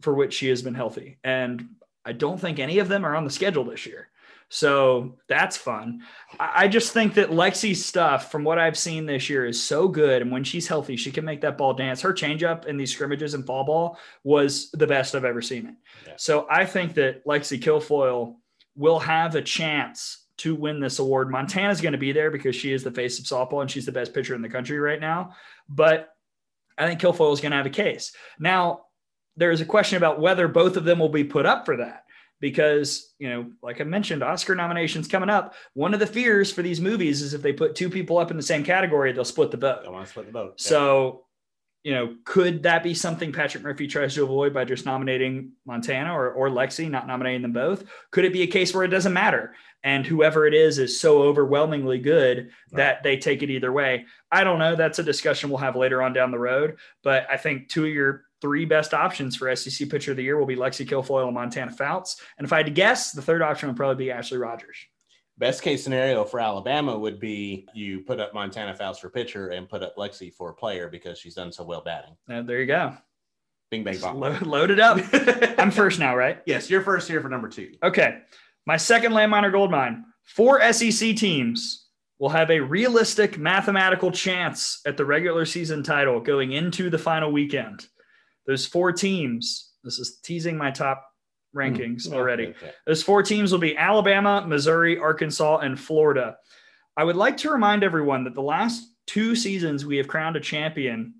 for 0.00 0.14
which 0.14 0.34
she 0.34 0.48
has 0.48 0.62
been 0.62 0.74
healthy. 0.74 1.18
And 1.24 1.68
I 2.04 2.12
don't 2.12 2.40
think 2.40 2.58
any 2.58 2.78
of 2.78 2.88
them 2.88 3.04
are 3.04 3.16
on 3.16 3.24
the 3.24 3.30
schedule 3.30 3.64
this 3.64 3.86
year. 3.86 4.08
So 4.50 5.18
that's 5.28 5.56
fun. 5.56 6.02
I 6.40 6.64
I 6.64 6.68
just 6.68 6.92
think 6.92 7.14
that 7.14 7.30
Lexi's 7.30 7.84
stuff, 7.84 8.30
from 8.32 8.44
what 8.44 8.58
I've 8.58 8.78
seen 8.78 9.06
this 9.06 9.28
year, 9.28 9.46
is 9.46 9.62
so 9.62 9.88
good. 9.88 10.22
And 10.22 10.30
when 10.30 10.44
she's 10.44 10.66
healthy, 10.66 10.96
she 10.96 11.10
can 11.10 11.24
make 11.24 11.42
that 11.42 11.58
ball 11.58 11.74
dance. 11.74 12.00
Her 12.00 12.12
changeup 12.12 12.66
in 12.66 12.76
these 12.76 12.92
scrimmages 12.92 13.34
and 13.34 13.46
fall 13.46 13.64
ball 13.64 13.98
was 14.24 14.70
the 14.72 14.86
best 14.86 15.14
I've 15.14 15.24
ever 15.24 15.42
seen 15.42 15.66
it. 15.66 15.74
Yeah. 16.06 16.14
So 16.16 16.46
I 16.50 16.64
think 16.64 16.94
that 16.94 17.24
Lexi 17.26 17.60
Kilfoyle 17.60 18.36
will 18.74 18.98
have 18.98 19.34
a 19.34 19.42
chance 19.42 20.26
to 20.38 20.54
win 20.54 20.80
this 20.80 20.98
award. 20.98 21.30
Montana's 21.30 21.80
going 21.80 21.92
to 21.92 21.98
be 21.98 22.12
there 22.12 22.30
because 22.30 22.56
she 22.56 22.72
is 22.72 22.82
the 22.82 22.90
face 22.90 23.18
of 23.18 23.24
softball 23.24 23.60
and 23.60 23.70
she's 23.70 23.86
the 23.86 23.92
best 23.92 24.14
pitcher 24.14 24.34
in 24.34 24.42
the 24.42 24.48
country 24.48 24.78
right 24.78 25.00
now. 25.00 25.34
But 25.68 26.10
I 26.76 26.86
think 26.86 27.00
Kilfoyle 27.00 27.32
is 27.32 27.40
going 27.40 27.50
to 27.50 27.56
have 27.56 27.66
a 27.66 27.70
case. 27.70 28.12
Now, 28.38 28.82
there 29.36 29.50
is 29.50 29.60
a 29.60 29.66
question 29.66 29.96
about 29.96 30.20
whether 30.20 30.48
both 30.48 30.76
of 30.76 30.84
them 30.84 30.98
will 30.98 31.08
be 31.08 31.24
put 31.24 31.46
up 31.46 31.66
for 31.66 31.76
that 31.76 32.04
because, 32.40 33.14
you 33.18 33.28
know, 33.28 33.50
like 33.62 33.80
I 33.80 33.84
mentioned, 33.84 34.22
Oscar 34.22 34.54
nominations 34.54 35.08
coming 35.08 35.30
up. 35.30 35.54
One 35.74 35.94
of 35.94 36.00
the 36.00 36.06
fears 36.06 36.52
for 36.52 36.62
these 36.62 36.80
movies 36.80 37.22
is 37.22 37.34
if 37.34 37.42
they 37.42 37.52
put 37.52 37.74
two 37.74 37.90
people 37.90 38.18
up 38.18 38.30
in 38.30 38.36
the 38.36 38.42
same 38.42 38.64
category, 38.64 39.12
they'll 39.12 39.24
split 39.24 39.50
the 39.50 39.56
vote. 39.56 39.82
Don't 39.84 39.92
want 39.92 40.06
to 40.06 40.10
split 40.10 40.26
the 40.26 40.32
vote. 40.32 40.60
So, 40.60 41.24
you 41.84 41.94
know, 41.94 42.16
could 42.24 42.64
that 42.64 42.82
be 42.82 42.92
something 42.92 43.32
Patrick 43.32 43.62
Murphy 43.62 43.86
tries 43.86 44.14
to 44.14 44.24
avoid 44.24 44.52
by 44.52 44.64
just 44.64 44.84
nominating 44.84 45.52
Montana 45.64 46.12
or, 46.12 46.30
or 46.30 46.50
Lexi, 46.50 46.90
not 46.90 47.06
nominating 47.06 47.42
them 47.42 47.52
both? 47.52 47.84
Could 48.10 48.24
it 48.24 48.32
be 48.32 48.42
a 48.42 48.48
case 48.48 48.74
where 48.74 48.84
it 48.84 48.88
doesn't 48.88 49.12
matter? 49.12 49.54
And 49.84 50.04
whoever 50.04 50.46
it 50.46 50.54
is 50.54 50.78
is 50.78 51.00
so 51.00 51.22
overwhelmingly 51.22 51.98
good 51.98 52.50
that 52.72 53.04
they 53.04 53.16
take 53.16 53.42
it 53.42 53.50
either 53.50 53.72
way. 53.72 54.06
I 54.30 54.42
don't 54.42 54.58
know. 54.58 54.74
That's 54.74 54.98
a 54.98 55.04
discussion 55.04 55.50
we'll 55.50 55.58
have 55.58 55.76
later 55.76 56.02
on 56.02 56.12
down 56.12 56.32
the 56.32 56.38
road. 56.38 56.78
But 57.04 57.26
I 57.30 57.36
think 57.36 57.68
two 57.68 57.84
of 57.84 57.92
your 57.92 58.24
three 58.40 58.64
best 58.64 58.92
options 58.92 59.36
for 59.36 59.54
SEC 59.54 59.88
Pitcher 59.88 60.10
of 60.10 60.16
the 60.16 60.24
Year 60.24 60.36
will 60.36 60.46
be 60.46 60.56
Lexi 60.56 60.86
Kilfoyle 60.86 61.26
and 61.26 61.34
Montana 61.34 61.70
Fouts. 61.70 62.20
And 62.38 62.44
if 62.44 62.52
I 62.52 62.58
had 62.58 62.66
to 62.66 62.72
guess, 62.72 63.12
the 63.12 63.22
third 63.22 63.40
option 63.40 63.68
would 63.68 63.76
probably 63.76 64.04
be 64.04 64.10
Ashley 64.10 64.38
Rogers. 64.38 64.76
Best 65.38 65.62
case 65.62 65.84
scenario 65.84 66.24
for 66.24 66.40
Alabama 66.40 66.98
would 66.98 67.20
be 67.20 67.66
you 67.72 68.00
put 68.00 68.18
up 68.18 68.34
Montana 68.34 68.74
Fouts 68.74 68.98
for 68.98 69.08
pitcher 69.08 69.50
and 69.50 69.68
put 69.68 69.84
up 69.84 69.96
Lexi 69.96 70.32
for 70.34 70.52
player 70.52 70.88
because 70.88 71.18
she's 71.18 71.34
done 71.34 71.52
so 71.52 71.62
well 71.64 71.80
batting. 71.80 72.16
Uh, 72.28 72.42
there 72.42 72.60
you 72.60 72.66
go. 72.66 72.94
Bing 73.70 73.84
bang 73.84 73.98
bong. 74.00 74.18
lo- 74.18 74.36
load 74.42 74.70
it 74.72 74.80
up. 74.80 74.98
I'm 75.58 75.70
first 75.70 76.00
now, 76.00 76.16
right? 76.16 76.42
yes, 76.46 76.68
you're 76.68 76.82
first 76.82 77.06
here 77.06 77.20
for 77.20 77.28
number 77.28 77.48
two. 77.48 77.72
Okay. 77.82 78.18
My 78.66 78.76
second 78.76 79.12
landmine 79.12 79.44
or 79.44 79.50
gold 79.50 79.70
mine. 79.70 80.04
Four 80.24 80.60
SEC 80.72 81.14
teams 81.16 81.86
will 82.18 82.28
have 82.30 82.50
a 82.50 82.58
realistic 82.60 83.38
mathematical 83.38 84.10
chance 84.10 84.80
at 84.86 84.96
the 84.96 85.04
regular 85.04 85.46
season 85.46 85.82
title 85.84 86.20
going 86.20 86.52
into 86.52 86.90
the 86.90 86.98
final 86.98 87.30
weekend. 87.30 87.86
Those 88.46 88.66
four 88.66 88.90
teams, 88.92 89.70
this 89.84 89.98
is 90.00 90.18
teasing 90.22 90.56
my 90.58 90.70
top 90.72 91.04
rankings 91.54 92.12
already. 92.12 92.48
Okay. 92.48 92.72
Those 92.86 93.02
four 93.02 93.22
teams 93.22 93.52
will 93.52 93.58
be 93.58 93.76
Alabama, 93.76 94.44
Missouri, 94.46 94.98
Arkansas, 94.98 95.58
and 95.58 95.78
Florida. 95.78 96.36
I 96.96 97.04
would 97.04 97.16
like 97.16 97.36
to 97.38 97.50
remind 97.50 97.84
everyone 97.84 98.24
that 98.24 98.34
the 98.34 98.42
last 98.42 98.82
two 99.06 99.34
seasons 99.34 99.86
we 99.86 99.96
have 99.96 100.08
crowned 100.08 100.36
a 100.36 100.40
champion 100.40 101.14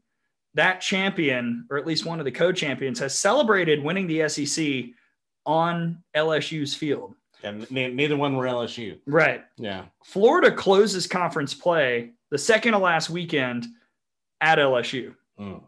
that 0.54 0.80
champion, 0.80 1.66
or 1.70 1.78
at 1.78 1.86
least 1.86 2.04
one 2.04 2.18
of 2.18 2.24
the 2.24 2.32
co-champions, 2.32 2.98
has 2.98 3.16
celebrated 3.16 3.82
winning 3.82 4.06
the 4.06 4.28
SEC 4.28 4.86
on 5.46 6.02
LSU's 6.16 6.74
field. 6.74 7.14
And 7.44 7.70
neither 7.70 8.16
one 8.16 8.36
were 8.36 8.46
LSU. 8.46 8.98
Right. 9.06 9.44
Yeah. 9.56 9.84
Florida 10.04 10.50
closes 10.50 11.06
conference 11.06 11.54
play 11.54 12.10
the 12.32 12.38
second 12.38 12.72
to 12.72 12.78
last 12.78 13.08
weekend 13.08 13.66
at 14.40 14.58
LSU. 14.58 15.14
Mm. 15.38 15.62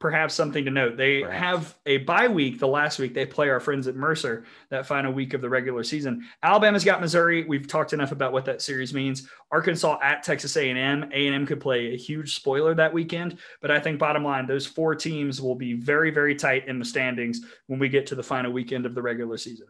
Perhaps 0.00 0.32
something 0.32 0.64
to 0.64 0.70
note. 0.70 0.96
They 0.96 1.20
Perhaps. 1.20 1.38
have 1.38 1.78
a 1.84 1.98
bye 1.98 2.26
week. 2.26 2.58
The 2.58 2.66
last 2.66 2.98
week 2.98 3.12
they 3.12 3.26
play 3.26 3.50
our 3.50 3.60
friends 3.60 3.86
at 3.86 3.94
Mercer 3.94 4.44
that 4.70 4.86
final 4.86 5.12
week 5.12 5.34
of 5.34 5.42
the 5.42 5.48
regular 5.48 5.84
season. 5.84 6.26
Alabama's 6.42 6.84
got 6.84 7.02
Missouri. 7.02 7.44
We've 7.44 7.68
talked 7.68 7.92
enough 7.92 8.10
about 8.10 8.32
what 8.32 8.46
that 8.46 8.62
series 8.62 8.94
means. 8.94 9.28
Arkansas 9.52 9.98
at 10.02 10.22
Texas 10.22 10.56
A&M. 10.56 11.10
A&M 11.12 11.46
could 11.46 11.60
play 11.60 11.92
a 11.92 11.98
huge 11.98 12.34
spoiler 12.34 12.74
that 12.74 12.92
weekend, 12.94 13.38
but 13.60 13.70
I 13.70 13.78
think 13.78 13.98
bottom 13.98 14.24
line, 14.24 14.46
those 14.46 14.66
four 14.66 14.94
teams 14.94 15.42
will 15.42 15.54
be 15.54 15.74
very, 15.74 16.10
very 16.10 16.34
tight 16.34 16.66
in 16.66 16.78
the 16.78 16.84
standings 16.84 17.42
when 17.66 17.78
we 17.78 17.90
get 17.90 18.06
to 18.06 18.14
the 18.14 18.22
final 18.22 18.52
weekend 18.52 18.86
of 18.86 18.94
the 18.94 19.02
regular 19.02 19.36
season. 19.36 19.66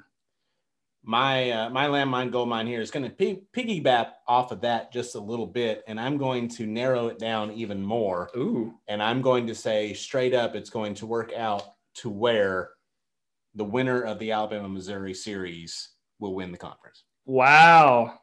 My 1.02 1.50
uh, 1.50 1.70
my 1.70 1.86
landmine 1.86 2.30
gold 2.30 2.48
mine 2.48 2.66
here 2.66 2.80
is 2.80 2.90
going 2.90 3.04
to 3.04 3.10
p- 3.10 3.42
piggyback 3.56 4.12
off 4.28 4.52
of 4.52 4.60
that 4.60 4.92
just 4.92 5.14
a 5.14 5.20
little 5.20 5.46
bit, 5.46 5.82
and 5.88 5.98
I'm 5.98 6.18
going 6.18 6.46
to 6.50 6.66
narrow 6.66 7.08
it 7.08 7.18
down 7.18 7.52
even 7.52 7.82
more. 7.82 8.30
Ooh, 8.36 8.74
And 8.86 9.02
I'm 9.02 9.22
going 9.22 9.46
to 9.46 9.54
say 9.54 9.94
straight 9.94 10.34
up, 10.34 10.54
it's 10.54 10.68
going 10.70 10.94
to 10.96 11.06
work 11.06 11.32
out 11.34 11.62
to 11.96 12.10
where 12.10 12.70
the 13.54 13.64
winner 13.64 14.02
of 14.02 14.18
the 14.18 14.32
Alabama 14.32 14.68
Missouri 14.68 15.14
series 15.14 15.88
will 16.18 16.34
win 16.34 16.52
the 16.52 16.58
conference. 16.58 17.04
wow. 17.24 18.18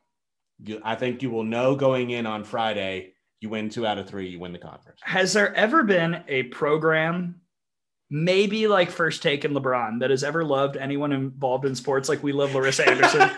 You, 0.59 0.81
I 0.83 0.95
think 0.95 1.21
you 1.21 1.29
will 1.29 1.43
know 1.43 1.75
going 1.75 2.09
in 2.11 2.25
on 2.25 2.43
Friday. 2.43 3.13
You 3.41 3.49
win 3.49 3.69
two 3.69 3.85
out 3.85 3.99
of 3.99 4.07
three. 4.09 4.27
You 4.29 4.39
win 4.39 4.53
the 4.53 4.57
conference. 4.57 4.99
Has 5.03 5.33
there 5.33 5.53
ever 5.53 5.83
been 5.83 6.23
a 6.27 6.43
program, 6.43 7.41
maybe 8.09 8.67
like 8.67 8.89
First 8.89 9.21
Take 9.23 9.43
and 9.43 9.55
LeBron, 9.55 9.99
that 9.99 10.09
has 10.09 10.23
ever 10.23 10.43
loved 10.43 10.77
anyone 10.77 11.11
involved 11.11 11.65
in 11.65 11.75
sports 11.75 12.07
like 12.09 12.23
we 12.23 12.31
love 12.31 12.53
Larissa 12.55 12.87
Anderson? 12.89 13.29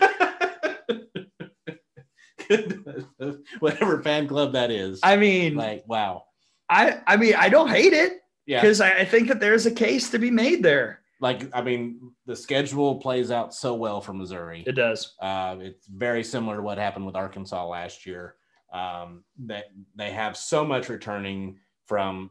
Whatever 3.60 4.02
fan 4.02 4.26
club 4.26 4.52
that 4.54 4.70
is. 4.70 5.00
I 5.02 5.16
mean, 5.16 5.54
like, 5.54 5.84
wow. 5.86 6.24
I 6.68 6.98
I 7.06 7.16
mean, 7.16 7.34
I 7.36 7.48
don't 7.48 7.68
hate 7.68 7.92
it 7.92 8.20
Yeah. 8.46 8.60
because 8.60 8.80
I, 8.80 8.90
I 8.90 9.04
think 9.04 9.28
that 9.28 9.40
there's 9.40 9.66
a 9.66 9.70
case 9.70 10.10
to 10.10 10.18
be 10.18 10.30
made 10.30 10.62
there. 10.62 11.00
Like, 11.20 11.48
I 11.54 11.60
mean, 11.62 12.12
the 12.26 12.34
schedule 12.34 12.96
plays 12.96 13.30
out 13.30 13.54
so 13.54 13.74
well 13.74 14.00
for 14.00 14.14
Missouri. 14.14 14.64
It 14.66 14.72
does. 14.72 15.14
Uh, 15.20 15.56
it's 15.60 15.86
very 15.86 16.24
similar 16.24 16.56
to 16.56 16.62
what 16.62 16.78
happened 16.78 17.04
with 17.06 17.14
Arkansas 17.14 17.66
last 17.66 18.06
year. 18.06 18.36
Um, 18.72 19.24
that 19.46 19.64
they 19.96 20.12
have 20.12 20.36
so 20.36 20.64
much 20.64 20.88
returning 20.88 21.58
from 21.86 22.30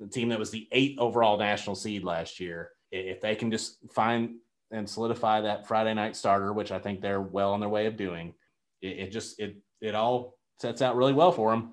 the 0.00 0.06
team 0.06 0.28
that 0.28 0.38
was 0.38 0.50
the 0.50 0.68
eighth 0.72 0.98
overall 0.98 1.38
national 1.38 1.76
seed 1.76 2.04
last 2.04 2.40
year, 2.40 2.70
if 2.90 3.20
they 3.20 3.34
can 3.34 3.50
just 3.50 3.78
find 3.92 4.36
and 4.70 4.88
solidify 4.88 5.40
that 5.40 5.66
Friday 5.66 5.94
night 5.94 6.14
starter, 6.14 6.52
which 6.52 6.72
I 6.72 6.78
think 6.78 7.00
they're 7.00 7.20
well 7.20 7.52
on 7.52 7.60
their 7.60 7.68
way 7.68 7.86
of 7.86 7.96
doing, 7.96 8.34
it, 8.82 8.98
it 8.98 9.12
just 9.12 9.40
it 9.40 9.56
it 9.80 9.94
all 9.94 10.34
sets 10.60 10.82
out 10.82 10.96
really 10.96 11.12
well 11.12 11.32
for 11.32 11.50
them. 11.50 11.72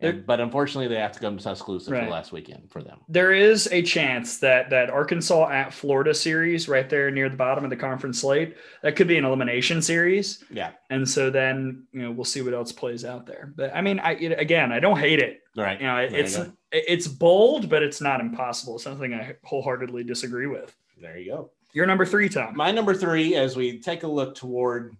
They're- 0.00 0.12
but 0.12 0.38
unfortunately, 0.40 0.86
they 0.86 1.00
have 1.00 1.12
to 1.12 1.18
come 1.20 1.36
to 1.36 1.42
Tuscaloosa 1.42 1.90
for 1.90 1.96
the 2.04 2.10
last 2.10 2.30
weekend 2.30 2.70
for 2.70 2.82
them. 2.82 3.00
There 3.08 3.32
is 3.32 3.66
a 3.72 3.82
chance 3.82 4.38
that 4.38 4.70
that 4.70 4.90
Arkansas 4.90 5.48
at 5.50 5.72
Florida 5.74 6.14
series, 6.14 6.68
right 6.68 6.88
there 6.88 7.10
near 7.10 7.28
the 7.28 7.36
bottom 7.36 7.64
of 7.64 7.70
the 7.70 7.76
conference 7.76 8.20
slate, 8.20 8.56
that 8.82 8.94
could 8.94 9.08
be 9.08 9.18
an 9.18 9.24
elimination 9.24 9.82
series. 9.82 10.44
Yeah, 10.50 10.70
And 10.90 11.08
so 11.08 11.30
then 11.30 11.86
you 11.92 12.02
know 12.02 12.12
we'll 12.12 12.24
see 12.24 12.42
what 12.42 12.54
else 12.54 12.70
plays 12.70 13.04
out 13.04 13.26
there. 13.26 13.52
But 13.56 13.74
I 13.74 13.80
mean, 13.80 13.98
I 13.98 14.12
it- 14.14 14.38
again, 14.38 14.70
I 14.70 14.78
don't 14.80 14.98
hate 14.98 15.18
it. 15.20 15.40
right. 15.56 15.80
You 15.80 15.86
know, 15.86 15.96
it, 15.98 16.10
There 16.10 16.18
you 16.20 16.24
it's 16.24 16.38
it's 16.70 17.08
bold, 17.08 17.68
but 17.68 17.82
it's 17.82 18.00
not 18.00 18.20
impossible. 18.20 18.76
It's 18.76 18.84
Something 18.84 19.14
I 19.14 19.34
wholeheartedly 19.42 20.04
disagree 20.04 20.46
with. 20.46 20.76
there 21.00 21.18
you 21.18 21.32
go. 21.32 21.50
You're 21.72 21.86
number 21.86 22.06
three, 22.06 22.28
Tom. 22.28 22.56
My 22.56 22.70
number 22.70 22.94
three, 22.94 23.34
as 23.34 23.56
we 23.56 23.80
take 23.80 24.02
a 24.02 24.06
look 24.08 24.34
toward 24.34 24.96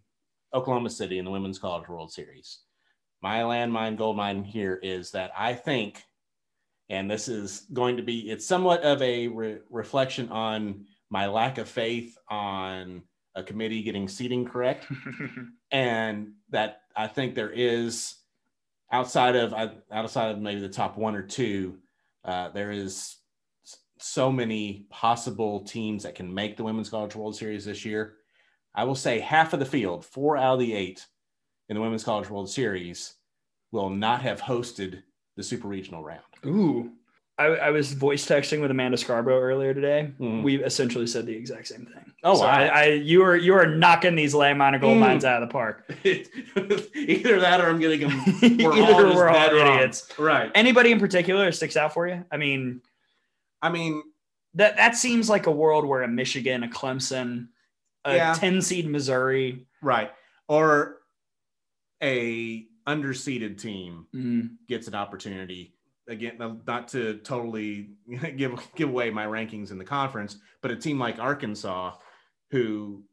Oklahoma 0.52 0.90
City 0.90 1.18
in 1.18 1.24
the 1.24 1.30
Women's 1.30 1.58
College 1.58 1.88
World 1.88 2.12
Series, 2.12 2.58
my 3.22 3.40
landmine, 3.40 3.96
gold 3.96 4.16
mine 4.16 4.44
here 4.44 4.78
is 4.82 5.10
that 5.12 5.32
I 5.36 5.54
think, 5.54 6.02
and 6.88 7.10
this 7.10 7.28
is 7.28 7.66
going 7.72 7.96
to 7.96 8.02
be, 8.02 8.30
it's 8.30 8.46
somewhat 8.46 8.82
of 8.82 9.02
a 9.02 9.28
re- 9.28 9.58
reflection 9.70 10.28
on 10.30 10.86
my 11.10 11.26
lack 11.26 11.58
of 11.58 11.68
faith 11.68 12.16
on 12.28 13.02
a 13.34 13.42
committee 13.42 13.82
getting 13.82 14.08
seating 14.08 14.44
correct, 14.44 14.86
and 15.70 16.32
that 16.50 16.82
I 16.96 17.06
think 17.06 17.34
there 17.34 17.50
is 17.50 18.16
outside 18.90 19.36
of 19.36 19.54
outside 19.92 20.30
of 20.30 20.38
maybe 20.38 20.60
the 20.60 20.68
top 20.68 20.96
one 20.96 21.14
or 21.14 21.22
two, 21.22 21.78
uh, 22.24 22.50
there 22.50 22.70
is 22.70 23.16
so 23.98 24.30
many 24.30 24.86
possible 24.90 25.60
teams 25.60 26.02
that 26.04 26.14
can 26.14 26.32
make 26.32 26.56
the 26.56 26.64
Women's 26.64 26.90
College 26.90 27.16
World 27.16 27.36
Series 27.36 27.64
this 27.64 27.84
year. 27.84 28.14
I 28.74 28.84
will 28.84 28.94
say 28.94 29.18
half 29.18 29.52
of 29.52 29.58
the 29.58 29.66
field, 29.66 30.04
four 30.04 30.36
out 30.36 30.54
of 30.54 30.60
the 30.60 30.74
eight 30.74 31.04
in 31.68 31.74
the 31.76 31.80
Women's 31.80 32.04
College 32.04 32.30
World 32.30 32.50
Series, 32.50 33.14
will 33.72 33.90
not 33.90 34.22
have 34.22 34.40
hosted 34.40 35.02
the 35.36 35.42
Super 35.42 35.68
Regional 35.68 36.02
round. 36.02 36.22
Ooh. 36.46 36.92
I, 37.40 37.44
I 37.46 37.70
was 37.70 37.92
voice 37.92 38.26
texting 38.26 38.60
with 38.60 38.70
Amanda 38.72 38.96
Scarborough 38.96 39.40
earlier 39.40 39.72
today. 39.72 40.10
Mhm. 40.18 40.42
We 40.42 40.60
essentially 40.64 41.06
said 41.06 41.24
the 41.24 41.36
exact 41.36 41.68
same 41.68 41.86
thing. 41.86 42.12
Oh, 42.24 42.34
So 42.34 42.40
wow. 42.42 42.48
I, 42.50 42.66
I 42.66 42.84
you 42.86 43.22
are 43.22 43.36
you 43.36 43.54
are 43.54 43.64
knocking 43.64 44.16
these 44.16 44.34
landmine 44.34 44.72
and 44.72 44.80
gold 44.80 44.96
Mm. 44.96 45.00
mines 45.00 45.24
out 45.24 45.40
of 45.40 45.48
the 45.48 45.52
park. 45.52 45.84
Either 46.04 47.38
that, 47.40 47.60
or 47.60 47.68
I'm 47.68 47.78
getting 47.78 48.00
them. 48.08 48.22
We're 48.42 48.72
Either 48.72 49.06
all, 49.06 49.14
we're 49.14 49.28
all 49.28 49.34
dead 49.34 49.52
wrong. 49.52 49.76
idiots. 49.78 50.18
right? 50.18 50.50
Anybody 50.54 50.90
in 50.90 50.98
particular 50.98 51.52
sticks 51.52 51.76
out 51.76 51.94
for 51.94 52.08
you? 52.08 52.24
I 52.32 52.36
mean, 52.38 52.80
I 53.62 53.68
mean, 53.70 54.02
that 54.54 54.76
that 54.76 54.96
seems 54.96 55.28
like 55.30 55.46
a 55.46 55.52
world 55.52 55.84
where 55.84 56.02
a 56.02 56.08
Michigan, 56.08 56.64
a 56.64 56.68
Clemson, 56.68 57.48
a 58.04 58.16
Yeah. 58.16 58.32
10 58.34 58.62
seed 58.62 58.88
Missouri. 58.88 59.64
right, 59.80 60.10
or 60.48 60.96
a 62.02 62.66
underseeded 62.86 63.60
team 63.60 64.06
Mm, 64.14 64.56
gets 64.68 64.88
an 64.88 64.94
opportunity. 64.94 65.74
Again 66.08 66.62
not 66.66 66.88
to 66.88 67.18
totally 67.18 67.90
give 68.36 68.58
give 68.74 68.88
away 68.88 69.10
my 69.10 69.26
rankings 69.26 69.70
in 69.70 69.78
the 69.78 69.84
conference 69.84 70.38
but 70.62 70.70
a 70.70 70.76
team 70.76 70.98
like 70.98 71.18
arkansas 71.18 71.94
who 72.50 73.04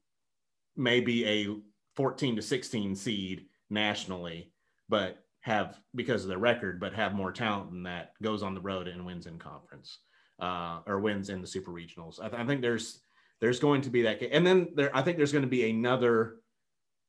may 0.77 1.01
be 1.01 1.25
a 1.25 1.57
14 1.97 2.37
to 2.37 2.41
16 2.41 2.95
seed 2.95 3.45
nationally 3.69 4.51
but 4.87 5.17
have 5.41 5.77
because 5.93 6.23
of 6.23 6.29
their 6.29 6.37
record 6.37 6.79
but 6.79 6.93
have 6.93 7.13
more 7.13 7.31
talent 7.33 7.69
than 7.71 7.83
that 7.83 8.11
goes 8.23 8.41
on 8.43 8.53
the 8.53 8.61
road 8.61 8.87
and 8.87 9.05
wins 9.05 9.25
in 9.27 9.37
conference 9.39 9.99
uh, 10.39 10.79
or 10.87 10.99
wins 10.99 11.29
in 11.29 11.41
the 11.41 11.47
super 11.47 11.71
regionals. 11.71 12.19
I, 12.21 12.29
th- 12.29 12.41
I 12.41 12.45
think 12.45 12.61
there's 12.61 13.01
there's 13.41 13.59
going 13.59 13.81
to 13.81 13.89
be 13.89 14.03
that 14.03 14.21
and 14.31 14.47
then 14.47 14.69
there 14.75 14.95
i 14.95 15.01
think 15.01 15.17
there's 15.17 15.31
going 15.33 15.43
to 15.43 15.49
be 15.49 15.69
another 15.69 16.37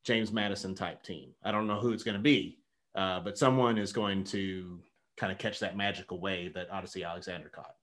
james 0.06 0.32
madison 0.32 0.74
type 0.74 1.02
team 1.02 1.30
i 1.44 1.50
don't 1.50 1.66
know 1.66 1.78
who 1.80 1.92
it's 1.92 2.02
going 2.04 2.16
to 2.16 2.22
be 2.22 2.58
uh, 2.94 3.20
but 3.20 3.36
someone 3.36 3.76
is 3.76 3.92
going 3.92 4.24
to 4.24 4.80
kind 5.18 5.30
of 5.30 5.36
catch 5.38 5.58
that 5.60 5.76
magical 5.76 6.18
wave 6.18 6.54
that 6.54 6.70
Odicci 6.70 7.06
Alexander 7.06 7.50
caught. 7.50 7.74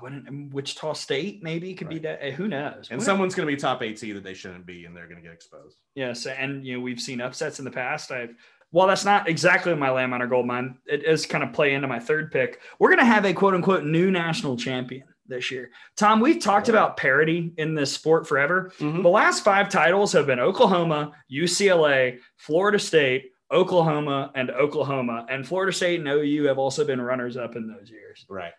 what 0.00 0.12
in, 0.12 0.50
Wichita 0.52 0.92
State 0.94 1.42
maybe 1.42 1.72
could 1.74 1.88
be 1.88 1.98
that. 2.00 2.18
eh, 2.22 2.30
Who 2.32 2.46
knows? 2.48 2.88
And 2.90 2.98
What- 2.98 3.04
someone's 3.06 3.34
going 3.34 3.46
to 3.48 3.54
be 3.54 3.58
top 3.58 3.82
eight 3.82 3.98
seed 3.98 4.14
that 4.16 4.24
they 4.24 4.34
shouldn't 4.34 4.66
be, 4.66 4.84
and 4.84 4.94
they're 4.96 5.06
going 5.06 5.16
to 5.16 5.22
get 5.22 5.32
exposed. 5.32 5.78
Yes, 5.94 6.26
and 6.26 6.64
you 6.66 6.74
know 6.76 6.80
we've 6.82 7.00
seen 7.00 7.20
upsets 7.22 7.58
in 7.58 7.64
the 7.64 7.70
past. 7.70 8.10
I've 8.10 8.34
while 8.72 8.86
that's 8.88 9.04
not 9.06 9.28
exactly 9.28 9.74
my 9.74 9.88
landmine 9.88 10.20
or 10.20 10.26
gold 10.26 10.46
mine, 10.46 10.76
it 10.86 11.04
is 11.04 11.24
kind 11.24 11.42
of 11.44 11.52
play 11.54 11.72
into 11.74 11.88
my 11.88 11.98
third 11.98 12.30
pick. 12.32 12.60
We're 12.78 12.90
gonna 12.90 13.04
have 13.04 13.24
a 13.24 13.32
quote 13.32 13.54
unquote 13.54 13.84
new 13.84 14.10
national 14.10 14.56
champion 14.58 15.04
this 15.28 15.50
year. 15.50 15.70
Tom, 15.96 16.20
we've 16.20 16.40
talked 16.42 16.68
about 16.68 16.96
parity 16.96 17.52
in 17.56 17.74
this 17.74 17.92
sport 17.92 18.26
forever. 18.26 18.72
Mhm. 18.78 19.02
The 19.02 19.08
last 19.08 19.44
five 19.44 19.68
titles 19.68 20.12
have 20.12 20.26
been 20.26 20.40
Oklahoma, 20.40 21.12
UCLA, 21.30 22.18
Florida 22.36 22.78
State, 22.78 23.32
Oklahoma, 23.50 24.32
and 24.34 24.50
Oklahoma. 24.50 25.26
And 25.28 25.46
Florida 25.46 25.72
State 25.72 26.00
and 26.00 26.08
OU 26.08 26.44
have 26.44 26.58
also 26.58 26.84
been 26.84 27.00
runners 27.00 27.36
up 27.36 27.56
in 27.56 27.66
those 27.68 27.90
years. 27.90 28.26
Right. 28.28 28.52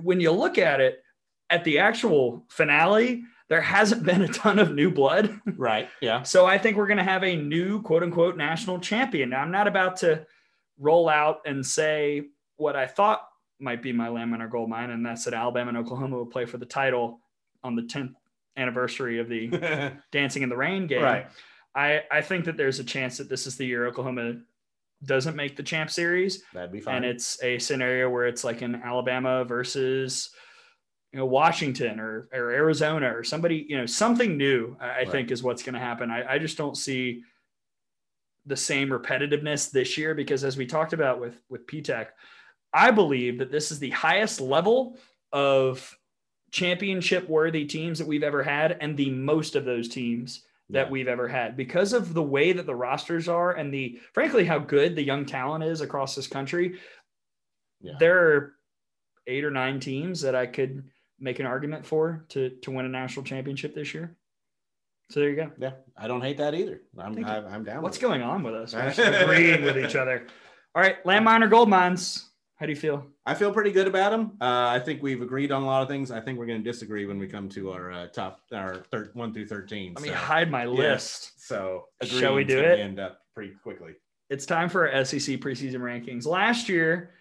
When 0.00 0.20
you 0.20 0.30
look 0.32 0.56
at 0.58 0.80
it, 0.80 1.02
at 1.50 1.64
the 1.64 1.78
actual 1.80 2.46
finale, 2.48 3.24
there 3.48 3.60
hasn't 3.60 4.04
been 4.04 4.22
a 4.22 4.28
ton 4.28 4.58
of 4.58 4.72
new 4.72 4.90
blood. 4.90 5.40
Right. 5.56 5.88
Yeah. 6.00 6.22
So 6.22 6.46
I 6.46 6.56
think 6.58 6.76
we're 6.76 6.86
going 6.86 6.98
to 6.98 7.02
have 7.04 7.24
a 7.24 7.36
new 7.36 7.82
quote 7.82 8.02
unquote 8.02 8.36
national 8.36 8.78
champion. 8.78 9.30
Now, 9.30 9.40
I'm 9.40 9.50
not 9.50 9.66
about 9.66 9.96
to 9.98 10.24
roll 10.78 11.08
out 11.08 11.40
and 11.44 11.66
say 11.66 12.28
what 12.56 12.76
I 12.76 12.86
thought 12.86 13.22
might 13.60 13.82
be 13.82 13.92
my 13.92 14.08
lemon 14.08 14.40
or 14.42 14.48
gold 14.48 14.68
mine, 14.70 14.90
and 14.90 15.04
that's 15.04 15.24
that 15.24 15.34
Alabama 15.34 15.68
and 15.70 15.78
Oklahoma 15.78 16.16
will 16.16 16.26
play 16.26 16.44
for 16.46 16.58
the 16.58 16.66
title 16.66 17.20
on 17.62 17.76
the 17.76 17.82
10th 17.82 18.14
anniversary 18.56 19.18
of 19.18 19.28
the 19.28 19.92
Dancing 20.12 20.42
in 20.42 20.48
the 20.48 20.56
Rain 20.56 20.86
game. 20.86 21.02
right. 21.02 21.26
I, 21.74 22.02
I 22.10 22.20
think 22.20 22.46
that 22.46 22.56
there's 22.56 22.80
a 22.80 22.84
chance 22.84 23.18
that 23.18 23.28
this 23.28 23.46
is 23.46 23.56
the 23.56 23.64
year 23.64 23.86
Oklahoma 23.86 24.40
doesn't 25.04 25.36
make 25.36 25.56
the 25.56 25.62
champ 25.62 25.88
series, 25.90 26.42
That'd 26.52 26.72
be 26.72 26.80
fine. 26.80 26.96
and 26.96 27.04
it's 27.04 27.40
a 27.42 27.58
scenario 27.58 28.10
where 28.10 28.26
it's 28.26 28.42
like 28.44 28.60
an 28.62 28.74
Alabama 28.84 29.44
versus 29.44 30.30
you 31.12 31.18
know 31.18 31.26
Washington 31.26 31.98
or, 32.00 32.28
or 32.32 32.50
Arizona 32.50 33.06
or 33.16 33.22
somebody 33.24 33.64
you 33.68 33.78
know 33.78 33.86
something 33.86 34.36
new. 34.36 34.76
I, 34.80 34.86
Right. 34.88 35.10
think 35.10 35.30
is 35.30 35.42
what's 35.42 35.62
going 35.62 35.74
to 35.74 35.80
happen. 35.80 36.10
I, 36.10 36.34
I 36.34 36.38
just 36.38 36.58
don't 36.58 36.76
see 36.76 37.22
the 38.46 38.56
same 38.56 38.88
repetitiveness 38.88 39.70
this 39.70 39.96
year 39.98 40.14
because 40.14 40.44
as 40.44 40.56
we 40.56 40.66
talked 40.66 40.92
about 40.92 41.20
with 41.20 41.40
with 41.48 41.66
Pitek, 41.66 42.08
I 42.72 42.90
believe 42.90 43.38
that 43.38 43.50
this 43.50 43.70
is 43.70 43.78
the 43.78 43.90
highest 43.90 44.40
level 44.40 44.96
of 45.32 45.96
championship 46.52 47.28
worthy 47.28 47.64
teams 47.64 47.98
that 47.98 48.06
we've 48.08 48.22
ever 48.22 48.42
had, 48.42 48.76
and 48.80 48.96
the 48.96 49.10
most 49.10 49.54
of 49.56 49.64
those 49.64 49.88
teams 49.88 50.44
that 50.70 50.86
Yeah. 50.86 50.90
we've 50.90 51.08
ever 51.08 51.26
had 51.28 51.56
because 51.56 51.92
of 51.92 52.14
the 52.14 52.22
way 52.22 52.52
that 52.52 52.66
the 52.66 52.74
rosters 52.74 53.28
are 53.28 53.52
and 53.52 53.74
the 53.74 53.98
frankly 54.14 54.44
how 54.44 54.58
good 54.58 54.94
the 54.94 55.02
young 55.02 55.26
talent 55.26 55.64
is 55.64 55.80
across 55.80 56.14
this 56.14 56.26
country. 56.28 56.78
Yeah. 57.80 57.94
There 57.98 58.18
are 58.36 58.54
eight 59.26 59.44
or 59.44 59.50
nine 59.50 59.80
teams 59.80 60.20
that 60.22 60.34
I 60.36 60.46
could 60.46 60.84
make 61.18 61.38
an 61.40 61.46
argument 61.46 61.84
for 61.86 62.24
to 62.30 62.50
to 62.62 62.70
win 62.70 62.86
a 62.86 62.88
national 62.88 63.24
championship 63.24 63.74
this 63.74 63.92
year. 63.94 64.16
So 65.10 65.18
there 65.20 65.30
you 65.30 65.36
go. 65.36 65.50
Yeah, 65.58 65.72
I 65.96 66.06
don't 66.06 66.20
hate 66.20 66.36
that 66.38 66.54
either. 66.54 66.82
I'm 66.96 67.24
I, 67.24 67.38
I'm 67.38 67.64
down. 67.64 67.82
What's 67.82 67.96
with 67.96 68.04
it. 68.04 68.08
going 68.08 68.22
on 68.22 68.44
with 68.44 68.54
us? 68.54 68.72
We're 68.74 68.90
just 68.92 69.22
agreeing 69.22 69.64
with 69.64 69.76
each 69.76 69.96
other. 69.96 70.26
All 70.74 70.82
right, 70.82 71.02
landmine 71.04 71.42
or 71.42 71.48
gold 71.48 71.68
mines? 71.68 72.29
How 72.60 72.66
do 72.66 72.72
you 72.72 72.76
feel? 72.78 73.06
I 73.24 73.32
feel 73.32 73.50
pretty 73.54 73.72
good 73.72 73.86
about 73.86 74.10
them. 74.10 74.32
Uh, 74.38 74.68
I 74.68 74.80
think 74.80 75.02
we've 75.02 75.22
agreed 75.22 75.50
on 75.50 75.62
a 75.62 75.66
lot 75.66 75.80
of 75.80 75.88
things. 75.88 76.10
I 76.10 76.20
think 76.20 76.38
we're 76.38 76.44
going 76.44 76.62
to 76.62 76.70
disagree 76.70 77.06
when 77.06 77.18
we 77.18 77.26
come 77.26 77.48
to 77.48 77.70
our 77.70 77.90
uh, 77.90 78.06
top, 78.08 78.42
our 78.52 78.84
one 79.14 79.32
through 79.32 79.46
thirteen. 79.46 79.94
Let 79.94 80.02
me 80.02 80.10
hide 80.10 80.50
my 80.50 80.66
list. 80.66 81.40
So 81.40 81.86
Shall 82.02 82.34
we 82.34 82.44
do 82.44 82.58
it? 82.58 82.78
End 82.78 83.00
up 83.00 83.22
pretty 83.34 83.54
quickly. 83.62 83.94
it's 84.28 84.44
time 84.44 84.68
for 84.68 84.92
our 84.92 85.04
SEC 85.06 85.40
preseason 85.40 85.76
rankings. 85.76 86.26
Last 86.26 86.68
year, 86.68 87.14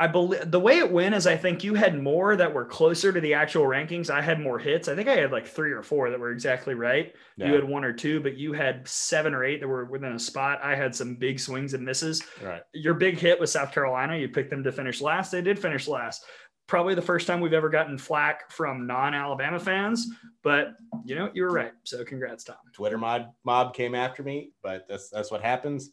I 0.00 0.06
believe 0.06 0.50
the 0.50 0.58
way 0.58 0.78
it 0.78 0.90
went 0.90 1.14
is 1.14 1.26
I 1.26 1.36
think 1.36 1.62
you 1.62 1.74
had 1.74 2.02
more 2.02 2.34
that 2.34 2.54
were 2.54 2.64
closer 2.64 3.12
to 3.12 3.20
the 3.20 3.34
actual 3.34 3.64
rankings. 3.64 4.08
I 4.08 4.22
had 4.22 4.40
more 4.40 4.58
hits. 4.58 4.88
I 4.88 4.94
think 4.94 5.10
I 5.10 5.14
had 5.14 5.30
like 5.30 5.46
three 5.46 5.72
or 5.72 5.82
four 5.82 6.08
that 6.08 6.18
were 6.18 6.32
exactly 6.32 6.72
right. 6.72 7.14
You 7.36 7.52
had 7.52 7.64
one 7.64 7.84
or 7.84 7.92
two, 7.92 8.18
but 8.20 8.38
you 8.38 8.54
had 8.54 8.88
seven 8.88 9.34
or 9.34 9.44
eight 9.44 9.60
that 9.60 9.68
were 9.68 9.84
within 9.84 10.12
a 10.12 10.18
spot. 10.18 10.60
I 10.62 10.74
had 10.74 10.94
some 10.94 11.16
big 11.16 11.38
swings 11.38 11.74
and 11.74 11.84
misses. 11.84 12.22
Right. 12.42 12.62
Your 12.72 12.94
big 12.94 13.18
hit 13.18 13.38
was 13.38 13.52
South 13.52 13.72
Carolina. 13.72 14.16
You 14.16 14.30
picked 14.30 14.48
them 14.48 14.64
to 14.64 14.72
finish 14.72 15.02
last. 15.02 15.32
They 15.32 15.42
did 15.42 15.58
finish 15.58 15.86
last. 15.86 16.24
Probably 16.66 16.94
the 16.94 17.02
first 17.02 17.26
time 17.26 17.40
we've 17.40 17.52
ever 17.52 17.68
gotten 17.68 17.98
flack 17.98 18.50
from 18.50 18.86
non-Alabama 18.86 19.60
fans, 19.60 20.06
but 20.42 20.68
you 21.04 21.14
know 21.14 21.30
you 21.34 21.42
were 21.42 21.50
right. 21.50 21.72
So 21.84 22.02
congrats, 22.04 22.44
Tom. 22.44 22.56
Twitter 22.72 22.96
mob 22.96 23.32
mob 23.44 23.74
came 23.74 23.94
after 23.94 24.22
me, 24.22 24.52
but 24.62 24.86
that's 24.88 25.10
that's 25.10 25.30
what 25.30 25.42
happens. 25.42 25.90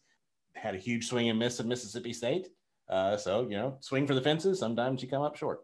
Had 0.54 0.76
a 0.76 0.78
huge 0.78 1.08
swing 1.08 1.30
and 1.30 1.38
miss 1.38 1.60
at 1.60 1.66
Mississippi 1.66 2.14
State. 2.14 2.48
Uh, 2.90 3.18
so 3.18 3.44
you 3.44 3.58
know, 3.58 3.78
swing 3.80 4.08
for 4.08 4.14
the 4.14 4.22
fences. 4.22 4.60
Sometimes 4.60 5.02
you 5.02 5.10
come 5.10 5.22
up 5.22 5.36
short. 5.36 5.62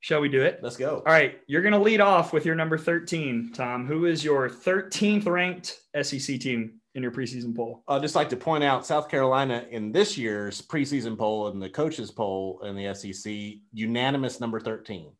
Shall 0.00 0.20
we 0.20 0.28
do 0.28 0.42
it? 0.42 0.60
Let's 0.62 0.76
go. 0.76 1.02
All 1.04 1.12
right, 1.12 1.40
you're 1.48 1.62
going 1.62 1.72
to 1.72 1.78
lead 1.78 2.00
off 2.00 2.32
with 2.32 2.46
your 2.46 2.54
number 2.54 2.78
13, 2.78 3.50
Tom. 3.52 3.84
Who 3.84 4.06
is 4.06 4.22
your 4.22 4.48
13th 4.48 5.26
ranked 5.26 5.80
SEC 6.00 6.38
team 6.38 6.80
in 6.94 7.02
your 7.02 7.10
preseason 7.10 7.54
poll? 7.54 7.82
I'd 7.88 8.02
just 8.02 8.14
like 8.14 8.28
to 8.28 8.36
point 8.36 8.62
out 8.62 8.86
South 8.86 9.08
Carolina 9.08 9.66
in 9.70 9.90
this 9.90 10.16
year's 10.16 10.62
preseason 10.62 11.18
poll 11.18 11.48
and 11.48 11.60
the 11.60 11.68
coaches 11.68 12.12
poll 12.12 12.60
in 12.62 12.76
the 12.76 12.94
SEC, 12.94 13.60
unanimous 13.72 14.38
number 14.38 14.60
13. 14.60 15.10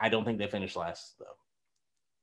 I 0.00 0.08
don't 0.08 0.24
think 0.24 0.38
they 0.38 0.48
finished 0.48 0.74
last, 0.74 1.14
though. 1.20 1.26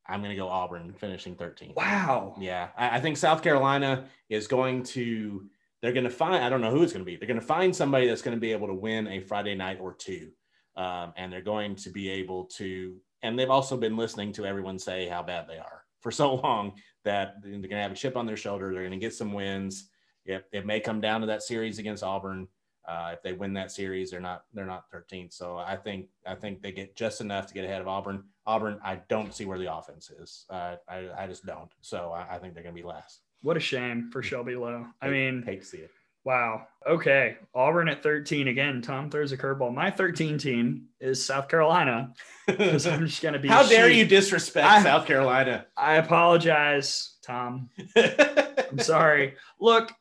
I'm 0.07 0.19
going 0.19 0.31
to 0.31 0.35
go 0.35 0.49
Auburn 0.49 0.93
finishing 0.99 1.35
13. 1.35 1.73
Wow. 1.77 2.35
Yeah. 2.37 2.69
I, 2.75 2.97
I 2.97 2.99
think 2.99 3.15
South 3.15 3.41
Carolina 3.41 4.07
is 4.29 4.47
going 4.47 4.83
to, 4.83 5.45
they're 5.81 5.93
going 5.93 6.03
to 6.03 6.09
find, 6.09 6.43
I 6.43 6.49
don't 6.49 6.61
know 6.61 6.71
who 6.71 6.83
it's 6.83 6.93
going 6.93 7.03
to 7.03 7.09
be. 7.11 7.15
They're 7.15 7.27
going 7.27 7.39
to 7.39 7.45
find 7.45 7.75
somebody 7.75 8.07
that's 8.07 8.21
going 8.21 8.37
to 8.37 8.41
be 8.41 8.51
able 8.51 8.67
to 8.67 8.73
win 8.73 9.07
a 9.07 9.19
Friday 9.19 9.55
night 9.55 9.79
or 9.81 9.93
two. 9.93 10.29
Um, 10.77 11.13
and 11.17 11.33
they're 11.33 11.41
going 11.41 11.75
to 11.77 11.89
be 11.89 12.09
able 12.09 12.45
to, 12.57 12.95
and 13.23 13.37
they've 13.37 13.49
also 13.49 13.75
been 13.75 13.97
listening 13.97 14.31
to 14.33 14.45
everyone 14.45 14.79
say 14.79 15.07
how 15.07 15.21
bad 15.21 15.47
they 15.47 15.57
are 15.57 15.83
for 16.01 16.11
so 16.11 16.35
long 16.35 16.73
that 17.03 17.35
they're 17.41 17.51
going 17.51 17.69
to 17.69 17.75
have 17.77 17.91
a 17.91 17.95
chip 17.95 18.15
on 18.15 18.25
their 18.25 18.37
shoulder. 18.37 18.71
They're 18.71 18.83
going 18.83 18.91
to 18.91 18.97
get 18.97 19.13
some 19.13 19.33
wins. 19.33 19.89
It, 20.25 20.45
it 20.51 20.65
may 20.65 20.79
come 20.79 21.01
down 21.01 21.21
to 21.21 21.27
that 21.27 21.43
series 21.43 21.79
against 21.79 22.03
Auburn. 22.03 22.47
Uh, 22.87 23.11
if 23.13 23.21
they 23.21 23.33
win 23.33 23.53
that 23.53 23.71
series, 23.71 24.09
they're 24.09 24.19
not 24.19 24.43
they're 24.53 24.65
not 24.65 24.85
13th. 24.91 25.33
So 25.33 25.57
I 25.57 25.75
think 25.75 26.07
I 26.25 26.33
think 26.33 26.61
they 26.61 26.71
get 26.71 26.95
just 26.95 27.21
enough 27.21 27.45
to 27.47 27.53
get 27.53 27.63
ahead 27.63 27.79
of 27.79 27.87
Auburn. 27.87 28.23
Auburn, 28.47 28.79
I 28.83 29.01
don't 29.07 29.33
see 29.33 29.45
where 29.45 29.59
the 29.59 29.71
offense 29.71 30.09
is. 30.09 30.45
Uh, 30.49 30.77
I 30.89 31.09
I 31.15 31.27
just 31.27 31.45
don't. 31.45 31.69
So 31.81 32.11
I, 32.11 32.35
I 32.35 32.37
think 32.39 32.55
they're 32.55 32.63
going 32.63 32.75
to 32.75 32.81
be 32.81 32.87
last. 32.87 33.21
What 33.41 33.57
a 33.57 33.59
shame 33.59 34.09
for 34.11 34.21
Shelby 34.21 34.55
Lowe. 34.55 34.87
I 35.01 35.09
mean, 35.09 35.43
hate 35.43 35.61
to 35.61 35.65
see 35.65 35.77
it. 35.77 35.91
wow. 36.23 36.67
Okay. 36.87 37.37
Auburn 37.53 37.89
at 37.89 38.01
13 38.03 38.47
again. 38.47 38.81
Tom 38.81 39.09
throws 39.09 39.31
a 39.31 39.37
curveball. 39.37 39.73
My 39.73 39.91
13 39.91 40.37
team 40.39 40.87
is 40.99 41.23
South 41.23 41.47
Carolina. 41.47 42.13
I'm 42.47 42.57
just 42.57 43.21
going 43.21 43.33
to 43.33 43.39
be. 43.39 43.47
How 43.49 43.67
dare 43.67 43.87
sheep. 43.89 43.97
you 43.97 44.05
disrespect 44.05 44.67
I- 44.67 44.83
South 44.83 45.05
Carolina? 45.05 45.65
I 45.77 45.95
apologize, 45.95 47.17
Tom. 47.25 47.69
I'm 47.95 48.79
sorry. 48.79 49.35
Look, 49.59 49.91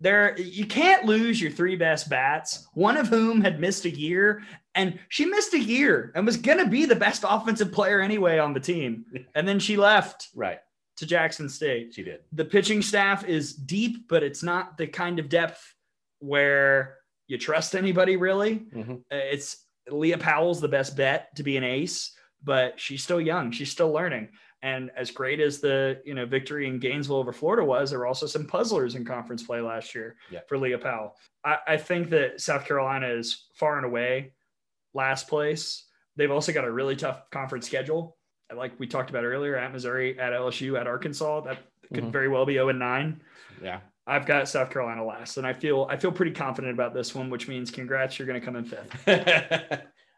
there 0.00 0.38
you 0.40 0.66
can't 0.66 1.04
lose 1.04 1.40
your 1.40 1.50
three 1.50 1.76
best 1.76 2.08
bats, 2.08 2.66
one 2.74 2.96
of 2.96 3.08
whom 3.08 3.40
had 3.40 3.60
missed 3.60 3.84
a 3.84 3.90
year, 3.90 4.42
and 4.74 4.98
she 5.08 5.26
missed 5.26 5.52
a 5.52 5.58
year 5.60 6.10
and 6.14 6.24
was 6.24 6.36
gonna 6.36 6.66
be 6.68 6.86
the 6.86 6.96
best 6.96 7.24
offensive 7.28 7.70
player 7.72 8.00
anyway 8.00 8.38
on 8.38 8.54
the 8.54 8.60
team. 8.60 9.04
And 9.34 9.46
then 9.46 9.58
she 9.58 9.76
left 9.76 10.28
right, 10.34 10.58
to 11.00 11.06
Jackson 11.06 11.48
State. 11.48 11.92
she 11.94 12.02
did. 12.04 12.20
The 12.32 12.44
pitching 12.44 12.80
staff 12.82 13.24
is 13.26 13.52
deep, 13.54 14.06
but 14.08 14.22
it's 14.22 14.42
not 14.42 14.76
the 14.78 14.86
kind 14.86 15.18
of 15.18 15.28
depth 15.28 15.74
where 16.20 16.96
you 17.26 17.38
trust 17.38 17.74
anybody 17.74 18.16
really. 18.16 18.60
Mhm. 18.74 18.98
Uh, 19.10 19.16
It's 19.16 19.66
Leah 19.88 20.18
Powell's 20.18 20.60
the 20.60 20.68
best 20.68 20.96
bet 20.96 21.34
to 21.36 21.42
be 21.42 21.56
an 21.56 21.64
ace, 21.64 22.14
but 22.42 22.78
she's 22.78 23.02
still 23.02 23.20
young. 23.20 23.50
She's 23.50 23.70
still 23.72 23.90
learning. 23.90 24.28
And 24.62 24.90
as 24.94 25.10
great 25.10 25.40
as 25.40 25.60
the 25.60 26.02
you 26.04 26.12
know 26.14 26.26
victory 26.26 26.66
in 26.66 26.78
Gainesville 26.78 27.16
over 27.16 27.32
Florida 27.32 27.64
was, 27.64 27.90
there 27.90 27.98
were 27.98 28.06
also 28.06 28.26
some 28.26 28.46
puzzlers 28.46 28.94
in 28.94 29.04
conference 29.06 29.42
play 29.42 29.60
last 29.62 29.94
year 29.94 30.16
Yeah. 30.30 30.40
for 30.48 30.58
Leah 30.58 30.78
Powell. 30.78 31.16
I, 31.44 31.58
I 31.66 31.76
think 31.78 32.10
that 32.10 32.40
South 32.42 32.66
Carolina 32.66 33.08
is 33.08 33.46
far 33.54 33.78
and 33.78 33.86
away 33.86 34.34
last 34.92 35.28
place. 35.28 35.86
They've 36.16 36.30
also 36.30 36.52
got 36.52 36.64
a 36.66 36.70
really 36.70 36.96
tough 36.96 37.30
conference 37.30 37.66
schedule. 37.66 38.18
Like 38.54 38.78
we 38.78 38.86
talked 38.86 39.10
about 39.10 39.24
earlier, 39.24 39.56
at 39.56 39.72
Missouri, 39.72 40.18
at 40.18 40.32
LSU, 40.32 40.78
at 40.78 40.86
Arkansas, 40.86 41.40
that 41.42 41.58
could 41.94 42.04
Mhm. 42.04 42.12
very 42.12 42.28
well 42.28 42.46
be 42.46 42.54
0 42.54 42.68
and 42.68 42.78
9. 42.78 43.20
Yeah. 43.62 43.80
I've 44.06 44.26
got 44.26 44.48
South 44.48 44.70
Carolina 44.70 45.04
last, 45.04 45.36
and 45.36 45.46
I 45.46 45.52
feel 45.52 45.86
I 45.88 45.96
feel 45.96 46.10
pretty 46.10 46.32
confident 46.32 46.72
about 46.74 46.94
this 46.94 47.14
one, 47.14 47.30
which 47.30 47.46
means 47.48 47.70
congrats, 47.70 48.18
you're 48.18 48.26
going 48.26 48.40
to 48.40 48.44
come 48.44 48.56
in 48.56 48.64
fifth. 48.64 49.08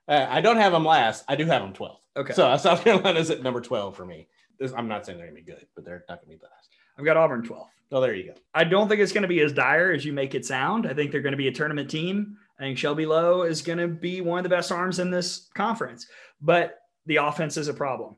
uh, 0.08 0.26
I 0.30 0.40
don't 0.40 0.56
have 0.56 0.72
them 0.72 0.84
last. 0.84 1.24
I 1.28 1.36
do 1.36 1.44
have 1.46 1.62
them 1.62 1.72
12th. 1.72 1.98
Okay, 2.16 2.32
So 2.32 2.46
uh, 2.46 2.56
South 2.58 2.84
Carolina's 2.84 3.30
at 3.30 3.42
number 3.42 3.60
12 3.60 3.96
for 3.96 4.04
me. 4.06 4.28
This, 4.58 4.72
I'm 4.72 4.88
not 4.88 5.04
saying 5.04 5.18
they're 5.18 5.26
going 5.28 5.36
to 5.40 5.44
be 5.44 5.50
good, 5.52 5.66
but 5.74 5.84
they're 5.84 6.04
not 6.08 6.22
going 6.24 6.36
to 6.36 6.38
be 6.38 6.42
last. 6.44 6.68
I've 6.98 7.04
got 7.04 7.16
Auburn 7.16 7.42
12th. 7.42 7.68
Oh, 7.90 8.00
there 8.00 8.14
you 8.14 8.28
go. 8.28 8.34
I 8.54 8.64
don't 8.64 8.88
think 8.88 9.00
it's 9.00 9.12
going 9.12 9.22
to 9.22 9.28
be 9.28 9.40
as 9.40 9.52
dire 9.52 9.92
as 9.92 10.04
you 10.04 10.12
make 10.12 10.34
it 10.34 10.46
sound. 10.46 10.86
I 10.86 10.94
think 10.94 11.10
they're 11.10 11.20
going 11.20 11.32
to 11.32 11.36
be 11.38 11.48
a 11.48 11.52
tournament 11.52 11.90
team. 11.90 12.36
I 12.58 12.62
think 12.62 12.78
Shelby 12.78 13.04
Lowe 13.06 13.42
is 13.42 13.60
going 13.60 13.78
to 13.78 13.88
be 13.88 14.20
one 14.20 14.38
of 14.38 14.42
the 14.44 14.48
best 14.48 14.70
arms 14.72 14.98
in 14.98 15.10
this 15.10 15.48
conference, 15.54 16.06
but 16.40 16.78
the 17.06 17.16
offense 17.16 17.56
is 17.56 17.68
a 17.68 17.74
problem. 17.74 18.16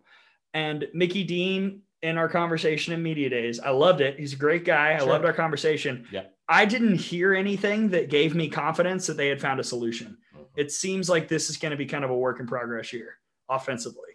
And 0.54 0.86
Mickey 0.94 1.24
Dean 1.24 1.82
in 2.02 2.16
our 2.16 2.28
conversation 2.28 2.94
in 2.94 3.02
media 3.02 3.28
days, 3.28 3.60
I 3.60 3.70
loved 3.70 4.00
it. 4.00 4.18
He's 4.18 4.32
a 4.32 4.36
great 4.36 4.64
guy. 4.64 4.92
I 4.92 5.00
loved 5.00 5.24
our 5.24 5.32
conversation. 5.32 6.06
Yep. 6.12 6.34
I 6.48 6.64
didn't 6.64 6.96
hear 6.96 7.34
anything 7.34 7.88
that 7.90 8.08
gave 8.08 8.34
me 8.34 8.48
confidence 8.48 9.06
that 9.06 9.16
they 9.16 9.28
had 9.28 9.40
found 9.40 9.58
a 9.60 9.64
solution. 9.64 10.16
Mhm. 10.36 10.44
It 10.56 10.70
seems 10.72 11.10
like 11.10 11.26
this 11.28 11.50
is 11.50 11.56
going 11.56 11.70
to 11.70 11.76
be 11.76 11.86
kind 11.86 12.04
of 12.04 12.10
a 12.10 12.16
work 12.16 12.40
in 12.40 12.46
progress 12.46 12.92
year 12.92 13.18
offensively. 13.48 14.10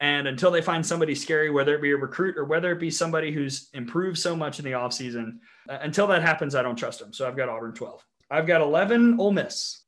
And 0.00 0.28
until 0.28 0.50
they 0.50 0.60
find 0.62 0.84
somebody 0.84 1.14
scary, 1.14 1.50
whether 1.50 1.74
it 1.74 1.82
be 1.82 1.90
a 1.90 1.96
recruit 1.96 2.36
or 2.36 2.44
whether 2.44 2.70
it 2.70 2.78
be 2.78 2.90
somebody 2.90 3.32
who's 3.32 3.68
improved 3.72 4.18
so 4.18 4.36
much 4.36 4.58
in 4.58 4.64
the 4.64 4.72
offseason, 4.72 5.38
uh, 5.68 5.78
until 5.80 6.06
that 6.08 6.22
happens, 6.22 6.54
I 6.54 6.62
don't 6.62 6.76
trust 6.76 7.00
them. 7.00 7.12
So 7.12 7.26
I've 7.26 7.36
got 7.36 7.48
Auburn 7.48 7.72
12. 7.72 8.04
I've 8.30 8.46
got 8.46 8.60
11 8.60 9.18
Ole 9.18 9.32
Miss. 9.32 9.82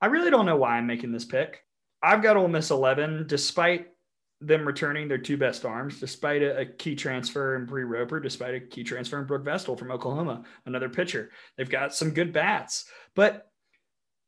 I 0.00 0.06
really 0.06 0.30
don't 0.30 0.46
know 0.46 0.56
why 0.56 0.78
I'm 0.78 0.86
making 0.86 1.12
this 1.12 1.24
pick. 1.24 1.64
I've 2.02 2.22
got 2.22 2.36
Ole 2.36 2.48
Miss 2.48 2.70
11, 2.70 3.26
despite 3.28 3.88
them 4.46 4.66
returning 4.66 5.08
their 5.08 5.18
two 5.18 5.36
best 5.36 5.64
arms, 5.64 6.00
despite 6.00 6.42
a, 6.42 6.58
a 6.58 6.64
key 6.66 6.94
transfer 6.94 7.56
in 7.56 7.66
Bree 7.66 7.84
Roper, 7.84 8.20
despite 8.20 8.54
a 8.54 8.60
key 8.60 8.84
transfer 8.84 9.18
in 9.18 9.26
Brooke 9.26 9.44
Vestal 9.44 9.76
from 9.76 9.90
Oklahoma, 9.90 10.44
another 10.66 10.88
pitcher. 10.88 11.30
They've 11.56 11.68
got 11.68 11.94
some 11.94 12.10
good 12.10 12.32
bats, 12.32 12.86
but 13.14 13.50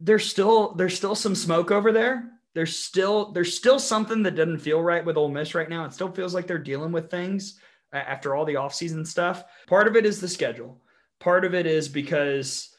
there's 0.01 0.29
still 0.29 0.75
there's 0.75 0.97
still 0.97 1.15
some 1.15 1.35
smoke 1.35 1.71
over 1.71 1.93
there. 1.93 2.31
There's 2.55 2.79
still 2.79 3.33
there's 3.33 3.57
still 3.57 3.79
something 3.79 4.23
that 4.23 4.37
doesn't 4.37 4.59
feel 4.59 4.81
right 4.81 5.05
with 5.05 5.17
Ole 5.17 5.31
Miss 5.31 5.55
right 5.55 5.69
now. 5.69 5.85
It 5.85 5.93
still 5.93 6.13
feels 6.13 6.35
like 6.35 6.47
they're 6.47 6.59
dealing 6.59 6.93
with 6.93 7.11
things 7.11 7.59
after 7.93 8.35
all 8.35 8.45
the 8.45 8.55
offseason 8.55 9.07
stuff. 9.07 9.45
Part 9.67 9.87
of 9.87 9.97
it 9.97 10.07
is 10.07 10.21
the 10.21 10.29
schedule. 10.29 10.81
Part 11.21 11.45
of 11.45 11.55
it 11.55 11.67
is 11.67 11.89
because 11.89 12.71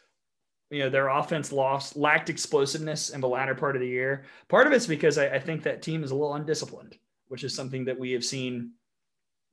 you 0.70 0.80
know 0.80 0.90
their 0.90 1.10
offense 1.10 1.52
lost 1.52 1.96
lacked 1.96 2.30
explosiveness 2.30 3.10
in 3.10 3.22
the 3.22 3.28
latter 3.28 3.56
part 3.56 3.76
of 3.76 3.82
the 3.82 3.88
year. 3.88 4.26
Part 4.48 4.68
of 4.68 4.74
it's 4.74 4.88
because 4.88 5.18
I, 5.18 5.28
I 5.28 5.40
think 5.40 5.64
that 5.64 5.82
team 5.82 6.04
is 6.04 6.12
a 6.12 6.16
little 6.16 6.36
undisciplined, 6.36 6.98
which 7.28 7.44
is 7.44 7.54
something 7.56 7.86
that 7.86 7.98
we 8.00 8.12
have 8.12 8.24
seen 8.24 8.72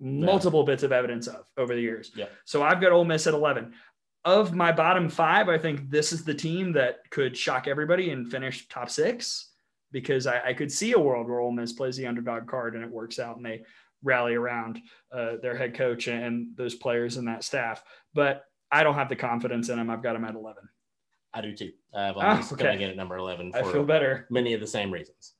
multiple 0.00 0.64
bits 0.64 0.82
of 0.82 0.92
evidence 0.92 1.26
of 1.26 1.48
over 1.56 1.74
the 1.74 1.80
years. 1.80 2.10
Yeah. 2.16 2.26
So 2.44 2.62
I've 2.62 2.80
got 2.80 2.92
Ole 2.92 3.04
Miss 3.04 3.26
at 3.26 3.34
11. 3.34 3.72
Of 4.24 4.54
my 4.54 4.70
bottom 4.70 5.08
five, 5.08 5.48
I 5.48 5.58
think 5.58 5.90
this 5.90 6.12
is 6.12 6.24
the 6.24 6.34
team 6.34 6.72
that 6.72 6.98
could 7.10 7.36
shock 7.36 7.66
everybody 7.66 8.10
and 8.10 8.30
finish 8.30 8.68
top 8.68 8.88
six 8.88 9.50
because 9.90 10.26
I, 10.26 10.40
I 10.48 10.54
could 10.54 10.70
see 10.70 10.92
a 10.92 10.98
world 10.98 11.28
where 11.28 11.40
Ole 11.40 11.52
Miss 11.52 11.72
plays 11.72 11.96
the 11.96 12.06
underdog 12.06 12.46
card 12.46 12.74
and 12.74 12.84
it 12.84 12.90
works 12.90 13.18
out 13.18 13.36
and 13.36 13.44
they 13.44 13.62
rally 14.04 14.34
around 14.34 14.80
uh, 15.12 15.36
their 15.42 15.56
head 15.56 15.74
coach 15.74 16.06
and 16.08 16.48
those 16.56 16.74
players 16.74 17.16
and 17.16 17.26
that 17.28 17.42
staff. 17.44 17.82
But 18.14 18.44
I 18.70 18.82
don't 18.84 18.94
have 18.94 19.08
the 19.08 19.16
confidence 19.16 19.68
in 19.68 19.76
them. 19.76 19.90
I've 19.90 20.02
got 20.02 20.12
them 20.14 20.24
at 20.24 20.34
11. 20.34 20.62
I 21.34 21.40
do 21.40 21.54
too. 21.54 21.72
I've 21.94 22.16
Ah, 22.16 22.30
always 22.32 22.52
okay. 22.52 22.64
going 22.64 22.78
to 22.78 22.84
get 22.84 22.90
at 22.90 22.96
number 22.96 23.16
11 23.16 23.52
I 23.54 23.62
for 23.62 23.72
feel 23.72 23.84
better. 23.84 24.26
many 24.30 24.54
of 24.54 24.60
the 24.60 24.66
same 24.66 24.90
reasons. 24.92 25.34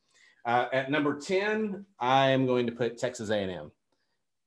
Uh, 0.45 0.67
at 0.73 0.91
number 0.91 1.19
10, 1.19 1.85
I 2.01 2.31
am 2.31 2.47
going 2.47 2.67
to 2.67 2.73
put 2.73 2.99
Texas 2.99 3.31
A&M. 3.31 3.71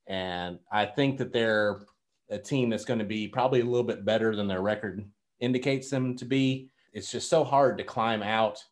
And 0.07 0.59
I 0.71 0.85
think 0.85 1.17
that 1.17 1.31
they're 1.31 1.81
a 2.29 2.37
team 2.37 2.69
that's 2.69 2.85
going 2.85 2.99
to 2.99 3.05
be 3.05 3.27
probably 3.27 3.61
a 3.61 3.65
little 3.65 3.83
bit 3.83 4.05
better 4.05 4.35
than 4.35 4.47
their 4.47 4.61
record 4.61 5.03
indicates 5.39 5.89
them 5.89 6.15
to 6.17 6.25
be. 6.25 6.69
It's 6.93 7.11
just 7.11 7.29
so 7.29 7.43
hard 7.43 7.77
to 7.77 7.83
climb 7.83 8.23
out 8.23 8.63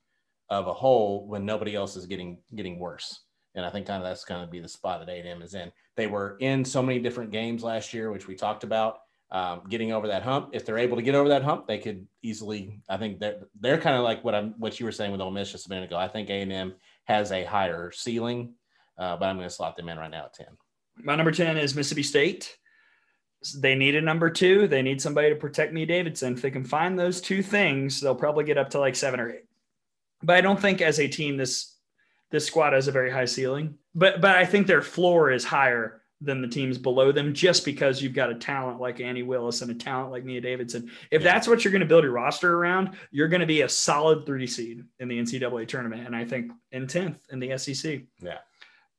of 0.49 0.67
a 0.67 0.73
hole 0.73 1.27
when 1.27 1.45
nobody 1.45 1.75
else 1.75 1.95
is 1.95 2.05
getting 2.05 2.37
getting 2.55 2.79
worse. 2.79 3.21
And 3.55 3.65
I 3.65 3.69
think 3.69 3.87
kind 3.87 4.01
of 4.01 4.07
that's 4.07 4.25
going 4.25 4.41
to 4.43 4.49
be 4.49 4.59
the 4.59 4.67
spot 4.67 5.05
that 5.05 5.11
A&M 5.11 5.41
is 5.41 5.53
in. 5.53 5.71
They 5.95 6.07
were 6.07 6.37
in 6.39 6.65
so 6.65 6.81
many 6.81 6.99
different 6.99 7.31
games 7.31 7.63
last 7.63 7.93
year, 7.93 8.11
which 8.11 8.27
we 8.27 8.35
talked 8.35 8.63
about. 8.63 8.99
Um, 9.31 9.63
getting 9.67 9.91
over 9.91 10.07
that 10.09 10.21
hump. 10.21 10.49
If 10.53 10.63
they're 10.63 10.77
able 10.77 10.95
to 10.95 11.01
get 11.01 11.15
over 11.15 11.29
that 11.29 11.43
hump, 11.43 11.65
they 11.65 11.79
could 11.79 12.05
easily. 12.21 12.79
I 12.87 12.97
think 12.97 13.19
they're 13.19 13.39
they're 13.59 13.79
kind 13.79 13.97
of 13.97 14.03
like 14.03 14.23
what 14.23 14.35
I'm 14.35 14.53
what 14.59 14.79
you 14.79 14.85
were 14.85 14.91
saying 14.91 15.11
with 15.11 15.21
Ole 15.21 15.31
Miss 15.31 15.51
just 15.51 15.65
a 15.65 15.69
minute 15.69 15.85
ago. 15.85 15.97
I 15.97 16.07
think 16.07 16.29
A 16.29 16.41
and 16.41 16.51
M 16.51 16.75
has 17.05 17.31
a 17.31 17.43
higher 17.43 17.91
ceiling, 17.91 18.53
uh, 18.97 19.17
but 19.17 19.25
I'm 19.25 19.37
going 19.37 19.47
to 19.47 19.53
slot 19.53 19.75
them 19.75 19.89
in 19.89 19.97
right 19.97 20.11
now 20.11 20.25
at 20.25 20.33
ten. 20.33 20.47
My 20.97 21.15
number 21.15 21.31
10 21.31 21.57
is 21.57 21.75
Mississippi 21.75 22.03
State. 22.03 22.57
They 23.57 23.75
need 23.75 23.95
a 23.95 24.01
number 24.01 24.29
two. 24.29 24.67
They 24.67 24.81
need 24.81 25.01
somebody 25.01 25.29
to 25.29 25.35
protect 25.35 25.73
Mia, 25.73 25.85
Davidson. 25.85 26.33
If 26.33 26.41
they 26.41 26.51
can 26.51 26.63
find 26.63 26.97
those 26.97 27.19
two 27.19 27.43
things, 27.43 27.99
they'll 27.99 28.15
probably 28.15 28.45
get 28.45 28.57
up 28.57 28.69
to 28.71 28.79
like 28.79 28.95
seven 28.95 29.19
or 29.19 29.31
eight. 29.31 29.45
But 30.21 30.37
I 30.37 30.41
don't 30.41 30.59
think 30.59 30.81
as 30.81 30.99
a 30.99 31.07
team 31.07 31.35
this 31.35 31.75
this 32.31 32.45
squad 32.45 32.73
has 32.73 32.87
a 32.87 32.91
very 32.91 33.11
high 33.11 33.25
ceiling. 33.25 33.75
But 33.93 34.21
but 34.21 34.37
I 34.37 34.45
think 34.45 34.65
their 34.65 34.81
floor 34.81 35.29
is 35.29 35.43
higher 35.43 36.02
than 36.23 36.41
the 36.41 36.47
teams 36.47 36.77
below 36.77 37.11
them 37.11 37.33
just 37.33 37.65
because 37.65 38.01
you've 38.01 38.13
got 38.13 38.29
a 38.29 38.35
talent 38.35 38.79
like 38.79 38.99
Annie 39.01 39.23
Willis 39.23 39.61
and 39.61 39.69
a 39.69 39.73
talent 39.75 40.11
like 40.11 40.23
Mia 40.23 40.41
Davidson. 40.41 40.89
If 41.11 41.21
Yeah. 41.21 41.33
that's 41.33 41.47
what 41.47 41.63
you're 41.63 41.71
going 41.71 41.81
to 41.81 41.87
build 41.87 42.03
your 42.03 42.13
roster 42.13 42.55
around, 42.55 42.91
you're 43.11 43.27
going 43.27 43.41
to 43.41 43.45
be 43.45 43.61
a 43.61 43.69
solid 43.69 44.25
30 44.25 44.47
seed 44.47 44.83
in 44.99 45.07
the 45.07 45.19
NCAA 45.19 45.67
tournament. 45.67 46.05
And 46.05 46.15
I 46.15 46.25
think 46.25 46.51
in 46.71 46.87
10th 46.87 47.17
in 47.31 47.39
the 47.39 47.57
SEC. 47.57 48.03
Yeah. 48.21 48.37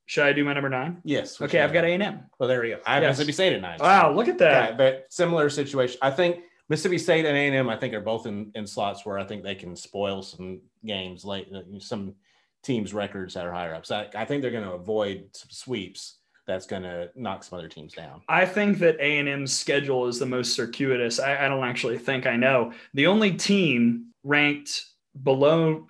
Should 0.07 0.27
I 0.27 0.33
do 0.35 0.45
my 0.45 0.53
number 0.53 0.69
nine? 0.69 1.01
Yes. 1.03 1.41
Okay, 1.41 1.61
I've 1.61 1.73
got 1.73 1.85
A&M. 1.85 2.21
Well, 2.39 2.49
there 2.49 2.61
we 2.61 2.71
go. 2.71 2.81
I 2.87 2.95
have 2.95 3.03
Yes. 3.03 3.13
Mississippi 3.13 3.33
State 3.33 3.53
at 3.55 3.63
nine. 3.63 3.79
Wow, 3.81 4.13
look 4.13 4.29
at 4.29 4.37
that. 4.39 4.71
Yeah, 4.73 4.77
but 4.77 5.07
similar 5.09 5.49
situation. 5.49 5.99
I 6.03 6.11
think 6.11 6.41
Mississippi 6.69 6.99
State 6.99 7.25
and 7.25 7.37
A&M, 7.37 7.71
I 7.71 7.77
think, 7.77 7.95
are 7.95 8.01
both 8.03 8.27
in, 8.27 8.51
in 8.55 8.67
slots 8.67 9.07
where 9.07 9.19
I 9.19 9.25
think 9.25 9.43
they 9.43 9.55
can 9.55 9.75
spoil 9.75 10.21
some 10.23 10.61
games 10.85 11.25
late, 11.25 11.49
uh, 11.55 11.63
some 11.79 12.15
teams' 12.63 12.93
records 12.93 13.33
that 13.33 13.47
are 13.47 13.53
higher 13.53 13.75
up. 13.75 13.87
So 13.87 13.97
I, 13.97 14.23
I 14.23 14.25
think 14.27 14.43
they're 14.43 14.51
going 14.51 14.65
to 14.65 14.73
avoid 14.73 15.29
some 15.33 15.49
sweeps 15.51 16.19
that's 16.47 16.67
going 16.67 16.83
to 16.83 17.11
knock 17.15 17.45
some 17.45 17.59
other 17.59 17.69
teams 17.69 17.93
down. 17.93 18.23
I 18.29 18.47
think 18.47 18.79
that 18.79 18.97
A 19.01 19.19
and 19.19 19.29
M's 19.29 19.53
schedule 19.53 20.07
is 20.07 20.19
the 20.19 20.27
most 20.27 20.55
circuitous. 20.55 21.19
I, 21.19 21.47
I 21.47 21.49
don't 21.49 21.65
actually 21.65 21.99
think 21.99 22.27
I 22.27 22.37
know. 22.37 22.73
The 22.95 23.07
only 23.07 23.33
team 23.33 24.07
ranked 24.23 24.87
below 25.23 25.87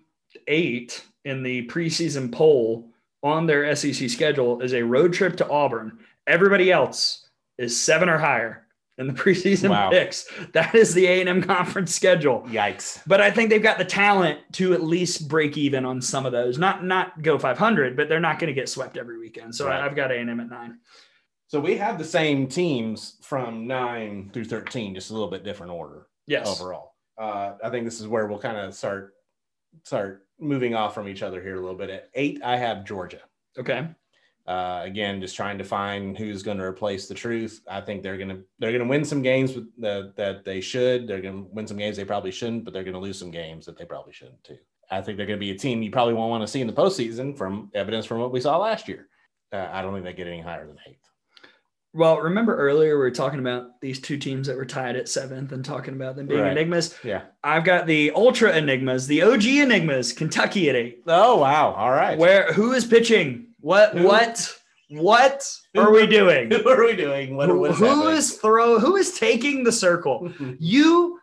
eight 0.47 1.05
in 1.25 1.43
the 1.43 1.67
preseason 1.67 2.31
poll 2.31 2.89
on 3.23 3.47
their 3.47 3.75
SEC 3.75 4.11
schedule 4.11 4.61
is 4.61 4.75
a 4.75 4.83
road 4.83 5.13
trip 5.13 5.37
to 5.39 5.49
Auburn. 5.49 5.99
Everybody 6.27 6.71
else 6.71 7.27
is 7.59 7.81
seven 7.81 8.09
or 8.09 8.19
higher 8.19 8.64
in 8.99 9.07
the 9.07 9.13
preseason 9.13 9.71
Wow. 9.71 9.91
picks. 9.91 10.27
That 10.53 10.75
is 10.75 10.95
the 10.95 11.07
A 11.07 11.21
and 11.21 11.29
M 11.29 11.43
conference 11.43 11.95
schedule. 11.95 12.43
Yikes. 12.49 13.01
But 13.07 13.21
I 13.21 13.31
think 13.31 13.51
they've 13.51 13.63
got 13.63 13.79
the 13.79 13.85
talent 13.85 14.39
to 14.53 14.73
at 14.73 14.83
least 14.83 15.29
break 15.29 15.57
even 15.59 15.85
on 15.85 16.01
some 16.01 16.27
of 16.27 16.33
those. 16.33 16.59
Not 16.59 16.85
not 16.85 17.23
go 17.23 17.39
500, 17.39 17.97
but 17.97 18.09
they're 18.09 18.21
not 18.21 18.39
going 18.39 18.49
to 18.49 18.55
get 18.55 18.69
swept 18.69 18.97
every 18.97 19.19
weekend. 19.19 19.55
So 19.55 19.67
Right. 19.67 19.81
I, 19.81 19.87
I've 19.87 19.97
got 19.97 20.13
A 20.13 20.17
and 20.19 20.31
M 20.31 20.41
at 20.41 20.49
nine. 20.49 20.79
So 21.49 21.61
we 21.61 21.77
have 21.77 21.99
the 21.99 22.05
same 22.05 22.47
teams 22.49 23.17
from 23.23 23.67
nine 23.67 24.31
through 24.33 24.45
13, 24.47 24.95
just 24.95 25.11
a 25.11 25.13
little 25.13 25.31
bit 25.31 25.45
different 25.45 25.73
order. 25.73 26.07
Yes. 26.27 26.61
overall. 26.61 26.95
Uh, 27.21 27.55
I 27.63 27.71
think 27.71 27.85
this 27.85 28.01
is 28.01 28.09
where 28.09 28.27
we'll 28.27 28.39
kind 28.41 28.57
of 28.57 28.75
start 28.75 29.15
start 29.85 30.27
moving 30.41 30.75
off 30.75 30.95
from 30.95 31.09
each 31.09 31.23
other 31.23 31.41
here 31.43 31.57
a 31.57 31.61
little 31.61 31.77
bit. 31.77 31.91
At 31.91 32.11
eight, 32.15 32.41
I 32.45 32.57
have 32.57 32.85
Georgia. 32.85 33.21
Okay. 33.59 33.87
Uh, 34.47 34.83
again, 34.85 35.21
just 35.23 35.35
trying 35.37 35.57
to 35.57 35.65
find 35.65 36.19
who's 36.19 36.43
going 36.43 36.59
to 36.59 36.65
replace 36.65 37.09
the 37.09 37.15
truth. 37.15 37.63
I 37.69 37.81
think 37.81 38.03
they're 38.03 38.19
gonna 38.19 38.41
they're 38.59 38.73
gonna 38.73 38.85
win 38.91 39.03
some 39.05 39.23
games 39.23 39.55
with 39.55 39.69
the, 39.81 40.13
that 40.17 40.45
they 40.45 40.61
should. 40.61 41.07
They're 41.09 41.23
gonna 41.23 41.45
win 41.51 41.67
some 41.67 41.79
games 41.79 41.97
they 41.97 42.05
probably 42.05 42.31
shouldn't, 42.31 42.65
but 42.65 42.75
they're 42.75 42.85
gonna 42.85 43.01
lose 43.01 43.19
some 43.19 43.31
games 43.31 43.65
that 43.65 43.79
they 43.79 43.87
probably 43.87 44.13
shouldn't 44.13 44.45
too. 44.45 44.59
I 44.91 45.01
think 45.01 45.17
they're 45.17 45.27
gonna 45.27 45.39
be 45.39 45.51
a 45.53 45.59
team 45.59 45.83
you 45.83 45.91
probably 45.91 46.13
won't 46.13 46.29
want 46.29 46.43
to 46.43 46.47
see 46.47 46.61
in 46.61 46.67
the 46.67 46.75
postseason 46.75 47.37
from 47.39 47.71
evidence 47.75 48.05
from 48.05 48.19
what 48.21 48.33
we 48.33 48.41
saw 48.41 48.59
last 48.59 48.87
year. 48.87 49.09
Uh, 49.51 49.67
I 49.73 49.81
don't 49.81 49.95
think 49.95 50.05
they 50.05 50.13
get 50.13 50.27
any 50.27 50.43
higher 50.43 50.67
than 50.67 50.77
eighth. 50.87 50.99
Well, 51.95 52.19
remember 52.21 52.57
earlier 52.57 52.95
we 52.97 53.05
were 53.05 53.11
talking 53.13 53.39
about 53.39 53.81
these 53.81 54.01
two 54.01 54.17
teams 54.19 54.49
that 54.49 54.57
were 54.57 54.65
tied 54.67 54.97
at 54.97 55.09
seventh 55.09 55.53
and 55.53 55.65
talking 55.65 55.95
about 55.95 56.17
them 56.17 56.27
being 56.27 56.41
Right. 56.41 56.51
enigmas. 56.51 56.99
Yeah. 57.05 57.23
I've 57.45 57.63
got 57.65 57.87
the 57.87 58.11
ultra 58.11 58.51
enigmas, 58.55 59.07
the 59.07 59.23
OG 59.23 59.61
enigmas, 59.61 60.13
Kentucky 60.13 60.69
at 60.69 60.75
eight. 60.77 61.03
Oh 61.07 61.39
wow! 61.39 61.73
All 61.73 61.93
right. 61.93 62.19
Where 62.19 62.53
who 62.53 62.73
is 62.73 62.85
pitching? 62.85 63.47
What 63.65 63.97
Who? 63.97 64.07
what 64.07 64.61
what 64.91 65.57
are 65.75 65.91
we 65.91 66.07
doing? 66.07 66.51
What 66.65 66.79
are 66.79 66.85
we 66.85 66.95
doing? 66.95 67.35
What, 67.35 67.57
what 67.57 67.71
is 67.71 67.79
who 67.79 67.85
happening? 67.87 68.17
is 68.17 68.37
throw 68.37 68.79
who 68.79 68.97
is 68.97 69.19
taking 69.19 69.65
the 69.65 69.73
circle? 69.73 70.31
you 70.59 71.19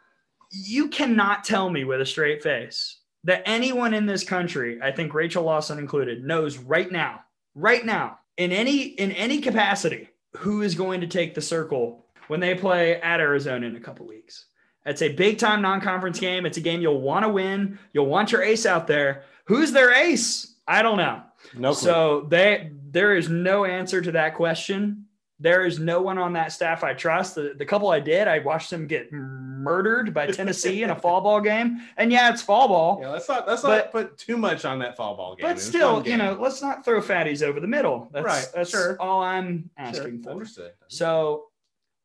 you 0.49 0.87
cannot 0.87 1.43
tell 1.43 1.69
me 1.69 1.83
with 1.83 2.01
a 2.01 2.05
straight 2.05 2.41
face 2.41 2.97
that 3.25 3.43
anyone 3.45 3.93
in 3.93 4.07
this 4.07 4.23
country, 4.23 4.79
I 4.81 4.91
think 4.91 5.13
Rachel 5.13 5.43
Lawson 5.43 5.77
included, 5.77 6.23
knows 6.23 6.57
right 6.57 6.91
now, 6.91 7.19
right 7.53 7.85
now, 7.85 8.17
in 8.37 8.51
any 8.51 8.85
in 8.85 9.11
any 9.11 9.39
capacity, 9.39 10.09
who 10.37 10.63
is 10.63 10.73
going 10.73 11.01
to 11.01 11.07
take 11.07 11.35
the 11.35 11.41
circle 11.41 12.07
when 12.27 12.39
they 12.39 12.55
play 12.55 12.99
at 13.01 13.19
Arizona 13.19 13.67
in 13.67 13.75
a 13.75 13.79
couple 13.79 14.07
weeks. 14.07 14.47
It's 14.87 15.03
a 15.03 15.13
big 15.13 15.37
time 15.37 15.61
non-conference 15.61 16.19
game. 16.19 16.47
It's 16.47 16.57
a 16.57 16.61
game 16.61 16.81
you'll 16.81 17.01
want 17.01 17.23
to 17.23 17.29
win. 17.29 17.77
You'll 17.93 18.07
want 18.07 18.31
your 18.31 18.41
ace 18.41 18.65
out 18.65 18.87
there. 18.87 19.25
Who's 19.45 19.71
their 19.71 19.91
ace? 19.93 20.55
I 20.67 20.81
don't 20.81 20.97
know. 20.97 21.21
No 21.55 21.73
clue. 21.73 21.81
So 21.81 22.27
they 22.29 22.71
there 22.91 23.15
is 23.15 23.29
no 23.29 23.65
answer 23.65 24.01
to 24.01 24.11
that 24.13 24.35
question. 24.35 25.05
There 25.39 25.65
is 25.65 25.79
no 25.79 25.99
one 26.01 26.19
on 26.19 26.33
that 26.33 26.51
staff 26.51 26.83
I 26.83 26.93
trust. 26.93 27.33
The, 27.33 27.55
the 27.57 27.65
couple 27.65 27.89
I 27.89 27.99
did, 27.99 28.27
I 28.27 28.37
watched 28.39 28.69
them 28.69 28.85
get 28.85 29.11
murdered 29.11 30.13
by 30.13 30.27
Tennessee 30.27 30.83
in 30.83 30.91
a 30.91 30.95
fall 30.99 31.19
ball 31.21 31.41
game. 31.41 31.81
And 31.97 32.11
yeah, 32.11 32.29
it's 32.31 32.43
fall 32.43 32.67
ball, 32.67 32.99
Yeah, 33.01 33.09
let's 33.09 33.27
not 33.27 33.47
let's 33.47 33.63
But- 33.63 33.85
not 33.85 33.91
put 33.91 34.17
too 34.19 34.37
much 34.37 34.65
on 34.65 34.77
that 34.79 34.95
fall 34.97 35.15
ball 35.15 35.35
game. 35.35 35.47
but 35.47 35.59
still, 35.59 36.07
you 36.07 36.17
know, 36.17 36.37
let's 36.39 36.61
not 36.61 36.85
throw 36.85 37.01
fatties 37.01 37.41
over 37.41 37.59
the 37.59 37.67
middle. 37.67 38.07
That's, 38.13 38.23
Right, 38.25 38.47
That's 38.53 38.69
sure. 38.69 38.97
all 39.01 39.21
I'm 39.23 39.69
Sure, 39.79 39.87
asking 39.87 40.21
for. 40.21 40.29
Understood. 40.29 40.73
So 40.89 41.45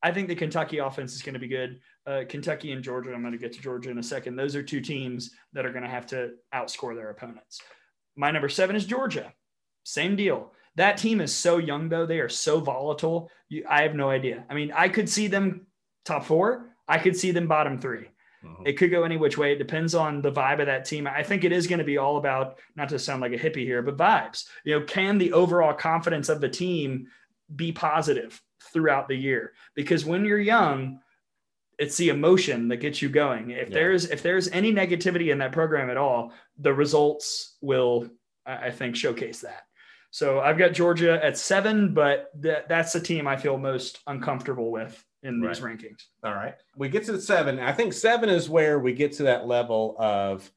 I 0.02 0.12
think 0.12 0.28
the 0.28 0.34
Kentucky 0.34 0.78
offense 0.78 1.14
is 1.14 1.20
going 1.22 1.34
to 1.34 1.38
be 1.40 1.48
good. 1.48 1.80
Uh, 2.06 2.22
Kentucky 2.28 2.72
and 2.72 2.82
Georgia, 2.82 3.12
I'm 3.12 3.20
going 3.20 3.32
to 3.32 3.38
get 3.38 3.52
to 3.54 3.60
Georgia 3.60 3.90
in 3.90 3.98
a 3.98 4.02
second. 4.02 4.36
Those 4.36 4.54
are 4.56 4.62
two 4.62 4.80
teams 4.80 5.32
that 5.52 5.66
are 5.66 5.72
going 5.72 5.82
to 5.84 5.90
have 5.90 6.06
to 6.06 6.32
outscore 6.54 6.94
their 6.94 7.10
opponents. 7.10 7.60
My 8.16 8.30
number 8.30 8.48
seven 8.48 8.76
is 8.76 8.86
Georgia. 8.86 9.32
Same 9.84 10.16
deal. 10.16 10.52
That 10.76 10.96
team 10.98 11.20
is 11.20 11.34
so 11.34 11.58
young, 11.58 11.88
though. 11.88 12.06
They 12.06 12.20
are 12.20 12.28
so 12.28 12.60
volatile. 12.60 13.30
You, 13.48 13.64
I 13.68 13.82
have 13.82 13.94
no 13.94 14.10
idea. 14.10 14.44
I 14.50 14.54
mean, 14.54 14.72
I 14.74 14.88
could 14.88 15.08
see 15.08 15.26
them 15.26 15.66
top 16.04 16.24
four, 16.24 16.70
I 16.88 16.98
could 16.98 17.16
see 17.16 17.30
them 17.32 17.48
bottom 17.48 17.78
three. 17.80 18.06
Mhm. 18.44 18.62
It 18.66 18.74
could 18.74 18.90
go 18.90 19.02
any 19.02 19.16
which 19.16 19.36
way. 19.38 19.52
It 19.52 19.58
depends 19.58 19.94
on 19.94 20.22
the 20.22 20.30
vibe 20.30 20.60
of 20.60 20.66
that 20.66 20.84
team. 20.84 21.06
I 21.06 21.22
think 21.22 21.44
it 21.44 21.52
is 21.52 21.66
going 21.66 21.78
to 21.80 21.84
be 21.84 21.98
all 21.98 22.16
about, 22.16 22.58
not 22.76 22.88
to 22.90 22.98
sound 22.98 23.20
like 23.20 23.32
a 23.32 23.38
hippie 23.38 23.64
here, 23.64 23.82
but 23.82 23.96
vibes. 23.96 24.46
You 24.64 24.78
know, 24.78 24.84
can 24.86 25.18
the 25.18 25.32
overall 25.32 25.74
confidence 25.74 26.28
of 26.28 26.40
the 26.40 26.48
team 26.48 27.08
be 27.54 27.72
positive 27.72 28.40
throughout 28.72 29.08
the 29.08 29.16
year? 29.16 29.52
Because 29.74 30.04
when 30.04 30.24
you're 30.24 30.38
young, 30.38 31.00
it's 31.78 31.96
the 31.96 32.08
emotion 32.08 32.68
that 32.68 32.78
gets 32.78 33.02
you 33.02 33.08
going. 33.08 33.50
If 33.50 33.68
Yeah. 33.68 33.74
there's 33.74 34.10
if 34.10 34.22
there's 34.22 34.48
any 34.48 34.72
negativity 34.72 35.30
in 35.30 35.38
that 35.38 35.52
program 35.52 35.90
at 35.90 35.96
all, 35.96 36.32
the 36.58 36.72
results 36.72 37.56
will, 37.60 38.08
I 38.46 38.70
think, 38.70 38.96
showcase 38.96 39.40
that. 39.42 39.62
So 40.10 40.40
I've 40.40 40.56
got 40.56 40.72
Georgia 40.72 41.22
at 41.22 41.36
seven, 41.36 41.92
but 41.92 42.30
that 42.36 42.68
that's 42.68 42.92
the 42.92 43.00
team 43.00 43.26
I 43.28 43.36
feel 43.36 43.58
most 43.58 43.98
uncomfortable 44.06 44.70
with 44.70 45.04
in 45.22 45.40
these 45.40 45.60
rankings. 45.60 46.00
All 46.24 46.32
right. 46.34 46.54
We 46.76 46.88
get 46.88 47.04
to 47.06 47.12
the 47.12 47.20
seven. 47.20 47.58
I 47.58 47.72
think 47.72 47.92
seven 47.92 48.28
is 48.30 48.48
where 48.48 48.78
we 48.78 48.92
get 48.94 49.12
to 49.14 49.24
that 49.24 49.46
level 49.46 49.96
of 49.98 50.50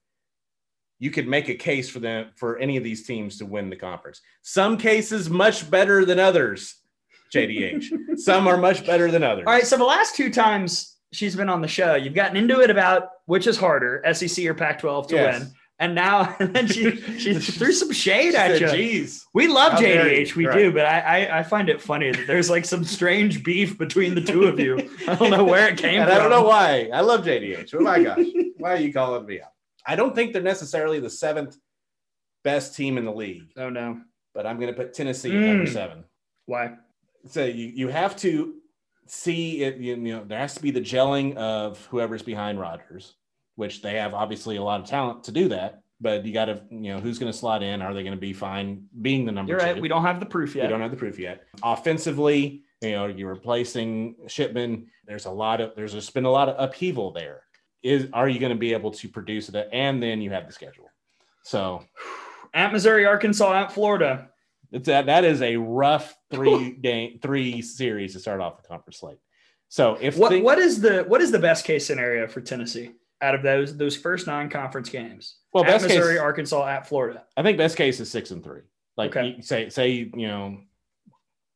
you 0.99 1.11
could 1.11 1.27
make 1.27 1.49
a 1.49 1.55
case 1.55 1.89
for 1.89 1.99
them 1.99 2.27
for 2.35 2.57
any 2.59 2.77
of 2.77 2.83
these 2.83 3.05
teams 3.07 3.37
to 3.39 3.45
win 3.45 3.69
the 3.69 3.75
conference. 3.75 4.21
Some 4.43 4.77
cases 4.77 5.29
much 5.29 5.69
better 5.69 6.05
than 6.05 6.19
others. 6.19 6.75
JDH. 7.33 7.85
Some 8.17 8.47
are 8.47 8.57
much 8.57 8.85
better 8.85 9.09
than 9.11 9.23
others. 9.23 9.45
All 9.47 9.53
right. 9.53 9.65
So 9.65 9.77
the 9.77 9.83
last 9.85 10.15
two 10.15 10.29
times 10.31 10.97
she's 11.11 11.35
been 11.35 11.49
on 11.49 11.61
the 11.61 11.67
show, 11.67 11.95
you've 11.95 12.13
gotten 12.13 12.37
into 12.37 12.59
it 12.61 12.69
about 12.69 13.09
which 13.25 13.47
is 13.47 13.57
harder, 13.57 14.03
SEC 14.13 14.45
or 14.45 14.53
Pac-12 14.53 15.07
to 15.09 15.15
Yes. 15.15 15.39
win. 15.39 15.51
And 15.81 15.95
now 15.95 16.35
and 16.39 16.53
then 16.53 16.67
she 16.67 16.97
she 17.17 17.33
threw 17.39 17.71
some 17.71 17.91
shade 17.93 18.31
She 18.31 18.37
at 18.37 18.57
said, 18.57 18.61
you. 18.61 18.67
Geez. 18.69 19.25
We 19.33 19.47
love 19.47 19.73
How 19.73 19.79
JDH, 19.79 20.35
we 20.35 20.45
Right. 20.47 20.57
do, 20.57 20.71
but 20.73 20.85
I, 20.85 20.99
I 20.99 21.39
I 21.39 21.43
find 21.43 21.69
it 21.69 21.81
funny 21.81 22.11
that 22.11 22.27
there's 22.27 22.49
like 22.49 22.65
some 22.65 22.83
strange 22.83 23.43
beef 23.45 23.77
between 23.77 24.13
the 24.13 24.21
two 24.21 24.43
of 24.43 24.59
you. 24.59 24.77
I 25.07 25.15
don't 25.15 25.31
know 25.31 25.45
where 25.45 25.69
it 25.69 25.77
came 25.77 26.01
And 26.01 26.09
from. 26.09 26.17
I 26.17 26.21
don't 26.21 26.29
know 26.31 26.43
why. 26.43 26.89
I 26.93 26.99
love 27.01 27.21
JDH. 27.23 27.73
Oh 27.75 27.79
my 27.79 28.03
gosh. 28.03 28.25
why 28.57 28.73
are 28.73 28.77
you 28.77 28.91
calling 28.91 29.25
me 29.25 29.39
out? 29.41 29.53
I 29.87 29.95
don't 29.95 30.13
think 30.13 30.33
they're 30.33 30.41
necessarily 30.41 30.99
the 30.99 31.09
seventh 31.09 31.55
best 32.43 32.75
team 32.75 32.97
in 32.97 33.05
the 33.05 33.13
league, 33.13 33.43
Oh 33.57 33.69
no. 33.69 34.01
but 34.33 34.45
I'm 34.45 34.59
going 34.59 34.73
to 34.73 34.77
put 34.79 34.93
Tennessee 34.93 35.29
at 35.29 35.41
number 35.41 35.65
Mm. 35.65 35.73
seven. 35.73 36.03
Why? 36.45 36.73
so 37.27 37.43
you, 37.45 37.67
you 37.67 37.87
have 37.89 38.15
to 38.17 38.55
see 39.09 39.63
it 39.63 39.77
you 39.77 39.95
know 39.97 40.23
there 40.23 40.39
has 40.39 40.53
to 40.53 40.61
be 40.61 40.71
the 40.71 40.81
gelling 40.81 41.35
of 41.35 41.83
whoever's 41.87 42.21
behind 42.21 42.59
Rogers 42.59 43.15
which 43.59 43.81
they 43.81 43.95
have 43.95 44.13
obviously 44.13 44.55
a 44.55 44.63
lot 44.63 44.79
of 44.79 44.87
talent 44.87 45.21
to 45.25 45.33
do 45.33 45.49
that. 45.49 45.81
But 45.99 46.25
you 46.25 46.33
got 46.33 46.45
to, 46.45 46.61
you 46.71 46.93
know, 46.93 46.99
who's 47.01 47.19
going 47.19 47.29
to 47.29 47.37
slot 47.37 47.61
in? 47.61 47.81
Are 47.81 47.93
they 47.93 48.03
going 48.03 48.15
to 48.15 48.19
be 48.19 48.31
fine 48.31 48.85
being 49.01 49.25
the 49.25 49.33
number 49.33 49.51
You're 49.51 49.59
two? 49.59 49.65
right. 49.65 49.81
We 49.81 49.89
don't 49.89 50.03
have 50.03 50.21
the 50.21 50.25
proof 50.25 50.55
yet. 50.55 50.63
We 50.63 50.69
don't 50.69 50.79
have 50.79 50.91
the 50.91 50.97
proof 50.97 51.19
yet. 51.19 51.43
Offensively, 51.61 52.63
you 52.81 52.91
know, 52.91 53.07
you're 53.07 53.27
replacing 53.27 54.15
Shipman. 54.27 54.87
There's 55.05 55.25
a 55.25 55.29
lot 55.29 55.59
of 55.59 55.75
there's 55.75 55.91
just 55.91 56.13
been 56.13 56.23
a 56.23 56.31
lot 56.31 56.47
of 56.47 56.55
upheaval 56.57 57.11
there. 57.11 57.41
Is 57.83 58.07
are 58.13 58.29
you 58.29 58.39
going 58.39 58.53
to 58.53 58.57
be 58.57 58.71
able 58.71 58.91
to 58.91 59.09
produce 59.09 59.49
it? 59.49 59.69
And 59.73 60.01
then 60.01 60.21
you 60.21 60.29
have 60.29 60.47
the 60.47 60.53
schedule. 60.53 60.89
So 61.43 61.83
At 62.53 62.71
Missouri, 62.71 63.05
Arkansas, 63.05 63.53
at 63.53 63.73
Florida. 63.73 64.29
It's 64.71 64.87
that 64.87 65.07
that 65.07 65.23
is 65.23 65.41
a 65.41 65.55
rough 65.57 66.15
three 66.31 66.71
game 66.71 67.19
three 67.21 67.61
series 67.61 68.13
to 68.13 68.19
start 68.19 68.41
off 68.41 68.61
the 68.61 68.67
conference 68.67 68.97
slate. 68.99 69.17
So 69.69 69.97
if 70.01 70.17
What 70.17 70.41
what 70.41 70.59
is 70.59 70.81
the 70.81 71.03
what 71.07 71.21
is 71.21 71.31
the 71.31 71.39
best 71.39 71.65
case 71.65 71.85
scenario 71.85 72.27
for 72.27 72.41
Tennessee 72.41 72.91
out 73.21 73.35
of 73.35 73.43
those 73.43 73.77
those 73.77 73.95
first 73.95 74.27
nine 74.27 74.49
conference 74.49 74.89
games? 74.89 75.35
Well, 75.53 75.63
at 75.63 75.67
best 75.67 75.87
case- 75.87 75.97
Missouri, 75.97 76.17
Arkansas, 76.17 76.67
at 76.67 76.87
Florida. 76.87 77.25
I 77.37 77.43
think 77.43 77.57
best 77.57 77.77
case 77.77 77.99
is 77.99 78.09
six 78.09 78.31
and 78.31 78.43
three. 78.43 78.61
Like 78.97 79.15
Okay. 79.15 79.41
say, 79.41 79.69
say 79.69 79.89
you 79.91 80.27
know 80.27 80.59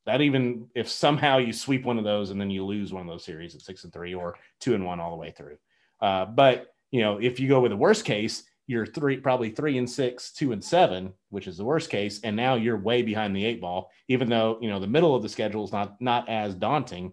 that 0.06 0.22
even 0.22 0.68
if 0.76 0.90
somehow 0.90 1.38
you 1.38 1.54
sweep 1.54 1.86
one 1.86 1.98
of 1.98 2.04
those 2.04 2.30
and 2.30 2.40
then 2.40 2.50
you 2.50 2.66
lose 2.66 2.92
one 2.92 3.02
of 3.02 3.08
those 3.08 3.24
series 3.24 3.56
at 3.56 3.62
six 3.62 3.84
and 3.84 3.94
three 3.94 4.14
or 4.14 4.36
two 4.60 4.76
and 4.76 4.86
one 4.86 5.00
all 5.00 5.12
the 5.12 5.18
way 5.18 5.32
through. 5.32 5.58
Uh, 6.02 6.26
but 6.26 6.74
you 6.92 7.02
know 7.02 7.18
if 7.20 7.40
you 7.40 7.48
go 7.48 7.60
with 7.62 7.72
the 7.72 7.78
worst 7.78 8.06
case, 8.06 8.44
you're 8.68 8.86
three 8.86 9.18
probably 9.18 9.50
three 9.50 9.78
and 9.78 9.90
six, 9.90 10.32
two 10.32 10.52
and 10.52 10.64
seven, 10.64 11.14
which 11.30 11.48
is 11.48 11.58
the 11.58 11.66
worst 11.66 11.90
case, 11.90 12.22
and 12.24 12.36
now 12.36 12.56
you're 12.56 12.78
way 12.78 13.02
behind 13.02 13.36
the 13.36 13.46
eight 13.46 13.60
ball. 13.62 13.92
Even 14.08 14.30
though 14.30 14.58
you 14.62 14.70
know 14.70 14.80
the 14.80 14.88
middle 14.88 15.16
of 15.16 15.22
the 15.22 15.30
schedule 15.30 15.64
is 15.64 15.72
not 15.72 16.00
not 16.02 16.30
as 16.30 16.56
daunting, 16.56 17.12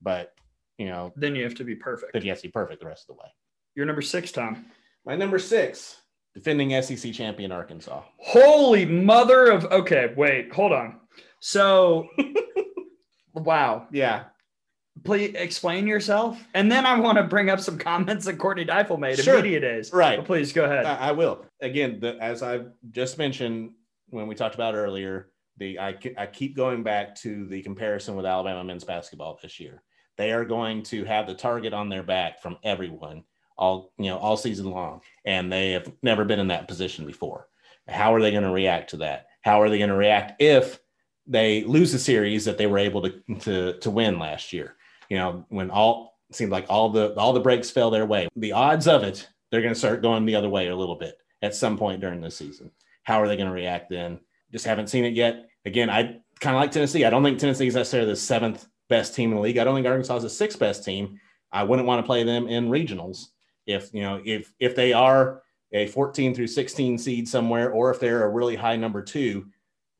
but 0.00 0.32
you 0.78 0.86
know 0.86 1.12
Then 1.16 1.34
you 1.34 1.44
have 1.44 1.54
to 1.56 1.64
be 1.64 1.74
perfect. 1.74 2.12
that 2.12 2.22
you 2.22 2.30
have 2.30 2.38
to 2.38 2.48
be 2.48 2.52
perfect 2.52 2.80
the 2.80 2.86
rest 2.86 3.08
of 3.08 3.16
the 3.16 3.22
way. 3.22 3.28
You're 3.74 3.86
number 3.86 4.02
six, 4.02 4.30
Tom. 4.32 4.66
My 5.04 5.16
number 5.16 5.38
six, 5.38 5.96
defending 6.34 6.80
SEC 6.82 7.12
champion 7.12 7.50
Arkansas. 7.50 8.02
Holy 8.18 8.84
mother 8.84 9.46
of 9.46 9.64
okay, 9.66 10.12
wait, 10.16 10.52
hold 10.52 10.72
on. 10.72 11.00
So 11.40 12.06
wow. 13.34 13.88
Yeah, 13.90 14.24
Please 15.04 15.34
explain 15.34 15.86
yourself. 15.86 16.38
And 16.54 16.70
then 16.70 16.86
I 16.86 16.98
want 17.00 17.18
to 17.18 17.24
bring 17.24 17.50
up 17.50 17.60
some 17.60 17.78
comments 17.78 18.24
that 18.26 18.38
Courtney 18.38 18.64
Deifel 18.64 18.98
made 18.98 19.18
Sure. 19.18 19.38
in 19.38 19.42
media 19.42 19.60
days. 19.60 19.92
Right. 19.92 20.18
But 20.18 20.26
please 20.26 20.52
go 20.52 20.64
ahead. 20.64 20.84
I, 20.84 21.08
I 21.08 21.12
will. 21.12 21.44
Again, 21.60 21.98
the, 22.00 22.16
as 22.20 22.42
I 22.42 22.60
just 22.90 23.18
mentioned 23.18 23.72
when 24.10 24.26
we 24.28 24.34
talked 24.34 24.54
about 24.54 24.74
earlier, 24.74 25.30
the 25.56 25.78
I, 25.78 25.96
I 26.16 26.26
keep 26.26 26.54
going 26.56 26.82
back 26.82 27.14
to 27.16 27.46
the 27.46 27.62
comparison 27.62 28.14
with 28.16 28.26
Alabama 28.26 28.62
men's 28.64 28.84
basketball 28.84 29.38
this 29.42 29.58
year. 29.58 29.82
They 30.18 30.32
are 30.32 30.44
going 30.44 30.82
to 30.84 31.04
have 31.04 31.26
the 31.26 31.34
target 31.34 31.72
on 31.72 31.88
their 31.88 32.02
back 32.02 32.40
from 32.40 32.58
everyone 32.62 33.24
all 33.58 33.92
you 33.98 34.06
know 34.06 34.18
all 34.18 34.36
season 34.36 34.70
long, 34.70 35.00
and 35.24 35.52
they 35.52 35.72
have 35.72 35.90
never 36.02 36.24
been 36.24 36.40
in 36.40 36.48
that 36.48 36.68
position 36.68 37.06
before. 37.06 37.48
How 37.88 38.14
are 38.14 38.20
they 38.20 38.30
going 38.30 38.42
to 38.44 38.50
react 38.50 38.90
to 38.90 38.98
that? 38.98 39.26
How 39.42 39.60
are 39.60 39.68
they 39.68 39.78
going 39.78 39.90
to 39.90 39.96
react 39.96 40.40
if 40.40 40.78
they 41.26 41.64
lose 41.64 41.92
the 41.92 41.98
series 41.98 42.44
that 42.44 42.58
they 42.58 42.66
were 42.66 42.78
able 42.78 43.02
to 43.02 43.20
to 43.40 43.78
to 43.78 43.90
win 43.90 44.18
last 44.18 44.52
year? 44.52 44.76
You 45.08 45.18
know, 45.18 45.44
when 45.48 45.70
all 45.70 46.18
seemed 46.30 46.52
like 46.52 46.66
all 46.68 46.88
the 46.90 47.14
all 47.14 47.32
the 47.32 47.40
breaks 47.40 47.70
fell 47.70 47.90
their 47.90 48.06
way. 48.06 48.28
The 48.36 48.52
odds 48.52 48.88
of 48.88 49.02
it, 49.02 49.28
they're 49.50 49.60
going 49.60 49.74
to 49.74 49.78
start 49.78 50.02
going 50.02 50.24
the 50.24 50.36
other 50.36 50.48
way 50.48 50.68
a 50.68 50.76
little 50.76 50.96
bit 50.96 51.16
at 51.42 51.54
some 51.54 51.76
point 51.76 52.00
during 52.00 52.20
the 52.20 52.30
season. 52.30 52.70
How 53.04 53.20
are 53.20 53.28
they 53.28 53.36
going 53.36 53.48
to 53.48 53.54
react 53.54 53.90
then? 53.90 54.20
Just 54.52 54.64
haven't 54.64 54.88
seen 54.88 55.04
it 55.04 55.14
yet. 55.14 55.48
Again, 55.64 55.90
I 55.90 56.20
kind 56.40 56.56
of 56.56 56.60
like 56.60 56.70
Tennessee. 56.70 57.04
I 57.04 57.10
don't 57.10 57.22
think 57.22 57.38
Tennessee 57.38 57.66
is 57.66 57.74
necessarily 57.74 58.10
the 58.10 58.16
seventh 58.16 58.66
best 58.88 59.14
team 59.14 59.30
in 59.30 59.36
the 59.36 59.42
league. 59.42 59.58
I 59.58 59.64
don't 59.64 59.74
think 59.74 59.86
Arkansas 59.86 60.16
is 60.16 60.22
the 60.22 60.30
sixth 60.30 60.58
best 60.58 60.84
team. 60.84 61.18
I 61.50 61.62
wouldn't 61.64 61.86
want 61.86 62.02
to 62.02 62.06
play 62.06 62.24
them 62.24 62.48
in 62.48 62.68
regionals 62.68 63.26
if 63.66 63.92
you 63.92 64.02
know 64.02 64.20
if 64.24 64.52
if 64.58 64.74
they 64.74 64.92
are 64.92 65.42
a 65.72 65.86
14 65.86 66.34
through 66.34 66.48
16 66.48 66.98
seed 66.98 67.28
somewhere, 67.28 67.70
or 67.70 67.90
if 67.90 67.98
they're 67.98 68.24
a 68.24 68.28
really 68.28 68.56
high 68.56 68.76
number 68.76 69.02
two. 69.02 69.46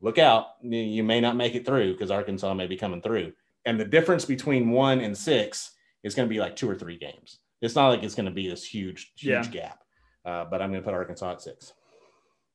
Look 0.01 0.17
out! 0.17 0.47
You- 0.61 1.03
may 1.03 1.21
not 1.21 1.37
make 1.37 1.55
it 1.55 1.65
through 1.65 1.93
because 1.93 2.11
Arkansas 2.11 2.53
may 2.53 2.67
be 2.67 2.75
coming 2.75 3.01
through. 3.01 3.31
And 3.65 3.79
the 3.79 3.85
difference 3.85 4.25
between 4.25 4.69
one 4.71 4.99
and 4.99 5.17
six 5.17 5.71
is 6.03 6.15
going 6.15 6.27
to 6.27 6.33
be 6.33 6.39
like 6.39 6.55
two 6.55 6.69
or 6.69 6.75
three 6.75 6.97
games. 6.97 7.39
It's 7.61 7.75
not 7.75 7.89
like 7.89 8.03
it's 8.03 8.15
going 8.15 8.25
to 8.25 8.31
be 8.31 8.49
this 8.49 8.65
huge, 8.65 9.13
huge 9.15 9.47
Yeah. 9.47 9.51
gap. 9.51 9.79
Uh, 10.25 10.45
but 10.49 10.61
I'm 10.61 10.69
going 10.69 10.81
to 10.81 10.85
put 10.85 10.93
Arkansas 10.93 11.31
at 11.31 11.41
six. 11.41 11.73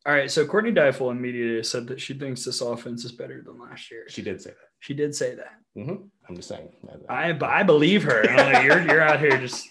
All 0.07 0.13
right. 0.13 0.31
So 0.31 0.47
Courtney 0.47 0.73
Deifel 0.73 1.11
in 1.11 1.21
media 1.21 1.57
Day 1.57 1.63
said 1.63 1.87
that 1.89 2.01
she 2.01 2.15
thinks 2.15 2.45
this 2.45 2.61
offense 2.61 3.05
is 3.05 3.13
better 3.13 3.43
than 3.45 3.59
last 3.59 3.91
year. 3.91 4.05
She 4.09 4.23
did 4.23 4.41
say 4.41 4.51
that. 4.51 4.57
She 4.81 4.95
did 4.95 5.15
say 5.15 5.35
that. 5.35 5.53
hmm 5.75 5.97
I'm 6.29 6.37
just 6.37 6.49
saying. 6.49 6.69
I 7.09 7.37
I 7.43 7.63
believe 7.63 8.03
her. 8.05 8.23
You're 8.63 8.81
you're 8.87 9.01
out 9.01 9.19
here 9.21 9.39
just 9.39 9.67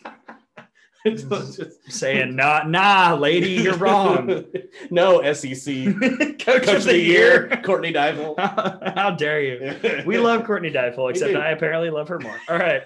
saying 1.90 2.36
nah 2.36 2.64
nah 2.64 3.14
lady 3.16 3.52
you're 3.52 3.78
wrong. 3.78 4.46
no 4.92 5.22
SEC 5.34 5.86
Coach, 6.40 6.40
Coach 6.40 6.68
of 6.68 6.84
the 6.84 6.98
year. 6.98 7.62
Courtney 7.64 7.94
Deifel. 7.94 8.38
How 8.96 9.12
dare 9.12 9.42
you? 9.42 10.04
We 10.06 10.18
love 10.18 10.44
Courtney 10.46 10.72
Deifel, 10.72 11.10
except. 11.10 11.36
I 11.36 11.52
apparently 11.52 11.90
love 11.90 12.08
her 12.08 12.20
more. 12.20 12.40
All 12.50 12.58
right. 12.58 12.84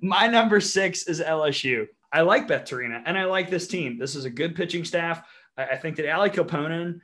My 0.00 0.26
number 0.26 0.60
six 0.60 1.06
is 1.06 1.20
LSU. 1.20 1.86
I 2.12 2.22
like 2.22 2.48
Beth 2.48 2.64
Torina 2.64 3.02
and 3.06 3.16
I 3.16 3.24
like 3.24 3.50
this 3.50 3.66
team. 3.68 3.98
This 3.98 4.14
is 4.14 4.24
a 4.24 4.30
good 4.30 4.54
pitching 4.54 4.84
staff. 4.84 5.26
I, 5.56 5.64
I 5.64 5.76
think 5.76 5.96
that 5.96 6.12
Ali 6.12 6.30
Kilponen 6.30 7.00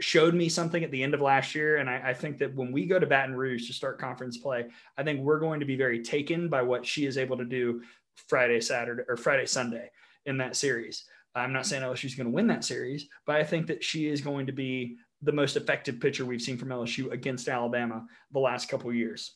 showed 0.00 0.34
me 0.34 0.48
something 0.48 0.84
at 0.84 0.90
the 0.90 1.02
end 1.02 1.14
of 1.14 1.20
last 1.20 1.54
year. 1.54 1.78
And 1.78 1.90
I, 1.90 2.00
I 2.06 2.14
think 2.14 2.38
that 2.38 2.54
when 2.54 2.72
we 2.72 2.86
go 2.86 2.98
to 2.98 3.06
Baton 3.06 3.34
Rouge 3.34 3.66
to 3.66 3.72
start 3.72 3.98
conference 3.98 4.38
play, 4.38 4.66
I 4.96 5.02
think 5.02 5.20
we're 5.20 5.40
going 5.40 5.60
to 5.60 5.66
be 5.66 5.76
very 5.76 6.02
taken 6.02 6.48
by 6.48 6.62
what 6.62 6.86
she 6.86 7.06
is 7.06 7.18
able 7.18 7.36
to 7.38 7.44
do 7.44 7.82
Friday, 8.26 8.60
Saturday, 8.60 9.02
or 9.08 9.16
Friday, 9.16 9.46
Sunday 9.46 9.90
in 10.26 10.38
that 10.38 10.56
series. 10.56 11.04
I'm 11.34 11.52
not 11.52 11.66
saying 11.66 11.82
LSU 11.82 12.06
is 12.06 12.14
going 12.14 12.26
to 12.26 12.34
win 12.34 12.46
that 12.48 12.64
series, 12.64 13.08
but 13.26 13.36
I 13.36 13.44
think 13.44 13.66
that 13.68 13.84
she 13.84 14.08
is 14.08 14.20
going 14.20 14.46
to 14.46 14.52
be 14.52 14.96
the 15.22 15.32
most 15.32 15.56
effective 15.56 16.00
pitcher 16.00 16.24
we've 16.24 16.42
seen 16.42 16.56
from 16.56 16.68
LSU 16.68 17.12
against 17.12 17.48
Alabama 17.48 18.06
the 18.32 18.38
last 18.38 18.68
couple 18.68 18.90
of 18.90 18.96
years. 18.96 19.34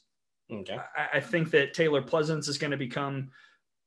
Okay. 0.51 0.77
I, 0.97 1.19
I 1.19 1.20
think 1.20 1.51
that 1.52 1.75
Taylor 1.75 2.02
Pleasance 2.02 2.49
is 2.49 2.59
going 2.59 2.70
to 2.70 2.77
become 2.77 3.31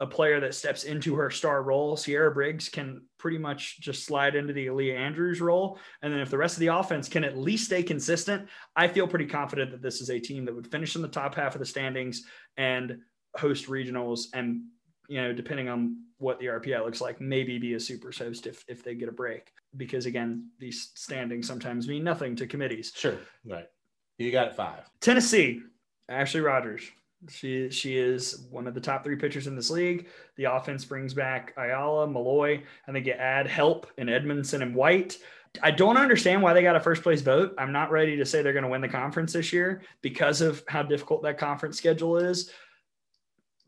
a 0.02 0.08
player 0.08 0.42
that 0.42 0.54
steps 0.54 0.84
into 0.84 1.16
her 1.16 1.30
star 1.30 1.64
role. 1.64 1.96
Ciara 1.96 2.32
Briggs 2.32 2.68
can 2.68 3.02
pretty 3.18 3.38
much 3.38 3.80
just 3.80 4.04
slide 4.04 4.36
into 4.36 4.52
the 4.52 4.68
Aliyah 4.68 4.98
Andrews 4.98 5.40
role. 5.40 5.80
And 6.02 6.12
then 6.12 6.20
if 6.20 6.30
the 6.30 6.38
rest 6.38 6.56
of 6.56 6.60
the 6.60 6.68
offense 6.68 7.08
can 7.08 7.24
at 7.24 7.38
least 7.38 7.66
stay 7.66 7.82
consistent, 7.82 8.50
I 8.76 8.90
feel 8.90 9.08
pretty 9.08 9.28
confident 9.28 9.72
that 9.72 9.82
this 9.82 10.02
is 10.02 10.10
a 10.10 10.20
team 10.20 10.44
that 10.46 10.56
would 10.56 10.70
finish 10.70 10.98
in 10.98 11.02
the 11.02 11.08
top 11.08 11.36
half 11.36 11.56
of 11.56 11.60
the 11.60 11.66
standings 11.66 12.24
and 12.58 12.98
host 13.38 13.68
regionals 13.68 14.26
and 14.34 14.64
you 15.08 15.22
know, 15.22 15.34
depending 15.34 15.70
on 15.70 15.98
what 16.18 16.40
the 16.40 16.46
RPI 16.48 16.84
looks 16.84 17.02
like, 17.02 17.20
maybe 17.20 17.58
be 17.58 17.74
a 17.74 17.80
super 17.80 18.12
host 18.12 18.48
if, 18.48 18.64
if 18.68 18.84
they 18.84 18.96
get 18.96 19.10
a 19.10 19.14
break. 19.14 19.52
Because 19.78 20.06
again, 20.06 20.50
these 20.60 20.92
standings 20.96 21.48
sometimes 21.48 21.88
mean 21.88 22.04
nothing 22.04 22.36
to 22.38 22.48
committees. 22.48 22.94
Sure. 22.96 23.18
Right. 23.46 23.68
You 24.18 24.32
got 24.32 24.48
it 24.48 24.56
five. 24.56 24.90
Tennessee, 25.02 25.62
Ashley 26.08 26.42
Rogers. 26.42 26.84
She 27.30 27.70
she 27.72 27.98
is 27.98 28.46
one 28.52 28.68
of 28.68 28.74
the 28.74 28.82
top 28.82 29.04
three 29.04 29.16
pitchers 29.16 29.48
in 29.48 29.56
this 29.56 29.70
league. 29.70 30.08
The 30.38 30.46
offense 30.46 30.86
brings 30.86 31.14
back 31.14 31.54
Ayala, 31.58 32.08
Milloy, 32.08 32.62
and 32.86 32.96
they 32.96 33.02
get 33.02 33.18
add 33.18 33.48
help 33.48 33.88
in 33.98 34.08
Edmoundson 34.08 34.62
and 34.62 34.76
White. 34.76 35.18
I 35.64 35.72
don't 35.72 35.98
understand 35.98 36.42
why 36.42 36.54
they 36.54 36.62
got 36.62 36.76
a 36.76 36.82
first 36.82 37.02
place 37.02 37.22
vote. 37.22 37.54
I'm 37.58 37.72
not 37.72 37.92
ready 37.92 38.18
to 38.18 38.26
say 38.26 38.42
they're 38.42 38.54
going 38.54 38.64
to 38.64 38.70
win 38.70 38.82
the 38.82 38.90
conference 38.90 39.34
this 39.34 39.54
year 39.54 39.82
because 40.02 40.42
of 40.42 40.64
how 40.68 40.84
difficult 40.84 41.24
that 41.24 41.38
conference 41.38 41.78
schedule 41.78 42.18
is. 42.18 42.52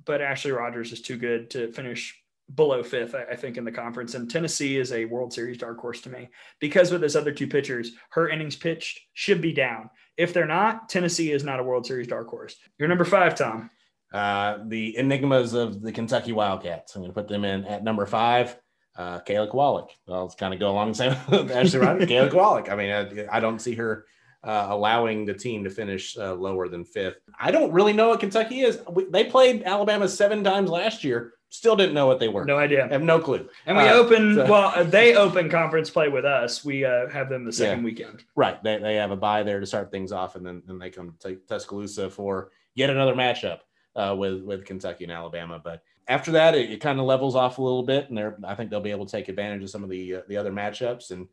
But 0.08 0.22
Ashley 0.22 0.52
Rogers 0.52 0.92
is 0.92 1.02
too 1.02 1.18
good 1.18 1.50
to 1.52 1.72
finish 1.72 2.20
below 2.56 2.82
fifth, 2.82 3.14
I 3.14 3.24
I 3.24 3.36
think, 3.36 3.58
in 3.58 3.66
the 3.66 3.72
conference. 3.72 4.16
And 4.16 4.32
Tennessee 4.32 4.78
is 4.78 4.92
a 4.94 5.06
World 5.06 5.34
Series 5.34 5.58
dark 5.58 5.80
horse 5.80 6.02
to 6.02 6.10
me 6.10 6.30
because 6.60 6.92
with 6.92 7.02
those 7.02 7.16
other 7.16 7.32
two 7.32 7.48
pitchers, 7.48 7.92
her 8.12 8.30
innings 8.30 8.56
pitched 8.56 9.02
should 9.14 9.42
be 9.42 9.54
down. 9.54 9.90
If 10.16 10.34
they're 10.34 10.48
not, 10.48 10.90
Tennessee 10.90 11.32
is 11.32 11.44
not 11.44 11.60
a 11.60 11.64
World 11.64 11.86
Series 11.86 12.08
dark 12.08 12.30
horse. 12.30 12.56
You're 12.80 12.88
number 12.88 13.06
five, 13.06 13.36
Tom. 13.36 13.70
Uh, 14.14 14.60
the 14.68 14.98
enigmas 14.98 15.54
of 15.54 15.82
the 15.82 15.92
Kentucky 15.92 16.32
Wildcats. 16.32 16.96
I'm 16.96 17.02
going 17.02 17.12
to 17.12 17.14
put 17.14 17.28
them 17.28 17.44
in 17.44 17.66
at 17.66 17.84
number 17.84 18.06
five. 18.06 18.58
Uh, 18.96 19.20
Kayla 19.20 19.52
Kowalik. 19.52 19.90
Well, 20.08 20.26
it's 20.26 20.36
kind 20.36 20.54
of 20.54 20.60
go 20.60 20.72
along 20.72 20.94
the 20.94 20.96
same 20.96 21.12
Ashley 21.52 21.80
Rogers. 21.80 22.10
Kayla 22.10 22.32
Kowalik. 22.32 22.70
I 22.70 22.76
mean, 22.76 22.90
I, 22.90 23.38
I 23.38 23.40
don't 23.40 23.60
see 23.60 23.76
her 23.76 24.06
uh, 24.48 24.68
allowing 24.70 25.26
the 25.26 25.34
team 25.34 25.64
to 25.64 25.70
finish 25.70 26.18
uh, 26.18 26.34
lower 26.34 26.68
than 26.70 26.84
fifth. 26.86 27.18
I 27.40 27.52
don't 27.52 27.72
really 27.72 27.94
know 27.94 28.08
what 28.10 28.22
Kentucky 28.22 28.62
is. 28.62 28.80
We, 28.90 29.04
they 29.06 29.26
played 29.26 29.64
Alabama 29.64 30.08
seven 30.08 30.44
times 30.44 30.70
last 30.70 31.04
year. 31.04 31.34
Still 31.50 31.76
didn't 31.76 31.94
know 31.96 32.08
what 32.08 32.20
they 32.20 32.28
were. 32.30 32.46
No 32.46 32.58
idea. 32.58 32.88
have 32.90 33.02
no 33.02 33.20
clue. 33.20 33.48
And 33.66 33.78
we 33.78 33.84
Uh, 33.84 33.94
open, 33.94 34.36
so- 34.36 34.46
well, 34.52 34.72
uh, 34.76 34.84
they 34.84 35.16
open 35.16 35.50
conference 35.50 35.90
play 35.90 36.08
with 36.10 36.26
us. 36.26 36.64
We 36.64 36.86
uh, 36.86 37.10
have 37.10 37.30
them 37.30 37.46
the 37.46 37.54
second 37.54 37.80
Yeah. 37.80 37.86
weekend. 37.86 38.24
Right. 38.36 38.62
They, 38.64 38.78
they 38.80 38.96
have 38.96 39.12
a 39.12 39.16
bye 39.18 39.44
there 39.44 39.60
to 39.60 39.66
start 39.66 39.92
things 39.92 40.12
off, 40.12 40.36
and 40.36 40.46
then, 40.46 40.62
then 40.66 40.80
they 40.80 40.90
come 40.90 41.14
to 41.22 41.36
Tuscaloosa 41.48 42.10
for 42.10 42.52
yet 42.76 42.90
another 42.90 43.14
matchup 43.16 43.60
uh, 43.96 44.16
with 44.18 44.44
with 44.44 44.66
Kentucky 44.66 45.04
and 45.06 45.12
Alabama. 45.14 45.60
But 45.64 45.84
after 46.08 46.32
that, 46.34 46.54
it, 46.56 46.72
it 46.72 46.80
kind 46.82 47.00
of 47.00 47.06
levels 47.06 47.36
off 47.36 47.58
a 47.58 47.62
little 47.62 47.84
bit, 47.84 48.08
and 48.10 48.18
they're 48.18 48.38
I 48.46 48.56
think 48.56 48.70
they'll 48.70 48.80
be 48.82 48.92
able 48.92 49.06
to 49.06 49.12
take 49.12 49.28
advantage 49.30 49.64
of 49.64 49.70
some 49.70 49.84
of 49.84 49.90
the 49.90 50.16
uh, 50.16 50.22
the 50.30 50.38
other 50.38 50.52
matchups. 50.52 51.12
And 51.12 51.28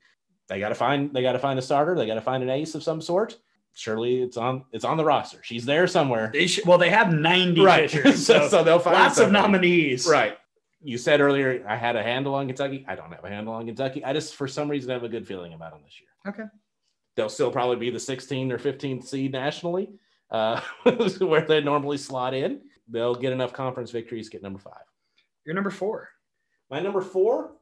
they 0.49 0.59
got 0.61 0.69
to 0.71 0.75
find 0.75 1.13
they 1.15 1.23
got 1.23 1.33
to 1.33 1.39
find 1.39 1.59
a 1.59 1.63
starter. 1.63 1.95
They 1.95 2.07
got 2.07 2.15
to 2.15 2.21
find 2.21 2.43
an 2.43 2.51
ace 2.51 2.75
of 2.75 2.83
some 2.83 3.01
sort. 3.01 3.39
Surely 3.77 4.23
it's 4.23 4.37
on 4.37 4.65
it's 4.73 4.85
on 4.85 4.97
the 4.97 5.05
roster. 5.05 5.39
She's 5.43 5.65
there 5.65 5.87
somewhere. 5.87 6.31
They 6.33 6.47
should, 6.47 6.65
well, 6.67 6.79
they 6.79 6.91
have 6.91 7.13
90 7.13 7.61
Right. 7.63 7.91
pitchers, 7.91 8.25
so, 8.27 8.41
so, 8.41 8.49
so 8.49 8.65
they'll 8.65 8.79
find 8.79 8.97
lots 8.97 9.19
of 9.19 9.33
nominees. 9.33 10.07
Right. 10.07 10.37
you 10.81 10.97
said 10.99 11.21
earlier 11.21 11.65
I 11.69 11.77
had 11.77 11.97
a 11.97 12.03
handle 12.03 12.35
on 12.35 12.47
Kentucky. 12.47 12.85
I 12.87 12.95
don't 12.95 13.11
have 13.13 13.25
a 13.25 13.29
handle 13.29 13.55
on 13.55 13.67
Kentucky. 13.67 14.05
I 14.05 14.13
just 14.13 14.35
for 14.37 14.47
some 14.47 14.71
reason 14.71 14.91
have 14.91 15.03
a 15.03 15.09
good 15.09 15.27
feeling 15.27 15.55
about 15.55 15.73
them 15.73 15.81
this 15.85 16.01
year. 16.01 16.09
Okay. 16.33 16.49
They'll 17.17 17.29
still 17.29 17.51
probably 17.51 17.77
be 17.77 17.91
the 17.91 17.99
16th 17.99 18.51
or 18.53 18.59
15th 18.59 19.05
seed 19.07 19.33
nationally, 19.33 19.89
uh, 20.31 20.61
where 21.21 21.47
they 21.47 21.61
normally 21.61 21.97
slot 21.97 22.35
in. 22.35 22.61
They'll 22.89 23.15
get 23.15 23.33
enough 23.33 23.53
conference 23.53 23.91
victories, 23.93 24.29
get 24.29 24.43
number 24.43 24.59
five. 24.59 24.83
You're 25.45 25.55
number 25.55 25.71
four. 25.71 26.09
My 26.71 26.81
number 26.81 27.01
four, 27.01 27.53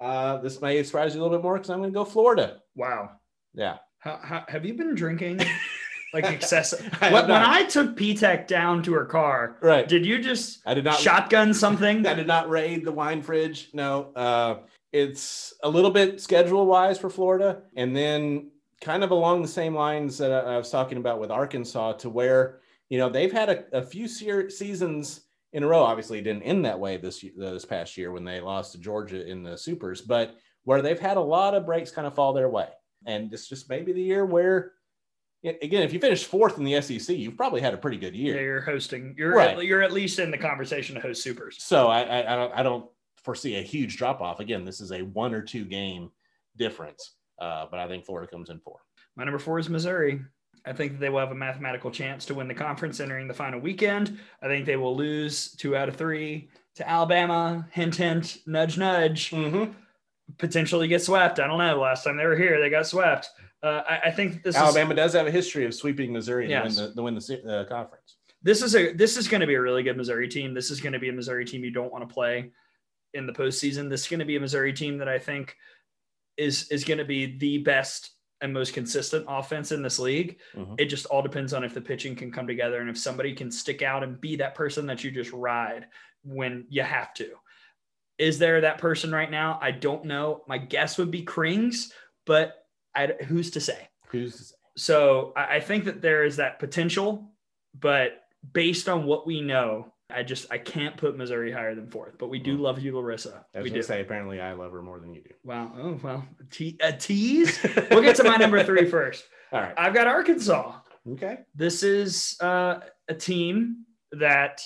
uh, 0.00 0.38
this 0.38 0.60
may 0.60 0.82
surprise 0.82 1.14
you 1.14 1.20
a 1.20 1.22
little 1.22 1.36
bit 1.38 1.42
more 1.42 1.54
because 1.54 1.70
I'm 1.70 1.78
going 1.78 1.90
to 1.90 1.94
go 1.94 2.04
Florida. 2.04 2.58
Wow. 2.74 3.10
Yeah. 3.54 3.76
How, 3.98 4.18
how, 4.22 4.44
have 4.48 4.64
you 4.64 4.74
been 4.74 4.94
drinking 4.94 5.40
like 6.14 6.24
excessive? 6.24 6.88
I 7.00 7.12
when, 7.12 7.28
when. 7.28 7.42
I 7.42 7.64
took 7.64 7.96
Pitek 7.96 8.46
down 8.46 8.82
to 8.84 8.92
her 8.94 9.04
car, 9.04 9.58
Right. 9.60 9.86
did 9.86 10.06
you 10.06 10.18
just 10.22 10.60
I 10.66 10.74
did 10.74 10.84
not 10.84 10.98
shotgun 10.98 11.52
something? 11.52 12.06
I 12.06 12.14
did 12.14 12.26
not 12.26 12.48
raid 12.48 12.84
the 12.84 12.92
wine 12.92 13.20
fridge. 13.22 13.68
No, 13.74 14.12
uh, 14.16 14.56
it's 14.92 15.52
a 15.62 15.68
little 15.68 15.90
bit 15.90 16.20
schedule 16.20 16.66
wise 16.66 16.98
for 16.98 17.10
Florida, 17.10 17.62
and 17.76 17.94
then 17.94 18.50
kind 18.80 19.04
of 19.04 19.10
along 19.10 19.42
the 19.42 19.48
same 19.48 19.74
lines 19.74 20.16
that 20.18 20.32
I, 20.32 20.54
I 20.54 20.56
was 20.56 20.70
talking 20.70 20.96
about 20.98 21.20
with 21.20 21.30
Arkansas, 21.30 21.92
to 21.94 22.08
where 22.08 22.60
you 22.88 22.98
know 22.98 23.10
they've 23.10 23.30
had 23.32 23.50
a, 23.50 23.64
a 23.76 23.82
few 23.82 24.08
se- 24.08 24.48
seasons 24.48 25.26
in 25.52 25.62
a 25.62 25.66
row. 25.66 25.82
Obviously, 25.82 26.18
it 26.18 26.22
didn't 26.24 26.42
end 26.42 26.64
that 26.64 26.78
way 26.78 26.96
this 26.96 27.24
this 27.36 27.64
past 27.64 27.96
year 27.96 28.12
when 28.12 28.24
they 28.24 28.40
lost 28.40 28.72
to 28.72 28.78
Georgia 28.78 29.26
in 29.28 29.42
the 29.42 29.56
supers, 29.58 30.00
but 30.00 30.36
where 30.64 30.82
they've 30.82 31.00
had 31.00 31.16
a 31.16 31.20
lot 31.20 31.54
of 31.54 31.66
breaks 31.66 31.90
kind 31.90 32.06
of 32.06 32.14
fall 32.14 32.32
their 32.32 32.48
way, 32.48 32.68
and 33.06 33.32
it's 33.32 33.48
just 33.48 33.68
maybe 33.68 33.92
the 33.92 34.02
year 34.02 34.24
where. 34.24 34.72
Again, 35.42 35.82
if 35.82 35.94
you 35.94 35.98
finish 36.00 36.26
fourth 36.26 36.58
in 36.58 36.64
the 36.64 36.78
SEC, 36.82 37.16
you've 37.16 37.34
probably 37.38 37.62
had 37.62 37.72
a 37.72 37.78
pretty 37.78 37.96
good 37.96 38.14
year. 38.14 38.34
Yeah, 38.34 38.42
you're 38.42 38.60
hosting. 38.60 39.14
You're 39.16 39.34
Right. 39.34 39.56
at, 39.56 39.64
you're 39.64 39.80
at 39.80 39.90
least 39.90 40.18
in 40.18 40.30
the 40.30 40.36
conversation 40.36 40.96
to 40.96 41.00
host 41.00 41.22
supers. 41.22 41.56
So 41.62 41.88
I, 41.88 42.02
I, 42.02 42.32
I 42.34 42.36
don't 42.36 42.52
I 42.56 42.62
don't 42.62 42.90
foresee 43.24 43.56
a 43.56 43.62
huge 43.62 43.96
drop 43.96 44.20
off. 44.20 44.40
Again, 44.40 44.66
this 44.66 44.82
is 44.82 44.92
a 44.92 45.00
one 45.00 45.32
or 45.32 45.40
two 45.40 45.64
game 45.64 46.10
difference, 46.58 47.14
uh, 47.40 47.64
but 47.70 47.80
I 47.80 47.88
think 47.88 48.04
Florida 48.04 48.30
comes 48.30 48.50
in 48.50 48.60
four. 48.60 48.80
My 49.16 49.24
number 49.24 49.38
four 49.38 49.58
is 49.58 49.70
Missouri. 49.70 50.20
I 50.66 50.72
think 50.72 50.92
that 50.92 50.98
they 51.00 51.08
will 51.08 51.20
have 51.20 51.30
a 51.30 51.34
mathematical 51.34 51.90
chance 51.90 52.24
to 52.26 52.34
win 52.34 52.48
the 52.48 52.54
conference 52.54 53.00
entering 53.00 53.28
the 53.28 53.34
final 53.34 53.60
weekend. 53.60 54.18
I 54.42 54.46
think 54.46 54.66
they 54.66 54.76
will 54.76 54.96
lose 54.96 55.52
two 55.52 55.76
out 55.76 55.88
of 55.88 55.96
three 55.96 56.48
to 56.76 56.88
Alabama. 56.88 57.66
Hint, 57.72 57.96
hint, 57.96 58.38
nudge, 58.46 58.76
nudge. 58.78 59.30
Mm-hmm. 59.30 59.72
Potentially 60.38 60.86
get 60.88 61.02
swept. 61.02 61.40
I 61.40 61.46
don't 61.46 61.58
know. 61.58 61.80
Last 61.80 62.04
time 62.04 62.16
they 62.16 62.26
were 62.26 62.36
here, 62.36 62.60
they 62.60 62.70
got 62.70 62.86
swept. 62.86 63.30
Uh, 63.62 63.82
I, 63.88 64.00
I 64.06 64.10
think 64.10 64.42
this 64.42 64.54
is 64.54 64.60
Alabama 64.62 64.94
does 64.94 65.12
have 65.12 65.26
a 65.26 65.30
history 65.30 65.64
of 65.66 65.74
sweeping 65.74 66.12
Missouri 66.12 66.48
Yes. 66.48 66.76
to 66.76 66.82
win 67.02 67.14
the 67.14 67.20
to 67.20 67.32
win 67.34 67.42
the 67.44 67.60
uh, 67.60 67.64
conference. 67.68 68.16
this 68.42 68.62
is 68.62 68.74
a 68.74 68.92
this 68.92 69.16
is 69.16 69.28
going 69.28 69.42
to 69.42 69.46
be 69.46 69.54
a 69.54 69.60
really 69.60 69.82
good 69.82 69.96
Missouri 69.96 70.28
team. 70.28 70.54
This 70.54 70.70
is 70.70 70.80
going 70.80 70.92
to 70.94 70.98
be 70.98 71.08
a 71.08 71.12
Missouri 71.12 71.44
team 71.44 71.62
you 71.64 71.70
don't 71.70 71.92
want 71.92 72.08
to 72.08 72.12
play 72.14 72.52
in 73.12 73.26
the 73.26 73.32
postseason. 73.32 73.90
This 73.90 74.02
is 74.02 74.08
going 74.08 74.20
to 74.20 74.24
be 74.26 74.36
a 74.36 74.40
Missouri 74.40 74.72
team 74.72 74.96
that 74.98 75.08
I 75.08 75.18
think 75.18 75.56
is 76.36 76.68
is 76.70 76.84
going 76.84 76.98
to 76.98 77.04
be 77.04 77.36
the 77.38 77.58
best 77.58 78.12
and 78.40 78.52
most 78.52 78.72
consistent 78.72 79.24
offense 79.28 79.72
in 79.72 79.82
this 79.82 79.98
league. 79.98 80.40
Mhm. 80.54 80.80
It 80.80 80.86
just 80.86 81.06
all 81.06 81.22
depends 81.22 81.52
on 81.52 81.64
if 81.64 81.74
the 81.74 81.80
pitching 81.80 82.16
can 82.16 82.32
come 82.32 82.46
together 82.46 82.80
and 82.80 82.88
if 82.88 82.98
somebody 82.98 83.34
can 83.34 83.50
stick 83.50 83.82
out 83.82 84.02
and 84.02 84.20
be 84.20 84.36
that 84.36 84.54
person 84.54 84.86
that 84.86 85.04
you 85.04 85.10
just 85.10 85.32
ride 85.32 85.86
when 86.22 86.66
you 86.68 86.82
have 86.82 87.12
to. 87.14 87.34
Is 88.18 88.38
there 88.38 88.60
that 88.60 88.78
person 88.78 89.10
right 89.12 89.30
now? 89.30 89.58
I 89.62 89.70
don't 89.70 90.04
know. 90.04 90.44
My 90.46 90.58
guess 90.58 90.98
would 90.98 91.10
be 91.10 91.24
Krings, 91.24 91.92
but 92.26 92.66
I, 92.94 93.06
who's 93.26 93.50
to 93.52 93.60
say? 93.60 93.88
Who's 94.08 94.36
to 94.36 94.44
say? 94.44 94.54
So 94.76 95.32
I, 95.36 95.56
I 95.56 95.60
think 95.60 95.84
that 95.84 96.02
there 96.02 96.24
is 96.24 96.36
that 96.36 96.58
potential, 96.58 97.32
but 97.78 98.22
based 98.52 98.88
on 98.88 99.04
what 99.04 99.26
we 99.26 99.40
know, 99.40 99.92
I 100.14 100.22
just 100.22 100.46
I 100.50 100.58
can't 100.58 100.96
put 100.96 101.16
Missouri 101.16 101.52
higher 101.52 101.74
than 101.74 101.86
fourth. 101.88 102.18
But 102.18 102.28
we 102.28 102.38
do 102.38 102.56
love 102.56 102.78
you, 102.78 102.96
Larissa. 102.96 103.44
I 103.54 103.58
was 103.58 103.64
we 103.64 103.70
do. 103.70 103.82
say 103.82 104.00
apparently 104.00 104.40
I 104.40 104.52
love 104.52 104.72
her 104.72 104.82
more 104.82 105.00
than 105.00 105.12
you 105.14 105.22
do. 105.22 105.30
Wow. 105.44 105.72
Oh 105.76 106.00
well. 106.02 106.24
Te- 106.50 106.78
a 106.80 106.92
tease. 106.92 107.58
we'll 107.90 108.02
get 108.02 108.16
to 108.16 108.24
my 108.24 108.36
number 108.36 108.62
three 108.64 108.84
first. 108.90 109.24
All 109.52 109.60
right. 109.60 109.74
I've 109.76 109.94
got 109.94 110.06
Arkansas. 110.06 110.78
Okay. 111.12 111.38
This 111.54 111.82
is 111.82 112.36
uh, 112.40 112.80
a 113.08 113.14
team 113.14 113.84
that 114.12 114.62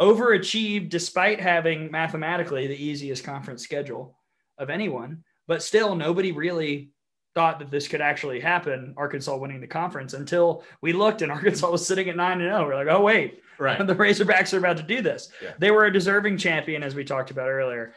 overachieved 0.00 0.88
despite 0.88 1.40
having 1.40 1.90
mathematically 1.90 2.66
the 2.66 2.82
easiest 2.82 3.22
conference 3.24 3.62
schedule 3.62 4.18
of 4.58 4.70
anyone, 4.70 5.22
but 5.46 5.62
still 5.62 5.94
nobody 5.94 6.32
really 6.32 6.90
thought 7.34 7.58
that 7.58 7.70
this 7.70 7.88
could 7.88 8.00
actually 8.00 8.40
happen. 8.40 8.94
Arkansas 8.96 9.36
winning 9.36 9.60
the 9.60 9.66
conference 9.66 10.14
until 10.14 10.62
we 10.80 10.92
looked 10.92 11.22
and 11.22 11.32
Arkansas 11.32 11.70
was 11.70 11.86
sitting 11.86 12.08
at 12.08 12.16
nine 12.16 12.40
and 12.40 12.50
zero. 12.50 12.66
We're 12.66 12.76
like, 12.76 12.88
oh 12.88 13.02
wait, 13.02 13.40
Right. 13.58 13.78
the 13.86 13.94
Razorbacks 13.94 14.52
are 14.52 14.58
about 14.58 14.76
to 14.78 14.82
do 14.82 15.02
this. 15.02 15.30
Yeah. 15.42 15.52
They 15.58 15.70
were 15.70 15.84
a 15.84 15.92
deserving 15.92 16.38
champion, 16.38 16.82
as 16.82 16.94
we 16.94 17.04
talked 17.04 17.30
about 17.30 17.48
earlier. 17.48 17.94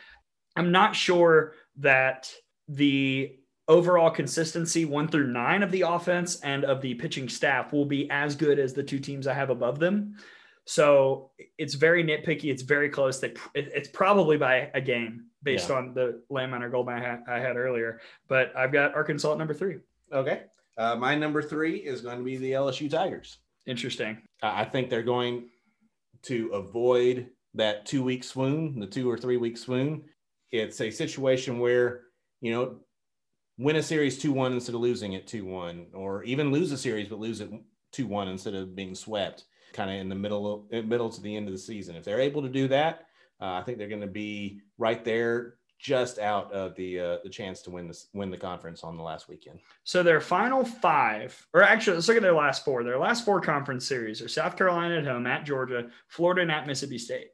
I'm 0.56 0.72
not 0.72 0.96
sure 0.96 1.54
that 1.78 2.32
the 2.68 3.36
overall 3.68 4.10
consistency 4.10 4.86
one 4.86 5.08
through 5.08 5.32
nine 5.32 5.62
of 5.62 5.72
the 5.72 5.82
offense 5.82 6.40
and 6.42 6.64
of 6.64 6.82
the 6.82 6.96
pitching 6.96 7.28
staff 7.28 7.74
will 7.74 7.86
be 7.86 8.10
as 8.10 8.36
good 8.36 8.60
as 8.60 8.74
the 8.74 8.84
two 8.84 9.00
teams 9.00 9.28
I 9.28 9.34
have 9.34 9.50
above 9.50 9.80
them. 9.80 10.16
So 10.66 11.32
it's 11.58 11.76
very 11.76 12.04
nitpicky. 12.04 12.46
It's 12.46 12.64
very 12.64 12.90
close. 12.90 13.20
They, 13.20 13.34
it's 13.54 13.90
probably 13.90 14.38
by 14.38 14.72
a 14.74 14.82
game 14.82 15.27
based 15.44 15.70
Yeah. 15.70 15.76
on 15.78 15.94
the 15.94 16.22
landminer 16.32 16.72
goal 16.72 16.88
I 16.90 17.00
had, 17.00 17.24
I 17.28 17.40
had 17.40 17.56
earlier. 17.58 18.00
But 18.28 18.56
I've 18.56 18.72
got 18.72 18.96
Arkansas 18.96 19.32
at 19.32 19.38
number 19.38 19.54
three. 19.54 19.78
Okay. 20.12 20.44
Uh, 20.78 20.96
my 20.96 21.16
number 21.16 21.42
three 21.42 21.78
is 21.78 22.02
going 22.02 22.18
to 22.18 22.24
be 22.24 22.38
the 22.38 22.52
LSU 22.52 22.90
Tigers. 22.90 23.40
Interesting. 23.66 24.22
I 24.42 24.62
I 24.62 24.66
think 24.66 24.90
they're 24.90 25.04
going 25.04 25.50
to 26.24 26.50
avoid 26.50 27.30
that 27.56 27.86
two 27.86 28.04
week 28.04 28.24
swoon, 28.24 28.80
the 28.80 28.88
two 28.88 29.10
or 29.10 29.18
three 29.18 29.38
week 29.38 29.58
swoon. 29.58 30.04
It's 30.52 30.80
a 30.80 30.92
situation 30.92 31.60
where, 31.60 32.04
you 32.42 32.52
know, 32.52 32.80
win 33.58 33.76
a 33.76 33.84
series 33.84 34.18
2 34.20 34.32
1 34.32 34.54
instead 34.54 34.76
of 34.76 34.82
losing 34.82 35.14
it 35.14 35.28
2 35.28 35.44
1, 35.46 35.88
or 35.94 36.24
even 36.24 36.52
lose 36.52 36.72
a 36.72 36.78
series 36.78 37.10
but 37.10 37.20
lose 37.20 37.42
it 37.42 37.50
2 37.92 38.08
1 38.08 38.28
instead 38.30 38.54
of 38.54 38.76
being 38.76 38.96
swept 38.96 39.46
kind 39.74 39.90
of 39.90 39.98
in 39.98 40.08
the 40.08 40.16
middle, 40.16 40.68
middle 40.72 41.10
to 41.10 41.22
the 41.22 41.36
end 41.36 41.48
of 41.48 41.54
the 41.54 41.58
season. 41.60 41.96
If 41.96 42.04
they're 42.06 42.22
able 42.22 42.42
to 42.44 42.50
do 42.50 42.68
that, 42.70 43.08
uh, 43.42 43.54
I 43.54 43.64
think 43.64 43.78
they're 43.78 43.88
going 43.88 44.02
to 44.02 44.08
be 44.08 44.62
right 44.78 45.04
there 45.04 45.56
just 45.80 46.18
out 46.18 46.52
of 46.52 46.76
the 46.76 47.00
uh, 47.00 47.18
the 47.24 47.30
chance 47.30 47.62
to 47.62 47.70
win 47.70 47.88
this 47.88 48.08
win 48.14 48.32
the 48.32 48.38
conference 48.38 48.84
on 48.84 48.98
the 48.98 49.04
last 49.04 49.30
weekend. 49.30 49.60
So 49.84 50.02
their 50.02 50.20
final 50.20 50.66
five, 50.66 51.46
or 51.54 51.62
actually, 51.62 51.96
let's 51.98 52.08
look 52.08 52.18
at 52.18 52.24
their 52.24 52.34
last 52.34 52.66
four. 52.66 52.84
Their 52.84 52.98
last 52.98 53.24
four 53.24 53.40
conference 53.42 53.86
series 53.86 54.22
are 54.22 54.28
South 54.28 54.58
Carolina 54.58 54.98
at 54.98 55.06
home, 55.06 55.28
at 55.28 55.46
Georgia, 55.46 55.90
Florida, 56.08 56.42
and 56.42 56.52
at 56.52 56.66
Mississippi 56.66 56.98
State. 56.98 57.28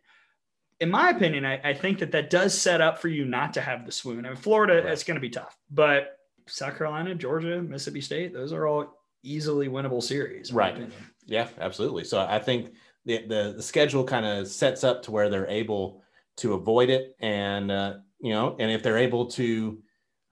In 0.81 0.89
my 0.91 1.11
opinion, 1.11 1.45
I, 1.45 1.61
I 1.69 1.73
think 1.73 1.99
that 1.99 2.11
that 2.11 2.29
does 2.29 2.59
set 2.59 2.81
up 2.81 2.97
for 2.99 3.07
you 3.07 3.23
not 3.23 3.53
to 3.53 3.61
have 3.61 3.85
the 3.85 3.91
swoon. 3.93 4.25
I 4.25 4.29
mean, 4.29 4.35
Florida, 4.37 4.81
Right. 4.83 4.91
it's 4.91 5.05
going 5.05 5.15
to 5.15 5.21
be 5.21 5.29
tough, 5.29 5.55
but 5.71 6.17
South 6.47 6.77
Carolina, 6.77 7.15
Georgia, 7.15 7.61
Mississippi 7.61 8.01
State, 8.01 8.33
those 8.33 8.51
are 8.51 8.67
all 8.67 8.99
easily 9.21 9.69
winnable 9.69 10.03
series. 10.03 10.51
Right. 10.51 10.89
Yeah, 11.25 11.47
absolutely. 11.61 12.03
So 12.03 12.19
I 12.19 12.39
think 12.39 12.73
the 13.05 13.25
the, 13.27 13.53
the 13.57 13.63
schedule 13.63 14.03
kind 14.03 14.25
of 14.25 14.47
sets 14.47 14.83
up 14.83 15.03
to 15.03 15.11
where 15.11 15.29
they're 15.29 15.47
able 15.47 16.01
to 16.37 16.53
avoid 16.53 16.89
it, 16.89 17.15
and 17.19 17.71
uh, 17.71 17.95
you 18.19 18.31
know, 18.31 18.55
and 18.59 18.71
if 18.71 18.83
they're 18.83 18.97
able 18.97 19.27
to, 19.31 19.79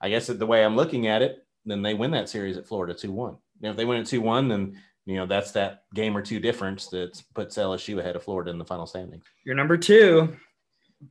I 0.00 0.08
guess 0.08 0.26
the 0.26 0.46
way 0.46 0.64
I'm 0.64 0.76
looking 0.76 1.06
at 1.06 1.22
it, 1.22 1.46
then 1.64 1.82
they 1.82 1.94
win 1.94 2.10
that 2.12 2.28
series 2.28 2.56
at 2.56 2.66
Florida 2.66 2.94
two 2.94 3.12
one. 3.12 3.36
Now, 3.60 3.70
If 3.70 3.76
they 3.76 3.84
win 3.84 4.00
it 4.00 4.06
two 4.06 4.20
one, 4.20 4.48
then 4.48 4.78
you 5.04 5.16
know 5.16 5.26
that's 5.26 5.52
that 5.52 5.84
game 5.94 6.16
or 6.16 6.22
two 6.22 6.40
difference 6.40 6.86
that 6.88 7.22
puts 7.34 7.56
LSU 7.56 7.98
ahead 7.98 8.16
of 8.16 8.22
Florida 8.22 8.50
in 8.50 8.58
the 8.58 8.64
final 8.64 8.86
standings. 8.86 9.24
Your 9.44 9.54
number 9.54 9.76
two, 9.76 10.36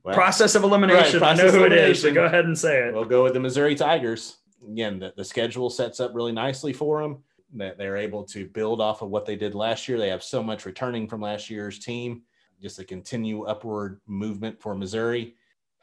Well, 0.02 0.14
process 0.14 0.54
of 0.54 0.64
elimination. 0.64 1.20
Right, 1.20 1.38
I 1.38 1.42
know 1.42 1.50
who 1.50 1.64
it 1.64 1.72
is, 1.72 2.02
so 2.02 2.12
go 2.12 2.24
ahead 2.24 2.44
and 2.44 2.58
say 2.58 2.88
it. 2.88 2.94
We'll 2.94 3.04
go 3.04 3.22
with 3.22 3.34
the 3.34 3.40
Missouri 3.40 3.74
Tigers. 3.74 4.38
Again, 4.68 4.98
the, 5.00 5.12
the 5.16 5.24
schedule 5.24 5.70
sets 5.70 5.98
up 6.00 6.12
really 6.14 6.32
nicely 6.32 6.72
for 6.72 7.02
them. 7.02 7.22
That 7.54 7.76
they're 7.76 7.96
able 7.96 8.24
to 8.24 8.46
build 8.46 8.80
off 8.80 9.02
of 9.02 9.10
what 9.10 9.26
they 9.26 9.36
did 9.36 9.54
last 9.54 9.88
year. 9.88 9.98
They 9.98 10.08
have 10.08 10.22
so 10.22 10.42
much 10.42 10.64
returning 10.64 11.06
from 11.06 11.20
last 11.20 11.50
year's 11.50 11.78
team. 11.78 12.22
Just 12.60 12.78
a 12.78 12.84
continue 12.84 13.42
upward 13.44 14.00
movement 14.06 14.60
for 14.60 14.74
Missouri. 14.74 15.34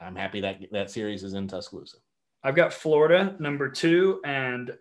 I'm 0.01 0.15
happy 0.15 0.41
that 0.41 0.61
that 0.71 0.89
series 0.89 1.23
is 1.23 1.33
in 1.33 1.47
Tuscaloosa. 1.47 1.97
I've 2.43 2.55
got 2.55 2.73
Florida 2.73 3.35
number 3.39 3.69
two, 3.69 4.21
and 4.25 4.71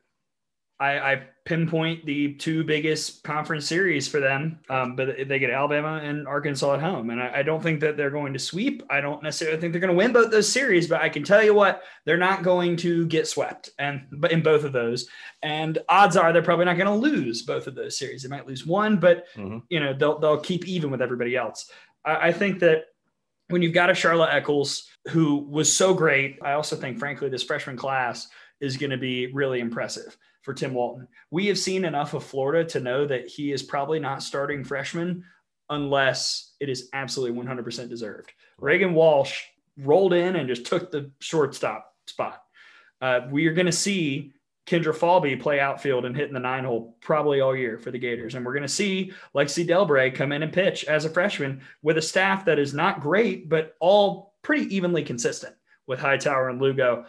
I, 0.81 0.99
I 0.99 1.23
pinpoint 1.45 2.07
the 2.07 2.35
two 2.35 2.63
biggest 2.63 3.25
conference 3.25 3.67
series 3.67 4.07
for 4.07 4.21
them. 4.21 4.61
Um, 4.71 4.95
but 4.95 5.27
they 5.27 5.39
get 5.41 5.51
Alabama 5.51 6.01
and 6.03 6.27
Arkansas 6.29 6.75
at 6.75 6.81
home, 6.81 7.11
and 7.11 7.21
I, 7.21 7.39
I 7.39 7.43
don't 7.43 7.63
think 7.63 7.81
that 7.81 7.97
they're 7.97 8.11
going 8.11 8.33
to 8.33 8.39
sweep. 8.39 8.83
I 8.89 9.01
don't 9.01 9.23
necessarily 9.23 9.61
think 9.61 9.73
they're 9.73 9.81
going 9.81 9.93
to 9.93 9.97
win 9.97 10.13
both 10.13 10.31
those 10.31 10.49
series, 10.51 10.87
but 10.87 11.01
I 11.01 11.09
can 11.09 11.25
tell 11.25 11.43
you 11.43 11.53
what, 11.55 11.83
they're 12.05 12.17
not 12.17 12.43
going 12.45 12.77
to 12.79 13.07
get 13.07 13.27
swept, 13.27 13.71
and 13.79 14.07
but 14.13 14.31
in 14.31 14.43
both 14.43 14.63
of 14.63 14.73
those, 14.73 15.09
and 15.43 15.79
odds 15.89 16.17
are 16.17 16.33
they're 16.33 16.43
probably 16.43 16.67
not 16.67 16.77
going 16.77 16.87
to 16.87 16.95
lose 16.95 17.43
both 17.43 17.67
of 17.67 17.75
those 17.75 17.99
series. 17.99 18.23
They 18.23 18.29
might 18.29 18.47
lose 18.47 18.65
one, 18.67 18.99
but 18.99 19.25
Mhm. 19.37 19.63
you 19.71 19.81
know 19.81 19.93
they'll 19.95 20.19
they'll 20.21 20.41
keep 20.41 20.69
even 20.69 20.91
with 20.91 21.03
everybody 21.03 21.35
else. 21.35 21.71
I, 22.05 22.29
I 22.29 22.33
think 22.33 22.61
that 22.61 22.85
when 23.49 23.63
you've 23.63 23.73
got 23.75 23.91
a 23.91 23.95
Charla 23.95 24.33
Echols 24.33 24.87
who 25.09 25.39
was 25.39 25.73
so 25.73 25.95
great, 25.95 26.39
I 26.43 26.53
also 26.53 26.77
think, 26.77 26.99
frankly, 26.99 27.31
this 27.31 27.43
freshman 27.43 27.77
class 27.79 28.29
is 28.61 28.77
going 28.77 28.91
to 28.91 28.99
be 28.99 29.33
really 29.33 29.61
impressive 29.61 30.17
for 30.49 30.55
Tim 30.55 30.73
Walton. 30.73 31.07
We 31.31 31.49
have 31.49 31.59
seen 31.59 31.85
enough 31.85 32.15
of 32.15 32.25
Florida 32.25 32.67
to 32.71 32.81
know 32.81 33.07
that 33.07 33.29
he 33.29 33.53
is 33.53 33.63
probably 33.63 34.01
not 34.01 34.23
starting 34.23 34.65
freshman 34.65 35.23
unless 35.69 36.55
it 36.59 36.71
is 36.71 36.89
absolutely 36.95 37.39
100% 37.39 37.91
deserved. 37.91 38.33
Reagan 38.57 38.95
Walsh 38.95 39.43
rolled 39.77 40.15
in 40.15 40.37
and 40.37 40.49
just 40.49 40.65
took 40.65 40.91
the 40.91 41.11
shortstop 41.21 41.95
spot. 42.07 42.43
Uh, 43.03 43.21
we 43.31 43.47
are 43.47 43.53
going 43.53 43.67
to 43.67 43.73
see 43.73 44.33
Kendra 44.67 44.97
Falby 44.97 45.39
play 45.39 45.61
outfield 45.61 46.07
and 46.07 46.17
hit 46.17 46.29
in 46.29 46.35
the 46.35 46.41
nine 46.41 46.65
hole 46.65 46.97
probably 47.03 47.43
all 47.43 47.55
year 47.55 47.79
for 47.79 47.91
the 47.91 47.99
Gators. 47.99 48.35
And 48.35 48.43
we're 48.43 48.55
going 48.55 48.63
to 48.63 48.69
see 48.69 49.13
Lexi 49.35 49.69
Delbrey 49.69 50.15
come 50.15 50.33
in 50.33 50.43
and 50.43 50.51
pitch 50.51 50.87
as 50.87 51.05
a 51.05 51.11
freshman 51.11 51.61
with 51.83 51.99
a 51.99 52.03
staff 52.03 52.47
that 52.47 52.59
is 52.59 52.73
not 52.73 53.03
great, 53.03 53.51
but 53.51 53.77
all 53.81 54.33
pretty 54.41 54.75
evenly 54.75 55.03
consistent 55.03 55.55
with 55.87 56.01
Hightower 56.01 56.49
and 56.49 56.59
Lugo. 56.59 57.05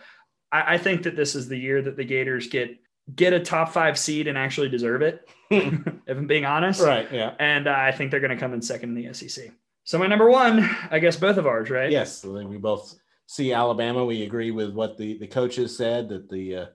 I, 0.52 0.74
I 0.74 0.78
think 0.78 1.04
that 1.04 1.16
this 1.16 1.36
is 1.36 1.48
the 1.48 1.58
year 1.58 1.82
that 1.82 1.96
the 1.96 2.04
Gators 2.04 2.50
get 2.50 2.78
get 3.16 3.34
a 3.34 3.40
top 3.40 3.70
five 3.70 3.98
seed 3.98 4.28
and 4.28 4.38
actually 4.38 4.70
deserve 4.70 5.02
it, 5.02 5.28
if 5.50 5.84
I'm 6.08 6.28
being 6.28 6.46
honest. 6.46 6.82
Right. 6.82 7.12
Yeah. 7.12 7.34
And 7.40 7.68
uh, 7.68 7.76
I 7.76 7.92
think 7.92 8.12
they're 8.12 8.20
going 8.20 8.32
to 8.32 8.38
come 8.38 8.54
in 8.54 8.62
second 8.62 8.98
in 8.98 9.04
the 9.04 9.14
SEC. 9.14 9.52
So 9.84 9.98
my 9.98 10.08
number 10.08 10.30
one, 10.30 10.70
I 10.92 11.00
guess 11.00 11.16
both 11.16 11.38
of 11.38 11.48
ours, 11.48 11.70
right? 11.70 11.92
Yes. 11.92 12.24
I 12.24 12.34
think 12.34 12.50
we 12.50 12.58
both 12.58 12.94
see 13.26 13.54
Alabama. 13.54 14.06
We 14.06 14.24
agree 14.24 14.52
with 14.52 14.74
what 14.74 14.98
the 14.98 15.18
the 15.18 15.28
coaches 15.28 15.76
said 15.76 16.10
that 16.10 16.30
the 16.30 16.56
uh, 16.56 16.66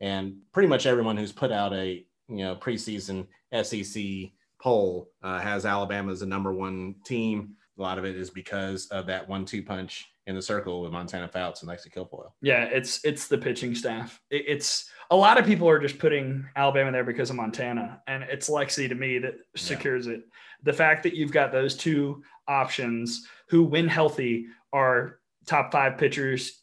and 0.00 0.38
pretty 0.52 0.68
much 0.68 0.86
everyone 0.86 1.16
who's 1.16 1.32
put 1.32 1.52
out 1.52 1.72
a 1.72 2.04
you 2.28 2.36
know 2.36 2.56
preseason 2.56 3.26
SEC 3.62 4.30
poll 4.60 5.10
uh, 5.22 5.38
has 5.40 5.64
Alabama 5.64 6.12
as 6.12 6.20
the 6.20 6.26
number 6.26 6.52
one 6.52 6.96
team. 7.04 7.56
A 7.78 7.82
lot 7.82 7.98
of 7.98 8.04
it 8.04 8.16
is 8.16 8.28
because 8.28 8.88
of 8.88 9.06
that 9.06 9.26
one-two 9.28 9.62
punch 9.62 10.09
in 10.26 10.34
the 10.34 10.42
circle 10.42 10.82
with 10.82 10.92
Montana 10.92 11.28
Fouts 11.28 11.62
and 11.62 11.70
Lexi 11.70 11.92
Kilfoyle. 11.92 12.30
Yeah, 12.42 12.64
it's 12.64 13.04
it's 13.04 13.28
the 13.28 13.38
pitching 13.38 13.74
staff. 13.74 14.20
It, 14.30 14.44
it's 14.46 14.88
a 15.10 15.16
lot 15.16 15.38
of 15.38 15.46
people 15.46 15.68
are 15.68 15.78
just 15.78 15.98
putting 15.98 16.46
Alabama 16.56 16.92
there 16.92 17.04
because 17.04 17.30
of 17.30 17.36
Montana, 17.36 18.00
and 18.06 18.22
it's 18.24 18.48
Lexi 18.48 18.88
to 18.88 18.94
me 18.94 19.18
that 19.18 19.34
secures 19.56 20.06
it. 20.06 20.22
The 20.62 20.72
fact 20.72 21.02
that 21.04 21.14
you've 21.14 21.32
got 21.32 21.52
those 21.52 21.76
two 21.76 22.22
options 22.46 23.26
who, 23.48 23.64
when 23.64 23.88
healthy, 23.88 24.46
are 24.72 25.18
top 25.46 25.72
five 25.72 25.98
pitchers, 25.98 26.62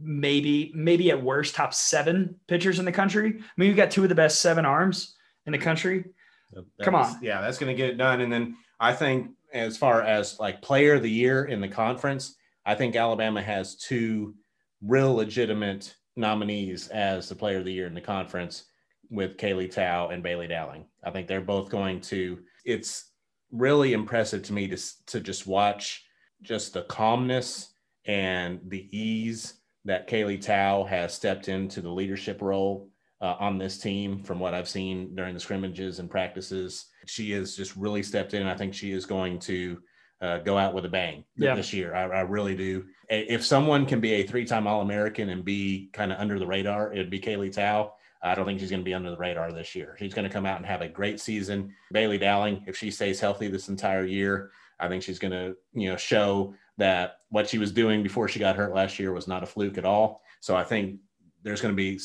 maybe 0.00 0.72
maybe 0.74 1.10
at 1.10 1.22
worst 1.22 1.54
top 1.54 1.72
seven 1.74 2.36
pitchers 2.48 2.78
in 2.78 2.84
the 2.84 2.92
country. 2.92 3.34
I 3.38 3.42
mean, 3.56 3.68
you've 3.68 3.76
got 3.76 3.90
two 3.90 4.02
of 4.02 4.08
the 4.08 4.14
best 4.14 4.40
seven 4.40 4.64
arms 4.64 5.14
in 5.46 5.52
the 5.52 5.58
country. 5.58 6.04
That 6.52 6.64
Come 6.84 6.94
was- 6.94 7.14
on. 7.14 7.22
Yeah, 7.22 7.40
that's 7.40 7.58
going 7.58 7.74
to 7.74 7.76
get 7.76 7.90
it 7.90 7.96
done. 7.98 8.20
And 8.20 8.32
then 8.32 8.56
I 8.80 8.92
think 8.92 9.30
as 9.52 9.76
far 9.76 10.02
as 10.02 10.38
like 10.40 10.62
player 10.62 10.94
of 10.94 11.02
the 11.02 11.10
year 11.10 11.44
in 11.44 11.60
the 11.60 11.68
conference, 11.68 12.36
I 12.66 12.74
think 12.74 12.96
Alabama 12.96 13.40
has 13.40 13.76
two 13.76 14.34
real 14.82 15.14
legitimate 15.14 15.94
nominees 16.16 16.88
as 16.88 17.28
the 17.28 17.34
player 17.36 17.58
of 17.58 17.64
the 17.64 17.72
year 17.72 17.86
in 17.86 17.94
the 17.94 18.00
conference 18.00 18.64
with 19.08 19.36
Kaylee 19.36 19.72
Tow 19.72 20.08
and 20.10 20.22
Bailey 20.22 20.48
Dowling. 20.48 20.84
I 21.04 21.12
think 21.12 21.28
they're 21.28 21.40
both 21.40 21.70
going 21.70 22.00
to, 22.02 22.40
it's 22.64 23.12
really 23.52 23.92
impressive 23.92 24.42
to 24.42 24.52
me 24.52 24.66
to, 24.66 24.76
to 25.06 25.20
just 25.20 25.46
watch 25.46 26.04
just 26.42 26.74
the 26.74 26.82
calmness 26.82 27.72
and 28.04 28.60
the 28.66 28.88
ease 28.90 29.54
that 29.84 30.08
Kaylee 30.08 30.42
Tow 30.42 30.84
has 30.88 31.14
stepped 31.14 31.48
into 31.48 31.80
the 31.80 31.90
leadership 31.90 32.42
role 32.42 32.90
uh, 33.20 33.36
on 33.38 33.58
this 33.58 33.78
team 33.78 34.22
from 34.24 34.40
what 34.40 34.54
I've 34.54 34.68
seen 34.68 35.14
during 35.14 35.34
the 35.34 35.40
scrimmages 35.40 36.00
and 36.00 36.10
practices. 36.10 36.86
She 37.06 37.30
has 37.32 37.56
just 37.56 37.76
really 37.76 38.02
stepped 38.02 38.34
in. 38.34 38.48
I 38.48 38.56
think 38.56 38.74
she 38.74 38.90
is 38.90 39.06
going 39.06 39.38
to 39.40 39.78
uh, 40.20 40.38
go 40.38 40.56
out 40.56 40.74
with 40.74 40.84
a 40.84 40.88
bang 40.88 41.24
Yeah. 41.36 41.54
this 41.54 41.72
year. 41.72 41.94
I, 41.94 42.04
I 42.04 42.20
really 42.22 42.56
do. 42.56 42.84
If 43.08 43.44
someone 43.44 43.86
can 43.86 44.00
be 44.00 44.14
a 44.14 44.26
three 44.26 44.44
time 44.44 44.66
All 44.66 44.80
American 44.80 45.28
and 45.30 45.44
be 45.44 45.90
kind 45.92 46.12
of 46.12 46.18
under 46.18 46.38
the 46.38 46.46
radar, 46.46 46.92
it'd 46.92 47.10
be 47.10 47.20
Kaylee 47.20 47.52
Tow. 47.52 47.92
I 48.22 48.34
don't 48.34 48.46
think 48.46 48.58
she's 48.58 48.70
going 48.70 48.80
to 48.80 48.84
be 48.84 48.94
under 48.94 49.10
the 49.10 49.16
radar 49.16 49.52
this 49.52 49.74
year. 49.74 49.94
She's 49.98 50.14
going 50.14 50.26
to 50.26 50.32
come 50.32 50.46
out 50.46 50.56
and 50.56 50.66
have 50.66 50.80
a 50.80 50.88
great 50.88 51.20
season. 51.20 51.72
Bailey 51.92 52.18
Dowling, 52.18 52.64
if 52.66 52.76
she 52.76 52.90
stays 52.90 53.20
healthy 53.20 53.48
this 53.48 53.68
entire 53.68 54.04
year, 54.04 54.50
I 54.80 54.88
think 54.88 55.02
she's 55.02 55.18
going 55.18 55.32
to, 55.32 55.54
you 55.74 55.90
know, 55.90 55.96
show 55.96 56.54
that 56.78 57.18
what 57.28 57.48
she 57.48 57.58
was 57.58 57.72
doing 57.72 58.02
before 58.02 58.26
she 58.28 58.38
got 58.38 58.56
hurt 58.56 58.74
last 58.74 58.98
year 58.98 59.12
was 59.12 59.28
not 59.28 59.42
a 59.42 59.46
fluke 59.46 59.78
at 59.78 59.84
all. 59.84 60.22
So 60.40 60.56
I 60.56 60.64
think 60.64 60.98
there's 61.42 61.60
going 61.60 61.72
to 61.72 61.76
be 61.76 62.00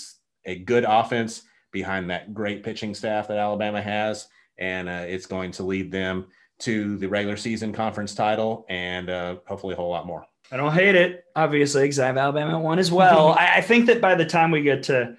a 0.46 0.60
good 0.60 0.86
offense 0.88 1.44
behind 1.72 2.10
that 2.10 2.34
great 2.34 2.64
pitching 2.64 2.94
staff 2.94 3.28
that 3.30 3.38
Alabama 3.38 3.82
has, 3.82 4.28
and 4.58 4.90
uh, 4.90 5.06
it's 5.08 5.26
going 5.26 5.52
to 5.54 5.64
lead 5.64 5.92
them 5.92 6.28
to 6.62 6.98
the 6.98 7.08
regular 7.08 7.38
season 7.38 7.74
conference 7.74 8.16
title 8.16 8.66
and 8.70 9.10
uh, 9.10 9.36
hopefully 9.46 9.74
a 9.74 9.76
whole 9.76 9.90
lot 9.90 10.06
more. 10.06 10.26
I 10.52 10.58
don't 10.58 10.74
hate 10.74 10.96
it, 10.96 11.24
obviously, 11.36 11.84
because 11.84 12.00
I 12.00 12.08
have 12.08 12.18
Alabama 12.18 12.58
at 12.58 12.64
one 12.64 12.80
as 12.80 12.92
well. 12.92 13.30
I, 13.40 13.58
I 13.58 13.62
think 13.62 13.86
that 13.88 14.02
by 14.02 14.16
the 14.16 14.26
time 14.26 14.52
we 14.52 14.62
get 14.62 14.84
to 14.84 15.16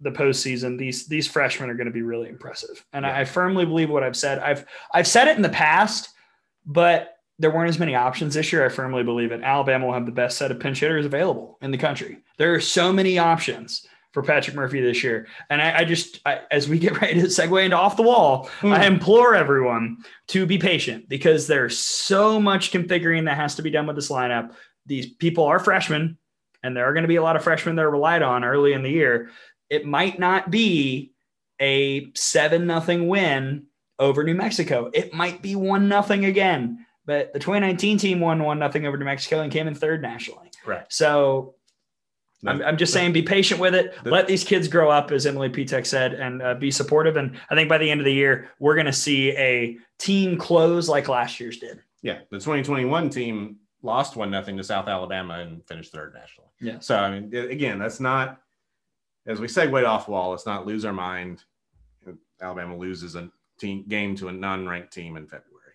the 0.00 0.10
postseason, 0.10 0.78
these 0.78 1.06
these 1.06 1.26
freshmen 1.26 1.70
are 1.70 1.74
going 1.74 1.86
to 1.86 1.92
be 1.92 2.02
really 2.02 2.28
impressive, 2.28 2.84
and 2.92 3.06
I, 3.06 3.20
I 3.20 3.24
firmly 3.24 3.64
believe 3.64 3.88
what 3.88 4.02
I've 4.02 4.16
said. 4.16 4.38
I've 4.40 4.66
I've 4.92 5.06
said 5.06 5.28
it 5.28 5.36
in 5.36 5.42
the 5.42 5.48
past, 5.48 6.10
but 6.66 7.16
there 7.38 7.50
weren't 7.50 7.70
as 7.70 7.78
many 7.78 7.94
options 7.94 8.34
this 8.34 8.52
year. 8.52 8.64
I 8.64 8.68
firmly 8.68 9.02
believe 9.02 9.32
it. 9.32 9.42
Alabama 9.42 9.86
will 9.86 9.94
have 9.94 10.06
the 10.06 10.12
best 10.12 10.36
set 10.36 10.50
of 10.50 10.60
pinch 10.60 10.80
hitters 10.80 11.06
available 11.06 11.58
in 11.62 11.70
the 11.70 11.78
country. 11.78 12.18
There 12.38 12.54
are 12.54 12.60
so 12.60 12.92
many 12.92 13.18
options 13.18 13.86
for 14.14 14.22
Patrick 14.22 14.54
Murphy 14.56 14.80
this 14.80 15.02
year, 15.02 15.26
and 15.50 15.60
I, 15.60 15.80
I 15.80 15.84
just 15.84 16.20
I, 16.24 16.42
as 16.50 16.68
we 16.68 16.78
get 16.78 17.00
ready 17.00 17.20
to 17.20 17.26
segue 17.26 17.64
into 17.64 17.76
off 17.76 17.96
the 17.96 18.02
wall, 18.02 18.48
hmm. 18.60 18.72
I 18.72 18.86
implore 18.86 19.34
everyone 19.34 19.98
to 20.28 20.46
be 20.46 20.56
patient 20.56 21.08
because 21.08 21.48
there's 21.48 21.76
so 21.76 22.40
much 22.40 22.70
configuring 22.70 23.26
that 23.26 23.36
has 23.36 23.56
to 23.56 23.62
be 23.62 23.70
done 23.70 23.86
with 23.86 23.96
this 23.96 24.10
lineup. 24.10 24.54
These 24.86 25.14
people 25.14 25.44
are 25.44 25.58
freshmen, 25.58 26.16
and 26.62 26.76
there 26.76 26.88
are 26.88 26.94
going 26.94 27.02
to 27.02 27.08
be 27.08 27.16
a 27.16 27.22
lot 27.22 27.36
of 27.36 27.42
freshmen 27.42 27.74
that 27.76 27.84
are 27.84 27.90
relied 27.90 28.22
on 28.22 28.44
early 28.44 28.72
in 28.72 28.84
the 28.84 28.90
year. 28.90 29.30
It 29.68 29.84
might 29.84 30.18
not 30.18 30.48
be 30.50 31.12
a 31.60 32.12
seven 32.14 32.66
nothing 32.66 33.08
win 33.08 33.66
over 33.98 34.22
New 34.22 34.34
Mexico. 34.34 34.90
It 34.94 35.12
might 35.12 35.42
be 35.42 35.56
one 35.56 35.88
nothing 35.88 36.24
again. 36.24 36.86
But 37.06 37.32
the 37.32 37.38
2019 37.38 37.98
team 37.98 38.20
won 38.20 38.42
one 38.42 38.58
nothing 38.58 38.86
over 38.86 38.96
New 38.96 39.04
Mexico 39.04 39.40
and 39.40 39.52
came 39.52 39.68
in 39.68 39.74
third 39.74 40.00
nationally. 40.00 40.50
Right. 40.64 40.86
So 40.88 41.54
I'm, 42.46 42.62
I'm 42.62 42.76
just 42.76 42.92
saying, 42.92 43.12
be 43.12 43.22
patient 43.22 43.60
with 43.60 43.74
it. 43.74 43.94
Let 44.04 44.26
these 44.26 44.44
kids 44.44 44.68
grow 44.68 44.90
up, 44.90 45.10
as 45.10 45.26
Emily 45.26 45.48
Pitek 45.48 45.86
said, 45.86 46.14
and 46.14 46.42
uh, 46.42 46.54
be 46.54 46.70
supportive. 46.70 47.16
And 47.16 47.38
I 47.50 47.54
think 47.54 47.68
by 47.68 47.78
the 47.78 47.90
end 47.90 48.00
of 48.00 48.04
the 48.04 48.12
year, 48.12 48.50
we're 48.58 48.74
going 48.74 48.86
to 48.86 48.92
see 48.92 49.30
a 49.32 49.78
team 49.98 50.36
close 50.36 50.88
like 50.88 51.08
last 51.08 51.40
year's 51.40 51.58
did. 51.58 51.80
Yeah, 52.02 52.18
the 52.30 52.36
2021 52.36 53.10
team 53.10 53.56
lost 53.82 54.16
one 54.16 54.30
nothing 54.30 54.56
to 54.56 54.64
South 54.64 54.88
Alabama 54.88 55.38
and 55.38 55.64
finished 55.66 55.92
third 55.92 56.14
nationally. 56.14 56.50
Yeah. 56.60 56.78
So 56.80 56.96
I 56.96 57.18
mean, 57.18 57.34
again, 57.34 57.78
that's 57.78 58.00
not 58.00 58.40
as 59.26 59.40
we 59.40 59.46
segue 59.46 59.86
off 59.86 60.08
wall. 60.08 60.30
Let's 60.30 60.46
not 60.46 60.66
lose 60.66 60.84
our 60.84 60.92
mind. 60.92 61.44
Alabama 62.40 62.76
loses 62.76 63.14
a 63.14 63.30
team 63.58 63.84
game 63.88 64.16
to 64.16 64.28
a 64.28 64.32
non-ranked 64.32 64.92
team 64.92 65.16
in 65.16 65.26
February. 65.26 65.72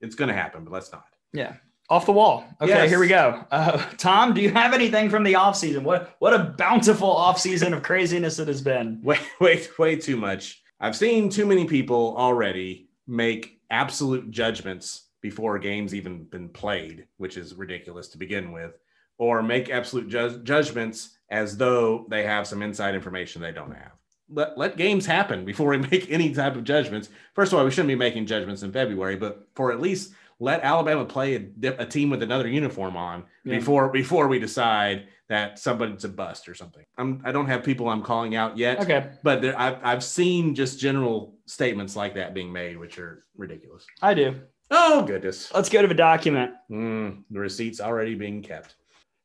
It's 0.00 0.14
going 0.14 0.28
to 0.28 0.34
happen, 0.34 0.64
but 0.64 0.72
let's 0.72 0.90
not. 0.90 1.04
Yeah. 1.32 1.54
Off 1.90 2.04
the 2.04 2.12
wall. 2.12 2.44
Okay, 2.60 2.70
Yes. 2.70 2.90
here 2.90 3.00
we 3.00 3.08
go. 3.08 3.44
Uh, 3.50 3.78
Tom, 3.96 4.34
do 4.34 4.42
you 4.42 4.50
have 4.50 4.74
anything 4.74 5.08
from 5.08 5.22
the 5.24 5.32
offseason? 5.34 5.82
What 5.82 6.16
what 6.18 6.34
a 6.34 6.54
bountiful 6.58 7.14
offseason 7.14 7.74
of 7.74 7.82
craziness 7.82 8.38
it 8.38 8.48
has 8.48 8.60
been. 8.60 9.00
Way, 9.02 9.18
way, 9.40 9.66
way 9.78 9.96
too 9.96 10.16
much. 10.16 10.62
I've 10.80 10.96
seen 10.96 11.30
too 11.30 11.46
many 11.46 11.64
people 11.66 12.14
already 12.16 12.88
make 13.06 13.60
absolute 13.70 14.30
judgments 14.30 15.04
before 15.22 15.56
a 15.56 15.60
game's 15.60 15.94
even 15.94 16.24
been 16.24 16.48
played, 16.50 17.06
which 17.16 17.36
is 17.36 17.54
ridiculous 17.54 18.08
to 18.08 18.18
begin 18.18 18.52
with, 18.52 18.78
or 19.16 19.42
make 19.42 19.70
absolute 19.70 20.08
ju- 20.08 20.40
judgments 20.44 21.16
as 21.30 21.56
though 21.56 22.06
they 22.10 22.22
have 22.22 22.46
some 22.46 22.62
inside 22.62 22.94
information 22.94 23.40
they 23.42 23.50
don't 23.52 23.72
have. 23.74 23.92
Let, 24.30 24.56
let 24.58 24.76
games 24.76 25.06
happen 25.06 25.44
before 25.46 25.70
we 25.70 25.78
make 25.90 26.10
any 26.10 26.32
type 26.34 26.54
of 26.54 26.64
judgments. 26.64 27.08
First 27.34 27.52
of 27.52 27.58
all, 27.58 27.64
we 27.64 27.70
shouldn't 27.70 27.88
be 27.88 27.94
making 27.94 28.26
judgments 28.26 28.62
in 28.62 28.72
February, 28.72 29.16
but 29.16 29.48
for 29.54 29.72
at 29.72 29.80
least 29.80 30.12
let 30.40 30.62
Alabama 30.62 31.04
play 31.04 31.34
a, 31.62 31.68
a 31.78 31.86
team 31.86 32.10
with 32.10 32.22
another 32.22 32.48
uniform 32.48 32.96
on 32.96 33.24
Yeah. 33.44 33.56
before 33.58 33.88
before 33.90 34.28
we 34.28 34.38
decide 34.38 35.08
that 35.28 35.58
somebody's 35.58 36.04
a 36.04 36.08
bust 36.08 36.48
or 36.48 36.54
something. 36.54 36.84
I'm, 36.96 37.20
I 37.24 37.32
don't 37.32 37.46
have 37.46 37.62
people 37.62 37.88
I'm 37.90 38.02
calling 38.02 38.34
out 38.34 38.56
yet 38.56 38.80
Okay, 38.80 39.10
but 39.22 39.42
there, 39.42 39.58
I've, 39.60 39.76
I've 39.82 40.02
seen 40.04 40.54
just 40.54 40.80
general 40.80 41.34
statements 41.46 41.94
like 41.96 42.14
that 42.14 42.32
being 42.32 42.50
made, 42.50 42.78
which 42.78 42.98
are 42.98 43.24
ridiculous. 43.36 43.84
I 44.00 44.14
do. 44.14 44.40
Oh, 44.70 45.02
goodness. 45.02 45.52
Let's 45.52 45.68
go 45.68 45.82
to 45.82 45.88
the 45.88 45.92
document. 45.94 46.52
Mm, 46.70 47.24
the 47.30 47.38
receipt's 47.40 47.80
already 47.80 48.14
being 48.14 48.42
kept. 48.42 48.74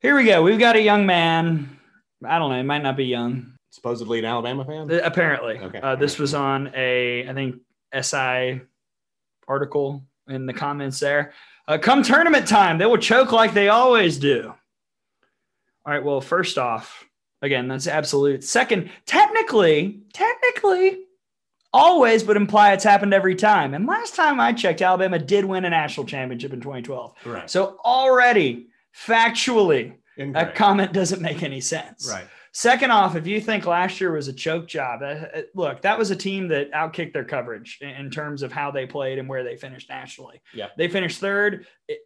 Here 0.01 0.15
we 0.15 0.25
go. 0.25 0.41
We've 0.43 0.59
got 0.59 0.75
a 0.75 0.81
young 0.81 1.05
man. 1.05 1.79
I 2.25 2.37
don't 2.37 2.49
know. 2.49 2.57
He 2.57 2.63
might 2.63 2.83
not 2.83 2.97
be 2.97 3.05
young. 3.05 3.53
Supposedly 3.71 4.19
an 4.19 4.25
Alabama 4.25 4.65
fan? 4.65 4.91
Uh, 4.91 4.99
Apparently, 5.05 5.57
Okay. 5.59 5.79
uh, 5.79 5.95
this 5.95 6.19
was 6.19 6.33
on 6.33 6.69
a 6.75 7.27
I 7.29 7.33
think 7.33 7.55
SI 8.01 8.61
article 9.47 10.03
in 10.27 10.45
the 10.45 10.53
comments 10.53 10.99
there. 10.99 11.33
Uh, 11.67 11.77
come 11.77 12.03
tournament 12.03 12.47
time, 12.47 12.77
they 12.77 12.85
will 12.85 12.97
choke 12.97 13.31
like 13.31 13.53
they 13.53 13.69
always 13.69 14.17
do. 14.17 14.53
All 15.85 15.93
right. 15.93 16.03
Well, 16.03 16.21
first 16.21 16.57
off, 16.57 17.05
again, 17.41 17.67
that's 17.67 17.87
absolute. 17.87 18.43
Second, 18.43 18.89
technically, 19.05 20.01
technically, 20.13 20.99
always 21.73 22.23
would 22.25 22.37
imply 22.37 22.73
it's 22.73 22.83
happened 22.83 23.13
every 23.13 23.35
time. 23.35 23.73
And 23.73 23.85
last 23.85 24.15
time 24.15 24.39
I 24.39 24.53
checked, 24.53 24.81
Alabama 24.81 25.19
did 25.19 25.45
win 25.45 25.65
a 25.65 25.69
national 25.69 26.05
championship 26.05 26.53
in 26.53 26.61
2012. 26.61 27.13
Right. 27.25 27.49
So 27.49 27.77
already, 27.83 28.67
factually, 28.95 29.93
that 30.17 30.55
comment 30.55 30.93
doesn't 30.93 31.21
make 31.21 31.43
any 31.43 31.61
sense. 31.61 32.07
right. 32.09 32.25
Second 32.55 32.91
off, 32.91 33.15
if 33.15 33.25
you 33.25 33.41
think 33.41 33.65
last 33.65 33.99
year 33.99 34.11
was 34.11 34.27
a 34.27 34.33
choke 34.33 34.67
job, 34.67 35.01
uh, 35.01 35.05
uh, 35.05 35.41
look, 35.55 35.81
that 35.81 35.97
was 35.97 36.11
a 36.11 36.15
team 36.15 36.47
that 36.49 36.71
outkicked 36.71 37.11
their 37.11 37.25
coverage 37.25 37.79
in, 37.81 37.89
in 37.89 38.11
terms 38.11 38.43
of 38.43 38.51
how 38.51 38.69
they 38.69 38.85
played 38.85 39.17
and 39.17 39.27
where 39.27 39.43
they 39.43 39.57
finished 39.57 39.89
nationally. 39.89 40.39
Yeah. 40.53 40.67
They 40.77 40.87
finished 40.87 41.19
third. 41.19 41.65
It- 41.87 42.01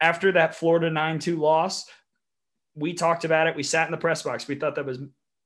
after 0.00 0.30
that 0.32 0.54
Florida 0.54 0.90
9 0.90 1.18
2 1.18 1.36
loss, 1.36 1.86
we 2.76 2.94
talked 2.94 3.24
about 3.24 3.48
it. 3.48 3.56
We 3.56 3.64
sat 3.64 3.86
in 3.88 3.90
the 3.90 3.96
press 3.98 4.22
box. 4.22 4.46
We 4.46 4.54
thought 4.54 4.76
that 4.76 4.86
was 4.86 5.00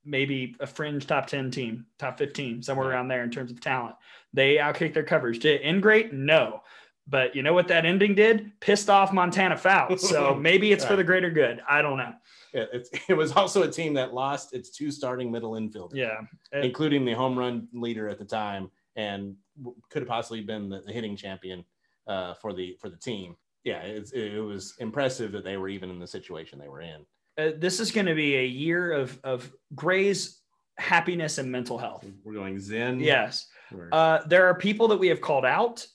maybe 0.05 0.57
a 0.61 0.67
fringe 0.67 1.07
top 1.07 1.27
10 1.27 1.51
team, 1.51 1.87
top 1.99 2.19
15, 2.19 2.63
somewhere 2.63 2.91
around 2.91 3.09
there 3.09 3.23
in 3.23 3.31
terms 3.31 3.51
of 3.51 3.61
talent. 3.61 3.95
They 4.35 4.57
outkicked 4.57 4.93
their 4.93 5.05
coverage. 5.05 5.39
Did 5.39 5.61
it 5.61 5.65
end 5.65 5.83
great? 5.83 6.13
No. 6.13 6.63
But 7.07 7.35
you 7.35 7.43
know 7.43 7.55
what 7.55 7.69
that 7.69 7.87
ending 7.87 8.15
did? 8.15 8.53
Pissed 8.61 8.91
off 8.91 9.13
Montana 9.13 9.57
Fouts. 9.57 10.09
So 10.09 10.35
maybe 10.39 10.73
it's 10.73 10.85
for 10.85 10.97
the 10.97 11.05
greater 11.05 11.31
good. 11.31 11.63
I 11.69 11.81
don't 11.81 11.97
know. 11.97 12.13
It, 12.53 12.69
it's, 12.73 12.91
it 13.09 13.15
was 13.15 13.33
also 13.33 13.63
a 13.63 13.69
team 13.71 13.95
that 13.95 14.15
lost 14.15 14.53
its 14.55 14.71
two 14.71 14.91
starting 14.91 15.31
middle 15.31 15.53
infielders, 15.53 15.95
Yeah. 15.95 16.21
It- 16.53 16.65
including 16.65 17.05
the 17.05 17.13
home 17.15 17.39
run 17.39 17.69
leader 17.73 18.09
at 18.09 18.19
the 18.19 18.25
time, 18.25 18.71
and 18.97 19.37
w- 19.59 19.77
could 19.91 20.03
have 20.03 20.09
possibly 20.09 20.41
been 20.43 20.69
the, 20.69 20.81
the 20.81 20.93
hitting 20.93 21.17
champion 21.17 21.65
uh, 22.07 22.35
for 22.35 22.53
the 22.53 22.77
for 22.81 22.89
the 22.89 22.97
team. 22.97 23.37
Yeah, 23.65 23.81
it's, 23.83 24.11
it 24.13 24.43
was 24.43 24.75
impressive 24.81 25.31
that 25.33 25.45
they 25.45 25.57
were 25.57 25.69
even 25.69 25.89
in 25.91 26.01
the 26.01 26.07
situation 26.07 26.59
they 26.59 26.69
were 26.69 26.81
in. 26.83 27.07
uh, 27.39 27.53
this 27.57 27.79
is 27.79 27.93
going 27.93 28.07
to 28.07 28.15
be 28.15 28.35
a 28.37 28.45
year 28.45 28.91
of, 28.93 29.19
of 29.23 29.53
Gray's 29.77 30.41
happiness 30.79 31.39
and 31.39 31.51
mental 31.51 31.79
health. 31.79 32.05
We're 32.25 32.35
going 32.35 32.59
Zen. 32.59 32.99
Yes. 32.99 33.47
Uh, 33.93 34.19
there 34.27 34.47
are 34.47 34.55
people 34.55 34.89
that 34.89 34.97
we 34.99 35.07
have 35.09 35.21
called 35.21 35.45
out 35.45 35.87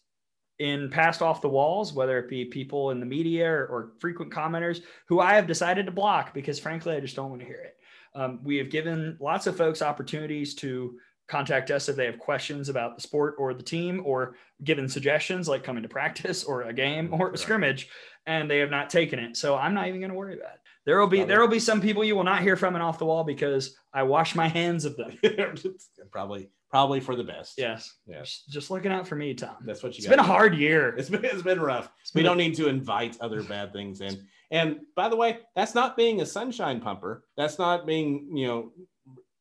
in 0.60 0.90
past 0.90 1.22
off 1.22 1.42
the 1.42 1.50
walls, 1.50 1.94
whether 1.94 2.18
it 2.18 2.30
be 2.30 2.45
people 2.45 2.92
in 2.92 3.00
the 3.00 3.06
media 3.06 3.48
or, 3.50 3.66
or 3.68 3.92
frequent 4.00 4.32
commenters 4.32 4.82
who 5.08 5.19
I 5.19 5.36
have 5.36 5.48
decided 5.48 5.86
to 5.86 5.92
block 5.92 6.34
because 6.34 6.60
frankly, 6.60 6.95
I 6.95 7.00
just 7.00 7.16
don't 7.16 7.30
want 7.30 7.42
to 7.42 7.48
hear 7.48 7.61
it. 7.61 7.77
Um, 8.16 8.40
we 8.44 8.58
have 8.58 8.72
given 8.72 9.18
lots 9.19 9.45
of 9.45 9.56
folks 9.56 9.82
opportunities 9.82 10.56
to 10.56 10.98
contact 11.27 11.69
us 11.72 11.90
if 11.90 11.95
they 11.95 12.06
have 12.06 12.18
questions 12.18 12.69
about 12.69 12.95
the 12.95 13.02
sport 13.02 13.36
or 13.38 13.53
the 13.53 13.61
team 13.61 14.02
or 14.06 14.36
given 14.64 14.88
suggestions 14.88 15.48
like 15.48 15.64
coming 15.64 15.84
to 15.84 15.90
practice 15.90 16.44
or 16.44 16.64
a 16.64 16.74
game 16.74 17.14
or 17.14 17.32
a 17.32 17.38
scrimmage 17.38 17.90
and 18.26 18.50
they 18.50 18.58
have 18.58 18.72
not 18.72 18.90
taken 18.90 19.19
it. 19.19 19.38
So 19.38 19.56
I'm 19.56 19.74
not 19.74 19.88
even 19.88 20.00
going 20.00 20.11
to 20.11 20.18
worry 20.18 20.38
about 20.40 20.56
it. 20.56 20.61
There 20.86 21.00
will 21.00 21.08
be, 21.08 21.18
Probably. 21.18 21.34
there 21.34 21.42
will 21.42 21.48
be 21.50 21.60
some 21.60 21.82
people 21.82 22.03
you 22.03 22.16
will 22.16 22.24
not 22.24 22.42
hear 22.42 22.56
from 22.56 22.76
and 22.76 22.84
off 22.84 22.98
the 22.98 23.06
wall 23.06 23.26
because 23.26 23.76
I 23.94 24.03
wash 24.03 24.36
my 24.36 24.48
hands 24.48 24.86
of 24.86 24.95
them. 24.95 25.19
probably 26.11 26.50
probably 26.70 27.00
for 27.00 27.16
the 27.16 27.24
best. 27.24 27.56
Yes. 27.58 27.94
Yes. 28.06 28.20
Just- 28.46 28.50
Just 28.50 28.72
looking 28.72 28.92
out 28.92 29.08
for 29.08 29.16
me, 29.16 29.34
Tom. 29.34 29.56
That's 29.66 29.82
what 29.84 29.94
you 29.94 29.98
It's 30.00 30.06
gotta 30.06 30.18
been 30.18 30.26
a 30.26 30.28
hard 30.28 30.56
year. 30.56 30.90
It's 30.98 31.10
been, 31.10 31.24
it's 31.24 31.42
been 31.42 31.60
rough. 31.62 31.86
been 32.14 32.22
We 32.22 32.22
a- 32.22 32.24
don't 32.26 32.38
need 32.38 32.56
to 32.56 32.68
invite 32.68 33.18
other 33.22 33.42
bad 33.44 33.72
things 33.74 34.02
in. 34.02 34.28
And 34.52 34.80
by 34.96 35.10
the 35.10 35.16
way, 35.16 35.40
that's 35.56 35.76
not 35.76 35.96
being 35.98 36.22
a 36.22 36.26
sunshine 36.26 36.80
pumper. 36.80 37.24
That's 37.36 37.58
not 37.60 37.86
being, 37.86 38.30
you 38.36 38.48
know, 38.48 38.72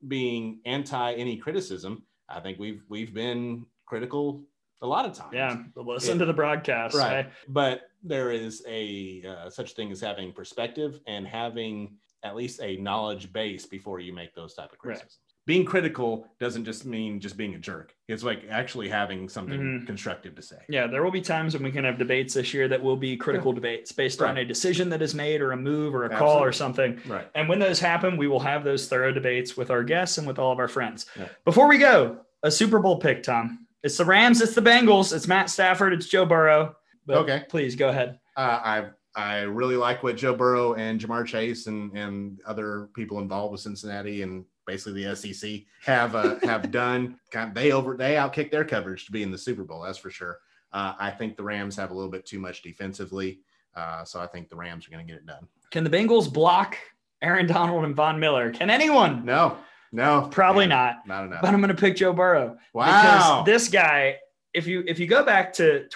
being 0.08 0.60
anti 0.64 1.12
any 1.14 1.36
criticism. 1.36 2.04
I 2.28 2.40
think 2.40 2.58
we've 2.58 2.82
we've 2.88 3.14
been 3.14 3.66
critical 3.86 4.44
a 4.82 4.86
lot 4.86 5.06
of 5.06 5.12
times. 5.14 5.32
Yeah, 5.32 5.62
listen 5.76 6.14
Yeah. 6.16 6.18
to 6.20 6.26
the 6.26 6.32
broadcast. 6.32 6.94
right. 6.96 7.30
But 7.48 7.82
there 8.02 8.30
is 8.32 8.62
a 8.68 9.22
uh, 9.26 9.50
such 9.50 9.72
thing 9.72 9.90
as 9.90 10.00
having 10.00 10.32
perspective 10.32 11.00
and 11.06 11.26
having 11.26 11.96
at 12.24 12.34
least 12.36 12.60
a 12.60 12.76
knowledge 12.78 13.32
base 13.32 13.64
before 13.66 14.00
you 14.00 14.12
make 14.12 14.34
those 14.34 14.54
type 14.54 14.72
of 14.72 14.78
Right. 14.82 15.02
Criticisms. 15.46 15.56
Being 15.56 15.64
critical 15.64 16.26
doesn't 16.40 16.64
just 16.64 16.84
mean 16.84 17.20
just 17.20 17.36
being 17.36 17.54
a 17.54 17.58
jerk. 17.58 17.94
It's 18.08 18.24
like 18.24 18.44
actually 18.50 18.88
having 18.88 19.28
something 19.28 19.60
Mhm. 19.82 19.86
constructive 19.86 20.34
to 20.34 20.42
say. 20.42 20.56
Yeah, 20.68 20.86
there 20.88 21.02
will 21.04 21.10
be 21.12 21.20
times 21.20 21.54
when 21.54 21.62
we 21.62 21.70
can 21.70 21.84
have 21.84 21.98
debates 21.98 22.34
this 22.34 22.52
year 22.52 22.66
that 22.68 22.82
will 22.82 22.96
be 22.96 23.16
critical 23.16 23.52
debates 23.52 23.92
based 23.92 24.20
on 24.22 24.36
a 24.38 24.44
decision 24.44 24.88
that 24.90 25.02
is 25.02 25.14
made 25.14 25.40
or 25.40 25.52
a 25.52 25.56
move 25.56 25.94
or 25.94 26.04
a 26.04 26.16
call 26.16 26.42
or 26.42 26.52
something. 26.52 27.00
Right. 27.06 27.28
And 27.34 27.48
when 27.48 27.58
those 27.60 27.78
happen, 27.80 28.16
we 28.16 28.26
will 28.28 28.40
have 28.40 28.64
those 28.64 28.88
thorough 28.88 29.12
debates 29.12 29.56
with 29.56 29.70
our 29.70 29.84
guests 29.84 30.18
and 30.18 30.26
with 30.26 30.38
all 30.38 30.52
of 30.52 30.58
our 30.58 30.68
friends. 30.68 31.06
Yeah. 31.16 31.28
Before 31.44 31.68
we 31.68 31.78
go, 31.78 32.18
a 32.42 32.50
Super 32.50 32.78
Bowl 32.80 32.98
pick, 32.98 33.22
Tom. 33.22 33.66
It's 33.82 33.96
the 33.98 34.04
Rams, 34.04 34.40
it's 34.40 34.54
the 34.54 34.60
Bengals, 34.62 35.14
it's 35.14 35.28
Matt 35.28 35.48
Stafford, 35.48 35.92
it's 35.92 36.06
Joe 36.08 36.24
Burrow. 36.26 36.74
But 37.06 37.18
Okay. 37.18 37.44
Please 37.48 37.76
go 37.76 37.88
ahead. 37.88 38.18
Uh, 38.36 38.60
I 38.64 38.84
I 39.14 39.42
really 39.42 39.76
like 39.76 40.02
what 40.02 40.16
Joe 40.16 40.34
Burrow 40.34 40.74
and 40.74 41.00
Ja'Marr 41.00 41.24
Chase 41.24 41.68
and 41.68 41.96
and 41.96 42.40
other 42.46 42.88
people 42.94 43.18
involved 43.20 43.52
with 43.52 43.60
Cincinnati 43.62 44.22
and 44.22 44.44
basically 44.66 45.04
the 45.04 45.16
SEC 45.16 45.62
have 45.84 46.14
uh, 46.14 46.36
have 46.42 46.70
done. 46.72 47.18
Kind 47.30 47.54
they 47.54 47.72
over 47.72 47.96
they 47.96 48.14
outkicked 48.14 48.50
their 48.50 48.64
coverage 48.64 49.06
to 49.06 49.12
be 49.12 49.22
in 49.22 49.30
the 49.30 49.38
Super 49.38 49.64
Bowl. 49.64 49.82
That's 49.82 49.98
for 49.98 50.10
sure. 50.10 50.38
Uh, 50.72 50.94
I 50.98 51.10
think 51.10 51.36
the 51.36 51.42
Rams 51.44 51.76
have 51.76 51.90
a 51.90 51.94
little 51.94 52.10
bit 52.10 52.26
too 52.26 52.38
much 52.38 52.62
defensively, 52.62 53.40
uh, 53.74 54.04
so 54.04 54.20
I 54.20 54.26
think 54.26 54.48
the 54.48 54.56
Rams 54.56 54.86
are 54.86 54.90
going 54.90 55.06
to 55.06 55.10
get 55.10 55.20
it 55.20 55.26
done. 55.26 55.46
Can 55.70 55.84
the 55.84 55.90
Bengals 55.90 56.30
block 56.30 56.76
Aaron 57.22 57.46
Donald 57.46 57.84
and 57.84 57.94
Von 57.94 58.20
Miller? 58.20 58.50
Can 58.50 58.68
anyone? 58.68 59.24
No, 59.24 59.56
no, 59.92 60.28
Probably 60.30 60.66
man, 60.66 60.96
not. 60.96 61.06
Not 61.06 61.24
enough. 61.26 61.42
But 61.42 61.54
I'm 61.54 61.60
going 61.60 61.74
to 61.74 61.80
pick 61.80 61.96
Joe 61.96 62.12
Burrow. 62.12 62.58
wow. 62.74 63.42
Because 63.42 63.46
this 63.46 63.68
guy, 63.68 64.16
if 64.52 64.66
you 64.66 64.84
if 64.86 64.98
you 64.98 65.06
go 65.06 65.24
back 65.24 65.52
to 65.54 65.88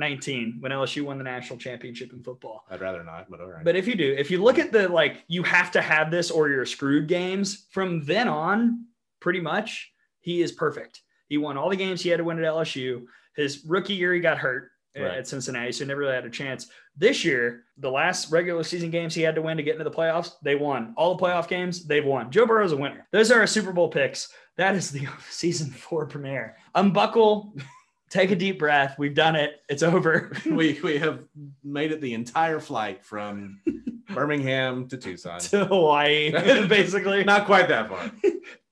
2019 0.00 0.56
when 0.60 0.72
LSU 0.72 1.02
won 1.02 1.18
the 1.18 1.24
national 1.24 1.58
championship 1.58 2.12
in 2.12 2.22
football, 2.22 2.64
I'd 2.70 2.80
rather 2.80 3.04
not, 3.04 3.30
but 3.30 3.40
all 3.40 3.48
right. 3.48 3.64
but 3.64 3.76
if 3.76 3.86
you 3.86 3.94
do, 3.94 4.14
if 4.18 4.30
you 4.30 4.42
look 4.42 4.58
at 4.58 4.72
the 4.72 4.88
like 4.88 5.24
you 5.28 5.42
have 5.42 5.70
to 5.72 5.82
have 5.82 6.10
this 6.10 6.30
or 6.30 6.48
you're 6.48 6.64
screwed 6.66 7.06
games 7.06 7.66
from 7.70 8.04
then 8.04 8.28
on, 8.28 8.86
pretty 9.20 9.40
much 9.40 9.92
he 10.20 10.42
is 10.42 10.52
perfect. 10.52 11.02
He 11.28 11.38
won 11.38 11.56
all 11.56 11.70
the 11.70 11.76
games 11.76 12.02
he 12.02 12.08
had 12.10 12.18
to 12.18 12.24
win 12.24 12.38
at 12.38 12.44
LSU. 12.44 13.04
His 13.36 13.64
rookie 13.66 13.94
year 13.94 14.12
he 14.14 14.20
got 14.20 14.38
hurt 14.38 14.64
at- 14.64 15.02
Right. 15.02 15.18
at 15.18 15.28
Cincinnati, 15.28 15.70
so 15.70 15.84
he 15.84 15.88
never 15.88 16.00
really 16.00 16.14
had 16.14 16.24
a 16.24 16.30
chance. 16.30 16.66
This 16.96 17.24
year, 17.24 17.62
the 17.78 17.90
last 17.90 18.32
regular 18.32 18.64
season 18.64 18.90
games 18.90 19.14
he 19.14 19.22
had 19.22 19.36
to 19.36 19.42
win 19.42 19.56
to 19.56 19.62
get 19.62 19.74
into 19.74 19.84
the 19.84 19.90
playoffs, 19.90 20.32
they 20.42 20.56
won. 20.56 20.94
All 20.96 21.14
the 21.14 21.22
playoff 21.22 21.46
games, 21.46 21.86
they've 21.86 22.04
won. 22.04 22.30
Joe 22.32 22.44
Burrow's 22.44 22.72
a 22.72 22.76
winner. 22.76 23.06
Those 23.12 23.30
are 23.30 23.38
our 23.38 23.46
Super 23.46 23.72
Bowl 23.72 23.88
picks. 23.88 24.28
That 24.56 24.74
is 24.74 24.90
the 24.90 25.06
season 25.30 25.70
four 25.70 26.06
premiere. 26.06 26.56
Unbuckle, 26.74 27.54
take 28.10 28.30
a 28.30 28.36
deep 28.36 28.58
breath. 28.58 28.96
We've 28.98 29.14
done 29.14 29.36
it. 29.36 29.62
It's 29.68 29.82
over. 29.82 30.32
we 30.46 30.78
we 30.82 30.98
have 30.98 31.24
made 31.64 31.92
it 31.92 32.00
the 32.00 32.14
entire 32.14 32.60
flight 32.60 33.04
from 33.04 33.60
Birmingham 34.10 34.88
to 34.88 34.96
Tucson. 34.96 35.40
to 35.40 35.64
Hawaii, 35.64 36.30
basically. 36.66 37.24
Not 37.24 37.46
quite 37.46 37.68
that 37.68 37.88
far. 37.88 38.10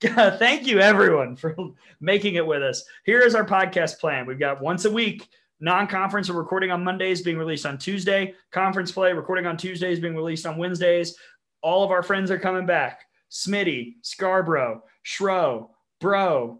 God, 0.01 0.37
thank 0.37 0.67
you 0.67 0.79
everyone 0.79 1.35
for 1.35 1.55
making 1.99 2.35
it 2.35 2.45
with 2.45 2.61
us. 2.61 2.83
Here 3.05 3.21
is 3.21 3.35
our 3.35 3.45
podcast 3.45 3.99
plan. 3.99 4.25
We've 4.25 4.39
got 4.39 4.61
once 4.61 4.85
a 4.85 4.91
week 4.91 5.27
non-conference. 5.61 6.29
Recording 6.29 6.71
on 6.71 6.83
Mondays, 6.83 7.21
being 7.21 7.37
released 7.37 7.65
on 7.65 7.77
Tuesday. 7.77 8.33
Conference 8.51 8.91
play 8.91 9.13
recording 9.13 9.45
on 9.45 9.57
Tuesdays, 9.57 9.99
being 9.99 10.15
released 10.15 10.45
on 10.45 10.57
Wednesdays. 10.57 11.15
All 11.61 11.83
of 11.83 11.91
our 11.91 12.03
friends 12.03 12.31
are 12.31 12.39
coming 12.39 12.65
back. 12.65 13.01
Smitty, 13.29 13.95
Scarborough, 14.01 14.81
Shro, 15.05 15.69
Bro, 15.99 16.59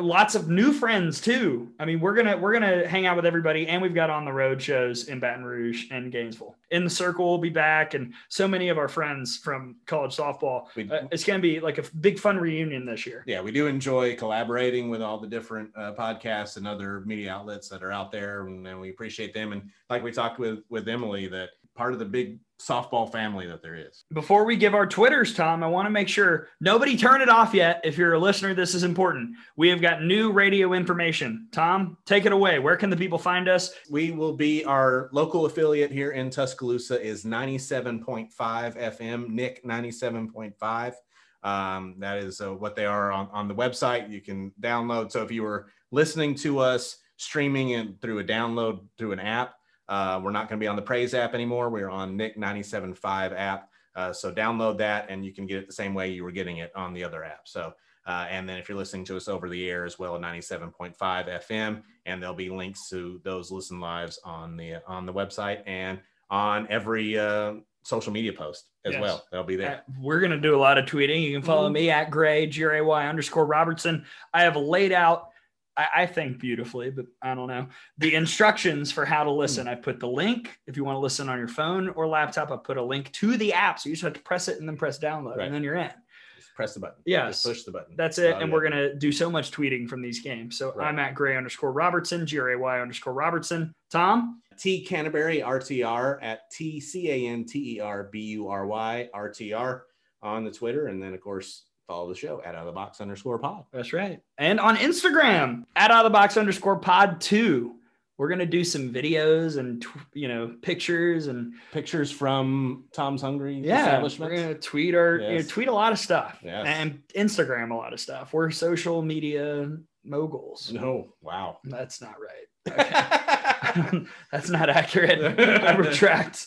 lots 0.00 0.34
of 0.34 0.48
new 0.48 0.72
friends 0.72 1.20
too. 1.20 1.68
I 1.80 1.84
mean, 1.84 2.00
we're 2.00 2.14
gonna 2.14 2.36
we're 2.36 2.52
gonna 2.52 2.86
hang 2.86 3.06
out 3.06 3.16
with 3.16 3.26
everybody, 3.26 3.66
and 3.66 3.82
we've 3.82 3.94
got 3.94 4.08
on 4.10 4.24
the 4.24 4.32
road 4.32 4.62
shows 4.62 5.08
in 5.08 5.18
Baton 5.18 5.44
Rouge 5.44 5.86
and 5.90 6.12
Gainesville. 6.12 6.56
In 6.70 6.84
the 6.84 6.90
Circle 6.90 7.24
will 7.24 7.38
be 7.38 7.50
back, 7.50 7.94
and 7.94 8.14
so 8.28 8.46
many 8.46 8.68
of 8.68 8.78
our 8.78 8.88
friends 8.88 9.36
from 9.36 9.76
college 9.86 10.16
softball. 10.16 10.66
We- 10.76 10.90
Uh, 10.90 11.06
it's 11.10 11.24
gonna 11.24 11.38
be 11.40 11.60
like 11.60 11.78
a 11.78 11.84
big 12.00 12.18
fun 12.18 12.38
reunion 12.38 12.86
this 12.86 13.06
year. 13.06 13.24
yeah, 13.26 13.40
we 13.40 13.50
do 13.52 13.66
enjoy 13.66 14.16
collaborating 14.16 14.90
with 14.90 15.02
all 15.02 15.18
the 15.18 15.28
different 15.28 15.70
uh, 15.76 15.92
podcasts 15.94 16.56
and 16.56 16.66
other 16.66 17.00
media 17.00 17.32
outlets 17.32 17.68
that 17.68 17.82
are 17.82 17.92
out 17.92 18.12
there, 18.12 18.46
and, 18.46 18.66
and 18.66 18.80
we 18.80 18.90
appreciate 18.90 19.34
them. 19.34 19.52
And 19.52 19.70
like 19.90 20.02
we 20.02 20.12
talked 20.12 20.38
with 20.38 20.60
with 20.68 20.88
Emily, 20.88 21.26
that 21.28 21.50
part 21.74 21.92
of 21.92 21.98
the 21.98 22.04
big 22.04 22.38
softball 22.60 23.10
family 23.10 23.46
that 23.46 23.62
there 23.62 23.74
is. 23.74 24.04
Before 24.12 24.44
we 24.44 24.56
give 24.56 24.74
our 24.74 24.86
Twitters, 24.86 25.34
Tom, 25.34 25.62
I 25.62 25.66
want 25.66 25.86
to 25.86 25.90
make 25.90 26.08
sure 26.08 26.48
nobody 26.60 26.96
turn 26.96 27.20
it 27.20 27.28
off 27.28 27.52
yet. 27.52 27.80
If 27.84 27.98
you're 27.98 28.14
a 28.14 28.18
listener, 28.18 28.54
this 28.54 28.74
is 28.74 28.84
important. 28.84 29.30
We 29.56 29.68
have 29.68 29.80
got 29.80 30.02
new 30.02 30.32
radio 30.32 30.72
information. 30.72 31.48
Tom, 31.52 31.98
take 32.06 32.26
it 32.26 32.32
away. 32.32 32.58
Where 32.58 32.76
can 32.76 32.90
the 32.90 32.96
people 32.96 33.18
find 33.18 33.48
us? 33.48 33.72
We 33.90 34.12
will 34.12 34.36
be 34.36 34.64
our 34.64 35.08
local 35.12 35.46
affiliate 35.46 35.90
here 35.90 36.12
in 36.12 36.30
Tuscaloosa 36.30 37.00
is 37.00 37.24
97.5 37.24 38.32
FM, 38.32 39.28
Nick 39.28 39.64
97.5. 39.64 40.94
Um, 41.42 41.96
that 41.98 42.18
is 42.18 42.40
uh, 42.40 42.54
what 42.54 42.74
they 42.74 42.86
are 42.86 43.12
on, 43.12 43.28
on 43.32 43.48
the 43.48 43.54
website. 43.54 44.10
You 44.10 44.20
can 44.20 44.52
download. 44.60 45.12
So 45.12 45.22
if 45.22 45.30
you 45.30 45.42
were 45.42 45.66
listening 45.90 46.34
to 46.36 46.58
us 46.58 46.96
streaming 47.16 47.74
and 47.74 48.00
through 48.00 48.20
a 48.20 48.24
download 48.24 48.86
through 48.96 49.12
an 49.12 49.20
app, 49.20 49.54
uh, 49.88 50.20
we're 50.22 50.30
not 50.30 50.48
going 50.48 50.58
to 50.58 50.64
be 50.64 50.68
on 50.68 50.76
the 50.76 50.82
Praise 50.82 51.14
app 51.14 51.34
anymore. 51.34 51.70
We're 51.70 51.90
on 51.90 52.16
Nick 52.16 52.36
97.5 52.38 53.34
app. 53.38 53.68
Uh, 53.96 54.12
so 54.12 54.32
download 54.32 54.78
that 54.78 55.06
and 55.08 55.24
you 55.24 55.32
can 55.32 55.46
get 55.46 55.58
it 55.58 55.66
the 55.66 55.72
same 55.72 55.94
way 55.94 56.10
you 56.10 56.24
were 56.24 56.32
getting 56.32 56.58
it 56.58 56.72
on 56.74 56.92
the 56.92 57.04
other 57.04 57.22
app. 57.22 57.42
So, 57.44 57.72
uh, 58.06 58.26
and 58.28 58.48
then 58.48 58.58
if 58.58 58.68
you're 58.68 58.76
listening 58.78 59.04
to 59.06 59.16
us 59.16 59.28
over 59.28 59.48
the 59.48 59.68
air 59.70 59.84
as 59.84 59.98
well 59.98 60.16
at 60.16 60.20
97.5 60.20 60.94
FM, 60.98 61.82
and 62.06 62.20
there'll 62.22 62.34
be 62.34 62.50
links 62.50 62.88
to 62.90 63.20
those 63.24 63.50
listen 63.50 63.80
lives 63.80 64.18
on 64.24 64.56
the 64.56 64.76
on 64.86 65.06
the 65.06 65.12
website 65.12 65.62
and 65.66 66.00
on 66.28 66.66
every 66.70 67.18
uh, 67.18 67.54
social 67.82 68.12
media 68.12 68.32
post 68.32 68.64
as 68.84 68.92
Yes. 68.94 69.00
well. 69.00 69.24
They'll 69.30 69.44
be 69.44 69.56
there. 69.56 69.76
Uh, 69.88 69.92
We're 70.00 70.20
going 70.20 70.32
to 70.32 70.40
do 70.40 70.54
a 70.56 70.58
lot 70.58 70.76
of 70.76 70.86
tweeting. 70.86 71.22
You 71.22 71.32
can 71.32 71.42
follow 71.42 71.68
me 71.70 71.88
at 71.90 72.10
Gray, 72.10 72.46
G 72.46 72.64
R 72.64 72.74
A 72.74 72.84
Y 72.84 73.06
underscore 73.08 73.46
Robertson. 73.46 74.04
I 74.34 74.42
have 74.42 74.56
laid 74.56 74.92
out, 74.92 75.28
I, 75.76 75.86
I 75.96 76.06
think 76.06 76.38
beautifully, 76.38 76.90
but 76.90 77.06
I 77.22 77.34
don't 77.34 77.48
know, 77.48 77.66
the 77.98 78.14
instructions 78.14 78.92
for 78.92 79.04
how 79.04 79.24
to 79.24 79.30
hmm. 79.30 79.38
listen. 79.38 79.68
I 79.68 79.74
put 79.74 80.00
the 80.00 80.08
link. 80.08 80.58
If 80.66 80.76
you 80.76 80.84
want 80.84 80.96
to 80.96 81.00
listen 81.00 81.28
on 81.28 81.38
your 81.38 81.48
phone 81.48 81.88
or 81.90 82.06
laptop, 82.06 82.50
I 82.50 82.56
put 82.56 82.76
a 82.76 82.84
link 82.84 83.10
to 83.12 83.36
the 83.36 83.52
app. 83.52 83.78
So 83.78 83.88
you 83.88 83.94
just 83.94 84.04
have 84.04 84.14
to 84.14 84.20
press 84.20 84.48
it 84.48 84.58
and 84.58 84.68
then 84.68 84.76
press 84.76 84.98
download, 84.98 85.36
Right. 85.36 85.46
and 85.46 85.54
then 85.54 85.62
you're 85.62 85.76
in. 85.76 85.90
Just 86.36 86.54
press 86.54 86.74
the 86.74 86.80
button. 86.80 87.02
Yes. 87.04 87.42
Just 87.42 87.46
push 87.46 87.62
the 87.64 87.72
button. 87.72 87.94
That's 87.96 88.18
it. 88.18 88.34
Oh, 88.34 88.38
and 88.38 88.48
yeah. 88.48 88.52
we're 88.52 88.60
going 88.60 88.72
to 88.72 88.94
do 88.94 89.12
so 89.12 89.30
much 89.30 89.50
tweeting 89.50 89.88
from 89.88 90.02
these 90.02 90.20
games. 90.20 90.58
So 90.58 90.72
Right. 90.74 90.88
I'm 90.88 90.98
at 90.98 91.14
Gray 91.14 91.36
underscore 91.36 91.72
Robertson, 91.72 92.26
G 92.26 92.38
R 92.38 92.50
A 92.50 92.58
Y 92.58 92.80
underscore 92.80 93.12
Robertson. 93.14 93.72
Tom, 93.90 94.42
T 94.58 94.84
Canterbury 94.84 95.40
RTR 95.40 96.18
at 96.22 96.50
T 96.50 96.80
C 96.80 97.10
A 97.10 97.28
N 97.28 97.44
T 97.44 97.76
E 97.76 97.80
R 97.80 98.08
B 98.10 98.20
U 98.20 98.48
R 98.48 98.66
Y 98.66 99.08
RTR 99.14 99.82
on 100.22 100.44
the 100.44 100.50
Twitter. 100.50 100.86
And 100.86 101.02
then, 101.02 101.14
of 101.14 101.20
course, 101.20 101.64
follow 101.86 102.08
the 102.08 102.14
show 102.14 102.40
at 102.44 102.54
out 102.54 102.60
of 102.62 102.66
the 102.66 102.72
box 102.72 103.00
underscore 103.00 103.38
pod. 103.38 103.64
That's 103.72 103.92
right. 103.92 104.20
And 104.38 104.58
on 104.60 104.76
Instagram, 104.76 105.64
at 105.76 105.90
out 105.90 106.04
of 106.04 106.10
the 106.12 106.16
box 106.16 106.36
underscore 106.36 106.76
pod 106.78 107.20
two. 107.20 107.76
We're 108.16 108.28
gonna 108.28 108.46
do 108.46 108.62
some 108.62 108.92
videos 108.94 109.58
and 109.58 109.84
you 110.12 110.28
know 110.28 110.54
pictures 110.62 111.26
and 111.26 111.54
Pictures 111.72 112.12
from 112.12 112.84
Tom's 112.92 113.20
Hungry 113.20 113.60
yeah, 113.60 113.80
establishment. 113.80 114.30
we're 114.30 114.38
gonna 114.38 114.54
tweet 114.54 114.94
our 114.94 115.16
you 115.18 115.38
know, 115.38 115.42
tweet 115.42 115.66
a 115.66 115.72
lot 115.72 115.90
of 115.92 115.98
stuff 115.98 116.38
Yes. 116.40 116.64
and 116.64 117.02
Instagram 117.16 117.72
a 117.72 117.74
lot 117.74 117.92
of 117.92 117.98
stuff. 117.98 118.32
We're 118.32 118.52
social 118.52 119.02
media 119.02 119.76
moguls. 120.04 120.72
No, 120.72 121.12
wow. 121.22 121.58
That's 121.64 122.00
not 122.00 122.14
right. 122.20 122.78
Okay. 122.80 124.00
That's 124.32 124.48
not 124.48 124.70
accurate. 124.70 125.40
I 125.64 125.74
retract. 125.74 126.46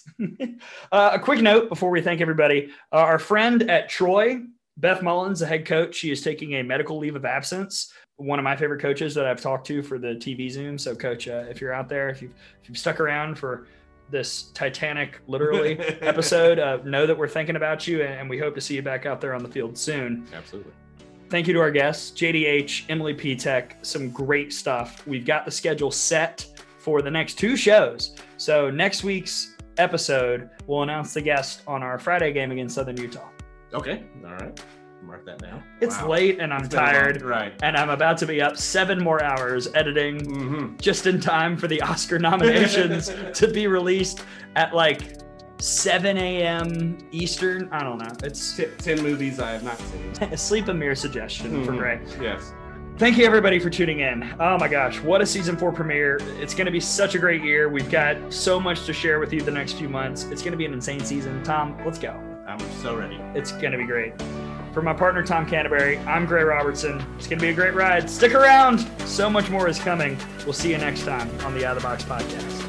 uh, 0.92 1.10
a 1.14 1.20
quick 1.20 1.42
note 1.42 1.68
before 1.68 1.90
we 1.90 2.02
thank 2.02 2.22
everybody. 2.22 2.70
Uh, 2.94 2.98
our 2.98 3.20
friend 3.20 3.70
at 3.70 3.90
Troy, 3.90 4.40
Beth 4.78 5.02
Mullins, 5.02 5.40
the 5.40 5.48
head 5.48 5.66
coach, 5.66 5.96
she 5.96 6.12
is 6.12 6.22
taking 6.22 6.54
a 6.56 6.64
medical 6.64 6.98
leave 7.00 7.16
of 7.16 7.26
absence. 7.26 7.92
One 8.18 8.40
of 8.40 8.44
my 8.44 8.56
favorite 8.56 8.82
coaches 8.82 9.14
that 9.16 9.26
I've 9.26 9.42
talked 9.42 9.66
to 9.68 9.82
for 9.82 9.98
the 9.98 10.10
TV 10.10 10.50
Zoom. 10.52 10.78
So, 10.78 10.96
coach, 10.96 11.28
uh, 11.28 11.46
if 11.50 11.60
you're 11.60 11.74
out 11.74 11.90
there, 11.90 12.10
if 12.10 12.22
you've, 12.22 12.34
if 12.62 12.70
you've 12.70 12.78
stuck 12.78 13.00
around 13.00 13.38
for 13.38 13.68
this 14.10 14.52
Titanic, 14.54 15.20
literally, 15.28 15.80
episode, 16.02 16.60
uh, 16.60 16.78
know 16.84 17.06
that 17.08 17.18
we're 17.18 17.28
thinking 17.28 17.56
about 17.56 17.88
you 17.88 18.04
and 18.04 18.30
we 18.30 18.38
hope 18.38 18.56
to 18.56 18.62
see 18.62 18.76
you 18.76 18.82
back 18.82 19.06
out 19.06 19.20
there 19.20 19.34
on 19.34 19.44
the 19.44 19.50
field 19.50 19.78
soon. 19.78 20.28
Absolutely. 20.34 20.72
Thank 21.30 21.48
you 21.48 21.54
to 21.54 21.60
our 21.60 21.72
guests, 21.72 22.18
JDH, 22.18 22.86
Emily 22.88 23.14
Pitek, 23.14 23.86
some 23.86 24.12
great 24.12 24.54
stuff. 24.54 25.06
We've 25.06 25.26
got 25.26 25.44
the 25.44 25.52
schedule 25.52 25.92
set 25.92 26.46
for 26.78 27.02
the 27.02 27.12
next 27.12 27.34
two 27.34 27.58
shows. 27.58 28.16
So 28.38 28.70
next 28.70 29.04
week's 29.04 29.56
episode, 29.78 30.50
we'll 30.68 30.84
announce 30.84 31.14
the 31.14 31.22
guest 31.22 31.64
on 31.68 31.84
our 31.84 32.00
Friday 32.00 32.32
game 32.32 32.52
against 32.52 32.76
Southern 32.76 32.98
Utah. 32.98 33.28
Okay. 33.74 34.04
All 34.26 34.32
right. 34.34 34.60
Mark 35.04 35.26
that 35.26 35.40
down. 35.40 35.62
It's 35.80 36.00
Wow. 36.02 36.08
late 36.10 36.40
and 36.40 36.54
I'm 36.54 36.64
It's 36.66 36.74
long- 36.76 36.86
tired, 36.86 37.22
Right. 37.22 37.54
and 37.62 37.78
I'm 37.78 37.90
about 37.90 38.18
to 38.20 38.26
be 38.26 38.42
up 38.42 38.58
seven 38.58 39.02
more 39.02 39.24
hours 39.24 39.70
editing 39.76 40.18
Mm-hmm. 40.20 40.78
just 40.78 41.06
in 41.08 41.20
time 41.20 41.56
for 41.56 41.68
the 41.68 41.82
Oscar 41.82 42.18
nominations 42.20 43.14
to 43.36 43.48
be 43.48 43.68
released 43.68 44.24
at 44.56 44.74
like 44.74 45.02
7 45.60 46.18
a.m. 46.18 46.98
Eastern. 47.12 47.70
I 47.72 47.84
don't 47.84 47.98
know. 48.00 48.12
It's 48.24 48.58
T- 48.58 48.66
10 48.80 49.02
movies 49.02 49.40
I 49.40 49.52
have 49.52 49.64
not 49.64 49.80
seen. 49.80 50.38
sleep 50.38 50.68
a 50.68 50.74
mere 50.74 50.96
suggestion 50.96 51.64
for 51.64 51.72
Mhm. 51.74 51.78
Gray. 51.78 52.00
Yes. 52.22 52.54
Thank 52.98 53.18
you 53.18 53.26
everybody 53.26 53.60
for 53.60 53.70
tuning 53.70 54.00
in. 54.00 54.28
Oh 54.40 54.58
my 54.58 54.68
gosh, 54.68 55.00
what 55.02 55.22
a 55.22 55.26
season 55.26 55.56
four 55.56 55.72
premiere. 55.72 56.18
It's 56.40 56.56
going 56.56 56.66
to 56.66 56.72
be 56.72 56.80
such 56.80 57.14
a 57.14 57.20
great 57.20 57.44
year. 57.44 57.70
We've 57.70 57.90
got 57.92 58.18
so 58.34 58.60
much 58.60 58.86
to 58.88 58.94
share 58.94 59.20
with 59.20 59.32
you 59.32 59.42
the 59.42 59.52
next 59.52 59.74
few 59.74 59.88
months. 59.90 60.24
It's 60.32 60.42
going 60.42 60.54
to 60.54 60.58
be 60.58 60.66
an 60.66 60.74
insane 60.74 61.02
season. 61.04 61.44
Tom, 61.44 61.78
let's 61.86 62.00
go. 62.00 62.20
I'm 62.48 62.60
so 62.82 62.96
ready. 62.96 63.20
It's 63.36 63.52
going 63.52 63.74
to 63.74 63.78
be 63.78 63.84
great. 63.86 64.14
For 64.74 64.82
my 64.82 64.94
partner, 64.94 65.22
Tom 65.22 65.46
Canterbury, 65.46 65.98
I'm 66.00 66.26
Gray 66.26 66.44
Robertson. 66.44 67.04
It's 67.18 67.28
going 67.28 67.40
to 67.40 67.46
be 67.46 67.50
a 67.50 67.54
great 67.54 67.74
ride. 67.74 68.10
Stick 68.10 68.34
around. 68.34 68.80
So 69.06 69.30
much 69.30 69.50
more 69.50 69.68
is 69.68 69.80
coming. 69.80 70.18
We'll 70.46 70.54
see 70.54 70.72
you 70.72 70.78
next 70.78 71.04
time 71.04 71.30
on 71.42 71.54
the 71.54 71.66
Out 71.66 71.76
of 71.76 71.84
the 71.84 71.88
Box 71.90 72.06
podcast. 72.06 72.64